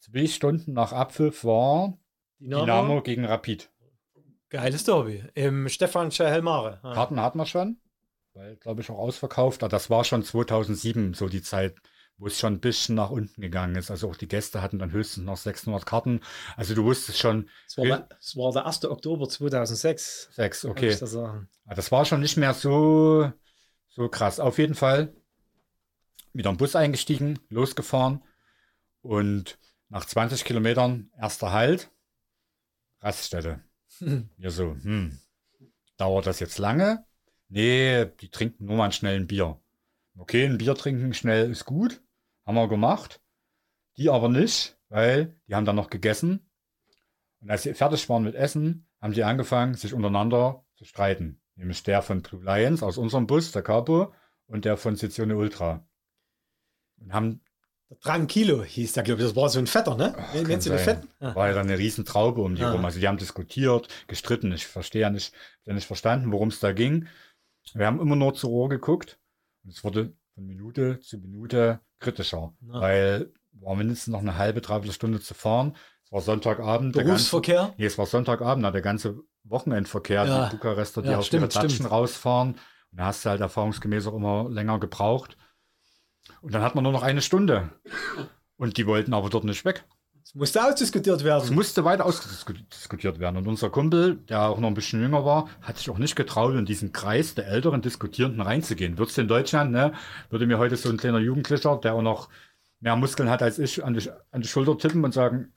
Zwei 0.00 0.26
Stunden 0.26 0.74
nach 0.74 0.92
Abpfiff 0.92 1.44
war 1.44 1.98
Dynamo, 2.38 2.64
Dynamo 2.64 3.02
gegen 3.02 3.24
Rapid. 3.24 3.70
Geiles 4.50 4.84
Derby 4.84 5.24
im 5.34 5.68
Stefan 5.68 6.10
Helmare. 6.10 6.78
Karten 6.82 7.18
hatten 7.18 7.38
wir 7.38 7.46
schon 7.46 7.80
weil, 8.34 8.56
glaube 8.56 8.82
ich, 8.82 8.90
auch 8.90 8.98
ausverkauft. 8.98 9.62
Aber 9.62 9.70
das 9.70 9.90
war 9.90 10.04
schon 10.04 10.22
2007 10.22 11.14
so 11.14 11.28
die 11.28 11.42
Zeit, 11.42 11.76
wo 12.16 12.26
es 12.26 12.38
schon 12.38 12.54
ein 12.54 12.60
bisschen 12.60 12.94
nach 12.94 13.10
unten 13.10 13.40
gegangen 13.40 13.76
ist. 13.76 13.90
Also 13.90 14.10
auch 14.10 14.16
die 14.16 14.28
Gäste 14.28 14.60
hatten 14.60 14.78
dann 14.78 14.92
höchstens 14.92 15.24
noch 15.24 15.36
600 15.36 15.86
Karten. 15.86 16.20
Also 16.56 16.74
du 16.74 16.84
wusstest 16.84 17.18
schon. 17.18 17.48
Es 17.66 17.76
war, 17.78 17.86
der, 17.86 18.08
es 18.20 18.36
war 18.36 18.52
der 18.52 18.66
1. 18.66 18.84
Oktober 18.84 19.28
2006. 19.28 20.28
6, 20.32 20.64
okay. 20.66 20.96
Das, 20.96 21.16
das 21.64 21.92
war 21.92 22.04
schon 22.04 22.20
nicht 22.20 22.36
mehr 22.36 22.54
so, 22.54 23.32
so 23.88 24.08
krass. 24.08 24.40
Auf 24.40 24.58
jeden 24.58 24.74
Fall 24.74 25.14
wieder 26.32 26.50
im 26.50 26.56
Bus 26.56 26.76
eingestiegen, 26.76 27.38
losgefahren 27.48 28.22
und 29.02 29.58
nach 29.88 30.04
20 30.04 30.44
Kilometern 30.44 31.10
erster 31.16 31.52
Halt, 31.52 31.90
Raststätte. 33.00 33.62
Hm. 33.98 34.28
Wir 34.36 34.50
so, 34.50 34.74
hm, 34.82 35.20
dauert 35.96 36.26
das 36.26 36.40
jetzt 36.40 36.58
lange? 36.58 37.06
Nee, 37.54 38.06
die 38.20 38.30
trinken 38.30 38.64
nur 38.64 38.76
mal 38.76 38.90
schnell 38.90 39.14
ein 39.16 39.28
Bier. 39.28 39.60
Okay, 40.18 40.44
ein 40.44 40.58
Bier 40.58 40.74
trinken 40.74 41.14
schnell 41.14 41.50
ist 41.50 41.64
gut. 41.64 42.02
Haben 42.44 42.56
wir 42.56 42.68
gemacht. 42.68 43.20
Die 43.96 44.10
aber 44.10 44.28
nicht, 44.28 44.76
weil 44.88 45.36
die 45.46 45.54
haben 45.54 45.64
dann 45.64 45.76
noch 45.76 45.88
gegessen. 45.88 46.50
Und 47.40 47.50
als 47.50 47.62
sie 47.62 47.74
fertig 47.74 48.08
waren 48.08 48.24
mit 48.24 48.34
Essen, 48.34 48.86
haben 49.00 49.12
die 49.12 49.22
angefangen, 49.22 49.74
sich 49.74 49.94
untereinander 49.94 50.64
zu 50.74 50.84
streiten. 50.84 51.40
Nämlich 51.54 51.84
der 51.84 52.02
von 52.02 52.22
Blue 52.22 52.42
Lions 52.42 52.82
aus 52.82 52.98
unserem 52.98 53.28
Bus, 53.28 53.52
der 53.52 53.62
Capo, 53.62 54.12
und 54.46 54.64
der 54.64 54.76
von 54.76 54.96
Sezione 54.96 55.36
Ultra. 55.36 55.86
und 56.98 57.12
haben 57.12 57.40
Tranquilo 58.00 58.64
hieß 58.64 58.94
der, 58.94 59.04
glaube 59.04 59.20
ich. 59.22 59.28
Das 59.28 59.36
war 59.36 59.48
so 59.48 59.60
ein 59.60 59.68
Fetter, 59.68 59.94
ne? 59.96 60.14
Ach, 60.18 60.32
kann 60.32 60.44
du 60.44 60.56
den. 60.58 60.78
Fetten? 60.78 61.08
Ja. 61.20 61.36
war 61.36 61.48
ja 61.48 61.54
dann 61.54 61.68
eine 61.68 61.78
riesen 61.78 62.04
Traube 62.04 62.40
um 62.40 62.56
die 62.56 62.64
Ah. 62.64 62.72
rum. 62.72 62.84
Also 62.84 62.98
die 62.98 63.06
haben 63.06 63.18
diskutiert, 63.18 63.86
gestritten. 64.08 64.50
Ich 64.50 64.66
verstehe 64.66 65.02
ja 65.02 65.10
nicht, 65.10 65.32
ja 65.64 65.74
nicht 65.74 65.86
verstanden, 65.86 66.32
worum 66.32 66.48
es 66.48 66.58
da 66.58 66.72
ging. 66.72 67.06
Wir 67.72 67.86
haben 67.86 68.00
immer 68.00 68.16
nur 68.16 68.34
zur 68.34 68.50
Uhr 68.50 68.68
geguckt 68.68 69.18
und 69.64 69.70
es 69.72 69.82
wurde 69.84 70.12
von 70.34 70.44
Minute 70.46 71.00
zu 71.00 71.18
Minute 71.18 71.80
kritischer, 71.98 72.52
Ja. 72.60 72.80
weil 72.80 73.32
war 73.52 73.74
mindestens 73.76 74.12
noch 74.12 74.20
eine 74.20 74.36
halbe, 74.36 74.60
dreiviertel 74.60 74.92
Stunde 74.92 75.20
zu 75.20 75.32
fahren. 75.34 75.76
Es 76.04 76.12
war 76.12 76.20
Sonntagabend. 76.20 76.94
der 76.96 77.04
ganze- 77.04 77.30
Berufsverkehr. 77.30 77.72
Nee, 77.78 77.86
es 77.86 77.96
war 77.98 78.06
Sonntagabend, 78.06 78.64
da 78.64 78.70
der 78.70 78.82
ganze 78.82 79.20
Wochenendverkehr, 79.44 80.24
Ja. 80.26 80.48
die 80.48 80.56
Bukarester, 80.56 81.02
die 81.02 81.08
Ja, 81.10 81.18
auf 81.18 81.24
stimmt, 81.26 81.42
ihre 81.44 81.48
Datschen 81.48 81.70
stimmt. 81.70 81.90
rausfahren. 81.90 82.50
Und 82.90 82.98
da 82.98 83.06
hast 83.06 83.24
du 83.24 83.30
halt 83.30 83.40
erfahrungsgemäß 83.40 84.06
auch 84.08 84.14
immer 84.14 84.48
länger 84.50 84.78
gebraucht. 84.80 85.36
Und 86.42 86.52
dann 86.54 86.62
hat 86.62 86.74
man 86.74 86.84
nur 86.84 86.92
noch 86.92 87.02
eine 87.02 87.22
Stunde. 87.22 87.70
Und 88.56 88.76
die 88.76 88.86
wollten 88.86 89.14
aber 89.14 89.30
dort 89.30 89.44
nicht 89.44 89.64
weg. 89.64 89.84
Es 90.34 90.38
musste 90.38 90.64
ausdiskutiert 90.64 91.18
Es 91.18 91.24
werden. 91.24 91.54
musste 91.54 91.84
weiter 91.84 92.04
ausdiskutiert 92.04 93.20
werden. 93.20 93.36
Und 93.36 93.46
unser 93.46 93.70
Kumpel, 93.70 94.16
der 94.28 94.42
auch 94.48 94.58
noch 94.58 94.66
ein 94.66 94.74
bisschen 94.74 95.00
jünger 95.00 95.24
war, 95.24 95.48
hat 95.62 95.78
sich 95.78 95.88
auch 95.90 95.98
nicht 95.98 96.16
getraut, 96.16 96.54
in 96.54 96.66
diesen 96.66 96.92
Kreis 96.92 97.36
der 97.36 97.46
älteren 97.46 97.82
Diskutierenden 97.82 98.40
reinzugehen. 98.40 98.98
Würdest 98.98 99.16
du 99.16 99.20
in 99.22 99.28
Deutschland, 99.28 99.70
ne, 99.70 99.92
würde 100.30 100.46
mir 100.48 100.58
heute 100.58 100.76
so 100.76 100.90
ein 100.90 100.96
kleiner 100.96 101.20
Jugendlicher, 101.20 101.76
der 101.76 101.94
auch 101.94 102.02
noch 102.02 102.30
mehr 102.80 102.96
Muskeln 102.96 103.30
hat 103.30 103.42
als 103.42 103.60
ich, 103.60 103.84
an 103.84 103.94
die, 103.94 104.10
an 104.32 104.42
die 104.42 104.48
Schulter 104.48 104.76
tippen 104.76 105.04
und 105.04 105.14
sagen, 105.14 105.52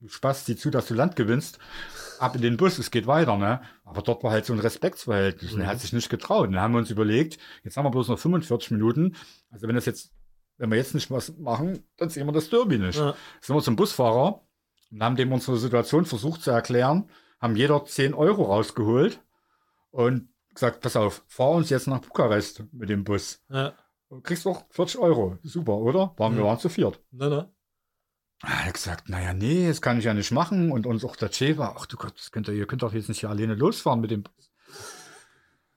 du 0.00 0.08
Spaß, 0.08 0.46
sieh 0.46 0.56
zu, 0.56 0.70
dass 0.70 0.86
du 0.86 0.94
Land 0.94 1.14
gewinnst. 1.16 1.58
Ab 2.18 2.34
in 2.36 2.40
den 2.40 2.56
Bus, 2.56 2.78
es 2.78 2.90
geht 2.90 3.06
weiter, 3.06 3.36
ne? 3.36 3.60
Aber 3.84 4.00
dort 4.00 4.24
war 4.24 4.30
halt 4.30 4.46
so 4.46 4.54
ein 4.54 4.58
Respektsverhältnis. 4.60 5.52
Und 5.52 5.60
er 5.60 5.66
hat 5.66 5.80
sich 5.80 5.92
nicht 5.92 6.08
getraut. 6.08 6.48
Dann 6.48 6.58
haben 6.58 6.72
wir 6.72 6.78
uns 6.78 6.90
überlegt, 6.90 7.36
jetzt 7.64 7.76
haben 7.76 7.84
wir 7.84 7.90
bloß 7.90 8.08
noch 8.08 8.18
45 8.18 8.70
Minuten. 8.70 9.14
Also 9.50 9.68
wenn 9.68 9.74
das 9.74 9.84
jetzt, 9.84 10.12
wenn 10.58 10.70
wir 10.70 10.78
jetzt 10.78 10.94
nicht 10.94 11.10
was 11.10 11.36
machen, 11.38 11.84
dann 11.96 12.08
sehen 12.08 12.26
wir 12.26 12.32
das 12.32 12.48
Derby 12.50 12.78
nicht 12.78 12.98
Ja. 12.98 13.14
sind 13.40 13.56
wir 13.56 13.62
zum 13.62 13.76
Busfahrer 13.76 14.42
und 14.90 15.02
haben 15.02 15.16
dem 15.16 15.32
unsere 15.32 15.56
Situation 15.58 16.04
versucht 16.04 16.42
zu 16.42 16.50
erklären, 16.50 17.10
haben 17.40 17.56
jeder 17.56 17.84
10 17.84 18.14
Euro 18.14 18.44
rausgeholt 18.44 19.20
und 19.90 20.28
gesagt, 20.54 20.80
pass 20.80 20.96
auf, 20.96 21.22
fahr 21.26 21.50
uns 21.50 21.68
jetzt 21.70 21.86
nach 21.86 22.00
Bukarest 22.00 22.64
mit 22.72 22.88
dem 22.88 23.04
Bus. 23.04 23.42
Ja. 23.50 23.74
Du 24.08 24.20
kriegst 24.20 24.46
doch 24.46 24.64
40 24.70 24.98
Euro. 25.00 25.36
Super, 25.42 25.74
oder? 25.76 26.14
Waren 26.16 26.34
wir 26.36 26.42
Mhm. 26.42 26.46
waren 26.46 26.58
zu 26.58 26.68
viert. 26.68 27.00
Na, 27.10 27.28
na. 27.28 27.50
Er 28.42 28.66
hat 28.66 28.74
gesagt, 28.74 29.08
naja, 29.08 29.32
nee, 29.32 29.66
das 29.66 29.80
kann 29.82 29.98
ich 29.98 30.04
ja 30.04 30.14
nicht 30.14 30.30
machen. 30.30 30.70
Und 30.70 30.86
uns 30.86 31.04
auch 31.04 31.16
der 31.16 31.30
Che 31.30 31.56
war, 31.58 31.74
ach 31.78 31.86
du 31.86 31.96
Gott, 31.96 32.16
das 32.18 32.30
könnt 32.30 32.48
ihr, 32.48 32.54
ihr 32.54 32.66
könnt 32.66 32.82
doch 32.82 32.92
jetzt 32.92 33.08
nicht 33.08 33.20
hier 33.20 33.30
alleine 33.30 33.54
losfahren 33.54 34.00
mit 34.00 34.10
dem 34.10 34.22
Bus. 34.22 34.50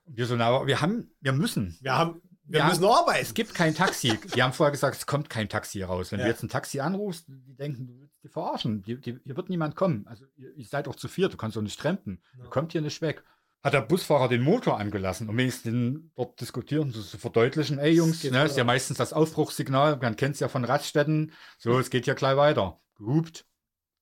Und 0.06 0.18
wir 0.18 0.26
so, 0.26 0.36
na, 0.36 0.48
aber 0.48 0.68
wir 0.68 0.80
haben, 0.82 1.12
wir 1.22 1.32
müssen. 1.34 1.78
Wir 1.82 1.98
haben, 1.98 2.22
wir 2.50 2.60
Ja. 2.60 2.68
müssen 2.68 2.84
arbeiten. 2.86 3.22
Es 3.22 3.34
gibt 3.34 3.54
kein 3.54 3.74
Taxi. 3.76 4.18
Die 4.36 4.44
haben 4.44 4.54
vorher 4.54 4.72
gesagt, 4.72 4.98
es 4.98 5.06
kommt 5.06 5.30
kein 5.30 5.48
Taxi 5.50 5.82
raus. 5.84 6.12
Wenn 6.12 6.20
Ja. 6.20 6.26
du 6.26 6.32
jetzt 6.32 6.44
ein 6.44 6.50
Taxi 6.50 6.80
anrufst, 6.80 7.26
die 7.28 7.56
denken, 7.56 7.88
du 7.88 8.00
willst 8.00 8.24
die 8.24 8.28
verarschen. 8.28 8.82
Die, 8.84 9.00
die, 9.00 9.20
hier 9.24 9.38
wird 9.38 9.50
niemand 9.50 9.76
kommen. 9.76 10.06
Also 10.08 10.26
ihr, 10.36 10.54
ihr 10.56 10.66
seid 10.66 10.88
auch 10.88 10.96
zu 10.96 11.08
viert, 11.08 11.32
du 11.34 11.38
kannst 11.38 11.56
doch 11.56 11.62
nicht 11.62 11.80
trampen. 11.80 12.22
Ja. 12.38 12.44
Du 12.44 12.50
kommt 12.50 12.72
hier 12.72 12.82
nicht 12.82 13.02
weg. 13.02 13.24
Hat 13.64 13.74
der 13.74 13.82
Busfahrer 13.82 14.30
den 14.30 14.42
Motor 14.42 14.80
angelassen, 14.80 15.28
um 15.30 15.38
wenigstens 15.38 16.00
dort 16.16 16.40
diskutieren, 16.40 16.92
so 16.92 17.02
zu 17.02 17.18
verdeutlichen, 17.18 17.78
ey 17.78 17.92
Jungs, 17.92 18.24
ne, 18.24 18.46
ist 18.46 18.56
ja 18.56 18.64
meistens 18.64 18.98
das 18.98 19.12
Aufbruchssignal, 19.12 19.98
man 19.98 20.16
kennt 20.16 20.36
es 20.36 20.40
ja 20.40 20.48
von 20.48 20.64
Raststätten, 20.64 21.34
so, 21.58 21.78
es 21.78 21.90
geht 21.90 22.08
ja 22.08 22.14
gleich 22.14 22.38
weiter. 22.38 22.80
Gehupt, 22.96 23.46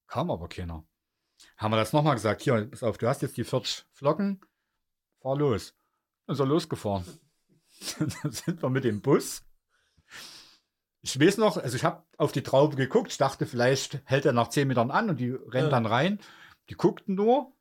kam 0.06 0.30
aber 0.30 0.48
keiner. 0.48 0.86
Haben 1.58 1.72
wir 1.72 1.78
das 1.78 1.92
nochmal 1.92 2.14
gesagt, 2.14 2.44
hier, 2.44 2.68
pass 2.70 2.84
auf, 2.84 3.00
du 3.00 3.08
hast 3.08 3.24
jetzt 3.24 3.36
die 3.36 3.44
40 3.44 3.86
Flocken, 3.94 4.42
fahr 5.24 5.36
los. 5.36 5.74
Ist 6.28 6.40
er 6.40 6.46
losgefahren. 6.46 7.04
Dann 8.00 8.32
sind 8.32 8.62
wir 8.62 8.70
mit 8.70 8.84
dem 8.84 9.02
Bus. 9.02 9.44
Ich 11.02 11.20
weiß 11.20 11.38
noch, 11.38 11.58
also 11.58 11.76
ich 11.76 11.84
habe 11.84 12.04
auf 12.18 12.32
die 12.32 12.44
Traube 12.44 12.76
geguckt, 12.76 13.12
ich 13.12 13.18
dachte, 13.18 13.46
vielleicht 13.46 14.02
hält 14.06 14.26
er 14.26 14.34
nach 14.34 14.50
10 14.50 14.68
Metern 14.68 14.92
an 14.92 15.10
und 15.10 15.20
die 15.20 15.30
rennt 15.32 15.66
Ja. 15.66 15.70
dann 15.70 15.86
rein. 15.86 16.20
Die 16.70 16.76
guckten 16.76 17.16
nur, 17.16 17.54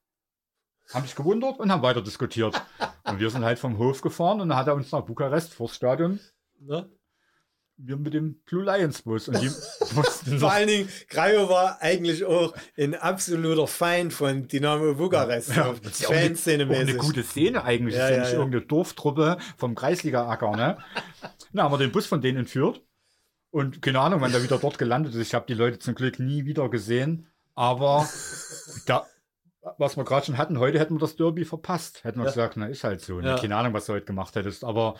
haben 0.92 1.04
sich 1.06 1.14
gewundert 1.14 1.58
und 1.60 1.70
haben 1.70 1.82
weiter 1.82 2.02
diskutiert. 2.02 2.60
Und 3.04 3.20
wir 3.20 3.30
sind 3.30 3.44
halt 3.44 3.60
vom 3.60 3.78
Hof 3.78 4.00
gefahren 4.02 4.40
und 4.40 4.48
dann 4.48 4.58
hat 4.58 4.66
er 4.66 4.74
uns 4.74 4.90
nach 4.90 5.02
Bukarest 5.02 5.54
vors 5.54 5.76
Stadion, 5.76 6.18
Ne? 6.58 6.90
Wir 7.78 7.96
mit 7.96 8.14
dem 8.14 8.40
Blue 8.46 8.64
Lions 8.64 9.02
Bus 9.02 9.28
und 9.28 9.40
die 9.40 9.50
mussten 9.94 10.38
Vor 10.40 10.50
allen 10.50 10.68
Dingen, 10.68 10.88
Krajo 11.08 11.48
war 11.48 11.80
eigentlich 11.82 12.24
auch 12.24 12.54
ein 12.76 12.94
absoluter 12.94 13.66
Feind 13.66 14.12
von 14.12 14.48
Dynamo 14.48 14.94
Bukarest. 14.94 15.54
Ja, 15.54 15.74
das 15.82 15.92
ist 15.92 16.02
ja 16.02 16.08
auch 16.08 16.12
eine, 16.12 16.96
gute 16.96 17.22
Szene 17.22 17.64
eigentlich. 17.64 17.96
Ja, 17.96 18.04
ist 18.04 18.10
ja, 18.10 18.16
ja, 18.16 18.22
nicht 18.22 18.32
ja. 18.32 18.38
irgendeine 18.38 18.64
Dorftruppe 18.64 19.36
vom 19.58 19.74
Kreisliga-Acker, 19.74 20.56
ne? 20.56 20.78
Na, 21.52 21.64
haben 21.64 21.72
wir 21.72 21.78
den 21.78 21.92
Bus 21.92 22.06
von 22.06 22.20
denen 22.20 22.38
entführt. 22.38 22.82
Und 23.50 23.80
keine 23.82 24.00
Ahnung, 24.00 24.20
wann 24.20 24.32
der 24.32 24.42
wieder 24.42 24.58
dort 24.58 24.78
gelandet 24.78 25.14
ist. 25.14 25.20
Ich 25.20 25.34
habe 25.34 25.46
die 25.46 25.54
Leute 25.54 25.78
zum 25.78 25.94
Glück 25.94 26.18
nie 26.18 26.44
wieder 26.44 26.68
gesehen. 26.68 27.28
Aber 27.54 28.08
da, 28.86 29.06
was 29.78 29.96
wir 29.96 30.04
gerade 30.04 30.26
schon 30.26 30.38
hatten, 30.38 30.58
heute 30.58 30.78
hätten 30.78 30.94
wir 30.94 31.00
das 31.00 31.16
Derby 31.16 31.44
verpasst. 31.44 32.04
Hätten 32.04 32.20
wir 32.20 32.26
gesagt, 32.26 32.56
na, 32.56 32.66
ist 32.66 32.84
halt 32.84 33.00
so. 33.00 33.20
Ne? 33.20 33.36
Keine 33.40 33.56
Ahnung, 33.56 33.72
was 33.74 33.86
du 33.86 33.92
heute 33.92 34.06
gemacht 34.06 34.34
hättest. 34.34 34.64
Aber 34.64 34.96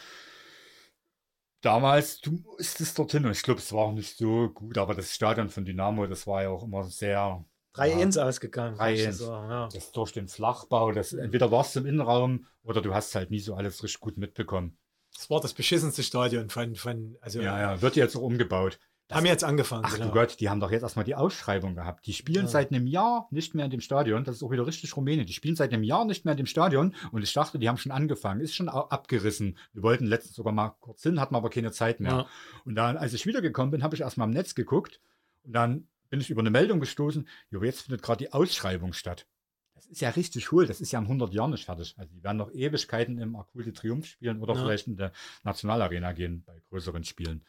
damals, 1.67 2.21
du 2.21 2.33
musstest 2.33 2.99
dorthin. 2.99 3.25
Und 3.27 3.33
ich 3.33 3.43
glaube, 3.43 3.61
es 3.61 3.73
war 3.73 3.87
auch 3.87 3.93
nicht 3.93 4.17
so 4.17 4.49
gut. 4.51 4.79
Aber 4.79 4.95
das 4.95 5.15
Stadion 5.15 5.49
von 5.49 5.65
Dynamo, 5.65 6.07
das 6.07 6.27
war 6.27 6.43
ja 6.45 6.49
auch 6.51 6.63
immer 6.65 6.85
sehr 6.85 7.45
3-1 7.75 8.19
ausgegangen. 8.19 8.77
kann 8.79 8.95
ich 8.95 9.01
3-1. 9.03 9.13
sagen, 9.13 9.51
Ja. 9.51 9.69
das 9.73 9.93
durch 9.93 10.13
den 10.13 10.29
Flachbau, 10.29 10.93
das 10.93 11.13
entweder 11.13 11.51
warst 11.51 11.75
du 11.77 11.81
im 11.81 11.87
Innenraum 11.87 12.47
oder 12.63 12.81
du 12.81 12.95
hast 12.95 13.15
halt 13.15 13.31
nie 13.31 13.41
so 13.41 13.55
alles 13.55 13.83
richtig 13.83 14.01
gut 14.01 14.17
mitbekommen. 14.17 14.79
Das 15.15 15.29
war 15.31 15.41
das 15.41 15.53
beschissenste 15.55 16.03
Stadion 16.03 16.49
von, 16.51 16.75
von 16.75 17.17
also 17.21 17.41
Ja, 17.41 17.59
ja, 17.61 17.83
wird 17.83 17.97
jetzt 17.97 18.17
auch 18.17 18.23
umgebaut. 18.23 18.79
Haben 19.13 19.27
jetzt 19.27 19.45
angefangen. 19.45 19.85
Ach 19.87 19.95
genau. 19.95 20.07
du 20.07 20.13
Gott, 20.13 20.41
die 20.41 20.49
haben 20.49 20.59
doch 20.61 20.71
jetzt 20.73 20.83
erstmal 20.83 21.05
die 21.05 21.15
Ausschreibung 21.15 21.75
gehabt. 21.77 22.07
Die 22.07 22.13
spielen 22.13 22.47
Ja. 22.47 22.51
seit 22.51 22.73
einem 22.73 22.87
Jahr 22.87 23.29
nicht 23.31 23.55
mehr 23.55 23.65
in 23.65 23.71
dem 23.71 23.81
Stadion. 23.81 24.25
Das 24.25 24.37
ist 24.37 24.43
auch 24.43 24.51
wieder 24.51 24.67
richtig 24.67 24.97
Rumänien. 24.97 25.27
Die 25.27 25.33
spielen 25.33 25.55
seit 25.55 25.73
einem 25.73 25.85
Jahr 25.85 26.05
nicht 26.05 26.25
mehr 26.25 26.33
in 26.33 26.39
dem 26.39 26.47
Stadion. 26.47 26.95
Und 27.13 27.23
ich 27.23 27.33
dachte, 27.33 27.59
die 27.59 27.69
haben 27.69 27.77
schon 27.79 27.93
angefangen. 27.93 28.41
Ist 28.41 28.55
schon 28.57 28.69
abgerissen. 28.69 29.57
Wir 29.73 29.83
wollten 29.83 30.07
letztens 30.07 30.35
sogar 30.37 30.53
mal 30.53 30.71
kurz 30.81 31.03
hin, 31.03 31.21
hatten 31.21 31.35
aber 31.37 31.51
keine 31.51 31.71
Zeit 31.73 32.01
mehr. 32.01 32.13
Ja. 32.13 32.27
Und 32.65 32.75
dann, 32.75 32.97
als 32.97 33.13
ich 33.13 33.27
wiedergekommen 33.27 33.71
bin, 33.71 33.83
habe 33.83 33.95
ich 33.95 34.01
erstmal 34.01 34.27
im 34.27 34.35
Netz 34.35 34.55
geguckt. 34.55 35.01
Und 35.45 35.53
dann 35.53 35.87
bin 36.11 36.21
ich 36.21 36.31
über 36.31 36.41
eine 36.41 36.51
Meldung 36.51 36.81
gestoßen. 36.81 37.29
Jo, 37.51 37.63
jetzt 37.63 37.83
findet 37.83 38.03
gerade 38.03 38.19
die 38.25 38.33
Ausschreibung 38.33 38.93
statt. 38.93 39.27
Das 39.75 39.87
ist 39.87 40.01
ja 40.01 40.09
richtig 40.11 40.51
cool. 40.53 40.67
Das 40.67 40.81
ist 40.81 40.91
ja 40.91 40.99
in 40.99 41.05
100 41.05 41.33
Jahren 41.35 41.51
nicht 41.51 41.67
fertig. 41.67 41.95
Also 41.99 42.11
die 42.13 42.25
werden 42.25 42.39
noch 42.39 42.51
Ewigkeiten 42.51 43.19
im 43.19 43.37
Akute 43.37 43.73
Triumph 43.73 44.07
spielen 44.07 44.41
oder 44.41 44.55
Ja. 44.55 44.61
vielleicht 44.63 44.87
in 44.89 44.97
der 44.97 45.13
Nationalarena 45.45 46.13
gehen 46.13 46.43
bei 46.47 46.61
größeren 46.71 47.05
Spielen. 47.05 47.45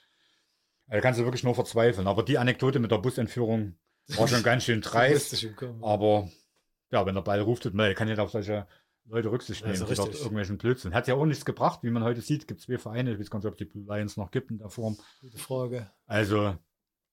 Da 0.88 1.02
kannst 1.02 1.20
du 1.20 1.24
wirklich 1.24 1.44
nur 1.44 1.56
verzweifeln. 1.56 2.08
Aber 2.08 2.24
die 2.24 2.38
Anekdote 2.38 2.80
mit 2.80 2.92
der 2.92 2.98
Busentführung 2.98 3.78
war 4.08 4.28
schon 4.28 4.44
ganz 4.44 4.64
schön 4.64 4.82
dreist. 4.82 5.46
Aber 5.82 6.30
ja, 6.92 7.06
wenn 7.06 7.16
der 7.16 7.22
Ball 7.22 7.42
ruft, 7.42 7.74
mir, 7.74 7.94
kann 7.94 8.08
ja 8.08 8.18
auf 8.18 8.32
solche 8.32 8.68
Leute 9.06 9.32
Rücksicht 9.32 9.62
Ja, 9.62 9.72
nehmen, 9.72 9.86
die 9.86 9.96
dort 9.96 10.16
irgendwelchen 10.16 10.58
Blödsinn. 10.58 10.94
Hat 10.94 11.08
ja 11.08 11.16
auch 11.16 11.26
nichts 11.26 11.46
gebracht, 11.46 11.82
wie 11.84 11.90
man 11.90 12.04
heute 12.04 12.22
sieht. 12.22 12.48
Gibt 12.48 12.62
zwei 12.62 12.78
Vereine, 12.78 13.14
ich 13.14 13.20
weiß 13.20 13.30
gar 13.30 13.40
nicht, 13.40 13.48
ob 13.48 13.54
es 13.54 13.58
die 13.58 13.66
Blue 13.66 13.86
Lions 13.86 14.18
noch 14.18 14.32
gibt 14.32 14.52
in 14.52 14.60
der 14.60 14.70
Form. 14.70 14.98
Gute 15.22 15.38
Frage. 15.38 15.92
Also 16.06 16.58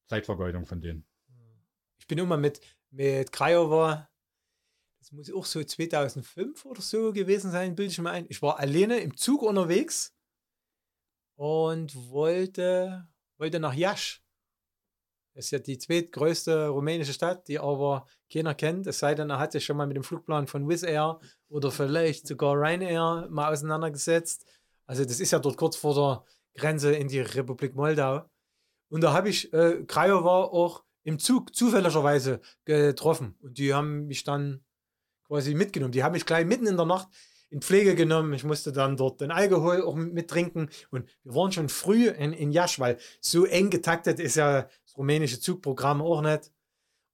Zeitvergeudung 0.07 0.67
von 0.67 0.81
denen. 0.81 1.07
Ich 1.99 2.07
bin 2.07 2.19
immer 2.19 2.37
mit, 2.37 2.61
mit 2.91 3.33
Craiova, 3.33 4.09
das 4.99 5.13
muss 5.13 5.33
auch 5.33 5.45
so 5.45 5.63
2005 5.63 6.65
oder 6.65 6.83
so 6.83 7.13
gewesen 7.13 7.51
sein, 7.51 7.75
bilde 7.75 7.93
ich 7.93 7.99
mir 7.99 8.11
ein. 8.11 8.27
Ich 8.29 8.43
war 8.43 8.59
alleine 8.59 8.99
im 8.99 9.17
Zug 9.17 9.43
unterwegs 9.43 10.15
und 11.37 11.95
wollte, 12.11 13.07
wollte 13.39 13.61
nach 13.61 13.75
Jasch. 13.75 14.23
Das 15.35 15.47
ist 15.47 15.51
ja 15.51 15.59
die 15.59 15.79
zweitgrößte 15.79 16.69
rumänische 16.69 17.13
Stadt, 17.13 17.49
die 17.49 17.59
aber 17.59 18.07
keiner 18.33 18.55
kennt, 18.55 18.87
es 18.87 19.01
sei 19.01 19.15
denn, 19.15 19.31
er 19.31 19.41
hat 19.41 19.53
sich 19.53 19.65
schon 19.65 19.77
mal 19.77 19.87
mit 19.87 19.97
dem 19.97 20.05
Flugplan 20.05 20.47
von 20.47 20.69
Wizz 20.69 20.85
Air 20.85 21.19
oder 21.49 21.73
vielleicht 21.73 22.29
sogar 22.29 22.55
Ryanair 22.55 23.27
mal 23.31 23.53
auseinandergesetzt. 23.53 24.47
Also 24.87 25.05
das 25.05 25.19
ist 25.19 25.33
ja 25.33 25.41
dort 25.41 25.57
kurz 25.57 25.77
vor 25.77 25.95
der 25.95 26.25
Grenze 26.61 26.93
in 26.93 27.09
die 27.09 27.21
Republik 27.21 27.75
Moldau. 27.75 28.29
Und 28.89 29.01
da 29.01 29.13
habe 29.13 29.29
ich 29.29 29.53
äh, 29.53 29.83
Craiova 29.87 30.45
auch 30.45 30.85
im 31.03 31.19
Zug 31.19 31.55
zufälligerweise 31.55 32.41
getroffen. 32.65 33.37
Und 33.41 33.59
die 33.59 33.75
haben 33.75 34.07
mich 34.07 34.23
dann 34.23 34.65
quasi 35.27 35.55
mitgenommen. 35.55 35.93
Die 35.93 36.05
haben 36.05 36.13
mich 36.13 36.27
gleich 36.27 36.47
mitten 36.47 36.67
in 36.67 36.77
der 36.77 36.87
Nacht 36.87 37.09
in 37.55 37.63
Pflege 37.63 37.95
genommen. 37.95 38.33
Ich 38.33 38.43
musste 38.43 38.73
dann 38.73 38.97
dort 38.97 39.21
den 39.21 39.31
Alkohol 39.31 39.81
auch 39.83 39.95
mittrinken. 39.95 40.69
Und 40.91 41.09
wir 41.23 41.37
waren 41.37 41.53
schon 41.53 41.69
früh 41.69 42.09
in, 42.09 42.33
in 42.33 42.51
Jasch, 42.51 42.81
weil 42.81 42.99
so 43.21 43.45
eng 43.45 43.71
getaktet 43.71 44.19
ist 44.19 44.35
ja 44.35 44.63
das 44.63 44.99
rumänische 44.99 45.39
Zugprogramm 45.39 46.03
auch 46.03 46.21
nicht. 46.21 46.51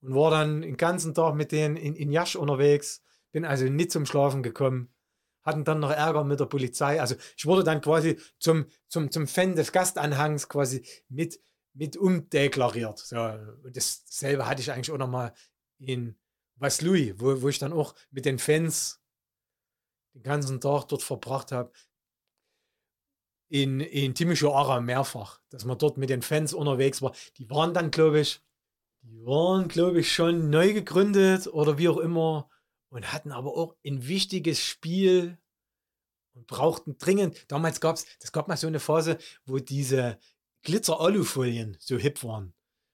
Und 0.01 0.15
war 0.15 0.31
dann 0.31 0.63
den 0.63 0.77
ganzen 0.77 1.13
Tag 1.13 1.35
mit 1.35 1.51
denen 1.51 1.77
in, 1.77 1.95
in 1.95 2.11
Jasch 2.11 2.35
unterwegs. 2.35 3.03
Bin 3.31 3.45
also 3.45 3.65
nicht 3.65 3.91
zum 3.91 4.07
Schlafen 4.07 4.41
gekommen. 4.41 4.91
Hatten 5.43 5.63
dann 5.63 5.79
noch 5.79 5.91
Ärger 5.91 6.23
mit 6.23 6.39
der 6.39 6.47
Polizei. 6.47 6.99
Also 6.99 7.13
ich 7.37 7.45
wurde 7.45 7.63
dann 7.63 7.79
quasi 7.79 8.17
zum, 8.39 8.65
zum, 8.87 9.11
zum 9.11 9.27
Fan 9.27 9.55
des 9.55 9.71
Gastanhangs 9.71 10.49
quasi 10.49 10.83
mit, 11.07 11.39
mit 11.75 11.97
umdeklariert. 11.97 12.97
So, 12.97 13.17
und 13.63 13.77
das, 13.77 14.05
dasselbe 14.05 14.47
hatte 14.47 14.61
ich 14.61 14.71
eigentlich 14.71 14.91
auch 14.91 14.97
noch 14.97 15.07
mal 15.07 15.33
in 15.77 16.15
Vaslui, 16.55 17.13
wo, 17.17 17.43
wo 17.43 17.49
ich 17.49 17.59
dann 17.59 17.73
auch 17.73 17.93
mit 18.09 18.25
den 18.25 18.39
Fans 18.39 19.00
den 20.13 20.23
ganzen 20.23 20.59
Tag 20.61 20.85
dort 20.85 21.03
verbracht 21.03 21.51
habe. 21.51 21.71
in, 23.49 23.81
in 23.81 24.15
Timisoara 24.15 24.79
mehrfach, 24.79 25.41
dass 25.49 25.65
man 25.65 25.77
dort 25.77 25.97
mit 25.97 26.09
den 26.09 26.21
Fans 26.21 26.53
unterwegs 26.53 27.01
war. 27.01 27.13
Die 27.37 27.49
waren 27.49 27.73
dann, 27.73 27.91
glaube 27.91 28.21
ich, 28.21 28.41
die 29.01 29.25
waren, 29.25 29.67
glaube 29.67 29.99
ich, 29.99 30.13
schon 30.13 30.49
neu 30.49 30.73
gegründet 30.73 31.47
oder 31.47 31.77
wie 31.77 31.89
auch 31.89 31.97
immer 31.97 32.49
und 32.89 33.11
hatten 33.11 33.31
aber 33.31 33.57
auch 33.57 33.75
ein 33.85 34.07
wichtiges 34.07 34.63
Spiel 34.63 35.37
und 36.33 36.47
brauchten 36.47 36.97
dringend. 36.97 37.51
Damals 37.51 37.81
gab 37.81 37.97
es, 37.97 38.05
das 38.19 38.31
gab 38.31 38.47
mal 38.47 38.57
so 38.57 38.67
eine 38.67 38.79
Phase, 38.79 39.17
wo 39.45 39.59
diese 39.59 40.17
Glitzer-Alufolien 40.63 41.75
so 41.79 41.97
hip 41.97 42.23
waren. 42.23 42.53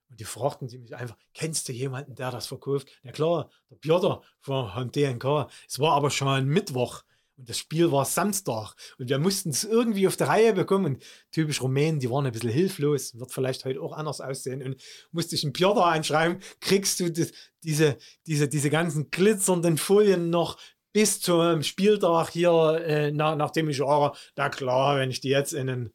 Und 0.09 0.19
die 0.19 0.25
fragten 0.25 0.69
sie 0.69 0.77
mich 0.77 0.95
einfach, 0.95 1.17
kennst 1.33 1.67
du 1.67 1.73
jemanden, 1.73 2.15
der 2.15 2.31
das 2.31 2.47
verkauft? 2.47 2.87
Ja 3.03 3.11
klar, 3.11 3.49
der 3.69 3.75
Piotr 3.75 4.21
von 4.39 4.91
DNK. 4.91 5.49
Es 5.67 5.79
war 5.79 5.93
aber 5.93 6.09
schon 6.09 6.45
Mittwoch. 6.45 7.03
Und 7.37 7.49
das 7.49 7.59
Spiel 7.59 7.91
war 7.91 8.03
Samstag. 8.05 8.73
Und 8.97 9.09
wir 9.09 9.19
mussten 9.19 9.51
es 9.51 9.63
irgendwie 9.63 10.07
auf 10.07 10.17
die 10.17 10.23
Reihe 10.23 10.53
bekommen. 10.53 10.95
Und 10.95 11.03
typisch 11.31 11.61
Rumänen, 11.61 11.99
die 11.99 12.09
waren 12.09 12.25
ein 12.25 12.31
bisschen 12.31 12.49
hilflos. 12.49 13.17
Wird 13.17 13.31
vielleicht 13.31 13.63
heute 13.63 13.81
auch 13.81 13.93
anders 13.93 14.21
aussehen. 14.21 14.63
Und 14.63 14.81
musste 15.11 15.35
ich 15.35 15.43
einen 15.43 15.53
Piotr 15.53 15.85
einschreiben, 15.85 16.39
kriegst 16.61 16.99
du 16.99 17.11
das, 17.11 17.31
diese, 17.63 17.97
diese, 18.25 18.47
diese 18.47 18.69
ganzen 18.71 19.11
glitzernden 19.11 19.77
Folien 19.77 20.31
noch 20.31 20.57
bis 20.93 21.21
zum 21.21 21.61
Spieltag 21.61 22.31
hier, 22.31 22.81
äh, 22.83 23.11
nach, 23.11 23.35
nachdem 23.35 23.69
ich 23.69 23.81
auch, 23.83 24.17
na 24.35 24.49
klar, 24.49 24.97
wenn 24.97 25.11
ich 25.11 25.21
die 25.21 25.29
jetzt 25.29 25.53
in 25.53 25.69
einen 25.69 25.93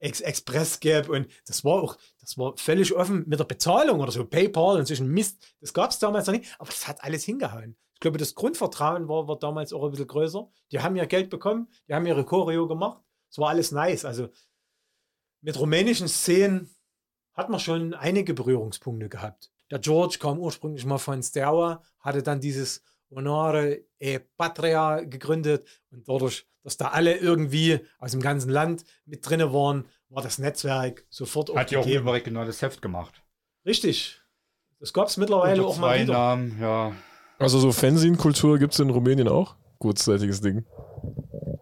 Ex 0.00 0.20
Express 0.20 0.80
gebe. 0.80 1.12
Und 1.12 1.28
das 1.46 1.64
war 1.64 1.82
auch, 1.82 1.96
das 2.20 2.36
war 2.36 2.56
völlig 2.56 2.94
offen 2.94 3.24
mit 3.28 3.38
der 3.38 3.44
Bezahlung 3.44 4.00
oder 4.00 4.10
so, 4.10 4.24
PayPal 4.24 4.78
und 4.78 4.86
solchen 4.86 5.08
Mist. 5.08 5.54
Das 5.60 5.72
gab 5.72 5.90
es 5.90 5.98
damals 5.98 6.26
noch 6.26 6.34
nicht, 6.34 6.54
aber 6.58 6.70
das 6.70 6.88
hat 6.88 7.04
alles 7.04 7.24
hingehauen. 7.24 7.76
Ich 7.94 8.00
glaube, 8.00 8.18
das 8.18 8.34
Grundvertrauen 8.34 9.08
war, 9.08 9.28
war 9.28 9.38
damals 9.38 9.72
auch 9.72 9.84
ein 9.84 9.90
bisschen 9.90 10.06
größer. 10.06 10.50
Die 10.72 10.80
haben 10.80 10.96
ja 10.96 11.04
Geld 11.04 11.28
bekommen, 11.30 11.68
die 11.86 11.94
haben 11.94 12.06
ihre 12.06 12.24
Choreo 12.24 12.66
gemacht. 12.66 13.02
Es 13.30 13.38
war 13.38 13.50
alles 13.50 13.72
nice. 13.72 14.04
Also 14.04 14.30
mit 15.42 15.58
rumänischen 15.58 16.08
Szenen 16.08 16.74
hat 17.34 17.50
man 17.50 17.60
schon 17.60 17.94
einige 17.94 18.34
Berührungspunkte 18.34 19.08
gehabt. 19.08 19.50
Der 19.70 19.78
George 19.78 20.16
kam 20.18 20.38
ursprünglich 20.38 20.84
mal 20.84 20.98
von 20.98 21.22
Steaua, 21.22 21.82
hatte 22.00 22.22
dann 22.22 22.40
dieses 22.40 22.82
Honore 23.10 23.84
e 23.98 24.18
Patria 24.36 25.00
gegründet 25.00 25.66
und 25.90 26.08
dadurch, 26.08 26.46
dass 26.62 26.76
da 26.76 26.88
alle 26.88 27.16
irgendwie 27.16 27.80
aus 27.98 28.12
dem 28.12 28.20
ganzen 28.20 28.50
Land 28.50 28.84
mit 29.04 29.28
drinne 29.28 29.52
waren, 29.52 29.86
war 30.08 30.22
das 30.22 30.38
Netzwerk 30.38 31.04
sofort 31.08 31.54
Hat 31.54 31.70
ja 31.70 31.80
auch 31.80 31.86
ein 31.86 32.08
regionales 32.08 32.62
Heft 32.62 32.82
gemacht. 32.82 33.22
Richtig. 33.64 34.20
Das 34.78 34.92
gab 34.92 35.08
es 35.08 35.16
mittlerweile 35.16 35.64
auch 35.64 35.78
mal 35.78 36.00
wieder. 36.00 36.12
Namen, 36.12 36.58
ja. 36.60 36.92
Also 37.38 37.58
so 37.58 37.72
Fanzine-Kultur 37.72 38.58
gibt 38.58 38.72
es 38.72 38.80
in 38.80 38.90
Rumänien 38.90 39.28
auch? 39.28 39.56
Kurzzeitiges 39.78 40.40
Ding. 40.40 40.64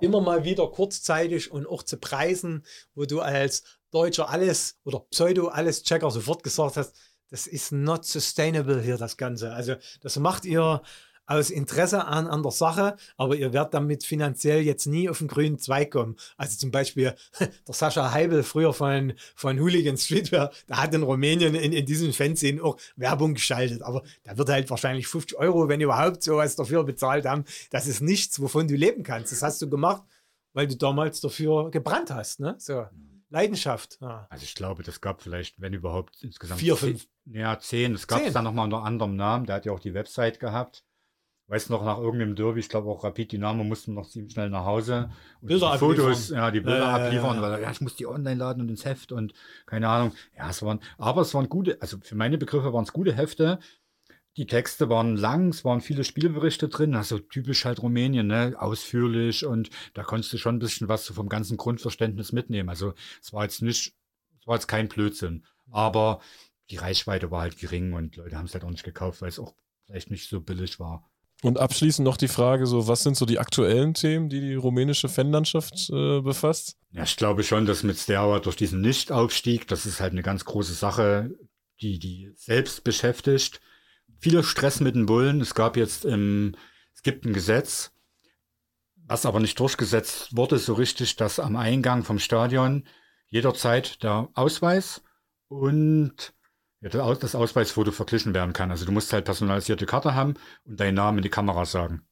Immer 0.01 0.20
mal 0.20 0.44
wieder 0.44 0.67
kurzzeitig 0.68 1.51
und 1.51 1.67
auch 1.67 1.83
zu 1.83 1.97
Preisen, 1.99 2.65
wo 2.94 3.05
du 3.05 3.20
als 3.20 3.81
Deutscher 3.91 4.28
alles 4.28 4.78
oder 4.85 5.01
Pseudo-Alles-Checker 5.01 6.10
sofort 6.10 6.43
gesagt 6.43 6.77
hast, 6.77 6.97
das 7.31 7.47
ist 7.47 7.73
not 7.73 8.05
sustainable 8.05 8.81
hier, 8.81 8.97
das 8.97 9.17
Ganze. 9.17 9.52
Also 9.52 9.75
das 10.01 10.18
macht 10.18 10.44
ihr 10.44 10.83
aus 11.29 11.51
Interesse 11.51 12.07
an, 12.07 12.27
an 12.27 12.43
der 12.43 12.53
Sache, 12.53 12.97
aber 13.17 13.37
ihr 13.37 13.53
werdet 13.53 13.75
damit 13.75 14.03
finanziell 14.03 14.63
jetzt 14.63 14.87
nie 14.87 15.09
auf 15.09 15.19
den 15.19 15.29
grünen 15.29 15.59
Zweig 15.59 15.93
kommen. 15.93 16.17
Also 16.37 16.57
zum 16.59 16.71
Beispiel 16.71 17.15
der 17.39 17.75
Sascha 17.75 18.13
Heibel, 18.13 18.43
früher 18.43 18.73
von, 18.73 19.13
von 19.37 19.61
Hooligan 19.61 19.99
Streetwear, 19.99 20.51
der 20.69 20.83
hat 20.83 20.95
in 20.95 21.03
Rumänien 21.03 21.55
in, 21.55 21.73
in 21.73 21.87
diesem 21.87 22.13
Fanszenen 22.13 22.61
auch 22.61 22.79
Werbung 22.97 23.35
geschaltet, 23.35 23.83
aber 23.83 24.03
da 24.25 24.37
wird 24.39 24.49
halt 24.49 24.71
wahrscheinlich 24.71 25.07
50 25.07 25.39
Euro, 25.39 25.69
wenn 25.69 25.81
überhaupt, 25.81 26.23
sowas 26.23 26.57
dafür 26.57 26.83
bezahlt 26.85 27.27
haben. 27.27 27.45
Das 27.71 27.87
ist 27.87 28.01
nichts, 28.01 28.41
wovon 28.41 28.67
du 28.67 28.75
leben 28.75 29.03
kannst. 29.03 29.31
Das 29.31 29.43
hast 29.43 29.61
du 29.61 29.69
gemacht, 29.69 30.03
weil 30.55 30.67
du 30.67 30.77
damals 30.77 31.21
dafür 31.21 31.71
gebrannt 31.71 32.11
hast. 32.11 32.41
Ne? 32.41 32.57
So. 32.59 32.87
Leidenschaft. 33.31 33.99
Ja. 34.01 34.27
Also 34.31 34.45
ich 34.45 34.55
glaube, 34.55 34.83
das 34.83 35.01
gab 35.03 35.23
vielleicht, 35.23 35.61
wenn 35.61 35.75
überhaupt 35.75 36.23
insgesamt 36.23 36.61
Vier, 36.61 36.77
fünf. 36.77 37.07
Ja, 37.27 37.59
zehn. 37.59 37.95
Es 37.95 38.07
gab 38.07 38.21
es 38.21 38.25
Zehn. 38.25 38.33
dann 38.35 38.45
nochmal 38.45 38.65
unter 38.65 38.83
anderem 38.83 39.17
Namen. 39.17 39.45
Der 39.45 39.57
hat 39.57 39.67
ja 39.67 39.73
auch 39.73 39.81
die 39.81 39.93
Website 39.93 40.41
gehabt. 40.41 40.85
Weiß 41.49 41.70
noch, 41.70 41.83
nach 41.83 41.97
irgendeinem 41.97 42.36
Derby, 42.36 42.60
ich 42.60 42.68
glaube 42.68 42.91
auch 42.91 43.05
Rapid 43.05 43.33
Dynamo 43.33 43.65
mussten 43.65 43.94
noch 43.94 44.07
ziemlich 44.07 44.35
schnell 44.35 44.51
nach 44.51 44.67
Hause. 44.67 45.10
Und 45.41 45.49
Bilder 45.49 45.73
die 45.73 45.78
Fotos, 45.78 46.31
abliefern. 46.31 46.36
ja, 46.36 46.51
die 46.51 46.60
Bilder 46.60 46.78
ja, 46.78 46.97
abliefern, 46.97 47.41
weil 47.41 47.62
ja, 47.62 47.70
ich 47.70 47.81
muss 47.81 47.97
die 47.97 48.07
online 48.07 48.36
laden 48.36 48.60
und 48.60 48.68
ins 48.68 48.85
Heft 48.85 49.12
und 49.12 49.33
keine 49.65 49.89
Ahnung. 49.89 50.12
Ja, 50.36 50.51
es 50.51 50.62
waren, 50.62 50.81
aber 50.99 51.23
es 51.23 51.33
waren 51.33 51.49
gute, 51.49 51.81
also 51.81 51.97
für 52.02 52.17
meine 52.17 52.36
Begriffe 52.36 52.75
waren 52.75 52.85
es 52.85 52.93
gute 52.93 53.15
Hefte. 53.15 53.60
Die 54.36 54.47
Texte 54.47 54.91
waren 54.91 55.17
lang, 55.17 55.49
es 55.49 55.65
waren 55.65 55.81
viele 55.81 56.05
Spielberichte 56.05 56.68
drin, 56.68 56.94
also 56.94 57.18
typisch 57.18 57.65
halt 57.65 57.83
Rumänien, 57.83 58.27
ne? 58.27 58.55
ausführlich 58.59 59.47
und 59.47 59.70
da 59.94 60.02
konntest 60.02 60.35
du 60.35 60.36
schon 60.36 60.57
ein 60.57 60.60
bisschen 60.60 60.89
was 60.89 61.07
vom 61.07 61.31
ganzen 61.31 61.57
Grundverständnis 61.57 62.31
mitnehmen. 62.31 62.68
Also 62.68 62.93
es 63.23 63.33
war 63.33 63.44
jetzt 63.44 63.62
nicht, 63.62 63.94
es 64.39 64.47
war 64.47 64.57
jetzt 64.57 64.68
kein 64.68 64.89
Blödsinn, 64.89 65.47
aber 65.70 66.20
die 66.68 66.77
Reichweite 66.77 67.31
war 67.31 67.41
halt 67.41 67.59
gering 67.59 67.94
und 67.94 68.17
Leute 68.17 68.36
haben 68.36 68.44
es 68.44 68.52
halt 68.52 68.65
auch 68.65 68.70
nicht 68.70 68.85
gekauft, 68.85 69.23
weil 69.23 69.31
es 69.31 69.39
auch 69.39 69.55
vielleicht 69.86 70.10
nicht 70.10 70.28
so 70.28 70.43
billig 70.43 70.78
war. 70.78 71.09
Und 71.42 71.58
abschließend 71.58 72.05
noch 72.05 72.17
die 72.17 72.28
Frage: 72.28 72.67
so, 72.67 72.89
was 72.89 73.02
sind 73.02 73.17
so 73.17 73.25
die 73.25 73.39
aktuellen 73.39 73.94
Themen, 73.94 74.28
die 74.28 74.41
die 74.41 74.55
rumänische 74.55 75.08
Fanlandschaft 75.08 75.91
äh, 75.91 76.20
befasst? 76.20 76.76
Ja, 76.91 77.05
ich 77.05 77.17
glaube 77.17 77.44
schon, 77.44 77.67
dass 77.67 77.83
mit 77.83 77.99
Steaua 77.99 78.41
durch 78.41 78.57
diesen 78.57 78.81
Nichtaufstieg, 78.81 79.68
das 79.68 79.86
ist 79.86 80.00
halt 80.00 80.12
eine 80.12 80.23
ganz 80.23 80.44
große 80.44 80.75
Sache, 80.75 81.31
die 81.81 81.99
die 81.99 82.33
selbst 82.34 82.83
beschäftigt. 82.83 83.60
Viel 84.18 84.42
Stress 84.42 84.81
mit 84.81 84.97
den 84.97 85.07
Bullen. 85.07 85.41
Es 85.41 85.55
gab 85.55 85.76
jetzt, 85.76 86.05
ähm, 86.05 86.57
es 86.92 87.02
gibt 87.02 87.25
ein 87.25 87.33
Gesetz, 87.33 87.92
was 89.07 89.25
aber 89.25 89.39
nicht 89.39 89.60
durchgesetzt 89.60 90.36
wurde 90.36 90.58
so 90.58 90.75
richtig, 90.75 91.15
dass 91.17 91.39
am 91.39 91.57
Eingang 91.57 92.02
vom 92.02 92.18
Stadion 92.18 92.84
jederzeit 93.28 94.02
der 94.02 94.28
Ausweis 94.34 95.02
und 95.49 96.34
ja, 96.81 97.15
das 97.15 97.35
Ausweisfoto 97.35 97.91
verglichen 97.91 98.35
werden 98.35 98.53
kann. 98.53 98.71
Also 98.71 98.85
du 98.85 98.93
musst 98.93 99.13
halt 99.13 99.25
personalisierte 99.25 99.87
Karte 99.87 100.15
haben 100.15 100.35
und 100.65 100.79
deinen 100.79 100.95
Namen 100.95 101.19
in 101.19 101.23
die 101.23 101.31
Kamera 101.31 101.65
sagen. 101.65 102.03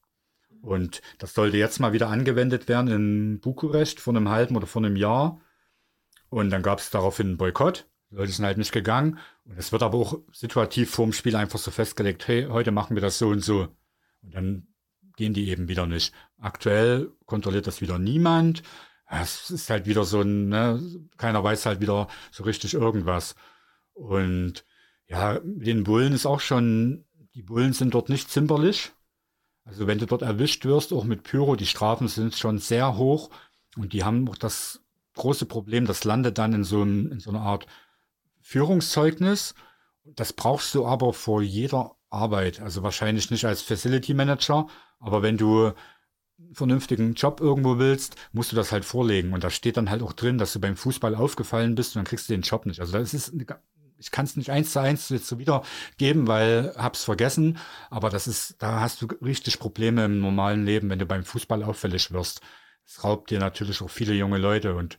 Und 0.61 1.01
das 1.19 1.33
sollte 1.33 1.57
jetzt 1.57 1.79
mal 1.79 1.93
wieder 1.93 2.09
angewendet 2.09 2.67
werden 2.67 2.89
in 2.89 3.39
Bukarest 3.39 3.99
vor 3.99 4.15
einem 4.15 4.29
halben 4.29 4.55
oder 4.55 4.67
vor 4.67 4.83
einem 4.83 4.95
Jahr. 4.95 5.39
Und 6.29 6.49
dann 6.49 6.63
gab 6.63 6.79
es 6.79 6.89
daraufhin 6.89 7.27
einen 7.27 7.37
Boykott. 7.37 7.87
Die 8.11 8.15
Leute 8.15 8.31
sind 8.31 8.45
halt 8.45 8.57
nicht 8.57 8.71
gegangen. 8.71 9.19
Und 9.45 9.57
es 9.57 9.71
wird 9.71 9.83
aber 9.83 9.97
auch 9.97 10.19
situativ 10.31 10.91
vorm 10.91 11.13
Spiel 11.13 11.35
einfach 11.35 11.59
so 11.59 11.71
festgelegt, 11.71 12.27
hey, 12.27 12.47
heute 12.49 12.71
machen 12.71 12.95
wir 12.95 13.01
das 13.01 13.17
so 13.17 13.29
und 13.29 13.43
so. 13.43 13.69
Und 14.21 14.33
dann 14.33 14.67
gehen 15.15 15.33
die 15.33 15.49
eben 15.49 15.67
wieder 15.67 15.85
nicht. 15.85 16.13
Aktuell 16.39 17.11
kontrolliert 17.25 17.67
das 17.67 17.81
wieder 17.81 17.99
niemand. 17.99 18.63
Es 19.09 19.49
ist 19.49 19.69
halt 19.69 19.85
wieder 19.85 20.03
so 20.03 20.21
ein, 20.21 20.49
ne, 20.49 20.81
keiner 21.17 21.43
weiß 21.43 21.65
halt 21.65 21.79
wieder 21.79 22.07
so 22.31 22.43
richtig 22.43 22.73
irgendwas. 22.73 23.35
Und 23.97 24.63
ja, 25.07 25.39
mit 25.43 25.65
den 25.65 25.83
Bullen 25.83 26.13
ist 26.13 26.27
auch 26.27 26.39
schon, 26.39 27.05
die 27.33 27.41
Bullen 27.41 27.73
sind 27.73 27.95
dort 27.95 28.09
nicht 28.09 28.29
zimperlich. 28.29 28.91
Also 29.65 29.87
wenn 29.87 29.97
du 29.97 30.05
dort 30.05 30.21
erwischt 30.21 30.65
wirst, 30.65 30.93
auch 30.93 31.03
mit 31.03 31.23
Pyro, 31.23 31.55
die 31.55 31.65
Strafen 31.65 32.07
sind 32.07 32.35
schon 32.35 32.59
sehr 32.59 32.97
hoch 32.97 33.31
und 33.75 33.93
die 33.93 34.03
haben 34.03 34.29
auch 34.29 34.37
das 34.37 34.81
große 35.15 35.47
Problem, 35.47 35.85
das 35.85 36.03
landet 36.03 36.37
dann 36.37 36.53
in 36.53 36.63
so, 36.63 36.81
einem, 36.81 37.11
in 37.11 37.19
so 37.19 37.31
einer 37.31 37.41
Art 37.41 37.65
Führungszeugnis. 38.39 39.55
Das 40.05 40.31
brauchst 40.31 40.75
du 40.75 40.85
aber 40.85 41.11
vor 41.11 41.41
jeder 41.41 41.95
Arbeit. 42.09 42.61
Also 42.61 42.83
wahrscheinlich 42.83 43.31
nicht 43.31 43.45
als 43.45 43.63
Facility 43.63 44.13
Manager, 44.13 44.67
aber 44.99 45.21
wenn 45.23 45.37
du 45.37 45.73
einen 46.37 46.53
vernünftigen 46.53 47.15
Job 47.15 47.41
irgendwo 47.41 47.79
willst, 47.79 48.15
musst 48.31 48.51
du 48.51 48.55
das 48.55 48.71
halt 48.71 48.85
vorlegen. 48.85 49.33
Und 49.33 49.43
da 49.43 49.49
steht 49.49 49.75
dann 49.75 49.89
halt 49.89 50.03
auch 50.03 50.13
drin, 50.13 50.37
dass 50.37 50.53
du 50.53 50.59
beim 50.59 50.77
Fußball 50.77 51.15
aufgefallen 51.15 51.73
bist 51.73 51.95
und 51.95 51.99
dann 51.99 52.05
kriegst 52.05 52.29
du 52.29 52.33
den 52.33 52.43
Job 52.43 52.67
nicht. 52.67 52.79
Also 52.79 52.93
das 52.93 53.13
ist, 53.15 53.33
eine 53.33 53.45
ich 53.99 54.11
kann 54.11 54.25
es 54.25 54.35
nicht 54.35 54.51
eins 54.51 54.71
zu 54.73 54.79
eins 54.79 55.09
jetzt 55.09 55.27
so 55.27 55.39
wiedergeben, 55.39 56.27
weil 56.27 56.73
hab's 56.77 57.03
vergessen. 57.03 57.57
Aber 57.89 58.09
das 58.09 58.27
ist, 58.27 58.55
da 58.59 58.79
hast 58.81 59.01
du 59.01 59.07
richtig 59.21 59.59
Probleme 59.59 60.05
im 60.05 60.19
normalen 60.19 60.65
Leben, 60.65 60.89
wenn 60.89 60.99
du 60.99 61.05
beim 61.05 61.23
Fußball 61.23 61.63
auffällig 61.63 62.11
wirst. 62.11 62.41
Es 62.85 63.03
raubt 63.03 63.31
dir 63.31 63.39
natürlich 63.39 63.81
auch 63.81 63.89
viele 63.89 64.13
junge 64.13 64.37
Leute 64.37 64.75
und 64.75 64.97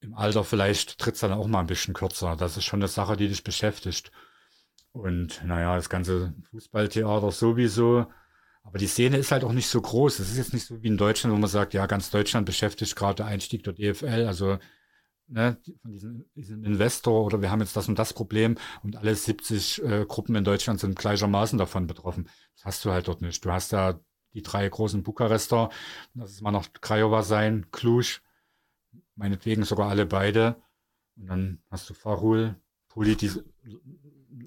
im 0.00 0.14
Alter 0.14 0.44
vielleicht 0.44 0.98
tritt's 0.98 1.20
dann 1.20 1.32
auch 1.32 1.46
mal 1.46 1.60
ein 1.60 1.66
bisschen 1.66 1.94
kürzer. 1.94 2.36
Das 2.36 2.56
ist 2.56 2.64
schon 2.64 2.80
eine 2.80 2.88
Sache, 2.88 3.16
die 3.16 3.28
dich 3.28 3.42
beschäftigt. 3.42 4.12
Und 4.92 5.42
naja, 5.44 5.76
das 5.76 5.88
ganze 5.88 6.34
Fußballtheater 6.50 7.32
sowieso. 7.32 8.06
Aber 8.62 8.78
die 8.78 8.86
Szene 8.86 9.18
ist 9.18 9.32
halt 9.32 9.44
auch 9.44 9.52
nicht 9.52 9.68
so 9.68 9.80
groß. 9.80 10.18
Es 10.18 10.30
ist 10.30 10.36
jetzt 10.36 10.52
nicht 10.54 10.66
so 10.66 10.82
wie 10.82 10.88
in 10.88 10.96
Deutschland, 10.96 11.34
wo 11.34 11.38
man 11.38 11.50
sagt, 11.50 11.74
ja, 11.74 11.86
ganz 11.86 12.10
Deutschland 12.10 12.46
beschäftigt 12.46 12.96
gerade 12.96 13.16
der 13.16 13.26
Einstieg 13.26 13.64
der 13.64 13.72
DFL. 13.72 14.26
Also 14.26 14.58
ne, 15.28 15.58
von 15.82 15.92
diesem, 15.92 16.24
diesem 16.34 16.64
Investor 16.64 17.24
oder 17.24 17.40
wir 17.42 17.50
haben 17.50 17.60
jetzt 17.60 17.76
das 17.76 17.88
und 17.88 17.98
das 17.98 18.12
Problem 18.12 18.56
und 18.82 18.96
alle 18.96 19.14
70 19.14 19.82
äh, 19.82 20.04
Gruppen 20.06 20.34
in 20.36 20.44
Deutschland 20.44 20.80
sind 20.80 20.98
gleichermaßen 20.98 21.58
davon 21.58 21.86
betroffen. 21.86 22.28
Das 22.54 22.64
hast 22.64 22.84
du 22.84 22.90
halt 22.90 23.08
dort 23.08 23.22
nicht. 23.22 23.44
Du 23.44 23.50
hast 23.50 23.72
da 23.72 24.00
die 24.34 24.42
drei 24.42 24.68
großen 24.68 25.02
Bukarester, 25.02 25.70
das 26.14 26.32
ist 26.32 26.42
mal 26.42 26.50
noch 26.50 26.66
Craiova 26.80 27.22
sein, 27.22 27.66
Cluj, 27.70 28.18
meinetwegen 29.14 29.64
sogar 29.64 29.88
alle 29.88 30.06
beide. 30.06 30.56
Und 31.16 31.26
dann 31.26 31.62
hast 31.70 31.88
du 31.88 31.94
Farul, 31.94 32.56
Puli, 32.88 33.16
die 33.16 33.30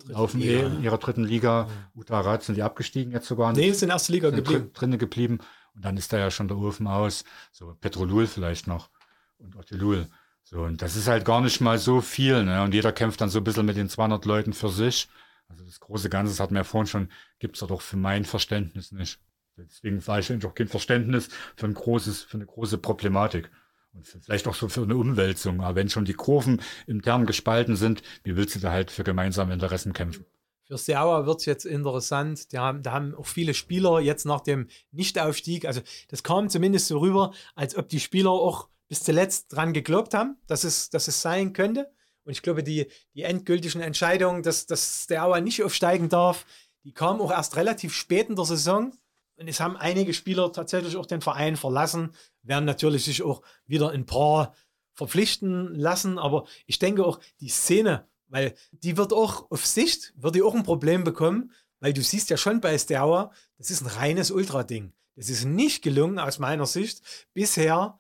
laufen 0.08 0.42
eh 0.42 0.56
Liga. 0.58 0.68
in 0.68 0.84
ihrer 0.84 0.98
dritten 0.98 1.24
Liga. 1.24 1.70
Utarat 1.96 2.44
sind 2.44 2.56
die 2.56 2.64
abgestiegen 2.64 3.14
jetzt 3.14 3.28
sogar. 3.28 3.54
Nee, 3.54 3.70
ist 3.70 3.84
in 3.84 3.90
erster 3.90 4.14
Liga 4.14 4.30
sind 4.30 4.38
geblieben. 4.38 4.64
drin, 4.66 4.74
drinnen 4.74 5.00
geblieben. 5.00 5.38
Und 5.74 5.86
dann 5.86 5.96
ist 5.96 6.12
da 6.12 6.18
ja 6.18 6.32
schon 6.32 6.48
der 6.48 6.58
Ofen 6.58 6.88
aus. 6.88 7.24
So 7.52 7.74
Petrolul 7.80 8.28
vielleicht 8.28 8.68
noch. 8.68 8.90
und 9.38 9.56
Ottelul. 9.56 10.08
So, 10.50 10.62
und 10.62 10.82
das 10.82 10.96
ist 10.96 11.10
halt 11.10 11.26
gar 11.26 11.42
nicht 11.42 11.60
mal 11.60 11.78
so 11.78 12.00
viel, 12.00 12.46
ne? 12.46 12.64
Und 12.64 12.74
jeder 12.74 12.94
kämpft 12.94 13.20
dann 13.20 13.30
so 13.30 13.40
ein 13.40 13.44
bisschen 13.44 13.66
mit 13.66 13.76
den 13.76 13.90
200 13.90 14.24
Leuten 14.24 14.54
für 14.54 14.70
sich. 14.70 15.10
Also 15.50 15.66
das 15.66 15.82
große 15.82 16.10
Ganze, 16.10 16.32
das 16.32 16.40
hatten 16.40 16.54
wir 16.54 16.62
ja 16.62 16.64
vorhin 16.64 16.88
schon, 16.88 17.10
gibt's 17.40 17.60
da 17.60 17.66
doch 17.66 17.82
für 17.82 17.98
mein 17.98 18.24
Verständnis 18.24 18.94
nicht. 18.94 19.20
Deswegen 19.58 20.00
sage 20.00 20.22
ich 20.22 20.46
auch 20.46 20.56
kein 20.56 20.70
Verständnis 20.70 21.28
für 21.58 21.66
ein 21.66 21.74
großes, 21.74 22.24
für 22.24 22.38
eine 22.38 22.46
große 22.46 22.78
Problematik. 22.78 23.52
Und 23.94 24.08
vielleicht 24.08 24.48
auch 24.48 24.56
so 24.56 24.70
für 24.70 24.84
eine 24.84 24.96
Umwälzung. 24.96 25.60
Aber 25.60 25.76
wenn 25.76 25.90
schon 25.90 26.06
die 26.06 26.14
Kurven 26.14 26.62
intern 26.86 27.26
gespalten 27.26 27.76
sind, 27.76 28.02
wie 28.24 28.38
willst 28.38 28.56
du 28.56 28.60
da 28.60 28.72
halt 28.72 28.90
für 28.90 29.04
gemeinsame 29.04 29.54
Interessen 29.54 29.92
kämpfen? 29.92 30.26
Für 30.64 30.78
wird 30.78 31.40
es 31.40 31.46
jetzt 31.46 31.66
interessant. 31.66 32.54
Die 32.54 32.58
haben, 32.58 32.84
da 32.84 32.94
haben 32.94 33.16
auch 33.16 33.26
viele 33.26 33.54
Spieler 33.54 34.00
jetzt 34.00 34.26
nach 34.26 34.42
dem 34.42 34.68
Nichtaufstieg, 34.92 35.66
also 35.66 35.82
das 36.08 36.24
kam 36.24 36.48
zumindest 36.48 36.88
so 36.88 37.00
rüber, 37.00 37.34
als 37.56 37.76
ob 37.76 37.90
die 37.90 38.00
Spieler 38.00 38.32
auch 38.32 38.70
bis 38.88 39.04
zuletzt 39.04 39.54
dran 39.54 39.74
geglaubt 39.74 40.14
haben, 40.14 40.38
dass 40.48 40.64
es, 40.64 40.90
dass 40.90 41.08
es 41.08 41.22
sein 41.22 41.54
könnte. 41.54 41.92
Und 42.24 42.32
ich 42.32 42.42
glaube, 42.42 42.64
die, 42.64 42.88
die 43.14 43.24
endgültigen 43.24 43.82
Entscheidungen, 43.82 44.44
dass, 44.44 44.66
dass 44.66 45.04
Steaua 45.04 45.40
nicht 45.40 45.64
aufsteigen 45.64 46.10
darf, 46.10 46.46
die 46.84 46.94
kamen 46.94 47.22
auch 47.22 47.32
erst 47.32 47.56
relativ 47.56 47.94
spät 47.94 48.30
in 48.30 48.36
der 48.36 48.46
Saison. 48.46 48.94
Und 49.38 49.48
es 49.48 49.60
haben 49.60 49.78
einige 49.78 50.14
Spieler 50.14 50.52
tatsächlich 50.52 50.96
auch 50.96 51.06
den 51.06 51.22
Verein 51.22 51.56
verlassen, 51.56 52.14
werden 52.42 52.66
natürlich 52.66 53.06
sich 53.06 53.24
auch 53.24 53.42
wieder 53.66 53.92
ein 53.92 54.06
paar 54.06 54.56
verpflichten 54.94 55.76
lassen. 55.76 56.18
Aber 56.18 56.46
ich 56.66 56.80
denke 56.80 57.06
auch, 57.06 57.20
die 57.40 57.50
Szene, 57.50 58.08
weil 58.28 58.56
die 58.72 58.98
wird 58.98 59.14
auch 59.14 59.52
auf 59.52 59.66
Sicht, 59.66 60.14
wird 60.16 60.36
die 60.36 60.42
auch 60.42 60.56
ein 60.56 60.64
Problem 60.64 61.04
bekommen, 61.04 61.52
weil 61.80 61.94
du 61.94 62.02
siehst 62.02 62.30
ja 62.30 62.38
schon 62.38 62.62
bei 62.62 62.78
Steaua, 62.78 63.32
das 63.58 63.70
ist 63.70 63.82
ein 63.82 63.88
reines 63.88 64.32
Ultra-Ding. 64.32 64.94
Das 65.16 65.30
ist 65.30 65.46
nicht 65.46 65.82
gelungen 65.82 66.20
aus 66.20 66.40
meiner 66.40 66.66
Sicht, 66.66 67.02
bisher 67.34 68.00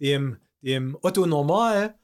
dem, 0.00 0.38
dem 0.62 0.96
Otto 1.02 1.26
Normal 1.26 1.98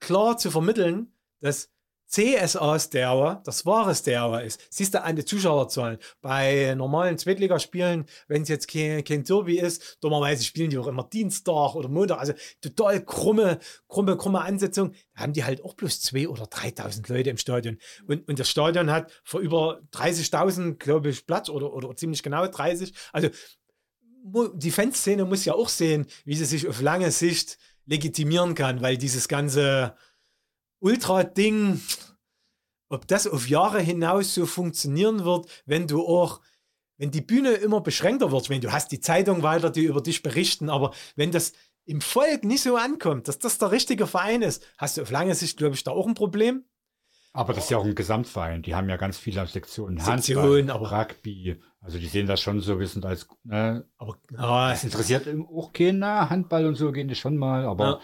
klar 0.00 0.36
zu 0.38 0.50
vermitteln, 0.50 1.12
dass 1.40 1.70
CSA 2.08 2.78
Steaua 2.78 3.42
das 3.44 3.66
wahre 3.66 3.94
Steaua 3.94 4.40
ist. 4.40 4.60
Siehst 4.70 4.94
du 4.94 5.02
an 5.02 5.16
den 5.16 5.26
Zuschauerzahlen. 5.26 5.98
Bei 6.20 6.74
normalen 6.76 7.18
Zweitligaspielen, 7.18 8.06
wenn 8.28 8.42
es 8.42 8.48
jetzt 8.48 8.68
kein, 8.68 9.02
kein 9.02 9.24
Derby 9.24 9.58
ist, 9.58 9.98
dummerweise 10.00 10.44
spielen 10.44 10.70
die 10.70 10.78
auch 10.78 10.86
immer 10.86 11.02
Dienstag 11.02 11.74
oder 11.74 11.88
Montag, 11.88 12.18
also 12.18 12.32
total 12.60 13.04
krumme, 13.04 13.58
krumme, 13.88 14.16
krumme 14.16 14.40
Ansetzung. 14.40 14.92
Da 15.14 15.22
haben 15.22 15.32
die 15.32 15.44
halt 15.44 15.64
auch 15.64 15.74
bloß 15.74 16.00
2.000 16.04 16.28
oder 16.28 16.44
3.000 16.44 17.12
Leute 17.12 17.30
im 17.30 17.38
Stadion. 17.38 17.78
Und, 18.06 18.28
und 18.28 18.38
das 18.38 18.48
Stadion 18.48 18.90
hat 18.90 19.10
vor 19.24 19.40
über 19.40 19.80
30.000, 19.92 20.74
glaube 20.74 21.08
ich, 21.08 21.26
Platz 21.26 21.48
oder, 21.48 21.72
oder 21.72 21.94
ziemlich 21.96 22.22
genau 22.22 22.46
30. 22.46 22.94
Also 23.12 23.30
die 24.54 24.70
Fanszene 24.70 25.24
muss 25.24 25.44
ja 25.44 25.54
auch 25.54 25.68
sehen, 25.68 26.06
wie 26.24 26.34
sie 26.34 26.44
sich 26.44 26.66
auf 26.68 26.80
lange 26.80 27.10
Sicht 27.10 27.58
legitimieren 27.86 28.54
kann, 28.54 28.82
weil 28.82 28.98
dieses 28.98 29.28
ganze 29.28 29.96
Ultra-Ding, 30.80 31.80
ob 32.88 33.06
das 33.06 33.26
auf 33.26 33.48
Jahre 33.48 33.80
hinaus 33.80 34.34
so 34.34 34.46
funktionieren 34.46 35.24
wird, 35.24 35.48
wenn 35.64 35.86
du 35.86 36.04
auch, 36.06 36.40
wenn 36.98 37.10
die 37.10 37.20
Bühne 37.20 37.52
immer 37.52 37.80
beschränkter 37.80 38.32
wird, 38.32 38.50
wenn 38.50 38.60
du 38.60 38.72
hast 38.72 38.90
die 38.92 39.00
Zeitung 39.00 39.42
weiter, 39.42 39.70
die 39.70 39.84
über 39.84 40.00
dich 40.00 40.22
berichten, 40.22 40.70
aber 40.70 40.92
wenn 41.14 41.30
das 41.30 41.52
im 41.84 42.00
Volk 42.00 42.44
nicht 42.44 42.62
so 42.62 42.76
ankommt, 42.76 43.28
dass 43.28 43.38
das 43.38 43.58
der 43.58 43.70
richtige 43.70 44.06
Verein 44.06 44.42
ist, 44.42 44.66
hast 44.76 44.96
du 44.96 45.02
auf 45.02 45.10
lange 45.10 45.34
Sicht, 45.34 45.56
glaube 45.56 45.76
ich, 45.76 45.84
da 45.84 45.92
auch 45.92 46.06
ein 46.06 46.14
Problem. 46.14 46.64
Aber 47.36 47.52
das 47.52 47.64
ist 47.64 47.70
ja 47.70 47.76
auch 47.76 47.84
ein 47.84 47.94
Gesamtverein. 47.94 48.62
Die 48.62 48.74
haben 48.74 48.88
ja 48.88 48.96
ganz 48.96 49.18
viele 49.18 49.46
Sektionen. 49.46 49.98
Sektionen, 49.98 50.70
Handball, 50.70 50.70
aber 50.70 50.90
Rugby. 50.90 51.60
Also 51.82 51.98
die 51.98 52.06
sehen 52.06 52.26
das 52.26 52.40
schon 52.40 52.60
so 52.60 52.78
wissend 52.78 53.04
als. 53.04 53.28
Ne, 53.44 53.84
aber 53.98 54.16
ah, 54.36 54.70
das 54.70 54.84
interessiert 54.84 55.28
auch 55.54 55.72
keiner. 55.72 56.30
Handball 56.30 56.64
und 56.64 56.76
so 56.76 56.92
gehen 56.92 57.08
die 57.08 57.14
schon 57.14 57.36
mal. 57.36 57.66
Aber 57.66 57.84
Ja. 57.84 58.00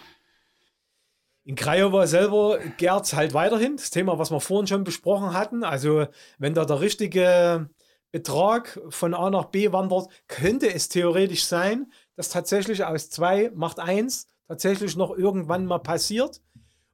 In 1.45 1.55
Craiova 1.55 2.07
selber 2.07 2.59
gärt 2.77 3.05
es 3.05 3.15
halt 3.15 3.33
weiterhin. 3.33 3.75
Das 3.75 3.89
Thema, 3.89 4.17
was 4.17 4.31
wir 4.31 4.39
vorhin 4.39 4.67
schon 4.67 4.85
besprochen 4.85 5.33
hatten. 5.33 5.63
Also, 5.63 6.05
wenn 6.37 6.53
da 6.53 6.63
der 6.63 6.79
richtige 6.79 7.69
Betrag 8.11 8.79
von 8.89 9.13
A 9.13 9.29
nach 9.29 9.45
B 9.45 9.73
wandert, 9.73 10.07
könnte 10.27 10.73
es 10.73 10.87
theoretisch 10.87 11.43
sein, 11.43 11.91
dass 12.15 12.29
tatsächlich 12.29 12.85
aus 12.85 13.09
zwei 13.09 13.51
macht 13.55 13.79
eins 13.79 14.27
tatsächlich 14.47 14.95
noch 14.95 15.17
irgendwann 15.17 15.65
mal 15.65 15.79
passiert. 15.79 16.39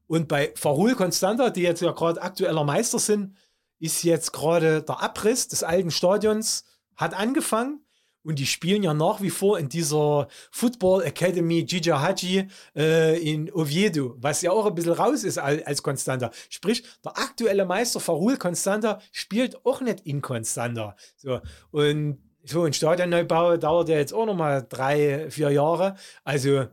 Und 0.09 0.27
bei 0.27 0.51
Farul 0.55 0.95
Constanta, 0.95 1.51
die 1.51 1.61
jetzt 1.61 1.83
ja 1.83 1.91
gerade 1.91 2.19
aktueller 2.19 2.63
Meister 2.63 2.97
sind, 2.97 3.35
ist 3.77 4.03
jetzt 4.03 4.33
gerade 4.33 4.81
der 4.81 5.03
Abriss 5.03 5.47
des 5.47 5.61
alten 5.61 5.91
Stadions, 5.91 6.65
hat 6.95 7.13
angefangen. 7.13 7.85
Und 8.23 8.39
die 8.39 8.47
spielen 8.47 8.81
ja 8.81 8.95
nach 8.95 9.21
wie 9.21 9.29
vor 9.29 9.59
in 9.59 9.69
dieser 9.69 10.27
Football 10.49 11.03
Academy 11.03 11.63
Gija 11.63 12.01
Haji 12.01 12.47
äh, 12.75 13.21
in 13.21 13.53
Oviedo, 13.53 14.15
was 14.17 14.41
ja 14.41 14.51
auch 14.51 14.65
ein 14.65 14.73
bisschen 14.73 14.93
raus 14.93 15.23
ist 15.23 15.37
als, 15.37 15.63
als. 15.63 16.35
Sprich, 16.49 16.83
der 17.05 17.15
aktuelle 17.15 17.65
Meister 17.65 17.99
Farul 17.99 18.37
Constanta 18.37 18.99
spielt 19.11 19.63
auch 19.63 19.79
nicht 19.81 20.07
in 20.07 20.23
Constanta. 20.23 20.95
So, 21.17 21.39
und 21.69 22.17
so 22.43 22.63
ein 22.63 22.73
Stadionneubau 22.73 23.57
dauert 23.57 23.89
ja 23.89 23.97
jetzt 23.97 24.13
auch 24.13 24.25
nochmal 24.25 24.65
drei, 24.67 25.29
vier 25.29 25.51
Jahre. 25.51 25.95
Also 26.23 26.65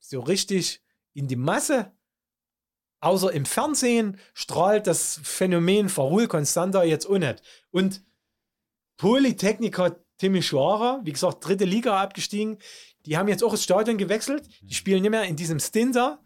so 0.00 0.20
richtig 0.20 0.80
in 1.12 1.28
die 1.28 1.36
Masse, 1.36 1.92
außer 3.04 3.32
im 3.32 3.44
Fernsehen, 3.44 4.18
strahlt 4.32 4.86
das 4.86 5.20
Phänomen 5.22 5.88
Farul 5.88 6.26
Constanta 6.26 6.84
jetzt 6.84 7.06
auch 7.06 7.18
nicht. 7.18 7.42
Und 7.70 8.02
Polytechnica 8.96 9.96
Timisoara, 10.18 11.00
wie 11.04 11.12
gesagt, 11.12 11.46
dritte 11.46 11.64
Liga 11.64 12.00
abgestiegen. 12.00 12.58
Die 13.04 13.16
haben 13.16 13.28
jetzt 13.28 13.42
auch 13.42 13.50
das 13.50 13.64
Stadion 13.64 13.98
gewechselt. 13.98 14.48
Die 14.62 14.74
spielen 14.74 15.02
nicht 15.02 15.10
mehr 15.10 15.24
in 15.24 15.36
diesem 15.36 15.58
Stinter 15.58 16.20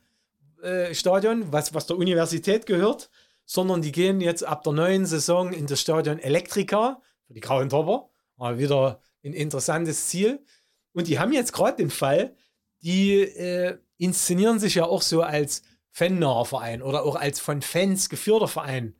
äh, 0.62 0.92
was, 0.92 1.74
was 1.74 1.86
der 1.86 1.96
Universität 1.96 2.66
gehört, 2.66 3.10
sondern 3.44 3.82
die 3.82 3.92
gehen 3.92 4.20
jetzt 4.20 4.44
ab 4.44 4.62
der 4.62 4.74
neuen 4.74 5.06
Saison 5.06 5.52
in 5.52 5.66
das 5.66 5.80
Stadion 5.80 6.18
Elektrika 6.18 7.00
für 7.26 7.34
die 7.34 7.40
Grauen 7.40 7.70
Topper. 7.70 8.10
Mal 8.36 8.58
wieder 8.58 9.00
ein 9.24 9.32
interessantes 9.32 10.08
Ziel. 10.08 10.44
Und 10.92 11.08
die 11.08 11.18
haben 11.18 11.32
jetzt 11.32 11.52
gerade 11.52 11.76
den 11.76 11.90
Fall, 11.90 12.36
die 12.82 13.20
äh, 13.20 13.78
inszenieren 13.96 14.58
sich 14.58 14.76
ja 14.76 14.84
auch 14.84 15.02
so 15.02 15.22
als 15.22 15.62
fannaher 15.98 16.44
Verein 16.44 16.80
oder 16.80 17.04
auch 17.04 17.16
als 17.16 17.40
von 17.40 17.60
Fans 17.60 18.08
geführter 18.08 18.46
Verein. 18.48 18.94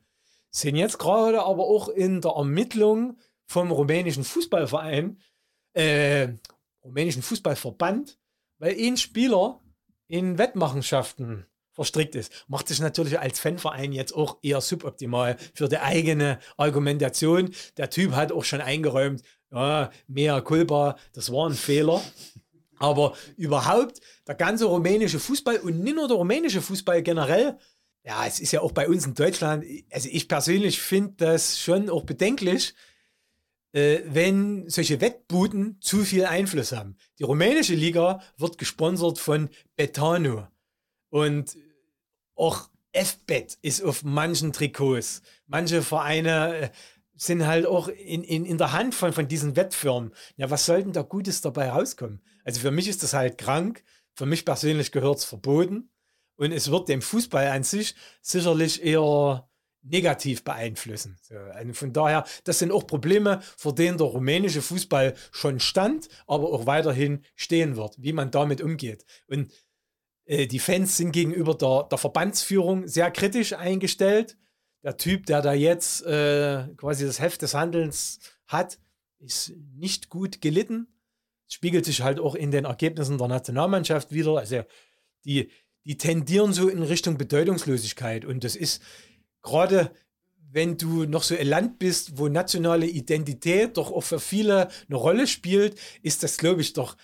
Sind 0.51 0.75
jetzt 0.75 0.99
gerade 0.99 1.41
aber 1.43 1.63
auch 1.63 1.87
in 1.87 2.21
der 2.21 2.31
Ermittlung 2.31 3.17
vom 3.45 3.71
rumänischen 3.71 4.25
Fußballverein, 4.25 5.21
äh, 5.73 6.29
rumänischen 6.83 7.21
Fußballverband, 7.21 8.19
weil 8.57 8.75
ein 8.77 8.97
Spieler 8.97 9.61
in 10.07 10.37
Wettmachenschaften 10.37 11.45
verstrickt 11.71 12.15
ist. 12.15 12.45
Macht 12.49 12.67
sich 12.67 12.81
natürlich 12.81 13.17
als 13.17 13.39
Fanverein 13.39 13.93
jetzt 13.93 14.13
auch 14.13 14.39
eher 14.41 14.59
suboptimal 14.59 15.37
für 15.53 15.69
die 15.69 15.77
eigene 15.77 16.39
Argumentation. 16.57 17.53
Der 17.77 17.89
Typ 17.89 18.11
hat 18.11 18.33
auch 18.33 18.43
schon 18.43 18.59
eingeräumt, 18.59 19.21
ja, 19.51 19.89
mehr 20.07 20.41
Culpa, 20.41 20.97
das 21.13 21.31
war 21.31 21.49
ein 21.49 21.55
Fehler. 21.55 22.01
Aber 22.79 23.15
überhaupt, 23.37 24.01
der 24.27 24.35
ganze 24.35 24.65
rumänische 24.65 25.19
Fußball 25.19 25.57
und 25.57 25.81
nicht 25.83 25.95
nur 25.95 26.07
der 26.07 26.17
rumänische 26.17 26.61
Fußball 26.61 27.03
generell, 27.03 27.57
ja, 28.03 28.25
es 28.25 28.39
ist 28.39 28.53
ja 28.53 28.61
auch 28.61 28.71
bei 28.71 28.87
uns 28.87 29.05
in 29.05 29.13
Deutschland, 29.13 29.65
also 29.91 30.09
ich 30.11 30.27
persönlich 30.27 30.81
finde 30.81 31.13
das 31.17 31.59
schon 31.59 31.89
auch 31.89 32.05
bedenklich, 32.05 32.73
äh, 33.73 33.99
wenn 34.05 34.69
solche 34.69 35.01
Wettbuden 35.01 35.77
zu 35.81 36.03
viel 36.03 36.25
Einfluss 36.25 36.71
haben. 36.71 36.95
Die 37.19 37.23
rumänische 37.23 37.75
Liga 37.75 38.21
wird 38.37 38.57
gesponsert 38.57 39.19
von 39.19 39.49
Betano 39.75 40.47
und 41.09 41.55
auch 42.35 42.69
FBet 42.93 43.57
ist 43.61 43.83
auf 43.83 44.03
manchen 44.03 44.53
Trikots. 44.53 45.21
Manche 45.45 45.81
Vereine 45.81 46.55
äh, 46.55 46.69
sind 47.15 47.45
halt 47.45 47.65
auch 47.65 47.89
in, 47.89 48.23
in, 48.23 48.45
in 48.45 48.57
der 48.57 48.71
Hand 48.71 48.95
von, 48.95 49.11
von 49.11 49.27
diesen 49.27 49.55
Wettfirmen. 49.55 50.13
Ja, 50.37 50.49
was 50.49 50.65
soll 50.65 50.83
denn 50.83 50.93
da 50.93 51.01
Gutes 51.01 51.41
dabei 51.41 51.69
rauskommen? 51.69 52.21
Also 52.49 52.61
für 52.61 52.71
mich 52.71 52.87
ist 52.87 53.03
das 53.03 53.13
halt 53.13 53.37
krank. 53.37 53.83
Für 54.15 54.25
mich 54.25 54.43
persönlich 54.43 54.91
gehört 54.91 55.19
es 55.19 55.23
verboten. 55.23 55.91
Und 56.35 56.51
es 56.51 56.71
wird 56.71 56.89
dem 56.89 57.03
Fußball 57.03 57.45
an 57.45 57.61
sich 57.61 57.93
sicherlich 58.23 58.83
eher 58.83 59.47
negativ 59.83 60.43
beeinflussen. 60.43 61.19
So, 61.21 61.35
also 61.35 61.73
von 61.73 61.93
daher, 61.93 62.25
das 62.45 62.57
sind 62.57 62.71
auch 62.71 62.87
Probleme, 62.87 63.39
vor 63.55 63.75
denen 63.75 63.99
der 63.99 64.07
rumänische 64.07 64.63
Fußball 64.63 65.13
schon 65.31 65.59
stand, 65.59 66.09
aber 66.25 66.51
auch 66.51 66.65
weiterhin 66.65 67.23
stehen 67.35 67.75
wird, 67.75 67.93
wie 67.99 68.13
man 68.13 68.31
damit 68.31 68.61
umgeht. 68.61 69.05
Und 69.27 69.51
äh, 70.25 70.47
die 70.47 70.57
Fans 70.57 70.97
sind 70.97 71.11
gegenüber 71.11 71.53
der, 71.53 71.83
der 71.83 71.99
Verbandsführung 71.99 72.87
sehr 72.87 73.11
kritisch 73.11 73.53
eingestellt. 73.53 74.39
Der 74.81 74.97
Typ, 74.97 75.27
der 75.27 75.43
da 75.43 75.53
jetzt 75.53 76.01
äh, 76.01 76.67
quasi 76.77 77.05
das 77.05 77.19
Heft 77.19 77.43
des 77.43 77.53
Handelns 77.53 78.17
hat, 78.47 78.79
ist 79.19 79.53
nicht 79.75 80.09
gut 80.09 80.41
gelitten. 80.41 80.87
Spiegelt 81.49 81.83
sich 81.83 82.01
halt 82.01 82.19
auch 82.19 82.35
in 82.35 82.51
den 82.51 82.63
Ergebnissen 82.63 83.17
der 83.17 83.27
Nationalmannschaft 83.27 84.13
wieder. 84.13 84.37
Also 84.37 84.63
die, 85.25 85.49
die 85.83 85.97
tendieren 85.97 86.53
so 86.53 86.69
in 86.69 86.83
Richtung 86.83 87.17
Bedeutungslosigkeit. 87.17 88.23
Und 88.23 88.45
das 88.45 88.55
ist 88.55 88.81
gerade 89.41 89.91
wenn 90.51 90.77
du 90.77 91.05
noch 91.05 91.23
so 91.23 91.35
ein 91.35 91.47
Land 91.47 91.79
bist, 91.79 92.17
wo 92.17 92.27
nationale 92.27 92.87
Identität 92.87 93.77
doch 93.77 93.91
auch 93.91 94.01
für 94.01 94.19
viele 94.19 94.69
eine 94.87 94.97
Rolle 94.97 95.27
spielt, 95.27 95.79
ist 96.01 96.23
das, 96.23 96.37
glaube 96.37 96.61
ich, 96.61 96.73
doch 96.73 96.97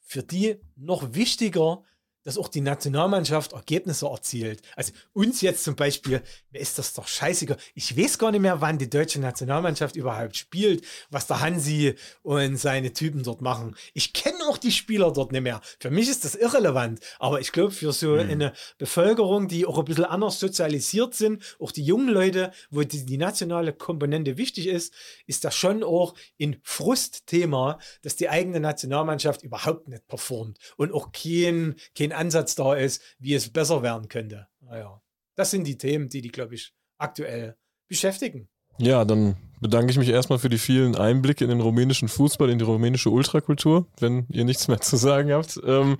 für 0.00 0.22
die 0.22 0.56
noch 0.76 1.14
wichtiger, 1.14 1.82
dass 2.24 2.38
auch 2.38 2.48
die 2.48 2.60
Nationalmannschaft 2.60 3.52
Ergebnisse 3.52 4.06
erzielt. 4.06 4.62
Also 4.76 4.92
uns 5.12 5.40
jetzt 5.40 5.64
zum 5.64 5.76
Beispiel, 5.76 6.22
mir 6.50 6.60
ist 6.60 6.78
das 6.78 6.92
doch 6.94 7.08
scheißiger. 7.08 7.56
Ich 7.74 7.96
weiß 7.96 8.18
gar 8.18 8.30
nicht 8.30 8.40
mehr, 8.40 8.60
wann 8.60 8.78
die 8.78 8.90
deutsche 8.90 9.20
Nationalmannschaft 9.20 9.96
überhaupt 9.96 10.36
spielt, 10.36 10.84
was 11.10 11.26
der 11.26 11.40
Hansi 11.40 11.94
und 12.22 12.56
seine 12.56 12.92
Typen 12.92 13.22
dort 13.22 13.40
machen. 13.40 13.76
Ich 13.94 14.12
kenne 14.12 14.38
auch 14.48 14.58
die 14.58 14.72
Spieler 14.72 15.12
dort 15.12 15.32
nicht 15.32 15.42
mehr. 15.42 15.60
Für 15.78 15.90
mich 15.90 16.08
ist 16.08 16.24
das 16.24 16.34
irrelevant. 16.34 17.00
Aber 17.18 17.40
ich 17.40 17.52
glaube, 17.52 17.70
für 17.70 17.92
so 17.92 18.10
mhm. 18.10 18.30
eine 18.30 18.52
Bevölkerung, 18.78 19.48
die 19.48 19.66
auch 19.66 19.78
ein 19.78 19.84
bisschen 19.84 20.04
anders 20.04 20.40
sozialisiert 20.40 21.14
sind, 21.14 21.56
auch 21.58 21.72
die 21.72 21.84
jungen 21.84 22.08
Leute, 22.08 22.52
wo 22.70 22.82
die, 22.82 23.06
die 23.06 23.18
nationale 23.18 23.72
Komponente 23.72 24.36
wichtig 24.36 24.66
ist, 24.66 24.92
ist 25.26 25.44
das 25.44 25.54
schon 25.54 25.82
auch 25.82 26.14
ein 26.40 26.60
Frustthema, 26.62 27.78
dass 28.02 28.16
die 28.16 28.28
eigene 28.28 28.60
Nationalmannschaft 28.60 29.42
überhaupt 29.42 29.88
nicht 29.88 30.06
performt 30.06 30.58
und 30.76 30.92
auch 30.92 31.12
kein, 31.12 31.76
kein 31.96 32.09
kein 32.10 32.18
Ansatz 32.18 32.54
da 32.54 32.74
ist, 32.74 33.02
wie 33.18 33.34
es 33.34 33.50
besser 33.50 33.82
werden 33.82 34.08
könnte. 34.08 34.48
Naja, 34.60 35.00
das 35.36 35.50
sind 35.50 35.66
die 35.66 35.78
Themen, 35.78 36.08
die 36.08 36.20
die, 36.20 36.30
glaube 36.30 36.54
ich, 36.54 36.72
aktuell 36.98 37.56
beschäftigen. 37.88 38.48
Ja, 38.78 39.04
dann 39.04 39.36
bedanke 39.60 39.90
ich 39.90 39.98
mich 39.98 40.08
erstmal 40.08 40.38
für 40.38 40.48
die 40.48 40.58
vielen 40.58 40.96
Einblicke 40.96 41.44
in 41.44 41.50
den 41.50 41.60
rumänischen 41.60 42.08
Fußball, 42.08 42.50
in 42.50 42.58
die 42.58 42.64
rumänische 42.64 43.10
Ultrakultur. 43.10 43.86
Wenn 43.98 44.26
ihr 44.30 44.44
nichts 44.44 44.68
mehr 44.68 44.80
zu 44.80 44.96
sagen 44.96 45.32
habt, 45.32 45.60
ähm, 45.64 45.98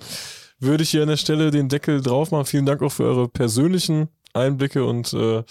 würde 0.58 0.82
ich 0.82 0.90
hier 0.90 1.02
an 1.02 1.08
der 1.08 1.16
Stelle 1.16 1.50
den 1.50 1.68
Deckel 1.68 2.00
drauf 2.00 2.30
machen. 2.30 2.46
Vielen 2.46 2.66
Dank 2.66 2.82
auch 2.82 2.92
für 2.92 3.04
eure 3.04 3.28
persönlichen 3.28 4.08
Einblicke 4.32 4.84
und 4.84 5.12
äh, 5.12 5.42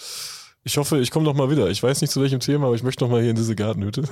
ich 0.62 0.76
hoffe, 0.76 0.98
ich 0.98 1.10
komme 1.10 1.24
noch 1.24 1.34
mal 1.34 1.50
wieder. 1.50 1.70
Ich 1.70 1.82
weiß 1.82 2.00
nicht 2.00 2.10
zu 2.10 2.20
welchem 2.20 2.40
Thema, 2.40 2.66
aber 2.66 2.74
ich 2.74 2.82
möchte 2.82 3.04
noch 3.04 3.10
mal 3.10 3.20
hier 3.20 3.30
in 3.30 3.36
diese 3.36 3.56
Gartenhütte. 3.56 4.04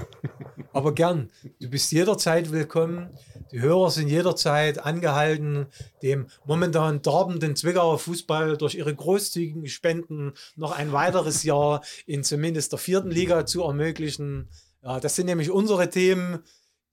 Aber 0.72 0.94
gern. 0.94 1.30
Du 1.60 1.68
bist 1.68 1.92
jederzeit 1.92 2.50
willkommen. 2.52 3.10
Die 3.52 3.60
Hörer 3.60 3.90
sind 3.90 4.08
jederzeit 4.08 4.78
angehalten, 4.78 5.66
dem 6.02 6.26
momentan 6.44 7.02
darbenden 7.02 7.56
Zwickauer 7.56 7.98
Fußball 7.98 8.56
durch 8.56 8.74
ihre 8.74 8.94
großzügigen 8.94 9.66
Spenden 9.68 10.32
noch 10.56 10.72
ein 10.72 10.92
weiteres 10.92 11.42
Jahr 11.44 11.82
in 12.06 12.24
zumindest 12.24 12.72
der 12.72 12.78
vierten 12.78 13.10
Liga 13.10 13.46
zu 13.46 13.62
ermöglichen. 13.62 14.48
Ja, 14.82 15.00
das 15.00 15.16
sind 15.16 15.26
nämlich 15.26 15.50
unsere 15.50 15.90
Themen, 15.90 16.40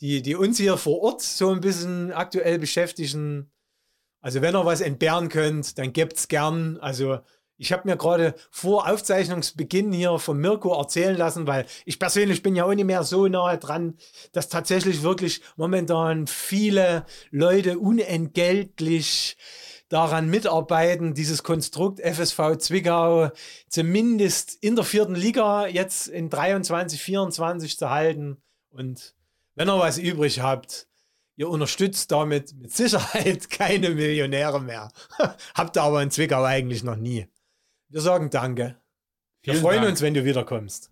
die, 0.01 0.21
die 0.21 0.35
uns 0.35 0.57
hier 0.57 0.77
vor 0.77 1.01
Ort 1.01 1.21
so 1.21 1.51
ein 1.51 1.61
bisschen 1.61 2.11
aktuell 2.11 2.59
beschäftigen. 2.59 3.51
Also 4.21 4.41
wenn 4.41 4.55
ihr 4.55 4.65
was 4.65 4.81
entbehren 4.81 5.29
könnt, 5.29 5.77
dann 5.77 5.93
gebt's 5.93 6.27
gern. 6.27 6.77
Also 6.77 7.19
ich 7.57 7.71
habe 7.71 7.87
mir 7.87 7.97
gerade 7.97 8.35
vor 8.51 8.89
Aufzeichnungsbeginn 8.89 9.93
hier 9.93 10.19
von 10.19 10.37
Mirko 10.37 10.77
erzählen 10.77 11.15
lassen, 11.15 11.47
weil 11.47 11.65
ich 11.85 11.99
persönlich 11.99 12.43
bin 12.43 12.55
ja 12.55 12.65
auch 12.65 12.73
nicht 12.73 12.85
mehr 12.85 13.03
so 13.03 13.27
nahe 13.27 13.57
dran, 13.57 13.97
dass 14.33 14.49
tatsächlich 14.49 15.03
wirklich 15.03 15.41
momentan 15.55 16.27
viele 16.27 17.05
Leute 17.31 17.79
unentgeltlich 17.79 19.37
daran 19.89 20.29
mitarbeiten, 20.29 21.13
dieses 21.13 21.43
Konstrukt 21.43 21.99
FSV 21.99 22.57
Zwickau 22.57 23.29
zumindest 23.69 24.57
in 24.61 24.75
der 24.75 24.83
vierten 24.83 25.15
Liga 25.15 25.67
jetzt 25.67 26.07
in 26.07 26.29
23, 26.29 27.01
24 27.01 27.77
zu 27.77 27.89
halten. 27.89 28.41
Und 28.69 29.15
wenn 29.53 29.69
ihr 29.69 29.79
was 29.79 29.97
übrig 29.97 30.41
habt, 30.41 30.87
ihr 31.35 31.49
unterstützt 31.49 32.11
damit 32.11 32.53
mit 32.55 32.71
Sicherheit 32.73 33.49
keine 33.49 33.91
Millionäre 33.91 34.61
mehr. 34.61 34.91
habt 35.55 35.77
ihr 35.77 35.83
aber 35.83 36.01
in 36.01 36.11
Zwickau 36.11 36.43
eigentlich 36.43 36.83
noch 36.83 36.95
nie. 36.95 37.27
Wir 37.89 38.01
sagen 38.01 38.29
Danke. 38.29 38.81
Wir 39.43 39.53
Vielen 39.53 39.63
freuen 39.63 39.81
Dank. 39.81 39.91
uns, 39.91 40.01
wenn 40.01 40.13
du 40.13 40.25
wiederkommst. 40.25 40.91